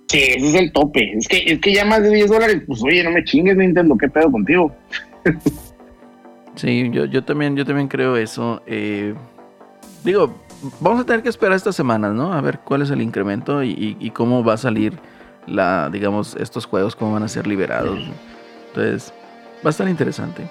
Sí, 0.08 0.20
ese 0.20 0.50
es 0.50 0.56
el 0.56 0.72
tope. 0.72 1.18
Es 1.18 1.28
que, 1.28 1.38
es 1.38 1.60
que 1.60 1.74
ya 1.74 1.86
más 1.86 2.04
de 2.04 2.10
10 2.10 2.30
dólares, 2.30 2.64
pues 2.68 2.84
oye, 2.84 3.04
no 3.04 3.12
me 3.12 3.24
chingues, 3.24 3.56
Nintendo, 3.56 3.98
¿qué 3.98 4.10
pedo 4.10 4.32
contigo? 4.32 4.76
sí, 6.56 6.90
yo, 6.92 7.06
yo, 7.06 7.24
también, 7.24 7.56
yo 7.56 7.66
también 7.66 7.88
creo 7.88 8.18
eso. 8.18 8.62
Eh, 8.66 9.14
digo, 10.04 10.36
vamos 10.80 11.02
a 11.02 11.06
tener 11.06 11.24
que 11.24 11.30
esperar 11.30 11.56
estas 11.56 11.76
semanas, 11.76 12.14
¿no? 12.14 12.34
A 12.34 12.42
ver 12.42 12.60
cuál 12.60 12.82
es 12.82 12.92
el 12.92 13.02
incremento 13.02 13.64
y, 13.64 14.12
cómo 14.14 14.44
va 14.44 14.54
a 14.54 14.58
salir 14.58 14.94
la, 15.48 15.90
digamos, 15.90 16.36
estos 16.36 16.66
juegos, 16.66 16.96
cómo 16.96 17.14
van 17.14 17.24
a 17.24 17.28
ser 17.28 17.48
liberados. 17.48 18.00
Entonces, 18.68 19.14
va 19.64 19.70
a 19.70 19.72
estar 19.72 19.88
interesante. 19.88 20.44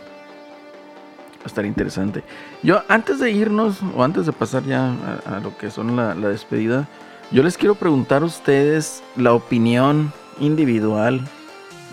Va 1.40 1.44
a 1.44 1.46
estar 1.46 1.64
interesante. 1.64 2.22
Yo, 2.62 2.82
antes 2.88 3.18
de 3.18 3.30
irnos, 3.30 3.78
o 3.96 4.04
antes 4.04 4.26
de 4.26 4.32
pasar 4.32 4.62
ya 4.64 4.94
a, 5.26 5.40
lo 5.40 5.56
que 5.56 5.70
son 5.70 5.96
la, 5.96 6.14
despedida, 6.14 6.86
yo 7.30 7.42
les 7.42 7.56
quiero 7.56 7.74
preguntar 7.76 8.22
a 8.22 8.26
ustedes 8.26 9.02
la 9.16 9.32
opinión 9.32 10.12
individual 10.38 11.26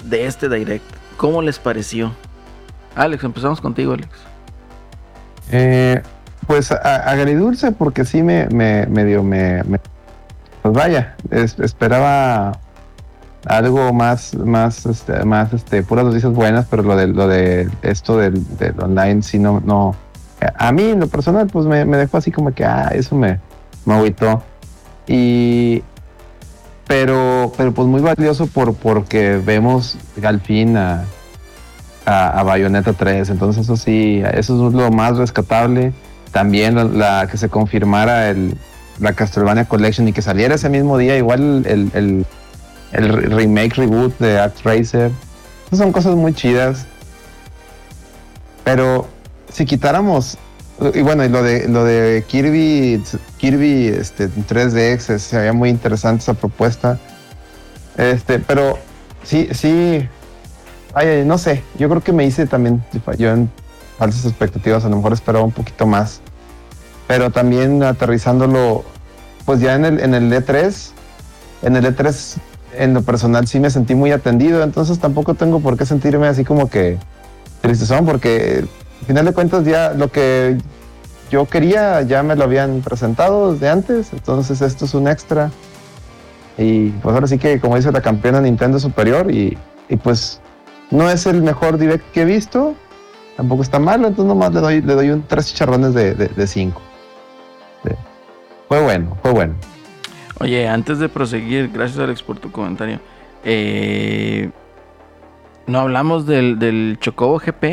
de 0.03 0.25
este 0.25 0.49
direct. 0.49 0.83
¿Cómo 1.15 1.41
les 1.41 1.59
pareció? 1.59 2.11
Alex, 2.95 3.23
empezamos 3.23 3.61
contigo, 3.61 3.93
Alex. 3.93 4.09
Eh, 5.51 6.01
pues 6.45 6.71
agridulce 6.71 7.71
porque 7.71 8.03
sí 8.03 8.23
me, 8.23 8.47
me, 8.47 9.05
dio, 9.05 9.23
me, 9.23 9.63
pues 10.61 10.73
vaya, 10.73 11.15
esperaba 11.31 12.59
algo 13.47 13.93
más, 13.93 14.35
más, 14.35 14.85
este, 14.85 15.23
más, 15.23 15.53
este, 15.53 15.83
puras 15.83 16.05
noticias 16.05 16.33
buenas, 16.33 16.65
pero 16.69 16.83
lo 16.83 16.95
de, 16.95 17.07
lo 17.07 17.27
de 17.27 17.69
esto 17.81 18.17
del, 18.17 18.43
online 18.81 19.21
sí 19.23 19.39
no, 19.39 19.61
no, 19.65 19.95
a 20.57 20.71
mí 20.71 20.83
en 20.83 20.99
lo 20.99 21.07
personal 21.07 21.47
pues 21.47 21.65
me, 21.65 21.85
dejó 21.85 22.17
así 22.17 22.31
como 22.31 22.53
que, 22.53 22.65
ah, 22.65 22.91
eso 22.93 23.15
me, 23.15 23.39
me 23.85 23.95
agüitó. 23.95 24.43
Y, 25.07 25.83
pero, 26.87 27.51
pero 27.57 27.73
pues 27.73 27.87
muy 27.87 28.01
valioso 28.01 28.47
por, 28.47 28.73
porque 28.75 29.37
vemos 29.37 29.97
al 30.23 30.41
fin 30.41 30.77
a, 30.77 31.05
a, 32.05 32.43
Bayonetta 32.43 32.93
3, 32.93 33.29
entonces 33.29 33.63
eso 33.63 33.77
sí, 33.77 34.21
eso 34.33 34.67
es 34.67 34.73
lo 34.73 34.91
más 34.91 35.17
rescatable 35.17 35.93
también 36.31 36.99
la, 36.99 37.27
que 37.29 37.37
se 37.37 37.49
confirmara 37.49 38.29
el, 38.29 38.55
la 38.99 39.13
Castlevania 39.13 39.65
Collection 39.65 40.07
y 40.07 40.13
que 40.13 40.21
saliera 40.21 40.55
ese 40.55 40.69
mismo 40.69 40.97
día, 40.97 41.17
igual 41.17 41.65
el, 41.65 42.25
el 42.91 43.31
remake, 43.31 43.75
reboot 43.75 44.17
de 44.19 44.39
Act 44.39 44.63
Racer. 44.63 45.11
son 45.71 45.91
cosas 45.91 46.15
muy 46.15 46.33
chidas. 46.33 46.85
Pero 48.63 49.07
si 49.51 49.65
quitáramos, 49.65 50.37
y 50.93 51.01
bueno, 51.01 51.23
y 51.25 51.29
lo 51.29 51.41
de, 51.41 51.67
lo 51.67 51.83
de 51.83 52.23
Kirby, 52.27 53.01
Kirby 53.37 53.87
este, 53.87 54.29
3DX, 54.29 55.19
se 55.19 55.37
veía 55.37 55.53
muy 55.53 55.69
interesante 55.69 56.23
esa 56.23 56.33
propuesta. 56.33 56.99
Este, 57.97 58.39
pero 58.39 58.77
sí, 59.23 59.49
sí, 59.51 60.07
ay, 60.93 61.23
no 61.25 61.37
sé, 61.37 61.63
yo 61.79 61.89
creo 61.89 62.03
que 62.03 62.13
me 62.13 62.25
hice 62.25 62.45
también, 62.45 62.83
yo 63.17 63.31
en 63.31 63.49
falsas 63.97 64.25
expectativas, 64.25 64.85
a 64.85 64.89
lo 64.89 64.97
mejor 64.97 65.13
esperaba 65.13 65.43
un 65.43 65.51
poquito 65.51 65.87
más. 65.87 66.21
Pero 67.07 67.31
también 67.31 67.81
aterrizándolo, 67.83 68.83
pues 69.45 69.61
ya 69.61 69.75
en 69.75 69.85
el, 69.85 69.99
en 70.01 70.13
el 70.13 70.31
E3, 70.31 70.91
en 71.63 71.75
el 71.77 71.85
E3 71.85 72.37
en 72.77 72.93
lo 72.93 73.01
personal 73.01 73.47
sí 73.47 73.59
me 73.59 73.69
sentí 73.69 73.95
muy 73.95 74.11
atendido, 74.11 74.63
entonces 74.63 74.99
tampoco 74.99 75.33
tengo 75.33 75.59
por 75.59 75.77
qué 75.77 75.85
sentirme 75.85 76.27
así 76.27 76.43
como 76.43 76.69
que 76.69 76.97
tristezón, 77.61 78.05
porque 78.05 78.65
al 79.01 79.05
final 79.05 79.25
de 79.25 79.33
cuentas 79.33 79.65
ya 79.65 79.93
lo 79.93 80.11
que 80.11 80.57
yo 81.29 81.45
quería 81.45 82.01
ya 82.03 82.23
me 82.23 82.35
lo 82.35 82.43
habían 82.43 82.81
presentado 82.81 83.53
desde 83.53 83.69
antes, 83.69 84.13
entonces 84.13 84.61
esto 84.61 84.85
es 84.85 84.93
un 84.93 85.07
extra. 85.07 85.51
Y 86.57 86.89
pues 86.89 87.13
ahora 87.13 87.27
sí 87.27 87.37
que, 87.37 87.59
como 87.59 87.75
dice 87.75 87.91
la 87.91 88.01
campeona 88.01 88.41
Nintendo 88.41 88.79
Superior, 88.79 89.29
y, 89.31 89.57
pues 90.03 90.41
no 90.89 91.09
es 91.09 91.25
el 91.27 91.41
mejor 91.43 91.77
direct 91.77 92.11
que 92.11 92.21
he 92.21 92.25
visto, 92.25 92.75
tampoco 93.35 93.61
está 93.61 93.77
malo, 93.77 94.07
entonces 94.07 94.27
nomás 94.27 94.53
le 94.53 94.61
doy, 94.61 94.81
le 94.81 94.95
doy 94.95 95.11
un 95.11 95.23
tres 95.23 95.47
chicharrones 95.47 95.93
de, 95.93 96.47
cinco. 96.47 96.81
Fue 98.67 98.81
bueno, 98.81 99.15
fue 99.21 99.31
bueno. 99.31 99.55
Oye, 100.39 100.67
antes 100.67 100.99
de 100.99 101.09
proseguir, 101.09 101.71
gracias 101.73 101.99
Alex 101.99 102.21
por 102.21 102.37
tu 102.39 102.51
comentario. 102.51 102.99
Eh, 103.43 104.49
no 105.65 105.79
hablamos 105.79 106.25
del, 106.25 106.59
del 106.59 106.97
Chocobo 106.99 107.39
GP. 107.39 107.63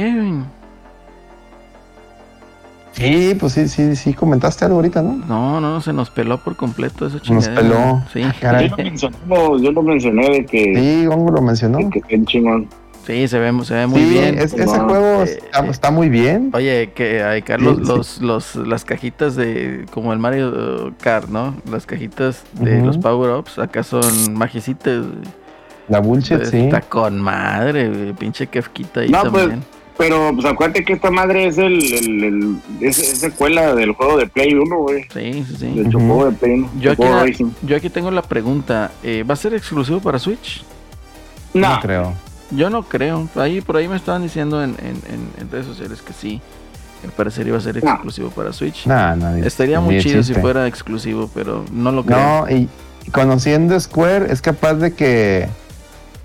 Sí, 2.93 3.36
pues 3.39 3.53
sí, 3.55 3.69
sí, 3.69 3.97
sí, 3.97 4.15
comentaste 4.15 4.65
algo 4.65 4.77
ahorita, 4.77 5.03
¿no? 5.03 5.16
No, 5.16 5.61
no, 5.61 5.81
se 5.81 5.93
nos 5.93 6.11
peló 6.11 6.39
por 6.39 6.55
completo 6.57 7.07
eso 7.07 7.19
Nos 7.32 7.49
peló. 7.49 8.03
Sí. 8.12 8.23
Yo, 8.95 9.73
lo 9.73 9.82
mencioné 9.82 10.31
de 10.31 10.47
que. 10.47 10.74
Sí, 10.77 11.07
¿cómo 11.09 11.31
lo 11.31 11.43
mencionó? 11.43 11.91
que, 11.91 12.01
que 12.01 12.24
chingón. 12.24 12.69
Sí, 13.07 13.29
se 13.29 13.39
ve, 13.39 13.53
se 13.65 13.75
ve 13.75 13.87
muy 13.87 14.05
bien. 14.05 14.39
ese 14.39 14.67
juego 14.67 15.25
eh, 15.25 15.41
está, 15.69 15.91
muy 15.91 16.09
bien. 16.09 16.51
Oye, 16.55 16.91
que 16.95 17.23
hay 17.23 17.43
Carlos, 17.43 17.79
los, 17.81 18.21
los, 18.23 18.57
las 18.57 18.85
cajitas 18.85 19.37
de 19.37 19.85
como 19.91 20.13
el 20.13 20.19
Mario 20.19 20.95
Kart, 21.03 21.29
¿no? 21.29 21.55
Las 21.71 21.85
cajitas 21.85 22.45
de 22.55 22.81
los 22.81 22.97
power-ups, 22.97 23.59
acá 23.59 23.83
son 23.83 24.33
magicitas. 24.33 25.05
La 25.89 26.01
bullshit, 26.01 26.45
sí. 26.45 26.61
Está 26.61 26.81
con 26.81 27.21
madre, 27.21 28.15
pinche 28.19 28.47
kefquita 28.47 29.01
ahí 29.01 29.11
no, 29.11 29.21
pues, 29.25 29.43
también. 29.43 29.65
pero 29.99 30.31
pues 30.33 30.47
acuérdate 30.47 30.83
que 30.83 30.95
esta 30.95 31.11
madre 31.11 31.47
es 31.47 31.59
el, 31.59 31.75
el, 31.93 32.57
es, 32.81 32.97
secuela 32.97 33.75
del 33.75 33.93
juego 33.93 34.17
de 34.17 34.27
Play 34.27 34.55
1, 34.55 34.77
güey. 34.79 35.03
Sí, 35.13 35.45
sí, 35.47 35.57
sí. 35.59 35.67
Del 35.67 35.91
de 35.91 36.37
Play 36.41 36.53
1. 36.53 36.71
Yo 36.81 36.93
aquí, 36.93 37.47
yo 37.61 37.77
aquí 37.77 37.91
tengo 37.91 38.11
la 38.11 38.23
pregunta, 38.23 38.93
eh, 39.03 39.25
¿va 39.29 39.35
a 39.35 39.37
ser 39.37 39.53
exclusivo 39.53 40.01
para 40.01 40.19
Switch? 40.19 40.65
No, 41.53 41.69
no 41.69 41.81
creo. 41.81 42.15
Yo 42.55 42.71
no 42.71 42.83
creo. 42.83 43.29
Ahí, 43.37 43.61
por 43.61 43.77
ahí 43.77 43.89
me 43.89 43.97
estaban 43.97 44.23
diciendo 44.23 44.63
en, 44.63 44.77
redes 45.51 45.67
sociales 45.67 46.03
que 46.03 46.13
sí. 46.13 46.41
Me 47.03 47.11
parecería 47.11 47.51
iba 47.51 47.59
a 47.59 47.61
ser 47.61 47.77
exclusivo 47.77 48.31
para 48.31 48.53
Switch. 48.53 48.87
Estaría 49.45 49.79
muy 49.79 50.01
chido 50.01 50.23
si 50.23 50.35
fuera 50.35 50.67
exclusivo, 50.67 51.31
pero 51.35 51.65
no 51.71 51.93
lo 51.93 52.05
creo. 52.05 52.19
No, 52.19 52.51
y 52.51 52.69
conociendo 53.13 53.79
Square, 53.79 54.33
es 54.33 54.41
capaz 54.41 54.75
de 54.75 54.95
que 54.95 55.49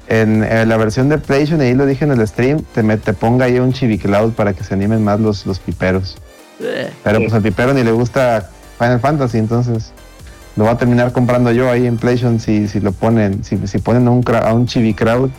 en, 0.08 0.40
la 0.42 0.78
versión 0.78 1.10
de 1.10 1.18
PlayStation, 1.18 1.62
ahí 1.62 1.74
lo 1.74 1.86
dije 1.86 2.06
en 2.06 2.12
el 2.12 2.26
stream, 2.28 2.64
te, 2.74 2.84
te 2.98 3.14
ponga 3.14 3.46
ahí 3.46 3.60
un 3.60 3.74
Cloud 3.74 4.34
para 4.34 4.54
que 4.54 4.64
se 4.64 4.74
animen 4.74 5.04
más 5.04 5.20
los, 5.20 5.46
los 5.46 5.60
piperos. 5.60 6.18
Eh. 6.62 6.92
Pero 7.04 7.20
pues 7.20 7.34
al 7.34 7.42
pipero 7.42 7.74
ni 7.74 7.84
le 7.84 7.92
gusta 7.92 8.50
Final 8.78 9.00
Fantasy, 9.00 9.38
entonces 9.38 9.92
lo 10.56 10.66
va 10.66 10.72
a 10.72 10.78
terminar 10.78 11.12
comprando 11.12 11.52
yo 11.52 11.70
ahí 11.70 11.86
en 11.86 11.98
PlayStation 11.98 12.40
si, 12.40 12.68
si 12.68 12.80
lo 12.80 12.92
ponen, 12.92 13.44
si, 13.44 13.58
si 13.68 13.78
ponen 13.80 14.08
a 14.08 14.12
un, 14.12 14.24
a 14.28 14.54
un 14.54 14.66
Crowd 14.66 15.30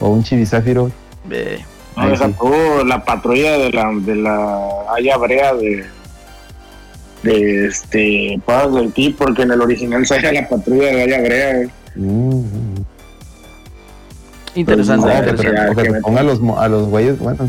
o 0.00 0.08
un 0.08 0.24
Chibizáfiro. 0.24 0.90
Eh, 1.30 1.60
no, 1.96 2.84
la 2.84 3.04
patrulla 3.04 3.58
de 3.58 3.70
la, 3.70 3.90
de 3.94 4.16
la 4.16 4.68
Haya 4.94 5.16
Brea 5.18 5.54
de, 5.54 5.84
de 7.22 7.66
este 7.66 8.40
Paz 8.44 8.72
del 8.74 8.92
Ti, 8.92 9.14
porque 9.16 9.42
en 9.42 9.52
el 9.52 9.60
original 9.60 10.06
sale 10.06 10.32
la 10.32 10.48
patrulla 10.48 10.86
de 10.86 11.02
Haya 11.02 11.20
Brea. 11.20 11.68
Mm. 11.94 12.42
Interesante. 14.54 15.08
o 15.08 15.76
que, 15.76 15.92
ponga 16.00 16.20
a 16.20 16.24
los, 16.24 16.40
a 16.58 16.68
los 16.68 16.88
güeyes, 16.88 17.18
bueno, 17.18 17.48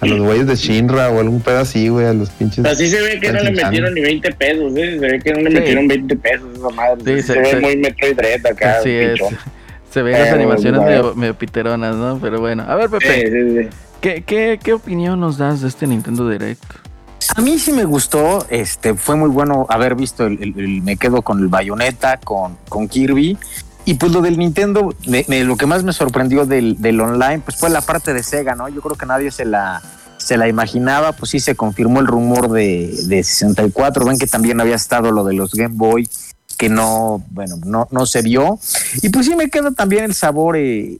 a 0.00 0.06
los 0.06 0.20
güeyes 0.20 0.46
de 0.46 0.56
Shinra 0.56 1.10
o 1.10 1.20
algún 1.20 1.40
pedo 1.40 1.60
así, 1.60 1.88
güey, 1.88 2.06
a 2.06 2.12
los 2.12 2.30
pinches. 2.30 2.64
Así 2.64 2.88
se 2.88 3.00
ve 3.00 3.20
que 3.20 3.32
no 3.32 3.40
le 3.42 3.52
metieron 3.52 3.94
ni 3.94 4.00
20 4.00 4.32
pesos, 4.32 4.76
¿eh? 4.76 4.98
se 4.98 5.06
ve 5.06 5.20
que 5.20 5.32
no 5.32 5.40
le 5.40 5.50
metieron 5.50 5.88
20 5.88 6.16
pesos 6.16 6.48
esa 6.56 6.68
madre. 6.70 7.22
se, 7.22 7.38
ve 7.38 7.60
muy 7.60 7.76
Metroid 7.76 8.16
Dread 8.16 8.46
acá. 8.46 8.82
Sí, 8.82 8.90
es. 8.90 9.20
Se 9.90 10.02
ven 10.02 10.12
las 10.12 10.32
animaciones 10.32 10.80
medio, 11.16 11.34
piteronas, 11.34 11.96
¿no? 11.96 12.18
Pero 12.20 12.40
bueno, 12.40 12.64
a 12.66 12.74
ver, 12.76 12.88
Pepe. 12.90 13.70
¿qué, 14.00 14.72
opinión 14.72 15.20
nos 15.20 15.36
das 15.36 15.60
de 15.60 15.68
este 15.68 15.86
Nintendo 15.86 16.28
Direct? 16.28 16.62
A 17.36 17.40
mí 17.42 17.58
sí 17.58 17.72
me 17.72 17.84
gustó, 17.84 18.46
este, 18.50 18.94
fue 18.94 19.16
muy 19.16 19.28
bueno 19.28 19.66
haber 19.68 19.94
visto 19.94 20.26
el, 20.26 20.80
me 20.82 20.96
quedo 20.96 21.22
con 21.22 21.40
el 21.40 21.48
Bayonetta, 21.48 22.18
con, 22.18 22.56
con 22.68 22.88
Kirby. 22.88 23.36
y 23.84 23.94
pues 23.94 24.12
lo 24.12 24.22
del 24.22 24.38
Nintendo, 24.38 24.94
lo 25.04 25.56
que 25.56 25.66
más 25.66 25.84
me 25.84 25.92
sorprendió 25.92 26.46
del, 26.46 26.80
del, 26.80 27.00
online, 27.00 27.40
pues 27.40 27.56
fue 27.58 27.68
la 27.68 27.80
parte 27.80 28.14
de 28.14 28.22
Sega, 28.22 28.54
¿no? 28.54 28.68
Yo 28.68 28.80
creo 28.80 28.96
que 28.96 29.06
nadie 29.06 29.30
se 29.30 29.44
la, 29.44 29.82
se 30.18 30.36
la 30.36 30.48
imaginaba, 30.48 31.12
pues 31.12 31.32
sí 31.32 31.40
se 31.40 31.56
confirmó 31.56 32.00
el 32.00 32.06
rumor 32.06 32.50
de, 32.50 32.94
de 33.06 33.22
64, 33.22 34.04
ven 34.04 34.18
que 34.18 34.26
también 34.26 34.60
había 34.60 34.76
estado 34.76 35.12
lo 35.12 35.24
de 35.24 35.34
los 35.34 35.52
Game 35.52 35.74
Boy, 35.76 36.08
que 36.60 36.68
no, 36.68 37.24
bueno, 37.30 37.56
no, 37.64 37.88
no 37.90 38.04
se 38.04 38.20
vio. 38.20 38.58
Y 39.00 39.08
pues 39.08 39.24
sí 39.24 39.34
me 39.34 39.48
queda 39.48 39.70
también 39.70 40.04
el 40.04 40.14
sabor, 40.14 40.58
eh, 40.58 40.98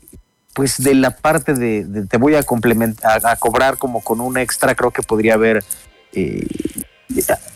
pues 0.55 0.83
de 0.83 0.95
la 0.95 1.11
parte 1.11 1.53
de, 1.53 2.07
te 2.09 2.17
voy 2.17 2.35
a 2.35 2.43
complementar, 2.43 3.21
a, 3.27 3.37
cobrar 3.37 3.77
como 3.77 4.01
con 4.01 4.23
un 4.23 4.39
extra, 4.39 4.75
creo 4.75 4.91
que 4.91 5.03
podría 5.03 5.35
haber 5.35 5.63
eh, 6.15 6.47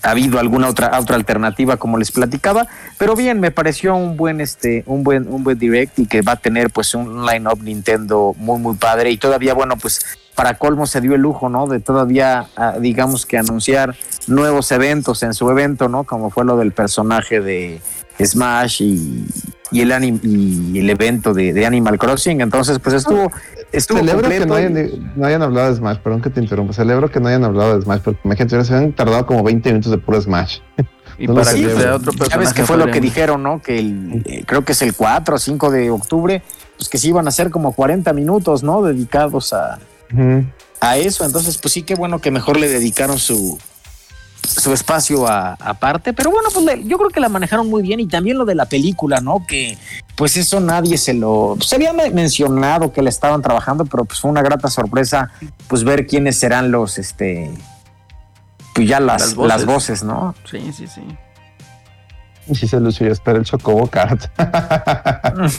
ha 0.03 0.11
habido 0.11 0.39
alguna 0.39 0.69
otra 0.69 0.99
otra 0.99 1.17
alternativa 1.17 1.77
como 1.77 1.97
les 1.97 2.11
platicaba 2.11 2.67
pero 2.99 3.15
bien 3.15 3.39
me 3.39 3.53
pareció 3.53 3.95
un 3.95 4.17
buen 4.17 4.41
este 4.41 4.83
un 4.87 5.05
buen 5.05 5.29
un 5.29 5.45
buen 5.45 5.57
direct 5.57 5.97
y 6.01 6.07
que 6.07 6.23
va 6.23 6.33
a 6.33 6.37
tener 6.37 6.71
pues 6.71 6.93
un 6.95 7.25
line 7.25 7.49
up 7.49 7.63
Nintendo 7.63 8.35
muy 8.37 8.59
muy 8.59 8.75
padre 8.75 9.13
y 9.13 9.17
todavía 9.17 9.55
bueno 9.55 9.77
pues 9.77 10.05
para 10.35 10.55
colmo 10.55 10.87
se 10.87 11.01
dio 11.01 11.15
el 11.15 11.21
lujo 11.21 11.49
no 11.49 11.67
de 11.67 11.81
todavía 11.81 12.47
ah, 12.57 12.77
digamos 12.81 13.27
que 13.27 13.39
anunciar 13.39 13.95
nuevos 14.27 14.71
eventos 14.73 15.23
en 15.23 15.35
su 15.35 15.49
evento 15.51 15.89
no 15.89 16.05
como 16.05 16.31
fue 16.31 16.45
lo 16.45 16.57
del 16.57 16.73
personaje 16.73 17.41
de 17.41 17.81
Smash 18.23 18.83
y, 18.83 19.27
y 19.71 19.81
el 19.81 20.21
y 20.23 20.79
el 20.79 20.91
evento 20.91 21.35
de, 21.35 21.67
Animal 21.67 21.99
Crossing. 21.99 22.41
Entonces 22.41 22.79
pues 22.79 22.95
estuvo 22.95 23.31
estuvo 23.73 23.99
celebro 23.99 24.29
que 24.29 24.47
no 24.47 24.55
hayan, 25.27 25.43
hablado 25.43 25.71
de 25.71 25.77
Smash 25.77 25.99
perdón 25.99 26.23
que 26.23 26.31
te 26.31 26.41
interrumpa. 26.41 26.73
Celebro 26.73 27.11
que 27.11 27.21
no 27.21 27.29
hayan 27.29 27.45
hablado 27.45 27.77
de 27.77 27.83
Smash 27.83 28.01
porque 28.01 28.21
imagínate 28.25 28.65
se 28.65 28.75
han 28.75 28.93
tardado 28.93 29.27
como 29.27 29.43
20 29.43 29.69
minutos 29.71 29.91
de 29.91 29.99
puro 29.99 30.21
Smash. 30.21 30.59
Y 31.17 31.29
para 31.29 31.45
sí, 31.45 31.65
otro 31.65 32.13
sabes 32.29 32.53
que 32.53 32.65
fue 32.65 32.77
lo 32.77 32.91
que 32.91 33.01
dijeron 33.01 33.45
no 33.45 33.63
que 33.63 33.79
el, 33.79 34.25
eh, 34.25 34.43
creo 34.45 34.65
que 34.65 34.73
es 34.73 34.83
el 34.83 34.95
4 34.95 35.37
o 35.37 35.39
5 35.39 35.71
de 35.71 35.89
octubre 35.89 36.43
pues 36.77 36.89
que 36.89 36.99
se 36.99 37.07
iban 37.07 37.27
a 37.27 37.29
hacer 37.29 37.51
como 37.51 37.73
40 37.73 38.13
minutos 38.13 38.65
no 38.65 38.83
dedicados 38.83 39.53
a 39.53 39.79
a 40.81 40.97
eso 40.97 41.25
entonces 41.25 41.59
pues 41.59 41.73
sí 41.73 41.83
qué 41.83 41.95
bueno 41.95 42.21
que 42.21 42.31
mejor 42.31 42.59
le 42.59 42.69
dedicaron 42.69 43.19
su 43.19 43.59
su 44.47 44.73
espacio 44.73 45.27
aparte, 45.27 46.13
pero 46.13 46.31
bueno, 46.31 46.49
pues 46.53 46.85
yo 46.85 46.99
creo 46.99 47.11
que 47.11 47.21
la 47.21 47.29
manejaron 47.29 47.69
muy 47.69 47.83
bien 47.83 48.01
y 48.01 48.07
también 48.07 48.39
lo 48.39 48.45
de 48.45 48.55
la 48.55 48.67
película, 48.67 49.21
¿no? 49.21 49.45
Que 49.47 49.79
pues 50.17 50.37
eso 50.37 50.61
nadie 50.61 50.99
se 50.99 51.15
lo... 51.15 51.57
Se 51.61 51.77
había 51.77 51.93
mencionado 51.93 52.93
que 52.93 53.03
le 53.03 53.11
estaban 53.11 53.43
trabajando, 53.43 53.85
pero 53.85 54.05
pues 54.05 54.21
fue 54.21 54.31
una 54.31 54.43
grata 54.43 54.69
sorpresa 54.69 55.31
pues 55.69 55.83
ver 55.85 56.07
quiénes 56.07 56.39
serán 56.39 56.71
los, 56.71 56.99
este, 56.99 57.51
pues 58.75 58.89
ya 58.89 59.01
las, 59.01 59.37
las, 59.37 59.65
voces. 59.65 60.05
¿no? 60.05 60.35
Sí, 60.51 60.73
sí, 60.73 60.87
sí. 60.87 61.03
Y 62.47 62.55
si 62.55 62.69
se 62.69 62.79
lució 62.79 63.11
espera 63.11 63.39
el 63.39 63.45
Chocobo 63.45 63.87
Kart. 63.87 64.25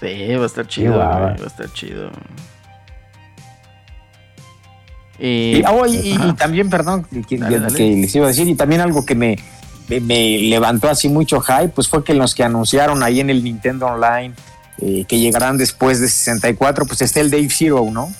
sí, 0.00 0.34
va 0.34 0.42
a 0.44 0.46
estar 0.46 0.66
chido, 0.68 0.98
va 0.98 1.30
a 1.30 1.34
estar 1.34 1.72
chido. 1.72 2.10
Y, 5.24 5.62
oh, 5.68 6.34
también, 6.34 6.68
perdón, 6.68 7.06
que, 7.28 7.38
les 7.38 8.14
iba 8.16 8.24
a 8.24 8.28
decir, 8.28 8.48
y 8.48 8.56
también 8.56 8.80
algo 8.80 9.06
que 9.06 9.14
me, 9.14 9.38
me, 9.88 10.38
levantó 10.38 10.88
así 10.88 11.08
mucho 11.08 11.40
hype, 11.40 11.68
pues 11.68 11.86
fue 11.86 12.02
que 12.02 12.12
los 12.12 12.34
que 12.34 12.42
anunciaron 12.42 13.04
ahí 13.04 13.20
en 13.20 13.30
el 13.30 13.44
Nintendo 13.44 13.86
Online 13.86 14.34
eh, 14.78 15.04
que 15.06 15.20
llegarán 15.20 15.58
después 15.58 16.00
de 16.00 16.08
64, 16.08 16.86
pues 16.86 17.02
está 17.02 17.20
el 17.20 17.30
Dave 17.30 17.48
Zero, 17.50 17.88
¿no? 17.92 18.12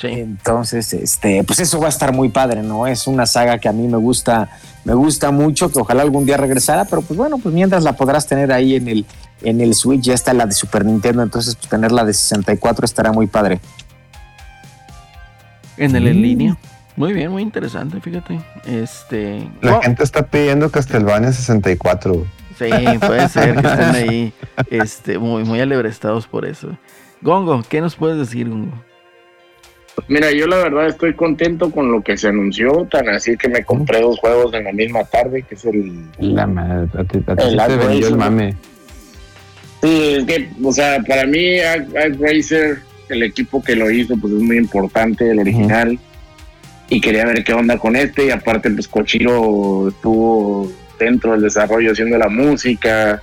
Sí. 0.00 0.06
Entonces, 0.06 0.94
este, 0.94 1.44
pues 1.44 1.60
eso 1.60 1.80
va 1.80 1.86
a 1.86 1.90
estar 1.90 2.14
muy 2.14 2.30
padre, 2.30 2.62
¿no? 2.62 2.86
Es 2.86 3.06
una 3.06 3.26
saga 3.26 3.58
que 3.58 3.68
a 3.68 3.72
mí 3.72 3.86
me 3.86 3.98
gusta, 3.98 4.48
me 4.84 4.94
gusta 4.94 5.30
mucho, 5.32 5.70
que 5.70 5.80
ojalá 5.80 6.00
algún 6.00 6.24
día 6.24 6.38
regresara, 6.38 6.86
pero 6.86 7.02
pues 7.02 7.18
bueno, 7.18 7.36
pues 7.36 7.54
mientras 7.54 7.82
la 7.82 7.92
podrás 7.92 8.26
tener 8.26 8.52
ahí 8.52 8.76
en 8.76 8.88
el, 8.88 9.04
en 9.42 9.60
el 9.60 9.74
Switch, 9.74 10.00
ya 10.00 10.14
está 10.14 10.32
la 10.32 10.46
de 10.46 10.52
Super 10.52 10.86
Nintendo, 10.86 11.22
entonces 11.22 11.56
pues 11.56 11.68
tenerla 11.68 12.06
de 12.06 12.14
64 12.14 12.86
estará 12.86 13.12
muy 13.12 13.26
padre. 13.26 13.60
En 15.78 15.94
el 15.96 16.06
en 16.06 16.22
línea. 16.22 16.56
Muy 16.96 17.12
bien, 17.12 17.30
muy 17.30 17.42
interesante, 17.42 18.00
fíjate. 18.00 18.40
Este. 18.66 19.48
La 19.62 19.80
gente 19.80 20.02
está 20.02 20.26
pidiendo 20.26 20.68
Castlevania 20.70 21.32
64. 21.32 22.26
Sí, 22.58 22.70
puede 23.00 23.28
ser 23.28 23.54
que 23.54 23.66
estén 23.68 23.94
ahí 23.94 24.32
este, 24.68 25.18
muy, 25.18 25.44
muy 25.44 25.60
alebrestados 25.60 26.26
por 26.26 26.44
eso. 26.44 26.76
Gongo, 27.20 27.62
¿qué 27.68 27.80
nos 27.80 27.94
puedes 27.94 28.18
decir, 28.18 28.48
Gongo? 28.48 28.72
Mira, 30.08 30.32
yo 30.32 30.46
la 30.46 30.56
verdad 30.56 30.86
estoy 30.86 31.14
contento 31.14 31.70
con 31.70 31.90
lo 31.90 32.02
que 32.02 32.16
se 32.16 32.28
anunció, 32.28 32.86
tan 32.90 33.08
así 33.08 33.36
que 33.36 33.48
me 33.48 33.64
compré 33.64 34.00
dos 34.00 34.18
juegos 34.18 34.52
en 34.54 34.64
la 34.64 34.72
misma 34.72 35.04
tarde, 35.04 35.42
que 35.42 35.54
es 35.54 35.64
el... 35.64 36.04
La 36.18 36.46
madre, 36.46 36.88
a 36.98 37.04
ti, 37.04 37.20
te 37.20 37.32
el 38.06 38.16
mame. 38.16 38.56
Sí, 39.82 40.14
es 40.18 40.24
que, 40.24 40.50
o 40.62 40.72
sea, 40.72 41.00
para 41.06 41.26
mí, 41.26 41.58
Racer 42.18 42.80
el 43.08 43.22
equipo 43.22 43.62
que 43.62 43.76
lo 43.76 43.90
hizo 43.90 44.16
pues 44.16 44.32
es 44.32 44.40
muy 44.40 44.56
importante, 44.56 45.30
el 45.30 45.38
original. 45.38 45.98
Y 46.90 47.00
quería 47.00 47.26
ver 47.26 47.44
qué 47.44 47.52
onda 47.52 47.78
con 47.78 47.96
este. 47.96 48.26
Y 48.26 48.30
aparte, 48.30 48.70
pues 48.70 48.88
Cochiro 48.88 49.88
estuvo 49.88 50.72
dentro 50.98 51.32
del 51.32 51.42
desarrollo 51.42 51.92
haciendo 51.92 52.16
la 52.16 52.28
música, 52.28 53.22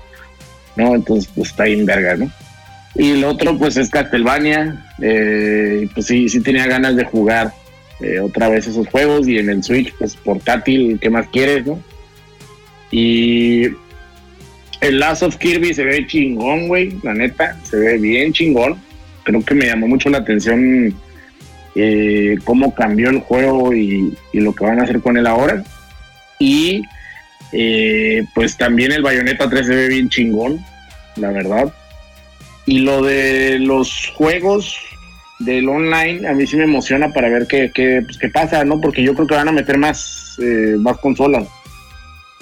¿no? 0.76 0.96
Entonces, 0.96 1.32
pues 1.36 1.50
está 1.50 1.66
en 1.68 1.86
verga, 1.86 2.16
¿no? 2.16 2.32
Y 2.94 3.12
el 3.12 3.24
otro, 3.24 3.58
pues 3.58 3.76
es 3.78 3.90
Castlevania. 3.90 4.86
Eh, 5.02 5.90
pues 5.94 6.06
sí, 6.06 6.30
sí 6.30 6.42
tenía 6.42 6.68
ganas 6.68 6.96
de 6.96 7.06
jugar 7.06 7.54
eh, 8.00 8.20
otra 8.20 8.50
vez 8.50 8.68
esos 8.68 8.88
juegos. 8.88 9.28
Y 9.28 9.40
en 9.40 9.50
el 9.50 9.64
Switch, 9.64 9.94
pues 9.98 10.16
portátil, 10.16 11.00
¿qué 11.02 11.10
más 11.10 11.28
quieres, 11.30 11.66
no? 11.66 11.80
Y 12.92 13.66
el 14.82 15.00
Last 15.00 15.24
of 15.24 15.38
Kirby 15.38 15.74
se 15.74 15.84
ve 15.84 16.06
chingón, 16.06 16.68
güey, 16.68 16.94
la 17.02 17.16
neta, 17.16 17.58
se 17.64 17.78
ve 17.78 17.98
bien 17.98 18.32
chingón 18.32 18.80
creo 19.26 19.44
que 19.44 19.56
me 19.56 19.66
llamó 19.66 19.88
mucho 19.88 20.10
la 20.10 20.20
atención 20.20 20.96
eh, 21.76 22.38
cómo 22.46 22.74
cambió 22.74 23.10
el 23.10 23.20
juego 23.20 23.74
y, 23.74 24.16
lo 24.32 24.56
que 24.56 24.64
van 24.64 24.80
a 24.80 24.84
hacer 24.84 25.02
con 25.02 25.18
él 25.18 25.28
ahora. 25.28 25.62
Y 26.40 26.84
eh, 27.52 28.24
pues 28.34 28.56
también 28.56 28.94
el 28.94 29.02
Bayonetta 29.02 29.50
3 29.50 29.68
se 29.68 29.76
ve 29.76 29.88
bien 29.90 30.08
chingón, 30.08 30.64
la 31.18 31.32
verdad. 31.32 31.74
Y 32.66 32.80
lo 32.80 33.04
de 33.04 33.60
los 33.60 34.12
juegos 34.16 34.78
del 35.40 35.68
online, 35.68 36.28
a 36.28 36.34
mí 36.34 36.48
sí 36.48 36.56
me 36.56 36.64
emociona 36.64 37.12
para 37.12 37.30
ver 37.30 37.46
qué, 37.48 37.72
qué, 37.74 38.02
pues, 38.06 38.32
pasa, 38.32 38.64
¿no? 38.64 38.80
Porque 38.80 39.04
yo 39.04 39.14
creo 39.14 39.28
que 39.28 39.36
van 39.36 39.50
a 39.50 39.52
meter 39.52 39.78
más, 39.78 40.38
eh, 40.42 40.76
más 40.80 40.98
consolas. 40.98 41.46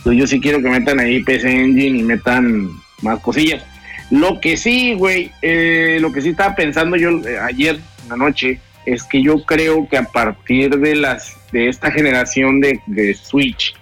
yo 0.05 0.27
sí 0.27 0.39
quiero 0.39 0.61
que 0.61 0.69
metan 0.69 0.99
ahí 0.99 1.23
PC 1.23 1.49
Engine 1.49 1.99
y 1.99 2.03
metan 2.03 2.69
más 3.01 3.19
cosillas. 3.19 3.63
Lo 4.11 4.39
que 4.39 4.57
sí, 4.57 4.93
güey, 4.93 5.31
eh, 5.41 5.97
lo 6.01 6.11
que 6.11 6.21
sí 6.21 6.29
estaba 6.29 6.55
pensando 6.55 6.95
yo 6.97 7.09
eh, 7.27 7.39
ayer 7.39 7.79
en 8.03 8.09
la 8.09 8.17
noche 8.17 8.59
es 8.85 9.03
que 9.03 9.21
yo 9.21 9.43
creo 9.45 9.87
que 9.89 9.97
a 9.97 10.03
partir 10.03 10.77
de 10.77 10.95
las 10.95 11.37
de 11.51 11.69
esta 11.69 11.91
generación 11.91 12.59
de, 12.59 13.13
Switch 13.13 13.75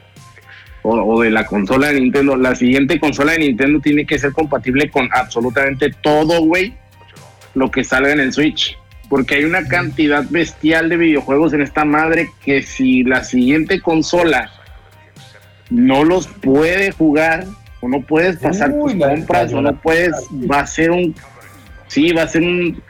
o, 0.83 1.21
de 1.21 1.31
la 1.31 1.45
consola 1.45 1.87
de 1.87 2.01
Nintendo, 2.01 2.35
la 2.35 2.53
siguiente 2.53 2.99
consola 2.99 3.31
de 3.31 3.39
Nintendo 3.39 3.79
tiene 3.79 4.05
que 4.05 4.19
ser 4.19 4.33
compatible 4.33 4.89
con 4.89 5.09
absolutamente 5.13 5.89
todo, 6.01 6.41
güey, 6.41 6.73
lo 7.55 7.71
que 7.71 7.83
salga 7.83 8.11
en 8.11 8.19
el 8.19 8.33
Switch. 8.33 8.77
Porque 9.09 9.35
hay 9.35 9.43
una 9.45 9.67
cantidad 9.67 10.25
bestial 10.29 10.89
de 10.89 10.97
videojuegos 10.97 11.53
en 11.53 11.61
esta 11.61 11.85
madre 11.85 12.29
que 12.43 12.61
si 12.61 13.03
la 13.03 13.23
siguiente 13.23 13.81
consola 13.81 14.51
no 15.69 16.03
los 16.03 16.27
puede 16.27 16.91
jugar, 16.91 17.45
o 17.81 17.89
no 17.89 18.01
puedes 18.01 18.37
pasar 18.37 18.71
tus 18.71 18.93
compras, 18.93 19.51
o 19.53 19.61
no 19.61 19.75
puedes, 19.81 20.13
va 20.49 20.61
a 20.61 20.67
ser 20.67 20.91
un, 20.91 21.13
sí, 21.87 22.11
va 22.13 22.23
a 22.23 22.27
ser 22.27 22.43
un, 22.43 22.81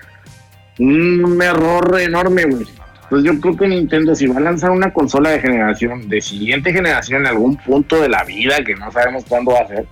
un 0.80 1.42
error 1.42 2.00
enorme, 2.00 2.44
güey. 2.44 2.66
Entonces 3.04 3.34
yo 3.34 3.42
creo 3.42 3.58
que 3.58 3.68
Nintendo 3.68 4.16
si 4.16 4.28
va 4.28 4.38
a 4.38 4.42
lanzar 4.42 4.72
una 4.72 4.94
consola 4.94 5.32
de 5.32 5.40
generación, 5.40 6.08
de 6.08 6.22
siguiente 6.22 6.72
generación 6.72 7.22
en 7.22 7.28
algún 7.28 7.58
punto 7.58 8.02
de 8.02 8.10
la 8.10 8.24
vida, 8.24 8.64
que 8.64 8.76
no 8.76 8.92
sabemos 8.92 9.26
cuándo 9.28 9.52
va 9.52 9.62
a 9.62 9.68
ser, 9.68 9.86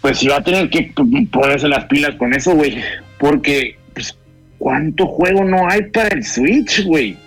pues 0.00 0.18
sí 0.18 0.28
va 0.28 0.36
a 0.36 0.42
tener 0.42 0.70
que 0.70 0.92
ponerse 1.30 1.68
las 1.68 1.84
pilas 1.84 2.14
con 2.16 2.32
eso, 2.34 2.54
güey. 2.54 2.82
Porque, 3.18 3.78
pues, 3.92 4.16
¿cuánto 4.58 5.06
juego 5.06 5.44
no 5.44 5.68
hay 5.68 5.82
para 5.82 6.08
el 6.08 6.24
Switch, 6.24 6.84
güey? 6.86 7.18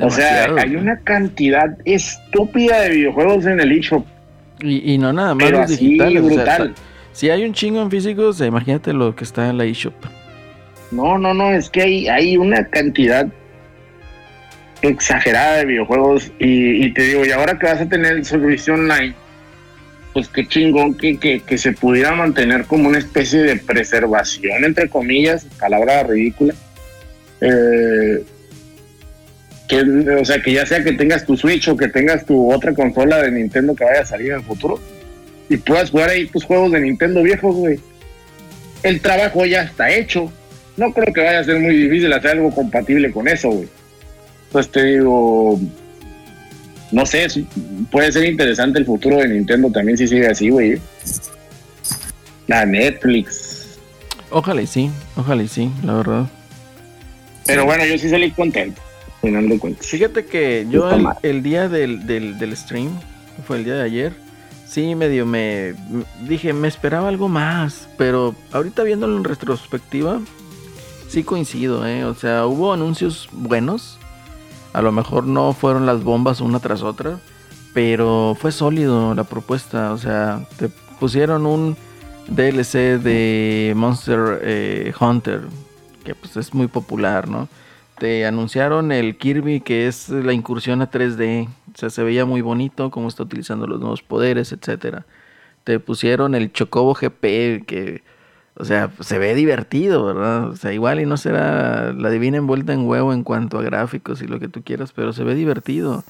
O 0.00 0.10
sea, 0.10 0.46
hay 0.56 0.76
una 0.76 0.98
cantidad 1.00 1.76
estúpida 1.84 2.80
de 2.80 2.90
videojuegos 2.90 3.46
en 3.46 3.60
el 3.60 3.72
eShop 3.72 4.06
y, 4.60 4.98
no 4.98 5.12
nada 5.12 5.34
más 5.34 5.50
los 5.50 5.78
digitales. 5.78 6.72
si 7.12 7.30
hay 7.30 7.44
un 7.44 7.52
chingo 7.52 7.82
en 7.82 7.90
físicos, 7.90 8.40
imagínate 8.40 8.92
lo 8.92 9.14
que 9.14 9.24
está 9.24 9.48
en 9.48 9.58
la 9.58 9.64
eShop. 9.64 9.94
No, 10.90 11.18
no, 11.18 11.34
no, 11.34 11.50
es 11.50 11.68
que 11.68 11.82
hay, 11.82 12.08
hay 12.08 12.36
una 12.36 12.64
cantidad 12.68 13.26
exagerada 14.82 15.58
de 15.58 15.66
videojuegos. 15.66 16.30
Y, 16.38 16.92
te 16.92 17.02
digo, 17.02 17.26
y 17.26 17.30
ahora 17.30 17.58
que 17.58 17.66
vas 17.66 17.80
a 17.80 17.88
tener 17.88 18.12
el 18.12 18.24
servicio 18.24 18.74
online, 18.74 19.14
pues 20.12 20.28
qué 20.28 20.46
chingón 20.46 20.94
que, 20.94 21.18
que, 21.18 21.58
se 21.58 21.72
pudiera 21.72 22.12
mantener 22.12 22.64
como 22.64 22.88
una 22.88 22.98
especie 22.98 23.40
de 23.42 23.56
preservación, 23.56 24.64
entre 24.64 24.88
comillas, 24.88 25.44
palabra 25.58 26.04
ridícula. 26.04 26.54
Eh, 27.40 28.24
que, 29.68 29.80
o 29.80 30.24
sea, 30.24 30.40
que 30.40 30.52
ya 30.52 30.66
sea 30.66 30.82
que 30.82 30.92
tengas 30.92 31.24
tu 31.24 31.36
Switch 31.36 31.68
o 31.68 31.76
que 31.76 31.88
tengas 31.88 32.24
tu 32.24 32.52
otra 32.52 32.74
consola 32.74 33.22
de 33.22 33.32
Nintendo 33.32 33.74
que 33.74 33.84
vaya 33.84 34.02
a 34.02 34.06
salir 34.06 34.30
en 34.30 34.36
el 34.36 34.44
futuro 34.44 34.80
y 35.48 35.56
puedas 35.56 35.90
jugar 35.90 36.10
ahí 36.10 36.26
tus 36.26 36.44
juegos 36.44 36.72
de 36.72 36.80
Nintendo 36.80 37.22
viejos, 37.22 37.54
güey. 37.54 37.78
el 38.82 39.00
trabajo 39.00 39.44
ya 39.44 39.62
está 39.62 39.90
hecho. 39.90 40.32
No 40.76 40.92
creo 40.92 41.12
que 41.12 41.22
vaya 41.22 41.40
a 41.40 41.44
ser 41.44 41.58
muy 41.58 41.74
difícil 41.74 42.12
hacer 42.12 42.32
algo 42.32 42.50
compatible 42.50 43.10
con 43.10 43.26
eso, 43.28 43.48
güey. 43.48 43.68
Entonces 44.46 44.72
te 44.72 44.84
digo, 44.84 45.58
no 46.92 47.06
sé, 47.06 47.26
puede 47.90 48.12
ser 48.12 48.24
interesante 48.24 48.78
el 48.78 48.84
futuro 48.84 49.16
de 49.16 49.28
Nintendo 49.28 49.70
también 49.70 49.96
si 49.96 50.06
sigue 50.06 50.26
así, 50.26 50.50
güey. 50.50 50.78
La 52.46 52.64
Netflix. 52.64 53.78
Ojalá 54.30 54.62
y 54.62 54.66
sí, 54.66 54.90
ojalá 55.16 55.42
y 55.42 55.48
sí, 55.48 55.70
la 55.82 55.94
verdad. 55.94 56.26
Pero 57.46 57.64
bueno, 57.64 57.84
yo 57.86 57.96
sí 57.96 58.08
salí 58.08 58.30
contento, 58.32 58.82
final 59.26 59.48
de 59.48 59.58
cuentas. 59.58 59.86
Fíjate 59.86 60.24
que 60.24 60.66
yo 60.70 60.88
el, 61.22 61.42
día 61.42 61.68
del, 61.68 62.06
del, 62.06 62.38
del 62.38 62.56
stream, 62.56 62.90
fue 63.46 63.58
el 63.58 63.64
día 63.64 63.74
de 63.74 63.82
ayer, 63.82 64.26
sí 64.66 64.94
medio 64.94 65.26
me 65.26 65.74
dije, 66.28 66.52
me 66.52 66.68
esperaba 66.68 67.08
algo 67.08 67.28
más, 67.28 67.88
pero 67.96 68.34
ahorita 68.52 68.82
viéndolo 68.82 69.16
en 69.16 69.24
retrospectiva, 69.24 70.20
sí 71.08 71.24
coincido, 71.24 71.86
¿eh? 71.86 72.04
O 72.04 72.14
sea, 72.14 72.46
hubo 72.46 72.72
anuncios 72.72 73.28
buenos, 73.32 73.98
a 74.72 74.82
lo 74.82 74.92
mejor 74.92 75.24
no 75.24 75.52
fueron 75.52 75.86
las 75.86 76.02
bombas 76.02 76.40
una 76.40 76.60
tras 76.60 76.82
otra, 76.82 77.18
pero 77.72 78.36
fue 78.38 78.52
sólido 78.52 79.14
la 79.14 79.24
propuesta, 79.24 79.92
o 79.92 79.98
sea, 79.98 80.46
te 80.58 80.68
pusieron 81.00 81.46
un 81.46 81.76
DLC 82.28 83.00
de 83.00 83.72
Monster 83.76 84.40
eh, 84.42 84.92
Hunter, 84.98 85.42
que 86.04 86.14
pues 86.14 86.36
es 86.36 86.52
muy 86.54 86.66
popular, 86.66 87.28
¿no? 87.28 87.48
Te 87.98 88.26
anunciaron 88.26 88.92
el 88.92 89.16
Kirby, 89.16 89.60
que 89.60 89.86
es 89.86 90.10
la 90.10 90.34
incursión 90.34 90.82
a 90.82 90.90
3D, 90.90 91.48
o 91.48 91.78
sea, 91.78 91.88
se 91.88 92.02
veía 92.02 92.26
muy 92.26 92.42
bonito 92.42 92.90
cómo 92.90 93.08
está 93.08 93.22
utilizando 93.22 93.66
los 93.66 93.80
nuevos 93.80 94.02
poderes, 94.02 94.52
etcétera. 94.52 95.06
Te 95.64 95.80
pusieron 95.80 96.34
el 96.34 96.52
Chocobo 96.52 96.94
GP, 96.94 97.64
que, 97.66 98.02
o 98.54 98.64
sea, 98.64 98.90
se 99.00 99.18
ve 99.18 99.34
divertido, 99.34 100.04
¿verdad? 100.04 100.50
O 100.50 100.56
sea, 100.56 100.74
igual 100.74 101.00
y 101.00 101.06
no 101.06 101.16
será 101.16 101.94
la 101.94 102.10
divina 102.10 102.36
envuelta 102.36 102.74
en 102.74 102.86
huevo 102.86 103.14
en 103.14 103.24
cuanto 103.24 103.58
a 103.58 103.62
gráficos 103.62 104.20
y 104.20 104.26
lo 104.26 104.38
que 104.40 104.48
tú 104.48 104.62
quieras, 104.62 104.92
pero 104.92 105.14
se 105.14 105.24
ve 105.24 105.34
divertido. 105.34 106.04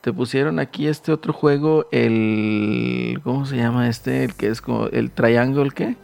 Te 0.00 0.12
pusieron 0.12 0.60
aquí 0.60 0.86
este 0.86 1.12
otro 1.12 1.32
juego, 1.32 1.86
el. 1.92 3.20
¿Cómo 3.22 3.46
se 3.46 3.56
llama 3.56 3.88
este? 3.88 4.24
El 4.24 4.34
que 4.34 4.48
es 4.48 4.60
como. 4.60 4.86
El 4.88 5.10
Triangle, 5.10 5.70
¿qué? 5.70 5.96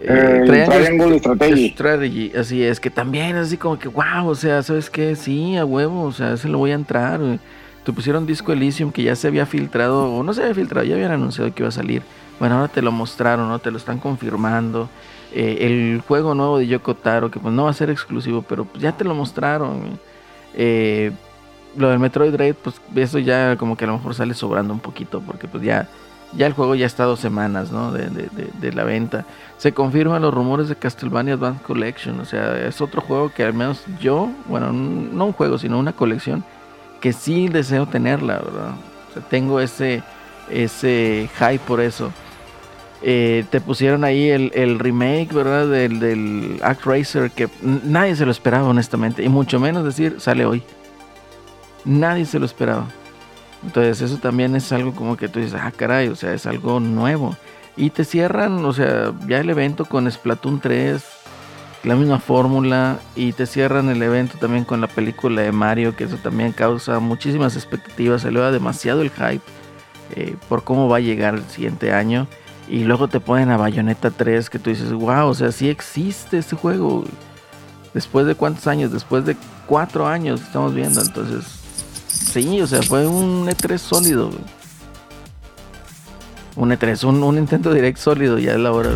Eh, 0.00 0.42
Triangle, 0.66 1.18
Strategy. 1.18 1.70
Strategy. 1.70 2.32
Así 2.36 2.62
es, 2.62 2.80
que 2.80 2.90
también 2.90 3.36
es 3.36 3.48
así 3.48 3.56
como 3.56 3.78
que, 3.78 3.88
wow, 3.88 4.26
o 4.26 4.34
sea, 4.34 4.62
¿sabes 4.62 4.90
qué? 4.90 5.16
Sí, 5.16 5.56
a 5.56 5.64
huevo, 5.64 6.02
o 6.02 6.12
sea, 6.12 6.34
ese 6.34 6.48
lo 6.48 6.58
voy 6.58 6.72
a 6.72 6.74
entrar. 6.74 7.20
Te 7.84 7.92
pusieron 7.92 8.26
Disco 8.26 8.52
Elysium 8.52 8.92
que 8.92 9.02
ya 9.02 9.16
se 9.16 9.28
había 9.28 9.46
filtrado, 9.46 10.12
o 10.12 10.22
no 10.22 10.34
se 10.34 10.42
había 10.42 10.54
filtrado, 10.54 10.86
ya 10.86 10.94
habían 10.96 11.12
anunciado 11.12 11.52
que 11.54 11.62
iba 11.62 11.68
a 11.68 11.72
salir. 11.72 12.02
Bueno, 12.38 12.56
ahora 12.56 12.68
te 12.68 12.82
lo 12.82 12.92
mostraron, 12.92 13.48
¿no? 13.48 13.58
Te 13.58 13.70
lo 13.70 13.78
están 13.78 13.98
confirmando. 13.98 14.88
Eh, 15.32 15.58
el 15.66 16.02
juego 16.06 16.34
nuevo 16.34 16.58
de 16.58 16.66
Yoko 16.66 16.94
Taro, 16.94 17.30
que 17.30 17.38
pues 17.38 17.52
no 17.54 17.64
va 17.64 17.70
a 17.70 17.74
ser 17.74 17.90
exclusivo, 17.90 18.42
pero 18.42 18.64
pues 18.64 18.82
ya 18.82 18.92
te 18.92 19.04
lo 19.04 19.14
mostraron. 19.14 19.98
Eh, 20.54 21.12
lo 21.76 21.90
del 21.90 21.98
Metroid 21.98 22.32
Dread, 22.32 22.54
pues 22.54 22.80
eso 22.94 23.18
ya 23.18 23.56
como 23.56 23.76
que 23.76 23.84
a 23.84 23.88
lo 23.88 23.94
mejor 23.94 24.14
sale 24.14 24.34
sobrando 24.34 24.72
un 24.72 24.80
poquito, 24.80 25.20
porque 25.20 25.46
pues 25.46 25.62
ya, 25.62 25.88
ya 26.32 26.46
el 26.46 26.52
juego 26.52 26.74
ya 26.74 26.86
está 26.86 27.04
dos 27.04 27.20
semanas, 27.20 27.72
¿no? 27.72 27.92
De, 27.92 28.72
la 28.72 28.84
venta. 28.84 29.24
Se 29.58 29.72
confirman 29.72 30.22
los 30.22 30.34
rumores 30.34 30.68
de 30.68 30.76
Castlevania 30.76 31.34
Advanced 31.34 31.62
Collection, 31.62 32.20
o 32.20 32.24
sea, 32.24 32.66
es 32.66 32.80
otro 32.80 33.00
juego 33.00 33.32
que 33.32 33.44
al 33.44 33.54
menos 33.54 33.84
yo, 34.00 34.30
bueno, 34.46 34.72
no 34.72 35.26
un 35.26 35.32
juego, 35.32 35.58
sino 35.58 35.78
una 35.78 35.92
colección 35.92 36.44
que 37.00 37.12
sí 37.12 37.48
deseo 37.48 37.86
tenerla, 37.86 38.38
¿verdad? 38.38 38.74
O 39.10 39.12
sea, 39.14 39.22
tengo 39.22 39.60
ese, 39.60 40.02
ese 40.50 41.30
hype 41.38 41.60
por 41.60 41.80
eso. 41.80 42.10
Eh, 43.02 43.44
te 43.50 43.60
pusieron 43.60 44.04
ahí 44.04 44.30
el, 44.30 44.78
remake, 44.78 45.32
¿verdad? 45.32 45.68
Del, 45.68 46.00
del 46.00 46.58
Act 46.62 46.84
Racer, 46.84 47.30
que 47.30 47.48
nadie 47.62 48.16
se 48.16 48.24
lo 48.24 48.30
esperaba, 48.30 48.68
honestamente. 48.68 49.22
Y 49.22 49.28
mucho 49.28 49.60
menos 49.60 49.84
decir, 49.84 50.16
sale 50.18 50.44
hoy. 50.44 50.62
Nadie 51.84 52.24
se 52.24 52.38
lo 52.38 52.46
esperaba. 52.46 52.86
Entonces, 53.62 54.00
eso 54.02 54.18
también 54.18 54.54
es 54.54 54.70
algo 54.72 54.94
como 54.94 55.16
que 55.16 55.28
tú 55.28 55.40
dices, 55.40 55.58
ah, 55.60 55.72
caray, 55.74 56.08
o 56.08 56.16
sea, 56.16 56.32
es 56.32 56.46
algo 56.46 56.80
nuevo. 56.80 57.36
Y 57.76 57.90
te 57.90 58.04
cierran, 58.04 58.64
o 58.64 58.72
sea, 58.72 59.12
ya 59.28 59.38
el 59.38 59.50
evento 59.50 59.84
con 59.84 60.10
Splatoon 60.10 60.60
3, 60.60 61.02
la 61.86 61.94
misma 61.94 62.18
fórmula 62.18 62.98
y 63.14 63.32
te 63.32 63.46
cierran 63.46 63.88
el 63.88 64.02
evento 64.02 64.38
también 64.38 64.64
con 64.64 64.80
la 64.80 64.88
película 64.88 65.42
de 65.42 65.52
Mario, 65.52 65.94
que 65.94 66.04
eso 66.04 66.16
también 66.16 66.52
causa 66.52 66.98
muchísimas 66.98 67.54
expectativas, 67.54 68.22
se 68.22 68.32
le 68.32 68.40
da 68.40 68.50
demasiado 68.50 69.02
el 69.02 69.10
hype 69.10 69.42
eh, 70.16 70.36
por 70.48 70.64
cómo 70.64 70.88
va 70.88 70.96
a 70.96 71.00
llegar 71.00 71.34
el 71.34 71.44
siguiente 71.44 71.92
año. 71.92 72.26
Y 72.68 72.82
luego 72.82 73.06
te 73.06 73.20
ponen 73.20 73.50
a 73.50 73.56
Bayonetta 73.56 74.10
3, 74.10 74.50
que 74.50 74.58
tú 74.58 74.70
dices, 74.70 74.92
wow, 74.92 75.28
o 75.28 75.34
sea, 75.34 75.52
sí 75.52 75.68
existe 75.68 76.38
este 76.38 76.56
juego. 76.56 77.04
Después 77.94 78.26
de 78.26 78.34
cuántos 78.34 78.66
años, 78.66 78.92
después 78.92 79.24
de 79.24 79.36
cuatro 79.66 80.08
años 80.08 80.40
estamos 80.40 80.74
viendo, 80.74 81.00
entonces, 81.00 81.44
sí, 82.16 82.60
o 82.60 82.66
sea, 82.66 82.82
fue 82.82 83.06
un 83.06 83.46
E3 83.46 83.78
sólido. 83.78 84.30
Un 86.56 86.70
E3, 86.70 87.04
un, 87.04 87.22
un 87.22 87.38
intento 87.38 87.72
direct 87.72 87.98
sólido, 87.98 88.38
ya 88.38 88.52
es 88.52 88.58
la 88.58 88.72
hora. 88.72 88.90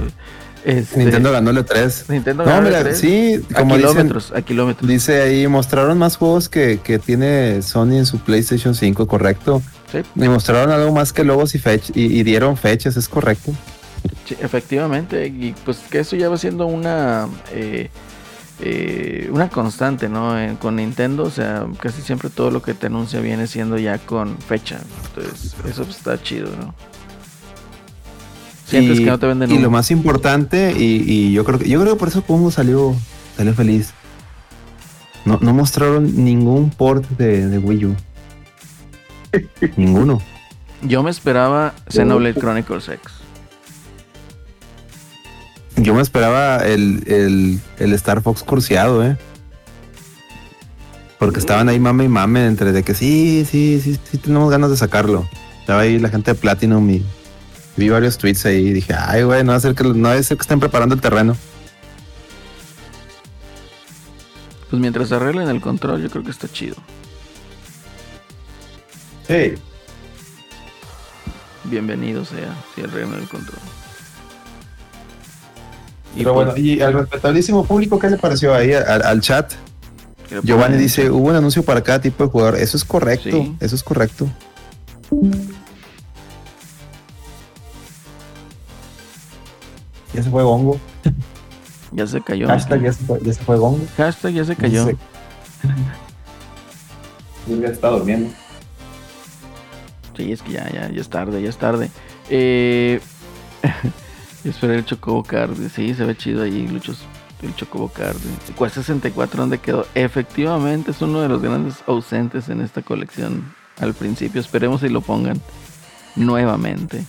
Este, 0.65 0.99
Nintendo 0.99 1.33
ganó 1.33 1.51
el 1.51 1.65
3. 1.65 2.05
Nintendo 2.09 2.45
ganó 2.45 2.61
no, 2.61 2.69
mira, 2.69 2.95
sí, 2.95 3.41
como 3.55 3.75
a 3.75 3.79
kilómetros, 3.79 4.33
a 4.35 4.43
kilómetros. 4.43 4.89
Dice 4.89 5.23
ahí, 5.23 5.47
mostraron 5.47 5.97
más 5.97 6.17
juegos 6.17 6.49
que, 6.49 6.81
que, 6.83 6.99
tiene 6.99 7.63
Sony 7.63 7.95
en 7.95 8.07
su 8.07 8.19
PlayStation 8.19 8.75
5, 8.75 9.07
correcto. 9.07 9.63
Sí. 9.91 9.99
Y 10.15 10.29
mostraron 10.29 10.71
algo 10.71 10.93
más 10.93 11.13
que 11.13 11.25
logos 11.25 11.55
y, 11.55 11.59
fech 11.59 11.91
y, 11.95 12.23
dieron 12.23 12.57
fechas, 12.57 12.97
es 12.97 13.09
correcto. 13.09 13.53
Sí, 14.27 14.37
efectivamente, 14.41 15.27
y 15.27 15.55
pues 15.65 15.79
que 15.91 16.01
eso 16.01 16.17
ya 16.17 16.29
va 16.29 16.37
siendo 16.37 16.67
una 16.67 17.29
eh, 17.53 17.91
eh, 18.63 19.29
una 19.33 19.49
constante, 19.49 20.09
¿no? 20.09 20.35
con 20.59 20.77
Nintendo, 20.77 21.25
o 21.25 21.31
sea, 21.31 21.67
casi 21.81 22.03
siempre 22.03 22.29
todo 22.31 22.51
lo 22.51 22.63
que 22.63 22.75
te 22.75 22.87
anuncia 22.87 23.21
viene 23.21 23.47
siendo 23.47 23.79
ya 23.79 23.99
con 23.99 24.37
fecha. 24.39 24.81
Entonces, 25.09 25.55
eso 25.67 25.83
está 25.83 26.23
chido, 26.23 26.49
¿no? 26.59 26.75
y, 28.73 29.59
lo 29.59 29.71
más 29.71 29.91
importante, 29.91 30.73
y, 30.77 31.33
yo 31.33 31.45
creo 31.45 31.59
que 31.59 31.69
yo 31.69 31.81
creo 31.81 31.95
que 31.95 31.99
por 31.99 32.09
eso 32.09 32.23
Pongo 32.23 32.51
salió, 32.51 32.95
salió 33.37 33.55
feliz. 33.55 33.93
No, 35.25 35.39
mostraron 35.39 36.25
ningún 36.25 36.71
port 36.71 37.07
de, 37.11 37.59
Wii 37.59 37.85
U. 37.87 37.97
Ninguno. 39.77 40.21
Yo 40.83 41.03
me 41.03 41.11
esperaba 41.11 41.75
Xenoblade 41.89 42.35
Chronicles 42.35 42.89
X. 42.89 43.20
Yo 45.83 45.95
me 45.95 46.03
esperaba 46.03 46.59
el, 46.59 47.59
Star 47.79 48.21
Fox 48.21 48.43
curseado, 48.43 49.03
eh. 49.03 49.17
Porque 51.19 51.39
estaban 51.39 51.71
ahí 51.71 51.81
mame 51.81 52.05
y 52.05 52.09
mame 52.09 52.47
entre 52.47 52.73
de 52.73 52.83
que 52.83 52.95
sí, 52.95 53.47
sí, 53.51 53.81
sí, 53.83 53.99
sí 54.11 54.19
tenemos 54.19 54.51
ganas 54.51 54.69
de 54.69 54.77
sacarlo. 54.77 55.27
Estaba 55.61 55.81
ahí 55.81 55.99
la 55.99 56.11
gente 56.11 56.33
de 56.33 56.35
Platinum 56.35 56.89
y 56.91 57.03
vi 57.77 57.89
varios 57.89 58.19
tweets 58.19 58.45
ahí 58.45 58.69
y 58.69 58.73
dije, 58.75 58.95
ay, 58.95 59.23
güey, 59.23 59.43
no 59.43 59.53
va 59.53 59.57
a 59.57 59.61
ser 59.61 59.75
que, 59.75 59.85
no 59.85 60.11
que 60.11 60.19
estén 60.19 60.61
preparando 60.61 60.95
el 60.95 61.01
terreno. 61.01 61.35
Pues 64.69 64.81
mientras 64.81 65.13
arreglen 65.13 65.49
el 65.49 65.63
control, 65.63 66.03
yo 66.03 66.11
creo 66.11 66.25
que 66.25 66.31
está 66.31 66.47
chido. 66.47 66.77
Sí. 69.27 69.55
Bienvenido 71.65 72.25
sea 72.27 72.55
si 72.75 72.83
arreglan 72.83 73.21
el 73.21 73.29
control. 73.29 73.61
Y 76.15 76.19
Pero 76.19 76.35
bueno, 76.35 76.57
y 76.57 76.81
al 76.81 76.93
respetabilísimo 76.95 77.65
público, 77.65 77.99
¿qué 77.99 78.11
le 78.11 78.17
pareció 78.17 78.55
ahí 78.55 78.73
al, 78.73 79.21
chat? 79.21 79.53
Giovanni 80.43 80.77
dice, 80.77 81.11
hubo 81.11 81.29
un 81.29 81.37
anuncio 81.37 81.63
para 81.63 81.83
cada 81.83 82.01
tipo 82.01 82.25
de 82.25 82.31
jugador. 82.31 82.57
Eso 82.57 82.77
es 82.77 82.85
correcto, 82.85 83.55
eso 83.61 83.75
es 83.75 83.83
correcto. 83.83 84.29
Ya 90.13 90.23
se 90.23 90.31
fue 90.31 90.43
Gongo. 90.43 90.81
Ya 91.93 92.07
se 92.07 92.21
cayó. 92.21 92.47
Hashtag 92.47 92.83
ya 92.83 92.93
se 92.93 93.05
fue, 93.05 93.19
ya 93.21 93.33
se 93.33 93.43
fue 93.43 93.57
Gongo. 93.57 93.85
Hashtag 93.97 94.33
ya 94.33 94.45
se 94.45 94.55
cayó. 94.55 94.89
ya 97.49 97.69
está 97.69 97.89
durmiendo. 97.89 98.31
Sí, 100.17 100.31
es 100.31 100.41
que 100.41 100.53
ya, 100.53 100.71
ya, 100.71 100.89
ya 100.89 101.01
es 101.01 101.09
tarde, 101.09 101.43
ya 101.43 101.49
es 101.49 101.57
tarde. 101.57 101.91
Eh, 102.29 103.01
esperé 104.49 104.77
el 104.77 104.85
Chocobo 104.85 105.23
Card. 105.23 105.57
Sí, 105.75 105.95
se 105.95 106.05
ve 106.05 106.17
chido 106.17 106.43
ahí, 106.43 106.67
Luchos. 106.69 107.03
El 107.43 107.55
Chocobo 107.55 107.89
Card. 107.89 108.17
¿Cuál 108.57 108.71
64 108.71 109.41
dónde 109.41 109.59
quedó? 109.59 109.87
Efectivamente, 109.95 110.91
es 110.91 111.01
uno 111.01 111.21
de 111.21 111.29
los 111.29 111.41
grandes 111.41 111.77
ausentes 111.87 112.49
en 112.49 112.61
esta 112.61 112.83
colección 112.83 113.55
al 113.79 113.95
principio. 113.95 114.41
Esperemos 114.41 114.83
si 114.83 114.89
lo 114.89 115.01
pongan 115.01 115.41
nuevamente. 116.17 117.05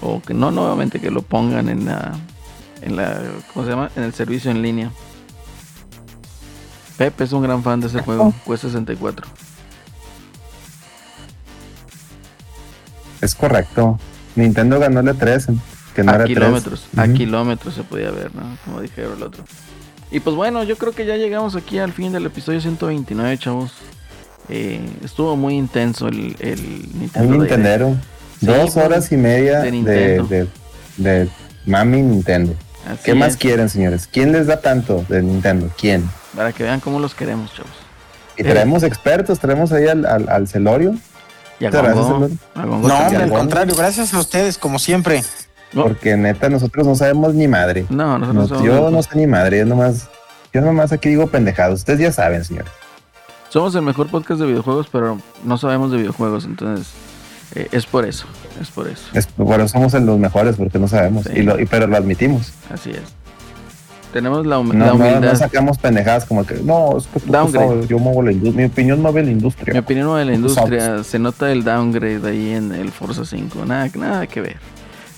O 0.00 0.20
que 0.20 0.34
no 0.34 0.50
nuevamente, 0.50 1.00
que 1.00 1.10
lo 1.10 1.22
pongan 1.22 1.68
en 1.68 1.86
la 1.86 2.12
en 2.82 2.96
la 2.96 3.20
¿cómo 3.52 3.64
se 3.64 3.72
llama? 3.72 3.90
en 3.96 4.02
el 4.02 4.12
servicio 4.14 4.50
en 4.50 4.62
línea. 4.62 4.90
Pepe 6.96 7.24
es 7.24 7.32
un 7.32 7.42
gran 7.42 7.62
fan 7.62 7.80
de 7.80 7.88
ese 7.88 8.00
juego, 8.00 8.32
cuesta 8.44 8.68
64. 8.68 9.26
Es 13.20 13.34
correcto. 13.34 13.98
Nintendo 14.34 14.78
ganó 14.78 15.00
el 15.00 15.16
3. 15.16 15.48
Que 15.96 16.04
no 16.04 16.12
a 16.12 16.14
era 16.16 16.24
kilómetros, 16.26 16.86
tres. 16.94 17.08
a 17.10 17.12
kilómetros 17.12 17.74
se 17.74 17.82
podía 17.82 18.10
ver, 18.12 18.32
¿no? 18.34 18.56
Como 18.64 18.80
dijeron 18.80 19.14
el 19.16 19.22
otro. 19.24 19.42
Y 20.10 20.20
pues 20.20 20.36
bueno, 20.36 20.62
yo 20.62 20.76
creo 20.76 20.92
que 20.92 21.04
ya 21.06 21.16
llegamos 21.16 21.56
aquí 21.56 21.78
al 21.80 21.92
fin 21.92 22.12
del 22.12 22.26
episodio 22.26 22.60
129, 22.60 23.38
chavos. 23.38 23.72
Eh, 24.48 24.80
estuvo 25.04 25.34
muy 25.36 25.54
intenso 25.54 26.06
el, 26.06 26.36
el 26.38 26.60
Nintendo. 27.00 27.28
Un. 27.28 27.38
Nintendero. 27.38 27.96
Sí, 28.38 28.46
Dos 28.46 28.76
horas 28.76 29.10
y 29.10 29.16
media 29.16 29.58
de 29.60 29.64
de, 29.64 29.72
Nintendo. 29.72 30.26
de, 30.28 30.46
de 30.98 31.28
mami 31.64 32.02
Nintendo. 32.02 32.54
Así 32.86 33.02
¿Qué 33.04 33.14
más 33.14 33.36
quieren, 33.36 33.68
señores? 33.68 34.06
¿Quién 34.12 34.30
les 34.30 34.46
da 34.46 34.60
tanto 34.60 35.04
de 35.08 35.22
Nintendo? 35.22 35.68
¿Quién? 35.76 36.08
Para 36.36 36.52
que 36.52 36.62
vean 36.62 36.78
cómo 36.78 37.00
los 37.00 37.14
queremos, 37.14 37.52
chavos. 37.52 37.72
Y 38.36 38.42
traemos 38.44 38.82
expertos, 38.84 39.40
traemos 39.40 39.72
ahí 39.72 39.88
al, 39.88 40.04
al, 40.06 40.28
al 40.28 40.46
Celorio. 40.46 40.94
Y 41.58 41.64
a 41.64 41.68
Muchas 41.70 41.82
gracias, 41.82 42.04
Gongo, 42.06 42.14
Celorio. 42.28 42.38
a 42.54 42.64
Gongo 42.66 42.88
No, 42.88 42.94
al 42.96 43.18
Gongo. 43.22 43.34
contrario, 43.38 43.74
gracias 43.74 44.12
a 44.14 44.18
ustedes, 44.20 44.58
como 44.58 44.78
siempre. 44.78 45.24
No. 45.72 45.82
Porque 45.84 46.16
neta, 46.16 46.48
nosotros 46.48 46.86
no 46.86 46.94
sabemos 46.94 47.34
ni 47.34 47.48
madre. 47.48 47.86
No, 47.90 48.18
nosotros 48.18 48.50
No, 48.50 48.56
somos, 48.56 48.64
yo 48.64 48.90
no 48.90 49.02
sé 49.02 49.10
ni 49.16 49.26
madre, 49.26 49.58
yo 49.58 49.66
nomás, 49.66 50.08
yo 50.52 50.60
nomás 50.60 50.92
aquí 50.92 51.08
digo 51.10 51.26
pendejados. 51.26 51.80
Ustedes 51.80 52.00
ya 52.00 52.12
saben, 52.12 52.44
señores. 52.44 52.70
somos 53.48 53.74
el 53.74 53.82
mejor 53.82 54.08
podcast 54.08 54.40
de 54.40 54.46
videojuegos, 54.46 54.88
pero 54.90 55.18
no 55.44 55.58
sabemos 55.58 55.90
de 55.90 55.98
videojuegos, 55.98 56.44
entonces 56.44 56.88
eh, 57.54 57.68
es 57.72 57.86
por 57.86 58.04
eso, 58.06 58.26
es 58.60 58.68
por 58.70 58.88
eso. 58.88 59.02
Es, 59.12 59.28
bueno, 59.36 59.66
somos 59.68 59.92
los 59.94 60.18
mejores 60.18 60.56
porque 60.56 60.78
no 60.78 60.88
sabemos. 60.88 61.24
Sí. 61.24 61.32
Y 61.40 61.42
lo, 61.42 61.58
y- 61.60 61.66
pero 61.66 61.86
lo 61.86 61.96
admitimos. 61.96 62.52
Así 62.72 62.90
es. 62.90 63.02
Tenemos 64.12 64.46
la, 64.46 64.58
hum- 64.58 64.72
No, 64.72 64.78
la 64.78 64.86
no, 64.86 64.94
humildad. 64.94 65.20
no 65.20 65.36
sacamos 65.36 65.76
pendejadas 65.78 66.24
como 66.24 66.46
que, 66.46 66.54
no, 66.62 66.96
es 66.96 67.06
que 67.08 67.20
sabes, 67.20 67.86
yo 67.88 67.98
muevo 67.98 68.22
la 68.22 68.32
industria. 68.32 68.66
Mi 68.66 68.72
opinión 68.72 69.02
mueve 69.02 69.22
la 69.24 69.30
industria. 69.30 69.72
Mi 69.74 69.78
opinión 69.80 70.16
de 70.16 70.24
la 70.24 70.32
industria, 70.34 71.04
se 71.04 71.18
nota 71.18 71.50
el 71.52 71.64
downgrade 71.64 72.26
ahí 72.30 72.52
en 72.54 72.72
el 72.72 72.90
Forza 72.92 73.24
5, 73.26 73.66
nada, 73.66 73.90
nada 73.96 74.26
que 74.26 74.40
ver. 74.40 74.56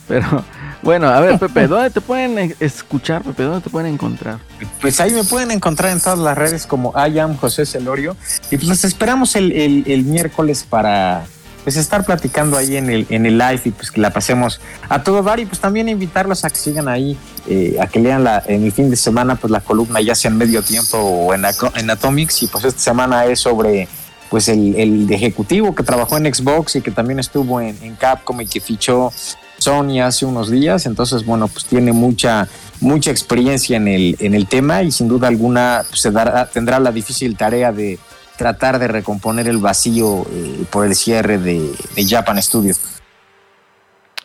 Pero 0.08 0.42
bueno, 0.82 1.08
a 1.08 1.20
ver, 1.20 1.38
Pepe, 1.38 1.66
¿dónde 1.68 1.90
te 1.90 2.00
pueden 2.00 2.38
eh, 2.38 2.56
escuchar, 2.60 3.22
Pepe? 3.22 3.42
¿Dónde 3.42 3.60
te 3.60 3.68
pueden 3.70 3.92
encontrar? 3.92 4.38
Pues 4.80 5.00
ahí 5.00 5.10
me 5.12 5.22
pueden 5.24 5.50
encontrar 5.50 5.92
en 5.92 6.00
todas 6.00 6.18
las 6.18 6.36
redes 6.36 6.66
como 6.66 6.92
I 6.96 7.18
am 7.18 7.36
José 7.36 7.66
Celorio. 7.66 8.16
Y 8.50 8.56
pues 8.56 8.68
los 8.68 8.84
esperamos 8.84 9.36
el, 9.36 9.52
el- 9.86 10.04
miércoles 10.04 10.64
para 10.68 11.24
pues 11.64 11.76
estar 11.76 12.06
platicando 12.06 12.56
ahí 12.56 12.76
en 12.76 12.88
el, 12.88 13.06
en 13.10 13.26
el 13.26 13.36
live 13.36 13.60
y 13.66 13.70
pues 13.72 13.90
que 13.90 14.00
la 14.00 14.10
pasemos 14.10 14.58
a 14.88 15.02
todo 15.02 15.22
dar 15.22 15.38
y 15.40 15.44
pues 15.44 15.60
también 15.60 15.88
invitarlos 15.90 16.44
a 16.46 16.48
que 16.50 16.56
sigan 16.56 16.88
ahí, 16.88 17.18
eh, 17.46 17.76
a 17.78 17.86
que 17.86 18.00
lean 18.00 18.24
la, 18.24 18.42
en 18.46 18.64
el 18.64 18.72
fin 18.72 18.88
de 18.88 18.96
semana 18.96 19.34
pues 19.36 19.50
la 19.50 19.60
columna 19.60 20.00
ya 20.00 20.14
sea 20.14 20.30
en 20.30 20.38
medio 20.38 20.62
tiempo 20.62 20.96
o 20.96 21.34
en, 21.34 21.44
en 21.74 21.90
Atomics 21.90 22.44
y 22.44 22.46
pues 22.46 22.64
esta 22.64 22.80
semana 22.80 23.26
es 23.26 23.40
sobre 23.40 23.86
pues 24.30 24.48
el, 24.48 24.76
el 24.76 25.12
ejecutivo 25.12 25.74
que 25.74 25.82
trabajó 25.82 26.16
en 26.16 26.32
Xbox 26.32 26.76
y 26.76 26.80
que 26.80 26.90
también 26.92 27.18
estuvo 27.18 27.60
en 27.60 27.76
Capcom 27.96 28.40
y 28.40 28.46
que 28.46 28.60
fichó 28.60 29.12
Sony 29.58 30.00
hace 30.00 30.24
unos 30.24 30.50
días, 30.50 30.86
entonces 30.86 31.24
bueno, 31.24 31.48
pues 31.48 31.64
tiene 31.64 31.92
mucha 31.92 32.48
mucha 32.80 33.10
experiencia 33.10 33.76
en 33.76 33.88
el, 33.88 34.16
en 34.20 34.34
el 34.34 34.46
tema 34.46 34.82
y 34.82 34.92
sin 34.92 35.08
duda 35.08 35.28
alguna 35.28 35.82
pues, 35.88 36.00
se 36.00 36.10
dará, 36.10 36.46
tendrá 36.46 36.78
la 36.78 36.92
difícil 36.92 37.36
tarea 37.36 37.72
de 37.72 37.98
tratar 38.36 38.78
de 38.78 38.88
recomponer 38.88 39.48
el 39.48 39.58
vacío 39.58 40.24
eh, 40.30 40.64
por 40.70 40.86
el 40.86 40.94
cierre 40.94 41.38
de, 41.38 41.72
de 41.96 42.06
Japan 42.06 42.40
Studio. 42.40 42.74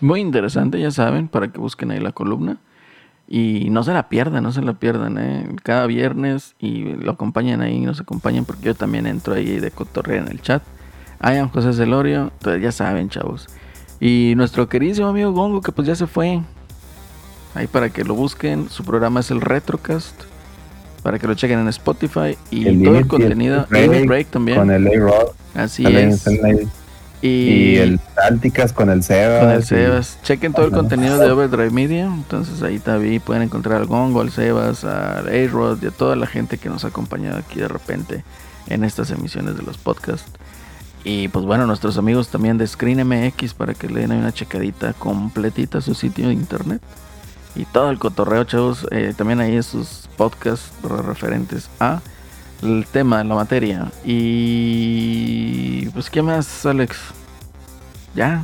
Muy 0.02 0.20
interesante, 0.20 0.80
ya 0.80 0.92
saben, 0.92 1.28
para 1.28 1.48
que 1.48 1.60
busquen 1.60 1.92
ahí 1.92 2.00
la 2.00 2.12
columna. 2.12 2.58
Y 3.28 3.70
no 3.70 3.84
se 3.84 3.94
la 3.94 4.10
pierdan, 4.10 4.44
no 4.44 4.52
se 4.52 4.62
la 4.62 4.74
pierdan, 4.74 5.18
¿eh? 5.18 5.56
Cada 5.64 5.88
viernes 5.88 6.56
y 6.60 6.84
lo 6.84 7.14
acompañan 7.14 7.62
ahí, 7.62 7.80
nos 7.80 8.02
acompañan 8.02 8.46
porque 8.46 8.66
yo 8.66 8.76
también 8.76 9.08
entro 9.08 9.34
ahí 9.34 9.60
de 9.60 9.72
cotorrea 9.72 10.22
en 10.22 10.28
el 10.28 10.42
chat. 10.42 10.62
I 11.24 11.40
José 11.52 11.74
Celorio, 11.74 12.32
entonces 12.34 12.62
ya 12.62 12.72
saben, 12.72 13.10
chavos. 13.10 13.48
Y 14.06 14.34
nuestro 14.36 14.68
queridísimo 14.68 15.08
amigo 15.08 15.32
Gongo, 15.32 15.62
que 15.62 15.72
pues 15.72 15.88
ya 15.88 15.96
se 15.96 16.08
fue. 16.08 16.42
Ahí 17.56 17.68
para 17.68 17.90
que 17.90 18.04
lo 18.04 18.16
busquen. 18.16 18.70
Su 18.70 18.84
programa 18.84 19.22
es 19.22 19.32
el 19.32 19.40
Retrocast. 19.40 20.14
Para 21.04 21.20
que 21.20 21.28
lo 21.28 21.36
chequen 21.36 21.60
en 21.60 21.70
Spotify. 21.70 22.38
Y 22.52 22.68
El 22.68 22.84
todo 22.84 22.98
el 22.98 23.08
contenido. 23.08 23.66
Limit 23.70 23.90
Break 23.90 24.08
Break 24.08 24.28
también. 24.28 24.58
Con 24.58 24.72
el 24.72 24.86
A-Rod. 24.88 25.30
Así 25.56 25.86
es. 25.86 26.26
Y, 27.22 27.28
Y 27.28 27.76
el 27.78 28.00
Tálticas 28.16 28.74
con 28.74 28.90
el 28.90 29.04
Sebas. 29.04 29.40
con 29.42 29.52
el 29.52 29.60
y- 29.62 29.64
Sebas. 29.64 30.18
Chequen 30.24 30.52
todo 30.52 30.66
el 30.66 30.74
contenido 30.74 31.18
de 31.18 31.32
Overdrive 31.32 31.70
Media. 31.70 32.06
Entonces 32.06 32.62
ahí 32.62 32.80
también 32.80 33.22
pueden 33.22 33.44
encontrar 33.44 33.80
al 33.80 33.86
Gongo, 33.88 34.20
al 34.20 34.32
Sebas, 34.32 34.84
al 34.84 35.30
A-Rod 35.30 35.82
y 35.82 35.86
a 35.88 35.92
toda 35.92 36.18
la 36.18 36.28
gente 36.28 36.58
que 36.58 36.68
nos 36.68 36.84
ha 36.84 36.90
acompañado 36.90 37.38
aquí 37.38 37.62
de 37.62 37.70
repente 37.70 38.26
en 38.68 38.84
estas 38.84 39.12
emisiones 39.12 39.56
de 39.56 39.64
los 39.64 39.78
podcasts. 39.78 40.30
Y 41.04 41.28
pues 41.28 41.44
bueno, 41.46 41.68
nuestros 41.68 41.98
amigos 41.98 42.30
también 42.30 42.58
de 42.58 42.66
Screen 42.66 43.06
MX 43.08 43.54
para 43.54 43.74
que 43.74 43.90
le 43.90 44.02
den 44.02 44.14
una 44.14 44.32
checadita 44.32 44.94
completita 44.94 45.80
a 45.80 45.82
su 45.82 45.94
sitio 45.96 46.28
de 46.28 46.34
internet. 46.34 46.82
Y 47.56 47.66
todo 47.66 47.90
el 47.90 48.00
cotorreo, 48.00 48.44
chavos. 48.46 48.88
eh, 48.92 49.14
también 49.16 49.40
ahí 49.42 49.62
sus 49.64 50.10
podcasts 50.18 50.72
referentes 50.84 51.70
a 51.80 52.00
el 52.62 52.86
tema, 52.92 53.24
la 53.24 53.36
materia. 53.36 53.92
Y 54.04 55.88
pues, 55.90 56.10
¿qué 56.10 56.22
más, 56.22 56.66
Alex? 56.66 56.98
Ya. 58.16 58.44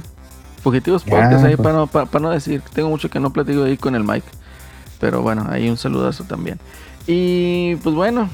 Fugitivos 0.62 1.06
Ya, 1.06 1.12
Podcast 1.12 1.46
ahí 1.46 1.56
pues. 1.56 1.64
para 1.66 1.78
no, 1.78 1.88
pa- 1.88 2.06
pa 2.06 2.20
no 2.20 2.30
decir. 2.30 2.62
Tengo 2.74 2.90
mucho 2.90 3.10
que 3.10 3.20
no 3.20 3.32
platico 3.32 3.64
ahí 3.64 3.78
con 3.78 3.96
el 3.96 4.04
Mike. 4.04 4.28
Pero 5.00 5.22
bueno, 5.22 5.48
ahí 5.50 5.70
un 5.70 5.78
saludazo 5.78 6.26
también. 6.26 6.60
Y 7.08 7.76
pues 7.78 7.96
bueno. 7.96 8.30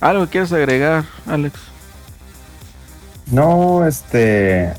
¿Algo 0.00 0.26
quieres 0.26 0.52
agregar, 0.52 1.04
Alex? 1.26 1.58
No, 3.30 3.86
este. 3.86 4.72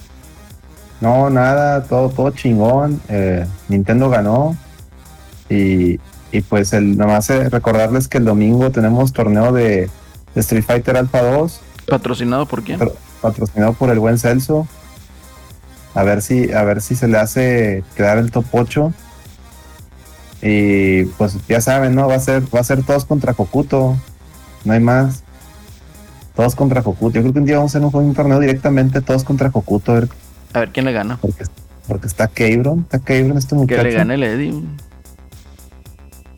No, 1.02 1.30
nada, 1.30 1.84
todo, 1.84 2.10
todo 2.10 2.32
chingón. 2.32 3.02
eh, 3.10 3.46
Nintendo 3.70 4.10
ganó. 4.10 4.56
Y, 5.50 6.00
y 6.32 6.42
pues 6.42 6.74
el, 6.74 6.98
nomás 6.98 7.30
eh, 7.30 7.50
recordarles 7.50 8.08
que 8.08 8.18
el 8.18 8.26
domingo 8.26 8.72
tenemos 8.72 9.14
torneo 9.14 9.52
de, 9.52 9.90
de 10.34 10.42
Street 10.42 10.64
Fighter 10.66 10.98
Alpha 10.98 11.22
2, 11.22 11.62
¿Patrocinado 11.88 12.46
por 12.48 12.64
quién? 12.64 12.80
Patrocinado 13.22 13.74
por 13.74 13.90
el 13.92 14.00
buen 14.00 14.18
Celso. 14.18 14.68
A 15.94 16.04
ver 16.04 16.22
si, 16.22 16.52
a 16.52 16.64
ver 16.64 16.82
si 16.82 16.96
se 16.96 17.08
le 17.08 17.18
hace 17.20 17.84
quedar 17.96 18.18
el 18.18 18.32
top 18.32 18.46
8. 18.52 18.94
Y 20.42 21.06
pues 21.18 21.38
ya 21.48 21.62
saben, 21.62 21.96
¿no? 21.96 22.08
Va 22.08 22.16
a 22.16 22.20
ser, 22.20 22.44
va 22.54 22.60
a 22.60 22.64
ser 22.64 22.84
todos 22.84 23.06
contra 23.06 23.34
Kokuto. 23.34 23.96
No 24.64 24.74
hay 24.74 24.80
más. 24.80 25.24
Todos 26.36 26.56
contra 26.56 26.82
Kokuto. 26.84 27.16
Yo 27.16 27.22
creo 27.22 27.34
que 27.34 27.40
un 27.40 27.46
día 27.46 27.58
vamos 27.58 27.76
a 27.76 27.78
hacer 27.80 27.88
un, 27.88 28.06
un 28.06 28.14
torneo 28.14 28.40
directamente 28.40 29.02
todos 29.02 29.24
contra 29.24 29.52
Kokuto. 29.52 29.92
A 29.94 29.96
ver, 30.02 30.10
A 30.54 30.60
ver 30.60 30.70
quién 30.72 30.86
le 30.86 30.92
gana. 30.92 31.18
porque, 31.22 31.46
porque 31.88 32.08
está 32.08 32.28
Kebron, 32.28 32.82
está 32.82 33.00
Kebron 33.00 33.38
este 33.38 33.50
Que 33.50 33.56
muchacho. 33.56 33.84
le 33.84 33.92
gane 33.94 34.14
el 34.16 34.24
Eddie. 34.24 34.64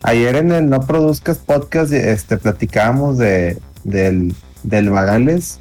Ayer 0.04 0.36
en 0.36 0.52
el 0.52 0.70
No 0.70 0.82
Produzcas 0.82 1.40
Podcast 1.40 1.92
este, 1.92 2.38
platicábamos 2.38 3.18
de, 3.18 3.58
del, 3.84 4.36
del 4.64 4.90
Vagales, 4.92 5.60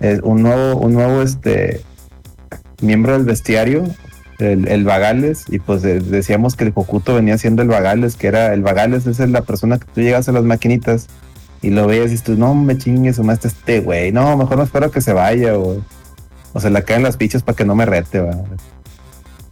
eh, 0.00 0.20
un 0.22 0.42
nuevo, 0.42 0.78
un 0.78 0.92
nuevo 0.94 1.20
este, 1.22 1.82
miembro 2.80 3.12
del 3.14 3.24
bestiario, 3.24 3.84
el, 4.38 4.68
el 4.68 4.84
Vagales, 4.84 5.44
y 5.48 5.58
pues 5.58 5.84
eh, 5.84 6.00
decíamos 6.00 6.54
que 6.54 6.64
el 6.64 6.72
Cocuto 6.72 7.14
venía 7.16 7.36
siendo 7.36 7.62
el 7.62 7.68
Vagales, 7.68 8.14
que 8.16 8.28
era 8.28 8.54
el 8.54 8.62
Vagales, 8.62 9.06
esa 9.06 9.24
es 9.24 9.30
la 9.30 9.42
persona 9.42 9.78
que 9.78 9.86
tú 9.92 10.00
llegas 10.00 10.28
a 10.28 10.32
las 10.32 10.44
maquinitas 10.44 11.08
y 11.62 11.70
lo 11.70 11.86
veías 11.86 12.06
y 12.06 12.10
dices, 12.10 12.24
tú, 12.24 12.36
no 12.36 12.54
me 12.54 12.78
chingues, 12.78 13.18
o 13.18 13.24
más 13.24 13.44
este 13.44 13.80
güey, 13.80 14.12
no, 14.12 14.36
mejor 14.36 14.56
no 14.56 14.64
espero 14.64 14.90
que 14.90 15.00
se 15.00 15.12
vaya, 15.12 15.58
o, 15.58 15.82
o 16.52 16.60
se 16.60 16.70
le 16.70 16.82
caen 16.84 17.02
las 17.02 17.16
fichas 17.16 17.42
para 17.42 17.56
que 17.56 17.64
no 17.64 17.74
me 17.74 17.86
rete, 17.86 18.20
va. 18.20 18.32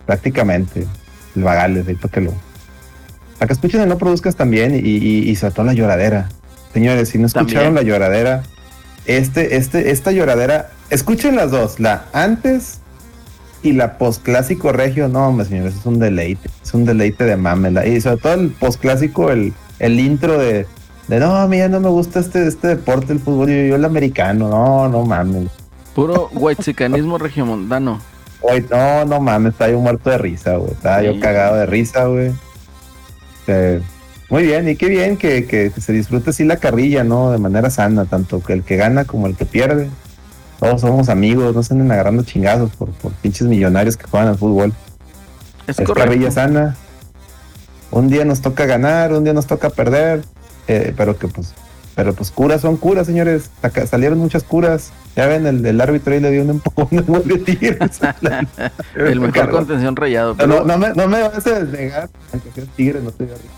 prácticamente, 0.06 0.86
el 1.36 1.42
Vagales, 1.42 1.86
ahí 1.86 1.94
para 1.94 2.12
que 2.12 2.20
lo 2.20 2.32
para 3.38 3.46
que 3.46 3.52
escuchen 3.52 3.80
el 3.80 3.88
no 3.88 3.98
produzcas 3.98 4.34
también 4.34 4.74
y, 4.74 4.78
y, 4.78 5.30
y 5.30 5.36
sobre 5.36 5.54
todo 5.54 5.66
la 5.66 5.72
lloradera. 5.72 6.28
Señores, 6.72 7.10
si 7.10 7.18
no 7.18 7.26
escucharon 7.26 7.74
También. 7.74 7.74
la 7.74 7.82
lloradera, 7.82 8.42
este, 9.06 9.56
este, 9.56 9.90
esta 9.90 10.10
lloradera, 10.10 10.70
escuchen 10.90 11.36
las 11.36 11.50
dos, 11.50 11.78
la 11.78 12.06
antes 12.12 12.80
y 13.62 13.72
la 13.72 13.96
post 13.96 14.22
clásico 14.22 14.72
regio, 14.72 15.08
no, 15.08 15.28
hombre, 15.28 15.46
señores, 15.46 15.76
es 15.76 15.86
un 15.86 15.98
deleite, 15.98 16.50
es 16.62 16.74
un 16.74 16.84
deleite 16.84 17.24
de 17.24 17.36
mamela. 17.36 17.86
Y 17.86 18.00
sobre 18.00 18.16
todo 18.18 18.34
el 18.34 18.50
post 18.50 18.80
clásico, 18.80 19.30
el, 19.30 19.52
el 19.78 20.00
intro 20.00 20.38
de, 20.38 20.66
de 21.08 21.18
no, 21.20 21.48
mira, 21.48 21.68
no 21.68 21.80
me 21.80 21.88
gusta 21.88 22.20
este, 22.20 22.46
este 22.46 22.68
deporte, 22.68 23.12
el 23.12 23.20
fútbol, 23.20 23.48
yo, 23.48 23.54
yo 23.64 23.76
el 23.76 23.84
americano, 23.84 24.48
no, 24.48 24.88
no 24.88 25.04
mames. 25.04 25.48
Puro 25.94 26.28
whitezicanismo 26.32 27.18
regiomontano. 27.18 28.00
Oye, 28.42 28.64
no, 28.70 29.04
no 29.04 29.20
mames, 29.20 29.52
estaba 29.52 29.70
yo 29.70 29.80
muerto 29.80 30.10
de 30.10 30.18
risa, 30.18 30.56
güey. 30.56 30.72
Estaba 30.72 31.00
Sí. 31.00 31.06
yo 31.06 31.18
cagado 31.20 31.56
de 31.56 31.66
risa, 31.66 32.04
güey. 32.04 32.32
Este, 33.40 33.80
muy 34.30 34.42
bien, 34.44 34.68
y 34.68 34.76
qué 34.76 34.86
bien 34.88 35.16
que, 35.16 35.46
que 35.46 35.70
se 35.80 35.92
disfrute 35.92 36.30
así 36.30 36.44
la 36.44 36.58
carrilla, 36.58 37.02
¿no? 37.04 37.30
De 37.32 37.38
manera 37.38 37.70
sana, 37.70 38.04
tanto 38.04 38.42
que 38.42 38.52
el 38.52 38.62
que 38.62 38.76
gana 38.76 39.04
como 39.04 39.26
el 39.26 39.34
que 39.36 39.46
pierde. 39.46 39.88
Todos 40.60 40.80
somos 40.82 41.08
amigos, 41.08 41.54
no 41.54 41.62
se 41.62 41.72
anden 41.72 41.90
agarrando 41.90 42.22
chingazos 42.24 42.70
por, 42.76 42.90
por 42.90 43.12
pinches 43.12 43.46
millonarios 43.48 43.96
que 43.96 44.06
juegan 44.06 44.28
al 44.28 44.36
fútbol. 44.36 44.72
Es, 45.66 45.78
Es 45.78 45.86
correcto. 45.86 45.94
carrilla 46.10 46.30
sana. 46.30 46.76
Un 47.90 48.08
día 48.08 48.24
nos 48.26 48.40
toca 48.42 48.66
ganar, 48.66 49.12
un 49.14 49.24
día 49.24 49.32
nos 49.32 49.46
toca 49.46 49.70
perder, 49.70 50.22
eh, 50.68 50.94
pero 50.96 51.18
que 51.18 51.28
pues 51.28 51.54
Pero 51.94 52.14
pues 52.14 52.30
curas 52.30 52.60
son 52.60 52.76
curas, 52.76 53.06
señores. 53.06 53.50
salieron 53.90 54.18
muchas 54.18 54.44
curas. 54.44 54.92
Ya 55.16 55.26
ven, 55.26 55.46
el 55.46 55.62
del 55.62 55.80
árbitro 55.80 56.14
ahí 56.14 56.20
le 56.20 56.30
dio 56.30 56.42
un 56.42 56.50
empujón 56.50 56.88
de 57.24 57.38
Tigres. 57.38 58.00
el 58.94 59.20
mejor 59.20 59.50
contención 59.50 59.96
rayado. 59.96 60.36
Pero... 60.36 60.64
No, 60.64 60.78
me, 60.78 60.90
no 60.90 61.08
me 61.08 61.22
vas 61.22 61.44
a 61.46 61.58
desnegar, 61.60 62.08
aunque 62.32 62.52
seas 62.52 62.68
Tigres, 62.76 63.02
no 63.02 63.08
estoy 63.08 63.26
arriba. 63.26 63.54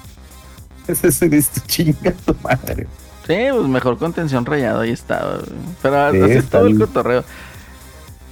Ese 0.88 1.08
es 1.36 1.50
chinga 1.66 2.12
tu 2.24 2.34
madre. 2.42 2.86
Sí, 3.26 3.36
pues 3.52 3.68
mejor 3.68 3.98
contención 3.98 4.46
rayado, 4.46 4.80
ahí 4.80 4.90
está. 4.90 5.38
Pero 5.82 5.98
así 5.98 6.18
es 6.18 6.46
todo 6.46 6.66
el 6.66 6.78
cotorreo. 6.78 7.24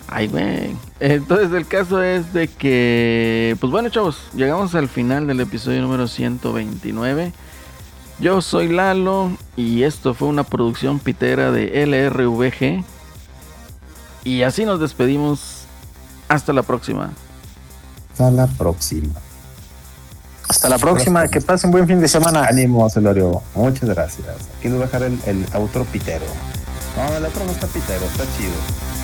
Ay, 0.09 0.27
güey. 0.29 0.75
Entonces 1.01 1.53
el 1.53 1.67
caso 1.67 2.03
es 2.03 2.33
de 2.33 2.49
que, 2.49 3.57
pues 3.61 3.71
bueno, 3.71 3.91
chavos, 3.91 4.23
llegamos 4.35 4.75
al 4.75 4.89
final 4.89 5.27
del 5.27 5.41
episodio 5.41 5.83
número 5.83 6.09
129. 6.09 7.33
Yo 8.21 8.43
soy 8.43 8.69
Lalo 8.69 9.31
y 9.57 9.85
esto 9.85 10.13
fue 10.13 10.29
una 10.29 10.43
producción 10.45 10.99
pitera 10.99 11.53
de 11.53 11.87
LRVG. 11.87 12.85
Y 14.25 14.43
así 14.43 14.65
nos 14.65 14.81
despedimos. 14.81 15.65
Hasta 16.29 16.53
la 16.53 16.63
próxima. 16.63 17.13
Hasta 18.13 18.31
la 18.31 18.47
próxima. 18.47 19.15
Hasta 20.49 20.69
la 20.69 20.79
próxima, 20.79 21.29
que 21.29 21.41
pasen 21.41 21.71
buen 21.71 21.87
fin 21.87 22.01
de 22.01 22.09
semana. 22.09 22.45
Ánimo, 22.45 22.89
Celorio. 22.91 23.43
Muchas 23.55 23.89
gracias. 23.89 24.27
Aquí 24.59 24.69
les 24.69 24.73
voy 24.73 24.83
a 24.83 24.87
dejar 24.87 25.03
el, 25.05 25.19
el 25.27 25.47
pitero. 25.93 26.25
No, 26.97 27.17
el 27.17 27.25
otro 27.25 27.45
no 27.45 27.53
está 27.53 27.67
pitero, 27.67 28.05
está 28.05 28.25
chido. 28.37 28.98